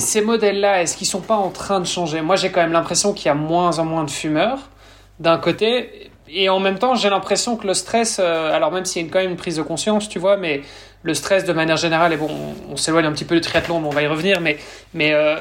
Ces 0.00 0.22
modèles-là, 0.22 0.82
est-ce 0.82 0.96
qu'ils 0.96 1.06
sont 1.06 1.20
pas 1.20 1.34
en 1.34 1.50
train 1.50 1.80
de 1.80 1.84
changer? 1.84 2.22
Moi, 2.22 2.36
j'ai 2.36 2.50
quand 2.50 2.60
même 2.62 2.72
l'impression 2.72 3.12
qu'il 3.12 3.26
y 3.26 3.28
a 3.28 3.34
moins 3.34 3.78
en 3.78 3.84
moins 3.84 4.04
de 4.04 4.10
fumeurs, 4.10 4.70
d'un 5.18 5.36
côté, 5.36 6.10
et 6.28 6.48
en 6.48 6.60
même 6.60 6.78
temps, 6.78 6.94
j'ai 6.94 7.10
l'impression 7.10 7.56
que 7.56 7.66
le 7.66 7.74
stress, 7.74 8.18
euh, 8.20 8.54
alors 8.54 8.72
même 8.72 8.84
s'il 8.84 9.04
y 9.04 9.08
a 9.08 9.12
quand 9.12 9.18
même 9.18 9.32
une 9.32 9.36
prise 9.36 9.56
de 9.56 9.62
conscience, 9.62 10.08
tu 10.08 10.18
vois, 10.18 10.36
mais 10.36 10.62
le 11.02 11.12
stress 11.12 11.44
de 11.44 11.52
manière 11.52 11.76
générale, 11.76 12.12
et 12.12 12.16
bon, 12.16 12.28
on, 12.30 12.72
on 12.72 12.76
s'éloigne 12.76 13.04
un 13.06 13.12
petit 13.12 13.24
peu 13.24 13.34
du 13.34 13.40
triathlon, 13.40 13.80
mais 13.80 13.88
on 13.88 13.90
va 13.90 14.02
y 14.02 14.06
revenir, 14.06 14.40
mais, 14.40 14.56
mais 14.94 15.12
euh, 15.12 15.36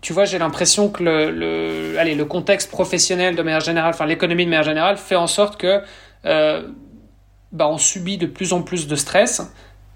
tu 0.00 0.12
vois, 0.12 0.24
j'ai 0.24 0.38
l'impression 0.38 0.88
que 0.88 1.02
le, 1.02 1.30
le, 1.30 1.98
allez, 1.98 2.14
le 2.14 2.24
contexte 2.24 2.70
professionnel 2.70 3.36
de 3.36 3.42
manière 3.42 3.60
générale, 3.60 3.90
enfin 3.94 4.06
l'économie 4.06 4.44
de 4.44 4.50
manière 4.50 4.64
générale, 4.64 4.96
fait 4.96 5.16
en 5.16 5.26
sorte 5.26 5.60
que 5.60 5.82
euh, 6.24 6.62
bah, 7.52 7.68
on 7.68 7.78
subit 7.78 8.16
de 8.18 8.26
plus 8.26 8.52
en 8.52 8.62
plus 8.62 8.86
de 8.88 8.96
stress. 8.96 9.42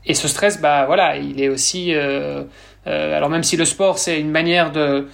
Et 0.07 0.15
ce 0.15 0.29
stress, 0.29 0.61
bah 0.61 0.85
voilà, 0.87 1.17
il 1.17 1.41
est 1.41 1.49
aussi. 1.49 1.95
euh, 1.95 2.45
euh, 2.87 3.17
alors 3.17 3.31
même 3.31 3.43
si 3.43 3.57
le 3.57 3.65
sport 3.65 3.99
c'est 3.99 4.21
une 4.21 4.31
manière 4.31 4.71
de 4.73 5.09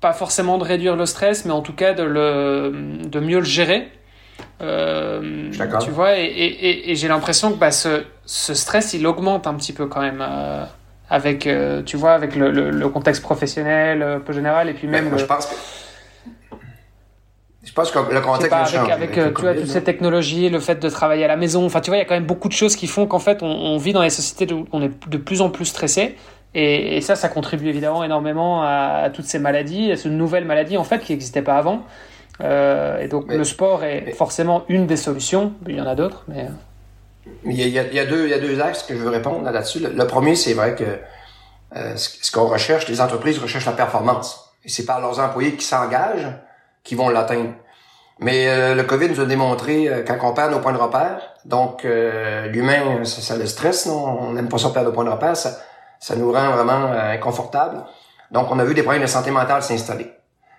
pas 0.00 0.12
forcément 0.12 0.58
de 0.58 0.64
réduire 0.64 0.94
le 0.94 1.06
stress, 1.06 1.44
mais 1.44 1.50
en 1.50 1.60
tout 1.62 1.72
cas 1.72 1.92
de 1.92 2.04
le 2.04 2.72
de 3.04 3.18
mieux 3.20 3.38
le 3.40 3.44
gérer. 3.44 3.88
Euh, 4.60 5.50
tu 5.80 5.90
vois, 5.90 6.16
et, 6.18 6.24
et, 6.24 6.68
et- 6.68 6.90
et 6.90 6.94
j'ai 6.96 7.08
l'impression 7.08 7.50
que 7.52 7.58
bah, 7.58 7.72
ce, 7.72 8.04
ce 8.24 8.54
stress 8.54 8.94
il 8.94 9.04
augmente 9.06 9.46
un 9.48 9.54
petit 9.54 9.72
peu 9.72 9.86
quand 9.86 10.00
même 10.00 10.20
euh, 10.22 10.64
avec, 11.10 11.46
euh, 11.46 11.82
tu 11.82 11.96
vois, 11.96 12.12
avec 12.12 12.36
le, 12.36 12.50
le, 12.50 12.70
le 12.70 12.88
contexte 12.88 13.22
professionnel 13.22 14.02
euh, 14.02 14.16
un 14.16 14.20
peu 14.20 14.32
général 14.32 14.68
et 14.68 14.74
puis 14.74 14.86
même 14.86 15.04
Ben, 15.04 15.10
moi, 15.10 15.18
le- 15.18 15.18
je 15.18 15.26
pense 15.26 15.46
que. 15.46 15.54
Je 17.64 17.72
pense 17.74 17.90
que 17.90 17.98
le 17.98 18.20
contexte 18.20 18.50
pas, 18.50 18.92
avec, 18.92 19.18
euh, 19.18 19.26
tu 19.34 19.40
vois, 19.42 19.50
COVID, 19.52 19.60
toutes 19.60 19.70
ces 19.70 19.82
technologies, 19.84 20.48
le 20.48 20.58
fait 20.58 20.76
de 20.76 20.88
travailler 20.88 21.24
à 21.24 21.28
la 21.28 21.36
maison, 21.36 21.66
enfin, 21.66 21.80
tu 21.80 21.90
vois, 21.90 21.96
il 21.96 22.00
y 22.00 22.02
a 22.02 22.06
quand 22.06 22.14
même 22.14 22.24
beaucoup 22.24 22.48
de 22.48 22.54
choses 22.54 22.76
qui 22.76 22.86
font 22.86 23.06
qu'en 23.06 23.18
fait, 23.18 23.42
on, 23.42 23.46
on 23.46 23.76
vit 23.76 23.92
dans 23.92 24.00
les 24.02 24.10
sociétés 24.10 24.52
où 24.54 24.66
on 24.72 24.80
est 24.82 25.08
de 25.08 25.18
plus 25.18 25.42
en 25.42 25.50
plus 25.50 25.66
stressé. 25.66 26.16
Et, 26.54 26.96
et 26.96 27.00
ça, 27.02 27.14
ça 27.14 27.28
contribue 27.28 27.68
évidemment 27.68 28.02
énormément 28.04 28.62
à, 28.62 29.02
à 29.04 29.10
toutes 29.10 29.26
ces 29.26 29.38
maladies, 29.38 29.92
à 29.92 29.96
ces 29.96 30.08
nouvelles 30.08 30.46
maladies, 30.46 30.78
en 30.78 30.84
fait, 30.84 31.00
qui 31.00 31.12
n'existaient 31.12 31.42
pas 31.42 31.56
avant. 31.58 31.82
Euh, 32.40 33.00
et 33.00 33.08
donc, 33.08 33.26
Mais- 33.28 33.36
le 33.36 33.44
sport 33.44 33.84
est 33.84 34.02
mais- 34.06 34.12
forcément 34.12 34.64
une 34.68 34.86
des 34.86 34.96
solutions. 34.96 35.52
Il 35.68 35.76
y 35.76 35.80
en 35.80 35.86
a 35.86 35.94
d'autres, 35.94 36.24
mais. 36.28 36.46
Il 37.44 37.52
y, 37.52 37.62
a, 37.78 37.82
il 37.82 37.94
y 37.94 37.98
a- 38.00 38.04
deux, 38.06 38.24
il 38.24 38.30
y 38.30 38.34
a 38.34 38.38
deux 38.38 38.60
axes 38.60 38.82
que 38.82 38.94
je 38.94 39.00
veux 39.00 39.10
répondre 39.10 39.48
là-dessus. 39.50 39.80
Le, 39.80 40.06
premier, 40.06 40.34
c'est 40.34 40.54
vrai 40.54 40.74
que 40.74 40.84
euh, 41.76 41.96
ce, 41.96 42.10
ce 42.22 42.32
qu'on 42.32 42.46
recherche, 42.46 42.88
les 42.88 43.00
entreprises 43.00 43.38
recherchent 43.38 43.66
la 43.66 43.72
performance. 43.72 44.52
Et 44.64 44.68
c'est 44.68 44.84
par 44.84 45.00
leurs 45.00 45.18
employés 45.20 45.54
qui 45.54 45.64
s'engagent 45.64 46.28
qui 46.84 46.94
vont 46.94 47.08
l'atteindre. 47.08 47.52
Mais 48.20 48.48
euh, 48.48 48.74
le 48.74 48.82
COVID 48.82 49.10
nous 49.10 49.20
a 49.20 49.26
démontré 49.26 49.88
euh, 49.88 50.02
quand 50.06 50.16
on 50.22 50.32
perd 50.34 50.50
nos 50.50 50.58
points 50.58 50.72
de 50.72 50.78
repère, 50.78 51.20
donc 51.44 51.84
euh, 51.84 52.46
l'humain, 52.48 53.04
ça, 53.04 53.20
ça 53.20 53.36
le 53.36 53.46
stresse, 53.46 53.86
non? 53.86 54.04
on 54.22 54.32
n'aime 54.32 54.48
pas 54.48 54.58
ça 54.58 54.70
perdre 54.70 54.88
nos 54.88 54.94
points 54.94 55.04
de 55.04 55.10
repère, 55.10 55.36
ça, 55.36 55.58
ça 56.00 56.16
nous 56.16 56.32
rend 56.32 56.50
vraiment 56.50 56.86
euh, 56.92 57.12
inconfortable. 57.12 57.84
Donc 58.32 58.48
on 58.50 58.58
a 58.58 58.64
vu 58.64 58.74
des 58.74 58.82
problèmes 58.82 59.02
de 59.02 59.06
santé 59.06 59.30
mentale 59.30 59.62
s'installer. 59.62 60.10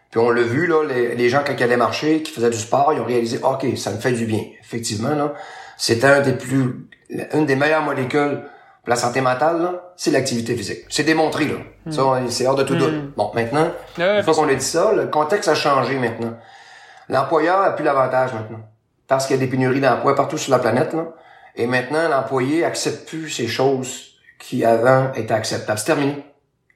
Puis 0.09 0.19
on 0.19 0.29
l'a 0.31 0.41
vu, 0.41 0.65
là, 0.67 0.83
les, 0.85 1.15
les 1.15 1.29
gens, 1.29 1.41
quand 1.45 1.53
ils 1.55 1.63
allaient 1.63 1.77
marcher, 1.77 2.23
qui 2.23 2.31
faisaient 2.31 2.49
du 2.49 2.57
sport, 2.57 2.93
ils 2.93 2.99
ont 3.01 3.05
réalisé, 3.05 3.39
OK, 3.43 3.65
ça 3.77 3.91
me 3.91 3.97
fait 3.97 4.11
du 4.13 4.25
bien. 4.25 4.41
Effectivement, 4.61 5.13
là, 5.13 5.33
c'est 5.81 6.03
un 6.03 6.19
des 6.19 6.33
plus, 6.33 6.85
une 7.33 7.45
des 7.45 7.55
meilleures 7.55 7.81
molécules 7.83 8.41
pour 8.83 8.89
la 8.89 8.95
santé 8.97 9.21
mentale, 9.21 9.79
c'est 9.95 10.11
l'activité 10.11 10.55
physique. 10.55 10.79
C'est 10.89 11.03
démontré, 11.03 11.45
là. 11.45 11.55
Ça, 11.89 12.03
on- 12.05 12.29
c'est 12.29 12.45
hors 12.45 12.55
de 12.55 12.63
tout 12.63 12.75
doute. 12.75 13.15
Bon, 13.15 13.31
maintenant, 13.33 13.69
Ouais, 13.97 14.17
une 14.17 14.23
fois 14.23 14.33
qu'on 14.35 14.47
a 14.49 14.53
dit 14.53 14.65
ça, 14.65 14.91
le 14.93 15.07
contexte 15.07 15.47
a 15.49 15.55
changé 15.55 15.95
maintenant. 15.97 16.33
L'employeur 17.07 17.61
a 17.61 17.71
plus 17.75 17.83
l'avantage 17.85 18.33
maintenant. 18.33 18.59
Parce 19.07 19.25
qu'il 19.25 19.35
y 19.35 19.39
a 19.39 19.41
des 19.41 19.49
pénuries 19.49 19.81
d'emplois 19.81 20.15
partout 20.15 20.37
sur 20.37 20.51
la 20.51 20.59
planète, 20.59 20.93
là. 20.93 21.05
Et 21.55 21.65
maintenant, 21.65 22.07
l'employé 22.09 22.63
accepte 22.63 23.07
plus 23.09 23.29
ces 23.29 23.47
choses 23.47 24.11
qui 24.37 24.63
avant 24.63 25.11
étaient 25.13 25.33
acceptables. 25.33 25.79
C'est 25.79 25.85
terminé. 25.85 26.23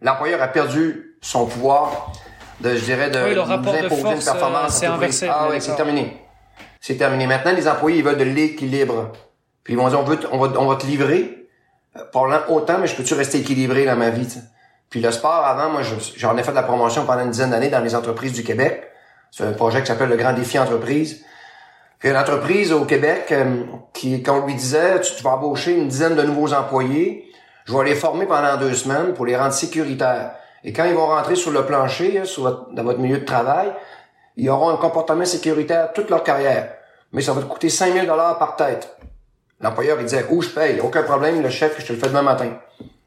L'employeur 0.02 0.42
a 0.42 0.48
perdu 0.48 1.16
son 1.22 1.46
pouvoir 1.46 2.12
de, 2.60 2.76
je 2.76 2.84
dirais, 2.84 3.10
de 3.10 3.24
Oui, 3.24 3.36
le 3.36 3.42
rapport 3.42 3.74
de 3.74 3.78
imposer 3.86 4.02
force, 4.02 4.16
une 4.16 4.24
performance. 4.32 4.76
euh, 4.76 4.80
c'est 4.80 4.86
tout 4.88 4.92
prix. 4.94 5.04
inversé, 5.06 5.28
Ah 5.30 5.48
oui, 5.50 5.58
c'est 5.62 5.76
terminé. 5.76 6.23
C'est 6.86 6.98
terminé. 6.98 7.28
Maintenant, 7.28 7.54
les 7.54 7.70
employés, 7.70 8.00
ils 8.00 8.04
veulent 8.04 8.18
de 8.18 8.26
l'équilibre. 8.26 9.14
Puis 9.64 9.74
ils 9.74 9.78
vont 9.80 9.88
dire, 9.88 10.02
on, 10.02 10.04
veut 10.04 10.20
on, 10.34 10.38
va, 10.38 10.60
on 10.60 10.68
va 10.68 10.76
te 10.76 10.86
livrer, 10.86 11.48
euh, 11.96 12.02
parlant 12.12 12.42
autant, 12.50 12.78
mais 12.78 12.88
je 12.88 12.96
peux-tu 12.98 13.14
rester 13.14 13.38
équilibré 13.38 13.86
dans 13.86 13.96
ma 13.96 14.10
vie? 14.10 14.28
Puis 14.90 15.00
le 15.00 15.10
sport, 15.10 15.46
avant, 15.46 15.70
moi, 15.70 15.82
je- 15.82 15.96
j'en 16.18 16.36
ai 16.36 16.44
fait 16.44 16.52
de 16.52 16.58
la 16.58 16.64
promotion 16.64 17.06
pendant 17.06 17.24
une 17.24 17.30
dizaine 17.32 17.52
d'années 17.52 17.70
dans 17.70 17.80
les 17.80 17.96
entreprises 17.96 18.34
du 18.34 18.44
Québec. 18.44 18.84
C'est 19.32 19.46
un 19.46 19.54
projet 19.54 19.80
qui 19.80 19.88
s'appelle 19.88 20.10
le 20.10 20.18
Grand 20.18 20.34
Défi 20.34 20.60
Entreprise. 20.60 21.24
Puis 22.00 22.10
une 22.10 22.18
entreprise 22.18 22.74
au 22.74 22.84
Québec 22.84 23.28
euh, 23.32 23.64
qui, 23.94 24.22
qu'on 24.22 24.46
lui 24.46 24.56
disait, 24.56 25.00
tu, 25.00 25.24
vas 25.24 25.36
embaucher 25.38 25.72
une 25.78 25.88
dizaine 25.88 26.16
de 26.16 26.24
nouveaux 26.24 26.54
employés, 26.54 27.32
je 27.64 27.74
vais 27.78 27.86
les 27.86 27.96
former 27.96 28.26
pendant 28.26 28.58
deux 28.58 28.74
semaines 28.74 29.14
pour 29.14 29.26
les 29.26 29.38
rendre 29.38 29.54
sécuritaires. 29.54 30.32
Et 30.66 30.74
quand 30.74 30.84
ils 30.84 30.96
vont 30.96 31.08
rentrer 31.08 31.36
sur 31.38 31.52
le 31.52 31.66
plancher, 31.66 32.20
hein, 32.20 32.58
dans 32.74 32.84
votre 32.84 33.00
milieu 33.00 33.20
de 33.20 33.26
travail, 33.26 33.72
ils 34.36 34.50
auront 34.50 34.70
un 34.70 34.78
comportement 34.78 35.26
sécuritaire 35.26 35.94
toute 35.94 36.10
leur 36.10 36.24
carrière. 36.24 36.74
Mais 37.12 37.22
ça 37.22 37.34
va 37.34 37.42
te 37.42 37.48
coûter 37.48 37.70
5000 37.70 38.08
dollars 38.08 38.40
par 38.40 38.56
tête. 38.56 38.98
L'employeur, 39.62 39.98
il 40.00 40.06
disait, 40.06 40.26
où 40.30 40.42
je 40.42 40.50
paye? 40.50 40.80
Aucun 40.82 41.04
problème, 41.04 41.42
le 41.42 41.50
chef, 41.50 41.80
je 41.80 41.86
te 41.86 41.94
le 41.94 42.00
fais 42.00 42.08
demain 42.08 42.24
matin. 42.24 42.52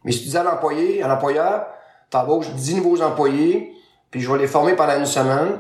Mais 0.05 0.13
si 0.13 0.21
tu 0.21 0.25
disais 0.27 0.39
à 0.39 0.45
l'employé, 0.45 1.03
à 1.03 1.09
l'employeur, 1.09 1.67
t'embauches 2.11 2.51
10 2.51 2.77
nouveaux 2.77 3.03
employés, 3.03 3.73
puis 4.11 4.21
je 4.21 4.31
vais 4.31 4.39
les 4.39 4.47
former 4.47 4.75
pendant 4.75 4.97
une 4.97 5.07
semaine, 5.07 5.59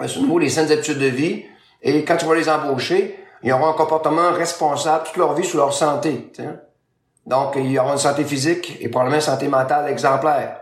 euh, 0.00 0.08
sur 0.08 0.22
nouveau 0.22 0.38
les 0.38 0.48
saines 0.48 0.72
habitudes 0.72 0.98
de 0.98 1.06
vie, 1.06 1.44
et 1.82 2.04
quand 2.04 2.16
tu 2.16 2.26
vas 2.26 2.34
les 2.34 2.48
embaucher, 2.48 3.22
ils 3.42 3.52
auront 3.52 3.68
un 3.68 3.74
comportement 3.74 4.32
responsable 4.32 5.04
toute 5.04 5.18
leur 5.18 5.34
vie 5.34 5.44
sur 5.44 5.58
leur 5.58 5.72
santé. 5.72 6.32
Donc, 7.26 7.54
ils 7.56 7.78
auront 7.78 7.92
une 7.92 7.98
santé 7.98 8.24
physique 8.24 8.78
et 8.80 8.88
probablement 8.88 9.16
une 9.16 9.22
santé 9.22 9.46
mentale 9.48 9.90
exemplaire. 9.90 10.60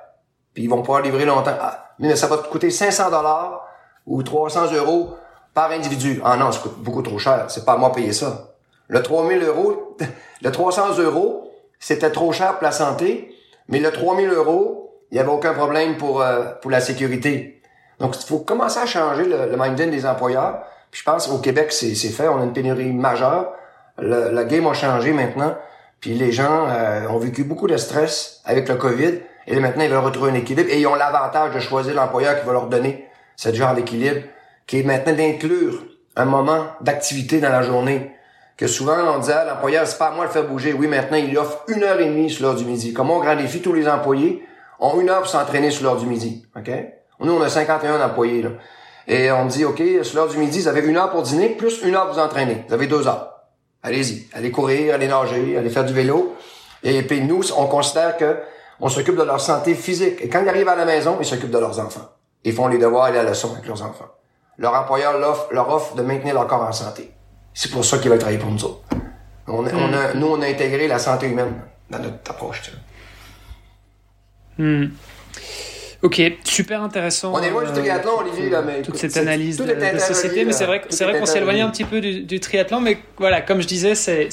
Puis 0.53 0.65
ils 0.65 0.71
vont 0.71 0.83
pouvoir 0.83 1.03
livrer 1.03 1.25
longtemps. 1.25 1.57
Ah, 1.61 1.95
mais 1.99 2.17
ça 2.17 2.27
va 2.27 2.39
te 2.39 2.49
coûter 2.49 2.71
500 2.71 3.11
dollars 3.11 3.64
ou 4.07 4.23
300 4.23 4.73
euros 4.75 5.17
par 5.55 5.71
individu. 5.71 6.21
Ah 6.25 6.37
non, 6.37 6.53
ça 6.53 6.61
coûte 6.61 6.79
beaucoup 6.79 7.03
trop 7.03 7.19
cher. 7.19 7.47
C'est 7.49 7.65
pas 7.65 7.75
à 7.75 7.77
moi 7.77 7.91
de 7.91 7.95
payer 7.95 8.13
ça. 8.13 8.55
Le 8.89 9.03
3000 9.03 9.43
euros, 9.43 9.97
le 10.43 10.51
300 10.51 10.99
euros, 10.99 11.51
c'était 11.79 12.11
trop 12.11 12.33
cher 12.33 12.55
pour 12.55 12.65
la 12.65 12.73
santé, 12.73 13.35
mais 13.69 13.79
le 13.79 13.91
3000 13.91 14.29
euros, 14.31 14.93
il 15.11 15.17
y 15.17 15.21
avait 15.21 15.31
aucun 15.31 15.55
problème 15.55 15.97
pour, 15.97 16.23
euh, 16.23 16.45
pour 16.61 16.71
la 16.71 16.81
sécurité. 16.81 17.63
Donc, 18.01 18.17
il 18.21 18.27
faut 18.27 18.41
commencer 18.41 18.81
à 18.81 18.87
changer 18.87 19.25
le, 19.25 19.47
le 19.47 19.57
mindset 19.57 19.87
des 19.87 20.05
employeurs. 20.05 20.63
Puis 20.91 21.01
je 21.01 21.11
pense 21.11 21.27
qu'au 21.27 21.39
Québec, 21.39 21.73
c'est 21.73 21.95
fait. 21.95 22.29
On 22.29 22.41
a 22.41 22.45
une 22.45 22.53
pénurie 22.53 22.93
majeure. 22.93 23.53
Le, 23.99 24.31
le 24.33 24.45
game 24.45 24.67
a 24.67 24.75
changé 24.75 25.13
maintenant. 25.13 25.55
Puis 26.01 26.15
les 26.15 26.33
gens 26.33 26.67
euh, 26.69 27.07
ont 27.09 27.19
vécu 27.19 27.45
beaucoup 27.45 27.69
de 27.69 27.77
stress 27.77 28.41
avec 28.45 28.69
le 28.69 28.75
COVID. 28.75 29.21
Et 29.47 29.61
maintenant, 29.61 29.85
ils 29.85 29.91
veulent 29.91 30.05
retrouver 30.05 30.33
un 30.33 30.35
équilibre. 30.35 30.69
Et 30.71 30.81
ils 30.81 30.87
ont 30.87 30.95
l'avantage 30.97 31.55
de 31.55 31.61
choisir 31.61 31.95
l'employeur 31.95 32.39
qui 32.41 32.47
va 32.47 32.53
leur 32.53 32.67
donner 32.67 33.09
ce 33.37 33.53
genre 33.53 33.75
d'équilibre, 33.75 34.21
qui 34.67 34.81
est 34.81 34.83
maintenant 34.83 35.15
d'inclure 35.15 35.83
un 36.17 36.25
moment 36.25 36.67
d'activité 36.81 37.41
dans 37.41 37.51
la 37.51 37.63
journée. 37.63 38.13
Que 38.57 38.69
souvent, 38.69 38.97
on 39.15 39.19
disait 39.19 39.33
à 39.33 39.45
l'employeur, 39.45 39.87
c'est 39.87 39.99
pas 39.99 40.09
à 40.09 40.11
moi 40.13 40.25
de 40.25 40.29
le 40.29 40.33
faire 40.33 40.47
bouger. 40.47 40.73
Oui, 40.73 40.87
maintenant, 40.87 41.17
il 41.17 41.37
offre 41.37 41.65
une 41.69 41.83
heure 41.83 41.99
et 42.01 42.07
demie 42.07 42.31
sur 42.31 42.47
l'heure 42.47 42.55
du 42.55 42.65
midi. 42.65 42.93
Comme 42.93 43.09
mon 43.09 43.19
grand 43.19 43.35
défi, 43.35 43.61
tous 43.61 43.73
les 43.73 43.89
employés 43.89 44.45
ont 44.79 45.01
une 45.01 45.11
heure 45.11 45.23
pour 45.23 45.31
s'entraîner 45.31 45.71
sur 45.71 45.83
l'heure 45.83 45.97
du 45.97 46.07
midi. 46.07 46.47
OK? 46.57 46.71
On 47.19 47.27
Nous, 47.27 47.33
on 47.33 47.43
a 47.43 47.49
51 47.49 48.01
employés, 48.01 48.43
là. 48.43 48.51
Et 49.07 49.31
on 49.33 49.47
dit, 49.47 49.65
OK, 49.65 49.83
sur 50.03 50.17
l'heure 50.17 50.29
du 50.29 50.39
midi, 50.39 50.61
vous 50.61 50.69
avez 50.69 50.81
une 50.83 50.97
heure 50.97 51.11
pour 51.11 51.23
dîner, 51.23 51.51
plus 51.51 51.83
une 51.83 51.95
heure 51.95 52.07
pour 52.07 52.15
vous 52.15 52.21
entraîner. 52.21 52.65
Vous 52.69 52.75
avez 52.75 52.87
deux 52.87 53.07
heures. 53.07 53.35
Allez-y. 53.83 54.29
Allez 54.33 54.51
courir, 54.51 54.95
allez 54.95 55.09
nager, 55.09 55.59
allez 55.59 55.69
faire 55.69 55.85
du 55.85 55.93
vélo. 55.93 56.37
Et 56.83 57.03
puis 57.03 57.21
nous, 57.23 57.43
on 57.57 57.67
considère 57.67 58.17
que 58.17 58.39
on 58.81 58.89
s'occupe 58.89 59.17
de 59.17 59.23
leur 59.23 59.41
santé 59.41 59.75
physique. 59.75 60.21
Et 60.23 60.29
quand 60.29 60.43
ils 60.43 60.49
arrivent 60.49 60.69
à 60.69 60.77
la 60.77 60.85
maison, 60.85 61.17
ils 61.21 61.27
s'occupent 61.27 61.51
de 61.51 61.59
leurs 61.59 61.79
enfants. 61.81 62.09
Ils 62.45 62.53
font 62.53 62.69
les 62.69 62.79
devoirs 62.79 63.09
et 63.09 63.13
la 63.13 63.23
leçon 63.23 63.53
avec 63.53 63.67
leurs 63.67 63.83
enfants. 63.83 64.09
Leur 64.59 64.75
employeur 64.75 65.19
leur 65.19 65.31
offre, 65.31 65.49
leur 65.51 65.69
offre 65.69 65.95
de 65.97 66.03
maintenir 66.03 66.35
leur 66.35 66.47
corps 66.47 66.63
en 66.63 66.73
santé. 66.73 67.11
C'est 67.53 67.71
pour 67.71 67.85
ça 67.85 67.99
qu'ils 67.99 68.11
veulent 68.11 68.19
travailler 68.19 68.39
pour 68.39 68.51
nous 68.51 68.65
autres. 68.65 68.83
On, 69.47 69.65
on 69.65 69.93
a, 69.93 70.15
nous, 70.15 70.27
on 70.27 70.41
a 70.41 70.47
intégré 70.47 70.89
la 70.89 70.99
santé 70.99 71.29
humaine 71.29 71.55
dans 71.91 71.99
notre 71.99 72.31
approche. 72.31 72.73
Hmm. 74.59 74.87
Ok, 76.03 76.21
super 76.45 76.83
intéressant. 76.83 77.33
On 77.35 77.43
est 77.43 77.51
loin 77.51 77.63
du 77.65 77.71
euh, 77.71 77.73
triathlon, 77.73 78.19
Olivier, 78.19 78.51
là, 78.51 78.61
mais 78.61 78.83
toute 78.83 78.97
cette 78.97 79.17
analyse 79.17 79.57
de, 79.57 79.65
de, 79.65 79.99
société, 79.99 80.45
mais 80.45 80.53
c'est 80.53 80.67
vrai, 80.67 80.83
c'est 80.91 81.05
vrai 81.05 81.19
qu'on 81.19 81.25
s'est 81.25 81.39
éloigné 81.39 81.63
un 81.63 81.71
petit 81.71 81.85
peu 81.85 82.01
du, 82.01 82.21
du, 82.25 82.41
triathlon, 82.41 82.81
mais 82.81 82.99
voilà, 83.17 83.41
comme 83.41 83.63
je 83.63 83.67
disais, 83.67 83.95
c'est 83.95 84.29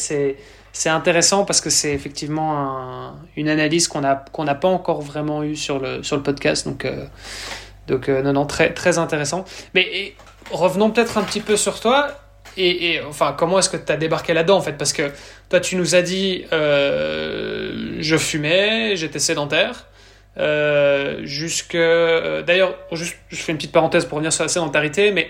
c'est 0.74 0.89
intéressant 0.89 1.43
parce 1.43 1.59
que 1.59 1.70
c'est 1.70 1.93
effectivement 1.93 2.57
un, 2.57 3.16
une 3.36 3.49
analyse 3.49 3.88
qu'on 3.88 4.03
a 4.03 4.16
qu'on 4.16 4.43
n'a 4.43 4.55
pas 4.55 4.68
encore 4.68 5.01
vraiment 5.01 5.43
eu 5.43 5.55
sur 5.55 5.80
le 5.80 6.03
sur 6.03 6.18
le 6.18 6.24
podcast, 6.24 6.68
donc 6.68 6.84
euh, 6.84 7.05
donc 7.88 8.10
euh, 8.10 8.22
non 8.22 8.34
non 8.34 8.46
très 8.46 8.74
très 8.74 8.98
intéressant. 8.98 9.46
Mais 9.74 10.14
revenons 10.52 10.92
peut-être 10.92 11.18
un 11.18 11.24
petit 11.24 11.42
peu 11.42 11.58
sur 11.58 11.80
toi. 11.80 12.10
Et, 12.58 13.00
enfin, 13.08 13.34
comment 13.38 13.60
est-ce 13.60 13.70
que 13.70 13.78
tu 13.78 13.90
as 13.94 13.96
débarqué 13.96 14.34
là-dedans 14.34 14.58
en 14.58 14.62
fait? 14.62 14.74
Parce 14.74 14.92
que 14.92 15.10
toi, 15.48 15.62
tu 15.62 15.78
nous 15.78 15.96
as 15.96 16.02
dit, 16.02 16.44
euh, 16.52 17.96
je 18.00 18.18
fumais, 18.18 18.98
j'étais 18.98 19.20
sédentaire. 19.20 19.88
Euh, 20.38 21.20
jusque 21.26 21.76
d'ailleurs 21.76 22.78
juste 22.94 23.18
je 23.28 23.36
fais 23.36 23.52
une 23.52 23.58
petite 23.58 23.74
parenthèse 23.74 24.06
pour 24.06 24.16
revenir 24.16 24.32
sur 24.32 24.46
la 24.46 24.48
sédentarité 24.48 25.12
mais 25.12 25.30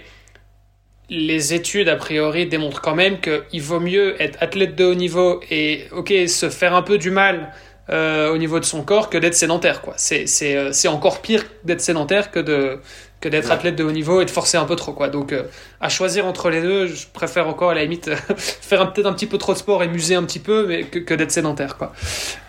les 1.09 1.55
études 1.55 1.89
a 1.89 1.95
priori 1.95 2.45
démontrent 2.45 2.81
quand 2.81 2.93
même 2.93 3.19
qu'il 3.19 3.63
vaut 3.63 3.79
mieux 3.79 4.21
être 4.21 4.37
athlète 4.43 4.75
de 4.75 4.85
haut 4.85 4.93
niveau 4.93 5.41
et 5.49 5.87
ok 5.91 6.13
se 6.27 6.51
faire 6.51 6.75
un 6.75 6.83
peu 6.83 6.99
du 6.99 7.09
mal 7.09 7.51
euh, 7.91 8.31
au 8.31 8.37
niveau 8.37 8.59
de 8.59 8.65
son 8.65 8.83
corps 8.83 9.09
que 9.09 9.17
d'être 9.17 9.35
sédentaire 9.35 9.81
quoi. 9.81 9.93
C'est 9.97 10.25
c'est 10.25 10.55
euh, 10.55 10.71
c'est 10.71 10.87
encore 10.87 11.21
pire 11.21 11.43
d'être 11.65 11.81
sédentaire 11.81 12.31
que 12.31 12.39
de 12.39 12.79
que 13.19 13.27
d'être 13.27 13.51
athlète 13.51 13.75
de 13.75 13.83
haut 13.83 13.91
niveau 13.91 14.21
et 14.21 14.25
de 14.25 14.29
forcer 14.29 14.57
un 14.57 14.63
peu 14.63 14.75
trop 14.75 14.93
quoi. 14.93 15.09
Donc 15.09 15.33
euh, 15.33 15.43
à 15.81 15.89
choisir 15.89 16.25
entre 16.25 16.49
les 16.49 16.61
deux 16.61 16.87
je 16.87 17.05
préfère 17.11 17.47
encore 17.47 17.71
à 17.71 17.73
la 17.73 17.83
limite 17.83 18.09
faire 18.35 18.93
peut-être 18.93 19.07
un 19.07 19.13
petit 19.13 19.27
peu 19.27 19.37
trop 19.37 19.53
de 19.53 19.57
sport 19.57 19.83
et 19.83 19.89
muser 19.89 20.15
un 20.15 20.23
petit 20.23 20.39
peu 20.39 20.67
mais 20.67 20.83
que, 20.83 20.99
que 20.99 21.13
d'être 21.13 21.31
sédentaire 21.31 21.77
quoi. 21.77 21.91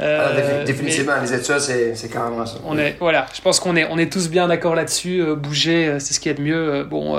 Euh, 0.01 0.61
ah, 0.61 0.64
définitivement 0.64 1.20
les 1.20 1.34
études 1.34 1.59
c'est 1.59 1.97
c'est 1.97 2.09
carrément 2.09 2.47
ça. 2.47 2.59
on 2.64 2.78
est 2.78 2.97
voilà. 3.01 3.26
Je 3.34 3.40
pense 3.40 3.59
qu'on 3.59 3.74
est 3.74 3.88
on 3.90 3.99
est 3.99 4.12
tous 4.12 4.28
bien 4.28 4.47
d'accord 4.47 4.76
là-dessus 4.76 5.24
bouger 5.36 5.97
c'est 5.99 6.14
ce 6.14 6.20
qui 6.20 6.28
est 6.28 6.34
de 6.34 6.43
mieux 6.43 6.84
bon 6.84 7.18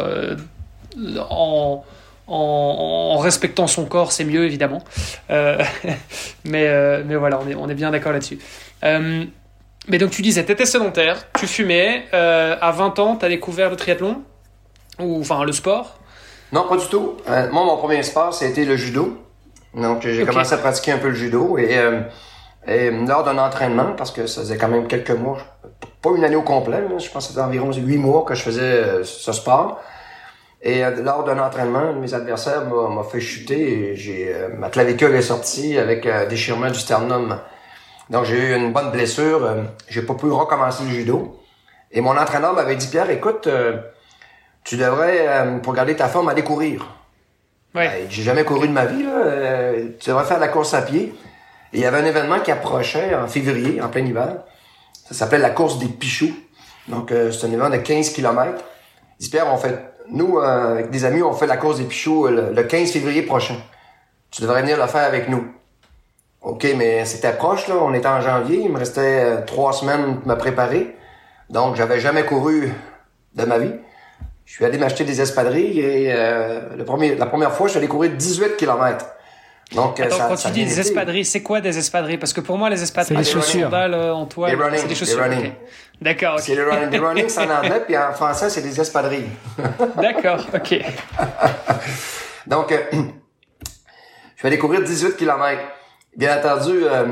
en 1.29 1.83
en, 2.33 3.17
respectant 3.17 3.67
son 3.67 3.85
corps, 3.85 4.11
c'est 4.11 4.25
mieux 4.25 4.45
évidemment. 4.45 4.83
Euh, 5.29 5.63
mais, 6.45 7.03
mais 7.03 7.15
voilà, 7.15 7.39
on 7.43 7.49
est, 7.49 7.55
on 7.55 7.69
est 7.69 7.75
bien 7.75 7.91
d'accord 7.91 8.11
là-dessus. 8.11 8.39
Euh, 8.83 9.25
mais 9.87 9.97
donc 9.97 10.11
tu 10.11 10.21
disais, 10.21 10.45
tu 10.45 10.51
étais 10.51 10.65
sédentaire, 10.65 11.25
tu 11.33 11.45
fumais, 11.45 12.05
euh, 12.13 12.55
à 12.61 12.71
20 12.71 12.99
ans, 12.99 13.15
tu 13.17 13.25
as 13.25 13.29
découvert 13.29 13.69
le 13.69 13.75
triathlon? 13.75 14.21
Ou 14.99 15.19
enfin 15.19 15.43
le 15.43 15.51
sport? 15.51 15.97
Non, 16.51 16.67
pas 16.67 16.77
du 16.77 16.85
tout. 16.85 17.17
Euh, 17.27 17.49
moi, 17.51 17.65
mon 17.65 17.77
premier 17.77 18.03
sport, 18.03 18.33
c'était 18.33 18.63
le 18.63 18.77
judo. 18.77 19.17
Donc 19.73 20.03
j'ai 20.03 20.23
commencé 20.25 20.53
à 20.53 20.57
pratiquer 20.57 20.91
un 20.91 20.99
peu 20.99 21.09
le 21.09 21.15
judo 21.15 21.57
et, 21.57 21.77
euh, 21.77 22.01
et 22.67 22.91
lors 22.91 23.23
d'un 23.23 23.39
entraînement, 23.39 23.93
parce 23.97 24.11
que 24.11 24.27
ça 24.27 24.41
faisait 24.41 24.57
quand 24.57 24.67
même 24.67 24.87
quelques 24.87 25.09
mois, 25.11 25.39
pas 26.01 26.11
une 26.15 26.23
année 26.23 26.35
au 26.35 26.43
complet, 26.43 26.83
je 26.99 27.09
pense 27.09 27.25
que 27.25 27.29
c'était 27.33 27.41
environ 27.41 27.71
huit 27.73 27.97
mois 27.97 28.23
que 28.23 28.35
je 28.35 28.43
faisais 28.43 29.03
ce 29.03 29.31
sport. 29.33 29.81
Et 30.65 30.81
lors 31.03 31.25
d'un 31.25 31.39
entraînement, 31.39 31.93
mes 31.93 32.13
adversaires 32.13 32.65
m'ont 32.65 33.03
fait 33.03 33.19
chuter 33.19 33.91
et 33.91 33.95
j'ai 33.97 34.33
ma 34.57 34.69
clavicule 34.69 35.13
est 35.13 35.21
sortie 35.21 35.77
avec 35.77 36.07
déchirement 36.29 36.69
du 36.69 36.79
sternum 36.79 37.37
donc 38.09 38.25
j'ai 38.25 38.37
eu 38.37 38.55
une 38.55 38.73
bonne 38.73 38.91
blessure. 38.91 39.43
Euh, 39.43 39.63
j'ai 39.87 40.01
pas 40.01 40.13
pu 40.13 40.27
recommencer 40.27 40.83
le 40.83 40.89
judo. 40.91 41.39
Et 41.91 42.01
mon 42.01 42.17
entraîneur 42.17 42.53
m'avait 42.53 42.75
dit 42.75 42.87
Pierre, 42.87 43.09
écoute, 43.09 43.47
euh, 43.47 43.77
tu 44.63 44.77
devrais, 44.77 45.27
euh, 45.27 45.57
pour 45.59 45.73
garder 45.73 45.95
ta 45.95 46.07
forme, 46.07 46.29
aller 46.29 46.43
courir. 46.43 46.85
Ouais. 47.75 47.87
Ben, 47.87 48.07
j'ai 48.09 48.23
jamais 48.23 48.43
couru 48.43 48.67
de 48.67 48.73
ma 48.73 48.85
vie. 48.85 49.03
Là. 49.03 49.73
tu 49.99 50.09
devrais 50.09 50.25
faire 50.25 50.37
de 50.37 50.41
la 50.41 50.47
course 50.49 50.73
à 50.73 50.81
pied. 50.81 51.13
Et 51.71 51.77
il 51.77 51.79
y 51.79 51.85
avait 51.85 51.97
un 51.97 52.05
événement 52.05 52.39
qui 52.39 52.51
approchait 52.51 53.15
en 53.15 53.27
février, 53.27 53.81
en 53.81 53.89
plein 53.89 54.05
hiver. 54.05 54.43
Ça 55.09 55.15
s'appelle 55.15 55.41
la 55.41 55.49
course 55.49 55.79
des 55.79 55.87
Pichoux. 55.87 56.33
Donc 56.87 57.09
c'est 57.09 57.45
un 57.45 57.47
événement 57.47 57.71
de 57.71 57.77
15 57.77 58.11
km. 58.11 58.63
Pierre, 59.31 59.51
on 59.51 59.57
fait, 59.57 59.92
nous, 60.09 60.39
avec 60.39 60.89
des 60.89 61.05
amis, 61.05 61.21
on 61.21 61.33
fait 61.33 61.47
la 61.47 61.57
course 61.57 61.77
des 61.77 61.85
Pichoux 61.85 62.27
le 62.27 62.63
15 62.63 62.91
février 62.91 63.21
prochain. 63.21 63.55
Tu 64.31 64.41
devrais 64.41 64.61
venir 64.61 64.77
le 64.77 64.87
faire 64.87 65.05
avec 65.05 65.29
nous. 65.29 65.47
OK, 66.43 66.67
mais 66.75 67.05
c'était 67.05 67.31
proche, 67.31 67.67
là. 67.67 67.75
On 67.81 67.93
était 67.93 68.07
en 68.07 68.19
janvier. 68.19 68.61
Il 68.63 68.71
me 68.71 68.77
restait 68.77 69.23
euh, 69.23 69.41
trois 69.45 69.71
semaines 69.71 70.19
pour 70.19 70.27
me 70.27 70.35
préparer. 70.35 70.95
Donc, 71.49 71.75
j'avais 71.75 71.99
jamais 71.99 72.25
couru 72.25 72.73
de 73.35 73.45
ma 73.45 73.59
vie. 73.59 73.71
Je 74.43 74.53
suis 74.53 74.65
allé 74.65 74.77
m'acheter 74.77 75.05
des 75.05 75.21
espadrilles 75.21 75.79
et 75.79 76.11
euh, 76.11 76.75
le 76.75 76.83
premier, 76.83 77.15
la 77.15 77.27
première 77.27 77.53
fois, 77.53 77.67
je 77.67 77.71
suis 77.71 77.77
allé 77.77 77.87
courir 77.87 78.11
18 78.11 78.57
km. 78.57 79.05
Donc, 79.73 79.99
euh, 79.99 80.05
Attends, 80.05 80.17
ça, 80.17 80.27
quand 80.29 80.35
tu 80.35 80.51
dis 80.51 80.65
des 80.65 80.79
espadrilles, 80.79 81.25
c'est 81.25 81.41
quoi 81.41 81.61
des 81.61 81.77
espadrilles? 81.77 82.17
Parce 82.17 82.33
que 82.33 82.41
pour 82.41 82.57
moi, 82.57 82.69
les 82.69 82.81
espadrilles, 82.81 83.23
c'est 83.23 83.35
des 83.35 83.41
chaussures. 83.41 83.73
en 83.73 84.25
toile, 84.25 84.57
c'est 84.75 84.87
des 84.87 84.95
chaussures. 84.95 85.19
Running. 85.19 85.51
D'accord. 86.01 86.39
C'est 86.39 86.55
le 86.55 86.69
running. 86.69 86.89
Des 86.89 86.99
running, 86.99 87.29
c'est 87.29 87.41
en 87.41 87.49
anglais, 87.57 87.81
puis 87.85 87.97
en 87.97 88.13
français, 88.13 88.49
c'est 88.49 88.61
des 88.61 88.79
espadrilles. 88.79 89.29
D'accord, 89.97 90.45
ok. 90.53 90.81
Donc, 92.45 92.73
je 94.35 94.43
vais 94.43 94.47
aller 94.47 94.57
courir 94.57 94.83
18 94.83 95.15
km. 95.15 95.61
Bien 96.15 96.37
entendu, 96.37 96.83
euh, 96.83 97.05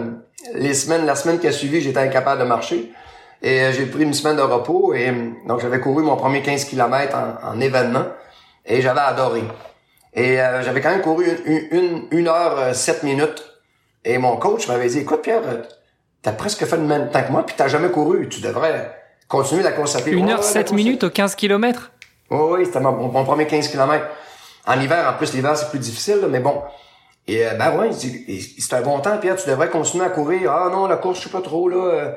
les 0.54 0.74
semaines, 0.74 1.06
la 1.06 1.16
semaine 1.16 1.40
qui 1.40 1.48
a 1.48 1.52
suivi, 1.52 1.82
j'étais 1.82 2.00
incapable 2.00 2.42
de 2.42 2.46
marcher. 2.46 2.92
Et 3.42 3.62
euh, 3.62 3.72
j'ai 3.72 3.86
pris 3.88 4.04
une 4.04 4.14
semaine 4.14 4.36
de 4.36 4.42
repos. 4.42 4.94
Et 4.94 5.10
euh, 5.10 5.32
donc, 5.48 5.62
j'avais 5.62 5.80
couru 5.80 6.04
mon 6.04 6.16
premier 6.18 6.42
15 6.42 6.66
km 6.66 7.18
en, 7.44 7.60
événement. 7.60 8.06
Et 8.66 8.82
j'avais 8.82 9.00
adoré. 9.00 9.44
Et 10.14 10.36
j'avais 10.36 10.82
quand 10.82 10.92
même 10.92 11.02
couru 11.02 11.26
une, 11.72 12.08
une, 12.12 12.28
heure, 12.28 12.76
sept 12.76 13.04
minutes. 13.04 13.44
Et 14.04 14.18
mon 14.18 14.36
coach 14.38 14.68
m'avait 14.68 14.90
dit, 14.90 15.00
écoute 15.00 15.22
Pierre, 15.22 15.42
t'as 16.22 16.34
presque 16.34 16.66
fait 16.66 16.78
le 16.78 16.84
même 16.84 17.10
temps 17.10 17.24
que 17.24 17.32
moi, 17.32 17.46
puis 17.46 17.56
t'as 17.58 17.68
jamais 17.68 17.90
couru. 17.90 18.28
Tu 18.28 18.42
devrais 18.42 18.94
continuer 19.28 19.64
la 19.64 19.72
course 19.72 19.96
à 19.96 20.02
pied. 20.02 20.14
Une 20.14 20.30
heure, 20.30 20.44
sept 20.44 20.72
minutes 20.74 21.04
au 21.06 21.10
15 21.10 21.36
km? 21.36 21.92
oui, 22.30 22.66
c'était 22.66 22.80
mon, 22.80 22.92
mon, 22.94 23.24
premier 23.24 23.46
15 23.46 23.70
km. 23.70 24.06
En 24.66 24.80
hiver, 24.80 25.08
en 25.10 25.18
plus, 25.18 25.34
l'hiver, 25.34 25.58
c'est 25.58 25.70
plus 25.70 25.80
difficile, 25.80 26.20
mais 26.30 26.40
bon, 26.40 26.62
et 27.28 27.46
euh, 27.46 27.54
ben 27.54 27.78
ouais, 27.78 27.92
c'est 27.94 28.74
un 28.74 28.82
bon 28.82 29.00
temps, 29.00 29.18
Pierre, 29.18 29.36
tu 29.36 29.50
devrais 29.50 29.70
continuer 29.70 30.06
à 30.06 30.10
courir. 30.10 30.52
Ah 30.52 30.70
non, 30.72 30.88
la 30.88 30.98
course, 30.98 31.20
je 31.20 31.24
sais 31.26 31.30
pas 31.30 31.42
trop, 31.42 31.70
là. 31.70 31.78
Euh, 31.78 32.12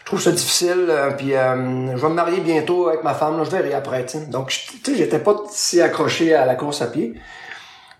je 0.00 0.04
trouve 0.06 0.20
ça 0.20 0.32
difficile. 0.32 0.86
Euh, 0.88 1.10
puis 1.12 1.30
je 1.30 2.00
vais 2.00 2.08
me 2.08 2.14
marier 2.14 2.40
bientôt 2.40 2.88
avec 2.88 3.04
ma 3.04 3.14
femme, 3.14 3.38
là, 3.38 3.44
je 3.44 3.50
verrai 3.50 3.74
après. 3.74 4.04
Donc, 4.28 4.48
tu 4.48 4.78
sais, 4.84 4.96
j'étais 4.96 5.20
pas 5.20 5.36
si 5.50 5.80
accroché 5.80 6.34
à 6.34 6.46
la 6.46 6.56
course 6.56 6.82
à 6.82 6.88
pied. 6.88 7.14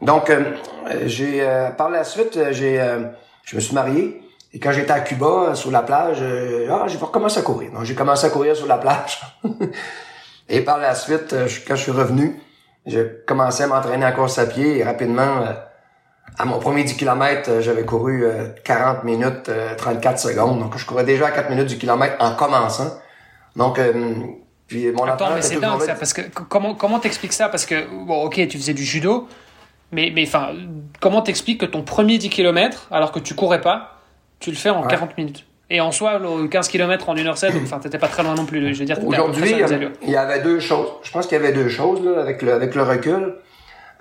Donc, 0.03 0.33
j'ai 1.04 1.46
par 1.76 1.91
la 1.91 2.04
suite, 2.04 2.38
j'ai 2.53 2.83
je 3.45 3.57
me 3.57 3.61
suis 3.61 3.74
marié. 3.74 4.22
Et 4.53 4.58
quand 4.58 4.72
j'étais 4.72 4.91
à 4.91 5.00
Cuba, 5.00 5.54
sur 5.54 5.70
la 5.70 5.83
plage, 5.83 6.18
ah, 6.70 6.84
j'ai 6.88 6.99
recommencé 6.99 7.38
à 7.38 7.42
courir. 7.42 7.70
Donc, 7.70 7.84
j'ai 7.84 7.95
commencé 7.95 8.26
à 8.26 8.30
courir 8.30 8.57
sur 8.57 8.66
la 8.66 8.79
plage. 8.79 9.20
et 10.49 10.62
par 10.62 10.79
la 10.79 10.95
suite, 10.95 11.34
quand 11.68 11.76
je 11.76 11.83
suis 11.83 11.92
revenu, 11.92 12.41
j'ai 12.87 13.07
commencé 13.26 13.62
à 13.62 13.66
m'entraîner 13.66 14.07
à 14.07 14.12
course 14.12 14.38
à 14.38 14.46
pied 14.46 14.79
et 14.79 14.84
rapidement 14.84 15.45
à 16.41 16.46
mon 16.46 16.58
premier 16.58 16.84
10 16.84 16.96
km, 16.96 17.50
euh, 17.50 17.61
j'avais 17.61 17.84
couru 17.84 18.25
40 18.64 18.99
euh, 18.99 19.04
minutes, 19.04 19.50
34 19.76 20.14
euh, 20.14 20.30
secondes. 20.30 20.58
Donc, 20.58 20.79
je 20.79 20.87
courais 20.87 21.04
déjà 21.04 21.26
à 21.26 21.30
4 21.33 21.50
minutes 21.50 21.68
du 21.68 21.76
kilomètre 21.76 22.17
en 22.18 22.34
commençant. 22.34 22.96
Donc, 23.57 23.79
puis 24.67 24.91
mon 24.92 25.04
Attends, 25.04 25.34
mais 25.34 25.42
c'est 25.42 25.61
dingue 25.61 25.80
ça, 25.83 25.95
parce 25.95 26.12
que 26.12 26.22
comment 26.49 26.75
comment 26.75 27.00
t'expliques 27.00 27.33
ça? 27.33 27.49
Parce 27.49 27.67
que, 27.67 27.75
bon, 28.07 28.22
ok, 28.25 28.37
tu 28.49 28.57
faisais 28.57 28.75
du 28.75 28.84
judo, 28.84 29.29
mais, 29.92 30.12
mais 30.14 30.25
enfin, 30.26 30.50
comment 31.00 31.21
t'expliques 31.21 31.61
que 31.61 31.67
ton 31.67 31.83
premier 31.83 32.17
10 32.17 32.30
km, 32.30 32.87
alors 32.91 33.12
que 33.12 33.18
tu 33.18 33.34
courais 33.34 33.61
pas, 33.61 33.99
tu 34.38 34.50
le 34.50 34.57
fais 34.57 34.71
en 34.71 34.83
40 34.83 35.18
minutes? 35.18 35.45
Et 35.68 35.80
en 35.80 35.92
soi, 35.92 36.18
le 36.18 36.49
15 36.49 36.68
km 36.68 37.08
en 37.08 37.17
1h07, 37.17 37.53
enfin, 37.64 37.80
t'étais 37.80 37.99
pas 37.99 38.08
très 38.08 38.22
loin 38.22 38.34
non 38.34 38.46
plus. 38.46 38.72
Je 38.72 38.79
veux 38.79 38.87
dire, 38.87 39.04
Aujourd'hui, 39.04 39.53
il 40.03 40.11
y 40.11 40.17
avait 40.17 40.41
deux 40.41 40.61
choses. 40.61 40.88
Je 41.03 41.11
pense 41.11 41.26
qu'il 41.26 41.37
y 41.37 41.41
avait 41.41 41.53
deux 41.53 41.68
choses, 41.68 42.03
là, 42.04 42.21
avec 42.21 42.41
le, 42.42 42.54
avec 42.54 42.75
le 42.75 42.83
recul. 42.83 43.34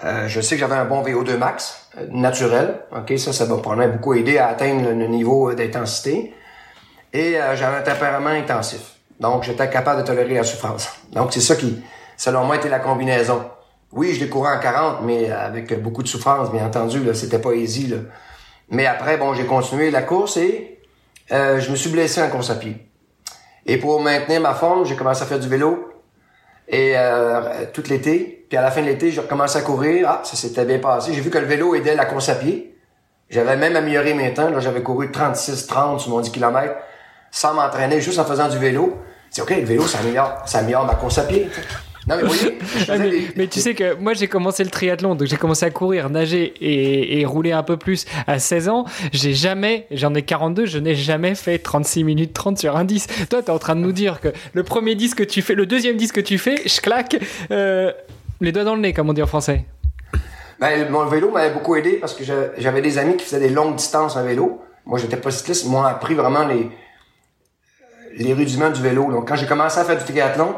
Euh, 0.03 0.27
je 0.27 0.39
sais 0.39 0.55
que 0.55 0.61
j'avais 0.61 0.76
un 0.76 0.85
bon 0.85 1.03
VO2 1.03 1.38
max 1.38 1.89
euh, 1.97 2.05
naturel. 2.09 2.80
Ok, 2.95 3.17
ça, 3.17 3.34
ça 3.34 3.45
m'a 3.45 3.57
beaucoup 3.88 4.13
aidé 4.13 4.38
à 4.38 4.47
atteindre 4.47 4.89
le, 4.89 5.07
niveau 5.07 5.53
d'intensité. 5.53 6.34
Et 7.11 7.38
euh, 7.38 7.55
j'avais 7.55 7.77
un 7.77 7.81
tempérament 7.81 8.30
intensif. 8.30 8.80
Donc, 9.19 9.43
j'étais 9.43 9.69
capable 9.69 10.01
de 10.01 10.07
tolérer 10.07 10.35
la 10.35 10.43
souffrance. 10.43 10.89
Donc, 11.11 11.34
c'est 11.34 11.41
ça 11.41 11.55
qui, 11.55 11.84
selon 12.15 12.45
moi, 12.45 12.55
était 12.55 12.69
la 12.69 12.80
combinaison. 12.80 13.43
Oui, 13.91 14.13
je 14.13 14.21
l'ai 14.21 14.30
couru 14.30 14.47
en 14.47 14.59
40, 14.59 15.01
mais 15.03 15.31
avec 15.31 15.81
beaucoup 15.81 16.03
de 16.03 16.07
souffrance, 16.07 16.51
bien 16.51 16.65
entendu. 16.65 17.01
C'était 17.13 17.39
pas 17.39 17.53
easy. 17.53 17.88
Là. 17.88 17.97
Mais 18.69 18.85
après, 18.85 19.17
bon, 19.17 19.34
j'ai 19.34 19.45
continué 19.45 19.89
la 19.89 20.03
course 20.03 20.38
et 20.38 20.80
je 21.31 21.71
me 21.71 21.76
suis 21.76 21.89
blessé 21.89 22.21
en 22.21 22.30
course 22.30 22.51
à 22.51 22.55
pied. 22.55 22.88
Et 23.65 23.77
pour 23.77 23.99
maintenir 23.99 24.41
ma 24.41 24.53
forme, 24.53 24.85
j'ai 24.85 24.95
commencé 24.95 25.23
à 25.23 25.26
faire 25.26 25.39
du 25.39 25.49
vélo 25.49 25.89
Et 26.70 26.94
euh, 26.96 27.66
tout 27.74 27.84
l'été. 27.90 28.46
Puis 28.48 28.58
à 28.58 28.62
la 28.62 28.72
fin 28.72 28.82
de 28.82 28.86
l'été, 28.86 29.12
j'ai 29.12 29.22
recommencé 29.22 29.58
à 29.58 29.62
courir. 29.62 30.08
Ah, 30.08 30.22
ça 30.24 30.36
s'était 30.36 30.66
bien 30.66 30.80
passé. 30.80 31.14
J'ai 31.14 31.22
vu 31.22 31.30
que 31.30 31.38
le 31.38 31.46
vélo 31.46 31.76
aidait 31.76 31.96
la 31.96 32.06
course 32.06 32.30
à 32.30 32.36
pied. 32.36 32.76
J'avais 33.30 33.58
même 33.58 33.76
amélioré 33.76 34.14
mes 34.14 34.34
temps. 34.34 34.50
Là, 34.50 34.60
j'avais 34.60 34.82
couru 34.82 35.08
36-30 35.08 36.00
sur 36.00 36.10
mon 36.10 36.22
10 36.22 36.32
km 36.32 36.76
sans 37.32 37.54
m'entraîner, 37.54 38.02
juste 38.02 38.20
en 38.20 38.26
faisant 38.26 38.50
du 38.50 38.58
vélo. 38.58 38.98
C'est 39.30 39.41
OK, 39.41 39.52
le 39.52 39.66
vélo, 39.66 39.86
ça 39.86 40.00
améliore, 40.00 40.41
ça 40.46 40.60
améliore 40.60 40.86
ma 40.86 40.96
course 40.96 41.20
à 41.20 41.24
pied. 41.24 41.50
Non, 42.10 42.15
mais, 42.18 42.23
voyez, 42.23 43.31
mais, 43.36 43.48
tu 43.48 43.60
sais 43.60 43.76
que 43.76 43.94
moi, 43.94 44.14
j'ai 44.14 44.27
commencé 44.27 44.64
le 44.64 44.72
triathlon, 44.72 45.14
donc 45.14 45.27
j'ai 45.27 45.38
commencé 45.38 45.64
à 45.64 45.69
courir, 45.69 46.10
nager 46.10 46.53
et, 46.60 47.19
et, 47.19 47.26
rouler 47.26 47.52
un 47.52 47.61
peu 47.61 47.77
plus 47.77 48.06
à 48.26 48.40
16 48.40 48.69
ans. 48.69 48.86
J'ai 49.14 49.34
jamais, 49.34 49.86
j'en 49.91 50.15
ai 50.15 50.23
42, 50.23 50.65
je 50.65 50.80
n'ai 50.80 50.95
jamais 50.95 51.36
fait 51.36 51.60
36 51.60 52.03
minutes 52.03 52.34
30 52.34 52.57
sur 52.57 52.76
un 52.76 52.84
10. 52.84 53.27
Toi, 53.30 53.44
t'es 53.44 53.52
en 53.52 53.60
train 53.60 53.76
de 53.76 53.81
nous 53.81 53.91
dire 53.91 54.19
que 54.22 54.30
le 54.53 54.64
premier 54.64 54.95
disque 54.95 55.19
que 55.19 55.23
tu 55.23 55.44
fais, 55.44 55.53
le 55.53 55.68
deuxième 55.68 55.98
disque 55.98 56.15
que 56.15 56.22
tu 56.22 56.40
fais, 56.40 56.68
je 56.68 56.81
claque 56.81 57.15
euh, 57.52 57.91
les 58.41 58.52
doigts 58.52 58.64
dans 58.64 58.76
le 58.76 58.81
nez, 58.81 58.94
comme 58.94 59.10
on 59.10 59.14
dit 59.14 59.22
en 59.22 59.27
français. 59.27 59.65
Ben, 60.60 60.90
mon 60.90 61.06
vélo 61.06 61.30
m'avait 61.30 61.53
beaucoup 61.53 61.76
aidé 61.76 61.94
parce 61.94 62.15
que 62.15 62.23
j'avais 62.23 62.81
des 62.81 62.98
amis 62.98 63.18
qui 63.18 63.26
faisaient 63.26 63.40
des 63.40 63.49
longues 63.49 63.76
distances 63.76 64.18
à 64.18 64.23
vélo. 64.23 64.61
Moi, 64.88 64.98
j'étais 64.98 65.18
pas 65.18 65.30
cycliste, 65.30 65.65
ils 65.65 65.72
m'ont 65.72 65.84
appris 65.84 66.15
vraiment 66.15 66.48
les, 66.48 66.72
les 68.18 68.34
rudiments 68.34 68.72
du 68.72 68.81
vélo. 68.81 69.11
Donc, 69.11 69.27
quand 69.27 69.36
j'ai 69.36 69.45
commencé 69.45 69.80
à 69.80 69.86
faire 69.86 69.98
du 69.98 70.03
triathlon, 70.03 70.56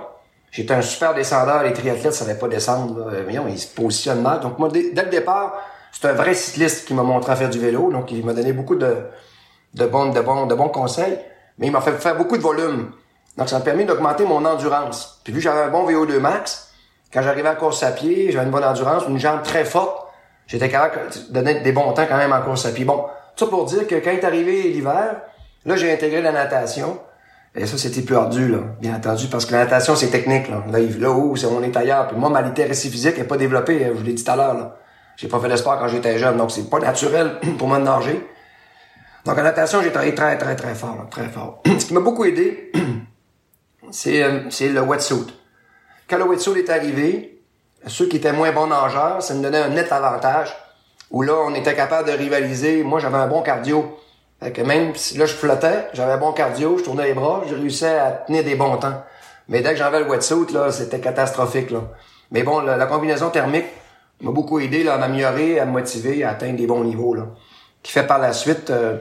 j'étais 0.52 0.74
un 0.74 0.82
super 0.82 1.14
descendeur. 1.14 1.64
Les 1.64 1.74
triathlètes 1.74 2.06
ne 2.06 2.12
savaient 2.12 2.38
pas 2.38 2.48
descendre. 2.48 3.12
Voyons, 3.24 3.48
ils 3.48 3.60
se 3.60 3.74
positionnent 3.74 4.22
mal. 4.22 4.40
Donc, 4.42 4.60
moi, 4.60 4.70
dès, 4.70 4.92
le 4.94 5.10
départ, 5.10 5.54
c'est 5.92 6.08
un 6.08 6.14
vrai 6.14 6.34
cycliste 6.34 6.88
qui 6.88 6.94
m'a 6.94 7.04
montré 7.04 7.32
à 7.32 7.36
faire 7.36 7.50
du 7.50 7.60
vélo. 7.60 7.92
Donc, 7.92 8.12
il 8.12 8.26
m'a 8.26 8.34
donné 8.34 8.54
beaucoup 8.54 8.76
de, 8.76 8.98
de, 9.74 9.86
bons, 9.86 10.12
de, 10.12 10.22
bons, 10.22 10.46
de 10.46 10.56
bons 10.56 10.70
conseils. 10.70 11.18
Mais 11.58 11.68
il 11.68 11.72
m'a 11.72 11.82
fait 11.82 11.94
faire 11.94 12.16
beaucoup 12.16 12.38
de 12.38 12.42
volume. 12.42 12.92
Donc, 13.38 13.50
ça 13.50 13.58
m'a 13.58 13.66
permis 13.66 13.86
d'augmenter 13.86 14.26
mon 14.26 14.44
endurance. 14.46 15.22
Puis, 15.24 15.34
vu 15.34 15.40
que 15.40 15.44
j'avais 15.44 15.62
un 15.62 15.70
bon 15.70 15.90
VO2 15.90 16.20
max, 16.20 16.72
quand 17.14 17.22
j'arrivais 17.22 17.50
à 17.50 17.56
course 17.56 17.84
à 17.84 17.92
pied, 17.92 18.32
j'avais 18.32 18.46
une 18.46 18.52
bonne 18.52 18.64
endurance, 18.64 19.04
une 19.08 19.20
jambe 19.20 19.44
très 19.44 19.66
forte. 19.66 20.08
J'étais 20.48 20.70
capable 20.70 21.10
de 21.10 21.34
donner 21.34 21.62
des 21.62 21.72
bons 21.72 21.94
temps 21.94 22.06
quand 22.08 22.18
même 22.18 22.34
en 22.34 22.42
course 22.42 22.66
à 22.66 22.72
pied. 22.72 22.86
Bon, 22.86 23.06
ça 23.36 23.48
pour 23.48 23.66
dire 23.66 23.88
que 23.88 23.96
quand 23.96 24.12
est 24.12 24.24
arrivé 24.24 24.64
l'hiver, 24.64 25.22
là, 25.66 25.76
j'ai 25.76 25.92
intégré 25.92 26.22
la 26.22 26.32
natation. 26.32 27.00
Et 27.54 27.66
ça, 27.66 27.78
c'était 27.78 28.02
plus 28.02 28.16
ardu, 28.16 28.48
là, 28.48 28.60
bien 28.80 28.96
entendu, 28.96 29.28
parce 29.28 29.46
que 29.46 29.52
la 29.52 29.66
natation, 29.66 29.96
c'est 29.96 30.08
technique, 30.08 30.48
là. 30.48 30.64
Là, 30.72 30.80
là 30.80 31.12
haut, 31.12 31.36
c'est 31.36 31.48
on 31.48 31.62
est 31.62 31.76
ailleurs. 31.76 32.08
Puis 32.08 32.18
moi, 32.18 32.30
ma 32.30 32.42
littératie 32.42 32.90
physique 32.90 33.18
n'est 33.18 33.26
pas 33.26 33.38
développée, 33.38 33.84
hein, 33.84 33.90
je 33.94 33.98
vous 34.00 34.04
l'ai 34.06 34.14
dit 34.14 34.24
tout 34.24 34.32
à 34.32 34.36
l'heure, 34.36 34.54
là. 34.54 34.78
J'ai 35.18 35.28
pas 35.28 35.40
fait 35.40 35.50
de 35.50 35.56
sport 35.56 35.78
quand 35.78 35.88
j'étais 35.88 36.18
jeune, 36.18 36.38
donc 36.38 36.50
c'est 36.52 36.70
pas 36.70 36.80
naturel 36.80 37.40
pour 37.58 37.68
moi 37.68 37.80
de 37.80 37.84
nager. 37.84 38.26
Donc 39.26 39.38
en 39.38 39.44
natation, 39.44 39.82
j'ai 39.82 39.92
travaillé 39.92 40.16
très, 40.16 40.38
très, 40.38 40.56
très 40.56 40.74
fort, 40.74 41.08
très 41.12 41.28
fort. 41.28 41.62
Ce 41.80 41.86
qui 41.86 41.94
m'a 41.94 42.00
beaucoup 42.00 42.24
aidé, 42.24 42.72
c'est, 43.92 44.24
euh, 44.24 44.50
c'est 44.50 44.70
le 44.70 44.82
wetsuit. 44.82 45.28
Quand 46.10 46.18
le 46.18 46.24
wetsuit 46.24 46.60
est 46.60 46.70
arrivé, 46.70 47.44
ceux 47.88 48.08
qui 48.08 48.18
étaient 48.18 48.34
moins 48.34 48.52
bons 48.52 48.68
nageurs, 48.68 49.22
ça 49.22 49.34
me 49.34 49.44
donnait 49.44 49.62
un 49.62 49.70
net 49.70 49.92
avantage, 49.92 50.56
où 51.10 51.22
là, 51.22 51.34
on 51.46 51.54
était 51.54 51.76
capable 51.76 52.08
de 52.08 52.14
rivaliser. 52.14 52.84
Moi, 52.84 53.00
j'avais 53.00 53.18
un 53.18 53.28
bon 53.28 53.42
cardio. 53.42 53.98
Fait 54.42 54.52
que 54.52 54.62
même 54.62 54.96
si 54.96 55.18
là 55.18 55.26
je 55.26 55.34
flottais, 55.34 55.88
j'avais 55.94 56.14
un 56.14 56.18
bon 56.18 56.32
cardio, 56.32 56.78
je 56.78 56.84
tournais 56.84 57.06
les 57.06 57.14
bras, 57.14 57.44
je 57.48 57.54
réussissais 57.54 58.00
à 58.00 58.12
tenir 58.12 58.44
des 58.44 58.56
bons 58.56 58.78
temps. 58.78 59.04
Mais 59.48 59.62
dès 59.62 59.72
que 59.72 59.76
j'avais 59.76 60.00
le 60.00 60.10
wetsuit, 60.10 60.52
là, 60.54 60.72
c'était 60.72 61.00
catastrophique. 61.00 61.70
Là. 61.72 61.82
Mais 62.32 62.42
bon, 62.44 62.62
la, 62.62 62.86
combinaison 62.86 63.30
thermique 63.30 63.66
m'a 64.22 64.32
beaucoup 64.32 64.60
aidé 64.60 64.84
là, 64.84 64.96
à 64.96 64.98
m'améliorer, 64.98 65.60
à 65.60 65.66
me 65.66 65.72
motiver, 65.72 66.24
à 66.24 66.32
atteindre 66.32 66.58
des 66.58 66.66
bons 66.66 66.84
niveaux. 66.84 67.14
Là. 67.14 67.28
Qui 67.84 67.92
fait 67.92 68.08
par 68.08 68.18
la 68.18 68.34
suite, 68.34 68.70
euh, 68.70 68.98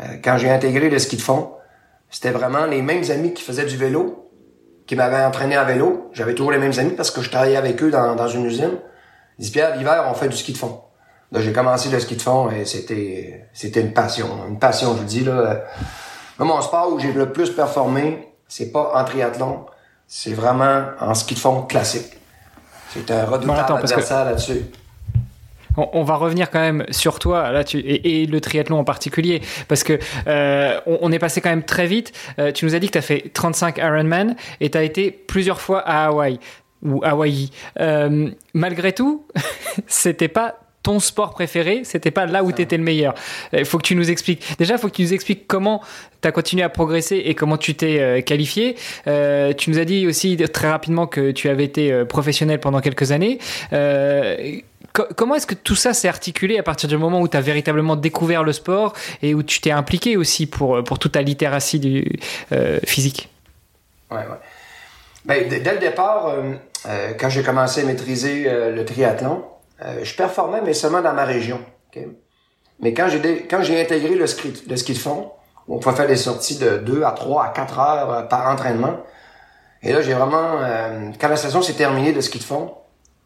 euh, 0.00 0.04
quand 0.22 0.36
j'ai 0.38 0.50
intégré 0.50 0.90
le 0.90 0.98
ski 0.98 1.16
de 1.16 1.22
fond, 1.22 1.52
c'était 2.10 2.30
vraiment 2.30 2.66
les 2.66 2.82
mêmes 2.82 3.04
amis 3.10 3.32
qui 3.32 3.42
faisaient 3.42 3.64
du 3.64 3.76
vélo, 3.76 4.30
qui 4.86 4.96
m'avaient 4.96 5.24
entraîné 5.24 5.56
à 5.56 5.64
vélo. 5.64 6.10
J'avais 6.12 6.34
toujours 6.34 6.52
les 6.52 6.58
mêmes 6.58 6.78
amis 6.78 6.92
parce 6.92 7.10
que 7.10 7.22
je 7.22 7.30
travaillais 7.30 7.56
avec 7.56 7.82
eux 7.82 7.90
dans, 7.90 8.14
dans 8.14 8.28
une 8.28 8.44
usine. 8.44 8.78
Ils 9.38 9.42
disaient, 9.42 9.52
Pierre, 9.52 9.76
l'hiver, 9.76 10.04
on 10.10 10.14
fait 10.14 10.28
du 10.28 10.36
ski 10.36 10.52
de 10.52 10.58
fond. 10.58 10.80
Là, 11.32 11.40
j'ai 11.40 11.52
commencé 11.52 11.88
le 11.88 11.98
ski 11.98 12.16
de 12.16 12.22
fond 12.22 12.50
et 12.50 12.64
c'était, 12.64 13.48
c'était 13.52 13.80
une 13.80 13.92
passion. 13.92 14.28
Une 14.48 14.58
passion, 14.58 14.94
je 14.94 15.00
vous 15.00 15.04
dis, 15.04 15.24
là. 15.24 15.64
Moi, 16.38 16.48
mon 16.48 16.60
sport 16.60 16.92
où 16.92 16.98
j'ai 16.98 17.12
le 17.12 17.32
plus 17.32 17.50
performé, 17.50 18.28
c'est 18.46 18.70
pas 18.70 18.92
en 18.94 19.04
triathlon, 19.04 19.66
c'est 20.06 20.34
vraiment 20.34 20.84
en 21.00 21.14
ski 21.14 21.34
de 21.34 21.40
fond 21.40 21.62
classique. 21.62 22.12
C'est 22.90 23.10
un 23.10 23.24
redoutable 23.24 23.72
adversaire 23.72 24.24
là-dessus. 24.24 24.62
On, 25.76 26.04
va 26.04 26.16
revenir 26.16 26.50
quand 26.50 26.60
même 26.60 26.86
sur 26.88 27.18
toi 27.18 27.50
là 27.52 27.62
tu, 27.62 27.80
et, 27.80 28.24
le 28.24 28.40
triathlon 28.40 28.78
en 28.78 28.84
particulier 28.84 29.42
parce 29.68 29.84
que 29.84 29.98
euh, 30.26 30.80
on, 30.86 31.12
est 31.12 31.18
passé 31.18 31.42
quand 31.42 31.50
même 31.50 31.64
très 31.64 31.86
vite. 31.86 32.12
Euh, 32.38 32.50
tu 32.50 32.64
nous 32.64 32.74
as 32.74 32.78
dit 32.78 32.86
que 32.86 32.92
tu 32.92 32.98
as 32.98 33.02
fait 33.02 33.30
35 33.34 33.76
Ironman 33.76 34.36
et 34.60 34.70
tu 34.70 34.78
as 34.78 34.82
été 34.82 35.10
plusieurs 35.10 35.60
fois 35.60 35.80
à 35.80 36.06
Hawaï 36.06 36.40
ou 36.82 37.02
Hawaï. 37.04 37.50
Euh, 37.78 38.30
malgré 38.54 38.94
tout, 38.94 39.26
c'était 39.86 40.28
pas 40.28 40.60
ton 40.86 41.00
sport 41.00 41.30
préféré, 41.30 41.80
c'était 41.82 42.12
pas 42.12 42.26
là 42.26 42.44
où 42.44 42.52
tu 42.52 42.62
étais 42.62 42.76
le 42.76 42.84
meilleur. 42.84 43.12
Il 43.52 43.64
faut 43.64 43.76
que 43.76 43.82
tu 43.82 43.96
nous 43.96 44.08
expliques. 44.08 44.56
Déjà, 44.56 44.74
il 44.74 44.78
faut 44.78 44.86
que 44.86 44.94
tu 44.94 45.02
nous 45.02 45.14
expliques 45.14 45.48
comment 45.48 45.82
tu 46.22 46.28
as 46.28 46.30
continué 46.30 46.62
à 46.62 46.68
progresser 46.68 47.16
et 47.16 47.34
comment 47.34 47.56
tu 47.56 47.74
t'es 47.74 47.98
euh, 47.98 48.20
qualifié. 48.20 48.76
Euh, 49.08 49.52
tu 49.52 49.70
nous 49.70 49.80
as 49.80 49.84
dit 49.84 50.06
aussi 50.06 50.36
très 50.36 50.70
rapidement 50.70 51.08
que 51.08 51.32
tu 51.32 51.48
avais 51.48 51.64
été 51.64 51.90
euh, 51.90 52.04
professionnel 52.04 52.60
pendant 52.60 52.80
quelques 52.80 53.10
années. 53.10 53.40
comment 55.16 55.34
est-ce 55.34 55.48
que 55.48 55.56
tout 55.56 55.74
ça 55.74 55.92
s'est 55.92 56.06
articulé 56.06 56.56
à 56.56 56.62
partir 56.62 56.88
du 56.88 56.96
moment 56.96 57.20
où 57.20 57.26
tu 57.26 57.36
as 57.36 57.40
véritablement 57.40 57.96
découvert 57.96 58.44
le 58.44 58.52
sport 58.52 58.92
et 59.22 59.34
où 59.34 59.42
tu 59.42 59.60
t'es 59.60 59.72
impliqué 59.72 60.16
aussi 60.16 60.46
pour, 60.46 60.84
pour 60.84 61.00
toute 61.00 61.12
ta 61.12 61.22
littératie 61.22 61.80
du, 61.80 62.20
physique? 62.84 63.28
Ouais, 64.12 64.18
ouais. 64.18 64.38
Ben, 65.24 65.48
dès 65.48 65.72
le 65.72 65.80
départ, 65.80 66.32
quand 67.18 67.28
j'ai 67.28 67.42
commencé 67.42 67.80
à 67.80 67.84
maîtriser 67.84 68.44
le 68.48 68.84
triathlon, 68.84 69.42
euh, 69.82 70.04
je 70.04 70.14
performais, 70.14 70.60
mais 70.62 70.72
seulement 70.72 71.02
dans 71.02 71.12
ma 71.12 71.24
région. 71.24 71.60
Mais 72.80 72.92
quand 72.92 73.08
j'ai 73.08 73.46
quand 73.46 73.62
j'ai 73.62 73.80
intégré 73.80 74.14
le 74.14 74.26
ski, 74.26 74.52
le 74.68 74.76
ski 74.76 74.92
de 74.92 74.98
fond, 74.98 75.32
on 75.68 75.78
pouvait 75.78 75.96
faire 75.96 76.06
des 76.06 76.16
sorties 76.16 76.58
de 76.58 76.78
2 76.78 77.02
à 77.02 77.12
3 77.12 77.44
à 77.44 77.48
4 77.48 77.78
heures 77.78 78.12
euh, 78.12 78.22
par 78.22 78.48
entraînement. 78.50 78.98
Et 79.82 79.92
là, 79.92 80.00
j'ai 80.00 80.14
vraiment... 80.14 80.58
Euh, 80.60 81.10
quand 81.20 81.28
la 81.28 81.36
saison 81.36 81.62
s'est 81.62 81.74
terminée 81.74 82.12
de 82.12 82.20
ski 82.20 82.38
de 82.38 82.44
fond, 82.44 82.74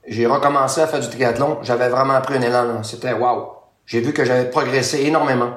j'ai 0.06 0.26
recommencé 0.26 0.80
à 0.80 0.86
faire 0.86 1.00
du 1.00 1.08
triathlon. 1.08 1.58
J'avais 1.62 1.88
vraiment 1.88 2.20
pris 2.20 2.36
un 2.36 2.42
élan. 2.42 2.82
C'était 2.82 3.12
wow. 3.12 3.52
J'ai 3.86 4.00
vu 4.00 4.12
que 4.12 4.24
j'avais 4.24 4.48
progressé 4.50 5.04
énormément. 5.04 5.54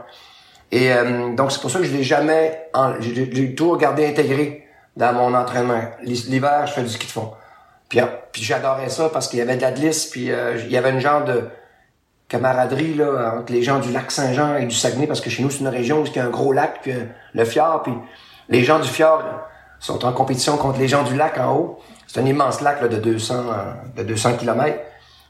Et 0.72 0.92
donc, 1.36 1.52
c'est 1.52 1.62
pour 1.62 1.70
ça 1.70 1.80
que 1.80 1.86
je 1.86 1.94
l'ai 1.96 2.04
jamais... 2.04 2.68
J'ai 3.00 3.54
tout 3.54 3.72
regardé 3.72 4.08
intégré 4.08 4.68
dans 4.98 5.14
mon 5.14 5.34
entraînement. 5.36 5.82
L'hiver, 6.02 6.66
je 6.66 6.74
fais 6.74 6.82
du 6.82 6.90
ski 6.90 7.06
de 7.06 7.12
fond. 7.12 7.32
Puis, 8.32 8.44
j'adorais 8.44 8.90
ça 8.90 9.10
parce 9.10 9.28
qu'il 9.28 9.40
y 9.40 9.42
avait 9.42 9.56
de 9.56 9.62
la 9.62 9.72
glisse, 9.72 10.08
puis 10.08 10.32
euh, 10.32 10.58
il 10.58 10.72
y 10.72 10.78
avait 10.78 10.90
une 10.90 11.00
genre 11.00 11.24
de 11.24 11.44
camaraderie 12.28 12.96
là, 12.96 13.36
entre 13.38 13.52
les 13.52 13.62
gens 13.62 13.80
du 13.80 13.92
lac 13.92 14.12
Saint-Jean 14.12 14.56
et 14.56 14.66
du 14.66 14.76
Saguenay, 14.76 15.06
parce 15.06 15.22
que 15.22 15.30
chez 15.30 15.44
nous, 15.44 15.52
c'est 15.52 15.60
une 15.60 15.68
région 15.68 16.02
où 16.02 16.06
il 16.06 16.16
y 16.16 16.20
a 16.20 16.26
un 16.26 16.30
gros 16.30 16.52
lac, 16.52 16.80
puis 16.82 16.92
euh, 16.92 17.06
le 17.34 17.46
fjord, 17.46 17.84
puis 17.84 17.94
les 18.50 18.64
gens 18.64 18.80
du 18.80 18.90
fjord 18.90 19.24
sont 19.80 20.04
en 20.06 20.12
compétition 20.14 20.58
contre 20.58 20.80
les 20.80 20.88
gens 20.88 21.04
du 21.04 21.16
lac 21.16 21.38
en 21.38 21.56
haut. 21.56 21.80
C'est 22.08 22.20
un 22.20 22.26
immense 22.26 22.62
lac 22.62 22.82
là, 22.82 22.88
de 22.88 22.98
200 22.98 23.36
euh, 23.36 24.02
de 24.02 24.04
200 24.04 24.38
km. 24.38 24.80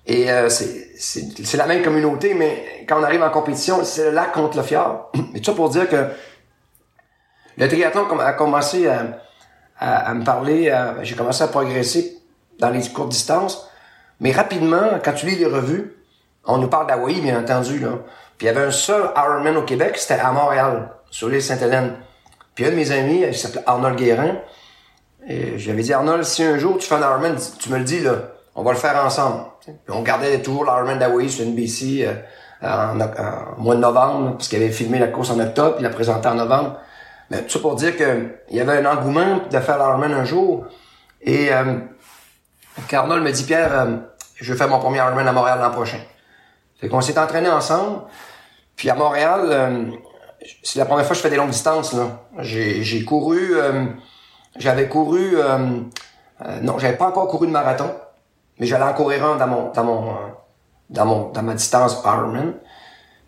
Et 0.05 0.27
c'est 0.49 1.55
la 1.55 1.65
même 1.65 1.81
communauté, 1.81 2.33
mais 2.33 2.85
quand 2.89 2.99
on 2.99 3.03
arrive 3.03 3.23
en 3.23 3.29
compétition, 3.29 3.85
c'est 3.85 4.03
le 4.03 4.11
lac 4.11 4.33
contre 4.33 4.57
le 4.57 4.63
fjord. 4.63 5.11
Mais 5.33 5.39
tout 5.39 5.45
ça 5.45 5.53
pour 5.53 5.69
dire 5.69 5.87
que 5.87 6.07
le 7.55 7.67
triathlon 7.69 8.19
a 8.19 8.33
commencé 8.33 8.85
à 9.79 10.13
me 10.13 10.25
parler, 10.25 10.77
j'ai 11.03 11.15
commencé 11.15 11.41
à 11.41 11.47
progresser 11.47 12.21
dans 12.63 12.69
les 12.69 12.87
courtes 12.89 13.09
distances. 13.09 13.69
Mais 14.19 14.31
rapidement, 14.31 14.99
quand 15.03 15.13
tu 15.13 15.25
lis 15.25 15.35
les 15.35 15.45
revues, 15.45 15.97
on 16.45 16.57
nous 16.57 16.67
parle 16.67 16.87
d'Hawaï, 16.87 17.19
bien 17.21 17.39
entendu, 17.39 17.79
là. 17.79 17.99
Puis 18.37 18.47
il 18.47 18.49
y 18.49 18.49
avait 18.49 18.65
un 18.65 18.71
seul 18.71 19.11
Ironman 19.15 19.57
au 19.57 19.63
Québec, 19.63 19.97
c'était 19.97 20.19
à 20.19 20.31
Montréal, 20.31 20.89
sur 21.09 21.29
l'île 21.29 21.41
Sainte-Hélène. 21.41 21.95
Puis 22.55 22.65
un 22.65 22.71
de 22.71 22.75
mes 22.75 22.91
amis, 22.91 23.23
il 23.27 23.35
s'appelait 23.35 23.63
Arnold 23.65 23.97
Guérin, 23.97 24.37
et 25.27 25.57
j'avais 25.57 25.81
dit, 25.81 25.93
Arnold, 25.93 26.23
si 26.23 26.43
un 26.43 26.57
jour 26.57 26.77
tu 26.77 26.87
fais 26.87 26.95
un 26.95 27.01
Ironman, 27.01 27.35
tu 27.59 27.69
me 27.69 27.77
le 27.77 27.83
dis, 27.83 27.99
là, 27.99 28.13
on 28.55 28.63
va 28.63 28.71
le 28.71 28.77
faire 28.77 28.95
ensemble. 29.03 29.43
Puis 29.61 29.75
on 29.89 30.01
gardait 30.01 30.39
toujours 30.41 30.65
l'Ironman 30.65 30.99
d'Hawaï 30.99 31.29
sur 31.29 31.45
NBC 31.45 32.05
euh, 32.05 32.13
en, 32.61 32.99
en, 32.99 33.61
mois 33.61 33.75
de 33.75 33.81
novembre, 33.81 34.31
parce 34.37 34.47
qu'il 34.47 34.61
avait 34.61 34.71
filmé 34.71 34.99
la 34.99 35.07
course 35.07 35.29
en 35.31 35.39
octobre, 35.39 35.75
il 35.79 35.83
l'a 35.83 35.89
présenté 35.89 36.27
en 36.27 36.35
novembre. 36.35 36.77
Mais 37.29 37.41
tout 37.43 37.49
ça 37.49 37.59
pour 37.59 37.75
dire 37.75 37.95
qu'il 37.95 38.29
y 38.51 38.59
avait 38.59 38.77
un 38.77 38.85
engouement 38.85 39.41
de 39.49 39.59
faire 39.59 39.77
l'Ironman 39.77 40.13
un 40.13 40.25
jour. 40.25 40.65
Et 41.21 41.53
euh, 41.53 41.77
Arnold 42.91 43.23
me 43.23 43.31
dit, 43.31 43.43
Pierre, 43.43 43.73
euh, 43.73 43.97
je 44.35 44.51
vais 44.51 44.57
faire 44.57 44.67
mon 44.67 44.79
premier 44.79 44.97
Ironman 44.97 45.27
à 45.27 45.31
Montréal 45.31 45.59
l'an 45.61 45.71
prochain. 45.71 45.99
Fait 46.79 46.89
qu'on 46.89 47.01
s'est 47.01 47.17
entraîné 47.17 47.49
ensemble. 47.49 48.01
Puis 48.75 48.89
à 48.89 48.95
Montréal, 48.95 49.41
euh, 49.45 49.85
c'est 50.63 50.79
la 50.79 50.85
première 50.85 51.05
fois 51.05 51.13
que 51.13 51.17
je 51.17 51.21
fais 51.21 51.29
des 51.29 51.37
longues 51.37 51.51
distances. 51.51 51.93
Là. 51.93 52.25
J'ai, 52.39 53.05
couru, 53.05 53.55
euh, 53.55 53.85
j'avais 54.57 54.87
couru, 54.87 55.35
non, 56.61 56.77
j'avais 56.79 56.97
pas 56.97 57.07
encore 57.07 57.27
couru 57.27 57.47
de 57.47 57.51
marathon, 57.51 57.93
mais 58.59 58.65
j'allais 58.65 58.83
en 58.83 58.93
courir 58.93 59.25
un 59.25 59.37
dans 59.37 59.47
mon, 59.47 59.71
dans 60.89 61.05
mon, 61.05 61.29
dans 61.29 61.43
ma 61.43 61.53
distance 61.53 62.01
Ironman. 62.03 62.55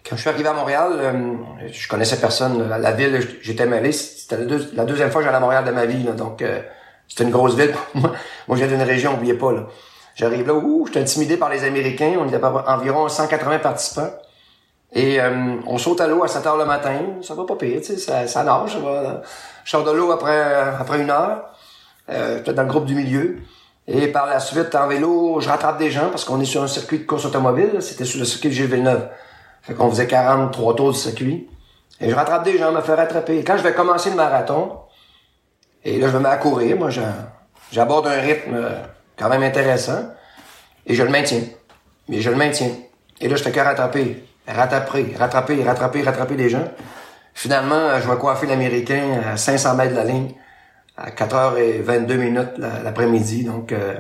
Quand 0.08 0.16
je 0.18 0.22
suis 0.22 0.30
arrivé 0.30 0.50
à 0.50 0.54
Montréal, 0.54 1.56
je 1.72 1.88
connaissais 1.88 2.18
personne. 2.18 2.68
La, 2.68 2.92
ville, 2.92 3.20
j'étais 3.42 3.66
mêlé. 3.66 3.92
C'était 3.92 4.38
la, 4.74 4.86
deuxième 4.86 5.10
fois 5.10 5.22
que 5.22 5.26
j'allais 5.26 5.38
à 5.38 5.40
Montréal 5.40 5.64
de 5.64 5.72
ma 5.72 5.86
vie. 5.86 6.04
donc, 6.04 6.44
C'était 7.08 7.24
une 7.24 7.32
grosse 7.32 7.56
ville. 7.56 7.74
moi, 7.94 8.12
moi, 8.48 8.58
je 8.58 8.64
viens 8.64 8.78
d'une 8.78 8.88
région, 8.88 9.14
oubliez 9.14 9.36
pas, 9.36 9.52
là. 9.52 9.68
J'arrive 10.16 10.48
là, 10.48 10.54
ouh, 10.54 10.86
j'étais 10.88 11.02
intimidé 11.02 11.36
par 11.38 11.50
les 11.50 11.64
Américains. 11.66 12.14
On 12.20 12.28
était 12.28 12.42
environ 12.44 13.10
180 13.10 13.60
participants. 13.60 14.12
Et 14.94 15.20
euh, 15.20 15.58
on 15.68 15.78
saute 15.78 16.00
à 16.00 16.08
l'eau 16.08 16.24
à 16.24 16.28
7 16.30 16.48
heures 16.48 16.58
le 16.58 16.66
matin. 16.66 17.02
Ça 17.22 17.34
va 17.36 17.44
pas 17.44 17.56
pire, 17.56 17.82
tu 17.82 17.88
sais, 17.88 17.98
ça, 17.98 18.26
ça. 18.26 18.44
Ça 18.44 18.44
va. 18.44 19.22
Je 19.66 19.70
sors 19.70 19.84
de 19.84 19.92
l'eau 19.92 20.12
après, 20.12 20.54
après 20.80 21.02
une 21.02 21.10
heure. 21.10 21.50
Euh, 22.10 22.38
j'étais 22.38 22.54
dans 22.54 22.64
le 22.64 22.70
groupe 22.70 22.86
du 22.86 22.96
milieu. 22.96 23.40
Et 23.88 24.08
par 24.08 24.26
la 24.26 24.40
suite, 24.40 24.74
en 24.74 24.88
vélo, 24.88 25.42
je 25.42 25.50
rattrape 25.50 25.78
des 25.78 25.92
gens 25.92 26.10
parce 26.10 26.24
qu'on 26.24 26.40
est 26.40 26.46
sur 26.46 26.64
un 26.64 26.68
circuit 26.68 27.00
de 27.00 27.06
course 27.06 27.26
automobile. 27.26 27.82
C'était 27.82 28.06
sur 28.06 28.20
le 28.20 28.26
circuit 28.26 28.50
de 28.50 28.54
Gilles 28.54 28.68
Villeneuve. 28.68 29.10
Fait 29.64 29.74
qu'on 29.74 29.90
faisait 29.90 30.08
43 30.08 30.76
tours 30.76 30.92
du 30.94 30.98
circuit. 30.98 31.50
Et 32.00 32.10
je 32.10 32.16
rattrape 32.16 32.44
des 32.44 32.58
gens, 32.58 32.72
me 32.72 32.82
fais 32.82 32.96
rattraper. 32.96 33.44
Quand 33.44 33.58
je 33.58 33.64
vais 33.64 33.74
commencer 33.74 34.10
le 34.10 34.16
marathon, 34.16 34.80
et 35.86 36.00
là, 36.00 36.08
je 36.08 36.14
me 36.14 36.20
mets 36.20 36.30
à 36.30 36.38
courir. 36.38 36.78
Moi, 36.78 36.90
j'aborde 37.72 38.08
un 38.08 38.20
rythme 38.20 38.56
euh, 38.56 38.82
quand 39.18 39.30
même 39.30 39.44
intéressant. 39.44 40.10
Et 40.88 40.96
je 40.96 41.04
le 41.04 41.10
maintiens. 41.10 41.42
Mais 42.10 42.22
je 42.22 42.30
le 42.32 42.36
maintiens. 42.36 42.72
Et 43.22 43.28
là, 43.28 43.36
je 43.36 43.44
fais 43.44 43.52
que 43.52 43.60
rattraper, 43.60 44.26
rattraper, 44.48 45.16
rattraper, 45.18 45.64
rattraper, 45.64 46.02
rattraper 46.02 46.36
les 46.36 46.50
gens. 46.50 46.68
Finalement, 47.36 47.76
euh, 47.76 48.02
je 48.02 48.10
vais 48.10 48.18
coiffer 48.18 48.48
l'Américain 48.48 49.22
à 49.32 49.38
500 49.38 49.76
mètres 49.76 49.92
de 49.92 49.96
la 49.96 50.06
ligne 50.06 50.32
à 50.98 51.12
4h22 51.12 52.16
minutes 52.16 52.58
l'après-midi. 52.84 53.44
Donc, 53.44 53.72
euh, 53.72 53.94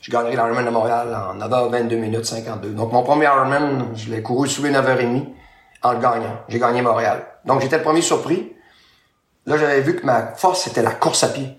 je 0.00 0.10
gagnerai 0.10 0.32
l'Ironman 0.32 0.64
de 0.64 0.70
Montréal 0.70 1.14
en 1.14 1.38
9h22 1.38 1.96
minutes 1.96 2.24
52. 2.24 2.70
Donc, 2.70 2.92
mon 2.92 3.02
premier 3.02 3.26
Ironman, 3.26 3.88
je 3.94 4.10
l'ai 4.10 4.22
couru 4.22 4.48
sous 4.48 4.62
les 4.62 4.70
9h30 4.70 5.26
en 5.82 5.92
le 5.92 5.98
gagnant. 5.98 6.40
J'ai 6.48 6.58
gagné 6.58 6.80
Montréal. 6.80 7.26
Donc, 7.44 7.60
j'étais 7.60 7.76
le 7.76 7.82
premier 7.82 8.00
surpris. 8.00 8.52
Là, 9.46 9.56
j'avais 9.56 9.80
vu 9.80 9.96
que 9.96 10.04
ma 10.04 10.34
force, 10.36 10.62
c'était 10.64 10.82
la 10.82 10.92
course 10.92 11.24
à 11.24 11.28
pied. 11.28 11.56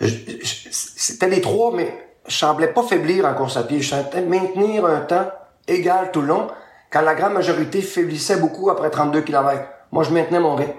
C'était 0.00 1.28
les 1.28 1.40
trois, 1.40 1.72
mais 1.74 1.94
je 2.26 2.36
semblais 2.36 2.68
pas 2.68 2.82
faiblir 2.82 3.26
en 3.26 3.34
course 3.34 3.56
à 3.56 3.62
pied. 3.62 3.80
Je 3.80 3.90
sentais 3.90 4.22
maintenir 4.22 4.84
un 4.86 5.00
temps 5.00 5.30
égal 5.68 6.10
tout 6.12 6.22
le 6.22 6.28
long, 6.28 6.48
quand 6.90 7.02
la 7.02 7.14
grande 7.14 7.34
majorité 7.34 7.80
faiblissait 7.82 8.36
beaucoup 8.36 8.70
après 8.70 8.90
32 8.90 9.22
km. 9.22 9.62
Moi, 9.92 10.04
je 10.04 10.10
maintenais 10.10 10.40
mon 10.40 10.56
rythme. 10.56 10.72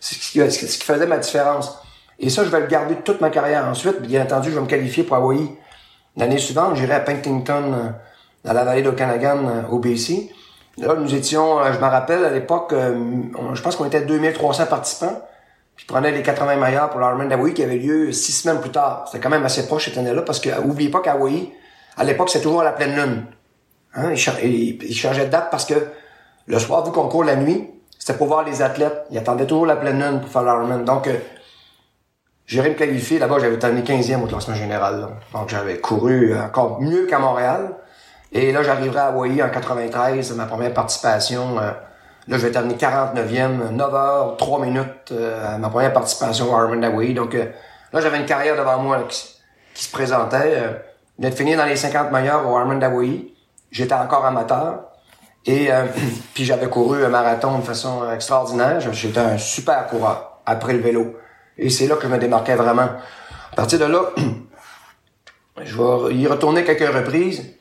C'est 0.00 0.16
ce 0.16 0.78
qui 0.78 0.84
faisait 0.84 1.06
ma 1.06 1.18
différence. 1.18 1.78
Et 2.18 2.30
ça, 2.30 2.44
je 2.44 2.50
vais 2.50 2.60
le 2.60 2.66
garder 2.66 2.96
toute 2.96 3.20
ma 3.20 3.30
carrière 3.30 3.66
ensuite. 3.66 4.00
Bien 4.02 4.22
entendu, 4.22 4.50
je 4.50 4.54
vais 4.56 4.60
me 4.60 4.66
qualifier 4.66 5.04
pour 5.04 5.16
Hawaii. 5.16 5.50
L'année 6.16 6.38
suivante, 6.38 6.76
j'irai 6.76 6.94
à 6.94 7.00
Pentington, 7.00 7.72
euh, 7.72 7.88
dans 8.44 8.52
la 8.52 8.64
vallée 8.64 8.82
d'Okanagan, 8.82 9.48
euh, 9.48 9.62
au 9.70 9.78
BC. 9.78 10.30
Là, 10.78 10.94
nous 10.94 11.14
étions, 11.14 11.58
euh, 11.60 11.72
je 11.72 11.78
me 11.78 11.84
rappelle, 11.84 12.24
à 12.24 12.30
l'époque, 12.30 12.72
je 12.74 13.62
pense 13.62 13.76
qu'on 13.76 13.84
était 13.84 14.02
2300 14.02 14.66
participants. 14.66 15.20
Puis 15.76 15.86
je 15.86 15.92
prenais 15.92 16.10
les 16.12 16.22
80 16.22 16.56
meilleurs 16.56 16.90
pour 16.90 17.00
l'Ironman 17.00 17.28
d'Hawaii 17.28 17.54
qui 17.54 17.62
avait 17.62 17.76
lieu 17.76 18.12
six 18.12 18.32
semaines 18.32 18.60
plus 18.60 18.70
tard. 18.70 19.04
C'était 19.06 19.22
quand 19.22 19.30
même 19.30 19.44
assez 19.44 19.66
proche 19.66 19.86
cette 19.86 19.98
année-là 19.98 20.22
parce 20.22 20.40
que, 20.40 20.50
oubliez 20.60 20.90
pas 20.90 21.00
qu'Hawaii, 21.00 21.52
à 21.96 22.04
l'époque, 22.04 22.30
c'est 22.30 22.40
toujours 22.40 22.60
à 22.60 22.64
la 22.64 22.72
pleine 22.72 22.94
lune. 22.94 23.24
Hein? 23.94 24.12
Il, 24.42 24.82
il, 24.82 24.94
changeait 24.94 25.26
de 25.26 25.30
date 25.30 25.48
parce 25.50 25.64
que 25.64 25.74
le 26.46 26.58
soir, 26.58 26.84
vu 26.84 26.92
qu'on 26.92 27.08
court 27.08 27.24
la 27.24 27.36
nuit, 27.36 27.70
c'était 27.98 28.14
pour 28.14 28.26
voir 28.26 28.44
les 28.44 28.62
athlètes. 28.62 29.04
Ils 29.10 29.18
attendaient 29.18 29.46
toujours 29.46 29.66
la 29.66 29.76
pleine 29.76 30.00
lune 30.00 30.20
pour 30.20 30.30
faire 30.30 30.42
l'Ironman. 30.42 30.84
Donc, 30.84 31.08
J'irais 32.46 32.70
me 32.70 32.74
qualifier. 32.74 33.18
Là-bas, 33.18 33.38
j'avais 33.40 33.58
terminé 33.58 33.82
15e 33.82 34.22
au 34.22 34.26
classement 34.26 34.54
général. 34.54 35.08
Donc, 35.32 35.48
j'avais 35.48 35.78
couru 35.78 36.38
encore 36.38 36.80
mieux 36.80 37.06
qu'à 37.06 37.18
Montréal. 37.18 37.76
Et 38.32 38.52
là, 38.52 38.62
j'arriverai 38.62 38.98
à 38.98 39.06
Hawaii 39.06 39.42
en 39.42 39.48
93, 39.48 40.34
ma 40.36 40.44
première 40.44 40.74
participation. 40.74 41.58
Euh, 41.58 41.70
là, 42.28 42.38
je 42.38 42.46
vais 42.46 42.50
terminer 42.50 42.74
49e, 42.74 43.70
9 43.70 43.92
h 43.92 44.36
3 44.36 44.60
minutes, 44.64 45.12
euh, 45.12 45.58
ma 45.58 45.68
première 45.68 45.92
participation 45.92 46.46
au 46.46 46.58
Ironman 46.58 46.80
d'Hawaii. 46.80 47.14
Donc, 47.14 47.34
euh, 47.34 47.46
là, 47.92 48.00
j'avais 48.00 48.18
une 48.18 48.26
carrière 48.26 48.56
devant 48.56 48.78
moi 48.78 49.04
qui, 49.08 49.34
se 49.74 49.90
présentait. 49.90 50.62
d'être 51.18 51.36
fini 51.36 51.56
dans 51.56 51.64
les 51.64 51.76
50 51.76 52.12
meilleurs 52.12 52.48
au 52.48 52.58
Ironman 52.58 52.78
d'Hawaii. 52.78 53.34
J'étais 53.70 53.94
encore 53.94 54.24
amateur. 54.24 54.84
Et 55.46 55.68
puis, 56.34 56.44
j'avais 56.44 56.68
couru 56.68 57.04
un 57.04 57.08
marathon 57.08 57.58
de 57.58 57.64
façon 57.64 58.10
extraordinaire. 58.12 58.80
J'étais 58.92 59.18
un 59.18 59.36
super 59.36 59.88
coureur 59.88 60.38
après 60.46 60.74
le 60.74 60.78
vélo. 60.78 61.16
Et 61.58 61.70
c'est 61.70 61.86
là 61.86 61.96
que 61.96 62.02
je 62.02 62.08
me 62.08 62.18
démarquais 62.18 62.54
vraiment. 62.54 62.88
À 63.52 63.56
partir 63.56 63.78
de 63.78 63.84
là, 63.86 64.10
je 65.62 65.76
vais 65.76 66.14
y 66.14 66.26
retourner 66.26 66.64
quelques 66.64 66.92
reprises 66.92 67.54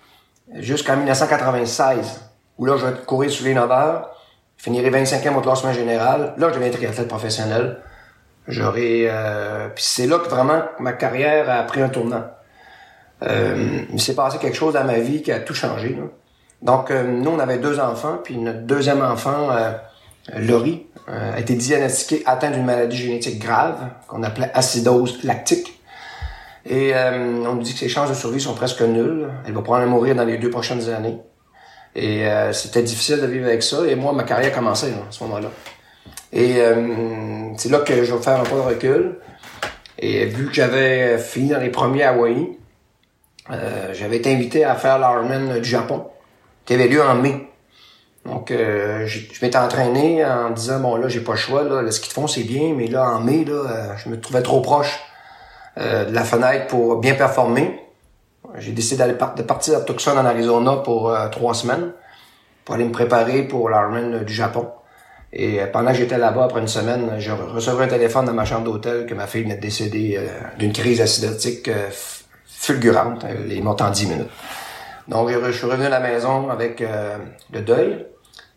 jusqu'en 0.56 0.98
1996, 0.98 2.22
où 2.57 2.65
là, 2.65 2.77
je 2.77 2.85
vais 2.85 2.94
courir 3.06 3.31
sur 3.31 3.45
les 3.45 3.53
9 3.53 3.72
heures, 3.72 4.10
finirai 4.64 4.90
25e 4.90 5.35
au 5.35 5.41
classement 5.41 5.73
général. 5.73 6.34
Là, 6.38 6.49
je 6.49 6.56
deviens 6.56 6.72
triathlète 6.72 7.10
professionnel. 7.10 7.80
J'aurai... 8.48 9.07
Euh, 9.10 9.68
puis 9.76 9.84
c'est 9.84 10.07
là 10.07 10.19
que 10.19 10.30
vraiment 10.30 10.61
ma 10.80 10.94
carrière 10.94 11.49
a 11.49 11.64
pris 11.64 11.81
un 11.81 11.90
tournant. 11.90 12.23
Euh, 13.23 13.81
il 13.91 14.02
s'est 14.02 14.15
passé 14.15 14.38
quelque 14.38 14.56
chose 14.56 14.73
dans 14.73 14.84
ma 14.85 14.99
vie 14.99 15.22
qui 15.22 15.31
a 15.31 15.40
tout 15.40 15.53
changé. 15.53 15.98
Donc, 16.61 16.91
euh, 16.91 17.03
nous, 17.03 17.31
on 17.31 17.40
avait 17.40 17.57
deux 17.57 17.80
enfants, 17.80 18.19
puis 18.23 18.38
notre 18.38 18.61
deuxième 18.61 19.02
enfant, 19.02 19.49
euh, 19.52 19.72
Laurie, 20.40 20.88
euh, 21.10 21.35
a 21.35 21.40
été 21.40 21.56
diagnostiquée 21.56 22.23
atteinte 22.26 22.53
d'une 22.53 22.65
maladie 22.65 22.95
génétique 22.95 23.40
grave 23.40 23.76
qu'on 24.07 24.23
appelait 24.23 24.52
acidose 24.53 25.23
lactique. 25.23 25.81
Et 26.65 26.95
euh, 26.95 27.44
on 27.45 27.56
nous 27.56 27.64
dit 27.64 27.73
que 27.73 27.80
ses 27.80 27.90
chances 27.90 28.10
de 28.10 28.14
survie 28.14 28.40
sont 28.40 28.53
presque 28.53 28.81
nulles. 28.81 29.30
Elle 29.45 29.53
va 29.53 29.61
probablement 29.61 29.98
mourir 29.98 30.15
dans 30.15 30.23
les 30.23 30.38
deux 30.38 30.49
prochaines 30.49 30.90
années. 30.90 31.18
Et 31.95 32.28
euh, 32.28 32.52
c'était 32.53 32.84
difficile 32.84 33.22
de 33.22 33.28
vivre 33.28 33.45
avec 33.45 33.64
ça. 33.64 33.86
Et 33.88 33.95
moi, 33.95 34.14
ma 34.14 34.24
carrière 34.24 34.52
a 34.52 34.56
commencé 34.56 34.88
à 34.88 35.11
ce 35.11 35.24
moment-là. 35.24 35.49
Et 36.32 36.56
c'est 37.57 37.70
là 37.70 37.80
que 37.80 38.03
je 38.03 38.11
vais 38.11 38.24
faire 38.24 38.40
un 38.40 38.44
peu 38.44 38.56
de 38.56 38.61
recul. 38.61 39.20
Et 39.99 40.26
vu 40.26 40.48
que 40.48 40.53
j'avais 40.53 41.20
fini 41.20 41.49
dans 41.49 41.60
les 41.60 41.70
premiers 41.70 42.06
Hawaii, 42.06 42.57
j'avais 43.91 44.18
été 44.18 44.34
invité 44.34 44.65
à 44.65 44.74
faire 44.74 44.98
l'Ironman 44.98 45.60
du 45.60 45.70
Japon, 45.70 46.07
qui 46.65 46.74
avait 46.74 46.88
lieu 46.88 47.03
en 47.03 47.14
mai. 47.14 47.53
Donc, 48.26 48.52
euh, 48.52 49.06
je 49.06 49.20
m'étais 49.41 49.57
entraîné 49.57 50.26
en 50.26 50.52
disant, 50.52 50.80
bon, 50.80 50.95
là, 50.95 51.07
j'ai 51.10 51.20
pas 51.20 51.34
le 51.34 51.38
choix, 51.38 51.64
là, 51.64 51.90
ce 51.91 51.99
qu'ils 51.99 52.14
font, 52.14 52.28
c'est 52.28 52.44
bien, 52.44 52.74
mais 52.76 52.88
là, 52.88 53.10
en 53.10 53.20
mai, 53.20 53.44
là, 53.44 53.53
euh, 53.53 53.94
je 53.98 54.10
me 54.10 54.20
trouvais 54.20 54.41
trop 54.41 54.61
proche 54.61 54.99
euh, 55.78 56.06
de 56.06 56.14
la 56.14 56.24
fenêtre 56.24 56.68
pour 56.68 56.98
bien 56.98 57.15
performer. 57.15 57.82
J'ai 58.57 58.71
décidé 58.71 58.97
d'aller 58.97 59.13
de 59.13 59.41
partir 59.43 59.77
à 59.77 59.81
Tucson, 59.81 60.11
en 60.17 60.25
Arizona, 60.25 60.77
pour 60.77 61.15
trois 61.31 61.53
semaines, 61.53 61.91
pour 62.65 62.75
aller 62.75 62.85
me 62.85 62.91
préparer 62.91 63.43
pour 63.43 63.69
l'Ironman 63.69 64.23
du 64.23 64.34
Japon. 64.34 64.67
Et 65.31 65.59
pendant 65.71 65.91
que 65.91 65.97
j'étais 65.97 66.17
là-bas, 66.17 66.45
après 66.45 66.59
une 66.59 66.67
semaine, 66.67 67.15
je 67.17 67.31
recevais 67.31 67.85
un 67.85 67.88
téléphone 67.88 68.25
dans 68.25 68.34
ma 68.34 68.45
chambre 68.45 68.65
d'hôtel 68.65 69.05
que 69.07 69.13
ma 69.15 69.25
fille 69.25 69.43
venait 69.43 69.55
de 69.55 69.61
décéder 69.61 70.19
d'une 70.59 70.71
crise 70.71 71.01
acidotique 71.01 71.69
fulgurante. 72.45 73.25
Elle 73.27 73.51
est 73.51 73.61
morte 73.61 73.81
en 73.81 73.89
dix 73.89 74.05
minutes. 74.05 74.30
Donc, 75.07 75.30
je 75.30 75.51
suis 75.51 75.65
revenu 75.65 75.85
à 75.85 75.89
la 75.89 75.99
maison 75.99 76.49
avec 76.49 76.84
le 77.51 77.61
deuil, 77.61 78.05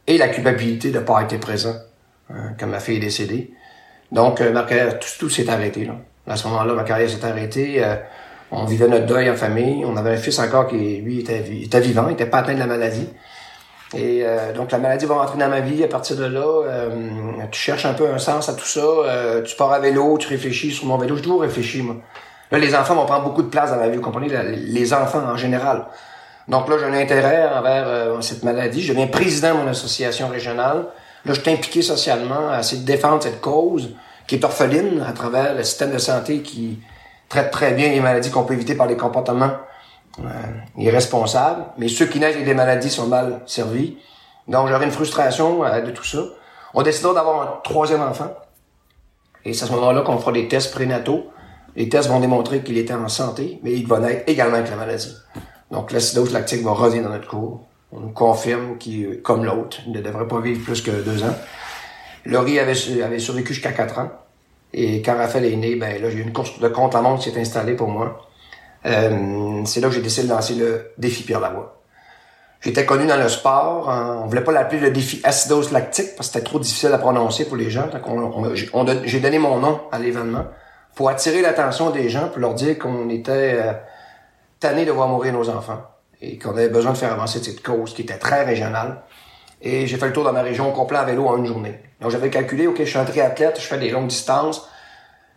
et 0.06 0.18
la 0.18 0.28
culpabilité 0.28 0.90
de 0.90 0.98
ne 0.98 1.04
pas 1.04 1.22
être 1.22 1.40
présent 1.40 1.74
hein, 2.30 2.52
quand 2.58 2.66
ma 2.66 2.80
fille 2.80 2.96
est 2.96 3.00
décédée. 3.00 3.52
Donc, 4.12 4.40
euh, 4.40 4.52
ma 4.52 4.62
carrière, 4.62 4.98
tout, 4.98 5.08
tout 5.18 5.28
s'est 5.28 5.48
arrêté. 5.48 5.84
Là. 5.84 5.94
À 6.28 6.36
ce 6.36 6.46
moment-là, 6.48 6.74
ma 6.74 6.84
carrière 6.84 7.10
s'est 7.10 7.24
arrêtée. 7.24 7.82
Euh, 8.52 8.56
on 8.56 8.64
vivait 8.64 8.88
notre 8.88 9.06
deuil 9.06 9.30
en 9.30 9.36
famille. 9.36 9.84
On 9.84 9.96
avait 9.96 10.14
un 10.14 10.16
fils 10.16 10.38
encore 10.38 10.68
qui, 10.68 10.98
lui, 10.98 11.20
était, 11.20 11.44
était 11.62 11.80
vivant, 11.80 12.04
il 12.06 12.10
n'était 12.10 12.26
pas 12.26 12.38
atteint 12.38 12.54
de 12.54 12.58
la 12.58 12.66
maladie. 12.66 13.08
Et 13.94 14.22
euh, 14.24 14.52
donc, 14.52 14.72
la 14.72 14.78
maladie 14.78 15.06
va 15.06 15.14
rentrer 15.14 15.38
dans 15.38 15.48
ma 15.48 15.60
vie. 15.60 15.84
À 15.84 15.88
partir 15.88 16.16
de 16.16 16.24
là, 16.24 16.88
tu 17.50 17.60
cherches 17.60 17.86
un 17.86 17.94
peu 17.94 18.08
un 18.08 18.18
sens 18.18 18.48
à 18.48 18.54
tout 18.54 18.64
ça. 18.64 18.82
tu 19.44 19.56
pars 19.56 19.72
à 19.72 19.78
vélo, 19.78 20.18
tu 20.18 20.28
réfléchis 20.28 20.72
sur 20.72 20.86
mon 20.86 20.98
vélo. 20.98 21.16
Je 21.16 21.22
dois 21.22 21.42
réfléchir, 21.42 21.84
moi. 21.84 21.96
Là, 22.50 22.58
les 22.58 22.74
enfants 22.74 22.94
vont 22.94 23.06
prendre 23.06 23.24
beaucoup 23.24 23.42
de 23.42 23.48
place 23.48 23.70
dans 23.70 23.76
ma 23.76 23.88
vie. 23.88 23.96
Vous 23.96 24.02
comprenez? 24.02 24.28
Les 24.28 24.92
enfants 24.92 25.22
en 25.26 25.36
général. 25.36 25.86
Donc 26.48 26.68
là, 26.68 26.76
j'ai 26.78 26.84
un 26.84 26.94
intérêt 26.94 27.48
envers 27.48 27.84
euh, 27.88 28.20
cette 28.20 28.44
maladie. 28.44 28.82
Je 28.82 28.92
deviens 28.92 29.08
président 29.08 29.54
de 29.54 29.62
mon 29.62 29.68
association 29.68 30.28
régionale. 30.28 30.86
Là, 31.24 31.34
je 31.34 31.40
suis 31.40 31.50
impliqué 31.50 31.82
socialement 31.82 32.50
à 32.50 32.60
essayer 32.60 32.82
de 32.82 32.86
défendre 32.86 33.22
cette 33.22 33.40
cause 33.40 33.96
qui 34.28 34.36
est 34.36 34.44
orpheline 34.44 35.04
à 35.06 35.12
travers 35.12 35.54
le 35.54 35.64
système 35.64 35.92
de 35.92 35.98
santé 35.98 36.42
qui 36.42 36.78
traite 37.28 37.50
très 37.50 37.72
bien 37.72 37.90
les 37.90 38.00
maladies 38.00 38.30
qu'on 38.30 38.44
peut 38.44 38.54
éviter 38.54 38.74
par 38.74 38.86
les 38.86 38.96
comportements 38.96 39.52
euh, 40.20 40.22
irresponsables. 40.78 41.64
Mais 41.78 41.88
ceux 41.88 42.06
qui 42.06 42.20
naissent 42.20 42.34
avec 42.34 42.46
des 42.46 42.54
maladies 42.54 42.90
sont 42.90 43.06
mal 43.06 43.42
servis. 43.46 43.98
Donc, 44.48 44.68
j'aurais 44.68 44.84
une 44.84 44.92
frustration 44.92 45.64
euh, 45.64 45.80
de 45.80 45.90
tout 45.90 46.04
ça. 46.04 46.18
On 46.74 46.82
décide 46.82 47.04
d'avoir 47.04 47.42
un 47.42 47.60
troisième 47.64 48.02
enfant. 48.02 48.32
Et 49.44 49.52
c'est 49.52 49.64
à 49.64 49.66
ce 49.68 49.72
moment-là 49.72 50.02
qu'on 50.02 50.18
fera 50.18 50.32
des 50.32 50.48
tests 50.48 50.72
prénataux. 50.72 51.30
Les 51.76 51.88
tests 51.88 52.08
vont 52.08 52.20
démontrer 52.20 52.62
qu'il 52.62 52.78
était 52.78 52.94
en 52.94 53.08
santé, 53.08 53.60
mais 53.62 53.72
il 53.72 53.86
va 53.86 53.98
naître 54.00 54.24
également 54.26 54.56
avec 54.56 54.70
la 54.70 54.76
maladie. 54.76 55.14
Donc 55.70 55.92
l'acidose 55.92 56.32
lactique 56.32 56.62
va 56.62 56.72
revenir 56.72 57.04
dans 57.04 57.10
notre 57.10 57.28
cours. 57.28 57.66
On 57.92 58.00
nous 58.00 58.12
confirme 58.12 58.78
qu'il, 58.78 59.22
comme 59.22 59.44
l'autre, 59.44 59.78
ne 59.86 60.00
devrait 60.00 60.26
pas 60.26 60.40
vivre 60.40 60.64
plus 60.64 60.82
que 60.82 60.90
deux 60.90 61.22
ans. 61.22 61.36
Laurie 62.24 62.58
avait 62.58 62.74
survécu 62.74 63.54
jusqu'à 63.54 63.72
quatre 63.72 63.98
ans. 63.98 64.10
Et 64.78 65.00
quand 65.00 65.16
Raphaël 65.16 65.46
est 65.46 65.56
né, 65.56 65.74
ben 65.74 66.00
là, 66.02 66.10
j'ai 66.10 66.18
eu 66.18 66.22
une 66.22 66.34
course 66.34 66.58
de 66.60 66.68
contre 66.68 66.98
la 66.98 67.02
montre 67.02 67.22
qui 67.22 67.30
s'est 67.30 67.40
installée 67.40 67.72
pour 67.72 67.88
moi. 67.88 68.28
Euh, 68.84 69.62
c'est 69.64 69.80
là 69.80 69.88
que 69.88 69.94
j'ai 69.94 70.02
décidé 70.02 70.28
de 70.28 70.32
lancer 70.32 70.54
le 70.54 70.92
défi 70.98 71.22
Pierre 71.22 71.40
Lavoie. 71.40 71.80
J'étais 72.60 72.84
connu 72.84 73.06
dans 73.06 73.16
le 73.16 73.28
sport. 73.30 73.88
Hein. 73.88 74.20
on 74.22 74.26
voulait 74.26 74.44
pas 74.44 74.52
l'appeler 74.52 74.80
le 74.80 74.90
défi 74.90 75.22
acidose 75.24 75.72
lactique 75.72 76.14
parce 76.14 76.28
que 76.28 76.34
c'était 76.34 76.44
trop 76.44 76.58
difficile 76.58 76.92
à 76.92 76.98
prononcer 76.98 77.46
pour 77.46 77.56
les 77.56 77.70
gens. 77.70 77.88
j'ai 79.04 79.20
donné 79.20 79.38
mon 79.38 79.58
nom 79.58 79.80
à 79.90 79.98
l'événement 79.98 80.44
pour 80.94 81.08
attirer 81.08 81.40
l'attention 81.40 81.90
des 81.90 82.10
gens, 82.10 82.28
pour 82.28 82.40
leur 82.40 82.52
dire 82.52 82.78
qu'on 82.78 83.08
était 83.08 83.58
euh, 84.62 84.84
de 84.84 84.90
voir 84.90 85.08
mourir 85.08 85.32
nos 85.32 85.48
enfants 85.48 85.82
et 86.20 86.38
qu'on 86.38 86.50
avait 86.50 86.68
besoin 86.68 86.92
de 86.92 86.98
faire 86.98 87.12
avancer 87.12 87.42
cette 87.42 87.62
cause 87.62 87.94
qui 87.94 88.02
était 88.02 88.18
très 88.18 88.44
régionale. 88.44 89.02
Et 89.66 89.88
j'ai 89.88 89.96
fait 89.96 90.06
le 90.06 90.12
tour 90.12 90.24
de 90.24 90.30
ma 90.30 90.42
région 90.42 90.70
complet 90.70 90.96
à 90.96 91.04
vélo 91.04 91.26
en 91.26 91.38
une 91.38 91.46
journée. 91.46 91.76
Donc 92.00 92.12
j'avais 92.12 92.30
calculé, 92.30 92.68
ok, 92.68 92.76
je 92.78 92.84
suis 92.84 92.98
un 92.98 93.04
triathlète, 93.04 93.60
je 93.60 93.66
fais 93.66 93.78
des 93.78 93.90
longues 93.90 94.06
distances. 94.06 94.68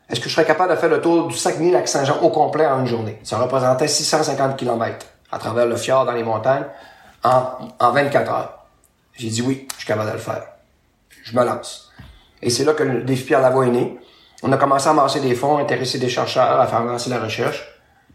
Est-ce 0.08 0.20
que 0.20 0.30
je 0.30 0.36
serais 0.36 0.46
capable 0.46 0.72
de 0.72 0.78
faire 0.78 0.90
le 0.90 1.02
tour 1.02 1.28
du 1.28 1.36
Saguenay-Lac-Saint-Jean 1.36 2.20
au 2.22 2.30
complet 2.30 2.68
en 2.68 2.82
une 2.82 2.86
journée? 2.86 3.20
Ça 3.24 3.40
représentait 3.40 3.88
650 3.88 4.56
km 4.56 5.08
à 5.32 5.40
travers 5.40 5.66
le 5.66 5.76
fjord 5.76 6.06
dans 6.06 6.12
les 6.12 6.24
montagnes 6.24 6.66
en, 7.24 7.44
en 7.80 7.92
24 7.92 8.32
heures. 8.32 8.66
J'ai 9.14 9.30
dit 9.30 9.42
oui, 9.42 9.68
je 9.74 9.78
suis 9.80 9.88
capable 9.88 10.10
de 10.10 10.14
le 10.14 10.22
faire. 10.22 10.44
Je 11.24 11.36
me 11.36 11.44
lance. 11.44 11.92
Et 12.44 12.52
c'est 12.52 12.66
là 12.66 12.74
que 12.74 12.84
le 12.84 13.02
défi 13.02 13.24
Pierre 13.24 13.42
Lavoie 13.42 13.66
est 13.66 13.72
né. 13.72 13.98
On 14.44 14.52
a 14.52 14.58
commencé 14.58 14.88
à 14.88 14.92
amasser 14.92 15.22
des 15.22 15.34
fonds, 15.34 15.58
intéresser 15.58 15.98
des 15.98 16.08
chercheurs, 16.08 16.62
à 16.62 16.68
faire 16.68 16.80
avancer 16.80 17.10
la 17.10 17.20
recherche. 17.20 17.68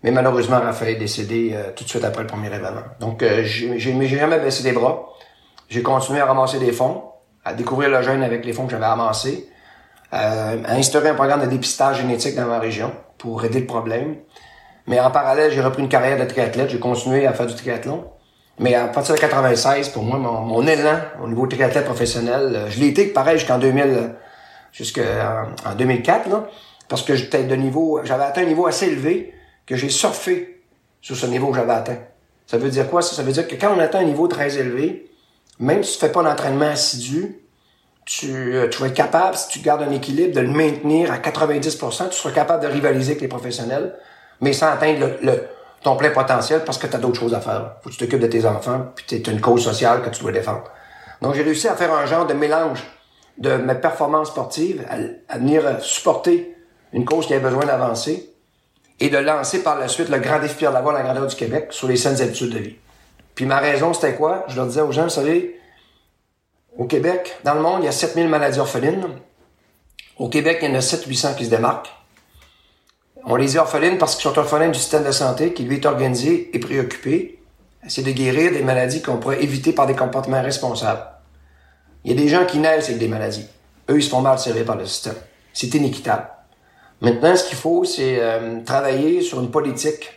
Mais 0.05 0.11
malheureusement, 0.11 0.61
Raphaël 0.61 0.95
est 0.95 0.99
décédé 0.99 1.53
euh, 1.55 1.71
tout 1.75 1.83
de 1.83 1.89
suite 1.89 2.05
après 2.05 2.23
le 2.23 2.29
premier 2.29 2.49
événement. 2.49 2.85
Donc, 3.01 3.23
euh, 3.23 3.43
j'ai 3.43 4.07
jamais 4.07 4.39
baissé 4.39 4.63
les 4.63 4.73
bras. 4.73 5.14
J'ai 5.75 5.83
continué 5.83 6.21
à 6.21 6.27
ramasser 6.27 6.61
des 6.61 6.71
fonds, 6.71 7.03
à 7.45 7.53
découvrir 7.53 7.91
le 7.91 8.01
gène 8.01 8.23
avec 8.23 8.45
les 8.45 8.53
fonds 8.53 8.67
que 8.67 8.71
j'avais 8.71 8.85
amassés, 8.85 9.49
à 10.13 10.53
instaurer 10.69 11.09
un 11.09 11.15
programme 11.15 11.41
de 11.41 11.47
dépistage 11.47 11.97
génétique 11.97 12.37
dans 12.37 12.47
ma 12.47 12.61
région 12.61 12.93
pour 13.19 13.45
aider 13.45 13.59
le 13.59 13.67
problème. 13.67 14.15
Mais 14.87 15.01
en 15.01 15.11
parallèle, 15.11 15.51
j'ai 15.51 15.61
repris 15.61 15.83
une 15.83 15.89
carrière 15.89 16.17
de 16.17 16.27
triathlète. 16.27 16.71
J'ai 16.71 16.79
continué 16.79 17.27
à 17.27 17.33
faire 17.33 17.47
du 17.47 17.57
triathlon. 17.57 18.05
Mais 18.61 18.77
à 18.77 18.87
partir 18.87 19.17
de 19.17 19.21
96, 19.21 19.89
pour 19.89 20.05
moi, 20.05 20.17
mon, 20.17 20.65
élan 20.65 21.01
au 21.21 21.27
niveau 21.27 21.45
triathlète 21.49 21.87
professionnel, 21.87 22.53
euh, 22.55 22.71
je 22.71 22.79
l'ai 22.79 22.87
été 22.87 23.07
pareil 23.07 23.39
jusqu'en 23.39 23.59
2000, 23.59 24.15
jusqu'en 24.71 25.03
en 25.67 25.75
2004, 25.75 26.31
là, 26.31 26.49
parce 26.89 27.03
que 27.03 27.15
de 27.15 27.55
niveau, 27.57 27.99
j'avais 28.05 28.23
atteint 28.23 28.43
un 28.43 28.47
niveau 28.47 28.69
assez 28.69 28.87
élevé 28.87 29.35
que 29.67 29.75
j'ai 29.75 29.89
surfé 29.89 30.63
sur 31.01 31.17
ce 31.17 31.27
niveau 31.27 31.49
que 31.49 31.57
j'avais 31.57 31.73
atteint. 31.73 31.99
Ça 32.47 32.59
veut 32.59 32.71
dire 32.71 32.89
quoi? 32.89 33.03
Ça, 33.03 33.17
ça 33.17 33.25
veut 33.25 33.33
dire 33.33 33.49
que 33.49 33.57
quand 33.57 33.75
on 33.77 33.81
atteint 33.81 33.99
un 33.99 34.05
niveau 34.05 34.29
très 34.29 34.57
élevé, 34.57 35.11
même 35.59 35.83
si 35.85 35.95
tu 35.95 36.01
fais 36.01 36.13
pas 36.13 36.23
d'entraînement 36.23 36.67
assidu, 36.67 37.41
tu, 38.05 38.55
euh, 38.55 38.69
tu 38.69 38.81
vas 38.81 38.89
être 38.89 38.95
capable, 38.95 39.37
si 39.37 39.49
tu 39.49 39.61
gardes 39.61 39.83
un 39.83 39.91
équilibre, 39.91 40.35
de 40.35 40.41
le 40.41 40.49
maintenir 40.49 41.11
à 41.11 41.19
90%, 41.19 42.11
tu 42.11 42.17
seras 42.17 42.33
capable 42.33 42.63
de 42.63 42.69
rivaliser 42.69 43.13
avec 43.13 43.23
les 43.23 43.29
professionnels, 43.29 43.95
mais 44.41 44.53
sans 44.53 44.69
atteindre 44.69 45.09
ton 45.83 45.97
plein 45.97 46.11
potentiel 46.11 46.65
parce 46.65 46.79
que 46.79 46.87
tu 46.87 46.97
as 46.97 46.99
d'autres 46.99 47.21
choses 47.21 47.35
à 47.35 47.41
faire. 47.41 47.77
Faut 47.83 47.91
que 47.91 47.95
tu 47.95 48.01
t'occupes 48.01 48.21
de 48.21 48.27
tes 48.27 48.45
enfants, 48.47 48.87
puis 48.95 49.05
tu 49.07 49.31
une 49.31 49.41
cause 49.41 49.63
sociale 49.63 50.03
que 50.03 50.11
tu 50.11 50.23
dois 50.23 50.33
défendre. 50.33 50.65
Donc 51.23 51.35
j'ai 51.35 51.43
réussi 51.43 51.69
à 51.69 51.77
faire 51.77 51.93
un 51.93 52.07
genre 52.07 52.27
de 52.27 52.35
mélange 52.35 52.85
de 53.39 53.57
mes 53.57 53.75
performances 53.75 54.29
sportives, 54.29 54.85
à, 55.29 55.39
venir 55.39 55.81
supporter 55.81 56.57
une 56.93 57.05
cause 57.05 57.27
qui 57.27 57.35
avait 57.35 57.43
besoin 57.43 57.67
d'avancer, 57.67 58.31
et 59.01 59.09
de 59.11 59.19
lancer 59.19 59.63
par 59.63 59.79
la 59.79 59.89
suite 59.89 60.09
le 60.09 60.19
grand 60.19 60.39
défi 60.39 60.55
Pierre 60.55 60.73
Lavoie, 60.73 60.93
la 60.93 61.03
grandeur 61.03 61.27
du 61.27 61.35
Québec, 61.35 61.69
sur 61.71 61.89
les 61.89 61.97
saines 61.97 62.21
habitudes 62.21 62.51
de 62.51 62.59
vie. 62.59 62.77
Puis 63.35 63.47
ma 63.47 63.59
raison, 63.59 63.93
c'était 63.93 64.15
quoi? 64.15 64.45
Je 64.49 64.57
leur 64.57 64.67
disais 64.67 64.81
aux 64.81 64.93
gens, 64.93 65.05
vous 65.05 65.11
savez, 65.11 65.61
au 66.77 66.85
Québec, 66.85 67.37
dans 67.45 67.55
le 67.55 67.61
monde, 67.61 67.81
il 67.83 67.87
y 67.87 67.89
a 67.89 67.93
7000 67.93 68.29
maladies 68.29 68.59
orphelines. 68.59 69.09
Au 70.19 70.29
Québec, 70.29 70.59
il 70.63 70.71
y 70.71 70.73
en 70.73 70.77
a 70.77 70.81
700-800 70.81 71.37
qui 71.37 71.45
se 71.47 71.51
démarquent. 71.51 71.93
On 73.25 73.37
les 73.37 73.47
dit 73.47 73.59
orphelines 73.59 73.99
parce 73.99 74.17
qu'ils 74.17 74.31
sont 74.31 74.39
orphelins 74.39 74.69
du 74.69 74.79
système 74.79 75.05
de 75.05 75.11
santé 75.11 75.53
qui, 75.55 75.65
lui, 75.65 75.77
est 75.77 75.87
organisé 75.87 76.55
et 76.55 76.59
préoccupé. 76.59 77.41
C'est 77.89 78.03
de 78.03 78.11
guérir 78.11 78.53
des 78.53 78.63
maladies 78.63 79.03
qu'on 79.03 79.17
pourrait 79.17 79.43
éviter 79.43 79.73
par 79.73 79.87
des 79.87 79.95
comportements 79.95 80.43
responsables. 80.43 81.03
Il 82.05 82.13
y 82.13 82.15
a 82.15 82.23
des 82.23 82.29
gens 82.29 82.45
qui 82.45 82.59
naissent 82.59 82.87
avec 82.87 82.99
des 82.99 83.09
maladies. 83.09 83.47
Eux, 83.89 83.97
ils 83.97 84.03
se 84.03 84.11
font 84.11 84.21
mal 84.21 84.39
servir 84.39 84.65
par 84.65 84.77
le 84.77 84.87
système. 84.87 85.17
C'est 85.53 85.75
inéquitable. 85.75 86.29
Maintenant, 87.01 87.35
ce 87.35 87.45
qu'il 87.45 87.57
faut, 87.57 87.85
c'est 87.85 88.19
euh, 88.21 88.61
travailler 88.65 89.21
sur 89.23 89.41
une 89.41 89.51
politique 89.51 90.11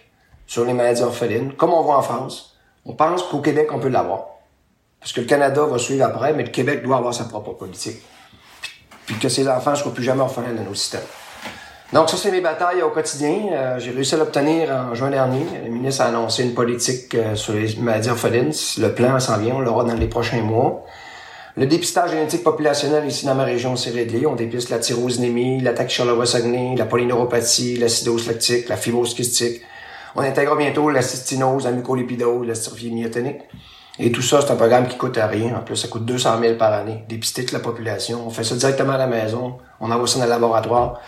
sur 0.45 0.65
les 0.65 0.73
maladies 0.73 1.02
orphelines, 1.02 1.53
comme 1.53 1.73
on 1.73 1.81
voit 1.81 1.98
en 1.98 2.02
France. 2.02 2.56
On 2.88 2.93
pense 2.93 3.23
qu'au 3.23 3.39
Québec, 3.39 3.68
on 3.73 3.80
peut 3.80 3.89
l'avoir. 3.89 4.27
Parce 4.99 5.11
que 5.11 5.19
le 5.19 5.27
Canada 5.27 5.65
va 5.65 5.77
suivre 5.77 6.05
après, 6.05 6.34
mais 6.34 6.43
le 6.43 6.49
Québec 6.49 6.84
doit 6.84 6.97
avoir 6.97 7.14
sa 7.14 7.26
propre 7.26 7.51
politique. 7.51 7.97
Puis, 9.05 9.15
que 9.15 9.30
ses 9.30 9.47
enfants 9.47 9.72
ne 9.72 9.76
soient 9.76 9.93
plus 9.93 10.03
jamais 10.03 10.22
orphelins 10.22 10.53
de 10.53 10.64
nos 10.64 10.73
systèmes. 10.73 11.01
Donc, 11.93 12.09
ça, 12.09 12.18
c'est 12.18 12.31
mes 12.31 12.41
batailles 12.41 12.81
au 12.81 12.89
quotidien. 12.89 13.49
Euh, 13.51 13.80
j'ai 13.80 13.91
réussi 13.91 14.15
à 14.15 14.18
l'obtenir 14.18 14.69
en 14.72 14.95
juin 14.95 15.09
dernier. 15.09 15.45
Le 15.64 15.69
ministre 15.69 16.01
a 16.01 16.07
annoncé 16.07 16.43
une 16.43 16.53
politique 16.53 17.14
euh, 17.15 17.35
sur 17.35 17.53
les 17.53 17.76
maladies 17.76 18.09
orphelines. 18.09 18.51
Le 18.77 18.93
plan 18.93 19.19
s'en 19.19 19.38
vient, 19.38 19.55
on 19.55 19.59
l'aura 19.59 19.84
dans 19.84 19.93
les 19.93 20.07
prochains 20.07 20.41
mois. 20.41 20.84
Le 21.55 21.65
dépistage 21.65 22.11
génétique 22.11 22.43
populationnel 22.43 23.05
ici 23.05 23.26
dans 23.26 23.35
ma 23.35 23.45
région 23.45 23.76
s'est 23.76 23.91
réglé. 23.91 24.26
On 24.26 24.35
dépiste 24.35 24.69
la 24.69 24.80
tyrosinémie, 24.80 25.61
l'attaque 25.61 25.89
Charlevoix-Saguenay, 25.89 26.76
la 26.77 26.85
polyneuropathie, 26.85 27.77
l'acidose 27.77 28.27
lactique, 28.27 28.69
la 28.69 28.77
fibrose 28.77 29.14
kystique. 29.14 29.61
On 30.15 30.21
intègre 30.21 30.55
bientôt 30.55 30.89
la 30.89 31.01
cystinose, 31.01 31.65
la 31.65 31.71
mucolipidose, 31.71 32.47
la 32.47 32.55
strophilie 32.55 32.93
myotonique. 32.93 33.41
Et 33.99 34.11
tout 34.11 34.21
ça, 34.21 34.41
c'est 34.41 34.51
un 34.51 34.55
programme 34.55 34.88
qui 34.88 34.97
coûte 34.97 35.17
à 35.17 35.27
rien. 35.27 35.55
En 35.55 35.61
plus, 35.61 35.75
ça 35.75 35.88
coûte 35.88 36.05
200 36.05 36.39
000 36.39 36.55
par 36.55 36.71
année. 36.73 37.03
Dépister 37.09 37.43
toute 37.43 37.53
la 37.53 37.59
population. 37.59 38.23
On 38.25 38.29
fait 38.29 38.43
ça 38.43 38.55
directement 38.55 38.93
à 38.93 38.97
la 38.97 39.07
maison. 39.07 39.57
On 39.79 39.91
envoie 39.91 40.07
ça 40.07 40.19
dans 40.19 40.25
le 40.25 40.29
laboratoire. 40.29 41.01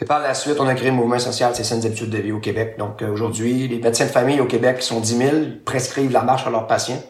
Et 0.00 0.04
par 0.04 0.20
la 0.20 0.34
suite, 0.34 0.56
on 0.60 0.66
a 0.66 0.74
créé 0.74 0.90
le 0.90 0.96
mouvement 0.96 1.18
social, 1.18 1.52
c'est 1.54 1.64
saines 1.64 1.84
habitudes 1.84 2.10
de 2.10 2.18
vie 2.18 2.30
au 2.30 2.38
Québec. 2.38 2.76
Donc 2.78 3.02
euh, 3.02 3.10
aujourd'hui, 3.10 3.66
les 3.66 3.80
médecins 3.80 4.04
de 4.04 4.10
famille 4.10 4.40
au 4.40 4.46
Québec, 4.46 4.78
qui 4.78 4.86
sont 4.86 5.00
10 5.00 5.16
000, 5.16 5.30
prescrivent 5.64 6.12
la 6.12 6.22
marche 6.22 6.46
à 6.46 6.50
leurs 6.50 6.68
patients. 6.68 7.02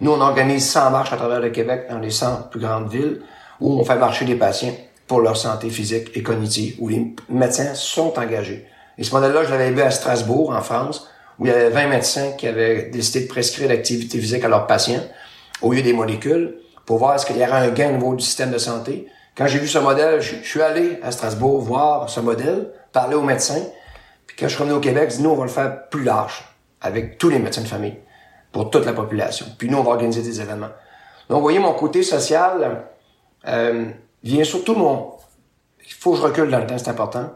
Nous, 0.00 0.12
on 0.12 0.20
organise 0.20 0.68
100 0.70 0.90
marches 0.90 1.12
à 1.12 1.16
travers 1.16 1.40
le 1.40 1.50
Québec 1.50 1.86
dans 1.90 1.98
les 1.98 2.10
100 2.10 2.48
plus 2.50 2.60
grandes 2.60 2.88
villes 2.88 3.22
où 3.60 3.80
on 3.80 3.84
fait 3.84 3.96
marcher 3.96 4.24
les 4.24 4.36
patients 4.36 4.74
pour 5.08 5.20
leur 5.20 5.36
santé 5.36 5.68
physique 5.70 6.10
et 6.14 6.22
cognitive, 6.22 6.76
où 6.78 6.88
les 6.88 7.14
médecins 7.28 7.74
sont 7.74 8.16
engagés. 8.18 8.66
Et 8.98 9.04
ce 9.04 9.14
modèle-là, 9.14 9.44
je 9.44 9.50
l'avais 9.50 9.70
vu 9.70 9.80
à 9.80 9.90
Strasbourg, 9.90 10.50
en 10.50 10.60
France, 10.60 11.08
où 11.38 11.46
il 11.46 11.48
y 11.48 11.54
avait 11.54 11.70
20 11.70 11.86
médecins 11.86 12.32
qui 12.32 12.48
avaient 12.48 12.90
décidé 12.90 13.20
de 13.22 13.28
prescrire 13.28 13.68
l'activité 13.68 14.18
physique 14.18 14.44
à 14.44 14.48
leurs 14.48 14.66
patients 14.66 15.02
au 15.62 15.72
lieu 15.72 15.82
des 15.82 15.92
molécules 15.92 16.58
pour 16.84 16.98
voir 16.98 17.14
est-ce 17.14 17.26
qu'il 17.26 17.36
y 17.36 17.42
aurait 17.42 17.52
un 17.52 17.70
gain 17.70 17.90
au 17.90 17.92
niveau 17.92 18.14
du 18.14 18.24
système 18.24 18.50
de 18.50 18.58
santé. 18.58 19.06
Quand 19.36 19.46
j'ai 19.46 19.58
vu 19.58 19.68
ce 19.68 19.78
modèle, 19.78 20.20
je, 20.20 20.36
suis 20.36 20.62
allé 20.62 20.98
à 21.02 21.12
Strasbourg 21.12 21.60
voir 21.60 22.08
ce 22.10 22.18
modèle, 22.18 22.72
parler 22.92 23.14
aux 23.14 23.22
médecins. 23.22 23.62
Puis 24.26 24.36
quand 24.36 24.48
je 24.48 24.54
suis 24.54 24.62
revenu 24.62 24.76
au 24.76 24.80
Québec, 24.80 25.10
je 25.10 25.16
dis, 25.16 25.22
nous, 25.22 25.30
on 25.30 25.36
va 25.36 25.44
le 25.44 25.50
faire 25.50 25.88
plus 25.88 26.02
large, 26.02 26.44
avec 26.80 27.18
tous 27.18 27.28
les 27.28 27.38
médecins 27.38 27.62
de 27.62 27.68
famille 27.68 27.96
pour 28.50 28.70
toute 28.70 28.84
la 28.84 28.92
population. 28.92 29.46
Puis 29.56 29.68
nous, 29.68 29.78
on 29.78 29.82
va 29.82 29.90
organiser 29.90 30.22
des 30.22 30.40
événements. 30.40 30.70
Donc, 31.28 31.36
vous 31.36 31.42
voyez, 31.42 31.58
mon 31.58 31.74
côté 31.74 32.02
social 32.02 32.84
euh, 33.46 33.84
vient 34.24 34.44
surtout 34.44 34.74
mon... 34.74 35.12
Il 35.86 35.92
faut 35.92 36.12
que 36.12 36.18
je 36.18 36.22
recule 36.22 36.50
dans 36.50 36.58
le 36.58 36.66
temps, 36.66 36.78
c'est 36.78 36.88
important. 36.88 37.30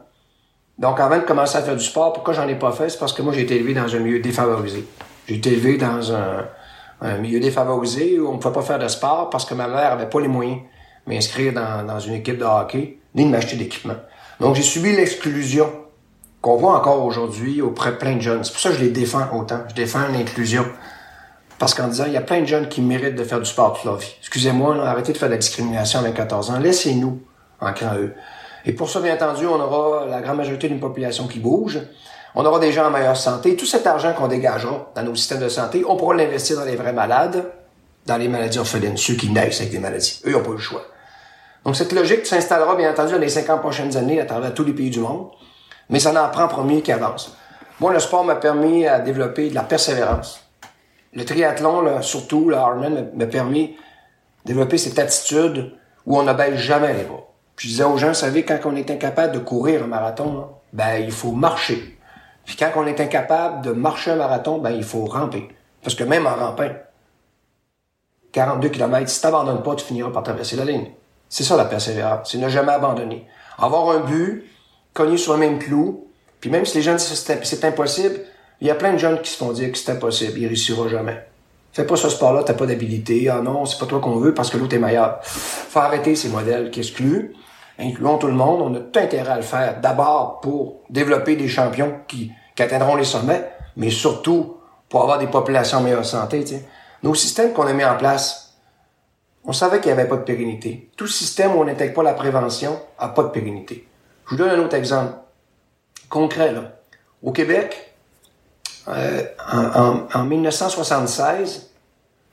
Donc, 0.82 0.98
avant 0.98 1.16
de 1.16 1.22
commencer 1.22 1.56
à 1.56 1.62
faire 1.62 1.76
du 1.76 1.84
sport, 1.84 2.12
pourquoi 2.12 2.34
j'en 2.34 2.48
ai 2.48 2.56
pas 2.56 2.72
fait? 2.72 2.88
C'est 2.88 2.98
parce 2.98 3.12
que 3.12 3.22
moi, 3.22 3.32
j'ai 3.32 3.42
été 3.42 3.54
élevé 3.54 3.72
dans 3.72 3.94
un 3.94 4.00
milieu 4.00 4.18
défavorisé. 4.18 4.84
J'ai 5.28 5.36
été 5.36 5.52
élevé 5.52 5.78
dans 5.78 6.12
un, 6.12 7.18
milieu 7.18 7.38
défavorisé 7.38 8.18
où 8.18 8.28
on 8.28 8.32
ne 8.32 8.38
pouvait 8.38 8.54
pas 8.54 8.62
faire 8.62 8.78
de 8.80 8.88
sport 8.88 9.30
parce 9.30 9.44
que 9.44 9.54
ma 9.54 9.68
mère 9.68 9.92
avait 9.92 10.08
pas 10.08 10.20
les 10.20 10.26
moyens 10.26 10.58
de 11.06 11.14
m'inscrire 11.14 11.52
dans, 11.52 12.00
une 12.00 12.14
équipe 12.14 12.36
de 12.36 12.44
hockey, 12.44 12.98
ni 13.14 13.24
de 13.24 13.30
m'acheter 13.30 13.54
d'équipement. 13.56 13.94
Donc, 14.40 14.56
j'ai 14.56 14.62
subi 14.62 14.90
l'exclusion 14.90 15.70
qu'on 16.40 16.56
voit 16.56 16.76
encore 16.76 17.04
aujourd'hui 17.04 17.62
auprès 17.62 17.92
de 17.92 17.96
plein 17.96 18.16
de 18.16 18.20
jeunes. 18.20 18.42
C'est 18.42 18.50
pour 18.50 18.60
ça 18.60 18.70
que 18.70 18.74
je 18.74 18.80
les 18.80 18.90
défends 18.90 19.28
autant. 19.38 19.60
Je 19.68 19.74
défends 19.76 20.08
l'inclusion. 20.12 20.64
Parce 21.60 21.74
qu'en 21.74 21.86
disant, 21.86 22.06
il 22.08 22.12
y 22.12 22.16
a 22.16 22.22
plein 22.22 22.40
de 22.40 22.46
jeunes 22.46 22.68
qui 22.68 22.80
méritent 22.80 23.14
de 23.14 23.22
faire 23.22 23.38
du 23.38 23.46
sport 23.46 23.74
toute 23.74 23.84
leur 23.84 23.98
vie. 23.98 24.16
Excusez-moi, 24.18 24.84
arrêtez 24.84 25.12
de 25.12 25.18
faire 25.18 25.28
de 25.28 25.34
la 25.34 25.38
discrimination 25.38 26.00
avec 26.00 26.14
14 26.14 26.50
ans. 26.50 26.58
Laissez-nous 26.58 27.22
en 27.60 27.72
cran 27.72 27.94
eux. 27.94 28.12
Et 28.64 28.72
pour 28.72 28.88
ça, 28.88 29.00
bien 29.00 29.14
entendu, 29.14 29.46
on 29.46 29.60
aura 29.60 30.06
la 30.06 30.20
grande 30.20 30.36
majorité 30.36 30.68
d'une 30.68 30.80
population 30.80 31.26
qui 31.26 31.38
bouge. 31.38 31.80
On 32.34 32.44
aura 32.44 32.58
des 32.58 32.72
gens 32.72 32.86
en 32.86 32.90
meilleure 32.90 33.16
santé. 33.16 33.56
Tout 33.56 33.66
cet 33.66 33.86
argent 33.86 34.14
qu'on 34.14 34.28
dégagera 34.28 34.90
dans 34.94 35.02
nos 35.02 35.14
systèmes 35.14 35.40
de 35.40 35.48
santé, 35.48 35.84
on 35.86 35.96
pourra 35.96 36.14
l'investir 36.14 36.56
dans 36.56 36.64
les 36.64 36.76
vrais 36.76 36.92
malades, 36.92 37.44
dans 38.06 38.16
les 38.16 38.28
maladies 38.28 38.58
orphelines, 38.58 38.96
ceux 38.96 39.14
qui 39.14 39.30
naissent 39.30 39.60
avec 39.60 39.72
des 39.72 39.78
maladies. 39.78 40.20
Eux, 40.24 40.30
ils 40.30 40.32
n'ont 40.32 40.42
pas 40.42 40.52
le 40.52 40.58
choix. 40.58 40.82
Donc, 41.64 41.76
cette 41.76 41.92
logique 41.92 42.26
s'installera, 42.26 42.74
bien 42.74 42.90
entendu, 42.90 43.12
dans 43.12 43.18
les 43.18 43.28
50 43.28 43.60
prochaines 43.60 43.96
années 43.96 44.20
à 44.20 44.24
travers 44.24 44.54
tous 44.54 44.64
les 44.64 44.72
pays 44.72 44.90
du 44.90 45.00
monde. 45.00 45.28
Mais 45.90 46.00
ça 46.00 46.10
en 46.10 46.28
prend 46.30 46.48
premier 46.48 46.82
qui 46.82 46.92
avance. 46.92 47.36
Moi, 47.80 47.92
le 47.92 48.00
sport 48.00 48.24
m'a 48.24 48.36
permis 48.36 48.86
à 48.86 49.00
développer 49.00 49.50
de 49.50 49.54
la 49.54 49.62
persévérance 49.62 50.42
le 51.14 51.24
triathlon, 51.24 51.82
là, 51.82 52.02
surtout, 52.02 52.48
le 52.48 52.56
Ironman, 52.56 53.10
m'a 53.14 53.26
permis 53.26 53.68
de 53.68 54.52
développer 54.52 54.78
cette 54.78 54.98
attitude 54.98 55.74
où 56.06 56.18
on 56.18 56.22
n'abaisse 56.22 56.58
jamais 56.58 56.94
les 56.94 57.04
bras. 57.04 57.28
Je 57.62 57.68
disais 57.68 57.84
aux 57.84 57.96
gens, 57.96 58.08
vous 58.08 58.14
savez, 58.14 58.44
quand 58.44 58.58
on 58.64 58.74
est 58.74 58.90
incapable 58.90 59.34
de 59.34 59.38
courir 59.38 59.84
un 59.84 59.86
marathon, 59.86 60.48
ben 60.72 60.96
il 60.96 61.12
faut 61.12 61.30
marcher. 61.30 61.96
Puis 62.44 62.56
quand 62.56 62.72
on 62.74 62.84
est 62.88 63.00
incapable 63.00 63.64
de 63.64 63.70
marcher 63.70 64.10
un 64.10 64.16
marathon, 64.16 64.58
ben 64.58 64.70
il 64.70 64.82
faut 64.82 65.04
ramper. 65.04 65.46
Parce 65.80 65.94
que 65.94 66.02
même 66.02 66.26
en 66.26 66.34
rampant, 66.34 66.70
42 68.32 68.68
km, 68.68 69.08
si 69.08 69.20
t'abandonnes 69.20 69.62
pas, 69.62 69.76
tu 69.76 69.84
finiras 69.84 70.10
par 70.10 70.24
traverser 70.24 70.56
la 70.56 70.64
ligne. 70.64 70.90
C'est 71.28 71.44
ça 71.44 71.56
la 71.56 71.66
persévérance, 71.66 72.32
c'est 72.32 72.38
ne 72.38 72.48
jamais 72.48 72.72
abandonner. 72.72 73.28
Avoir 73.56 73.90
un 73.90 74.00
but, 74.00 74.44
cogner 74.92 75.16
sur 75.16 75.34
le 75.34 75.38
même 75.38 75.60
clou, 75.60 76.08
puis 76.40 76.50
même 76.50 76.66
si 76.66 76.78
les 76.78 76.82
gens 76.82 76.96
disent 76.96 77.24
que 77.24 77.44
c'est 77.44 77.64
impossible, 77.64 78.22
il 78.60 78.66
y 78.66 78.70
a 78.72 78.74
plein 78.74 78.94
de 78.94 78.98
jeunes 78.98 79.20
qui 79.20 79.30
se 79.30 79.36
font 79.36 79.52
dire 79.52 79.70
que 79.70 79.78
c'est 79.78 79.92
impossible, 79.92 80.36
il 80.36 80.48
réussira 80.48 80.88
jamais. 80.88 81.28
Fais 81.72 81.86
pas 81.86 81.94
ce 81.94 82.08
sport-là, 82.08 82.42
t'as 82.42 82.54
pas 82.54 82.66
d'habilité. 82.66 83.28
Ah 83.28 83.40
non, 83.40 83.66
c'est 83.66 83.78
pas 83.78 83.86
toi 83.86 84.00
qu'on 84.00 84.16
veut 84.16 84.34
parce 84.34 84.50
que 84.50 84.56
l'autre 84.56 84.74
est 84.74 84.80
meilleur. 84.80 85.20
Faut 85.22 85.78
arrêter 85.78 86.16
ces 86.16 86.28
modèles 86.28 86.72
qui 86.72 86.80
excluent. 86.80 87.36
Incluons 87.82 88.18
tout 88.18 88.26
le 88.26 88.32
monde, 88.32 88.62
on 88.62 88.74
a 88.74 88.80
tout 88.80 88.98
intérêt 88.98 89.32
à 89.32 89.36
le 89.36 89.42
faire 89.42 89.80
d'abord 89.80 90.40
pour 90.40 90.80
développer 90.90 91.36
des 91.36 91.48
champions 91.48 92.00
qui, 92.08 92.32
atteindront 92.58 92.94
les 92.94 93.04
sommets, 93.04 93.50
mais 93.76 93.90
surtout 93.90 94.58
pour 94.88 95.02
avoir 95.02 95.18
des 95.18 95.26
populations 95.26 95.78
en 95.78 95.80
meilleure 95.80 96.04
santé. 96.04 96.44
Nos 97.02 97.14
systèmes 97.16 97.52
qu'on 97.52 97.66
a 97.66 97.72
mis 97.72 97.84
en 97.84 97.96
place, 97.96 98.56
on 99.44 99.52
savait 99.52 99.80
qu'il 99.80 99.92
n'y 99.92 99.98
avait 99.98 100.08
pas 100.08 100.16
de 100.16 100.22
pérennité. 100.22 100.90
Tout 100.96 101.08
système 101.08 101.56
où 101.56 101.60
on 101.60 101.64
n'intègre 101.64 101.94
pas 101.94 102.02
la 102.04 102.14
prévention 102.14 102.78
a 102.98 103.08
pas 103.08 103.24
de 103.24 103.30
pérennité. 103.30 103.88
Je 104.26 104.30
vous 104.30 104.36
donne 104.36 104.50
un 104.50 104.62
autre 104.62 104.76
exemple 104.76 105.14
concret. 106.08 106.52
Là. 106.52 106.72
Au 107.20 107.32
Québec, 107.32 107.94
euh, 108.86 109.24
en 110.14 110.24
1976, 110.24 111.72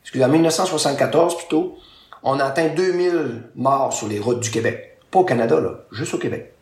excusez, 0.03 0.23
en 0.23 0.29
1974 0.29 1.37
plutôt, 1.37 1.75
on 2.21 2.39
a 2.39 2.45
atteint 2.45 2.67
2000 2.67 3.49
morts 3.55 3.93
sur 3.93 4.07
les 4.07 4.19
routes 4.19 4.41
du 4.41 4.51
Québec. 4.51 4.98
Pas 5.11 5.19
au 5.19 5.25
Canada, 5.25 5.59
là, 5.59 5.71
juste 5.91 6.13
au 6.13 6.17
Québec. 6.17 6.53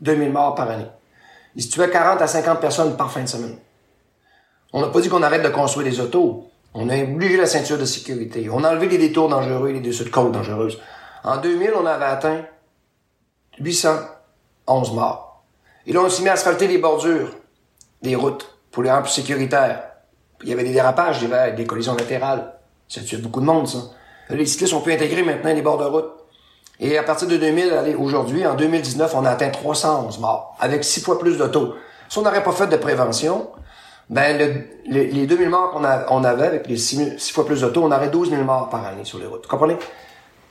2000 0.00 0.32
morts 0.32 0.54
par 0.54 0.70
année. 0.70 0.86
Il 1.54 1.62
se 1.62 1.70
tuait 1.70 1.90
40 1.90 2.20
à 2.22 2.26
50 2.26 2.60
personnes 2.60 2.96
par 2.96 3.10
fin 3.10 3.22
de 3.22 3.28
semaine. 3.28 3.56
On 4.72 4.80
n'a 4.80 4.88
pas 4.88 5.00
dit 5.00 5.08
qu'on 5.08 5.22
arrête 5.22 5.42
de 5.42 5.48
construire 5.48 5.86
des 5.86 6.00
autos. 6.00 6.50
On 6.74 6.88
a 6.88 6.96
obligé 7.02 7.36
la 7.36 7.46
ceinture 7.46 7.78
de 7.78 7.84
sécurité. 7.84 8.48
On 8.50 8.64
a 8.64 8.70
enlevé 8.70 8.88
les 8.88 8.98
détours 8.98 9.28
dangereux 9.28 9.68
et 9.68 9.74
les 9.74 9.80
dessus 9.80 10.04
de 10.04 10.08
côte 10.08 10.32
dangereuses. 10.32 10.80
En 11.24 11.36
2000, 11.36 11.72
on 11.76 11.84
avait 11.84 12.06
atteint 12.06 12.42
811 13.60 14.92
morts. 14.94 15.44
Et 15.86 15.92
là, 15.92 16.00
on 16.00 16.08
s'est 16.08 16.22
mis 16.22 16.30
à 16.30 16.32
asphalter 16.32 16.66
les 16.66 16.78
bordures 16.78 17.34
des 18.00 18.16
routes 18.16 18.58
pour 18.70 18.82
les 18.82 18.90
rendre 18.90 19.02
plus 19.02 19.12
sécuritaires. 19.12 19.84
Il 20.42 20.48
y 20.48 20.52
avait 20.52 20.64
des 20.64 20.72
dérapages, 20.72 21.20
des 21.20 21.66
collisions 21.66 21.94
latérales. 21.94 22.54
Ça 22.88 23.02
tue 23.02 23.18
beaucoup 23.18 23.40
de 23.40 23.46
monde, 23.46 23.68
ça. 23.68 23.78
Les 24.30 24.46
cyclistes 24.46 24.72
ont 24.72 24.80
pu 24.80 24.92
intégrer 24.92 25.22
maintenant 25.22 25.52
les 25.52 25.62
bords 25.62 25.78
de 25.78 25.84
route. 25.84 26.10
Et 26.84 26.98
à 26.98 27.04
partir 27.04 27.28
de 27.28 27.36
2000, 27.36 27.72
allez, 27.74 27.94
aujourd'hui, 27.94 28.44
en 28.44 28.56
2019, 28.56 29.14
on 29.14 29.24
a 29.24 29.30
atteint 29.30 29.50
311 29.50 30.18
morts, 30.18 30.56
avec 30.58 30.82
six 30.82 31.00
fois 31.00 31.16
plus 31.16 31.38
d'autos. 31.38 31.74
Si 32.08 32.18
on 32.18 32.22
n'aurait 32.22 32.42
pas 32.42 32.50
fait 32.50 32.66
de 32.66 32.76
prévention, 32.76 33.50
ben 34.10 34.36
le, 34.36 34.64
les 34.92 35.26
2000 35.28 35.48
morts 35.48 35.70
qu'on 35.70 35.84
on 35.84 36.24
avait 36.24 36.46
avec 36.46 36.66
les 36.66 36.76
six, 36.76 37.30
fois 37.30 37.46
plus 37.46 37.60
d'autos, 37.60 37.82
on 37.84 37.92
aurait 37.92 38.08
12 38.08 38.30
000 38.30 38.42
morts 38.42 38.68
par 38.68 38.84
année 38.84 39.04
sur 39.04 39.20
les 39.20 39.26
routes. 39.26 39.44
Vous 39.44 39.48
comprenez? 39.48 39.76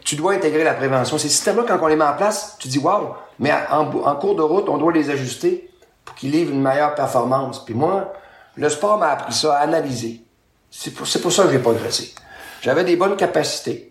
Tu 0.06 0.16
dois 0.16 0.32
intégrer 0.32 0.64
la 0.64 0.74
prévention. 0.74 1.18
Ces 1.18 1.28
systèmes-là, 1.28 1.66
quand 1.68 1.78
on 1.82 1.88
les 1.88 1.98
met 1.98 2.06
en 2.06 2.14
place, 2.14 2.56
tu 2.60 2.70
dis 2.70 2.80
wow, 2.80 3.14
mais 3.38 3.52
en, 3.70 3.82
en 3.82 4.16
cours 4.16 4.38
de 4.38 4.42
route, 4.42 4.70
on 4.70 4.78
doit 4.78 4.94
les 4.94 5.10
ajuster 5.10 5.70
pour 6.06 6.16
qu'ils 6.16 6.32
livrent 6.32 6.54
une 6.54 6.62
meilleure 6.62 6.96
performance. 6.96 7.66
Puis 7.66 7.74
moi, 7.74 8.14
le 8.56 8.70
sport 8.70 8.98
m'a 8.98 9.10
appris 9.10 9.34
ça, 9.34 9.58
à 9.58 9.64
analyser. 9.64 10.24
C'est 10.72 10.92
pour, 10.92 11.06
pour 11.22 11.32
ça 11.34 11.44
que 11.44 11.52
j'ai 11.52 11.60
progressé. 11.60 12.16
J'avais 12.62 12.86
des 12.86 12.96
bonnes 12.96 13.18
capacités. 13.18 13.91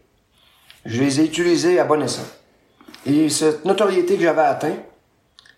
Je 0.87 1.03
les 1.03 1.21
ai 1.21 1.25
utilisées 1.25 1.79
à 1.79 1.85
bon 1.85 2.03
escient. 2.03 2.25
Et 3.07 3.29
cette 3.29 3.65
notoriété 3.65 4.17
que 4.17 4.23
j'avais 4.23 4.43
atteint 4.43 4.77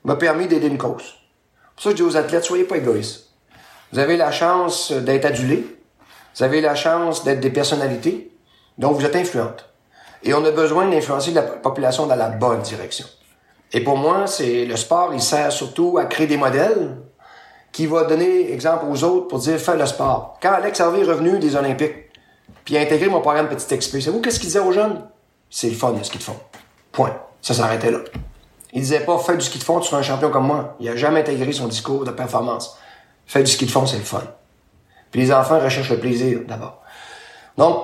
m'a 0.04 0.16
permis 0.16 0.46
d'aider 0.46 0.66
une 0.66 0.78
cause. 0.78 1.14
Pour 1.74 1.82
ça, 1.82 1.90
je 1.90 1.96
dis 1.96 2.02
aux 2.02 2.16
athlètes, 2.16 2.44
soyez 2.44 2.64
pas 2.64 2.76
égoïstes. 2.76 3.28
Vous 3.92 3.98
avez 3.98 4.16
la 4.16 4.32
chance 4.32 4.90
d'être 4.90 5.24
adulés. 5.24 5.64
Vous 6.34 6.42
avez 6.42 6.60
la 6.60 6.74
chance 6.74 7.24
d'être 7.24 7.40
des 7.40 7.50
personnalités. 7.50 8.32
Donc, 8.78 8.96
vous 8.96 9.04
êtes 9.04 9.16
influentes. 9.16 9.68
Et 10.24 10.34
on 10.34 10.44
a 10.44 10.50
besoin 10.50 10.88
d'influencer 10.88 11.32
la 11.32 11.42
population 11.42 12.06
dans 12.06 12.16
la 12.16 12.28
bonne 12.28 12.62
direction. 12.62 13.06
Et 13.72 13.80
pour 13.80 13.96
moi, 13.96 14.26
c'est 14.26 14.64
le 14.64 14.76
sport, 14.76 15.12
il 15.14 15.22
sert 15.22 15.50
surtout 15.50 15.98
à 15.98 16.04
créer 16.04 16.26
des 16.26 16.36
modèles 16.36 16.96
qui 17.72 17.86
va 17.86 18.04
donner 18.04 18.52
exemple 18.52 18.84
aux 18.88 19.02
autres 19.02 19.28
pour 19.28 19.38
dire 19.38 19.58
fais 19.58 19.76
le 19.76 19.86
sport. 19.86 20.38
Quand 20.42 20.52
Alex 20.52 20.80
Harvey 20.80 21.00
est 21.00 21.04
revenu 21.04 21.38
des 21.38 21.56
Olympiques, 21.56 22.10
puis 22.64 22.76
a 22.76 22.80
intégré 22.80 23.08
mon 23.08 23.20
programme 23.20 23.48
Petit 23.48 23.76
XP, 23.76 23.92
savez-vous 23.92 24.20
qu'est-ce 24.20 24.38
qu'il 24.38 24.48
disait 24.48 24.60
aux 24.60 24.72
jeunes? 24.72 25.02
C'est 25.54 25.68
le 25.68 25.76
fun, 25.76 25.92
le 25.92 26.02
ski 26.02 26.16
de 26.16 26.22
fond. 26.22 26.36
Point. 26.92 27.14
Ça 27.42 27.52
s'arrêtait 27.52 27.90
là. 27.90 27.98
Il 28.72 28.80
disait 28.80 29.00
pas 29.00 29.18
fais 29.18 29.36
du 29.36 29.44
ski 29.44 29.58
de 29.58 29.64
fond, 29.64 29.80
tu 29.80 29.88
seras 29.88 29.98
un 29.98 30.02
champion 30.02 30.30
comme 30.30 30.46
moi. 30.46 30.76
Il 30.80 30.88
a 30.88 30.96
jamais 30.96 31.20
intégré 31.20 31.52
son 31.52 31.68
discours 31.68 32.04
de 32.04 32.10
performance. 32.10 32.78
Fais 33.26 33.42
du 33.42 33.50
ski 33.50 33.66
de 33.66 33.70
fond, 33.70 33.84
c'est 33.84 33.98
le 33.98 34.02
fun. 34.02 34.22
Puis 35.10 35.20
les 35.20 35.30
enfants 35.30 35.60
recherchent 35.60 35.90
le 35.90 35.98
plaisir 35.98 36.40
d'abord. 36.48 36.80
Donc, 37.58 37.76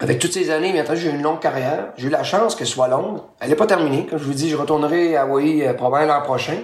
avec 0.00 0.18
toutes 0.18 0.32
ces 0.32 0.50
années, 0.50 0.72
maintenant, 0.72 0.94
j'ai 0.94 1.10
eu 1.10 1.14
une 1.14 1.20
longue 1.20 1.40
carrière. 1.40 1.88
J'ai 1.98 2.06
eu 2.06 2.10
la 2.10 2.24
chance 2.24 2.56
qu'elle 2.56 2.66
soit 2.66 2.88
longue. 2.88 3.20
Elle 3.38 3.50
n'est 3.50 3.54
pas 3.54 3.66
terminée. 3.66 4.06
Comme 4.06 4.18
je 4.18 4.24
vous 4.24 4.32
dis, 4.32 4.48
je 4.48 4.56
retournerai 4.56 5.14
à 5.14 5.22
Hawaii 5.22 5.62
euh, 5.62 5.74
probablement 5.74 6.14
l'an 6.14 6.22
prochain 6.22 6.56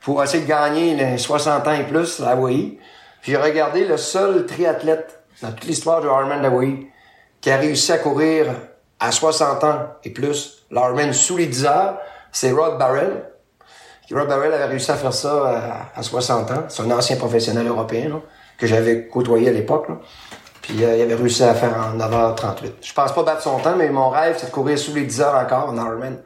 pour 0.00 0.22
essayer 0.22 0.44
de 0.44 0.48
gagner 0.48 0.94
les 0.94 1.18
60 1.18 1.66
ans 1.66 1.72
et 1.72 1.82
plus 1.82 2.20
à 2.20 2.30
Hawaii. 2.30 2.78
Puis 3.22 3.32
j'ai 3.32 3.38
regardé 3.38 3.84
le 3.84 3.96
seul 3.96 4.46
triathlète 4.46 5.20
dans 5.42 5.50
toute 5.50 5.64
l'histoire 5.64 6.00
du 6.00 6.06
Ironman 6.06 6.42
d'Hawaii 6.42 6.86
qui 7.40 7.50
a 7.50 7.56
réussi 7.56 7.90
à 7.90 7.98
courir 7.98 8.46
à 9.00 9.10
60 9.10 9.64
ans 9.64 9.78
et 10.04 10.10
plus 10.10 10.66
l'Ironman 10.70 11.12
sous 11.12 11.36
les 11.36 11.46
10 11.46 11.64
heures, 11.64 11.98
c'est 12.30 12.52
Rod 12.52 12.78
Barrel. 12.78 13.24
Rod 14.12 14.28
Barrel 14.28 14.52
avait 14.52 14.66
réussi 14.66 14.90
à 14.90 14.96
faire 14.96 15.12
ça 15.12 15.90
à, 15.94 16.02
60 16.02 16.50
ans. 16.50 16.64
C'est 16.68 16.82
un 16.82 16.90
ancien 16.90 17.16
professionnel 17.16 17.66
européen 17.66 18.20
que 18.58 18.66
j'avais 18.66 19.06
côtoyé 19.06 19.48
à 19.48 19.52
l'époque. 19.52 19.86
Puis 20.60 20.84
euh, 20.84 20.96
il 20.96 21.02
avait 21.02 21.14
réussi 21.14 21.42
à 21.42 21.54
faire 21.54 21.74
en 21.76 21.96
9h38. 21.96 22.72
Je 22.82 22.92
pense 22.92 23.12
pas 23.12 23.22
battre 23.22 23.42
son 23.42 23.58
temps, 23.58 23.76
mais 23.76 23.88
mon 23.88 24.10
rêve, 24.10 24.36
c'est 24.38 24.46
de 24.46 24.50
courir 24.50 24.78
sous 24.78 24.94
les 24.94 25.04
10 25.04 25.20
heures 25.22 25.34
encore 25.34 25.70
en 25.70 25.76
Ironman, 25.76 26.18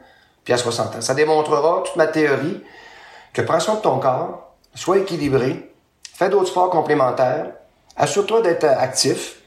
puis 0.43 0.53
à 0.53 0.57
60 0.57 0.95
ans. 0.95 1.01
Ça 1.01 1.13
démontrera 1.13 1.83
toute 1.85 1.95
ma 1.95 2.07
théorie 2.07 2.61
que 3.33 3.41
prends 3.41 3.59
soin 3.59 3.75
de 3.75 3.81
ton 3.81 3.99
corps, 3.99 4.55
sois 4.73 4.97
équilibré, 4.97 5.73
fais 6.13 6.29
d'autres 6.29 6.47
sports 6.47 6.69
complémentaires, 6.69 7.47
assure-toi 7.95 8.41
d'être 8.41 8.65
actif 8.65 9.37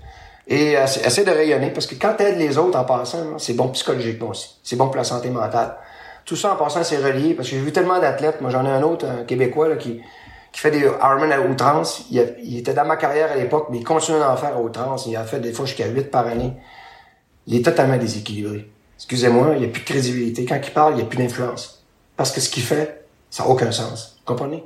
et 0.49 0.73
essaie 0.73 1.25
de 1.25 1.31
rayonner 1.31 1.71
parce 1.71 1.87
que 1.87 1.95
quand 1.95 2.15
tu 2.17 2.25
aides 2.25 2.39
les 2.39 2.57
autres 2.57 2.79
en 2.79 2.85
passant, 2.85 3.39
c'est 3.39 3.53
bon 3.53 3.69
psychologiquement 3.69 4.31
aussi. 4.31 4.57
C'est 4.63 4.77
bon 4.77 4.87
pour 4.87 4.97
la 4.97 5.05
santé 5.05 5.29
mentale. 5.29 5.77
Tout 6.25 6.37
ça 6.37 6.55
en 6.55 6.57
passant, 6.57 6.83
c'est 6.83 6.97
relié 6.97 7.35
parce 7.35 7.49
que 7.49 7.57
j'ai 7.57 7.61
vu 7.61 7.71
tellement 7.71 7.99
d'athlètes. 7.99 8.41
Moi, 8.41 8.51
j'en 8.51 8.65
ai 8.65 8.71
un 8.71 8.83
autre, 8.83 9.07
un 9.07 9.25
Québécois, 9.25 9.69
là, 9.69 9.77
qui, 9.77 10.01
qui 10.53 10.61
fait 10.61 10.71
des 10.71 10.81
Ironman 10.81 11.33
à 11.33 11.41
outrance. 11.41 12.07
Il, 12.11 12.35
il, 12.43 12.59
était 12.59 12.73
dans 12.73 12.87
ma 12.87 12.97
carrière 12.97 13.33
à 13.33 13.37
l'époque, 13.37 13.69
mais 13.71 13.79
il 13.79 13.85
continue 13.85 14.19
d'en 14.19 14.37
faire 14.37 14.57
à 14.57 14.61
outrance. 14.61 15.07
Il 15.07 15.17
a 15.17 15.25
fait 15.25 15.41
des 15.41 15.53
fois 15.53 15.67
jusqu'à 15.67 15.87
8 15.87 16.11
par 16.11 16.27
année. 16.27 16.55
Il 17.47 17.57
est 17.57 17.65
totalement 17.65 17.99
déséquilibré. 17.99 18.71
Excusez-moi, 18.97 19.53
il 19.55 19.61
n'y 19.61 19.67
a 19.67 19.69
plus 19.69 19.83
de 19.83 19.87
crédibilité. 19.87 20.47
Quand 20.47 20.61
il 20.63 20.73
parle, 20.73 20.95
il 20.95 20.97
n'y 20.97 21.03
a 21.03 21.07
plus 21.07 21.19
d'influence. 21.19 21.85
Parce 22.17 22.31
que 22.33 22.41
ce 22.41 22.49
qu'il 22.49 22.63
fait, 22.63 23.07
ça 23.31 23.45
n'a 23.45 23.51
aucun 23.51 23.71
sens. 23.71 24.17
Vous 24.19 24.25
comprenez? 24.35 24.65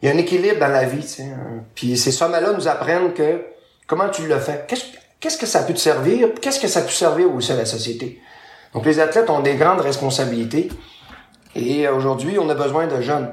Il 0.00 0.08
y 0.08 0.10
a 0.10 0.14
un 0.14 0.18
équilibre 0.18 0.58
dans 0.58 0.68
la 0.68 0.84
vie, 0.84 1.02
tu 1.02 1.08
sais. 1.08 1.22
Hein. 1.22 1.64
Puis 1.74 1.96
ces 1.96 2.12
sommets-là 2.12 2.52
nous 2.52 2.66
apprennent 2.66 3.12
que 3.12 3.44
comment 3.86 4.08
tu 4.08 4.26
le 4.26 4.38
fais. 4.38 4.64
Qu'est-ce, 4.66 4.84
que 5.28 5.46
ça 5.46 5.62
peut 5.62 5.74
te 5.74 5.78
servir? 5.78 6.28
Qu'est-ce 6.40 6.60
que 6.60 6.68
ça 6.68 6.82
peut 6.82 6.90
servir 6.90 7.32
aussi 7.34 7.52
à 7.52 7.56
la 7.56 7.66
société? 7.66 8.20
Donc 8.74 8.86
les 8.86 9.00
athlètes 9.00 9.30
ont 9.30 9.40
des 9.40 9.54
grandes 9.54 9.80
responsabilités. 9.80 10.68
Et 11.54 11.88
aujourd'hui, 11.88 12.38
on 12.38 12.48
a 12.48 12.54
besoin 12.54 12.86
de 12.86 13.00
jeunes 13.00 13.30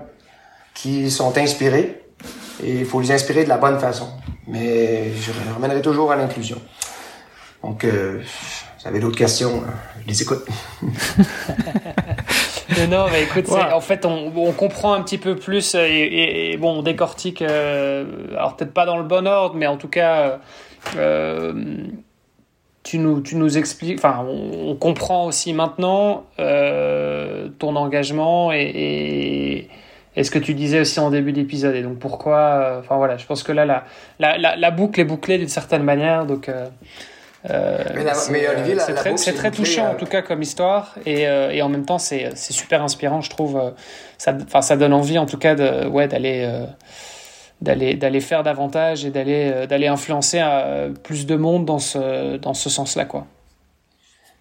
qui 0.74 1.10
sont 1.10 1.38
inspirés. 1.38 2.04
Et 2.64 2.80
il 2.80 2.86
faut 2.86 3.00
les 3.00 3.12
inspirer 3.12 3.44
de 3.44 3.50
la 3.50 3.58
bonne 3.58 3.80
façon. 3.80 4.10
Mais 4.48 5.12
je 5.14 5.32
ramènerai 5.54 5.82
toujours 5.82 6.12
à 6.12 6.16
l'inclusion. 6.16 6.60
Donc, 7.64 7.84
euh, 7.84 8.22
vous 8.80 8.88
avez 8.88 9.00
d'autres 9.00 9.18
questions, 9.18 9.64
hein. 9.66 9.74
je 10.02 10.08
les 10.08 10.22
écoute. 10.22 10.46
non, 12.90 13.08
mais 13.12 13.24
écoute, 13.24 13.50
en 13.50 13.82
fait, 13.82 14.06
on, 14.06 14.54
comprend 14.54 14.94
un 14.94 15.02
petit 15.02 15.18
peu 15.18 15.36
plus 15.36 15.76
et, 15.76 16.58
bon, 16.60 16.80
on 16.80 16.82
décortique, 16.82 17.42
euh, 17.42 18.06
alors 18.32 18.56
peut-être 18.56 18.74
pas 18.74 18.86
dans 18.86 18.98
le 18.98 19.04
bon 19.04 19.28
ordre, 19.28 19.56
mais 19.56 19.68
en 19.68 19.76
tout 19.76 19.90
cas, 19.90 20.22
euh, 20.22 20.38
tu, 22.84 22.98
nous, 22.98 23.22
tu 23.22 23.36
nous 23.36 23.58
expliques, 23.58 23.98
enfin, 23.98 24.26
on, 24.28 24.76
comprend 24.76 25.26
aussi 25.26 25.54
maintenant 25.54 26.26
euh, 26.40 27.50
ton 27.60 27.76
engagement 27.76 28.52
et, 28.52 29.70
et, 30.16 30.24
ce 30.24 30.32
que 30.32 30.40
tu 30.40 30.54
disais 30.54 30.82
aussi 30.82 31.00
en 31.00 31.10
début 31.10 31.32
d'épisode. 31.32 31.76
Et 31.76 31.82
donc, 31.82 32.00
pourquoi, 32.00 32.78
enfin 32.80 32.98
voilà, 32.98 33.18
je 33.18 33.26
pense 33.26 33.44
que 33.44 33.52
là, 33.52 33.66
la, 33.66 33.86
la, 34.20 34.56
la, 34.56 34.72
boucle 34.72 35.00
est 35.00 35.06
bouclée 35.06 35.38
d'une 35.38 35.50
certaine 35.50 35.84
manière, 35.84 36.26
donc. 36.26 36.50
Euh, 37.50 37.88
c'est 39.16 39.34
très, 39.34 39.50
touchant 39.50 39.92
en 39.92 39.94
euh, 39.94 39.98
tout 39.98 40.06
cas 40.06 40.22
comme 40.22 40.42
histoire 40.42 40.96
et, 41.06 41.26
euh, 41.26 41.52
et 41.52 41.62
en 41.62 41.70
même 41.70 41.86
temps 41.86 41.98
c'est 41.98 42.36
super 42.36 42.84
inspirant 42.84 43.22
je 43.22 43.30
trouve. 43.30 43.74
Ça, 44.18 44.36
ça 44.62 44.76
donne 44.76 44.92
envie 44.92 45.18
en 45.18 45.26
tout 45.26 45.38
cas 45.38 45.56
de, 45.56 45.88
ouais, 45.88 46.10
d'aller 46.10 46.46
d'aller 47.62 47.96
d'aller 47.96 48.22
faire 48.22 48.44
davantage 48.44 49.06
et 49.06 49.10
d'aller 49.10 49.68
d'aller 49.68 49.88
influencer 49.88 50.42
plus 51.04 51.26
de 51.26 51.36
monde 51.36 51.66
dans 51.66 51.80
ce 51.80 52.38
dans 52.38 52.54
ce 52.54 52.70
sens-là 52.70 53.06
quoi. 53.06 53.26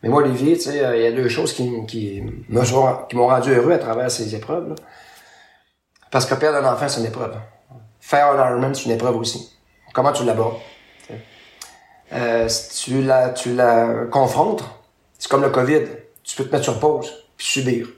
Mais 0.03 0.09
moi 0.09 0.23
Olivier, 0.23 0.57
tu 0.57 0.65
sais, 0.65 0.77
il 0.97 1.03
y 1.03 1.07
a 1.07 1.13
deux 1.13 1.29
choses 1.29 1.53
qui 1.53 1.71
qui 1.87 2.23
m'ont 2.49 3.27
rendu 3.27 3.53
heureux 3.53 3.73
à 3.73 3.79
travers 3.79 4.11
ces 4.11 4.35
épreuves. 4.35 4.75
Parce 6.11 6.27
que 6.27 6.35
perdre 6.35 6.59
un 6.65 6.73
enfant 6.73 6.89
c'est 6.89 7.01
une 7.01 7.07
épreuve. 7.07 7.35
Faire 8.01 8.31
un 8.31 8.49
Ironman 8.49 8.75
c'est 8.75 8.85
une 8.85 8.93
épreuve 8.93 9.17
aussi. 9.17 9.53
Comment 9.93 10.13
tu 10.13 10.25
l'abordes 10.25 10.59
euh, 12.13 12.49
tu 12.75 13.03
la, 13.03 13.31
tu 13.31 13.55
la 13.55 14.07
confrontes, 14.11 14.65
c'est 15.19 15.29
comme 15.29 15.43
le 15.43 15.51
COVID. 15.51 15.83
Tu 16.23 16.37
peux 16.37 16.45
te 16.45 16.53
mettre 16.53 16.65
sur 16.65 16.79
pause, 16.79 17.27
puis 17.37 17.47
subir. 17.47 17.89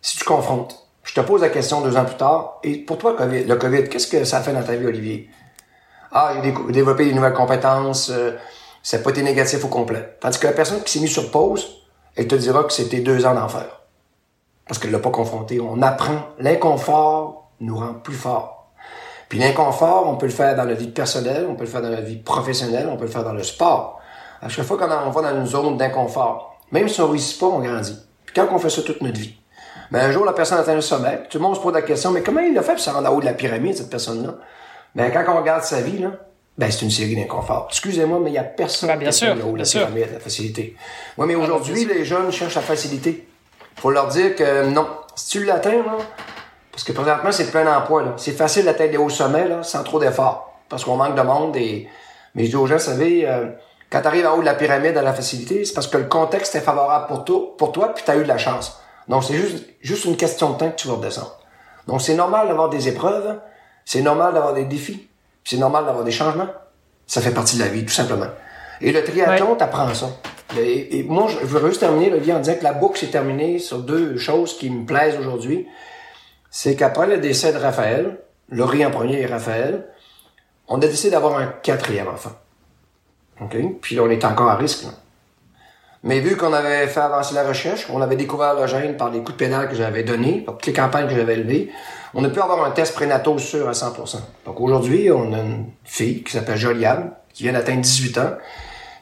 Si 0.00 0.16
tu 0.16 0.24
confrontes, 0.24 0.87
je 1.08 1.14
te 1.14 1.20
pose 1.20 1.40
la 1.40 1.48
question 1.48 1.80
deux 1.80 1.96
ans 1.96 2.04
plus 2.04 2.16
tard, 2.16 2.58
et 2.62 2.76
pour 2.76 2.98
toi, 2.98 3.16
le 3.18 3.54
COVID, 3.54 3.88
qu'est-ce 3.88 4.08
que 4.08 4.24
ça 4.24 4.42
fait 4.42 4.52
dans 4.52 4.62
ta 4.62 4.76
vie, 4.76 4.86
Olivier? 4.86 5.30
Ah, 6.12 6.34
j'ai 6.34 6.52
développé 6.70 7.06
des 7.06 7.14
nouvelles 7.14 7.32
compétences, 7.32 8.10
euh, 8.10 8.32
ça 8.82 8.98
n'a 8.98 9.02
pas 9.02 9.10
été 9.10 9.22
négatif 9.22 9.64
au 9.64 9.68
complet. 9.68 10.16
Tandis 10.20 10.38
que 10.38 10.46
la 10.46 10.52
personne 10.52 10.82
qui 10.82 10.92
s'est 10.92 11.00
mise 11.00 11.10
sur 11.10 11.30
pause, 11.30 11.66
elle 12.14 12.28
te 12.28 12.34
dira 12.34 12.62
que 12.64 12.72
c'était 12.74 13.00
deux 13.00 13.24
ans 13.24 13.34
d'enfer. 13.34 13.66
parce 14.66 14.78
qu'elle 14.78 14.90
l'a 14.90 14.98
pas 14.98 15.10
confronté. 15.10 15.60
On 15.60 15.80
apprend. 15.80 16.26
L'inconfort 16.38 17.52
nous 17.60 17.78
rend 17.78 17.94
plus 17.94 18.14
forts. 18.14 18.70
Puis 19.30 19.38
l'inconfort, 19.38 20.06
on 20.06 20.16
peut 20.16 20.26
le 20.26 20.32
faire 20.32 20.56
dans 20.56 20.64
la 20.64 20.74
vie 20.74 20.88
personnelle, 20.88 21.46
on 21.48 21.54
peut 21.54 21.64
le 21.64 21.70
faire 21.70 21.80
dans 21.80 21.88
la 21.88 22.02
vie 22.02 22.16
professionnelle, 22.16 22.86
on 22.90 22.98
peut 22.98 23.06
le 23.06 23.10
faire 23.10 23.24
dans 23.24 23.32
le 23.32 23.42
sport. 23.42 23.98
À 24.42 24.50
chaque 24.50 24.66
fois 24.66 24.76
qu'on 24.76 25.10
va 25.10 25.32
dans 25.32 25.40
une 25.40 25.46
zone 25.46 25.78
d'inconfort, 25.78 26.58
même 26.70 26.86
si 26.88 27.00
on 27.00 27.08
réussit 27.08 27.40
pas, 27.40 27.46
on 27.46 27.60
grandit. 27.60 27.98
Puis 28.26 28.34
quand 28.34 28.46
on 28.52 28.58
fait 28.58 28.68
ça 28.68 28.82
toute 28.82 29.00
notre 29.00 29.18
vie, 29.18 29.38
ben 29.90 30.00
un 30.00 30.12
jour, 30.12 30.24
la 30.24 30.32
personne 30.32 30.58
atteint 30.58 30.74
le 30.74 30.80
sommet, 30.80 31.22
tout 31.30 31.38
le 31.38 31.42
monde 31.42 31.56
se 31.56 31.60
pose 31.60 31.72
la 31.72 31.82
question, 31.82 32.10
mais 32.10 32.22
comment 32.22 32.40
il 32.40 32.56
a 32.58 32.62
fait 32.62 32.72
pour 32.72 32.80
se 32.80 32.90
rendre 32.90 33.10
en 33.10 33.14
haut 33.14 33.20
de 33.20 33.24
la 33.24 33.32
pyramide, 33.32 33.76
cette 33.76 33.90
personne-là? 33.90 34.34
Ben, 34.94 35.10
quand 35.10 35.24
on 35.32 35.38
regarde 35.38 35.62
sa 35.62 35.80
vie, 35.80 35.98
là, 35.98 36.10
ben, 36.56 36.70
c'est 36.70 36.82
une 36.82 36.90
série 36.90 37.14
d'inconfort. 37.14 37.68
Excusez-moi, 37.70 38.18
mais 38.22 38.30
il 38.30 38.34
y 38.34 38.38
a 38.38 38.44
personne 38.44 38.88
ben, 38.88 38.98
bien 38.98 39.12
sûr, 39.12 39.32
en 39.32 39.48
haut 39.48 39.52
de 39.52 39.58
la 39.58 39.64
pyramide, 39.64 40.08
la 40.12 40.20
facilité. 40.20 40.76
Oui, 41.16 41.26
mais 41.26 41.34
aujourd'hui, 41.36 41.84
les 41.84 42.04
jeunes 42.04 42.32
cherchent 42.32 42.56
la 42.56 42.62
facilité. 42.62 43.28
Faut 43.76 43.90
leur 43.90 44.08
dire 44.08 44.34
que 44.34 44.66
non. 44.66 44.88
Si 45.14 45.38
tu 45.38 45.44
l'atteins, 45.44 45.84
là, 45.84 45.96
parce 46.72 46.84
que 46.84 46.92
présentement, 46.92 47.32
c'est 47.32 47.50
plein 47.50 47.76
emploi, 47.76 48.02
là. 48.02 48.14
C'est 48.16 48.32
facile 48.32 48.64
d'atteindre 48.64 48.90
des 48.90 48.96
hauts 48.98 49.08
sommets, 49.08 49.48
là, 49.48 49.62
sans 49.62 49.82
trop 49.84 50.00
d'efforts. 50.00 50.60
Parce 50.68 50.84
qu'on 50.84 50.96
manque 50.96 51.14
de 51.14 51.22
monde 51.22 51.56
et, 51.56 51.88
mais 52.34 52.44
je 52.44 52.50
dis 52.50 52.56
aux 52.56 52.66
gens, 52.66 52.76
vous 52.76 52.82
savez, 52.82 53.26
euh, 53.26 53.46
quand 53.90 54.00
tu 54.00 54.06
arrives 54.06 54.26
en 54.26 54.36
haut 54.36 54.40
de 54.40 54.44
la 54.44 54.54
pyramide 54.54 54.96
à 54.96 55.02
la 55.02 55.12
facilité, 55.12 55.64
c'est 55.64 55.74
parce 55.74 55.86
que 55.86 55.96
le 55.96 56.04
contexte 56.04 56.54
est 56.54 56.60
favorable 56.60 57.06
pour 57.06 57.24
toi, 57.24 57.56
pour 57.56 57.72
toi, 57.72 57.94
puis 57.94 58.04
tu 58.04 58.10
as 58.10 58.16
eu 58.16 58.22
de 58.22 58.28
la 58.28 58.38
chance. 58.38 58.80
Donc, 59.08 59.24
c'est 59.24 59.34
juste, 59.34 59.66
juste 59.80 60.04
une 60.04 60.16
question 60.16 60.50
de 60.52 60.58
temps 60.58 60.70
que 60.70 60.76
tu 60.76 60.88
vas 60.88 60.94
redescendre. 60.94 61.38
Donc, 61.86 62.02
c'est 62.02 62.14
normal 62.14 62.48
d'avoir 62.48 62.68
des 62.68 62.88
épreuves, 62.88 63.40
c'est 63.84 64.02
normal 64.02 64.34
d'avoir 64.34 64.54
des 64.54 64.64
défis, 64.64 65.08
c'est 65.44 65.56
normal 65.56 65.86
d'avoir 65.86 66.04
des 66.04 66.10
changements. 66.10 66.48
Ça 67.06 67.22
fait 67.22 67.30
partie 67.30 67.56
de 67.56 67.62
la 67.62 67.68
vie, 67.68 67.84
tout 67.84 67.94
simplement. 67.94 68.26
Et 68.80 68.92
le 68.92 69.02
triathlon, 69.02 69.56
t'apprends 69.56 69.92
ça. 69.94 70.10
Et, 70.58 71.04
moi, 71.08 71.28
je 71.28 71.46
veux 71.46 71.66
juste 71.68 71.80
terminer 71.80 72.10
le 72.10 72.18
en 72.34 72.40
disant 72.40 72.54
que 72.54 72.64
la 72.64 72.72
boucle 72.72 72.98
s'est 72.98 73.08
terminée 73.08 73.58
sur 73.58 73.78
deux 73.78 74.16
choses 74.18 74.56
qui 74.56 74.70
me 74.70 74.84
plaisent 74.84 75.18
aujourd'hui. 75.18 75.66
C'est 76.50 76.76
qu'après 76.76 77.06
le 77.06 77.18
décès 77.18 77.52
de 77.52 77.58
Raphaël, 77.58 78.18
Laurie 78.50 78.84
en 78.84 78.90
premier 78.90 79.20
et 79.20 79.26
Raphaël, 79.26 79.86
on 80.68 80.76
a 80.76 80.86
décidé 80.86 81.10
d'avoir 81.10 81.38
un 81.38 81.46
quatrième 81.46 82.08
enfant. 82.08 82.32
OK? 83.40 83.56
Puis 83.80 83.96
là, 83.96 84.02
on 84.02 84.10
est 84.10 84.24
encore 84.24 84.48
à 84.48 84.56
risque. 84.56 84.84
Là. 84.84 84.90
Mais 86.04 86.20
vu 86.20 86.36
qu'on 86.36 86.52
avait 86.52 86.86
fait 86.86 87.00
avancer 87.00 87.34
la 87.34 87.46
recherche, 87.46 87.88
on 87.92 88.00
avait 88.00 88.16
découvert 88.16 88.54
le 88.54 88.66
gène 88.66 88.96
par 88.96 89.10
les 89.10 89.18
coups 89.18 89.32
de 89.32 89.36
pédale 89.36 89.68
que 89.68 89.74
j'avais 89.74 90.04
donnés, 90.04 90.42
par 90.42 90.54
toutes 90.54 90.66
les 90.66 90.72
campagnes 90.72 91.08
que 91.08 91.14
j'avais 91.14 91.34
élevées, 91.34 91.70
on 92.14 92.24
a 92.24 92.28
pu 92.28 92.40
avoir 92.40 92.64
un 92.64 92.70
test 92.70 92.94
prénatal 92.94 93.38
sûr 93.38 93.68
à 93.68 93.72
100%. 93.72 94.16
Donc 94.46 94.60
aujourd'hui, 94.60 95.10
on 95.10 95.32
a 95.32 95.38
une 95.38 95.66
fille 95.84 96.22
qui 96.22 96.32
s'appelle 96.32 96.56
Joliane, 96.56 97.12
qui 97.34 97.42
vient 97.42 97.52
d'atteindre 97.52 97.82
18 97.82 98.18
ans, 98.18 98.32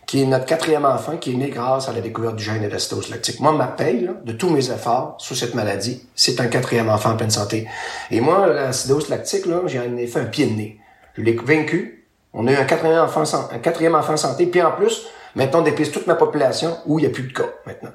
qui 0.07 0.23
est 0.23 0.27
notre 0.27 0.47
quatrième 0.47 0.85
enfant, 0.85 1.17
qui 1.17 1.33
est 1.33 1.37
né 1.37 1.51
grâce 1.51 1.89
à 1.89 1.93
la 1.93 2.01
découverte 2.01 2.37
du 2.37 2.45
gène 2.45 2.63
de 2.63 2.69
l'acétose 2.69 3.11
lactique. 3.11 3.41
Moi, 3.41 3.53
ma 3.53 3.67
paye 3.67 4.09
de 4.25 4.33
tous 4.33 4.49
mes 4.49 4.71
efforts 4.71 5.17
sur 5.19 5.37
cette 5.37 5.55
maladie, 5.55 6.07
c'est 6.15 6.41
un 6.41 6.47
quatrième 6.47 6.89
enfant 6.89 7.11
en 7.11 7.17
pleine 7.17 7.31
santé. 7.31 7.67
Et 8.11 8.21
moi, 8.21 8.47
l'acétose 8.47 9.09
lactique, 9.09 9.47
là, 9.47 9.63
j'en 9.67 9.97
ai 9.97 10.07
fait 10.07 10.21
un 10.21 10.27
pied 10.27 10.47
de 10.47 10.55
nez. 10.55 10.81
Je 11.15 11.23
l'ai 11.23 11.35
vaincu. 11.35 12.07
On 12.33 12.47
a 12.47 12.53
eu 12.53 12.57
un 12.57 12.65
quatrième 12.65 13.01
enfant, 13.01 13.25
un 13.53 13.59
quatrième 13.59 13.95
enfant 13.95 14.17
santé. 14.17 14.47
Puis 14.47 14.63
en 14.63 14.73
plus, 14.73 15.07
Maintenant, 15.37 15.61
on 15.61 15.63
dépiste 15.63 15.93
toute 15.93 16.07
ma 16.07 16.15
population 16.15 16.79
où 16.87 16.99
il 16.99 17.03
n'y 17.03 17.09
a 17.09 17.13
plus 17.13 17.25
de 17.25 17.33
cas, 17.33 17.51
maintenant. 17.67 17.91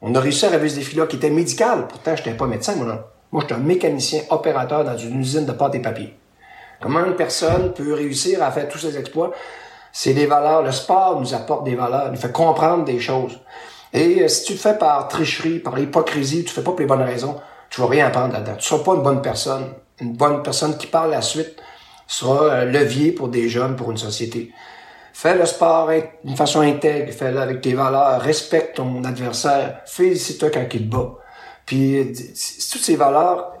On 0.00 0.14
a 0.14 0.20
réussi 0.20 0.46
à 0.46 0.48
relever 0.48 0.70
ce 0.70 0.76
défi-là 0.76 1.06
qui 1.06 1.16
était 1.16 1.28
médical. 1.28 1.86
Pourtant, 1.86 2.16
je 2.16 2.22
n'étais 2.22 2.34
pas 2.34 2.46
médecin, 2.46 2.76
moi, 2.76 2.86
non. 2.86 3.00
Moi, 3.30 3.42
j'étais 3.42 3.54
un 3.54 3.58
mécanicien 3.58 4.22
opérateur 4.30 4.84
dans 4.84 4.96
une 4.96 5.20
usine 5.20 5.44
de 5.44 5.52
pâte 5.52 5.74
et 5.74 5.80
papier. 5.80 6.16
Comment 6.80 7.04
une 7.04 7.14
personne 7.14 7.74
peut 7.74 7.92
réussir 7.92 8.42
à 8.42 8.50
faire 8.50 8.68
tous 8.68 8.78
ces 8.78 8.96
exploits? 8.96 9.32
C'est 9.92 10.14
des 10.14 10.24
valeurs. 10.24 10.62
Le 10.62 10.72
sport 10.72 11.20
nous 11.20 11.34
apporte 11.34 11.64
des 11.64 11.74
valeurs, 11.74 12.10
nous 12.10 12.16
fait 12.16 12.32
comprendre 12.32 12.84
des 12.84 13.00
choses. 13.00 13.38
Et 13.92 14.22
euh, 14.22 14.28
si 14.28 14.44
tu 14.44 14.52
le 14.54 14.58
fais 14.58 14.78
par 14.78 15.08
tricherie, 15.08 15.58
par 15.58 15.78
hypocrisie, 15.78 16.44
tu 16.44 16.54
fais 16.54 16.62
pas 16.62 16.70
pour 16.70 16.80
les 16.80 16.86
bonnes 16.86 17.02
raisons, 17.02 17.36
tu 17.68 17.82
vas 17.82 17.88
rien 17.88 18.06
apprendre 18.06 18.32
là-dedans. 18.32 18.56
Tu 18.56 18.66
seras 18.66 18.82
pas 18.82 18.94
une 18.94 19.02
bonne 19.02 19.20
personne. 19.20 19.66
Une 20.00 20.14
bonne 20.14 20.42
personne 20.42 20.78
qui, 20.78 20.86
par 20.86 21.06
la 21.06 21.20
suite, 21.20 21.56
sera 22.06 22.50
un 22.52 22.64
levier 22.64 23.12
pour 23.12 23.28
des 23.28 23.50
jeunes, 23.50 23.76
pour 23.76 23.90
une 23.90 23.98
société. 23.98 24.52
Fais 25.20 25.36
le 25.36 25.46
sport 25.46 25.90
d'une 26.22 26.36
façon 26.36 26.60
intègre, 26.60 27.12
fais-le 27.12 27.40
avec 27.40 27.60
tes 27.60 27.74
valeurs, 27.74 28.20
respecte 28.20 28.76
ton 28.76 29.02
adversaire, 29.02 29.80
félicite-toi 29.84 30.50
quand 30.50 30.64
il 30.72 30.88
te 30.88 30.94
bat. 30.94 31.16
Puis 31.66 32.12
toutes 32.70 32.80
ces 32.80 32.94
valeurs 32.94 33.54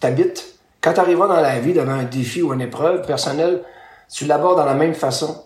t'habitent. 0.00 0.46
Quand 0.80 0.94
tu 0.94 1.00
arriveras 1.00 1.28
dans 1.28 1.42
la 1.42 1.60
vie 1.60 1.74
devant 1.74 1.92
un 1.92 2.04
défi 2.04 2.40
ou 2.40 2.54
une 2.54 2.62
épreuve 2.62 3.04
personnelle, 3.06 3.64
tu 4.10 4.24
l'abordes 4.24 4.56
dans 4.56 4.64
la 4.64 4.72
même 4.72 4.94
façon. 4.94 5.44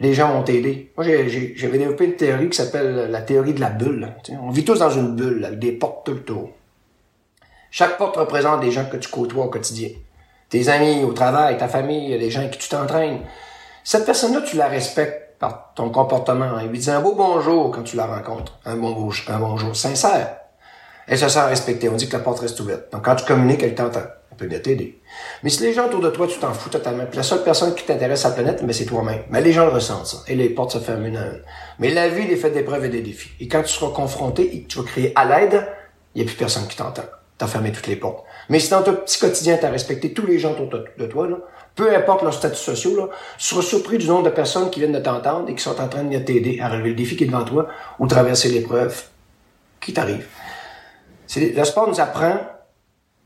Les 0.00 0.14
gens 0.14 0.32
vont 0.32 0.42
t'aider. 0.42 0.90
Moi, 0.96 1.04
j'avais 1.04 1.76
développé 1.76 2.06
une 2.06 2.16
théorie 2.16 2.48
qui 2.48 2.56
s'appelle 2.56 3.10
la 3.10 3.20
théorie 3.20 3.52
de 3.52 3.60
la 3.60 3.68
bulle. 3.68 4.08
on 4.42 4.48
vit 4.48 4.64
tous 4.64 4.78
dans 4.78 4.88
une 4.88 5.16
bulle 5.16 5.44
avec 5.44 5.58
des 5.58 5.72
portes 5.72 6.06
tout 6.06 6.14
le 6.14 6.22
tour. 6.22 6.50
Chaque 7.70 7.98
porte 7.98 8.16
représente 8.16 8.62
des 8.62 8.70
gens 8.70 8.86
que 8.86 8.96
tu 8.96 9.10
côtoies 9.10 9.44
au 9.44 9.50
quotidien. 9.50 9.90
Tes 10.48 10.70
amis 10.70 11.04
au 11.04 11.12
travail, 11.12 11.58
ta 11.58 11.68
famille, 11.68 12.16
les 12.16 12.30
gens 12.30 12.40
avec 12.40 12.52
qui 12.52 12.58
tu 12.60 12.70
t'entraînes. 12.70 13.20
Cette 13.86 14.06
personne-là, 14.06 14.40
tu 14.40 14.56
la 14.56 14.68
respectes 14.68 15.38
par 15.38 15.74
ton 15.74 15.90
comportement. 15.90 16.58
Il 16.58 16.68
lui 16.68 16.78
dit 16.78 16.90
un 16.90 17.02
beau 17.02 17.14
bonjour 17.14 17.70
quand 17.70 17.82
tu 17.82 17.96
la 17.96 18.06
rencontres. 18.06 18.58
Un 18.64 18.76
bon, 18.76 19.10
un 19.28 19.38
bonjour 19.38 19.76
sincère. 19.76 20.38
Elle 21.06 21.18
se 21.18 21.28
sent 21.28 21.42
respectée. 21.42 21.90
On 21.90 21.96
dit 21.96 22.08
que 22.08 22.14
la 22.14 22.22
porte 22.22 22.40
reste 22.40 22.58
ouverte. 22.60 22.90
Donc, 22.92 23.04
quand 23.04 23.14
tu 23.14 23.26
communiques, 23.26 23.62
elle 23.62 23.74
t'entend. 23.74 24.00
Elle 24.30 24.36
peut 24.38 24.46
bien 24.46 24.58
t'aider. 24.58 25.02
Mais 25.42 25.50
si 25.50 25.62
les 25.62 25.74
gens 25.74 25.86
autour 25.86 26.00
de 26.00 26.08
toi, 26.08 26.26
tu 26.26 26.38
t'en 26.38 26.54
fous 26.54 26.70
totalement. 26.70 27.04
Puis 27.04 27.18
la 27.18 27.22
seule 27.22 27.42
personne 27.42 27.74
qui 27.74 27.84
t'intéresse 27.84 28.24
à 28.24 28.30
la 28.30 28.36
planète, 28.36 28.62
mais 28.62 28.72
c'est 28.72 28.86
toi-même. 28.86 29.20
Mais 29.28 29.42
les 29.42 29.52
gens 29.52 29.66
le 29.66 29.72
ressentent, 29.72 30.06
ça. 30.06 30.16
Et 30.28 30.34
les 30.34 30.48
portes 30.48 30.70
se 30.70 30.78
ferment 30.78 31.04
une 31.04 31.18
à 31.18 31.26
une. 31.26 31.42
Mais 31.78 31.90
la 31.90 32.08
vie, 32.08 32.22
est 32.32 32.36
faite 32.36 32.54
d'épreuves 32.54 32.86
et 32.86 32.88
des 32.88 33.02
défis. 33.02 33.32
Et 33.38 33.48
quand 33.48 33.62
tu 33.62 33.68
seras 33.68 33.92
confronté 33.92 34.56
et 34.56 34.62
que 34.62 34.68
tu 34.68 34.78
vas 34.78 34.84
crier 34.84 35.12
à 35.14 35.26
l'aide, 35.26 35.68
il 36.14 36.22
n'y 36.22 36.26
a 36.26 36.26
plus 36.26 36.38
personne 36.38 36.66
qui 36.68 36.76
t'entend. 36.76 37.04
T'as 37.36 37.46
fermé 37.48 37.70
toutes 37.70 37.88
les 37.88 37.96
portes. 37.96 38.24
Mais 38.48 38.60
si 38.60 38.70
dans 38.70 38.82
ton 38.82 38.94
petit 38.94 39.18
quotidien, 39.18 39.58
t'as 39.60 39.68
respecté 39.68 40.14
tous 40.14 40.24
les 40.24 40.38
gens 40.38 40.52
autour 40.52 40.70
de 40.70 41.06
toi, 41.06 41.28
là, 41.28 41.36
peu 41.74 41.94
importe 41.94 42.22
leur 42.22 42.32
statut 42.32 42.56
social, 42.56 42.94
là, 42.94 43.08
seras 43.36 43.62
surpris 43.62 43.98
du 43.98 44.06
nombre 44.06 44.24
de 44.24 44.30
personnes 44.30 44.70
qui 44.70 44.80
viennent 44.80 44.92
de 44.92 45.00
t'entendre 45.00 45.48
et 45.48 45.54
qui 45.54 45.62
sont 45.62 45.80
en 45.80 45.88
train 45.88 46.04
de 46.04 46.18
t'aider 46.18 46.60
à 46.60 46.68
relever 46.68 46.90
le 46.90 46.94
défi 46.94 47.16
qui 47.16 47.24
est 47.24 47.26
devant 47.26 47.44
toi 47.44 47.68
ou 47.98 48.06
traverser 48.06 48.48
l'épreuve 48.48 49.04
qui 49.80 49.92
t'arrive. 49.92 50.26
Le 51.36 51.64
sport 51.64 51.88
nous 51.88 52.00
apprend 52.00 52.38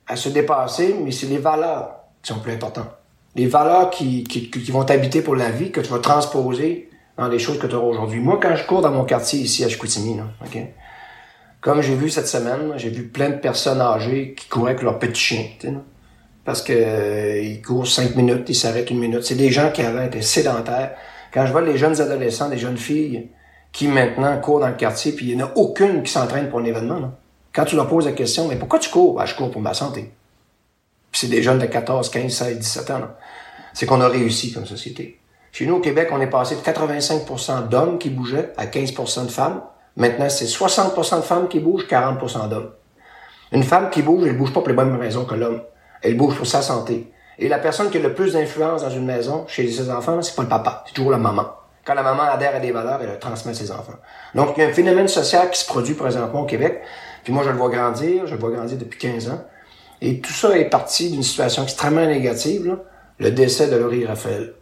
à 0.06 0.16
se 0.16 0.30
dépasser, 0.30 0.96
mais 0.98 1.10
c'est 1.10 1.26
les 1.26 1.38
valeurs 1.38 1.90
qui 2.22 2.32
sont 2.32 2.40
plus 2.40 2.52
importantes. 2.52 2.88
Les 3.34 3.46
valeurs 3.46 3.90
qui, 3.90 4.24
qui, 4.24 4.70
vont 4.70 4.84
t'habiter 4.84 5.20
pour 5.20 5.36
la 5.36 5.50
vie, 5.50 5.70
que 5.70 5.80
tu 5.80 5.90
vas 5.90 5.98
transposer 5.98 6.88
dans 7.18 7.28
les 7.28 7.38
choses 7.38 7.58
que 7.58 7.66
tu 7.66 7.74
auras 7.74 7.86
aujourd'hui. 7.86 8.20
Moi, 8.20 8.38
quand 8.40 8.56
je 8.56 8.64
cours 8.64 8.80
dans 8.80 8.90
mon 8.90 9.04
quartier 9.04 9.40
ici 9.40 9.64
à 9.64 9.68
Chicoutimi, 9.68 10.18
comme 11.60 11.82
j'ai 11.82 11.94
vu 11.94 12.08
cette 12.08 12.28
semaine, 12.28 12.72
j'ai 12.76 12.88
vu 12.88 13.08
plein 13.08 13.30
de 13.30 13.36
personnes 13.36 13.80
âgées 13.80 14.34
qui 14.34 14.48
couraient 14.48 14.72
avec 14.72 14.82
leur 14.82 14.98
petit 14.98 15.20
chien. 15.20 15.44
Parce 16.48 16.62
que 16.62 16.72
euh, 16.74 17.42
ils 17.42 17.60
courent 17.60 17.86
cinq 17.86 18.16
minutes, 18.16 18.46
ils 18.48 18.54
s'arrêtent 18.54 18.88
une 18.88 19.00
minute. 19.00 19.22
C'est 19.22 19.34
des 19.34 19.50
gens 19.50 19.70
qui 19.70 19.82
avaient 19.82 20.06
été 20.06 20.22
sédentaires. 20.22 20.92
Quand 21.30 21.44
je 21.44 21.52
vois 21.52 21.60
les 21.60 21.76
jeunes 21.76 22.00
adolescents, 22.00 22.48
des 22.48 22.56
jeunes 22.56 22.78
filles 22.78 23.28
qui 23.70 23.86
maintenant 23.86 24.34
courent 24.40 24.60
dans 24.60 24.68
le 24.68 24.72
quartier, 24.72 25.12
puis 25.12 25.26
il 25.28 25.36
n'y 25.36 25.42
en 25.42 25.48
a 25.48 25.52
aucune 25.56 26.02
qui 26.02 26.10
s'entraîne 26.10 26.48
pour 26.48 26.60
un 26.60 26.64
événement. 26.64 27.12
Quand 27.52 27.66
tu 27.66 27.76
leur 27.76 27.86
poses 27.86 28.06
la 28.06 28.12
question, 28.12 28.48
mais 28.48 28.56
pourquoi 28.56 28.78
tu 28.78 28.88
cours? 28.88 29.14
Ben, 29.14 29.26
je 29.26 29.34
cours 29.34 29.50
pour 29.50 29.60
ma 29.60 29.74
santé. 29.74 30.10
Puis 31.12 31.20
c'est 31.20 31.26
des 31.26 31.42
jeunes 31.42 31.58
de 31.58 31.66
14, 31.66 32.08
15, 32.08 32.32
16, 32.32 32.58
17 32.58 32.90
ans. 32.92 33.00
C'est 33.74 33.84
qu'on 33.84 34.00
a 34.00 34.08
réussi 34.08 34.50
comme 34.50 34.64
société. 34.64 35.20
Chez 35.52 35.66
nous, 35.66 35.74
au 35.74 35.80
Québec, 35.80 36.08
on 36.12 36.20
est 36.22 36.30
passé 36.30 36.54
de 36.54 36.60
85% 36.62 37.68
d'hommes 37.68 37.98
qui 37.98 38.08
bougeaient 38.08 38.54
à 38.56 38.64
15% 38.64 39.26
de 39.26 39.30
femmes. 39.30 39.60
Maintenant, 39.96 40.30
c'est 40.30 40.46
60% 40.46 41.16
de 41.16 41.20
femmes 41.20 41.48
qui 41.48 41.60
bougent, 41.60 41.86
40% 41.86 42.48
d'hommes. 42.48 42.70
Une 43.52 43.64
femme 43.64 43.90
qui 43.90 44.00
bouge, 44.00 44.26
elle 44.26 44.38
bouge 44.38 44.54
pas 44.54 44.60
pour 44.60 44.70
les 44.70 44.74
mêmes 44.74 44.98
raisons 44.98 45.26
que 45.26 45.34
l'homme. 45.34 45.60
Elle 46.02 46.16
bouge 46.16 46.36
pour 46.36 46.46
sa 46.46 46.62
santé. 46.62 47.12
Et 47.38 47.48
la 47.48 47.58
personne 47.58 47.90
qui 47.90 47.98
a 47.98 48.00
le 48.00 48.14
plus 48.14 48.32
d'influence 48.32 48.82
dans 48.82 48.90
une 48.90 49.06
maison, 49.06 49.44
chez 49.46 49.70
ses 49.70 49.90
enfants, 49.90 50.20
c'est 50.22 50.34
pas 50.34 50.42
le 50.42 50.48
papa, 50.48 50.84
c'est 50.86 50.94
toujours 50.94 51.12
la 51.12 51.18
maman. 51.18 51.46
Quand 51.84 51.94
la 51.94 52.02
maman 52.02 52.24
adhère 52.24 52.54
à 52.54 52.60
des 52.60 52.72
valeurs, 52.72 52.98
elle 53.00 53.10
le 53.10 53.18
transmet 53.18 53.52
à 53.52 53.54
ses 53.54 53.70
enfants. 53.70 53.94
Donc, 54.34 54.54
il 54.56 54.62
y 54.62 54.66
a 54.66 54.68
un 54.68 54.72
phénomène 54.72 55.08
social 55.08 55.48
qui 55.50 55.60
se 55.60 55.66
produit 55.66 55.94
présentement 55.94 56.42
au 56.42 56.46
Québec. 56.46 56.82
Puis 57.24 57.32
moi, 57.32 57.44
je 57.44 57.50
le 57.50 57.56
vois 57.56 57.70
grandir, 57.70 58.26
je 58.26 58.34
le 58.34 58.40
vois 58.40 58.50
grandir 58.50 58.76
depuis 58.76 58.98
15 58.98 59.30
ans. 59.30 59.44
Et 60.02 60.20
tout 60.20 60.32
ça 60.32 60.56
est 60.58 60.68
parti 60.68 61.10
d'une 61.10 61.22
situation 61.22 61.62
extrêmement 61.62 62.04
négative, 62.04 62.76
le 63.18 63.30
décès 63.30 63.68
de 63.68 63.76
Laurie 63.76 64.04
Raphaël. 64.04 64.54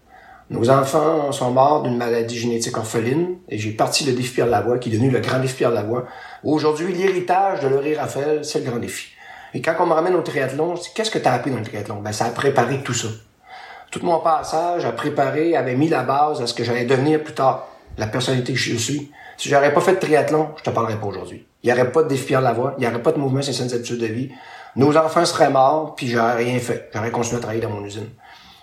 Nos 0.49 0.71
enfants 0.71 1.33
sont 1.33 1.51
morts 1.51 1.83
d'une 1.83 1.97
maladie 1.97 2.39
génétique 2.39 2.77
orpheline, 2.77 3.39
et 3.49 3.59
j'ai 3.59 3.73
parti 3.73 4.05
le 4.05 4.13
défi 4.13 4.33
Pierre 4.33 4.47
Lavoie, 4.47 4.79
qui 4.79 4.91
est 4.91 4.93
devenu 4.93 5.11
le 5.11 5.19
grand 5.19 5.41
défi 5.41 5.57
Pierre 5.57 5.73
Lavoie. 5.73 6.05
Aujourd'hui, 6.45 6.93
l'héritage 6.93 7.61
de 7.61 7.69
Laurie 7.69 7.97
Raphaël, 7.97 8.45
c'est 8.45 8.61
le 8.61 8.71
grand 8.71 8.79
défi. 8.79 9.16
Et 9.55 9.63
quand 9.63 9.75
on 9.81 9.87
me 9.87 9.93
ramène 9.93 10.15
au 10.15 10.23
triathlon, 10.23 10.75
qu'est-ce 10.95 11.11
que 11.11 11.19
tu 11.19 11.27
as 11.27 11.33
appris 11.33 11.51
dans 11.51 11.59
le 11.59 11.65
triathlon? 11.65 11.97
Ben, 11.97 12.13
ça 12.13 12.27
a 12.27 12.31
préparé 12.31 12.83
tout 12.83 12.95
ça. 12.95 13.09
Tout 13.91 14.01
mon 14.05 14.19
passage 14.19 14.85
a 14.85 14.93
préparé, 14.93 15.57
avait 15.57 15.77
mis 15.77 15.89
la 15.89 16.03
base 16.03 16.43
à 16.43 16.47
ce 16.47 16.55
que 16.55 16.65
j'allais 16.65 16.85
devenir 16.85 17.23
plus 17.23 17.35
tard, 17.35 17.69
la 17.97 18.07
personnalité 18.07 18.53
que 18.53 18.59
je 18.59 18.77
suis. 18.77 19.11
Si 19.37 19.49
j'aurais 19.49 19.73
pas 19.73 19.81
fait 19.81 19.95
de 19.95 20.01
triathlon, 20.01 20.51
je 20.57 20.63
te 20.63 20.71
parlerais 20.71 20.99
pas 20.99 21.07
aujourd'hui. 21.07 21.47
Il 21.63 21.71
y 21.71 21.73
aurait 21.73 21.91
pas 21.91 22.03
de 22.03 22.09
défi 22.09 22.35
à 22.35 22.41
la 22.41 22.53
voie, 22.53 22.75
il 22.79 22.85
y 22.85 22.87
aurait 22.87 23.03
pas 23.03 23.13
de 23.13 23.19
mouvement 23.19 23.43
sans 23.43 23.75
habitudes 23.75 24.01
de 24.01 24.07
vie. 24.07 24.31
Nos 24.75 24.97
enfants 24.97 25.25
seraient 25.25 25.51
morts, 25.51 25.95
puis 25.95 26.09
j'aurais 26.09 26.37
rien 26.37 26.59
fait. 26.59 26.91
J'aurais 26.93 27.11
continué 27.11 27.39
à 27.39 27.41
travailler 27.41 27.63
dans 27.63 27.71
mon 27.71 27.85
usine. 27.85 28.09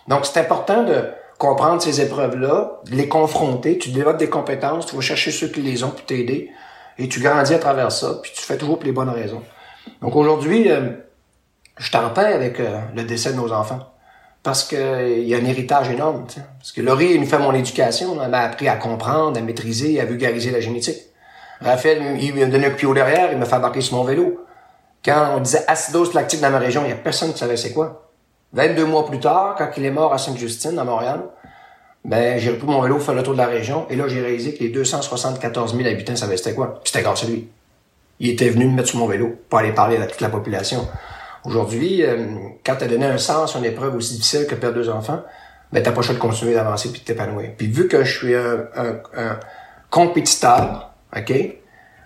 Donc, 0.07 0.25
c'est 0.25 0.39
important 0.39 0.83
de 0.83 1.09
comprendre 1.37 1.81
ces 1.81 2.01
épreuves-là, 2.01 2.81
de 2.85 2.95
les 2.95 3.07
confronter, 3.07 3.77
tu 3.77 3.89
développes 3.89 4.17
des 4.17 4.29
compétences, 4.29 4.85
tu 4.85 4.95
vas 4.95 5.01
chercher 5.01 5.31
ceux 5.31 5.47
qui 5.47 5.61
les 5.61 5.83
ont 5.83 5.89
pour 5.89 6.05
t'aider, 6.05 6.51
et 6.97 7.07
tu 7.07 7.19
grandis 7.19 7.53
à 7.53 7.59
travers 7.59 7.91
ça, 7.91 8.19
puis 8.21 8.31
tu 8.35 8.41
fais 8.41 8.57
toujours 8.57 8.77
pour 8.77 8.85
les 8.85 8.91
bonnes 8.91 9.09
raisons. 9.09 9.41
Donc 10.03 10.17
aujourd'hui, 10.17 10.69
euh, 10.69 10.89
je 11.77 11.89
t'en 11.89 12.09
paix 12.09 12.33
avec 12.33 12.59
euh, 12.59 12.79
le 12.93 13.03
décès 13.03 13.31
de 13.31 13.37
nos 13.37 13.51
enfants. 13.53 13.79
Parce 14.43 14.65
qu'il 14.65 15.23
y 15.23 15.33
a 15.33 15.37
un 15.37 15.45
héritage 15.45 15.89
énorme. 15.89 16.25
Parce 16.59 16.73
que 16.73 16.81
Laurie, 16.81 17.13
une 17.13 17.25
fait 17.25 17.39
mon 17.39 17.53
éducation. 17.53 18.21
Elle 18.21 18.29
m'a 18.29 18.39
appris 18.39 18.67
à 18.67 18.75
comprendre, 18.75 19.37
à 19.37 19.41
maîtriser, 19.41 20.01
à 20.01 20.05
vulgariser 20.05 20.51
la 20.51 20.59
génétique. 20.59 20.97
Raphaël, 21.61 22.17
il 22.19 22.35
m'a 22.35 22.45
donné 22.47 22.65
un 22.65 22.71
pied 22.71 22.93
derrière, 22.93 23.31
il 23.31 23.37
m'a 23.37 23.45
fait 23.45 23.55
embarquer 23.55 23.79
sur 23.79 23.95
mon 23.95 24.03
vélo. 24.03 24.45
Quand 25.05 25.35
on 25.37 25.39
disait 25.39 25.63
acidose 25.67 26.13
lactique 26.13 26.41
dans 26.41 26.51
ma 26.51 26.59
région, 26.59 26.83
il 26.83 26.89
y 26.89 26.91
a 26.91 26.97
personne 26.97 27.31
qui 27.31 27.39
savait 27.39 27.55
c'est 27.55 27.71
quoi. 27.71 28.09
22 28.51 28.85
mois 28.85 29.05
plus 29.05 29.21
tard, 29.21 29.55
quand 29.57 29.69
il 29.77 29.85
est 29.85 29.91
mort 29.91 30.13
à 30.13 30.17
Sainte-Justine, 30.17 30.77
à 30.77 30.83
Montréal, 30.83 31.21
ben, 32.03 32.37
j'ai 32.37 32.51
repris 32.51 32.67
mon 32.67 32.81
vélo 32.81 32.99
faire 32.99 33.15
le 33.15 33.23
tour 33.23 33.33
de 33.33 33.37
la 33.37 33.47
région, 33.47 33.85
et 33.89 33.95
là, 33.95 34.09
j'ai 34.09 34.21
réalisé 34.21 34.53
que 34.53 34.59
les 34.59 34.69
274 34.69 35.75
000 35.75 35.87
habitants 35.87 36.17
savaient 36.17 36.35
c'était 36.35 36.53
quoi. 36.53 36.81
C'était 36.83 37.01
grâce 37.01 37.23
à 37.23 37.27
lui. 37.27 37.47
Il 38.23 38.29
était 38.29 38.49
venu 38.49 38.67
me 38.67 38.71
mettre 38.71 38.87
sur 38.87 38.99
mon 38.99 39.05
vélo 39.05 39.35
pour 39.49 39.59
aller 39.59 39.73
parler 39.73 39.97
à 39.97 40.07
toute 40.07 40.21
la 40.21 40.29
population. 40.29 40.87
Aujourd'hui, 41.43 42.03
euh, 42.03 42.25
quand 42.65 42.77
tu 42.77 42.85
as 42.85 42.87
donné 42.87 43.05
un 43.05 43.17
sens 43.17 43.53
à 43.53 43.59
une 43.59 43.65
épreuve 43.65 43.97
aussi 43.97 44.13
difficile 44.13 44.47
que 44.47 44.55
perdre 44.55 44.77
deux 44.77 44.89
enfants, 44.89 45.21
ben, 45.73 45.83
t'as 45.83 45.91
pas 45.91 45.97
le 45.97 46.03
choix 46.03 46.15
de 46.15 46.19
continuer 46.19 46.53
d'avancer 46.53 46.89
puis 46.89 47.01
de 47.01 47.05
t'épanouir. 47.05 47.49
Puis 47.57 47.67
vu 47.67 47.89
que 47.89 48.05
je 48.05 48.17
suis 48.17 48.33
un, 48.33 49.39
compétiteur, 49.89 50.93
OK, 51.13 51.33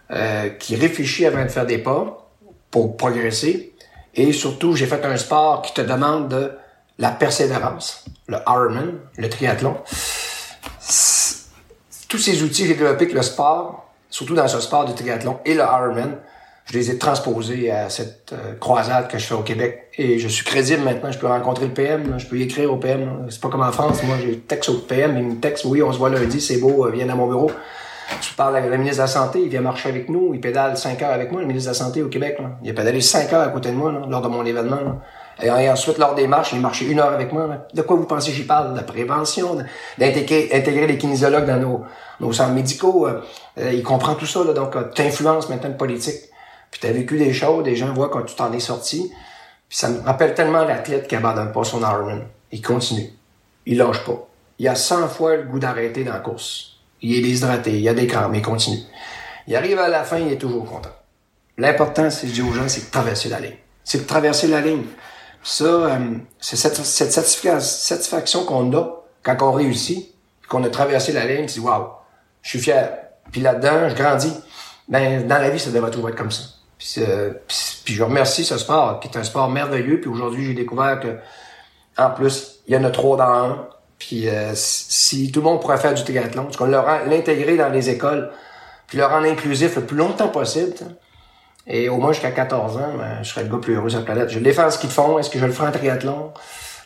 euh, 0.10 0.50
qui 0.50 0.76
réfléchit 0.76 1.28
avant 1.28 1.44
de 1.44 1.50
faire 1.50 1.68
des 1.68 1.78
pas 1.78 2.28
pour 2.72 2.98
progresser, 2.98 3.76
et 4.16 4.34
surtout, 4.34 4.76
j'ai 4.76 4.88
fait 4.88 5.06
un 5.06 5.18
sport 5.18 5.62
qui 5.62 5.76
te 5.76 5.82
demande 5.82 6.30
de 6.30 6.52
la 6.98 7.12
persévérance, 7.12 8.06
le 8.26 8.38
Ironman, 8.48 8.96
le 9.18 9.30
triathlon. 9.30 9.78
Tous 12.10 12.18
ces 12.18 12.42
outils 12.42 12.64
que 12.64 12.70
j'ai 12.70 12.74
développés 12.74 13.04
avec 13.04 13.14
le 13.14 13.22
sport, 13.22 13.87
surtout 14.18 14.34
dans 14.34 14.48
ce 14.48 14.60
sport 14.60 14.86
du 14.86 14.96
triathlon 14.96 15.38
et 15.46 15.54
le 15.54 15.62
Ironman, 15.62 16.18
je 16.66 16.74
les 16.74 16.90
ai 16.90 16.98
transposés 16.98 17.70
à 17.70 17.88
cette 17.92 18.34
euh, 18.34 18.56
croisade 18.60 19.08
que 19.10 19.20
je 19.20 19.24
fais 19.24 19.36
au 19.36 19.44
Québec. 19.44 19.92
Et 19.96 20.18
je 20.18 20.28
suis 20.28 20.44
crédible 20.44 20.82
maintenant. 20.82 21.12
Je 21.12 21.20
peux 21.20 21.28
rencontrer 21.28 21.68
le 21.68 21.72
PM, 21.72 22.16
je 22.18 22.26
peux 22.26 22.42
écrire 22.42 22.74
au 22.74 22.78
PM. 22.78 23.28
C'est 23.30 23.40
pas 23.40 23.50
comme 23.50 23.62
en 23.62 23.72
France. 23.72 24.02
Moi, 24.02 24.16
j'ai 24.20 24.40
texte 24.40 24.70
au 24.70 24.80
PM, 24.80 25.18
il 25.18 25.24
me 25.24 25.36
texte, 25.36 25.66
oui, 25.66 25.84
on 25.84 25.94
se 25.94 26.00
voit 26.00 26.10
lundi, 26.10 26.42
c'est 26.42 26.58
beau, 26.58 26.88
euh, 26.88 26.92
viens 26.92 27.08
à 27.10 27.14
mon 27.14 27.28
bureau. 27.28 27.52
Je 28.20 28.34
parle 28.34 28.58
avec 28.58 28.72
le 28.72 28.78
ministre 28.78 28.98
de 28.98 29.04
la 29.04 29.08
Santé, 29.08 29.40
il 29.44 29.50
vient 29.50 29.62
marcher 29.62 29.90
avec 29.90 30.10
nous, 30.10 30.34
il 30.34 30.42
pédale 30.42 30.76
5 30.78 31.00
heures 31.04 31.12
avec 31.12 31.32
moi, 31.32 31.42
le 31.42 31.48
ministre 31.48 31.70
de 31.70 31.76
la 31.78 31.80
Santé 31.86 32.02
au 32.02 32.08
Québec. 32.08 32.40
Il 32.64 32.72
a 32.72 32.74
pédalé 32.74 33.02
5 33.02 33.32
heures 33.34 33.48
à 33.48 33.50
côté 33.50 33.70
de 33.70 33.76
moi 33.76 33.92
lors 34.10 34.22
de 34.24 34.28
mon 34.30 34.44
événement. 34.44 35.00
Et, 35.42 35.50
ensuite, 35.70 35.98
lors 35.98 36.16
des 36.16 36.28
marches, 36.28 36.54
il 36.54 36.62
marché 36.62 36.86
une 36.86 37.00
heure 37.00 37.14
avec 37.14 37.32
moi. 37.32 37.68
De 37.74 37.82
quoi 37.82 37.96
vous 37.96 38.06
pensez 38.06 38.32
j'y 38.32 38.44
parle? 38.44 38.76
De 38.76 38.82
prévention, 38.82 39.58
d'intégrer 39.98 40.50
intégrer 40.54 40.88
les 40.88 40.98
kinésiologues 40.98 41.46
dans 41.46 41.60
nos, 41.60 41.86
nos 42.20 42.34
centres 42.34 42.54
médicaux. 42.54 43.08
Euh, 43.08 43.22
il 43.72 43.84
comprend 43.84 44.16
tout 44.16 44.26
ça. 44.26 44.44
Là, 44.44 44.54
donc, 44.54 44.76
tu 44.94 45.02
influences 45.02 45.50
maintenant 45.50 45.70
le 45.70 45.78
politique. 45.78 46.22
Puis 46.72 46.82
tu 46.82 46.88
as 46.88 46.92
vécu 46.92 47.18
des 47.18 47.34
choses, 47.34 47.64
des 47.64 47.76
gens 47.76 47.94
voient 47.94 48.10
quand 48.10 48.24
tu 48.24 48.36
t'en 48.36 48.52
es 48.52 48.60
sorti. 48.60 49.12
Puis 49.70 49.78
ça 49.78 49.90
me 49.90 50.02
rappelle 50.02 50.34
tellement 50.34 50.64
l'athlète 50.64 51.08
qui 51.08 51.16
abandonne 51.16 51.52
pas 51.52 51.64
son 51.64 51.82
Ironman. 51.82 52.24
Il 52.52 52.62
continue. 52.62 53.12
Il 53.66 53.78
lâche 53.78 54.04
pas. 54.06 54.28
Il 54.60 54.68
a 54.68 54.76
100 54.76 55.08
fois 55.10 55.36
le 55.36 55.44
goût 55.44 55.60
d'arrêter 55.60 56.04
dans 56.04 56.14
la 56.14 56.20
course. 56.20 56.78
Il 57.02 57.16
est 57.16 57.22
déshydraté, 57.22 57.80
il 57.80 57.88
a 57.88 57.94
des 57.94 58.08
crampes, 58.08 58.32
mais 58.32 58.40
il 58.40 58.44
continue. 58.44 58.80
Il 59.46 59.56
arrive 59.56 59.78
à 59.78 59.88
la 59.88 60.04
fin, 60.04 60.18
il 60.18 60.32
est 60.32 60.38
toujours 60.38 60.66
content. 60.66 60.90
L'important, 61.58 62.10
c'est, 62.10 62.28
je 62.28 62.34
dis 62.34 62.42
aux 62.42 62.54
gens, 62.54 62.68
c'est 62.68 62.88
de 62.88 62.92
traverser 62.92 63.30
la 63.30 63.40
ligne. 63.40 63.58
C'est 63.84 64.00
de 64.00 64.08
traverser 64.08 64.48
la 64.48 64.62
ligne. 64.62 64.84
Ça, 65.44 65.66
euh, 65.66 66.00
c'est 66.40 66.56
cette, 66.56 66.76
cette 66.76 67.12
satisfaction 67.12 68.46
qu'on 68.46 68.76
a 68.76 69.04
quand 69.24 69.42
on 69.42 69.52
réussit, 69.52 70.14
qu'on 70.50 70.64
a 70.64 70.70
traversé 70.70 71.12
la 71.12 71.26
ligne, 71.26 71.48
c'est 71.48 71.60
waouh, 71.60 71.88
je 72.42 72.50
suis 72.50 72.60
fier. 72.60 72.90
Puis 73.32 73.42
là-dedans, 73.42 73.90
je 73.90 73.96
grandis. 73.96 74.34
Ben, 74.88 75.28
dans 75.28 75.38
la 75.38 75.50
vie, 75.50 75.60
ça 75.60 75.70
devrait 75.70 75.92
toujours 75.92 76.10
être 76.10 76.16
comme 76.16 76.32
ça. 76.32 76.44
Euh, 77.00 77.34
puis, 77.84 77.94
je 77.94 78.04
remercie 78.04 78.46
ce 78.46 78.58
sport, 78.58 79.00
qui 79.00 79.10
est 79.10 79.18
un 79.18 79.24
sport 79.24 79.50
merveilleux. 79.50 80.00
Puis 80.00 80.10
aujourd'hui, 80.10 80.46
j'ai 80.46 80.54
découvert 80.54 81.00
que, 81.00 81.18
en 81.98 82.12
plus, 82.12 82.60
il 82.68 82.74
y 82.74 82.78
en 82.78 82.84
a 82.84 82.92
trois 82.92 83.18
dans 83.18 83.24
un. 83.24 83.68
Puis 84.00 84.30
euh, 84.30 84.52
si 84.54 85.32
tout 85.32 85.40
le 85.40 85.46
monde 85.46 85.60
pourrait 85.60 85.78
faire 85.78 85.94
du 85.94 86.04
triathlon, 86.04 86.50
qu'on 86.56 86.68
l'intégrer 86.68 87.58
dans 87.58 87.70
les 87.70 87.90
écoles, 87.90 88.32
puis 88.86 88.98
le 88.98 89.06
rendre 89.06 89.26
inclusif 89.28 89.76
le 89.76 89.86
plus 89.86 89.98
longtemps 89.98 90.28
possible. 90.28 90.76
Et 91.68 91.90
au 91.90 91.98
moins 91.98 92.14
jusqu'à 92.14 92.32
14 92.32 92.78
ans, 92.78 92.94
ben, 92.98 93.24
je 93.24 93.30
serais 93.30 93.44
le 93.44 93.50
gars 93.50 93.58
plus 93.58 93.76
heureux 93.76 93.90
sur 93.90 94.00
la 94.00 94.06
planète. 94.06 94.30
Je 94.30 94.40
vais 94.40 94.54
faire 94.54 94.72
ce 94.72 94.80
qu'ils 94.80 94.90
font. 94.90 95.20
Est-ce 95.20 95.30
que 95.30 95.38
je 95.40 95.46
le 95.46 95.52
ferai 95.52 95.68
en 95.68 95.72
triathlon? 95.72 96.32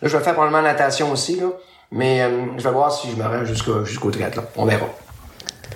Là, 0.02 0.08
je 0.08 0.18
vais 0.18 0.24
faire 0.24 0.34
probablement 0.34 0.64
natation 0.64 1.12
aussi, 1.12 1.40
là. 1.40 1.48
Mais 1.92 2.22
euh, 2.22 2.30
je 2.58 2.64
vais 2.64 2.72
voir 2.72 2.92
si 2.92 3.10
je 3.12 3.16
me 3.16 3.24
rends 3.24 3.46
jusqu'au 3.46 4.12
triathlon. 4.12 4.44
On 4.56 4.66
verra. 4.66 4.88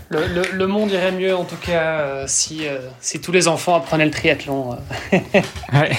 Le, 0.09 0.65
monde 0.67 0.91
irait 0.91 1.11
mieux 1.11 1.35
en 1.35 1.45
tout 1.45 1.55
cas 1.55 1.99
euh, 1.99 2.23
si, 2.27 2.67
euh, 2.67 2.77
si 3.01 3.19
tous 3.19 3.31
les 3.31 3.47
enfants 3.47 3.75
apprenaient 3.75 4.05
le 4.05 4.11
triathlon. 4.11 4.73
Euh. 4.73 5.17
ouais, 5.73 5.91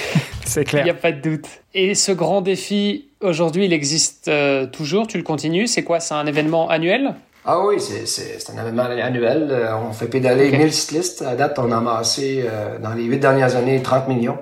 c'est 0.44 0.64
clair. 0.64 0.82
Il 0.82 0.84
n'y 0.84 0.90
a 0.90 0.94
pas 0.94 1.12
de 1.12 1.20
doute. 1.20 1.46
Et 1.74 1.94
ce 1.94 2.12
grand 2.12 2.40
défi, 2.40 3.08
aujourd'hui, 3.20 3.64
il 3.64 3.72
existe 3.72 4.30
toujours, 4.72 5.06
tu 5.06 5.16
le 5.16 5.24
continues? 5.24 5.66
C'est 5.66 5.82
quoi? 5.82 6.00
C'est 6.00 6.14
un 6.14 6.26
événement 6.26 6.68
annuel? 6.68 7.14
Ah 7.46 7.60
oui, 7.64 7.80
c'est 7.80 8.50
un 8.50 8.60
événement 8.60 8.82
annuel. 8.82 9.68
on 9.88 9.92
fait 9.92 10.08
pédaler 10.08 10.50
1000 10.50 10.72
cyclistes. 10.72 11.22
À 11.22 11.36
date, 11.36 11.58
on 11.58 11.70
a 11.70 11.76
amassé 11.78 12.44
dans 12.82 12.92
les 12.92 13.04
huit 13.04 13.18
dernières 13.18 13.54
années 13.56 13.80
30 13.80 14.08
millions 14.08 14.38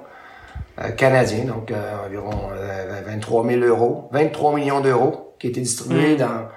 canadiens, 0.97 1.45
donc 1.45 1.73
environ 2.07 2.51
23 3.07 3.47
000 3.47 3.61
euros, 3.61 4.09
23 4.13 4.55
millions 4.55 4.81
d'euros 4.81 5.35
qui 5.39 5.49
étaient 5.49 5.61
distribués 5.61 6.15
hmm. 6.15 6.19
dans 6.19 6.49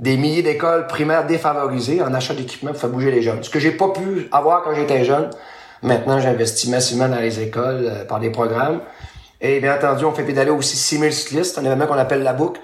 des 0.00 0.16
milliers 0.16 0.42
d'écoles 0.42 0.86
primaires 0.86 1.26
défavorisées 1.26 2.02
en 2.02 2.12
achat 2.12 2.34
d'équipement 2.34 2.72
pour 2.72 2.80
faire 2.80 2.90
bouger 2.90 3.10
les 3.10 3.22
jeunes. 3.22 3.42
Ce 3.42 3.50
que 3.50 3.60
j'ai 3.60 3.70
pas 3.70 3.88
pu 3.88 4.28
avoir 4.32 4.62
quand 4.62 4.74
j'étais 4.74 5.04
jeune. 5.04 5.30
Maintenant, 5.82 6.18
j'investis 6.18 6.68
massivement 6.70 7.08
dans 7.08 7.20
les 7.20 7.40
écoles 7.40 7.84
euh, 7.84 8.04
par 8.04 8.18
des 8.18 8.30
programmes. 8.30 8.80
Et 9.40 9.60
bien 9.60 9.76
entendu, 9.76 10.04
on 10.04 10.12
fait 10.12 10.24
pédaler 10.24 10.50
aussi 10.50 10.76
6000 10.76 11.12
cyclistes, 11.12 11.58
un 11.58 11.64
événement 11.64 11.86
qu'on 11.86 11.94
appelle 11.98 12.22
la 12.22 12.32
boucle. 12.32 12.60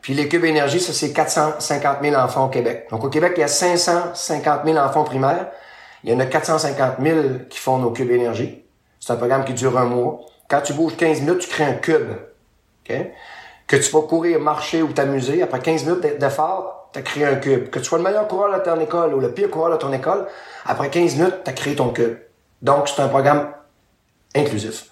Puis 0.00 0.14
les 0.14 0.28
cubes 0.28 0.44
énergie, 0.44 0.80
ça 0.80 0.92
c'est 0.92 1.12
450 1.12 1.98
000 2.02 2.14
enfants 2.16 2.46
au 2.46 2.48
Québec. 2.48 2.86
Donc 2.90 3.04
au 3.04 3.08
Québec, 3.08 3.32
il 3.36 3.40
y 3.40 3.44
a 3.44 3.48
550 3.48 4.64
000 4.64 4.78
enfants 4.78 5.04
primaires. 5.04 5.48
Il 6.04 6.10
y 6.10 6.14
en 6.14 6.20
a 6.20 6.26
450 6.26 6.96
000 7.02 7.18
qui 7.50 7.58
font 7.58 7.78
nos 7.78 7.90
cubes 7.90 8.10
énergie. 8.10 8.64
C'est 9.00 9.12
un 9.12 9.16
programme 9.16 9.44
qui 9.44 9.54
dure 9.54 9.76
un 9.76 9.84
mois. 9.84 10.20
Quand 10.48 10.60
tu 10.60 10.72
bouges 10.72 10.96
15 10.96 11.20
minutes, 11.22 11.40
tu 11.40 11.48
crées 11.48 11.64
un 11.64 11.74
cube. 11.74 12.12
Okay? 12.84 13.12
que 13.68 13.76
tu 13.76 13.90
vas 13.92 14.02
courir, 14.02 14.40
marcher 14.40 14.82
ou 14.82 14.88
t'amuser, 14.88 15.42
après 15.42 15.60
15 15.60 15.84
minutes 15.84 16.18
d'effort, 16.18 16.88
tu 16.92 16.98
as 16.98 17.02
créé 17.02 17.26
un 17.26 17.36
cube. 17.36 17.68
Que 17.68 17.78
tu 17.78 17.84
sois 17.84 17.98
le 17.98 18.04
meilleur 18.04 18.26
coureur 18.26 18.58
de 18.58 18.64
ton 18.64 18.80
école 18.80 19.14
ou 19.14 19.20
le 19.20 19.30
pire 19.32 19.50
coureur 19.50 19.70
de 19.70 19.76
ton 19.76 19.92
école, 19.92 20.26
après 20.64 20.88
15 20.88 21.16
minutes, 21.16 21.44
tu 21.44 21.50
as 21.50 21.52
créé 21.52 21.76
ton 21.76 21.90
cube. 21.90 22.16
Donc, 22.62 22.88
c'est 22.88 23.02
un 23.02 23.08
programme 23.08 23.52
inclusif. 24.34 24.86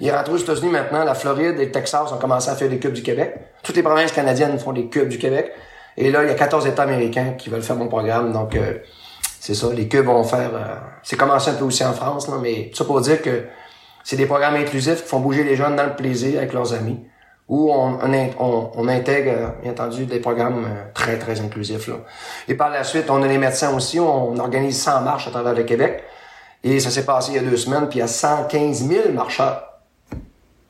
Il 0.00 0.08
est 0.08 0.12
rentré 0.12 0.32
aux 0.32 0.38
États-Unis 0.38 0.70
maintenant, 0.70 1.04
la 1.04 1.14
Floride 1.14 1.58
et 1.58 1.66
le 1.66 1.70
Texas 1.70 2.12
ont 2.12 2.18
commencé 2.18 2.50
à 2.50 2.56
faire 2.56 2.68
des 2.68 2.78
cubes 2.78 2.92
du 2.92 3.02
Québec. 3.02 3.34
Toutes 3.62 3.76
les 3.76 3.82
provinces 3.82 4.12
canadiennes 4.12 4.58
font 4.58 4.72
des 4.72 4.86
cubes 4.86 5.08
du 5.08 5.18
Québec. 5.18 5.52
Et 5.96 6.10
là, 6.10 6.22
il 6.22 6.28
y 6.28 6.32
a 6.32 6.34
14 6.34 6.66
États 6.66 6.82
américains 6.82 7.34
qui 7.36 7.50
veulent 7.50 7.62
faire 7.62 7.76
mon 7.76 7.88
programme. 7.88 8.32
Donc, 8.32 8.56
euh, 8.56 8.78
c'est 9.40 9.54
ça, 9.54 9.68
les 9.72 9.88
cubes 9.88 10.06
vont 10.06 10.24
faire... 10.24 10.50
Euh, 10.54 10.76
c'est 11.02 11.16
commencé 11.16 11.50
un 11.50 11.54
peu 11.54 11.64
aussi 11.64 11.84
en 11.84 11.92
France, 11.92 12.28
là, 12.28 12.36
mais 12.40 12.70
tout 12.70 12.78
ça 12.78 12.84
pour 12.84 13.00
dire 13.00 13.20
que 13.20 13.44
c'est 14.04 14.16
des 14.16 14.26
programmes 14.26 14.56
inclusifs 14.56 15.02
qui 15.02 15.08
font 15.08 15.20
bouger 15.20 15.44
les 15.44 15.56
jeunes 15.56 15.76
dans 15.76 15.86
le 15.86 15.94
plaisir 15.94 16.38
avec 16.38 16.52
leurs 16.52 16.72
amis 16.72 16.98
où 17.48 17.70
on, 17.70 17.98
on, 18.38 18.70
on, 18.74 18.88
intègre, 18.88 19.54
bien 19.62 19.72
entendu, 19.72 20.06
des 20.06 20.20
programmes 20.20 20.64
euh, 20.64 20.84
très, 20.94 21.18
très 21.18 21.40
inclusifs. 21.40 21.86
Là. 21.88 21.96
Et 22.48 22.54
par 22.54 22.70
la 22.70 22.82
suite, 22.82 23.10
on 23.10 23.22
a 23.22 23.26
les 23.26 23.36
médecins 23.36 23.74
aussi, 23.74 24.00
on 24.00 24.38
organise 24.38 24.80
100 24.80 25.02
marches 25.02 25.28
à 25.28 25.30
travers 25.30 25.52
le 25.52 25.64
Québec. 25.64 26.02
Et 26.64 26.80
ça 26.80 26.90
s'est 26.90 27.04
passé 27.04 27.32
il 27.32 27.42
y 27.42 27.46
a 27.46 27.48
deux 27.48 27.56
semaines, 27.56 27.88
puis 27.88 27.98
il 27.98 28.00
y 28.00 28.04
a 28.04 28.08
115 28.08 28.88
000 28.88 29.12
marcheurs 29.12 29.71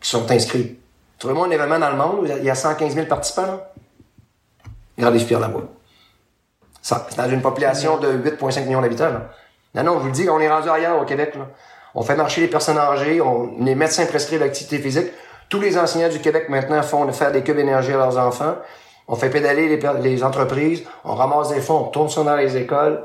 qui 0.03 0.11
sont 0.11 0.31
inscrits. 0.31 0.79
Trouvez-moi 1.19 1.47
un 1.47 1.51
événement 1.51 1.79
dans 1.79 1.91
le 1.91 1.97
monde 1.97 2.19
où 2.23 2.27
il 2.27 2.45
y 2.45 2.51
a 2.51 2.55
115 2.55 2.95
000 2.95 3.07
participants. 3.07 3.47
Là. 3.47 3.73
Regardez 4.99 5.21
fier 5.21 5.39
là-bas. 5.39 5.61
C'est 6.83 7.17
dans 7.17 7.31
une 7.31 7.41
population 7.41 7.99
de 7.99 8.09
8,5 8.13 8.65
millions 8.65 8.81
d'habitants. 8.81 9.13
Non, 9.75 9.85
non, 9.85 9.95
je 9.95 9.99
vous 10.01 10.07
le 10.07 10.13
dis, 10.13 10.29
on 10.29 10.41
est 10.41 10.51
rendu 10.51 10.69
ailleurs 10.69 11.01
au 11.01 11.05
Québec. 11.05 11.35
Là. 11.37 11.47
On 11.95 12.03
fait 12.03 12.17
marcher 12.17 12.41
les 12.41 12.49
personnes 12.49 12.79
âgées, 12.79 13.21
on, 13.21 13.55
les 13.61 13.75
médecins 13.75 14.05
prescrivent 14.07 14.41
l'activité 14.41 14.79
physique. 14.79 15.13
Tous 15.49 15.61
les 15.61 15.79
enseignants 15.79 16.09
du 16.09 16.19
Québec 16.19 16.49
maintenant 16.49 16.83
font 16.83 17.11
faire 17.13 17.31
des 17.31 17.43
cubes 17.43 17.59
énergie 17.59 17.93
à 17.93 17.99
leurs 17.99 18.19
enfants. 18.19 18.57
On 19.07 19.15
fait 19.15 19.31
pédaler 19.31 19.69
les, 19.69 19.81
les 20.01 20.25
entreprises, 20.25 20.83
on 21.05 21.15
ramasse 21.15 21.51
des 21.51 21.61
fonds, 21.61 21.85
on 21.87 21.89
tourne 21.89 22.09
ça 22.09 22.25
dans 22.25 22.37
les 22.37 22.57
écoles. 22.57 23.05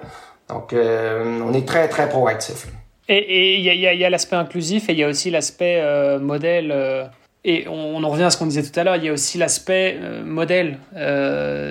Donc, 0.49 0.73
euh, 0.73 1.41
on 1.43 1.53
est 1.53 1.67
très, 1.67 1.87
très 1.89 2.07
proactif. 2.07 2.67
Et 3.09 3.55
il 3.57 3.63
y 3.63 4.05
a, 4.05 4.09
l'aspect 4.09 4.35
inclusif 4.35 4.89
et 4.89 4.91
il 4.91 4.99
y 4.99 5.03
a 5.03 5.07
aussi 5.07 5.31
l'aspect 5.31 5.79
euh, 5.81 6.19
modèle. 6.19 6.71
Euh, 6.71 7.05
et 7.45 7.65
on, 7.69 8.03
en 8.03 8.09
revient 8.09 8.25
à 8.25 8.29
ce 8.29 8.38
qu'on 8.38 8.47
disait 8.47 8.63
tout 8.63 8.77
à 8.77 8.84
l'heure, 8.84 8.97
il 8.97 9.05
y 9.05 9.09
a 9.09 9.13
aussi 9.13 9.38
l'aspect 9.38 9.97
modèle. 10.25 10.79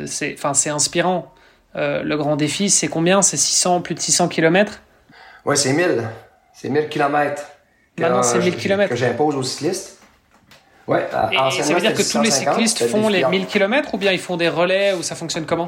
c'est, 0.07 0.37
inspirant. 0.67 1.35
le 1.75 2.15
grand 2.15 2.37
défi, 2.37 2.71
c'est 2.71 2.89
combien? 2.89 3.21
C'est 3.21 3.37
600, 3.37 3.83
plus 3.83 3.95
de 3.95 4.01
600 4.01 4.29
km 4.29 4.81
Oui, 5.45 5.57
c'est 5.57 5.75
1000. 5.75 6.09
C'est 6.55 6.71
1000 6.71 6.89
km. 6.89 7.43
Maintenant, 7.99 8.23
c'est 8.23 8.39
1000 8.39 8.57
km. 8.57 8.89
Que 8.89 8.97
j'impose 8.97 9.37
aux 9.37 9.43
cyclistes. 9.43 9.99
Ouais, 10.87 11.07
et, 11.33 11.63
ça 11.63 11.75
veut 11.75 11.81
dire 11.81 11.95
que 11.95 12.11
tous 12.11 12.23
les 12.23 12.31
cyclistes 12.31 12.87
font 12.87 13.09
les 13.09 13.25
1000 13.25 13.47
km 13.47 13.95
ou 13.95 13.99
bien 13.99 14.13
ils 14.13 14.21
font 14.21 14.37
des 14.37 14.49
relais 14.49 14.95
ou 14.95 15.03
ça 15.03 15.17
fonctionne 15.17 15.45
comment? 15.45 15.67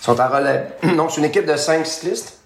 Ils 0.00 0.04
sont 0.04 0.18
en 0.18 0.28
relais. 0.28 0.66
Non, 0.82 1.08
c'est 1.08 1.20
une 1.20 1.26
équipe 1.26 1.44
de 1.44 1.56
5 1.56 1.86
cyclistes. 1.86 2.38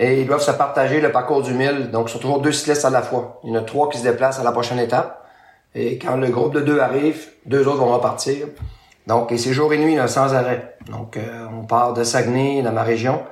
Et 0.00 0.20
ils 0.20 0.26
doivent 0.26 0.42
se 0.42 0.50
partager 0.50 1.00
le 1.00 1.12
parcours 1.12 1.42
du 1.42 1.54
1000. 1.54 1.90
Donc, 1.90 2.10
sont 2.10 2.18
toujours 2.18 2.40
deux 2.40 2.52
cyclistes 2.52 2.84
à 2.84 2.90
la 2.90 3.02
fois. 3.02 3.40
Il 3.44 3.50
y 3.50 3.52
en 3.56 3.60
a 3.60 3.62
trois 3.62 3.88
qui 3.88 3.98
se 3.98 4.02
déplacent 4.02 4.40
à 4.40 4.44
la 4.44 4.52
prochaine 4.52 4.78
étape. 4.78 5.26
Et 5.74 5.98
quand 5.98 6.16
le 6.16 6.28
groupe 6.28 6.54
de 6.54 6.60
deux 6.60 6.80
arrive, 6.80 7.28
deux 7.46 7.66
autres 7.66 7.78
vont 7.78 7.92
repartir. 7.92 8.46
Donc, 9.06 9.32
et 9.32 9.38
c'est 9.38 9.52
jour 9.52 9.72
et 9.72 9.78
nuit 9.78 9.96
sans 10.06 10.34
arrêt. 10.34 10.76
Donc, 10.90 11.16
euh, 11.16 11.46
on 11.52 11.64
part 11.64 11.92
de 11.92 12.04
Saguenay, 12.04 12.62
dans 12.62 12.72
ma 12.72 12.82
région, 12.82 13.22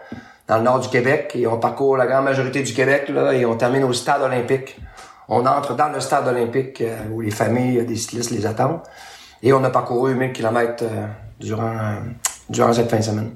dans 0.48 0.58
le 0.58 0.62
nord 0.62 0.80
du 0.80 0.88
Québec, 0.88 1.32
et 1.34 1.46
on 1.46 1.58
parcourt 1.58 1.96
la 1.96 2.06
grande 2.06 2.24
majorité 2.24 2.62
du 2.62 2.74
Québec, 2.74 3.08
là, 3.08 3.32
et 3.32 3.46
on 3.46 3.56
termine 3.56 3.84
au 3.84 3.92
stade 3.92 4.22
olympique. 4.22 4.78
On 5.28 5.46
entre 5.46 5.74
dans 5.74 5.88
le 5.88 6.00
stade 6.00 6.28
olympique 6.28 6.80
euh, 6.80 6.96
où 7.10 7.20
les 7.20 7.30
familles 7.30 7.84
des 7.86 7.96
cyclistes 7.96 8.30
les 8.30 8.44
attendent. 8.44 8.80
Et 9.42 9.52
on 9.52 9.64
a 9.64 9.70
parcouru 9.70 10.14
1000 10.14 10.32
km 10.32 10.84
euh, 10.84 11.06
durant, 11.40 11.96
durant 12.48 12.72
cette 12.72 12.90
fin 12.90 12.98
de 12.98 13.02
semaine. 13.02 13.34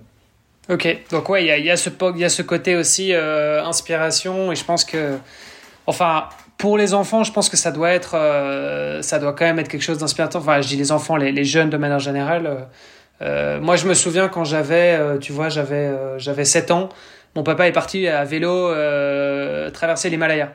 Ok, 0.68 0.98
donc 1.10 1.28
ouais, 1.28 1.44
il 1.44 1.46
y 1.46 1.50
a, 1.52 1.58
y, 1.58 1.70
a 1.70 1.76
ce, 1.76 1.90
y 2.16 2.24
a 2.24 2.28
ce 2.28 2.42
côté 2.42 2.74
aussi 2.74 3.12
euh, 3.12 3.64
inspiration 3.64 4.50
et 4.50 4.56
je 4.56 4.64
pense 4.64 4.84
que, 4.84 5.16
enfin, 5.86 6.28
pour 6.58 6.76
les 6.76 6.92
enfants, 6.92 7.22
je 7.22 7.30
pense 7.30 7.48
que 7.48 7.56
ça 7.56 7.70
doit 7.70 7.90
être, 7.90 8.16
euh, 8.16 9.00
ça 9.00 9.20
doit 9.20 9.32
quand 9.32 9.44
même 9.44 9.60
être 9.60 9.68
quelque 9.68 9.82
chose 9.84 9.98
d'inspirateur. 9.98 10.42
Enfin, 10.42 10.60
je 10.60 10.66
dis 10.66 10.76
les 10.76 10.90
enfants, 10.90 11.16
les, 11.16 11.30
les 11.30 11.44
jeunes 11.44 11.70
de 11.70 11.76
manière 11.76 12.00
générale. 12.00 12.66
Euh, 13.22 13.60
moi, 13.60 13.76
je 13.76 13.86
me 13.86 13.94
souviens 13.94 14.28
quand 14.28 14.42
j'avais, 14.42 14.98
tu 15.20 15.30
vois, 15.30 15.50
j'avais, 15.50 15.88
j'avais 16.18 16.44
7 16.44 16.72
ans, 16.72 16.88
mon 17.36 17.44
papa 17.44 17.68
est 17.68 17.72
parti 17.72 18.08
à 18.08 18.24
vélo 18.24 18.72
traverser 19.72 20.10
l'Himalaya. 20.10 20.52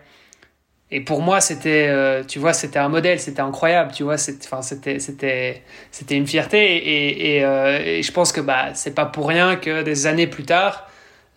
Et 0.94 1.00
pour 1.00 1.22
moi, 1.22 1.40
c'était, 1.40 1.88
euh, 1.88 2.22
tu 2.28 2.38
vois, 2.38 2.52
c'était 2.52 2.80
un 2.80 2.90
modèle, 2.90 3.18
c'était 3.20 3.42
incroyable, 3.42 3.94
tu 3.94 4.04
vois, 4.04 4.16
enfin, 4.16 4.62
c'était, 4.62 5.00
c'était, 5.00 5.62
c'était 5.90 6.16
une 6.16 6.28
fierté. 6.28 7.42
Euh, 7.46 7.80
et, 7.82 8.04
je 8.04 8.12
pense 8.12 8.34
que 8.34 8.42
bah, 8.42 8.74
c'est 8.74 8.94
pas 8.94 9.06
pour 9.06 9.30
rien 9.30 9.56
que 9.56 9.84
des 9.84 10.06
années 10.06 10.28
plus 10.28 10.44
tard, 10.44 10.90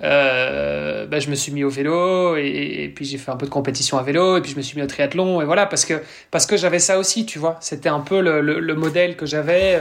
euh, 0.03 1.07
bah, 1.07 1.21
je 1.21 1.31
me 1.31 1.37
suis 1.37 1.53
mis 1.53 1.63
au 1.63 1.71
vélo 1.71 2.37
et, 2.37 2.93
puis 2.95 3.05
j'ai 3.05 3.17
fait 3.17 3.31
un 3.31 3.37
peu 3.37 3.47
de 3.47 3.51
compétition 3.51 3.97
à 3.97 4.03
vélo 4.03 4.37
et 4.37 4.41
puis 4.41 4.51
je 4.51 4.57
me 4.57 4.63
suis 4.63 4.77
mis 4.77 4.83
au 4.83 4.89
triathlon 4.89 5.41
et 5.41 5.45
voilà 5.45 5.67
parce 5.67 5.85
que 5.85 6.03
parce 6.33 6.47
que 6.47 6.57
j'avais 6.57 6.81
ça 6.81 6.99
aussi, 6.99 7.25
tu 7.25 7.39
vois, 7.39 7.57
c'était 7.61 7.89
un 7.89 8.01
peu 8.01 8.21
le, 8.21 8.41
le, 8.41 8.75
modèle 8.75 9.17
que 9.17 9.25
j'avais. 9.25 9.81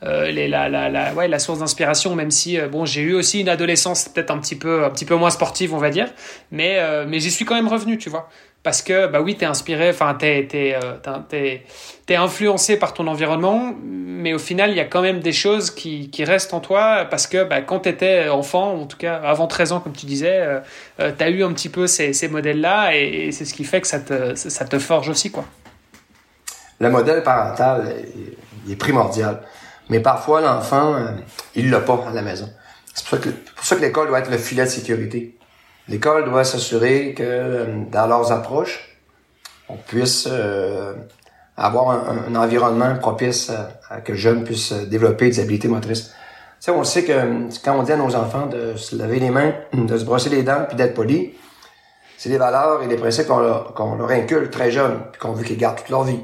La, 0.00 0.68
la, 0.68 1.38
source 1.38 1.58
d'inspiration, 1.58 2.14
même 2.14 2.30
si 2.30 2.58
bon, 2.70 2.84
j'ai 2.84 3.02
eu 3.02 3.14
aussi 3.14 3.40
une 3.40 3.48
adolescence 3.48 4.08
peut-être 4.08 4.30
un 4.30 4.38
petit 4.38 4.56
peu, 4.56 4.84
un 4.84 4.90
petit 4.90 5.04
peu 5.04 5.16
moins 5.16 5.30
sportive, 5.30 5.74
on 5.74 5.78
va 5.78 5.90
dire, 5.90 6.08
mais, 6.52 6.80
mais 7.06 7.18
j'y 7.18 7.30
suis 7.30 7.44
quand 7.44 7.54
même 7.54 7.68
revenu, 7.68 7.98
tu 7.98 8.10
vois. 8.10 8.28
Parce 8.62 8.80
que, 8.80 9.08
bah 9.08 9.20
oui, 9.20 9.36
t'es 9.36 9.44
inspiré, 9.44 9.90
enfin, 9.90 10.14
t'es, 10.14 10.46
t'es, 10.48 10.78
t'es, 11.28 11.64
t'es 12.06 12.14
influencé 12.14 12.76
par 12.78 12.94
ton 12.94 13.08
environnement, 13.08 13.74
mais 13.82 14.34
au 14.34 14.38
final, 14.38 14.70
il 14.70 14.76
y 14.76 14.80
a 14.80 14.84
quand 14.84 15.02
même 15.02 15.18
des 15.18 15.32
choses 15.32 15.72
qui, 15.72 16.10
qui 16.10 16.24
restent 16.24 16.54
en 16.54 16.60
toi, 16.60 17.06
parce 17.10 17.26
que 17.26 17.42
bah, 17.42 17.60
quand 17.60 17.80
t'étais 17.80 18.28
enfant, 18.28 18.74
en 18.74 18.86
tout 18.86 18.96
cas 18.96 19.16
avant 19.16 19.48
13 19.48 19.72
ans, 19.72 19.80
comme 19.80 19.94
tu 19.94 20.06
disais, 20.06 20.60
euh, 21.00 21.10
t'as 21.18 21.28
eu 21.28 21.42
un 21.42 21.52
petit 21.52 21.68
peu 21.68 21.88
ces, 21.88 22.12
ces 22.12 22.28
modèles-là, 22.28 22.94
et, 22.94 23.32
c'est 23.32 23.44
ce 23.44 23.52
qui 23.52 23.64
fait 23.64 23.80
que 23.80 23.88
ça 23.88 23.98
te, 23.98 24.36
ça 24.36 24.64
te 24.64 24.78
forge 24.78 25.08
aussi, 25.08 25.32
quoi. 25.32 25.44
Le 26.78 26.90
modèle 26.90 27.22
parental 27.22 27.94
est 28.68 28.76
primordial. 28.76 29.40
Mais 29.88 30.00
parfois, 30.00 30.40
l'enfant, 30.40 30.94
euh, 30.94 31.12
il 31.54 31.70
l'a 31.70 31.80
pas 31.80 32.06
à 32.08 32.12
la 32.12 32.22
maison. 32.22 32.48
C'est 32.94 33.06
pour 33.06 33.64
ça 33.64 33.76
que, 33.76 33.80
l'école 33.80 34.08
doit 34.08 34.20
être 34.20 34.30
le 34.30 34.38
filet 34.38 34.64
de 34.64 34.68
sécurité. 34.68 35.36
L'école 35.92 36.24
doit 36.24 36.42
s'assurer 36.44 37.12
que 37.12 37.22
euh, 37.22 37.66
dans 37.90 38.06
leurs 38.06 38.32
approches, 38.32 38.96
on 39.68 39.76
puisse 39.76 40.26
euh, 40.30 40.94
avoir 41.54 41.90
un, 41.90 42.34
environnement 42.34 42.96
propice 42.96 43.52
à, 43.90 44.00
que 44.00 44.12
le 44.12 44.18
jeune 44.18 44.42
puisse 44.42 44.72
développer 44.72 45.28
des 45.28 45.40
habiletés 45.40 45.68
motrices. 45.68 46.04
Tu 46.04 46.12
sais, 46.60 46.70
on 46.70 46.82
sait 46.82 47.04
que 47.04 47.12
quand 47.62 47.78
on 47.78 47.82
dit 47.82 47.92
à 47.92 47.96
nos 47.96 48.16
enfants 48.16 48.46
de 48.46 48.74
se 48.74 48.96
laver 48.96 49.18
les 49.18 49.28
mains, 49.28 49.52
de 49.74 49.98
se 49.98 50.06
brosser 50.06 50.30
les 50.30 50.42
dents, 50.42 50.64
puis 50.66 50.78
d'être 50.78 50.94
poli, 50.94 51.34
c'est 52.16 52.30
des 52.30 52.38
valeurs 52.38 52.82
et 52.82 52.88
des 52.88 52.96
principes 52.96 53.26
qu'on 53.26 53.40
leur, 53.40 54.10
inculque 54.10 54.50
très 54.50 54.70
jeunes, 54.70 54.98
puis 55.12 55.20
qu'on 55.20 55.32
veut 55.32 55.44
qu'ils 55.44 55.58
gardent 55.58 55.76
toute 55.76 55.90
leur 55.90 56.04
vie. 56.04 56.20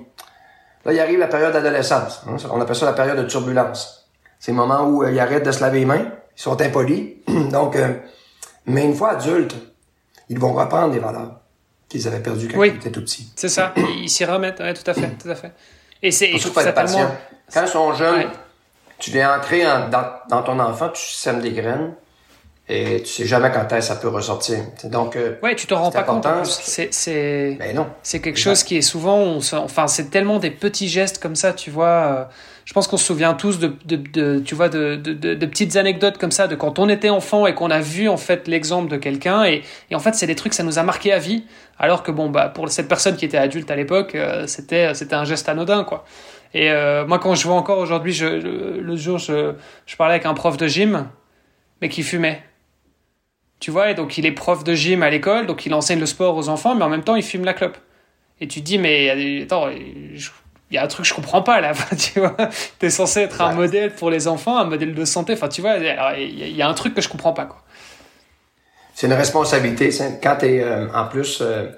Là, 0.86 0.94
il 0.94 1.00
arrive 1.00 1.18
la 1.18 1.26
période 1.26 1.52
d'adolescence. 1.52 2.22
Hein, 2.26 2.36
on 2.50 2.58
appelle 2.62 2.76
ça 2.76 2.86
la 2.86 2.94
période 2.94 3.18
de 3.18 3.24
turbulence. 3.24 4.08
C'est 4.38 4.52
le 4.52 4.56
moment 4.56 4.84
où 4.84 5.02
euh, 5.02 5.12
ils 5.12 5.20
arrêtent 5.20 5.44
de 5.44 5.52
se 5.52 5.60
laver 5.60 5.80
les 5.80 5.84
mains, 5.84 6.06
ils 6.06 6.40
sont 6.40 6.58
impolis. 6.58 7.16
Donc, 7.52 7.76
mais 8.68 8.84
une 8.84 8.94
fois 8.94 9.12
adultes, 9.12 9.56
ils 10.28 10.38
vont 10.38 10.52
reprendre 10.52 10.92
des 10.92 10.98
valeurs 10.98 11.40
qu'ils 11.88 12.06
avaient 12.06 12.20
perdues 12.20 12.48
quand 12.48 12.62
ils 12.62 12.74
étaient 12.74 12.90
tout 12.90 13.00
petits. 13.00 13.32
C'est 13.34 13.48
ça. 13.48 13.72
Ils 14.02 14.10
s'y 14.10 14.24
remettent. 14.24 14.60
Ouais, 14.60 14.74
tout 14.74 14.88
à 14.88 14.94
fait, 14.94 15.10
tout 15.20 15.28
à 15.28 15.34
fait. 15.34 15.52
Et 16.02 16.10
c'est 16.10 16.36
ça 16.38 16.72
tellement... 16.72 17.10
Quand 17.52 17.62
ils 17.62 17.68
sont 17.68 17.94
jeunes, 17.94 18.28
tu 18.98 19.10
viens 19.10 19.36
entrer 19.38 19.62
dans, 19.62 20.04
dans, 20.28 20.42
ton 20.42 20.58
enfant, 20.58 20.90
tu 20.90 21.02
sèmes 21.02 21.40
des 21.40 21.52
graines 21.52 21.94
et 22.68 23.02
tu 23.02 23.06
sais 23.06 23.24
jamais 23.24 23.50
quand 23.50 23.72
est 23.72 23.80
ça 23.80 23.96
peut 23.96 24.08
ressortir. 24.08 24.58
Donc, 24.84 25.16
euh, 25.16 25.36
ouais, 25.42 25.56
tu 25.56 25.66
te 25.66 25.72
rends 25.72 25.90
pas 25.90 26.02
compte. 26.02 26.26
C'est 26.44 26.92
c'est 26.92 27.56
ben 27.58 27.74
non. 27.74 27.86
C'est 28.02 28.20
quelque 28.20 28.38
chose 28.38 28.62
qui 28.62 28.76
est 28.76 28.82
souvent, 28.82 29.16
on 29.16 29.38
enfin, 29.38 29.86
c'est 29.86 30.10
tellement 30.10 30.38
des 30.38 30.50
petits 30.50 30.88
gestes 30.88 31.18
comme 31.18 31.36
ça, 31.36 31.54
tu 31.54 31.70
vois. 31.70 31.86
Euh, 31.86 32.24
je 32.68 32.74
pense 32.74 32.86
qu'on 32.86 32.98
se 32.98 33.06
souvient 33.06 33.32
tous 33.32 33.58
de, 33.58 34.40
tu 34.40 34.54
vois, 34.54 34.68
de, 34.68 34.96
petites 35.46 35.76
anecdotes 35.76 36.18
comme 36.18 36.30
ça, 36.30 36.48
de 36.48 36.54
quand 36.54 36.78
on 36.78 36.90
était 36.90 37.08
enfant 37.08 37.46
et 37.46 37.54
qu'on 37.54 37.70
a 37.70 37.80
vu 37.80 38.10
en 38.10 38.18
fait 38.18 38.46
l'exemple 38.46 38.90
de 38.90 38.98
quelqu'un 38.98 39.44
et, 39.44 39.62
en 39.94 39.98
fait 39.98 40.14
c'est 40.14 40.26
des 40.26 40.34
trucs 40.34 40.52
ça 40.52 40.64
nous 40.64 40.78
a 40.78 40.82
marqué 40.82 41.10
à 41.10 41.18
vie. 41.18 41.44
Alors 41.78 42.02
que 42.02 42.10
bon 42.10 42.28
bah 42.28 42.50
pour 42.50 42.68
cette 42.68 42.86
personne 42.86 43.16
qui 43.16 43.24
était 43.24 43.38
adulte 43.38 43.70
à 43.70 43.76
l'époque, 43.76 44.14
euh, 44.14 44.46
c'était 44.46 44.92
c'était 44.92 45.14
un 45.14 45.24
geste 45.24 45.48
anodin 45.48 45.82
quoi. 45.82 46.04
Et 46.52 46.68
moi 47.06 47.18
quand 47.18 47.34
je 47.34 47.48
vois 47.48 47.56
encore 47.56 47.78
aujourd'hui, 47.78 48.12
je, 48.12 48.26
le 48.26 48.96
jour 48.96 49.16
je 49.16 49.54
je 49.86 49.96
parlais 49.96 50.16
avec 50.16 50.26
un 50.26 50.34
prof 50.34 50.58
de 50.58 50.66
gym, 50.66 51.08
mais 51.80 51.88
qui 51.88 52.02
fumait 52.02 52.42
tu 53.60 53.70
vois, 53.70 53.90
et 53.92 53.94
donc 53.94 54.18
il 54.18 54.26
est 54.26 54.32
prof 54.32 54.62
de 54.62 54.74
gym 54.74 55.02
à 55.02 55.08
l'école, 55.08 55.46
donc 55.46 55.64
il 55.64 55.72
enseigne 55.72 56.00
le 56.00 56.06
sport 56.06 56.36
aux 56.36 56.50
enfants, 56.50 56.74
mais 56.74 56.84
en 56.84 56.90
même 56.90 57.02
temps 57.02 57.16
il 57.16 57.22
fume 57.22 57.46
la 57.46 57.54
clope. 57.54 57.78
Et 58.40 58.46
tu 58.46 58.60
te 58.60 58.64
dis, 58.64 58.78
mais 58.78 59.42
attends, 59.42 59.68
il 60.70 60.74
y 60.74 60.78
a 60.78 60.84
un 60.84 60.86
truc 60.86 61.04
que 61.04 61.08
je 61.08 61.14
comprends 61.14 61.42
pas 61.42 61.60
là, 61.60 61.72
tu 61.98 62.20
vois. 62.20 62.36
T'es 62.78 62.90
censé 62.90 63.20
être 63.20 63.40
un 63.40 63.52
modèle 63.52 63.94
pour 63.94 64.10
les 64.10 64.28
enfants, 64.28 64.58
un 64.58 64.64
modèle 64.64 64.94
de 64.94 65.04
santé, 65.04 65.32
enfin 65.34 65.48
tu 65.48 65.60
vois, 65.60 65.76
il 65.76 66.56
y 66.56 66.62
a 66.62 66.68
un 66.68 66.74
truc 66.74 66.94
que 66.94 67.00
je 67.00 67.08
comprends 67.08 67.32
pas, 67.32 67.46
quoi. 67.46 67.62
C'est 68.94 69.06
une 69.06 69.12
responsabilité, 69.12 69.90
quand 70.20 70.36
tu 70.40 70.46
es 70.46 70.60
euh, 70.60 70.88
en 70.92 71.06
plus 71.06 71.38
euh, 71.40 71.68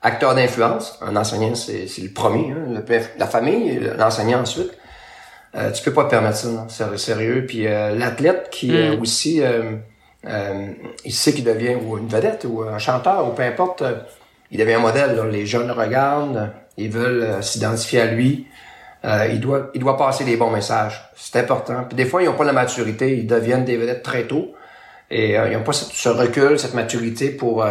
acteur 0.00 0.36
d'influence, 0.36 0.96
un 1.02 1.16
enseignant 1.16 1.56
c'est 1.56 1.88
le 1.98 2.12
premier, 2.12 2.52
hein, 2.52 2.82
la 3.18 3.26
famille, 3.26 3.80
l'enseignant 3.98 4.42
ensuite. 4.42 4.70
Euh, 5.56 5.72
tu 5.72 5.82
peux 5.82 5.92
pas 5.92 6.04
te 6.04 6.10
permettre 6.10 6.36
ça, 6.36 6.66
c'est 6.68 6.98
sérieux. 6.98 7.44
Puis 7.46 7.64
l'athlète 7.64 8.48
qui 8.52 8.70
mm. 8.70 9.00
aussi 9.00 9.42
euh, 10.26 10.72
il 11.04 11.12
sait 11.12 11.32
qu'il 11.32 11.44
devient 11.44 11.76
ou 11.76 11.96
une 11.96 12.08
vedette 12.08 12.44
ou 12.48 12.62
un 12.62 12.78
chanteur 12.78 13.26
ou 13.28 13.32
peu 13.32 13.42
importe, 13.42 13.82
euh, 13.82 13.94
il 14.50 14.58
devient 14.58 14.74
un 14.74 14.80
modèle. 14.80 15.20
Les 15.30 15.46
jeunes 15.46 15.70
regardent, 15.70 16.50
ils 16.78 16.90
veulent 16.90 17.22
euh, 17.22 17.42
s'identifier 17.42 18.00
à 18.00 18.06
lui. 18.06 18.46
il 19.04 19.40
doit 19.40 19.70
il 19.74 19.80
doit 19.80 19.96
passer 19.96 20.24
des 20.24 20.36
bons 20.36 20.50
messages. 20.50 21.10
C'est 21.14 21.38
important. 21.38 21.84
Puis 21.88 21.96
des 21.96 22.04
fois, 22.04 22.22
ils 22.22 22.26
n'ont 22.26 22.34
pas 22.36 22.44
la 22.44 22.52
maturité, 22.52 23.16
ils 23.16 23.26
deviennent 23.26 23.64
des 23.64 23.76
vedettes 23.76 24.02
très 24.02 24.24
tôt 24.24 24.54
et 25.10 25.34
ils 25.34 25.52
n'ont 25.52 25.62
pas 25.62 25.72
ce 25.72 26.08
recul, 26.08 26.58
cette 26.58 26.74
maturité 26.74 27.30
pour 27.30 27.64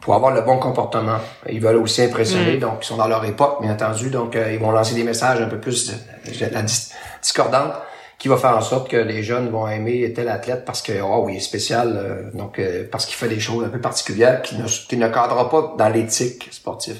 pour 0.00 0.14
avoir 0.14 0.32
le 0.32 0.42
bon 0.42 0.58
comportement. 0.58 1.18
Ils 1.48 1.60
veulent 1.60 1.76
aussi 1.76 2.02
impressionner, 2.02 2.56
mm. 2.56 2.60
donc 2.60 2.78
ils 2.82 2.86
sont 2.86 2.96
dans 2.96 3.08
leur 3.08 3.24
époque, 3.24 3.58
bien 3.60 3.72
entendu, 3.72 4.10
donc 4.10 4.36
ils 4.36 4.58
vont 4.58 4.70
lancer 4.70 4.94
des 4.94 5.04
messages 5.04 5.40
un 5.40 5.48
peu 5.48 5.58
plus 5.58 5.92
la 6.40 6.62
discordante 6.62 7.74
qui 8.18 8.28
va 8.28 8.36
faire 8.36 8.56
en 8.56 8.60
sorte 8.60 8.88
que 8.88 8.96
les 8.96 9.22
jeunes 9.22 9.50
vont 9.50 9.68
aimer 9.68 10.12
tel 10.12 10.28
athlète 10.28 10.64
parce 10.64 10.80
que 10.80 10.92
oh 11.02 11.22
oui, 11.24 11.34
il 11.34 11.36
est 11.36 11.40
spécial, 11.40 11.94
euh, 11.96 12.30
donc 12.32 12.58
euh, 12.58 12.84
parce 12.90 13.04
qu'il 13.04 13.14
fait 13.14 13.28
des 13.28 13.40
choses 13.40 13.64
un 13.64 13.68
peu 13.68 13.80
particulières 13.80 14.42
qui 14.42 14.56
ne, 14.56 14.66
qui 14.66 14.96
ne 14.96 15.08
cadrent 15.08 15.48
pas 15.48 15.74
dans 15.76 15.88
l'éthique 15.88 16.48
sportive. 16.50 16.98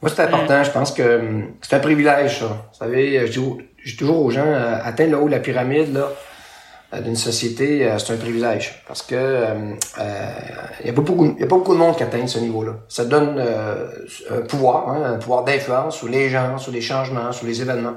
Moi, 0.00 0.10
c'est 0.14 0.22
important. 0.22 0.62
Je 0.62 0.70
pense 0.70 0.92
que 0.92 1.18
hum, 1.18 1.52
c'est 1.60 1.76
un 1.76 1.80
privilège, 1.80 2.40
ça. 2.40 2.46
Vous 2.46 2.78
savez, 2.78 3.26
je 3.26 3.40
dis, 3.40 3.96
toujours 3.96 4.24
aux 4.24 4.30
gens, 4.30 4.46
euh, 4.46 4.78
atteindre 4.82 5.12
le 5.12 5.18
haut 5.18 5.26
de 5.26 5.32
la 5.32 5.40
pyramide 5.40 5.92
là 5.92 6.08
d'une 7.02 7.16
société, 7.16 7.86
c'est 7.98 8.14
un 8.14 8.16
privilège 8.16 8.82
parce 8.88 9.02
que 9.02 9.44
il 10.80 10.86
y 10.86 10.88
a 10.88 10.92
pas 10.94 11.02
beaucoup, 11.02 11.36
a 11.38 11.46
pas 11.46 11.56
beaucoup 11.56 11.74
de 11.74 11.78
monde 11.78 11.94
qui 11.98 12.02
atteigne 12.02 12.26
ce 12.26 12.38
niveau-là. 12.38 12.76
Ça 12.88 13.04
donne 13.04 13.38
un 13.38 14.40
pouvoir, 14.40 14.88
hein, 14.88 15.02
un 15.04 15.18
pouvoir 15.18 15.44
d'influence 15.44 15.98
sur 15.98 16.08
les 16.08 16.30
gens, 16.30 16.56
sur 16.56 16.72
les 16.72 16.80
changements, 16.80 17.30
sur 17.30 17.46
les 17.46 17.60
événements. 17.60 17.96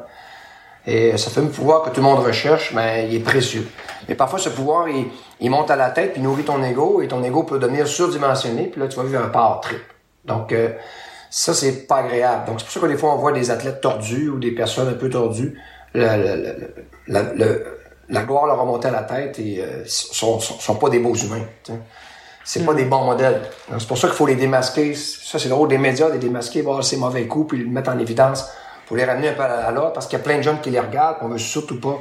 Et 0.86 1.15
ça 1.18 1.30
fait 1.30 1.41
un 1.41 1.45
pouvoir 1.45 1.84
que 1.84 1.90
tout 1.90 2.02
le 2.02 2.07
monde 2.07 2.19
recherche, 2.19 2.73
mais 2.73 3.07
il 3.07 3.15
est 3.15 3.19
précieux. 3.19 3.68
Mais 4.10 4.15
parfois, 4.15 4.40
ce 4.40 4.49
pouvoir, 4.49 4.90
il, 4.90 5.06
il 5.40 5.52
monte 5.52 5.69
à 5.69 5.76
la 5.76 5.91
tête, 5.91 6.14
puis 6.14 6.22
nourrit 6.22 6.44
ton 6.44 6.64
ego, 6.64 7.02
et 7.02 7.07
ton 7.07 7.23
ego 7.23 7.44
peut 7.44 7.60
devenir 7.60 7.88
surdimensionné, 7.88 8.64
puis 8.64 8.82
là, 8.82 8.88
tu 8.88 8.98
vas 8.98 9.03
vivre 9.03 9.23
un 9.23 9.30
power 9.30 9.60
trip. 9.61 9.82
Donc, 10.26 10.52
euh, 10.52 10.69
ça, 11.32 11.56
c'est 11.56 11.88
pas 11.88 11.98
agréable. 11.98 12.45
Donc, 12.45 12.60
c'est 12.60 12.66
pour 12.66 12.74
ça 12.74 12.80
que 12.82 12.86
des 12.86 12.98
fois, 12.98 13.16
on 13.16 13.18
voit 13.18 13.32
des 13.32 13.49
athlètes 13.49 13.82
tordus 13.82 14.30
ou 14.30 14.38
des 14.38 14.52
personnes 14.52 14.90
un 14.90 14.94
peu 14.94 15.10
tordues. 15.10 15.60
La, 15.95 16.16
la, 16.16 17.24
la 18.10 18.22
gloire 18.24 18.45
leur 18.45 18.62
a 18.62 18.66
monté 18.66 18.90
à 18.90 18.91
la 18.91 19.03
tête 19.03 19.40
et 19.40 19.64
euh, 19.64 19.84
sont, 19.88 20.40
sont, 20.40 20.76
pas 20.76 20.90
des 20.90 20.99
beaux 20.99 21.16
humains. 21.16 21.45
C'est 22.44 22.64
pas 22.64 22.74
mm. 22.74 22.76
des 22.78 22.86
bons 22.86 23.06
modèles. 23.06 23.41
C'est 23.80 23.88
pour 23.88 23.98
ça 23.98 24.08
qu'il 24.08 24.16
faut 24.16 24.28
les 24.28 24.36
démasquer. 24.36 24.94
Ça, 24.94 25.40
c'est 25.40 25.49
le 25.49 25.56
rôle 25.56 25.70
des 25.70 25.80
médias, 25.80 26.12
de 26.12 26.18
démasquer, 26.18 26.62
voir 26.62 26.84
ces 26.84 26.98
mauvais 26.98 27.26
coups, 27.26 27.49
puis 27.49 27.64
les 27.64 27.66
mettre 27.66 27.90
en 27.90 27.98
évidence 27.98 28.45
faut 28.91 28.98
les 28.98 29.06
ramener 29.06 29.30
un 29.30 29.34
peu 29.34 29.44
à 29.44 29.72
l'ordre 29.72 29.94
parce 29.94 30.06
qu'il 30.06 30.20
y 30.20 30.22
a 30.22 30.24
plein 30.24 30.36
de 30.36 30.41
jeunes 30.41 30.60
qui 30.60 30.70
les 30.70 30.82
regardent. 30.82 31.16
On 31.22 31.30
veut 31.30 31.38
surtout 31.38 31.80
pas 31.80 31.98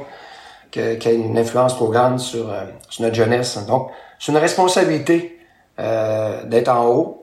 qu'il 0.69 0.83
y 0.83 1.07
ait 1.07 1.15
une 1.15 1.37
influence 1.37 1.75
trop 1.75 1.87
grande 1.87 2.19
sur, 2.19 2.51
euh, 2.51 2.65
sur 2.89 3.03
notre 3.03 3.15
jeunesse. 3.15 3.57
Donc, 3.65 3.91
c'est 4.19 4.33
une 4.33 4.37
responsabilité 4.37 5.39
euh, 5.79 6.43
d'être 6.43 6.67
en 6.67 6.87
haut. 6.87 7.20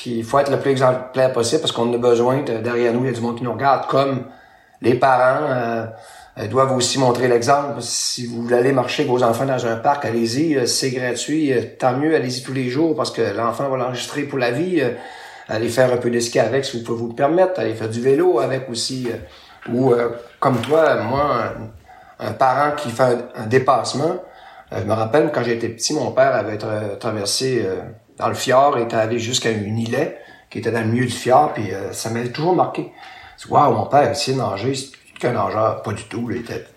Puis 0.00 0.12
il 0.12 0.24
faut 0.24 0.38
être 0.38 0.50
le 0.50 0.58
plus 0.58 0.70
exemplaire 0.70 1.30
possible 1.32 1.60
parce 1.60 1.72
qu'on 1.72 1.92
a 1.92 1.98
besoin 1.98 2.42
de, 2.42 2.54
derrière 2.54 2.94
nous, 2.94 3.00
il 3.00 3.06
y 3.06 3.08
a 3.10 3.12
du 3.12 3.20
monde 3.20 3.36
qui 3.36 3.44
nous 3.44 3.52
regarde, 3.52 3.86
comme 3.86 4.24
les 4.80 4.94
parents 4.94 5.44
euh, 5.46 6.46
doivent 6.48 6.74
aussi 6.74 6.98
montrer 6.98 7.28
l'exemple. 7.28 7.82
Si 7.82 8.26
vous 8.26 8.42
voulez 8.42 8.72
marcher 8.72 9.02
avec 9.02 9.12
vos 9.12 9.22
enfants 9.22 9.44
dans 9.44 9.66
un 9.66 9.76
parc, 9.76 10.06
allez-y, 10.06 10.66
c'est 10.66 10.90
gratuit, 10.90 11.52
tant 11.78 11.92
mieux, 11.92 12.14
allez-y 12.14 12.42
tous 12.42 12.54
les 12.54 12.70
jours 12.70 12.96
parce 12.96 13.10
que 13.10 13.20
l'enfant 13.20 13.68
va 13.68 13.76
l'enregistrer 13.76 14.22
pour 14.22 14.38
la 14.38 14.52
vie. 14.52 14.82
allez 15.48 15.68
faire 15.68 15.92
un 15.92 15.98
peu 15.98 16.10
de 16.10 16.18
ski 16.18 16.38
avec 16.38 16.64
si 16.64 16.78
vous 16.78 16.84
pouvez 16.84 16.98
vous 16.98 17.08
le 17.08 17.14
permettre, 17.14 17.60
allez 17.60 17.74
faire 17.74 17.90
du 17.90 18.00
vélo 18.00 18.40
avec 18.40 18.70
aussi. 18.70 19.08
ou 19.70 19.92
comme 20.38 20.62
toi, 20.62 21.02
moi, 21.02 21.52
un, 22.18 22.32
parent 22.32 22.74
qui 22.74 22.88
fait 22.88 23.18
un 23.36 23.46
dépassement, 23.46 24.16
euh, 24.72 24.80
je 24.80 24.84
me 24.84 24.92
rappelle 24.92 25.30
quand 25.32 25.42
j'étais 25.42 25.68
petit, 25.68 25.94
mon 25.94 26.12
père 26.12 26.34
avait 26.34 26.58
traversé 26.98 27.64
euh, 27.66 27.82
dans 28.20 28.28
le 28.28 28.34
fjord 28.34 28.78
et 28.78 28.82
était 28.82 28.96
allé 28.96 29.18
jusqu'à 29.18 29.50
une 29.50 29.78
îlet 29.78 30.18
qui 30.50 30.58
était 30.58 30.70
dans 30.70 30.80
le 30.80 30.86
milieu 30.86 31.06
du 31.06 31.12
fjord, 31.12 31.52
puis 31.54 31.72
euh, 31.72 31.92
ça 31.92 32.10
m'avait 32.10 32.28
toujours 32.28 32.54
marqué. 32.54 32.92
Waouh, 33.48 33.72
mon 33.72 33.86
père 33.86 34.10
de 34.12 34.32
nager, 34.32 34.74
c'était 34.74 34.98
qu'un 35.18 35.32
nageur, 35.32 35.82
pas 35.82 35.92
du 35.92 36.04
tout. 36.04 36.28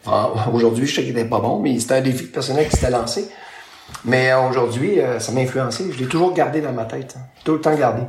Aujourd'hui, 0.54 0.88
je 0.88 0.96
sais 0.96 1.02
qu'il 1.02 1.12
était 1.12 1.26
pas 1.26 1.40
bon, 1.40 1.60
mais 1.60 1.78
c'était 1.80 1.96
un 1.96 2.02
défi 2.02 2.26
personnel 2.26 2.68
qui 2.70 2.78
s'était 2.78 2.92
lancé. 2.92 3.30
Mais 4.06 4.34
aujourd'hui, 4.34 4.98
ça 5.20 5.32
m'a 5.34 5.42
influencé. 5.42 5.92
Je 5.92 6.00
l'ai 6.00 6.08
toujours 6.08 6.34
gardé 6.34 6.62
dans 6.62 6.72
ma 6.72 6.86
tête, 6.86 7.16
hein. 7.18 7.22
tout 7.44 7.54
le 7.54 7.62
temps 7.62 7.76
gardé. 7.76 8.02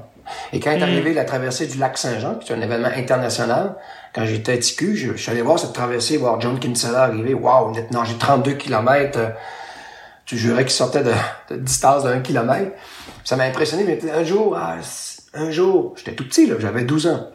Et 0.53 0.61
quand 0.61 0.71
est 0.71 0.79
mm. 0.79 0.83
arrivé 0.83 1.15
la 1.15 1.25
traversée 1.25 1.67
du 1.67 1.79
lac 1.79 1.99
Saint-Jean, 1.99 2.37
qui 2.37 2.53
est 2.53 2.57
un 2.57 2.61
événement 2.61 2.91
international, 2.95 3.75
quand 4.15 4.25
j'étais 4.25 4.59
ticu, 4.59 4.97
je, 4.97 5.13
je, 5.13 5.17
suis 5.17 5.31
allé 5.31 5.43
voir 5.43 5.59
cette 5.59 5.73
traversée, 5.73 6.17
voir 6.17 6.41
John 6.41 6.59
Kinsella 6.59 7.03
arriver. 7.03 7.35
Waouh, 7.35 7.71
on 7.71 7.75
est 7.75 7.91
nagé 7.91 8.15
32 8.19 8.53
km 8.53 9.19
tu 10.25 10.39
jurais 10.39 10.65
qu'il 10.65 10.73
sortait 10.73 11.03
de, 11.03 11.13
de 11.51 11.57
distance 11.57 12.05
d'un 12.05 12.21
kilomètre. 12.21 12.73
Ça 13.25 13.37
m'a 13.37 13.45
impressionné, 13.45 13.85
mais 13.85 14.11
un 14.11 14.25
jour, 14.25 14.57
ah, 14.57 14.77
un 15.35 15.51
jour, 15.51 15.95
j'étais 15.97 16.13
tout 16.13 16.25
petit, 16.25 16.51
j'avais 16.59 16.85
12 16.85 17.07
ans. 17.09 17.29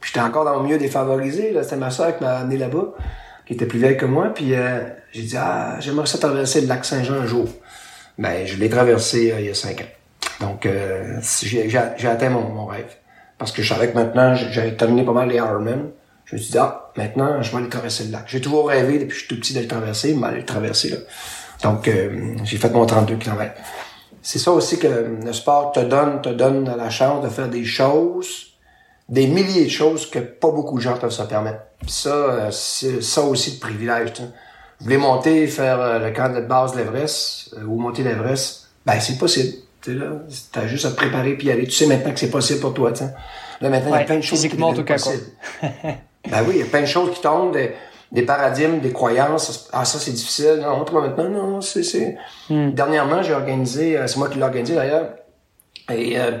Puis 0.00 0.10
j'étais 0.12 0.24
encore 0.24 0.44
dans 0.44 0.56
le 0.58 0.62
milieu 0.64 0.78
défavorisé, 0.78 1.56
c'était 1.62 1.76
ma 1.76 1.90
soeur 1.90 2.16
qui 2.16 2.24
m'a 2.24 2.38
amené 2.38 2.58
là-bas, 2.58 2.94
qui 3.46 3.54
était 3.54 3.66
plus 3.66 3.78
vieille 3.78 3.96
que 3.96 4.06
moi, 4.06 4.34
puis 4.34 4.54
euh, 4.54 4.80
j'ai 5.12 5.22
dit, 5.22 5.36
ah, 5.36 5.76
j'aimerais 5.80 6.06
ça 6.06 6.18
traverser 6.18 6.60
le 6.60 6.66
lac 6.66 6.84
Saint-Jean 6.84 7.14
un 7.14 7.26
jour. 7.26 7.48
Ben, 8.18 8.46
je 8.46 8.56
l'ai 8.56 8.68
traversé 8.68 9.32
euh, 9.32 9.40
il 9.40 9.46
y 9.46 9.50
a 9.50 9.54
5 9.54 9.80
ans. 9.80 9.84
Donc, 10.40 10.66
euh, 10.66 11.18
j'ai 11.42 12.06
atteint 12.06 12.30
mon, 12.30 12.48
mon, 12.48 12.66
rêve. 12.66 12.94
Parce 13.38 13.52
que 13.52 13.62
je 13.62 13.72
savais 13.72 13.88
que 13.88 13.94
maintenant, 13.94 14.34
j'avais 14.34 14.76
terminé 14.76 15.04
pas 15.04 15.12
mal 15.12 15.28
les 15.28 15.36
Ironman. 15.36 15.90
Je 16.26 16.36
me 16.36 16.40
suis 16.40 16.52
dit, 16.52 16.58
ah, 16.58 16.90
maintenant, 16.96 17.42
je 17.42 17.50
vais 17.50 17.58
aller 17.58 17.68
traverser 17.68 18.04
le 18.04 18.12
lac. 18.12 18.24
J'ai 18.26 18.40
toujours 18.40 18.68
rêvé, 18.68 18.98
depuis 18.98 19.08
que 19.08 19.14
je 19.14 19.18
suis 19.20 19.28
tout 19.28 19.36
petit, 19.36 19.54
de 19.54 19.60
le 19.60 19.68
traverser, 19.68 20.14
mais 20.14 20.28
aller 20.28 20.38
le 20.38 20.44
traverser, 20.44 20.90
là. 20.90 20.96
Donc, 21.64 21.88
euh, 21.88 22.36
j'ai 22.44 22.58
fait 22.58 22.70
mon 22.70 22.84
32 22.84 23.16
km. 23.16 23.54
C'est 24.20 24.38
ça 24.38 24.52
aussi 24.52 24.78
que 24.78 24.86
le 25.24 25.32
sport 25.32 25.72
te 25.72 25.80
donne, 25.80 26.20
te 26.20 26.28
donne 26.28 26.72
la 26.76 26.90
chance 26.90 27.24
de 27.24 27.30
faire 27.30 27.48
des 27.48 27.64
choses, 27.64 28.52
des 29.08 29.26
milliers 29.26 29.64
de 29.64 29.70
choses 29.70 30.08
que 30.08 30.18
pas 30.18 30.50
beaucoup 30.50 30.76
de 30.76 30.82
gens 30.82 30.96
peuvent 30.98 31.10
se 31.10 31.22
permettre. 31.22 31.60
ça, 31.86 32.10
euh, 32.10 32.50
c'est 32.50 33.02
ça 33.02 33.22
aussi 33.22 33.56
de 33.56 33.60
privilège. 33.60 34.12
Vous 34.18 34.84
voulez 34.84 34.98
monter, 34.98 35.46
faire 35.46 35.80
euh, 35.80 35.98
le 35.98 36.10
camp 36.12 36.34
de 36.34 36.42
base 36.42 36.72
de 36.72 36.78
l'Everest 36.78 37.54
ou 37.66 37.80
monter 37.80 38.02
l'Everest, 38.02 38.68
ben 38.84 39.00
c'est 39.00 39.16
possible. 39.16 39.54
Tu 39.80 39.98
as 40.54 40.66
juste 40.66 40.86
à 40.86 40.90
te 40.90 40.96
préparer 40.96 41.34
puis 41.34 41.48
y 41.48 41.50
aller. 41.50 41.64
Tu 41.64 41.72
sais 41.72 41.86
maintenant 41.86 42.12
que 42.12 42.20
c'est 42.20 42.30
possible 42.30 42.60
pour 42.60 42.74
toi. 42.74 42.92
Là 43.60 43.70
maintenant, 43.70 43.94
il 43.94 44.00
y 44.00 44.02
a 44.02 44.04
plein 44.04 44.16
de 44.16 44.22
choses 44.22 44.46
qui 44.46 44.58
sont 44.58 44.84
possibles. 44.84 45.22
ben 45.62 46.44
oui, 46.46 46.54
il 46.56 46.58
y 46.58 46.62
a 46.62 46.66
plein 46.66 46.82
de 46.82 46.86
choses 46.86 47.14
qui 47.14 47.20
tombent 47.22 47.56
des 48.12 48.22
paradigmes, 48.22 48.80
des 48.80 48.92
croyances. 48.92 49.68
Ah, 49.72 49.84
ça, 49.84 49.98
c'est 49.98 50.12
difficile. 50.12 50.60
Non, 50.62 50.78
montre-moi 50.78 51.02
maintenant. 51.08 51.28
Non, 51.28 51.60
c'est, 51.60 51.82
c'est... 51.82 52.16
Hmm. 52.48 52.70
Dernièrement, 52.70 53.22
j'ai 53.22 53.34
organisé, 53.34 53.98
euh, 53.98 54.06
c'est 54.06 54.18
moi 54.18 54.28
qui 54.28 54.38
l'ai 54.38 54.44
organisé 54.44 54.74
d'ailleurs. 54.74 55.10
Et 55.92 56.18
euh, 56.18 56.38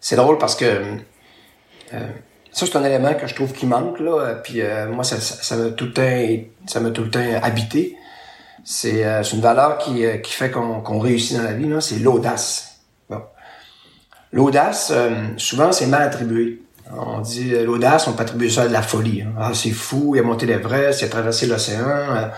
c'est 0.00 0.16
drôle 0.16 0.38
parce 0.38 0.54
que 0.54 0.64
euh, 0.64 2.00
ça, 2.52 2.66
c'est 2.66 2.76
un 2.76 2.84
élément 2.84 3.14
que 3.14 3.26
je 3.26 3.34
trouve 3.34 3.52
qui 3.52 3.66
manque, 3.66 4.00
là. 4.00 4.36
Puis 4.42 4.62
moi, 4.90 5.04
ça, 5.04 5.20
ça, 5.20 5.56
m'a 5.56 5.70
tout 5.70 5.86
le 5.86 5.92
temps, 5.92 6.46
ça 6.66 6.80
m'a 6.80 6.90
tout 6.90 7.02
le 7.02 7.10
temps 7.10 7.20
habité. 7.42 7.96
C'est, 8.64 9.04
c'est 9.22 9.36
une 9.36 9.42
valeur 9.42 9.78
qui, 9.78 10.04
qui 10.22 10.32
fait 10.32 10.50
qu'on, 10.50 10.80
qu'on 10.80 10.98
réussit 10.98 11.36
dans 11.36 11.42
la 11.42 11.52
vie, 11.52 11.68
là. 11.68 11.82
C'est 11.82 11.98
l'audace. 11.98 12.80
Bon. 13.10 13.20
L'audace, 14.32 14.90
souvent, 15.36 15.70
c'est 15.70 15.86
mal 15.86 16.02
attribué. 16.02 16.62
On 16.94 17.20
dit 17.20 17.52
euh, 17.52 17.64
l'audace, 17.64 18.06
on 18.06 18.12
peut 18.12 18.22
attribuer 18.22 18.50
ça 18.50 18.62
à 18.62 18.68
de 18.68 18.72
la 18.72 18.82
folie. 18.82 19.22
Hein. 19.22 19.32
Ah, 19.38 19.52
c'est 19.54 19.70
fou, 19.70 20.14
il 20.14 20.20
a 20.20 20.22
monté 20.22 20.46
l'Everest, 20.46 21.00
il 21.02 21.06
a 21.06 21.08
traversé 21.08 21.46
l'océan. 21.46 21.88
Euh, 21.88 22.28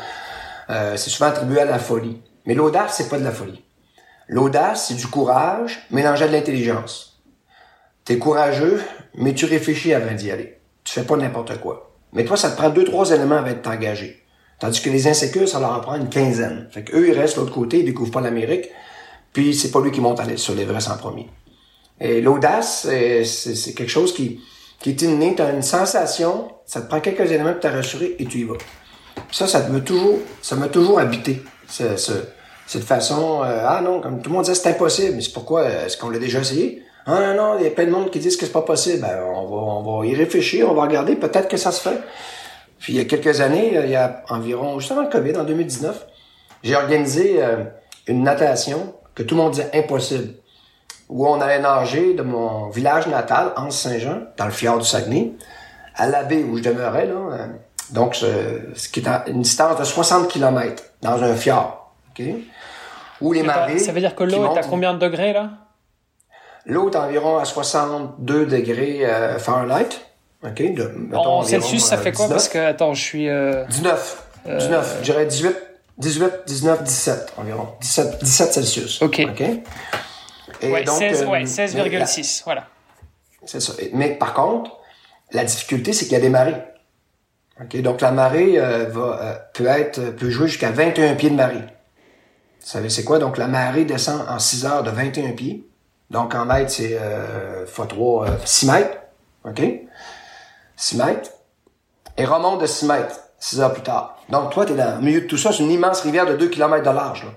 euh, 0.71 0.97
c'est 0.97 1.11
souvent 1.11 1.29
attribué 1.29 1.61
à 1.61 1.65
la 1.65 1.79
folie. 1.79 2.21
Mais 2.47 2.55
l'audace, 2.55 2.95
c'est 2.97 3.09
pas 3.09 3.19
de 3.19 3.25
la 3.25 3.33
folie. 3.33 3.63
L'audace, 4.27 4.89
c'est 4.89 4.95
du 4.95 5.07
courage 5.07 5.87
mélangé 5.91 6.25
à 6.25 6.29
de 6.29 6.33
l'intelligence. 6.33 7.21
T'es 8.05 8.19
courageux, 8.19 8.83
mais 9.15 9.35
tu 9.35 9.45
réfléchis 9.45 9.93
avant 9.93 10.15
d'y 10.15 10.31
aller. 10.31 10.59
Tu 10.85 10.95
fais 10.95 11.03
pas 11.03 11.17
n'importe 11.17 11.59
quoi. 11.61 11.91
Mais 12.13 12.25
toi, 12.25 12.37
ça 12.37 12.51
te 12.51 12.57
prend 12.57 12.71
deux, 12.71 12.85
trois 12.85 13.11
éléments 13.11 13.37
avant 13.37 13.49
de 13.49 13.55
t'engager. 13.55 14.25
Tandis 14.59 14.81
que 14.81 14.91
les 14.91 15.07
insécures, 15.07 15.49
ça 15.49 15.61
leur 15.61 15.73
en 15.73 15.81
prend 15.81 15.95
une 15.97 16.09
quinzaine. 16.09 16.69
Fait 16.71 16.83
qu'eux, 16.83 17.09
ils 17.09 17.19
restent 17.19 17.37
de 17.37 17.43
l'autre 17.43 17.55
côté, 17.55 17.81
ils 17.81 17.85
découvrent 17.85 18.11
pas 18.11 18.21
l'Amérique, 18.21 18.69
puis 19.33 19.55
c'est 19.55 19.71
pas 19.71 19.81
lui 19.81 19.93
qui 19.93 20.01
monte 20.01 20.21
sur 20.37 20.55
l'Everest 20.55 20.91
en 20.91 20.97
premier. 20.97 21.29
Et 22.01 22.21
l'audace, 22.21 22.89
c'est 23.25 23.75
quelque 23.75 23.91
chose 23.91 24.15
qui, 24.15 24.41
qui 24.81 24.91
est 24.91 25.03
inné. 25.03 25.35
Tu 25.35 25.43
as 25.43 25.51
une 25.51 25.63
sensation, 25.63 26.49
ça 26.67 26.81
te 26.81 26.89
prend 26.89 27.01
quelques 27.01 27.31
éléments 27.31 27.55
pour 27.55 27.71
rassurer 27.71 28.17
et 28.19 28.25
tu 28.25 28.39
y 28.39 28.45
vas. 28.45 28.57
Ça, 29.33 29.47
ça 29.47 29.69
m'a 29.69 29.81
toujours, 29.81 30.19
ça 30.43 30.57
m'a 30.57 30.69
toujours 30.69 31.01
habité. 31.01 31.43
Ce, 31.69 31.85
cette 32.67 32.85
façon, 32.85 33.43
euh, 33.43 33.65
ah 33.67 33.81
non, 33.83 34.01
comme 34.01 34.21
tout 34.21 34.31
le 34.31 34.37
monde 34.37 34.45
disait, 34.45 34.55
c'est 34.55 34.71
impossible. 34.71 35.17
Mais 35.17 35.21
c'est 35.23 35.33
pourquoi? 35.33 35.63
Euh, 35.63 35.87
est-ce 35.87 35.97
qu'on 35.97 36.11
l'a 36.11 36.19
déjà 36.19 36.41
essayé? 36.41 36.83
Ah 37.07 37.21
non, 37.21 37.35
non, 37.35 37.59
il 37.59 37.65
y 37.65 37.67
a 37.67 37.71
plein 37.71 37.87
de 37.87 37.91
monde 37.91 38.11
qui 38.11 38.19
disent 38.19 38.37
que 38.37 38.47
c'est 38.47 38.53
pas 38.53 38.63
possible. 38.63 39.01
Ben, 39.01 39.21
on 39.25 39.47
va, 39.47 39.57
on 39.57 40.01
va 40.01 40.07
y 40.07 40.15
réfléchir, 40.15 40.71
on 40.71 40.75
va 40.75 40.83
regarder, 40.83 41.17
peut-être 41.17 41.49
que 41.49 41.57
ça 41.57 41.73
se 41.73 41.81
fait. 41.81 41.99
Puis 42.79 42.93
il 42.93 42.97
y 42.97 43.01
a 43.01 43.05
quelques 43.07 43.41
années, 43.41 43.73
il 43.83 43.91
y 43.91 43.97
a 43.97 44.23
environ, 44.29 44.79
juste 44.79 44.93
avant 44.93 45.03
le 45.03 45.09
COVID, 45.09 45.37
en 45.37 45.45
2019, 45.45 46.07
j'ai 46.63 46.77
organisé 46.77 47.43
euh, 47.43 47.65
une 48.07 48.23
natation 48.23 48.95
que 49.15 49.23
tout 49.23 49.35
le 49.35 49.43
monde 49.43 49.53
disait 49.53 49.71
impossible 49.75 50.35
où 51.09 51.27
on 51.27 51.41
allait 51.41 51.61
nager 51.61 52.15
de 52.15 52.23
mon 52.23 52.69
village 52.69 53.07
natal, 53.07 53.53
Anse-Saint-Jean, 53.57 54.23
dans 54.37 54.45
le 54.45 54.51
fjord 54.51 54.79
du 54.79 54.85
Saguenay, 54.85 55.33
à 55.95 56.07
la 56.07 56.23
baie 56.23 56.43
où 56.43 56.59
je 56.59 56.63
demeurais, 56.63 57.07
là. 57.07 57.15
Euh, 57.15 57.47
donc, 57.91 58.15
ce, 58.15 58.89
qui 58.91 59.01
est 59.01 59.09
à 59.09 59.25
une 59.29 59.41
distance 59.41 59.79
de 59.79 59.85
60 59.85 60.29
km 60.29 60.83
dans 61.01 61.23
un 61.23 61.35
fjord. 61.35 61.91
OK? 62.11 62.27
Où 63.23 63.33
les 63.33 63.43
marées. 63.43 63.79
Ça 63.79 63.93
veut 63.93 64.01
dire 64.01 64.15
que 64.15 64.25
l'eau 64.25 64.55
est 64.55 64.59
à 64.59 64.63
combien 64.63 64.93
de 64.93 64.99
degrés, 64.99 65.33
là? 65.33 65.51
L'eau 66.67 66.91
est 66.91 66.97
environ 66.97 67.39
à 67.39 67.47
62 67.47 68.45
degrés 68.45 69.07
euh, 69.07 69.39
Fahrenheit. 69.39 69.89
OK? 70.45 70.75
De, 70.75 70.93
en 71.15 71.43
Celsius, 71.43 71.83
ça 71.83 71.97
fait 71.97 72.13
quoi? 72.13 72.27
Euh, 72.27 72.29
Parce 72.29 72.51
que, 72.51 72.59
attends, 72.59 72.93
je 72.93 73.03
suis. 73.03 73.29
19. 73.71 74.25
19. 74.47 74.99
Je 75.01 75.05
dirais 75.05 75.25
18, 75.25 75.57
18, 75.97 76.31
19, 76.47 76.83
17 76.83 77.33
environ. 77.39 77.69
17, 77.81 78.23
17 78.23 78.53
Celsius. 78.53 79.03
OK. 79.03 79.27
OK? 79.31 79.43
Et 80.61 80.85
donc, 80.85 81.01
16,6, 81.01 81.77
euh, 81.77 82.43
voilà. 82.45 82.67
C'est 83.45 83.61
ça. 83.61 83.73
Mais 83.93 84.11
par 84.15 84.35
contre, 84.35 84.79
la 85.33 85.45
difficulté, 85.45 85.93
c'est 85.93 86.05
qu'il 86.05 86.15
y 86.15 86.17
a 86.17 86.21
des 86.21 86.31
marées. 86.31 86.57
Okay? 87.63 87.83
Donc 87.83 88.01
la 88.01 88.13
marée 88.13 88.59
euh, 88.59 88.87
va, 88.89 89.21
euh, 89.21 89.35
peut 89.53 89.67
être 89.67 90.01
peut 90.17 90.31
jouer 90.31 90.49
jusqu'à 90.49 90.71
21 90.71 91.15
pieds 91.15 91.31
de 91.31 91.35
marée. 91.35 91.57
Vous 91.57 92.67
savez 92.67 92.89
c'est 92.89 93.05
quoi? 93.05 93.19
Donc 93.19 93.37
la 93.39 93.47
marée 93.47 93.85
descend 93.85 94.25
en 94.29 94.39
6 94.39 94.67
heures 94.67 94.83
de 94.83 94.91
21 94.91 95.33
pieds. 95.33 95.65
Donc 96.11 96.35
en 96.35 96.47
mètres, 96.47 96.71
c'est 96.71 96.97
euh, 97.01 97.67
x3, 97.67 98.39
6 98.45 98.67
mètres. 98.71 98.99
OK? 99.45 99.63
6 100.77 100.97
mètres. 100.97 101.31
Et 102.17 102.25
remonte 102.25 102.61
de 102.61 102.67
6 102.67 102.87
mètres, 102.87 103.17
6 103.39 103.61
heures 103.61 103.73
plus 103.73 103.83
tard. 103.83 104.19
Donc 104.29 104.51
toi, 104.51 104.67
tu 104.67 104.73
es 104.73 104.77
dans 104.77 104.97
le 104.97 105.03
milieu 105.03 105.21
de 105.23 105.27
tout 105.27 105.37
ça. 105.37 105.53
C'est 105.53 105.63
une 105.63 105.71
immense 105.71 106.01
rivière 106.01 106.27
de 106.27 106.37
2 106.37 106.49
km 106.49 106.83
de 106.83 106.91
large. 106.95 107.25
Là. 107.25 107.31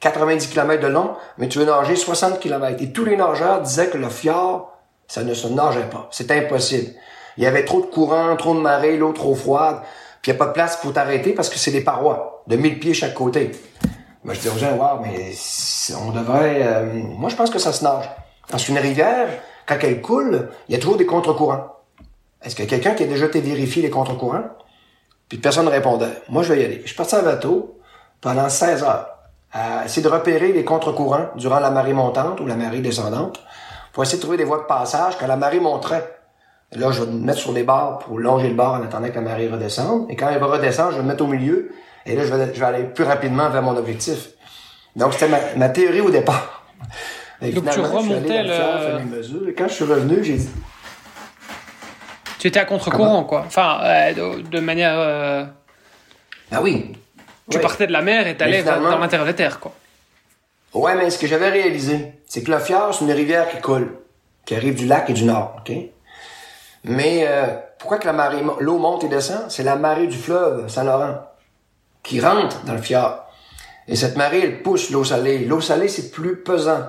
90 0.00 0.46
km 0.48 0.82
de 0.82 0.88
long, 0.88 1.14
mais 1.38 1.48
tu 1.48 1.58
veux 1.58 1.66
nager 1.66 1.94
60 1.94 2.40
km. 2.40 2.82
Et 2.82 2.92
tous 2.92 3.04
les 3.04 3.16
nageurs 3.16 3.60
disaient 3.60 3.88
que 3.88 3.98
le 3.98 4.08
fjord, 4.08 4.78
ça 5.06 5.22
ne 5.22 5.34
se 5.34 5.46
nageait 5.46 5.88
pas. 5.90 6.08
C'est 6.10 6.30
impossible. 6.30 6.92
Il 7.36 7.44
y 7.44 7.46
avait 7.46 7.64
trop 7.64 7.80
de 7.80 7.86
courant, 7.86 8.34
trop 8.36 8.54
de 8.54 8.60
marée, 8.60 8.96
l'eau 8.96 9.12
trop 9.12 9.34
froide, 9.34 9.80
puis 10.22 10.30
il 10.30 10.34
n'y 10.34 10.40
a 10.40 10.44
pas 10.44 10.48
de 10.48 10.52
place 10.52 10.76
pour 10.76 10.92
t'arrêter 10.92 11.32
parce 11.32 11.48
que 11.48 11.58
c'est 11.58 11.70
des 11.70 11.82
parois 11.82 12.42
de 12.46 12.56
1000 12.56 12.78
pieds 12.80 12.94
chaque 12.94 13.14
côté. 13.14 13.52
Moi, 14.24 14.34
je 14.34 14.40
dis 14.40 14.48
aux 14.48 14.58
gens, 14.58 14.72
wow, 14.76 15.00
mais 15.02 15.32
on 16.02 16.10
devrait... 16.10 16.60
Euh, 16.62 16.84
moi, 16.92 17.30
je 17.30 17.36
pense 17.36 17.50
que 17.50 17.58
ça 17.58 17.72
se 17.72 17.82
nage. 17.84 18.10
Parce 18.50 18.64
qu'une 18.64 18.78
rivière, 18.78 19.28
quand 19.66 19.78
elle 19.82 20.00
coule, 20.00 20.50
il 20.68 20.74
y 20.74 20.76
a 20.76 20.80
toujours 20.80 20.96
des 20.96 21.06
contre-courants. 21.06 21.76
Est-ce 22.42 22.54
qu'il 22.54 22.64
y 22.64 22.68
a 22.68 22.70
quelqu'un 22.70 22.94
qui 22.94 23.04
a 23.04 23.06
déjà 23.06 23.26
été 23.26 23.40
vérifié 23.40 23.82
les 23.82 23.90
contre-courants? 23.90 24.44
Puis 25.28 25.38
personne 25.38 25.64
ne 25.64 25.70
répondait. 25.70 26.22
Moi, 26.28 26.42
je 26.42 26.52
vais 26.52 26.62
y 26.62 26.64
aller. 26.64 26.80
Je 26.82 26.88
suis 26.88 26.96
parti 26.96 27.14
en 27.14 27.22
bateau 27.22 27.78
pendant 28.20 28.48
16 28.48 28.82
heures 28.82 29.19
à 29.52 29.84
essayer 29.84 30.02
de 30.02 30.08
repérer 30.08 30.52
les 30.52 30.64
contre-courants 30.64 31.28
durant 31.36 31.60
la 31.60 31.70
marée 31.70 31.92
montante 31.92 32.40
ou 32.40 32.46
la 32.46 32.54
marée 32.54 32.80
descendante 32.80 33.42
pour 33.92 34.02
essayer 34.02 34.18
de 34.18 34.22
trouver 34.22 34.36
des 34.36 34.44
voies 34.44 34.58
de 34.58 34.64
passage 34.64 35.14
quand 35.18 35.26
la 35.26 35.36
marée 35.36 35.60
monterait. 35.60 36.18
là, 36.72 36.92
je 36.92 37.02
vais 37.02 37.10
me 37.10 37.18
mettre 37.18 37.40
sur 37.40 37.52
des 37.52 37.64
barres 37.64 37.98
pour 37.98 38.18
longer 38.18 38.48
le 38.48 38.54
bord 38.54 38.74
en 38.74 38.82
attendant 38.82 39.08
que 39.08 39.14
la 39.14 39.20
marée 39.22 39.48
redescende. 39.48 40.06
Et 40.08 40.16
quand 40.16 40.28
elle 40.28 40.38
va 40.38 40.46
redescendre, 40.46 40.92
je 40.92 40.96
vais 40.96 41.02
me 41.02 41.08
mettre 41.08 41.24
au 41.24 41.26
milieu. 41.26 41.72
Et 42.06 42.14
là, 42.14 42.24
je 42.24 42.32
vais, 42.32 42.54
je 42.54 42.60
vais 42.60 42.66
aller 42.66 42.84
plus 42.84 43.04
rapidement 43.04 43.50
vers 43.50 43.62
mon 43.62 43.76
objectif. 43.76 44.28
Donc, 44.94 45.14
c'était 45.14 45.30
ma, 45.56 45.68
théorie 45.68 46.00
au 46.00 46.10
départ. 46.10 46.64
Et 47.42 47.52
Donc, 47.52 47.70
tu 47.70 47.80
remontais 47.80 48.42
le. 48.44 49.48
Et 49.48 49.54
quand 49.54 49.68
je 49.68 49.72
suis 49.72 49.84
revenu, 49.84 50.22
j'ai 50.22 50.36
dit, 50.36 50.50
Tu 52.38 52.48
étais 52.48 52.60
à 52.60 52.64
contre-courant, 52.64 53.24
quoi. 53.24 53.44
Enfin, 53.46 53.80
euh, 53.82 54.12
de, 54.12 54.42
de 54.42 54.60
manière. 54.60 54.94
euh, 54.96 55.44
ah 56.52 56.60
oui. 56.62 56.92
Tu 57.50 57.56
Ouais. 57.56 57.62
partais 57.62 57.86
de 57.86 57.92
la 57.92 58.00
mer 58.02 58.26
et 58.26 58.36
t'allais 58.36 58.62
dans 58.62 58.98
l'intérieur 58.98 59.26
des 59.26 59.34
terres, 59.34 59.60
quoi. 59.60 59.72
Ouais, 60.72 60.94
mais 60.94 61.10
ce 61.10 61.18
que 61.18 61.26
j'avais 61.26 61.48
réalisé, 61.50 62.12
c'est 62.26 62.42
que 62.44 62.50
le 62.50 62.58
fjord, 62.60 62.94
c'est 62.94 63.04
une 63.04 63.10
rivière 63.12 63.48
qui 63.50 63.60
coule, 63.60 63.98
qui 64.46 64.54
arrive 64.54 64.74
du 64.76 64.86
lac 64.86 65.10
et 65.10 65.12
du 65.12 65.24
nord, 65.24 65.56
OK? 65.58 65.72
Mais 66.84 67.24
euh, 67.28 67.46
pourquoi 67.78 67.98
que 67.98 68.06
la 68.06 68.12
marée, 68.12 68.42
l'eau 68.60 68.78
monte 68.78 69.04
et 69.04 69.08
descend? 69.08 69.50
C'est 69.50 69.64
la 69.64 69.76
marée 69.76 70.06
du 70.06 70.16
fleuve 70.16 70.68
Saint-Laurent 70.68 71.18
qui 72.02 72.20
rentre 72.20 72.62
dans 72.64 72.72
le 72.74 72.80
fjord. 72.80 73.26
Et 73.88 73.96
cette 73.96 74.16
marée, 74.16 74.40
elle 74.42 74.62
pousse 74.62 74.90
l'eau 74.90 75.04
salée. 75.04 75.38
L'eau 75.44 75.60
salée, 75.60 75.88
c'est 75.88 76.10
plus 76.10 76.36
pesant 76.42 76.86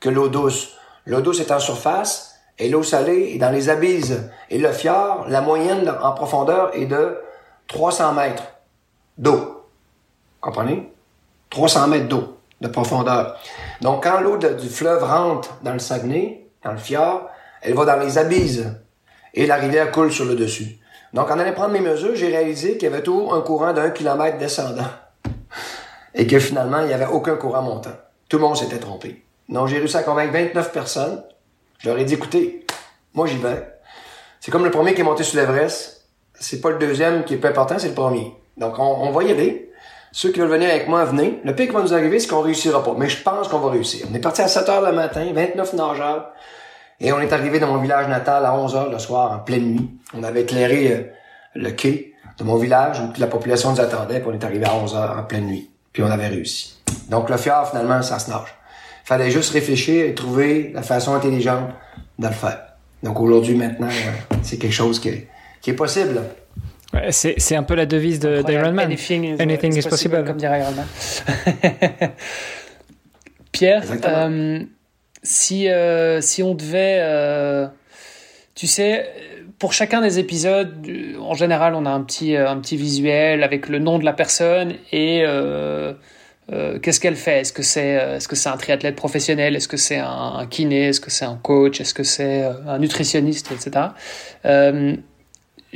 que 0.00 0.08
l'eau 0.08 0.28
douce. 0.28 0.76
L'eau 1.04 1.20
douce 1.20 1.40
est 1.40 1.50
en 1.50 1.58
surface 1.58 2.36
et 2.58 2.68
l'eau 2.68 2.82
salée 2.84 3.32
est 3.34 3.38
dans 3.38 3.50
les 3.50 3.68
abysses. 3.68 4.14
Et 4.48 4.58
le 4.58 4.72
fjord, 4.72 5.26
la 5.28 5.40
moyenne 5.40 5.92
en 6.02 6.12
profondeur 6.12 6.70
est 6.74 6.86
de 6.86 7.18
300 7.66 8.12
mètres 8.14 8.44
d'eau. 9.18 9.53
Comprenez? 10.44 10.92
300 11.48 11.88
mètres 11.88 12.08
d'eau 12.08 12.36
de 12.60 12.68
profondeur. 12.68 13.40
Donc, 13.80 14.02
quand 14.02 14.20
l'eau 14.20 14.36
du 14.36 14.68
fleuve 14.68 15.02
rentre 15.02 15.56
dans 15.62 15.72
le 15.72 15.78
Saguenay, 15.78 16.46
dans 16.62 16.72
le 16.72 16.78
fjord, 16.78 17.30
elle 17.62 17.72
va 17.72 17.86
dans 17.86 17.96
les 17.96 18.18
abysses 18.18 18.62
et 19.32 19.46
la 19.46 19.56
rivière 19.56 19.90
coule 19.90 20.12
sur 20.12 20.26
le 20.26 20.34
dessus. 20.34 20.76
Donc, 21.14 21.30
en 21.30 21.38
allant 21.38 21.52
prendre 21.54 21.72
mes 21.72 21.80
mesures, 21.80 22.14
j'ai 22.14 22.26
réalisé 22.26 22.74
qu'il 22.74 22.90
y 22.90 22.92
avait 22.92 23.02
toujours 23.02 23.34
un 23.34 23.40
courant 23.40 23.72
d'un 23.72 23.88
kilomètre 23.88 24.36
descendant 24.36 24.84
et 26.14 26.26
que 26.26 26.38
finalement, 26.38 26.80
il 26.80 26.88
n'y 26.88 26.92
avait 26.92 27.06
aucun 27.06 27.36
courant 27.36 27.62
montant. 27.62 27.96
Tout 28.28 28.36
le 28.36 28.42
monde 28.42 28.58
s'était 28.58 28.78
trompé. 28.78 29.24
Donc, 29.48 29.68
j'ai 29.68 29.78
réussi 29.78 29.96
à 29.96 30.02
convaincre 30.02 30.34
29 30.34 30.72
personnes. 30.72 31.24
Je 31.78 31.88
leur 31.88 31.98
ai 31.98 32.04
dit, 32.04 32.14
écoutez, 32.14 32.66
moi, 33.14 33.26
j'y 33.26 33.38
vais. 33.38 33.66
C'est 34.40 34.50
comme 34.50 34.64
le 34.64 34.70
premier 34.70 34.92
qui 34.92 35.00
est 35.00 35.04
monté 35.04 35.24
sur 35.24 35.40
l'Everest. 35.40 36.06
C'est 36.34 36.60
pas 36.60 36.68
le 36.68 36.78
deuxième 36.78 37.24
qui 37.24 37.32
est 37.32 37.38
plus 37.38 37.48
important, 37.48 37.78
c'est 37.78 37.88
le 37.88 37.94
premier. 37.94 38.34
Donc, 38.58 38.78
on, 38.78 38.82
on 38.82 39.10
va 39.10 39.22
y 39.22 39.30
aller. 39.30 39.70
Ceux 40.16 40.30
qui 40.30 40.38
veulent 40.38 40.48
venir 40.48 40.70
avec 40.70 40.86
moi, 40.86 41.04
venez. 41.04 41.40
Le 41.42 41.56
pire 41.56 41.66
qui 41.66 41.72
va 41.72 41.82
nous 41.82 41.92
arriver, 41.92 42.20
c'est 42.20 42.28
qu'on 42.28 42.40
réussira 42.40 42.84
pas. 42.84 42.94
Mais 42.96 43.08
je 43.08 43.20
pense 43.20 43.48
qu'on 43.48 43.58
va 43.58 43.72
réussir. 43.72 44.06
On 44.08 44.14
est 44.14 44.20
parti 44.20 44.42
à 44.42 44.46
7 44.46 44.68
heures 44.68 44.80
le 44.80 44.92
matin, 44.92 45.26
29 45.34 45.72
nageurs. 45.72 46.30
Et 47.00 47.12
on 47.12 47.18
est 47.18 47.32
arrivé 47.32 47.58
dans 47.58 47.66
mon 47.66 47.78
village 47.78 48.06
natal 48.06 48.46
à 48.46 48.54
11 48.54 48.76
heures 48.76 48.90
le 48.90 49.00
soir, 49.00 49.32
en 49.32 49.38
pleine 49.40 49.72
nuit. 49.72 49.90
On 50.16 50.22
avait 50.22 50.42
éclairé 50.42 50.92
euh, 50.92 51.12
le 51.56 51.72
quai 51.72 52.12
de 52.38 52.44
mon 52.44 52.54
village 52.54 53.00
où 53.00 53.08
toute 53.08 53.18
la 53.18 53.26
population 53.26 53.72
nous 53.72 53.80
attendait, 53.80 54.20
puis 54.20 54.28
on 54.30 54.34
est 54.34 54.44
arrivé 54.44 54.64
à 54.64 54.76
11 54.76 54.94
heures 54.94 55.18
en 55.18 55.24
pleine 55.24 55.46
nuit. 55.46 55.68
Puis 55.92 56.04
on 56.04 56.10
avait 56.12 56.28
réussi. 56.28 56.80
Donc 57.10 57.28
le 57.28 57.36
fjord, 57.36 57.70
finalement, 57.70 58.00
ça 58.02 58.20
se 58.20 58.30
nage. 58.30 58.54
Fallait 59.02 59.32
juste 59.32 59.50
réfléchir 59.50 60.06
et 60.06 60.14
trouver 60.14 60.70
la 60.72 60.82
façon 60.82 61.14
intelligente 61.14 61.70
de 62.20 62.28
le 62.28 62.32
faire. 62.32 62.60
Donc 63.02 63.18
aujourd'hui, 63.18 63.56
maintenant, 63.56 63.88
euh, 63.88 64.36
c'est 64.42 64.58
quelque 64.58 64.72
chose 64.74 65.00
qui 65.00 65.08
est 65.08 65.72
possible. 65.72 66.20
Ouais, 66.94 67.12
C'est 67.12 67.34
c'est 67.38 67.56
un 67.56 67.62
peu 67.62 67.74
la 67.74 67.86
devise 67.86 68.20
de- 68.20 68.42
d'Iron 68.42 68.72
Man. 68.72 68.86
Anything 68.86 69.24
is, 69.36 69.42
Anything 69.42 69.76
is 69.76 69.82
possible. 69.82 70.24
Comme 70.24 70.36
dirait 70.36 70.60
Iron 70.60 70.72
Man. 70.72 70.86
Pierre, 73.52 73.82
euh, 74.04 74.60
si, 75.22 75.68
euh, 75.68 76.20
si 76.20 76.42
on 76.42 76.54
devait. 76.54 76.98
euh, 77.00 77.66
tu 78.54 78.66
sais, 78.66 79.08
pour 79.58 79.72
chacun 79.72 80.00
des 80.00 80.18
épisodes, 80.18 80.74
en 81.20 81.34
général, 81.34 81.74
on 81.74 81.86
a 81.86 81.90
un 81.90 82.02
petit, 82.02 82.36
un 82.36 82.58
petit 82.58 82.76
visuel 82.76 83.42
avec 83.42 83.68
le 83.68 83.78
nom 83.78 83.98
de 83.98 84.04
la 84.04 84.12
personne 84.12 84.74
et. 84.92 85.22
euh, 85.24 85.92
euh, 86.52 86.78
qu'est-ce 86.78 87.00
qu'elle 87.00 87.16
fait? 87.16 87.40
Est-ce 87.40 87.54
que 87.54 87.62
c'est 87.62 87.86
est-ce 88.16 88.28
que 88.28 88.36
c'est 88.36 88.50
un 88.50 88.56
triathlète 88.58 88.96
professionnel? 88.96 89.56
Est-ce 89.56 89.66
que 89.66 89.78
c'est 89.78 89.96
un, 89.96 90.34
un 90.36 90.46
kiné? 90.46 90.88
Est-ce 90.88 91.00
que 91.00 91.10
c'est 91.10 91.24
un 91.24 91.36
coach? 91.42 91.80
Est-ce 91.80 91.94
que 91.94 92.02
c'est 92.02 92.44
un 92.66 92.78
nutritionniste, 92.78 93.50
etc. 93.50 93.86
Euh, 94.44 94.94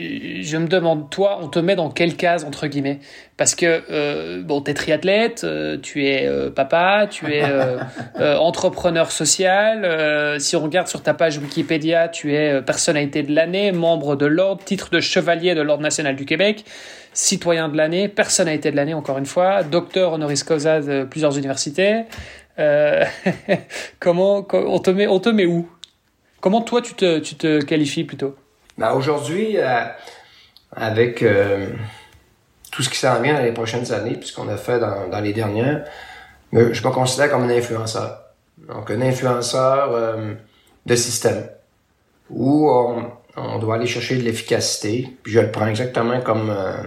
je 0.00 0.56
me 0.56 0.68
demande, 0.68 1.10
toi, 1.10 1.40
on 1.42 1.48
te 1.48 1.58
met 1.58 1.74
dans 1.74 1.90
quelle 1.90 2.16
case, 2.16 2.44
entre 2.44 2.68
guillemets? 2.68 3.00
Parce 3.36 3.54
que, 3.56 3.82
euh, 3.90 4.42
bon, 4.42 4.60
t'es 4.60 4.72
triathlète, 4.74 5.42
euh, 5.44 5.76
tu 5.82 6.06
es 6.06 6.26
euh, 6.26 6.50
papa, 6.50 7.08
tu 7.10 7.32
es 7.34 7.42
euh, 7.42 7.78
entrepreneur 8.38 9.10
social. 9.10 10.40
si 10.40 10.54
on 10.56 10.60
regarde 10.62 10.86
sur 10.86 11.02
ta 11.02 11.14
page 11.14 11.38
Wikipédia, 11.38 12.08
tu 12.08 12.34
es 12.34 12.62
personnalité 12.62 13.22
de 13.24 13.34
l'année, 13.34 13.72
membre 13.72 14.14
de 14.14 14.26
l'ordre, 14.26 14.62
titre 14.64 14.90
de 14.90 15.00
chevalier 15.00 15.54
de 15.54 15.62
l'Ordre 15.62 15.82
national 15.82 16.14
du 16.14 16.24
Québec, 16.24 16.64
citoyen 17.12 17.68
de 17.68 17.76
l'année, 17.76 18.06
personnalité 18.08 18.70
de 18.70 18.76
l'année, 18.76 18.94
encore 18.94 19.18
une 19.18 19.26
fois, 19.26 19.62
docteur 19.64 20.12
honoris 20.12 20.44
causa 20.44 20.80
de 20.80 21.04
plusieurs 21.04 21.36
universités. 21.36 22.02
Comment, 24.00 24.42
co- 24.42 24.64
on, 24.66 24.78
te 24.78 24.90
met, 24.90 25.06
on 25.06 25.20
te 25.20 25.28
met 25.28 25.46
où? 25.46 25.68
Comment 26.40 26.60
toi, 26.62 26.82
tu 26.82 26.94
te, 26.94 27.18
tu 27.18 27.34
te 27.34 27.60
qualifies 27.64 28.04
plutôt? 28.04 28.34
Ben, 28.78 28.92
aujourd'hui, 28.92 29.56
euh, 29.58 29.84
avec 30.74 31.22
euh, 31.22 31.66
tout 32.70 32.82
ce 32.82 32.88
qui 32.88 32.96
s'en 32.96 33.20
vient 33.20 33.34
dans 33.34 33.42
les 33.42 33.52
prochaines 33.52 33.92
années, 33.92 34.14
puis 34.14 34.28
ce 34.28 34.34
qu'on 34.34 34.48
a 34.48 34.56
fait 34.56 34.78
dans, 34.78 35.08
dans 35.08 35.20
les 35.20 35.32
dernières, 35.32 35.84
euh, 36.54 36.72
je 36.72 36.86
me 36.86 36.92
considère 36.92 37.30
comme 37.30 37.42
un 37.42 37.50
influenceur. 37.50 38.20
Donc, 38.68 38.90
un 38.90 39.00
influenceur 39.00 39.92
euh, 39.92 40.34
de 40.86 40.94
système, 40.94 41.48
où 42.30 42.70
on, 42.70 43.10
on 43.36 43.58
doit 43.58 43.74
aller 43.74 43.86
chercher 43.86 44.16
de 44.16 44.22
l'efficacité, 44.22 45.08
puis 45.22 45.32
je 45.32 45.40
le 45.40 45.50
prends 45.50 45.66
exactement 45.66 46.20
comme 46.20 46.50
euh, 46.50 46.82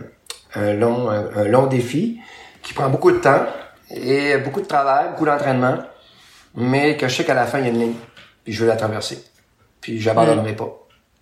un, 0.55 0.73
long, 0.73 1.09
un, 1.09 1.29
un 1.35 1.45
long 1.45 1.67
défi 1.67 2.19
qui 2.61 2.73
prend 2.73 2.89
beaucoup 2.89 3.11
de 3.11 3.17
temps 3.17 3.45
et 3.89 4.37
beaucoup 4.37 4.61
de 4.61 4.67
travail, 4.67 5.09
beaucoup 5.09 5.25
d'entraînement, 5.25 5.77
mais 6.55 6.95
que 6.95 7.09
je 7.09 7.15
sais 7.15 7.25
qu'à 7.25 7.33
la 7.33 7.45
fin, 7.45 7.59
il 7.59 7.65
y 7.65 7.67
a 7.67 7.71
une 7.71 7.79
ligne, 7.79 7.95
puis 8.45 8.53
je 8.53 8.61
veux 8.61 8.67
la 8.67 8.77
traverser. 8.77 9.21
Puis 9.81 9.99
j'abandonnerai 9.99 10.55
pas 10.55 10.80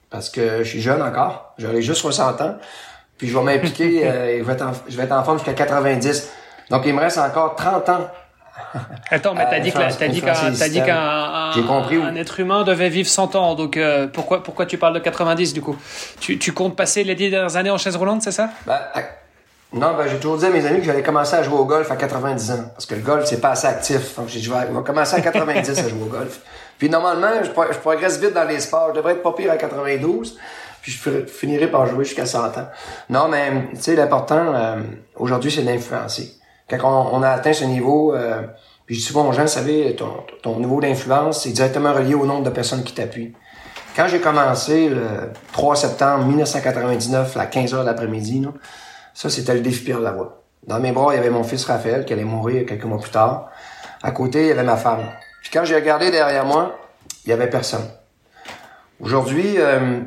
parce 0.10 0.30
que 0.30 0.64
je 0.64 0.70
suis 0.70 0.82
jeune 0.82 1.02
encore, 1.02 1.54
j'aurai 1.58 1.82
juste 1.82 2.02
60 2.02 2.42
ans, 2.42 2.56
puis 3.18 3.28
je 3.28 3.38
vais 3.38 3.44
m'impliquer, 3.44 4.02
euh, 4.10 4.26
et 4.28 4.40
je, 4.40 4.44
vais 4.44 4.54
être 4.54 4.62
en, 4.66 4.72
je 4.88 4.98
vais 4.98 5.04
être 5.04 5.12
en 5.12 5.24
forme 5.24 5.38
jusqu'à 5.38 5.54
90. 5.54 6.30
Donc 6.70 6.84
il 6.86 6.94
me 6.94 7.00
reste 7.00 7.18
encore 7.18 7.56
30 7.56 7.90
ans. 7.90 8.08
Attends, 9.10 9.34
mais 9.34 9.46
t'as 9.50 9.58
Euh, 9.58 9.60
dit 9.62 9.72
que 9.72 9.78
la- 9.80 9.92
t'as 9.94 10.08
dit 10.10 10.20
qu'un 10.22 10.28
qu'un 10.34 10.52
systèmes. 10.52 10.90
un- 10.90 12.16
être 12.16 12.40
humain 12.40 12.64
devait 12.64 12.90
vivre 12.90 13.08
100 13.10 13.36
ans. 13.36 13.56
Donc 13.56 13.78
euh, 13.78 14.08
pourquoi 14.08 14.44
pourquoi 14.44 14.66
tu 14.66 14.78
parles 14.78 14.94
de 14.94 15.00
90 15.00 15.54
du 15.54 15.62
coup? 15.62 15.78
Tu, 16.20 16.38
tu 16.38 16.52
comptes 16.52 16.76
passer 16.76 17.04
les 17.04 17.16
10 17.16 17.30
dernières 17.32 17.56
années 17.56 17.70
en 17.72 17.78
chaise 17.78 17.96
roulante, 17.96 18.22
c'est 18.22 18.32
ça? 18.34 18.50
Ben, 18.68 18.78
non, 19.72 19.94
ben 19.96 20.08
j'ai 20.10 20.18
toujours 20.18 20.38
dit 20.38 20.46
à 20.46 20.50
mes 20.50 20.66
amis 20.66 20.80
que 20.80 20.86
j'allais 20.86 21.04
commencer 21.04 21.36
à 21.36 21.44
jouer 21.44 21.58
au 21.58 21.66
golf 21.66 21.90
à 21.92 21.96
90 21.96 22.52
ans, 22.52 22.64
parce 22.74 22.86
que 22.86 22.96
le 22.96 23.02
golf 23.02 23.26
c'est 23.26 23.40
pas 23.40 23.52
assez 23.52 23.68
actif. 23.68 24.16
Donc 24.18 24.28
j'ai 24.28 24.40
dit, 24.40 24.46
je 24.46 24.52
vais 24.52 24.84
commencer 24.86 25.16
à 25.16 25.22
90 25.22 25.70
à 25.80 25.88
jouer 25.90 26.02
au 26.02 26.06
golf. 26.08 26.40
Puis 26.80 26.90
normalement, 26.90 27.44
je, 27.44 27.50
je 27.74 27.78
progresse 27.78 28.20
vite 28.20 28.34
dans 28.34 28.46
les 28.46 28.60
sports. 28.60 28.88
Je 28.90 28.96
devrais 28.96 29.14
être 29.14 29.22
pas 29.22 29.34
pire 29.34 29.52
à 29.52 29.58
92. 29.58 30.40
Puis 30.82 30.92
je 30.94 30.98
fi- 30.98 31.28
finirai 31.28 31.68
par 31.68 31.86
jouer 31.86 32.06
jusqu'à 32.06 32.26
100 32.26 32.40
ans. 32.58 32.68
Non, 33.10 33.28
mais 33.28 33.52
tu 33.76 33.82
sais, 33.82 33.96
l'important 33.96 34.56
euh, 34.56 34.78
aujourd'hui, 35.18 35.52
c'est 35.52 35.62
d'influencer. 35.62 36.34
Quand 36.70 36.80
on, 36.84 37.18
on 37.18 37.22
a 37.22 37.30
atteint 37.30 37.54
ce 37.54 37.66
niveau, 37.66 38.16
euh, 38.16 38.42
puis 38.86 38.96
je 38.96 39.00
dis 39.02 39.06
souvent 39.06 39.28
aux 39.28 39.34
gens, 39.34 39.42
vous 39.44 39.48
savez, 39.48 39.96
ton, 39.96 40.24
ton 40.42 40.58
niveau 40.58 40.80
d'influence, 40.80 41.44
c'est 41.44 41.50
directement 41.52 41.94
relié 41.94 42.16
au 42.16 42.26
nombre 42.26 42.44
de 42.44 42.50
personnes 42.50 42.84
qui 42.84 42.94
t'appuient. 42.94 43.34
Quand 43.96 44.08
j'ai 44.08 44.20
commencé 44.22 44.88
le 44.88 45.32
3 45.52 45.76
septembre 45.76 46.24
1999 46.26 47.36
à 47.38 47.46
15h 47.48 47.82
de 47.82 47.86
l'après-midi, 47.86 48.48
ça 49.14 49.30
c'était 49.30 49.54
le 49.56 49.60
défi 49.60 49.84
Pierre 49.84 50.00
Lavoie. 50.00 50.44
Dans 50.66 50.80
mes 50.80 50.92
bras, 50.94 51.14
il 51.14 51.18
y 51.18 51.20
avait 51.20 51.30
mon 51.32 51.44
fils 51.44 51.66
Raphaël 51.66 52.06
qui 52.06 52.14
allait 52.14 52.24
mourir 52.24 52.66
quelques 52.66 52.86
mois 52.86 53.00
plus 53.00 53.12
tard. 53.12 53.50
À 54.04 54.12
côté, 54.12 54.42
il 54.44 54.48
y 54.48 54.52
avait 54.52 54.64
ma 54.64 54.78
femme. 54.78 55.02
Puis 55.42 55.52
quand 55.52 55.66
j'ai 55.66 55.76
regardé 55.76 56.12
derrière 56.12 56.46
moi, 56.46 56.80
il 57.26 57.30
y 57.30 57.34
avait 57.34 57.50
personne. 57.50 57.88
Aujourd'hui, 59.00 59.56
euh, 59.58 60.00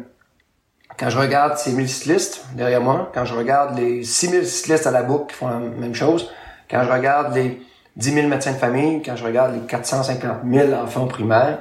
quand 0.99 1.11
je 1.11 1.19
regarde 1.19 1.57
ces 1.57 1.73
1000 1.73 1.89
cyclistes 1.89 2.45
derrière 2.55 2.81
moi, 2.81 3.11
quand 3.15 3.25
je 3.25 3.35
regarde 3.35 3.79
les 3.79 4.05
6000 4.05 4.47
cyclistes 4.47 4.87
à 4.87 4.91
la 4.91 5.03
boucle 5.03 5.33
qui 5.33 5.35
font 5.35 5.49
la 5.49 5.59
même 5.59 5.95
chose, 5.95 6.31
quand 6.71 6.85
je 6.85 6.91
regarde 6.91 7.35
les 7.35 7.61
10 7.97 8.13
000 8.13 8.29
médecins 8.29 8.53
de 8.53 8.59
famille, 8.59 9.03
quand 9.03 9.17
je 9.17 9.25
regarde 9.25 9.55
les 9.55 9.61
450 9.61 10.39
000 10.51 10.73
enfants 10.73 11.07
primaires, 11.07 11.59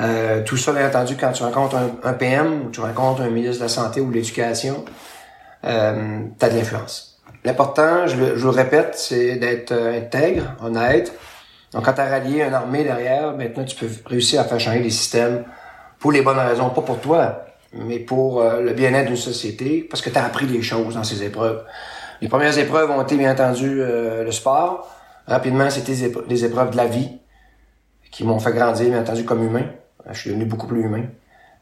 euh, 0.00 0.42
tout 0.42 0.56
ça, 0.56 0.72
bien 0.72 0.86
entendu, 0.86 1.16
quand 1.16 1.32
tu 1.32 1.42
rencontres 1.42 1.76
un, 2.02 2.12
PM 2.12 2.66
ou 2.66 2.70
tu 2.70 2.80
rencontres 2.80 3.22
un 3.22 3.30
ministre 3.30 3.58
de 3.58 3.64
la 3.64 3.68
Santé 3.68 4.00
ou 4.00 4.10
de 4.10 4.14
l'Éducation, 4.14 4.84
euh, 5.64 6.20
tu 6.38 6.44
as 6.44 6.48
de 6.48 6.56
l'influence. 6.56 7.18
L'important, 7.44 8.06
je, 8.06 8.36
je 8.36 8.44
le 8.44 8.50
répète, 8.50 8.94
c'est 8.96 9.36
d'être 9.36 9.72
euh, 9.72 9.98
intègre, 9.98 10.54
honnête. 10.62 11.12
Donc, 11.72 11.84
quand 11.84 11.92
tu 11.92 12.00
as 12.00 12.08
rallié 12.08 12.42
une 12.42 12.54
armée 12.54 12.84
derrière, 12.84 13.32
maintenant, 13.36 13.64
tu 13.64 13.76
peux 13.76 13.88
réussir 14.06 14.40
à 14.40 14.44
faire 14.44 14.60
changer 14.60 14.80
les 14.80 14.90
systèmes 14.90 15.44
pour 15.98 16.12
les 16.12 16.22
bonnes 16.22 16.38
raisons, 16.38 16.70
pas 16.70 16.82
pour 16.82 17.00
toi, 17.00 17.44
mais 17.72 17.98
pour 17.98 18.40
euh, 18.40 18.60
le 18.60 18.72
bien-être 18.72 19.08
d'une 19.08 19.16
société, 19.16 19.86
parce 19.88 20.00
que 20.00 20.10
tu 20.10 20.18
as 20.18 20.24
appris 20.24 20.46
des 20.46 20.62
choses 20.62 20.94
dans 20.94 21.04
ces 21.04 21.22
épreuves. 21.22 21.64
Les 22.20 22.28
premières 22.28 22.56
épreuves 22.56 22.90
ont 22.90 23.02
été, 23.02 23.16
bien 23.16 23.32
entendu, 23.32 23.80
euh, 23.80 24.24
le 24.24 24.32
sport. 24.32 24.88
Rapidement, 25.26 25.68
c'était 25.70 25.92
les, 25.92 26.08
épre- 26.08 26.24
les 26.28 26.44
épreuves 26.44 26.70
de 26.70 26.76
la 26.76 26.86
vie 26.86 27.10
qui 28.10 28.24
m'ont 28.24 28.38
fait 28.38 28.52
grandir, 28.52 28.88
bien 28.88 29.00
entendu, 29.00 29.24
comme 29.24 29.42
humain. 29.42 29.66
Je 30.10 30.18
suis 30.18 30.30
devenu 30.30 30.44
beaucoup 30.46 30.68
plus 30.68 30.82
humain 30.82 31.04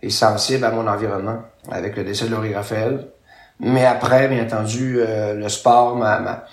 et 0.03 0.11
sensible 0.11 0.65
à 0.65 0.71
mon 0.71 0.87
environnement 0.87 1.39
avec 1.71 1.97
le 1.97 2.05
décès 2.05 2.27
de 2.27 2.31
Laurie 2.31 2.55
Raphaël. 2.55 3.09
Mais 3.59 3.87
après, 3.87 4.29
bien 4.29 4.45
entendu, 4.45 4.97
euh, 4.99 5.35
le 5.35 5.49
sport 5.49 5.97
m'a 5.97 6.45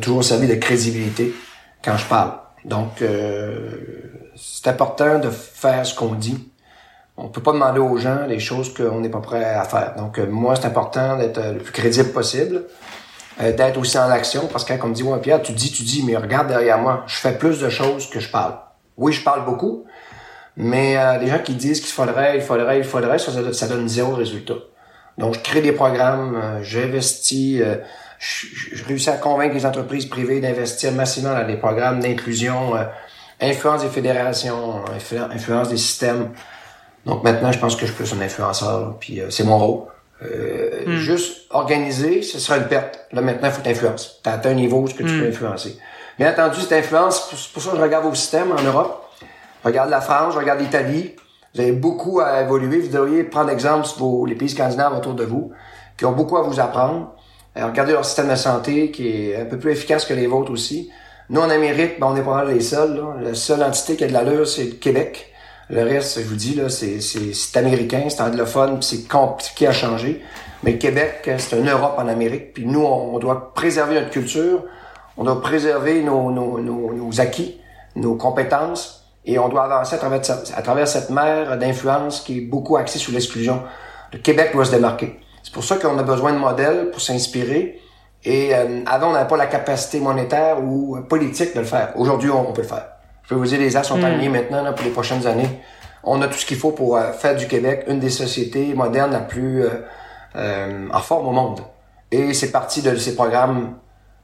toujours 0.00 0.24
servi 0.24 0.48
de 0.48 0.54
crédibilité 0.54 1.34
quand 1.84 1.96
je 1.96 2.06
parle. 2.06 2.32
Donc, 2.64 3.02
euh, 3.02 3.70
c'est 4.36 4.68
important 4.68 5.18
de 5.18 5.30
faire 5.30 5.84
ce 5.84 5.94
qu'on 5.94 6.14
dit. 6.14 6.48
On 7.16 7.28
peut 7.28 7.42
pas 7.42 7.52
demander 7.52 7.80
aux 7.80 7.96
gens 7.98 8.26
les 8.26 8.38
choses 8.38 8.72
qu'on 8.72 9.00
n'est 9.00 9.10
pas 9.10 9.20
prêt 9.20 9.44
à 9.44 9.64
faire. 9.64 9.94
Donc, 9.96 10.18
euh, 10.18 10.26
moi, 10.26 10.56
c'est 10.56 10.66
important 10.66 11.18
d'être 11.18 11.40
le 11.40 11.58
plus 11.58 11.72
crédible 11.72 12.10
possible, 12.10 12.64
euh, 13.40 13.52
d'être 13.52 13.78
aussi 13.78 13.98
en 13.98 14.10
action, 14.10 14.48
parce 14.50 14.64
que 14.64 14.72
quand 14.72 14.86
on 14.86 14.88
me 14.90 14.94
dit, 14.94 15.02
ouais, 15.02 15.18
Pierre, 15.18 15.42
tu 15.42 15.52
dis, 15.52 15.70
tu 15.70 15.82
dis, 15.82 16.02
mais 16.04 16.16
regarde 16.16 16.48
derrière 16.48 16.78
moi, 16.78 17.04
je 17.06 17.16
fais 17.16 17.36
plus 17.36 17.60
de 17.60 17.68
choses 17.68 18.08
que 18.08 18.20
je 18.20 18.30
parle. 18.30 18.54
Oui, 18.96 19.12
je 19.12 19.22
parle 19.22 19.44
beaucoup, 19.44 19.84
mais 20.56 20.96
euh, 20.96 21.18
les 21.18 21.26
gens 21.28 21.38
qui 21.38 21.54
disent 21.54 21.80
qu'il 21.80 21.92
faudrait, 21.92 22.36
il 22.36 22.42
faudrait, 22.42 22.78
il 22.78 22.84
faudrait, 22.84 23.18
ça, 23.18 23.52
ça 23.52 23.68
donne 23.68 23.88
zéro 23.88 24.14
résultat. 24.14 24.54
Donc, 25.18 25.34
je 25.34 25.40
crée 25.40 25.60
des 25.60 25.72
programmes, 25.72 26.36
euh, 26.36 26.62
j'investis, 26.62 27.62
euh, 28.22 28.46
je, 28.54 28.76
je, 28.76 28.84
réussis 28.84 29.10
à 29.10 29.16
convaincre 29.16 29.54
les 29.54 29.66
entreprises 29.66 30.06
privées 30.06 30.40
d'investir 30.40 30.92
massivement 30.92 31.34
dans 31.34 31.46
des 31.46 31.56
programmes 31.56 32.00
d'inclusion, 32.00 32.76
euh, 32.76 32.84
influence 33.40 33.82
des 33.82 33.88
fédérations, 33.88 34.84
influence 35.30 35.68
des 35.68 35.76
systèmes. 35.76 36.30
Donc 37.04 37.24
maintenant, 37.24 37.50
je 37.50 37.58
pense 37.58 37.74
que 37.74 37.82
je 37.82 37.92
suis 37.92 37.94
plus 37.94 38.12
un 38.14 38.20
influenceur, 38.20 38.96
puis 39.00 39.20
c'est 39.30 39.44
mon 39.44 39.58
rôle. 39.58 39.88
Mm. 40.86 40.96
Juste 40.96 41.48
organiser, 41.50 42.22
ce 42.22 42.38
sera 42.38 42.58
une 42.58 42.68
perte. 42.68 43.06
Là 43.12 43.22
maintenant, 43.22 43.48
il 43.48 43.54
faut 43.54 43.62
t'influencer. 43.62 44.10
Tu 44.22 44.30
atteint 44.30 44.50
un 44.50 44.54
niveau 44.54 44.78
où 44.78 44.84
que 44.84 44.92
tu 44.92 45.02
peux 45.02 45.26
mm. 45.26 45.30
influencer. 45.30 45.78
Bien 46.18 46.30
entendu, 46.30 46.60
cette 46.60 46.72
influence, 46.72 47.28
c'est 47.34 47.52
pour 47.52 47.62
ça 47.62 47.70
que 47.70 47.76
je 47.76 47.82
regarde 47.82 48.04
vos 48.04 48.14
systèmes 48.14 48.52
en 48.52 48.62
Europe. 48.62 49.10
Je 49.62 49.68
regarde 49.68 49.90
la 49.90 50.00
France, 50.00 50.34
je 50.34 50.38
regarde 50.38 50.60
l'Italie. 50.60 51.16
Vous 51.54 51.60
avez 51.60 51.72
beaucoup 51.72 52.20
à 52.20 52.42
évoluer. 52.42 52.80
Vous 52.80 52.92
devriez 52.92 53.24
prendre 53.24 53.50
exemple 53.50 53.86
sur 53.86 54.26
les 54.26 54.34
pays 54.34 54.48
scandinaves 54.48 54.96
autour 54.96 55.14
de 55.14 55.24
vous, 55.24 55.52
qui 55.96 56.04
ont 56.04 56.12
beaucoup 56.12 56.36
à 56.36 56.42
vous 56.42 56.60
apprendre. 56.60 57.14
Euh, 57.56 57.66
regardez 57.66 57.92
leur 57.92 58.04
système 58.04 58.28
de 58.28 58.34
santé, 58.34 58.90
qui 58.90 59.08
est 59.08 59.36
un 59.36 59.44
peu 59.44 59.58
plus 59.58 59.72
efficace 59.72 60.04
que 60.04 60.14
les 60.14 60.26
vôtres 60.26 60.50
aussi. 60.50 60.90
Nous, 61.30 61.40
en 61.40 61.50
Amérique, 61.50 62.00
ben, 62.00 62.08
on 62.08 62.16
est 62.16 62.22
pas 62.22 62.36
mal 62.36 62.54
les 62.54 62.60
seuls. 62.60 62.96
Là. 62.96 63.16
La 63.22 63.34
seule 63.34 63.62
entité 63.62 63.96
qui 63.96 64.04
a 64.04 64.08
de 64.08 64.12
l'allure, 64.12 64.46
c'est 64.46 64.64
le 64.64 64.72
Québec. 64.72 65.32
Le 65.70 65.82
reste, 65.82 66.20
je 66.20 66.26
vous 66.26 66.34
dis, 66.34 66.54
là, 66.54 66.68
c'est, 66.68 67.00
c'est, 67.00 67.56
américain, 67.56 68.04
c'est 68.08 68.20
anglophone, 68.20 68.82
c'est 68.82 69.08
compliqué 69.08 69.66
à 69.68 69.72
changer. 69.72 70.22
Mais 70.62 70.72
le 70.72 70.78
Québec, 70.78 71.30
c'est 71.38 71.58
une 71.58 71.68
Europe 71.68 71.94
en 71.98 72.08
Amérique. 72.08 72.52
Puis 72.52 72.66
nous, 72.66 72.84
on, 72.84 73.18
doit 73.18 73.54
préserver 73.54 73.94
notre 73.94 74.10
culture, 74.10 74.64
on 75.16 75.24
doit 75.24 75.40
préserver 75.40 76.02
nos, 76.02 76.30
nos, 76.30 76.60
nos, 76.60 76.92
nos 76.92 77.20
acquis, 77.20 77.58
nos 77.96 78.16
compétences 78.16 79.04
et 79.24 79.38
on 79.38 79.48
doit 79.48 79.64
avancer 79.64 79.94
à 79.94 79.98
travers, 79.98 80.20
à 80.30 80.62
travers 80.62 80.88
cette 80.88 81.10
mer 81.10 81.56
d'influence 81.56 82.20
qui 82.20 82.38
est 82.38 82.42
beaucoup 82.42 82.76
axée 82.76 82.98
sur 82.98 83.12
l'exclusion. 83.12 83.62
Le 84.12 84.18
Québec 84.18 84.50
doit 84.52 84.64
se 84.64 84.72
démarquer. 84.72 85.21
C'est 85.42 85.52
pour 85.52 85.64
ça 85.64 85.76
qu'on 85.76 85.98
a 85.98 86.02
besoin 86.02 86.32
de 86.32 86.38
modèles 86.38 86.90
pour 86.90 87.00
s'inspirer. 87.00 87.80
Et 88.24 88.54
euh, 88.54 88.82
avant, 88.86 89.10
on 89.10 89.12
n'avait 89.12 89.28
pas 89.28 89.36
la 89.36 89.46
capacité 89.46 89.98
monétaire 89.98 90.62
ou 90.62 91.00
politique 91.08 91.54
de 91.54 91.60
le 91.60 91.66
faire. 91.66 91.92
Aujourd'hui, 91.96 92.30
on, 92.30 92.52
peut 92.52 92.62
le 92.62 92.68
faire. 92.68 92.86
Je 93.24 93.30
peux 93.30 93.34
vous 93.34 93.46
dire, 93.46 93.58
les 93.58 93.76
as 93.76 93.82
sont 93.82 93.98
hmm. 93.98 94.04
alignés 94.04 94.28
maintenant 94.28 94.62
là, 94.62 94.72
pour 94.72 94.84
les 94.84 94.92
prochaines 94.92 95.26
années. 95.26 95.60
On 96.04 96.20
a 96.22 96.28
tout 96.28 96.38
ce 96.38 96.46
qu'il 96.46 96.56
faut 96.56 96.72
pour 96.72 96.96
euh, 96.96 97.12
faire 97.12 97.34
du 97.34 97.46
Québec 97.48 97.84
une 97.88 97.98
des 97.98 98.10
sociétés 98.10 98.74
modernes 98.74 99.12
la 99.12 99.20
plus 99.20 99.64
euh, 100.36 100.88
en 100.92 101.00
forme 101.00 101.28
au 101.28 101.32
monde. 101.32 101.60
Et 102.10 102.34
c'est 102.34 102.50
parti 102.52 102.82
de 102.82 102.94
ces 102.96 103.14
programmes 103.14 103.74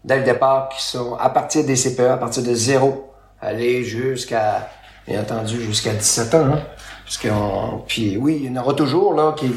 dès 0.04 0.18
le 0.18 0.24
départ 0.24 0.68
qui 0.68 0.82
sont 0.82 1.14
à 1.14 1.30
partir 1.30 1.64
des 1.64 1.74
CPE, 1.74 2.00
à 2.00 2.16
partir 2.16 2.42
de 2.42 2.54
zéro, 2.54 3.12
aller 3.40 3.82
jusqu'à 3.82 4.68
bien 5.06 5.22
entendu, 5.22 5.60
jusqu'à 5.60 5.92
17 5.92 6.34
ans. 6.34 6.46
Hein? 6.52 6.60
Parce 7.04 7.18
qu'on, 7.18 7.82
puis 7.86 8.16
oui, 8.16 8.42
il 8.44 8.52
y 8.52 8.58
en 8.58 8.60
aura 8.60 8.74
toujours 8.74 9.14
là 9.14 9.34
qui, 9.36 9.54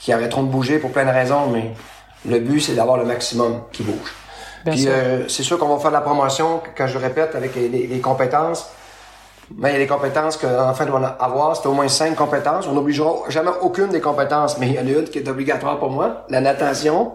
qui 0.00 0.12
arrêteront 0.12 0.42
de 0.42 0.48
bouger 0.48 0.78
pour 0.78 0.90
plein 0.90 1.04
de 1.04 1.10
raisons, 1.10 1.48
mais 1.52 1.72
le 2.28 2.38
but, 2.38 2.60
c'est 2.60 2.74
d'avoir 2.74 2.96
le 2.96 3.04
maximum 3.04 3.62
qui 3.72 3.82
bouge. 3.82 4.14
puis 4.64 4.88
euh, 4.88 5.28
c'est 5.28 5.42
sûr 5.42 5.58
qu'on 5.58 5.74
va 5.74 5.80
faire 5.80 5.90
la 5.90 6.00
promotion, 6.00 6.60
quand 6.76 6.86
je 6.86 6.98
répète, 6.98 7.34
avec 7.34 7.54
les, 7.54 8.00
compétences. 8.00 8.70
Mais 9.56 9.70
il 9.70 9.72
y 9.72 9.76
a 9.76 9.78
des 9.80 9.86
compétences 9.86 10.36
que 10.36 10.46
l'enfant 10.46 10.86
doit 10.86 11.04
avoir, 11.18 11.56
c'est 11.56 11.66
au 11.66 11.72
moins 11.72 11.88
cinq 11.88 12.14
compétences. 12.14 12.66
On 12.68 12.72
n'obligera 12.72 13.28
jamais 13.28 13.50
aucune 13.60 13.88
des 13.88 14.00
compétences, 14.00 14.58
mais 14.58 14.68
il 14.68 14.74
y 14.74 14.78
en 14.78 14.86
a 14.86 15.00
une 15.00 15.08
qui 15.08 15.18
est 15.18 15.28
obligatoire 15.28 15.78
pour 15.78 15.90
moi, 15.90 16.24
la 16.28 16.40
natation, 16.40 17.12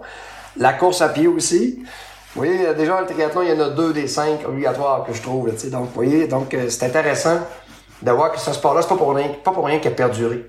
la 0.57 0.73
course 0.73 1.01
à 1.01 1.09
pied 1.09 1.27
aussi, 1.27 1.81
vous 2.35 2.41
voyez, 2.41 2.73
déjà, 2.73 2.99
le 2.99 3.07
triathlon, 3.07 3.43
il 3.43 3.49
y 3.49 3.53
en 3.53 3.61
a 3.61 3.69
deux 3.69 3.93
des 3.93 4.07
cinq 4.07 4.45
obligatoires 4.45 5.05
que 5.05 5.13
je 5.13 5.21
trouve. 5.21 5.47
Là, 5.47 5.53
donc, 5.71 5.85
vous 5.85 5.93
voyez, 5.93 6.27
donc 6.27 6.53
euh, 6.53 6.69
c'est 6.69 6.85
intéressant 6.85 7.39
de 8.01 8.11
voir 8.11 8.33
que 8.33 8.39
ce 8.39 8.51
sport-là, 8.51 8.81
c'est 8.81 8.89
pas 8.89 8.97
pour 8.97 9.15
rien, 9.15 9.29
pas 9.41 9.51
pour 9.51 9.65
rien 9.65 9.79
qu'il 9.79 9.89
a 9.89 9.95
perduré. 9.95 10.45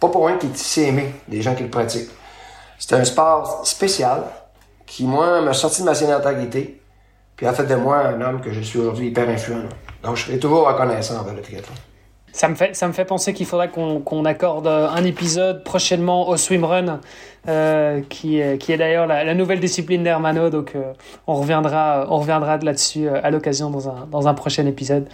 Pas 0.00 0.08
pour 0.08 0.26
rien 0.26 0.36
qu'il 0.36 0.50
est 0.50 0.56
si 0.56 0.82
aimé 0.82 1.12
des 1.28 1.42
gens 1.42 1.54
qui 1.54 1.62
le 1.64 1.70
pratiquent. 1.70 2.10
C'est 2.78 2.94
un 2.94 3.04
sport 3.04 3.66
spécial 3.66 4.22
qui, 4.86 5.04
moi, 5.04 5.40
m'a 5.40 5.52
sorti 5.52 5.80
de 5.80 5.86
ma 5.86 5.94
sédentarité 5.94 6.80
puis 7.38 7.46
a 7.46 7.52
fait 7.52 7.66
de 7.66 7.76
moi 7.76 7.98
un 7.98 8.20
homme 8.20 8.40
que 8.40 8.52
je 8.52 8.60
suis 8.60 8.80
aujourd'hui 8.80 9.08
hyper 9.08 9.28
influent. 9.28 9.62
Donc, 10.02 10.16
je 10.16 10.24
serai 10.26 10.38
toujours 10.40 10.66
reconnaissant 10.66 11.20
envers 11.20 11.34
le 11.34 11.40
triathlon. 11.40 11.72
Ça 12.32 12.48
me 12.48 12.56
fait, 12.56 12.74
ça 12.74 12.88
me 12.88 12.92
fait 12.92 13.04
penser 13.04 13.32
qu'il 13.32 13.46
faudrait 13.46 13.70
qu'on 13.70 14.24
accorde 14.24 14.66
un 14.66 15.04
épisode 15.04 15.62
prochainement 15.62 16.28
au 16.28 16.36
swimrun, 16.36 17.00
euh, 17.48 18.00
qui, 18.08 18.40
qui 18.58 18.72
est 18.72 18.76
d'ailleurs 18.76 19.06
la, 19.06 19.34
nouvelle 19.34 19.60
discipline 19.60 20.02
d'Hermano. 20.02 20.50
Donc, 20.50 20.72
euh, 20.74 20.92
on 21.28 21.34
reviendra, 21.34 22.06
on 22.10 22.18
reviendra 22.18 22.58
là-dessus 22.58 23.08
euh, 23.08 23.20
à 23.22 23.30
l'occasion 23.30 23.70
dans 23.70 23.88
un, 23.88 24.06
dans 24.10 24.26
un 24.26 24.34
prochain 24.34 24.66
épisode. 24.66 25.08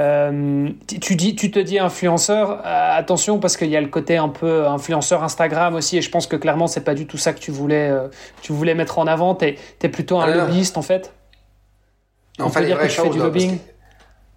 Euh, 0.00 0.70
tu, 1.00 1.16
dis, 1.16 1.36
tu 1.36 1.50
te 1.50 1.58
dis 1.58 1.78
influenceur, 1.78 2.60
attention 2.64 3.38
parce 3.38 3.56
qu'il 3.56 3.68
y 3.68 3.76
a 3.76 3.80
le 3.80 3.88
côté 3.88 4.16
un 4.16 4.30
peu 4.30 4.66
influenceur 4.66 5.22
Instagram 5.22 5.74
aussi, 5.74 5.98
et 5.98 6.02
je 6.02 6.10
pense 6.10 6.26
que 6.26 6.36
clairement 6.36 6.66
c'est 6.66 6.80
pas 6.80 6.94
du 6.94 7.06
tout 7.06 7.18
ça 7.18 7.32
que 7.32 7.40
tu 7.40 7.50
voulais, 7.50 7.92
tu 8.40 8.52
voulais 8.52 8.74
mettre 8.74 8.98
en 8.98 9.06
avant. 9.06 9.34
T'es 9.34 9.56
es 9.82 9.88
plutôt 9.88 10.18
un 10.18 10.34
lobbyiste 10.34 10.78
en 10.78 10.82
fait? 10.82 11.12
On, 12.38 12.48
fait 12.48 12.64
dire 12.64 12.78
que 12.78 12.86
tu 12.86 13.00
fais 13.00 13.10
du 13.10 13.18
lobbying. 13.18 13.58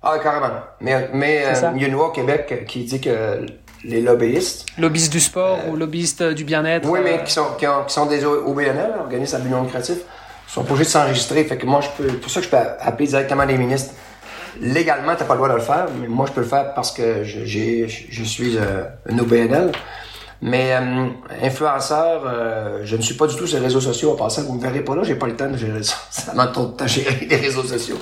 Ah, 0.06 0.20
carrément. 0.22 0.54
Mais, 0.82 1.10
mais 1.14 1.44
euh, 1.46 1.72
il 1.76 1.82
y 1.82 1.86
a 1.86 1.88
une 1.88 1.94
loi 1.94 2.10
au 2.10 2.12
Québec 2.12 2.66
qui 2.68 2.84
dit 2.84 3.02
que 3.02 3.44
les 3.84 4.02
lobbyistes. 4.02 4.68
Lobbyistes 4.78 5.12
du 5.12 5.20
sport 5.20 5.58
ou 5.68 5.76
lobbyistes 5.76 6.22
euh, 6.22 6.34
du 6.34 6.44
bien-être. 6.44 6.88
Oui, 6.88 7.00
mais 7.04 7.14
euh, 7.14 7.24
qui 7.24 7.34
sont, 7.34 7.48
qui, 7.58 7.66
sont 7.88 8.06
des 8.06 8.24
OBNL, 8.24 8.94
organismes 9.00 9.38
à 9.38 9.40
but 9.40 9.50
non 9.50 9.64
lucratif, 9.64 9.98
sont 10.48 10.62
obligés 10.62 10.84
de 10.84 10.90
s'enregistrer. 10.90 11.44
Fait 11.46 11.58
que 11.58 11.66
moi, 11.66 11.82
je 11.82 11.90
peux, 11.98 12.14
pour 12.14 12.30
ça 12.30 12.40
que 12.40 12.46
je 12.46 12.52
peux 12.52 12.58
appeler 12.58 13.08
directement 13.08 13.46
les 13.46 13.58
ministres. 13.58 13.96
Légalement, 14.62 15.16
t'as 15.16 15.26
pas 15.26 15.34
le 15.34 15.40
droit 15.40 15.50
de 15.50 15.56
le 15.56 15.62
faire, 15.62 15.88
mais 16.00 16.08
moi, 16.08 16.26
je 16.28 16.34
peux 16.34 16.42
le 16.42 16.48
faire 16.48 16.74
parce 16.74 16.92
que 16.92 17.24
je, 17.24 17.46
je 17.46 18.24
suis 18.24 18.58
un 18.58 19.20
OBNL. 19.20 19.72
Mais 20.42 20.74
influenceur, 21.42 22.82
je 22.84 22.96
ne 22.96 23.02
suis 23.02 23.16
pas 23.16 23.26
du 23.26 23.36
tout 23.36 23.48
sur 23.48 23.58
les 23.58 23.64
réseaux 23.64 23.82
sociaux. 23.82 24.12
En 24.12 24.16
passant, 24.16 24.44
vous 24.44 24.54
me 24.54 24.62
verrez 24.62 24.82
pas 24.82 24.96
là, 24.96 25.04
j'ai 25.04 25.16
pas 25.16 25.28
le 25.28 25.36
temps 25.36 25.50
de 25.50 25.58
gérer 25.58 25.82
ça. 25.82 25.96
Ça 26.12 26.34
m'a 26.34 26.48
trop 26.48 26.66
temps 26.66 26.88
gérer 26.88 27.26
les 27.28 27.36
réseaux 27.38 27.64
sociaux. 27.64 27.98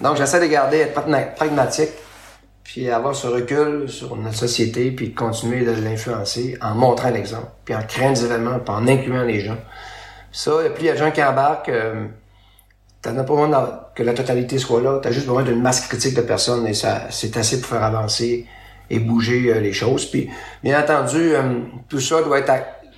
Donc, 0.00 0.16
j'essaie 0.16 0.40
de 0.40 0.46
garder, 0.46 0.78
être 0.78 1.34
pragmatique, 1.36 1.90
puis 2.64 2.90
avoir 2.90 3.14
ce 3.14 3.26
recul 3.26 3.88
sur 3.88 4.16
notre 4.16 4.36
société, 4.36 4.90
puis 4.90 5.12
continuer 5.12 5.64
de 5.64 5.72
l'influencer 5.72 6.56
en 6.62 6.74
montrant 6.74 7.10
l'exemple, 7.10 7.48
puis 7.64 7.74
en 7.74 7.82
créant 7.82 8.12
des 8.12 8.24
événements, 8.24 8.58
puis 8.58 8.74
en 8.74 8.86
incluant 8.88 9.24
les 9.24 9.40
gens. 9.40 9.58
Ça, 10.32 10.52
et 10.64 10.70
puis 10.70 10.84
il 10.84 10.86
y 10.86 10.90
a 10.90 10.92
des 10.92 10.98
gens 10.98 11.10
qui 11.10 11.22
embarquent, 11.22 11.68
euh, 11.68 12.06
t'en 13.02 13.16
as 13.16 13.24
pas 13.24 13.34
besoin 13.34 13.80
que 13.94 14.02
la 14.02 14.12
totalité 14.12 14.58
soit 14.58 14.82
là, 14.82 15.00
t'as 15.02 15.10
juste 15.10 15.26
besoin 15.26 15.42
d'une 15.42 15.62
masse 15.62 15.86
critique 15.86 16.14
de 16.14 16.20
personnes, 16.20 16.66
et 16.66 16.74
ça, 16.74 17.02
c'est 17.10 17.36
assez 17.36 17.60
pour 17.60 17.70
faire 17.70 17.82
avancer 17.82 18.46
et 18.90 18.98
bouger 18.98 19.52
euh, 19.52 19.60
les 19.60 19.72
choses. 19.72 20.06
Puis, 20.06 20.28
bien 20.62 20.80
entendu, 20.80 21.34
euh, 21.34 21.60
tout 21.88 22.00
ça 22.00 22.22
doit 22.22 22.40
être, 22.40 22.52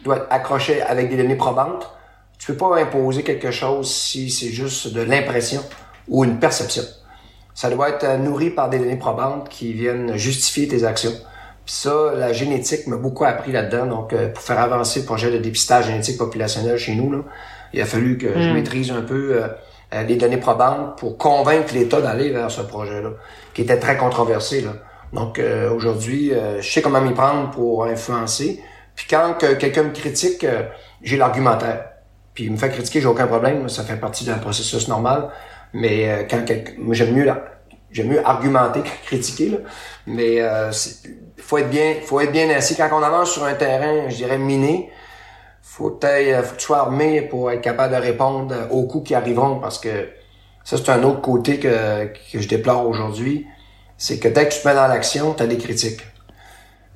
doit 0.04 0.16
être 0.16 0.26
accroché 0.30 0.82
avec 0.82 1.10
des 1.10 1.16
données 1.16 1.36
probantes. 1.36 1.88
Tu 2.38 2.46
peux 2.46 2.56
pas 2.56 2.80
imposer 2.80 3.22
quelque 3.22 3.50
chose 3.50 3.92
si 3.94 4.30
c'est 4.30 4.48
juste 4.48 4.92
de 4.92 5.02
l'impression 5.02 5.62
ou 6.08 6.24
une 6.24 6.38
perception. 6.38 6.82
Ça 7.54 7.70
doit 7.70 7.90
être 7.90 8.04
euh, 8.04 8.16
nourri 8.16 8.50
par 8.50 8.70
des 8.70 8.78
données 8.78 8.96
probantes 8.96 9.48
qui 9.48 9.72
viennent 9.72 10.16
justifier 10.16 10.66
tes 10.68 10.84
actions. 10.84 11.12
Puis 11.64 11.74
ça, 11.74 12.12
la 12.16 12.32
génétique 12.32 12.86
m'a 12.86 12.96
beaucoup 12.96 13.24
appris 13.24 13.52
là-dedans. 13.52 13.86
Donc, 13.86 14.12
euh, 14.12 14.28
pour 14.28 14.42
faire 14.42 14.58
avancer 14.58 15.00
le 15.00 15.06
projet 15.06 15.30
de 15.30 15.38
dépistage 15.38 15.86
génétique 15.86 16.18
populationnel 16.18 16.78
chez 16.78 16.94
nous, 16.94 17.12
là, 17.12 17.18
il 17.72 17.80
a 17.80 17.84
fallu 17.84 18.18
que 18.18 18.32
je 18.34 18.48
hmm. 18.48 18.54
maîtrise 18.54 18.90
un 18.90 19.02
peu 19.02 19.42
euh, 19.93 20.02
les 20.05 20.16
données 20.16 20.39
probantes 20.39 20.98
pour 20.98 21.19
convaincre 21.19 21.74
l'État 21.74 22.01
d'aller 22.01 22.31
vers 22.31 22.51
ce 22.51 22.62
projet-là, 22.62 23.10
qui 23.55 23.62
était 23.62 23.78
très 23.78 23.97
controversé. 23.97 24.60
Là. 24.60 24.73
Donc, 25.12 25.39
aujourd'hui, 25.77 26.32
je 26.60 26.66
sais 26.66 26.81
comment 26.81 27.02
m'y 27.02 27.12
prendre 27.12 27.51
pour 27.51 27.85
influencer. 27.85 28.62
Puis 28.94 29.06
quand 29.10 29.35
quelqu'un 29.59 29.82
me 29.82 29.93
critique, 29.93 30.47
j'ai 31.02 31.19
l'argumentaire. 31.19 31.85
Puis 32.35 32.44
il 32.44 32.52
me 32.52 32.56
fait 32.56 32.70
critiquer, 32.70 33.01
j'ai 33.01 33.06
aucun 33.06 33.27
problème. 33.27 33.69
Ça 33.69 33.82
fait 33.82 33.97
partie 33.97 34.24
d'un 34.24 34.39
processus 34.39 34.89
normal. 34.89 35.28
Mais 35.73 36.10
euh, 36.10 36.23
quand 36.28 36.44
j'aime 36.93 37.14
mieux 37.14 37.31
j'aime 37.90 38.09
mieux 38.09 38.27
argumenter 38.27 38.81
que 38.81 39.06
critiquer 39.06 39.51
là. 39.51 39.59
Mais 40.06 40.40
euh, 40.40 40.70
faut 41.36 41.59
être 41.59 41.70
bien, 41.70 41.97
faut 42.05 42.20
être 42.20 42.32
bien 42.32 42.48
assis 42.51 42.77
quand 42.77 42.89
on 42.93 43.02
avance 43.02 43.32
sur 43.32 43.44
un 43.44 43.55
terrain, 43.55 44.09
je 44.09 44.16
dirais 44.16 44.39
miné. 44.39 44.90
Faut, 45.62 45.98
euh, 46.05 46.43
faut 46.43 46.52
que 46.55 46.59
tu 46.59 46.66
sois 46.66 46.80
armé 46.80 47.22
pour 47.22 47.51
être 47.51 47.62
capable 47.62 47.94
de 47.94 48.01
répondre 48.01 48.55
aux 48.70 48.82
coups 48.82 49.09
qui 49.09 49.14
arriveront 49.14 49.60
parce 49.60 49.78
que 49.78 50.10
ça 50.64 50.76
c'est 50.76 50.90
un 50.90 51.02
autre 51.05 51.20
côté 51.20 51.59
que, 51.59 52.06
que 52.06 52.40
je 52.40 52.48
déplore 52.48 52.86
aujourd'hui, 52.86 53.47
c'est 53.97 54.18
que 54.18 54.28
dès 54.28 54.48
que 54.48 54.55
tu 54.55 54.60
te 54.60 54.68
mets 54.68 54.74
dans 54.74 54.89
l'action, 54.89 55.34
tu 55.34 55.43
as 55.43 55.47
des 55.47 55.59
critiques. 55.59 56.01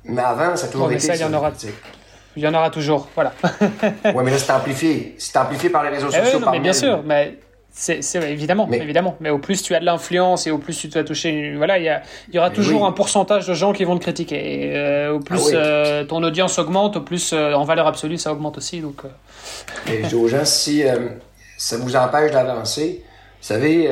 Mais 0.03 0.21
avant, 0.21 0.55
ça 0.55 0.67
a 0.67 0.69
toujours 0.69 0.91
été 0.91 0.99
ça, 0.99 1.15
il 1.15 1.21
y 1.21 1.23
en 1.23 1.33
aura 1.33 1.51
Il 2.35 2.43
y 2.43 2.47
en 2.47 2.53
aura 2.53 2.69
toujours, 2.69 3.07
voilà. 3.15 3.33
ouais, 3.61 4.23
mais 4.23 4.31
là 4.31 4.37
c'est 4.37 4.51
amplifié, 4.51 5.15
c'est 5.17 5.37
amplifié 5.37 5.69
par 5.69 5.83
les 5.83 5.89
réseaux 5.89 6.09
eh 6.09 6.23
sociaux. 6.23 6.39
mais 6.51 6.59
bien 6.59 6.73
sûr, 6.73 7.01
mais 7.03 7.37
c'est 7.79 8.15
évidemment, 8.15 8.65
mais, 8.67 8.79
évidemment. 8.79 9.15
Mais 9.19 9.29
au 9.29 9.37
plus 9.37 9.61
tu 9.61 9.75
as 9.75 9.79
de 9.79 9.85
l'influence 9.85 10.47
et 10.47 10.51
au 10.51 10.57
plus 10.57 10.75
tu 10.75 10.87
vas 10.87 11.03
toucher, 11.03 11.53
voilà, 11.55 11.77
il 11.77 11.83
y, 11.85 12.35
y, 12.35 12.39
aura 12.39 12.49
toujours 12.49 12.87
un 12.87 12.91
pourcentage 12.91 13.45
de 13.45 13.53
gens 13.53 13.71
qui 13.71 13.83
vont 13.83 13.95
te 13.97 14.01
critiquer. 14.01 14.63
Et, 14.63 14.75
euh, 14.75 15.13
au 15.13 15.19
plus 15.19 15.53
ah 15.53 15.55
euh, 15.55 16.03
ton 16.03 16.23
audience 16.23 16.57
augmente, 16.57 16.97
au 16.97 17.01
plus 17.01 17.33
euh, 17.33 17.53
en 17.53 17.65
valeur 17.65 17.85
absolue 17.85 18.17
ça 18.17 18.31
augmente 18.31 18.57
aussi. 18.57 18.81
Donc. 18.81 19.03
Et 19.87 20.03
je 20.03 20.07
dis 20.07 20.15
aux 20.15 20.27
gens 20.27 20.43
si 20.43 20.83
ça 21.57 21.77
vous 21.77 21.95
empêche 21.95 22.31
d'avancer, 22.31 23.03
vous 23.41 23.47
savez, 23.47 23.89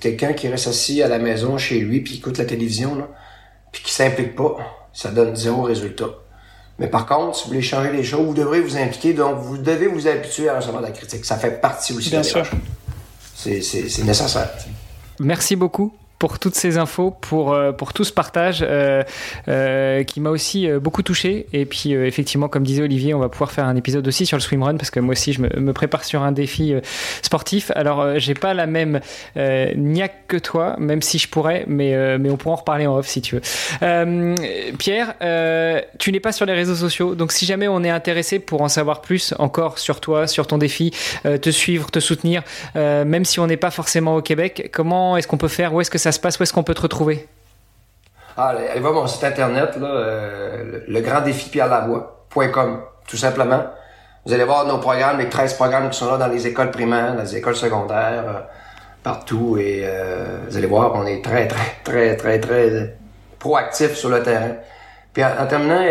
quelqu'un 0.00 0.34
qui 0.34 0.48
reste 0.48 0.68
assis 0.68 1.02
à 1.02 1.08
la 1.08 1.18
maison 1.18 1.56
chez 1.56 1.78
lui 1.78 2.00
puis 2.00 2.14
qui 2.14 2.18
écoute 2.18 2.36
la 2.36 2.44
télévision 2.44 2.94
là, 2.96 3.08
puis 3.72 3.82
qui 3.82 3.92
s'implique 3.92 4.36
pas, 4.36 4.58
ça 4.92 5.10
donne 5.10 5.34
zéro 5.34 5.62
résultat. 5.62 6.10
Mais 6.78 6.88
par 6.88 7.06
contre, 7.06 7.36
si 7.36 7.44
vous 7.44 7.48
voulez 7.50 7.62
changer 7.62 7.92
les 7.92 8.02
choses, 8.02 8.26
vous 8.26 8.34
devrez 8.34 8.60
vous 8.60 8.76
impliquer. 8.76 9.12
Donc, 9.12 9.38
vous 9.38 9.56
devez 9.56 9.86
vous 9.86 10.08
habituer 10.08 10.48
à 10.48 10.56
recevoir 10.56 10.82
de 10.82 10.86
la 10.86 10.92
critique. 10.92 11.24
Ça 11.24 11.36
fait 11.36 11.60
partie 11.60 11.92
aussi 11.92 12.10
Bien 12.10 12.22
sûr 12.22 12.44
c'est 13.42 14.04
nécessaire. 14.04 14.50
Merci 15.20 15.56
beaucoup 15.56 15.92
pour 16.22 16.38
toutes 16.38 16.54
ces 16.54 16.78
infos, 16.78 17.10
pour, 17.10 17.52
euh, 17.52 17.72
pour 17.72 17.92
tout 17.92 18.04
ce 18.04 18.12
partage 18.12 18.60
euh, 18.62 19.02
euh, 19.48 20.04
qui 20.04 20.20
m'a 20.20 20.30
aussi 20.30 20.68
beaucoup 20.68 21.02
touché. 21.02 21.46
Et 21.52 21.66
puis, 21.66 21.94
effectivement, 21.94 22.46
comme 22.46 22.62
disait 22.62 22.84
Olivier, 22.84 23.12
on 23.12 23.18
va 23.18 23.28
pouvoir 23.28 23.50
faire 23.50 23.64
un 23.64 23.74
épisode 23.74 24.06
aussi 24.06 24.24
sur 24.24 24.36
le 24.36 24.40
swimrun 24.40 24.76
parce 24.76 24.92
que 24.92 25.00
moi 25.00 25.14
aussi, 25.14 25.32
je 25.32 25.42
me, 25.42 25.72
prépare 25.72 26.04
sur 26.04 26.22
un 26.22 26.30
défi 26.30 26.74
sportif. 27.22 27.72
Alors, 27.74 28.20
j'ai 28.20 28.34
pas 28.34 28.54
la 28.54 28.66
même 28.66 29.00
niaque 29.34 30.28
que 30.28 30.36
toi, 30.36 30.76
même 30.78 31.02
si 31.02 31.18
je 31.18 31.26
pourrais, 31.26 31.64
mais, 31.66 32.18
mais 32.18 32.30
on 32.30 32.36
pourra 32.36 32.52
en 32.52 32.58
reparler 32.58 32.86
en 32.86 32.98
off 32.98 33.08
si 33.08 33.20
tu 33.20 33.34
veux. 33.34 34.34
Pierre, 34.78 35.14
tu 35.98 36.12
n'es 36.12 36.20
pas 36.20 36.30
sur 36.30 36.46
les 36.46 36.52
réseaux 36.52 36.76
sociaux, 36.76 37.16
donc 37.16 37.32
si 37.32 37.46
jamais 37.46 37.66
on 37.66 37.82
est 37.82 37.90
intéressé 37.90 38.38
pour 38.38 38.62
en 38.62 38.68
savoir 38.68 39.00
plus 39.00 39.34
encore 39.40 39.80
sur 39.80 39.98
toi, 39.98 40.28
sur 40.28 40.46
ton 40.46 40.58
défi, 40.58 40.92
te 41.24 41.50
suivre, 41.50 41.90
te 41.90 41.98
soutenir, 41.98 42.44
même 42.76 43.24
si 43.24 43.40
on 43.40 43.48
n'est 43.48 43.56
pas 43.56 43.72
forcément 43.72 44.14
au 44.14 44.22
Québec, 44.22 44.68
comment 44.72 45.16
est-ce 45.16 45.26
qu'on 45.26 45.38
peut 45.38 45.48
faire? 45.48 45.74
Où 45.74 45.80
est-ce 45.80 45.90
que 45.90 45.98
ça 45.98 46.11
se 46.12 46.20
passe? 46.20 46.38
Où 46.38 46.42
est-ce 46.42 46.52
qu'on 46.52 46.62
peut 46.62 46.74
te 46.74 46.82
retrouver? 46.82 47.28
Ah, 48.36 48.48
allez 48.48 48.80
voir 48.80 48.94
mon 48.94 49.06
site 49.06 49.24
internet, 49.24 49.76
là, 49.76 49.86
euh, 49.86 50.80
le 50.88 51.00
grand 51.00 51.20
défi 51.20 51.50
tout 53.06 53.16
simplement. 53.16 53.64
Vous 54.24 54.32
allez 54.32 54.44
voir 54.44 54.66
nos 54.66 54.78
programmes, 54.78 55.18
les 55.18 55.28
13 55.28 55.54
programmes 55.54 55.90
qui 55.90 55.98
sont 55.98 56.10
là 56.10 56.16
dans 56.16 56.28
les 56.28 56.46
écoles 56.46 56.70
primaires, 56.70 57.14
dans 57.14 57.22
les 57.22 57.36
écoles 57.36 57.56
secondaires, 57.56 58.24
euh, 58.26 58.40
partout. 59.02 59.58
Et 59.58 59.82
euh, 59.84 60.38
vous 60.48 60.56
allez 60.56 60.66
voir, 60.66 60.92
on 60.94 61.04
est 61.04 61.22
très, 61.22 61.46
très, 61.46 61.76
très, 61.84 62.16
très, 62.16 62.40
très 62.40 62.96
proactif 63.38 63.94
sur 63.94 64.08
le 64.08 64.22
terrain. 64.22 64.52
Puis 65.12 65.22
en, 65.22 65.46
terminant, 65.46 65.82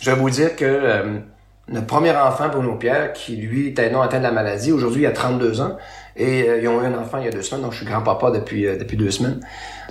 je 0.00 0.10
vais 0.10 0.16
vous 0.16 0.28
dire 0.28 0.54
que 0.54 1.22
notre 1.68 1.86
premier 1.86 2.14
enfant, 2.14 2.48
Bruno 2.48 2.74
Pierre, 2.74 3.12
qui 3.14 3.36
lui 3.36 3.68
était 3.68 3.90
non 3.90 4.02
atteint 4.02 4.18
de 4.18 4.24
la 4.24 4.32
maladie, 4.32 4.72
aujourd'hui 4.72 5.02
il 5.02 5.06
a 5.06 5.12
32 5.12 5.60
ans, 5.62 5.76
et 6.18 6.48
euh, 6.48 6.60
ils 6.60 6.68
ont 6.68 6.82
eu 6.82 6.86
un 6.86 6.98
enfant 6.98 7.18
il 7.18 7.24
y 7.24 7.28
a 7.28 7.30
deux 7.30 7.42
semaines, 7.42 7.62
donc 7.62 7.72
je 7.72 7.78
suis 7.78 7.86
grand-papa 7.86 8.32
depuis, 8.32 8.66
euh, 8.66 8.76
depuis 8.76 8.96
deux 8.96 9.10
semaines. 9.10 9.40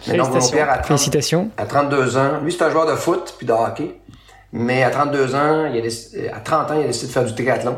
Mais 0.08 0.18
donc, 0.18 0.32
mon 0.34 0.50
père, 0.50 0.70
à, 0.70 0.78
30, 0.78 1.16
à 1.58 1.66
32 1.66 2.18
ans, 2.18 2.40
lui, 2.44 2.52
c'est 2.52 2.64
un 2.64 2.70
joueur 2.70 2.86
de 2.86 2.96
foot 2.96 3.36
puis 3.38 3.48
de 3.48 3.54
hockey. 3.54 4.00
Mais 4.52 4.84
à 4.84 4.90
32 4.90 5.36
ans, 5.36 5.66
il 5.74 6.30
a 6.30 6.36
à 6.36 6.40
30 6.40 6.72
ans, 6.72 6.74
il 6.76 6.84
a 6.84 6.88
décidé 6.88 7.08
de 7.08 7.12
faire 7.12 7.26
du 7.26 7.34
triathlon. 7.34 7.78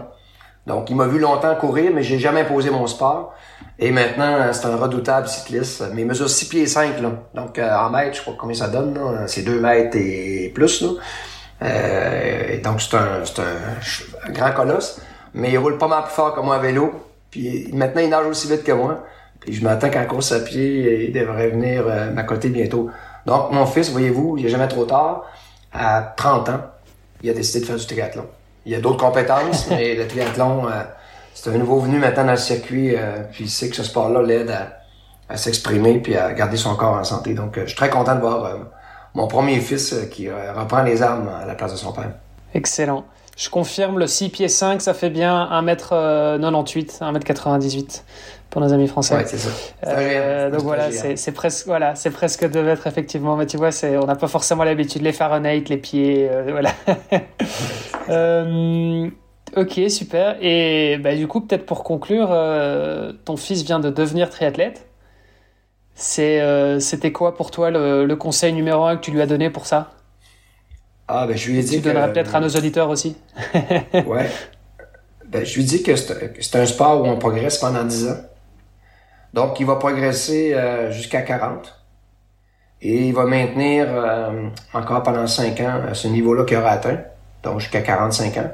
Donc, 0.68 0.90
il 0.90 0.96
m'a 0.96 1.08
vu 1.08 1.20
longtemps 1.20 1.56
courir, 1.56 1.92
mais 1.94 2.04
j'ai 2.04 2.20
jamais 2.20 2.42
imposé 2.42 2.70
mon 2.70 2.86
sport. 2.86 3.34
Et 3.80 3.92
maintenant, 3.92 4.52
c'est 4.52 4.68
un 4.68 4.76
redoutable 4.76 5.28
cycliste. 5.28 5.84
Mais 5.94 6.02
il 6.02 6.08
mesure 6.08 6.30
6 6.30 6.46
pieds 6.50 6.68
5, 6.68 7.00
là. 7.02 7.12
Donc, 7.34 7.58
euh, 7.58 7.76
en 7.76 7.90
mètres, 7.90 8.18
je 8.18 8.22
crois 8.22 8.36
combien 8.38 8.56
ça 8.56 8.68
donne, 8.68 8.94
là. 8.94 9.28
C'est 9.28 9.42
2 9.42 9.60
mètres 9.60 9.96
et 9.98 10.52
plus, 10.54 10.82
là. 10.82 10.90
Euh, 11.62 12.62
donc, 12.62 12.82
c'est 12.82 12.96
un, 12.96 13.24
un, 13.24 14.30
un, 14.30 14.32
grand 14.32 14.52
colosse. 14.52 15.02
Mais 15.34 15.52
il 15.52 15.58
roule 15.58 15.78
pas 15.78 15.88
mal 15.88 16.04
plus 16.04 16.14
fort 16.14 16.36
que 16.36 16.42
moi 16.42 16.56
à 16.56 16.60
vélo. 16.60 17.09
Puis 17.31 17.69
maintenant, 17.73 18.01
il 18.01 18.10
nage 18.10 18.26
aussi 18.26 18.47
vite 18.47 18.64
que 18.64 18.72
moi. 18.72 19.03
Puis 19.39 19.53
je 19.53 19.64
m'attends 19.64 19.89
qu'en 19.89 20.06
course 20.06 20.31
à 20.31 20.39
pied, 20.39 21.07
il 21.07 21.14
devrait 21.14 21.49
venir 21.49 21.84
euh, 21.88 22.11
m'accoter 22.11 22.49
bientôt. 22.49 22.89
Donc, 23.26 23.51
mon 23.51 23.65
fils, 23.65 23.89
voyez-vous, 23.89 24.38
il 24.38 24.45
est 24.45 24.49
jamais 24.49 24.68
trop 24.68 24.85
tard. 24.85 25.26
À 25.72 26.14
30 26.18 26.49
ans, 26.49 26.61
il 27.22 27.30
a 27.30 27.34
décidé 27.34 27.61
de 27.61 27.65
faire 27.65 27.77
du 27.77 27.85
triathlon. 27.85 28.26
Il 28.65 28.76
a 28.76 28.81
d'autres 28.81 28.97
compétences, 28.97 29.68
mais 29.69 29.95
le 29.95 30.07
triathlon, 30.07 30.68
euh, 30.68 30.84
c'est 31.34 31.49
un 31.49 31.57
nouveau 31.57 31.80
venu 31.80 31.99
maintenant 31.99 32.26
dans 32.26 32.31
le 32.31 32.38
circuit. 32.38 32.95
Euh, 32.95 33.23
puis 33.31 33.45
il 33.45 33.49
sait 33.49 33.69
que 33.69 33.76
ce 33.76 33.84
sport-là 33.84 34.22
l'aide 34.22 34.53
à, 35.30 35.38
s'exprimer 35.38 35.99
puis 35.99 36.15
à 36.18 36.34
garder 36.34 36.57
son 36.57 36.76
corps 36.76 36.95
en 36.95 37.03
santé. 37.03 37.34
Donc, 37.35 37.60
je 37.60 37.68
suis 37.68 37.77
très 37.77 37.89
content 37.89 38.15
de 38.15 38.22
voir 38.22 38.51
mon 39.14 39.27
premier 39.27 39.60
fils 39.60 39.95
qui 40.10 40.27
reprend 40.27 40.81
les 40.81 41.03
armes 41.03 41.30
à 41.30 41.45
la 41.45 41.53
place 41.53 41.72
de 41.72 41.77
son 41.77 41.91
père. 41.93 42.14
Excellent. 42.56 43.06
Je 43.40 43.49
confirme, 43.49 43.99
le 43.99 44.06
6 44.06 44.28
pieds 44.32 44.49
5, 44.49 44.82
ça 44.82 44.94
fait 44.94 45.10
bien 45.10 45.48
1m98, 45.49 46.99
1m98 46.99 48.03
pour 48.49 48.60
nos 48.60 48.74
amis 48.74 48.90
français. 48.90 49.16
Ouais, 49.16 49.24
c'est 49.26 49.38
ça. 49.38 49.49
Euh, 49.88 50.49
donc 50.52 50.64
voilà, 50.64 50.91
c'est 50.91 51.32
presque 51.32 51.66
voilà, 51.66 51.95
c'est 51.95 52.10
presque 52.10 52.52
2 52.52 52.61
mètres 52.61 52.86
effectivement, 52.86 53.38
mais 53.38 53.45
tu 53.45 53.56
vois, 53.56 53.72
c'est 53.72 53.95
on 53.95 54.07
n'a 54.07 54.18
pas 54.18 54.28
forcément 54.28 54.66
l'habitude 54.66 55.03
les 55.03 55.14
Fahrenheit, 55.14 55.64
les 55.70 55.78
pieds, 55.78 56.28
euh, 56.30 56.48
voilà. 56.52 56.72
euh, 58.10 59.10
ok, 59.56 59.80
super. 59.88 60.36
Et 60.41 60.98
bah, 60.98 61.16
du 61.16 61.26
coup, 61.28 61.40
peut-être 61.40 61.66
pour 61.66 61.86
conclure, 61.86 62.28
euh, 62.32 63.14
ton 63.24 63.38
fils 63.38 63.64
vient 63.64 63.80
de 63.80 63.90
devenir 63.90 64.30
triathlète. 64.30 64.86
C'est 65.94 66.41
euh, 66.41 66.82
c'était 66.82 67.14
quoi 67.14 67.38
pour 67.38 67.52
toi 67.52 67.72
le, 67.72 68.06
le 68.06 68.16
conseil 68.18 68.52
numéro 68.52 68.84
un 68.84 68.98
que 68.98 69.02
tu 69.02 69.11
lui 69.11 69.22
as 69.22 69.28
donné 69.28 69.49
pour 69.49 69.66
ça? 69.66 69.91
Ah, 71.11 71.26
ben, 71.26 71.36
je 71.36 71.49
lui 71.49 71.57
ai 71.57 71.64
dit. 71.64 71.77
Tu 71.77 71.81
donneras 71.81 72.10
peut-être 72.10 72.36
à 72.36 72.40
nos 72.40 72.49
auditeurs 72.49 72.88
aussi. 72.88 73.18
ouais. 73.94 74.30
Ben, 75.26 75.44
je 75.44 75.56
lui 75.56 75.64
dit 75.64 75.81
que 75.81 75.95
c'est 75.95 76.56
un 76.56 76.65
sport 76.68 77.02
où 77.02 77.06
on 77.07 77.18
progresse 77.18 77.57
pendant 77.57 77.84
10 77.84 78.10
ans. 78.10 78.18
Donc, 79.34 79.60
il 79.60 79.65
va 79.65 79.76
progresser 79.77 80.53
euh, 80.53 80.91
jusqu'à 80.91 81.23
40. 81.23 81.76
Et 82.84 83.07
il 83.07 83.14
va 83.14 83.26
maintenir 83.26 83.88
euh, 83.90 84.49
encore 84.72 85.02
pendant 85.02 85.26
5 85.26 85.60
ans 85.61 85.81
à 85.90 85.94
ce 85.95 86.07
niveau-là 86.07 86.45
qu'il 86.45 86.57
aura 86.57 86.72
atteint. 86.72 86.99
Donc, 87.41 87.60
jusqu'à 87.60 87.81
45 87.81 88.38
ans. 88.38 88.52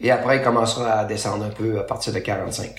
Et 0.00 0.12
après, 0.12 0.36
il 0.36 0.42
commencera 0.42 0.92
à 0.92 1.04
descendre 1.04 1.44
un 1.44 1.50
peu 1.50 1.80
à 1.80 1.82
partir 1.82 2.12
de 2.12 2.20
45. 2.20 2.70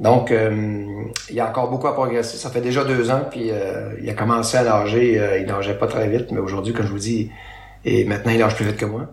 Donc, 0.00 0.32
euh, 0.32 1.04
il 1.28 1.36
y 1.36 1.40
a 1.40 1.48
encore 1.48 1.70
beaucoup 1.70 1.86
à 1.86 1.94
progresser. 1.94 2.36
Ça 2.36 2.50
fait 2.50 2.60
déjà 2.60 2.82
deux 2.82 3.12
ans, 3.12 3.22
puis 3.30 3.52
il 4.02 4.10
a 4.10 4.14
commencé 4.14 4.56
à 4.56 4.64
nager. 4.64 5.38
il 5.40 5.46
nageait 5.46 5.78
pas 5.78 5.86
très 5.86 6.08
vite, 6.08 6.32
mais 6.32 6.40
aujourd'hui, 6.40 6.72
comme 6.72 6.86
je 6.86 6.92
vous 6.92 6.98
dis, 6.98 7.30
et 7.84 8.04
maintenant, 8.04 8.32
il 8.32 8.38
nage 8.38 8.54
plus 8.54 8.64
vite 8.64 8.76
que 8.76 8.86
moi. 8.86 9.06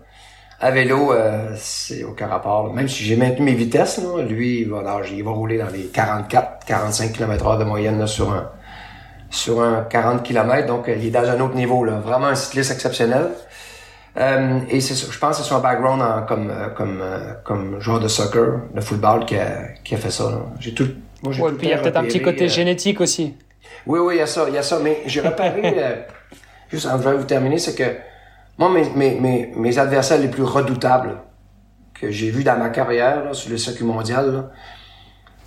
À 0.60 0.72
vélo, 0.72 1.14
euh, 1.14 1.53
c'est 1.56 2.03
aucun 2.03 2.27
rapport. 2.27 2.73
Même 2.73 2.88
si 2.88 3.03
j'ai 3.03 3.15
maintenu 3.15 3.45
mes 3.45 3.53
vitesses, 3.53 3.99
là, 3.99 4.23
lui, 4.23 4.61
il 4.61 4.69
va 4.69 5.02
il 5.11 5.23
va 5.23 5.31
rouler 5.31 5.57
dans 5.57 5.69
les 5.69 5.85
44, 5.85 6.65
45 6.65 7.14
km 7.14 7.45
heure 7.45 7.57
de 7.60 7.64
moyenne 7.64 7.99
là, 7.99 8.07
sur 8.07 8.31
un 8.31 8.49
sur 9.30 9.61
un 9.61 9.84
40 9.84 10.23
km. 10.23 10.65
Donc, 10.68 10.85
il 10.88 11.06
est 11.06 11.11
dans 11.11 11.30
un 11.30 11.39
autre 11.41 11.56
niveau. 11.56 11.84
Là. 11.84 11.99
Vraiment 11.99 12.27
un 12.27 12.35
cycliste 12.35 12.72
exceptionnel. 12.72 13.30
Euh, 14.18 14.60
et 14.69 14.81
c'est 14.81 14.95
je 14.95 15.19
pense 15.19 15.38
que 15.38 15.44
c'est 15.44 15.49
son 15.49 15.60
background 15.60 16.02
en, 16.02 16.23
comme 16.23 16.49
euh, 16.49 16.69
comme 16.69 17.02
euh, 17.02 17.34
comme 17.44 17.80
joueur 17.80 17.99
de 17.99 18.07
soccer, 18.07 18.61
de 18.73 18.81
football 18.81 19.26
qui 19.26 19.38
a, 19.38 19.73
qui 19.84 19.94
a 19.94 19.98
fait 19.98 20.10
ça. 20.10 20.48
J'ai 20.60 20.73
tout. 20.73 20.88
Moi, 21.22 21.34
j'ai 21.34 21.41
ouais, 21.44 21.52
puis 21.52 21.68
il 21.68 21.69
y 21.69 21.73
a 21.73 21.77
peut-être 21.77 21.98
un 21.98 22.03
petit 22.03 22.22
côté 22.22 22.49
génétique 22.49 22.99
aussi. 22.99 23.35
Oui, 23.85 23.99
oui, 23.99 24.15
il 24.15 24.18
y 24.18 24.22
a 24.22 24.27
ça, 24.27 24.45
il 24.48 24.56
y 24.56 24.57
a 24.57 24.64
ça. 24.64 24.80
Mais 24.84 25.03
j'ai 25.06 25.22
repéré, 25.22 25.76
juste 26.72 26.88
avant 26.88 27.11
de 27.11 27.18
vous 27.18 27.26
terminer, 27.26 27.60
c'est 27.60 27.76
que 27.76 27.95
moi, 28.57 28.69
mes, 28.69 28.89
mes, 28.89 29.19
mes, 29.19 29.53
mes, 29.55 29.77
adversaires 29.77 30.17
les 30.17 30.29
plus 30.29 30.43
redoutables 30.43 31.21
que 31.93 32.09
j'ai 32.09 32.31
vus 32.31 32.43
dans 32.43 32.57
ma 32.57 32.69
carrière 32.69 33.23
là, 33.23 33.34
sur 33.34 33.51
le 33.51 33.57
circuit 33.57 33.85
mondial, 33.85 34.49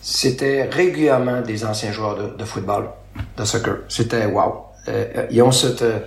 c'était 0.00 0.64
régulièrement 0.64 1.40
des 1.40 1.64
anciens 1.64 1.92
joueurs 1.92 2.36
de, 2.36 2.44
football, 2.44 2.90
de 3.36 3.44
soccer. 3.44 3.78
C'était 3.88 4.26
wow. 4.26 4.64
Euh, 4.88 5.06
euh, 5.16 5.26
ils 5.30 5.42
ont 5.42 5.50
cette, 5.52 5.82
euh, 5.82 5.98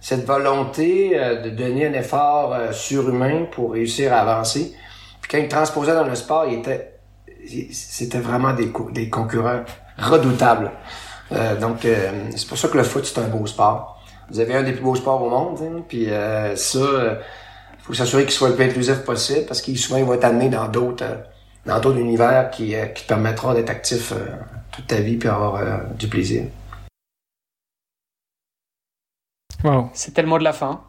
cette 0.00 0.24
volonté 0.24 1.18
de 1.44 1.50
donner 1.50 1.86
un 1.86 1.92
effort 1.92 2.56
surhumain 2.72 3.46
pour 3.50 3.72
réussir 3.72 4.12
à 4.12 4.18
avancer. 4.18 4.74
Puis 5.20 5.30
quand 5.30 5.38
ils 5.38 5.48
transposaient 5.48 5.94
dans 5.94 6.04
le 6.04 6.14
sport, 6.14 6.46
ils 6.46 6.58
étaient 6.60 6.90
c'était 7.72 8.20
vraiment 8.20 8.54
des, 8.54 8.72
des 8.92 9.10
concurrents 9.10 9.64
redoutables. 9.98 10.70
donc, 11.60 11.86
c'est 12.34 12.48
pour 12.48 12.56
ça 12.56 12.68
que 12.68 12.78
le 12.78 12.84
foot, 12.84 13.04
c'est 13.04 13.20
un 13.20 13.28
beau 13.28 13.44
sport 13.44 13.93
vous 14.30 14.40
avez 14.40 14.54
un 14.54 14.62
des 14.62 14.72
plus 14.72 14.82
beaux 14.82 14.94
sports 14.94 15.22
au 15.22 15.28
monde, 15.28 15.58
hein, 15.62 15.82
puis 15.88 16.10
euh, 16.10 16.56
ça, 16.56 16.78
il 16.80 17.82
faut 17.82 17.94
s'assurer 17.94 18.22
qu'il 18.24 18.32
soit 18.32 18.48
le 18.48 18.54
plus 18.54 18.64
inclusif 18.64 19.04
possible 19.04 19.46
parce 19.46 19.60
qu'il 19.60 19.78
souvent 19.78 19.98
il 19.98 20.04
va 20.04 20.16
t'amener 20.16 20.48
dans 20.48 20.68
d'autres 20.68 21.04
euh, 21.04 21.16
dans 21.66 21.80
d'autres 21.80 21.98
univers 21.98 22.50
qui, 22.50 22.74
euh, 22.74 22.86
qui 22.86 23.04
te 23.04 23.08
permettront 23.08 23.54
d'être 23.54 23.70
actif 23.70 24.12
toute 24.70 24.86
ta 24.86 24.96
vie 24.96 25.16
puis 25.16 25.28
avoir 25.28 25.80
du 25.94 26.08
plaisir. 26.08 26.44
Wow. 29.62 29.88
C'est 29.94 30.12
tellement 30.12 30.38
de 30.38 30.44
la 30.44 30.52
fin. 30.52 30.82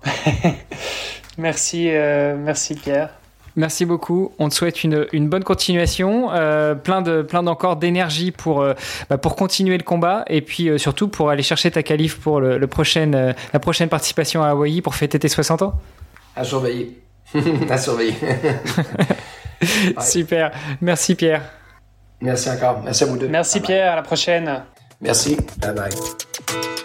merci, 1.37 1.85
merci 1.87 2.75
Pierre. 2.75 3.11
Merci 3.55 3.85
beaucoup. 3.85 4.33
On 4.37 4.49
te 4.49 4.53
souhaite 4.53 4.83
une, 4.83 5.07
une 5.13 5.29
bonne 5.29 5.43
continuation, 5.43 6.31
euh, 6.33 6.75
plein 6.75 7.01
de 7.01 7.21
plein 7.21 7.41
d'encore 7.41 7.77
d'énergie 7.77 8.31
pour 8.31 8.61
euh, 8.61 8.73
bah, 9.09 9.17
pour 9.17 9.35
continuer 9.35 9.77
le 9.77 9.83
combat 9.83 10.25
et 10.27 10.41
puis 10.41 10.69
euh, 10.69 10.77
surtout 10.77 11.07
pour 11.07 11.29
aller 11.29 11.43
chercher 11.43 11.71
ta 11.71 11.81
qualif 11.81 12.19
pour 12.19 12.41
le, 12.41 12.57
le 12.57 12.67
prochain, 12.67 13.33
la 13.53 13.59
prochaine 13.59 13.87
participation 13.87 14.43
à 14.43 14.49
Hawaï 14.49 14.81
pour 14.81 14.95
fêter 14.95 15.19
tes 15.19 15.29
60 15.29 15.61
ans. 15.61 15.73
À 16.35 16.43
surveiller. 16.43 17.01
à 17.69 17.77
surveiller. 17.77 18.15
Super. 20.01 20.51
Merci 20.81 21.15
Pierre. 21.15 21.41
Merci 22.21 22.49
encore. 22.49 22.81
Merci 22.83 23.03
à 23.03 23.07
vous 23.07 23.17
deux. 23.17 23.27
Merci 23.29 23.61
Pierre, 23.61 23.93
à 23.93 23.95
la 23.95 24.01
prochaine. 24.01 24.63
Merci. 25.01 25.37
Bye 25.57 25.73
bye. 25.73 26.84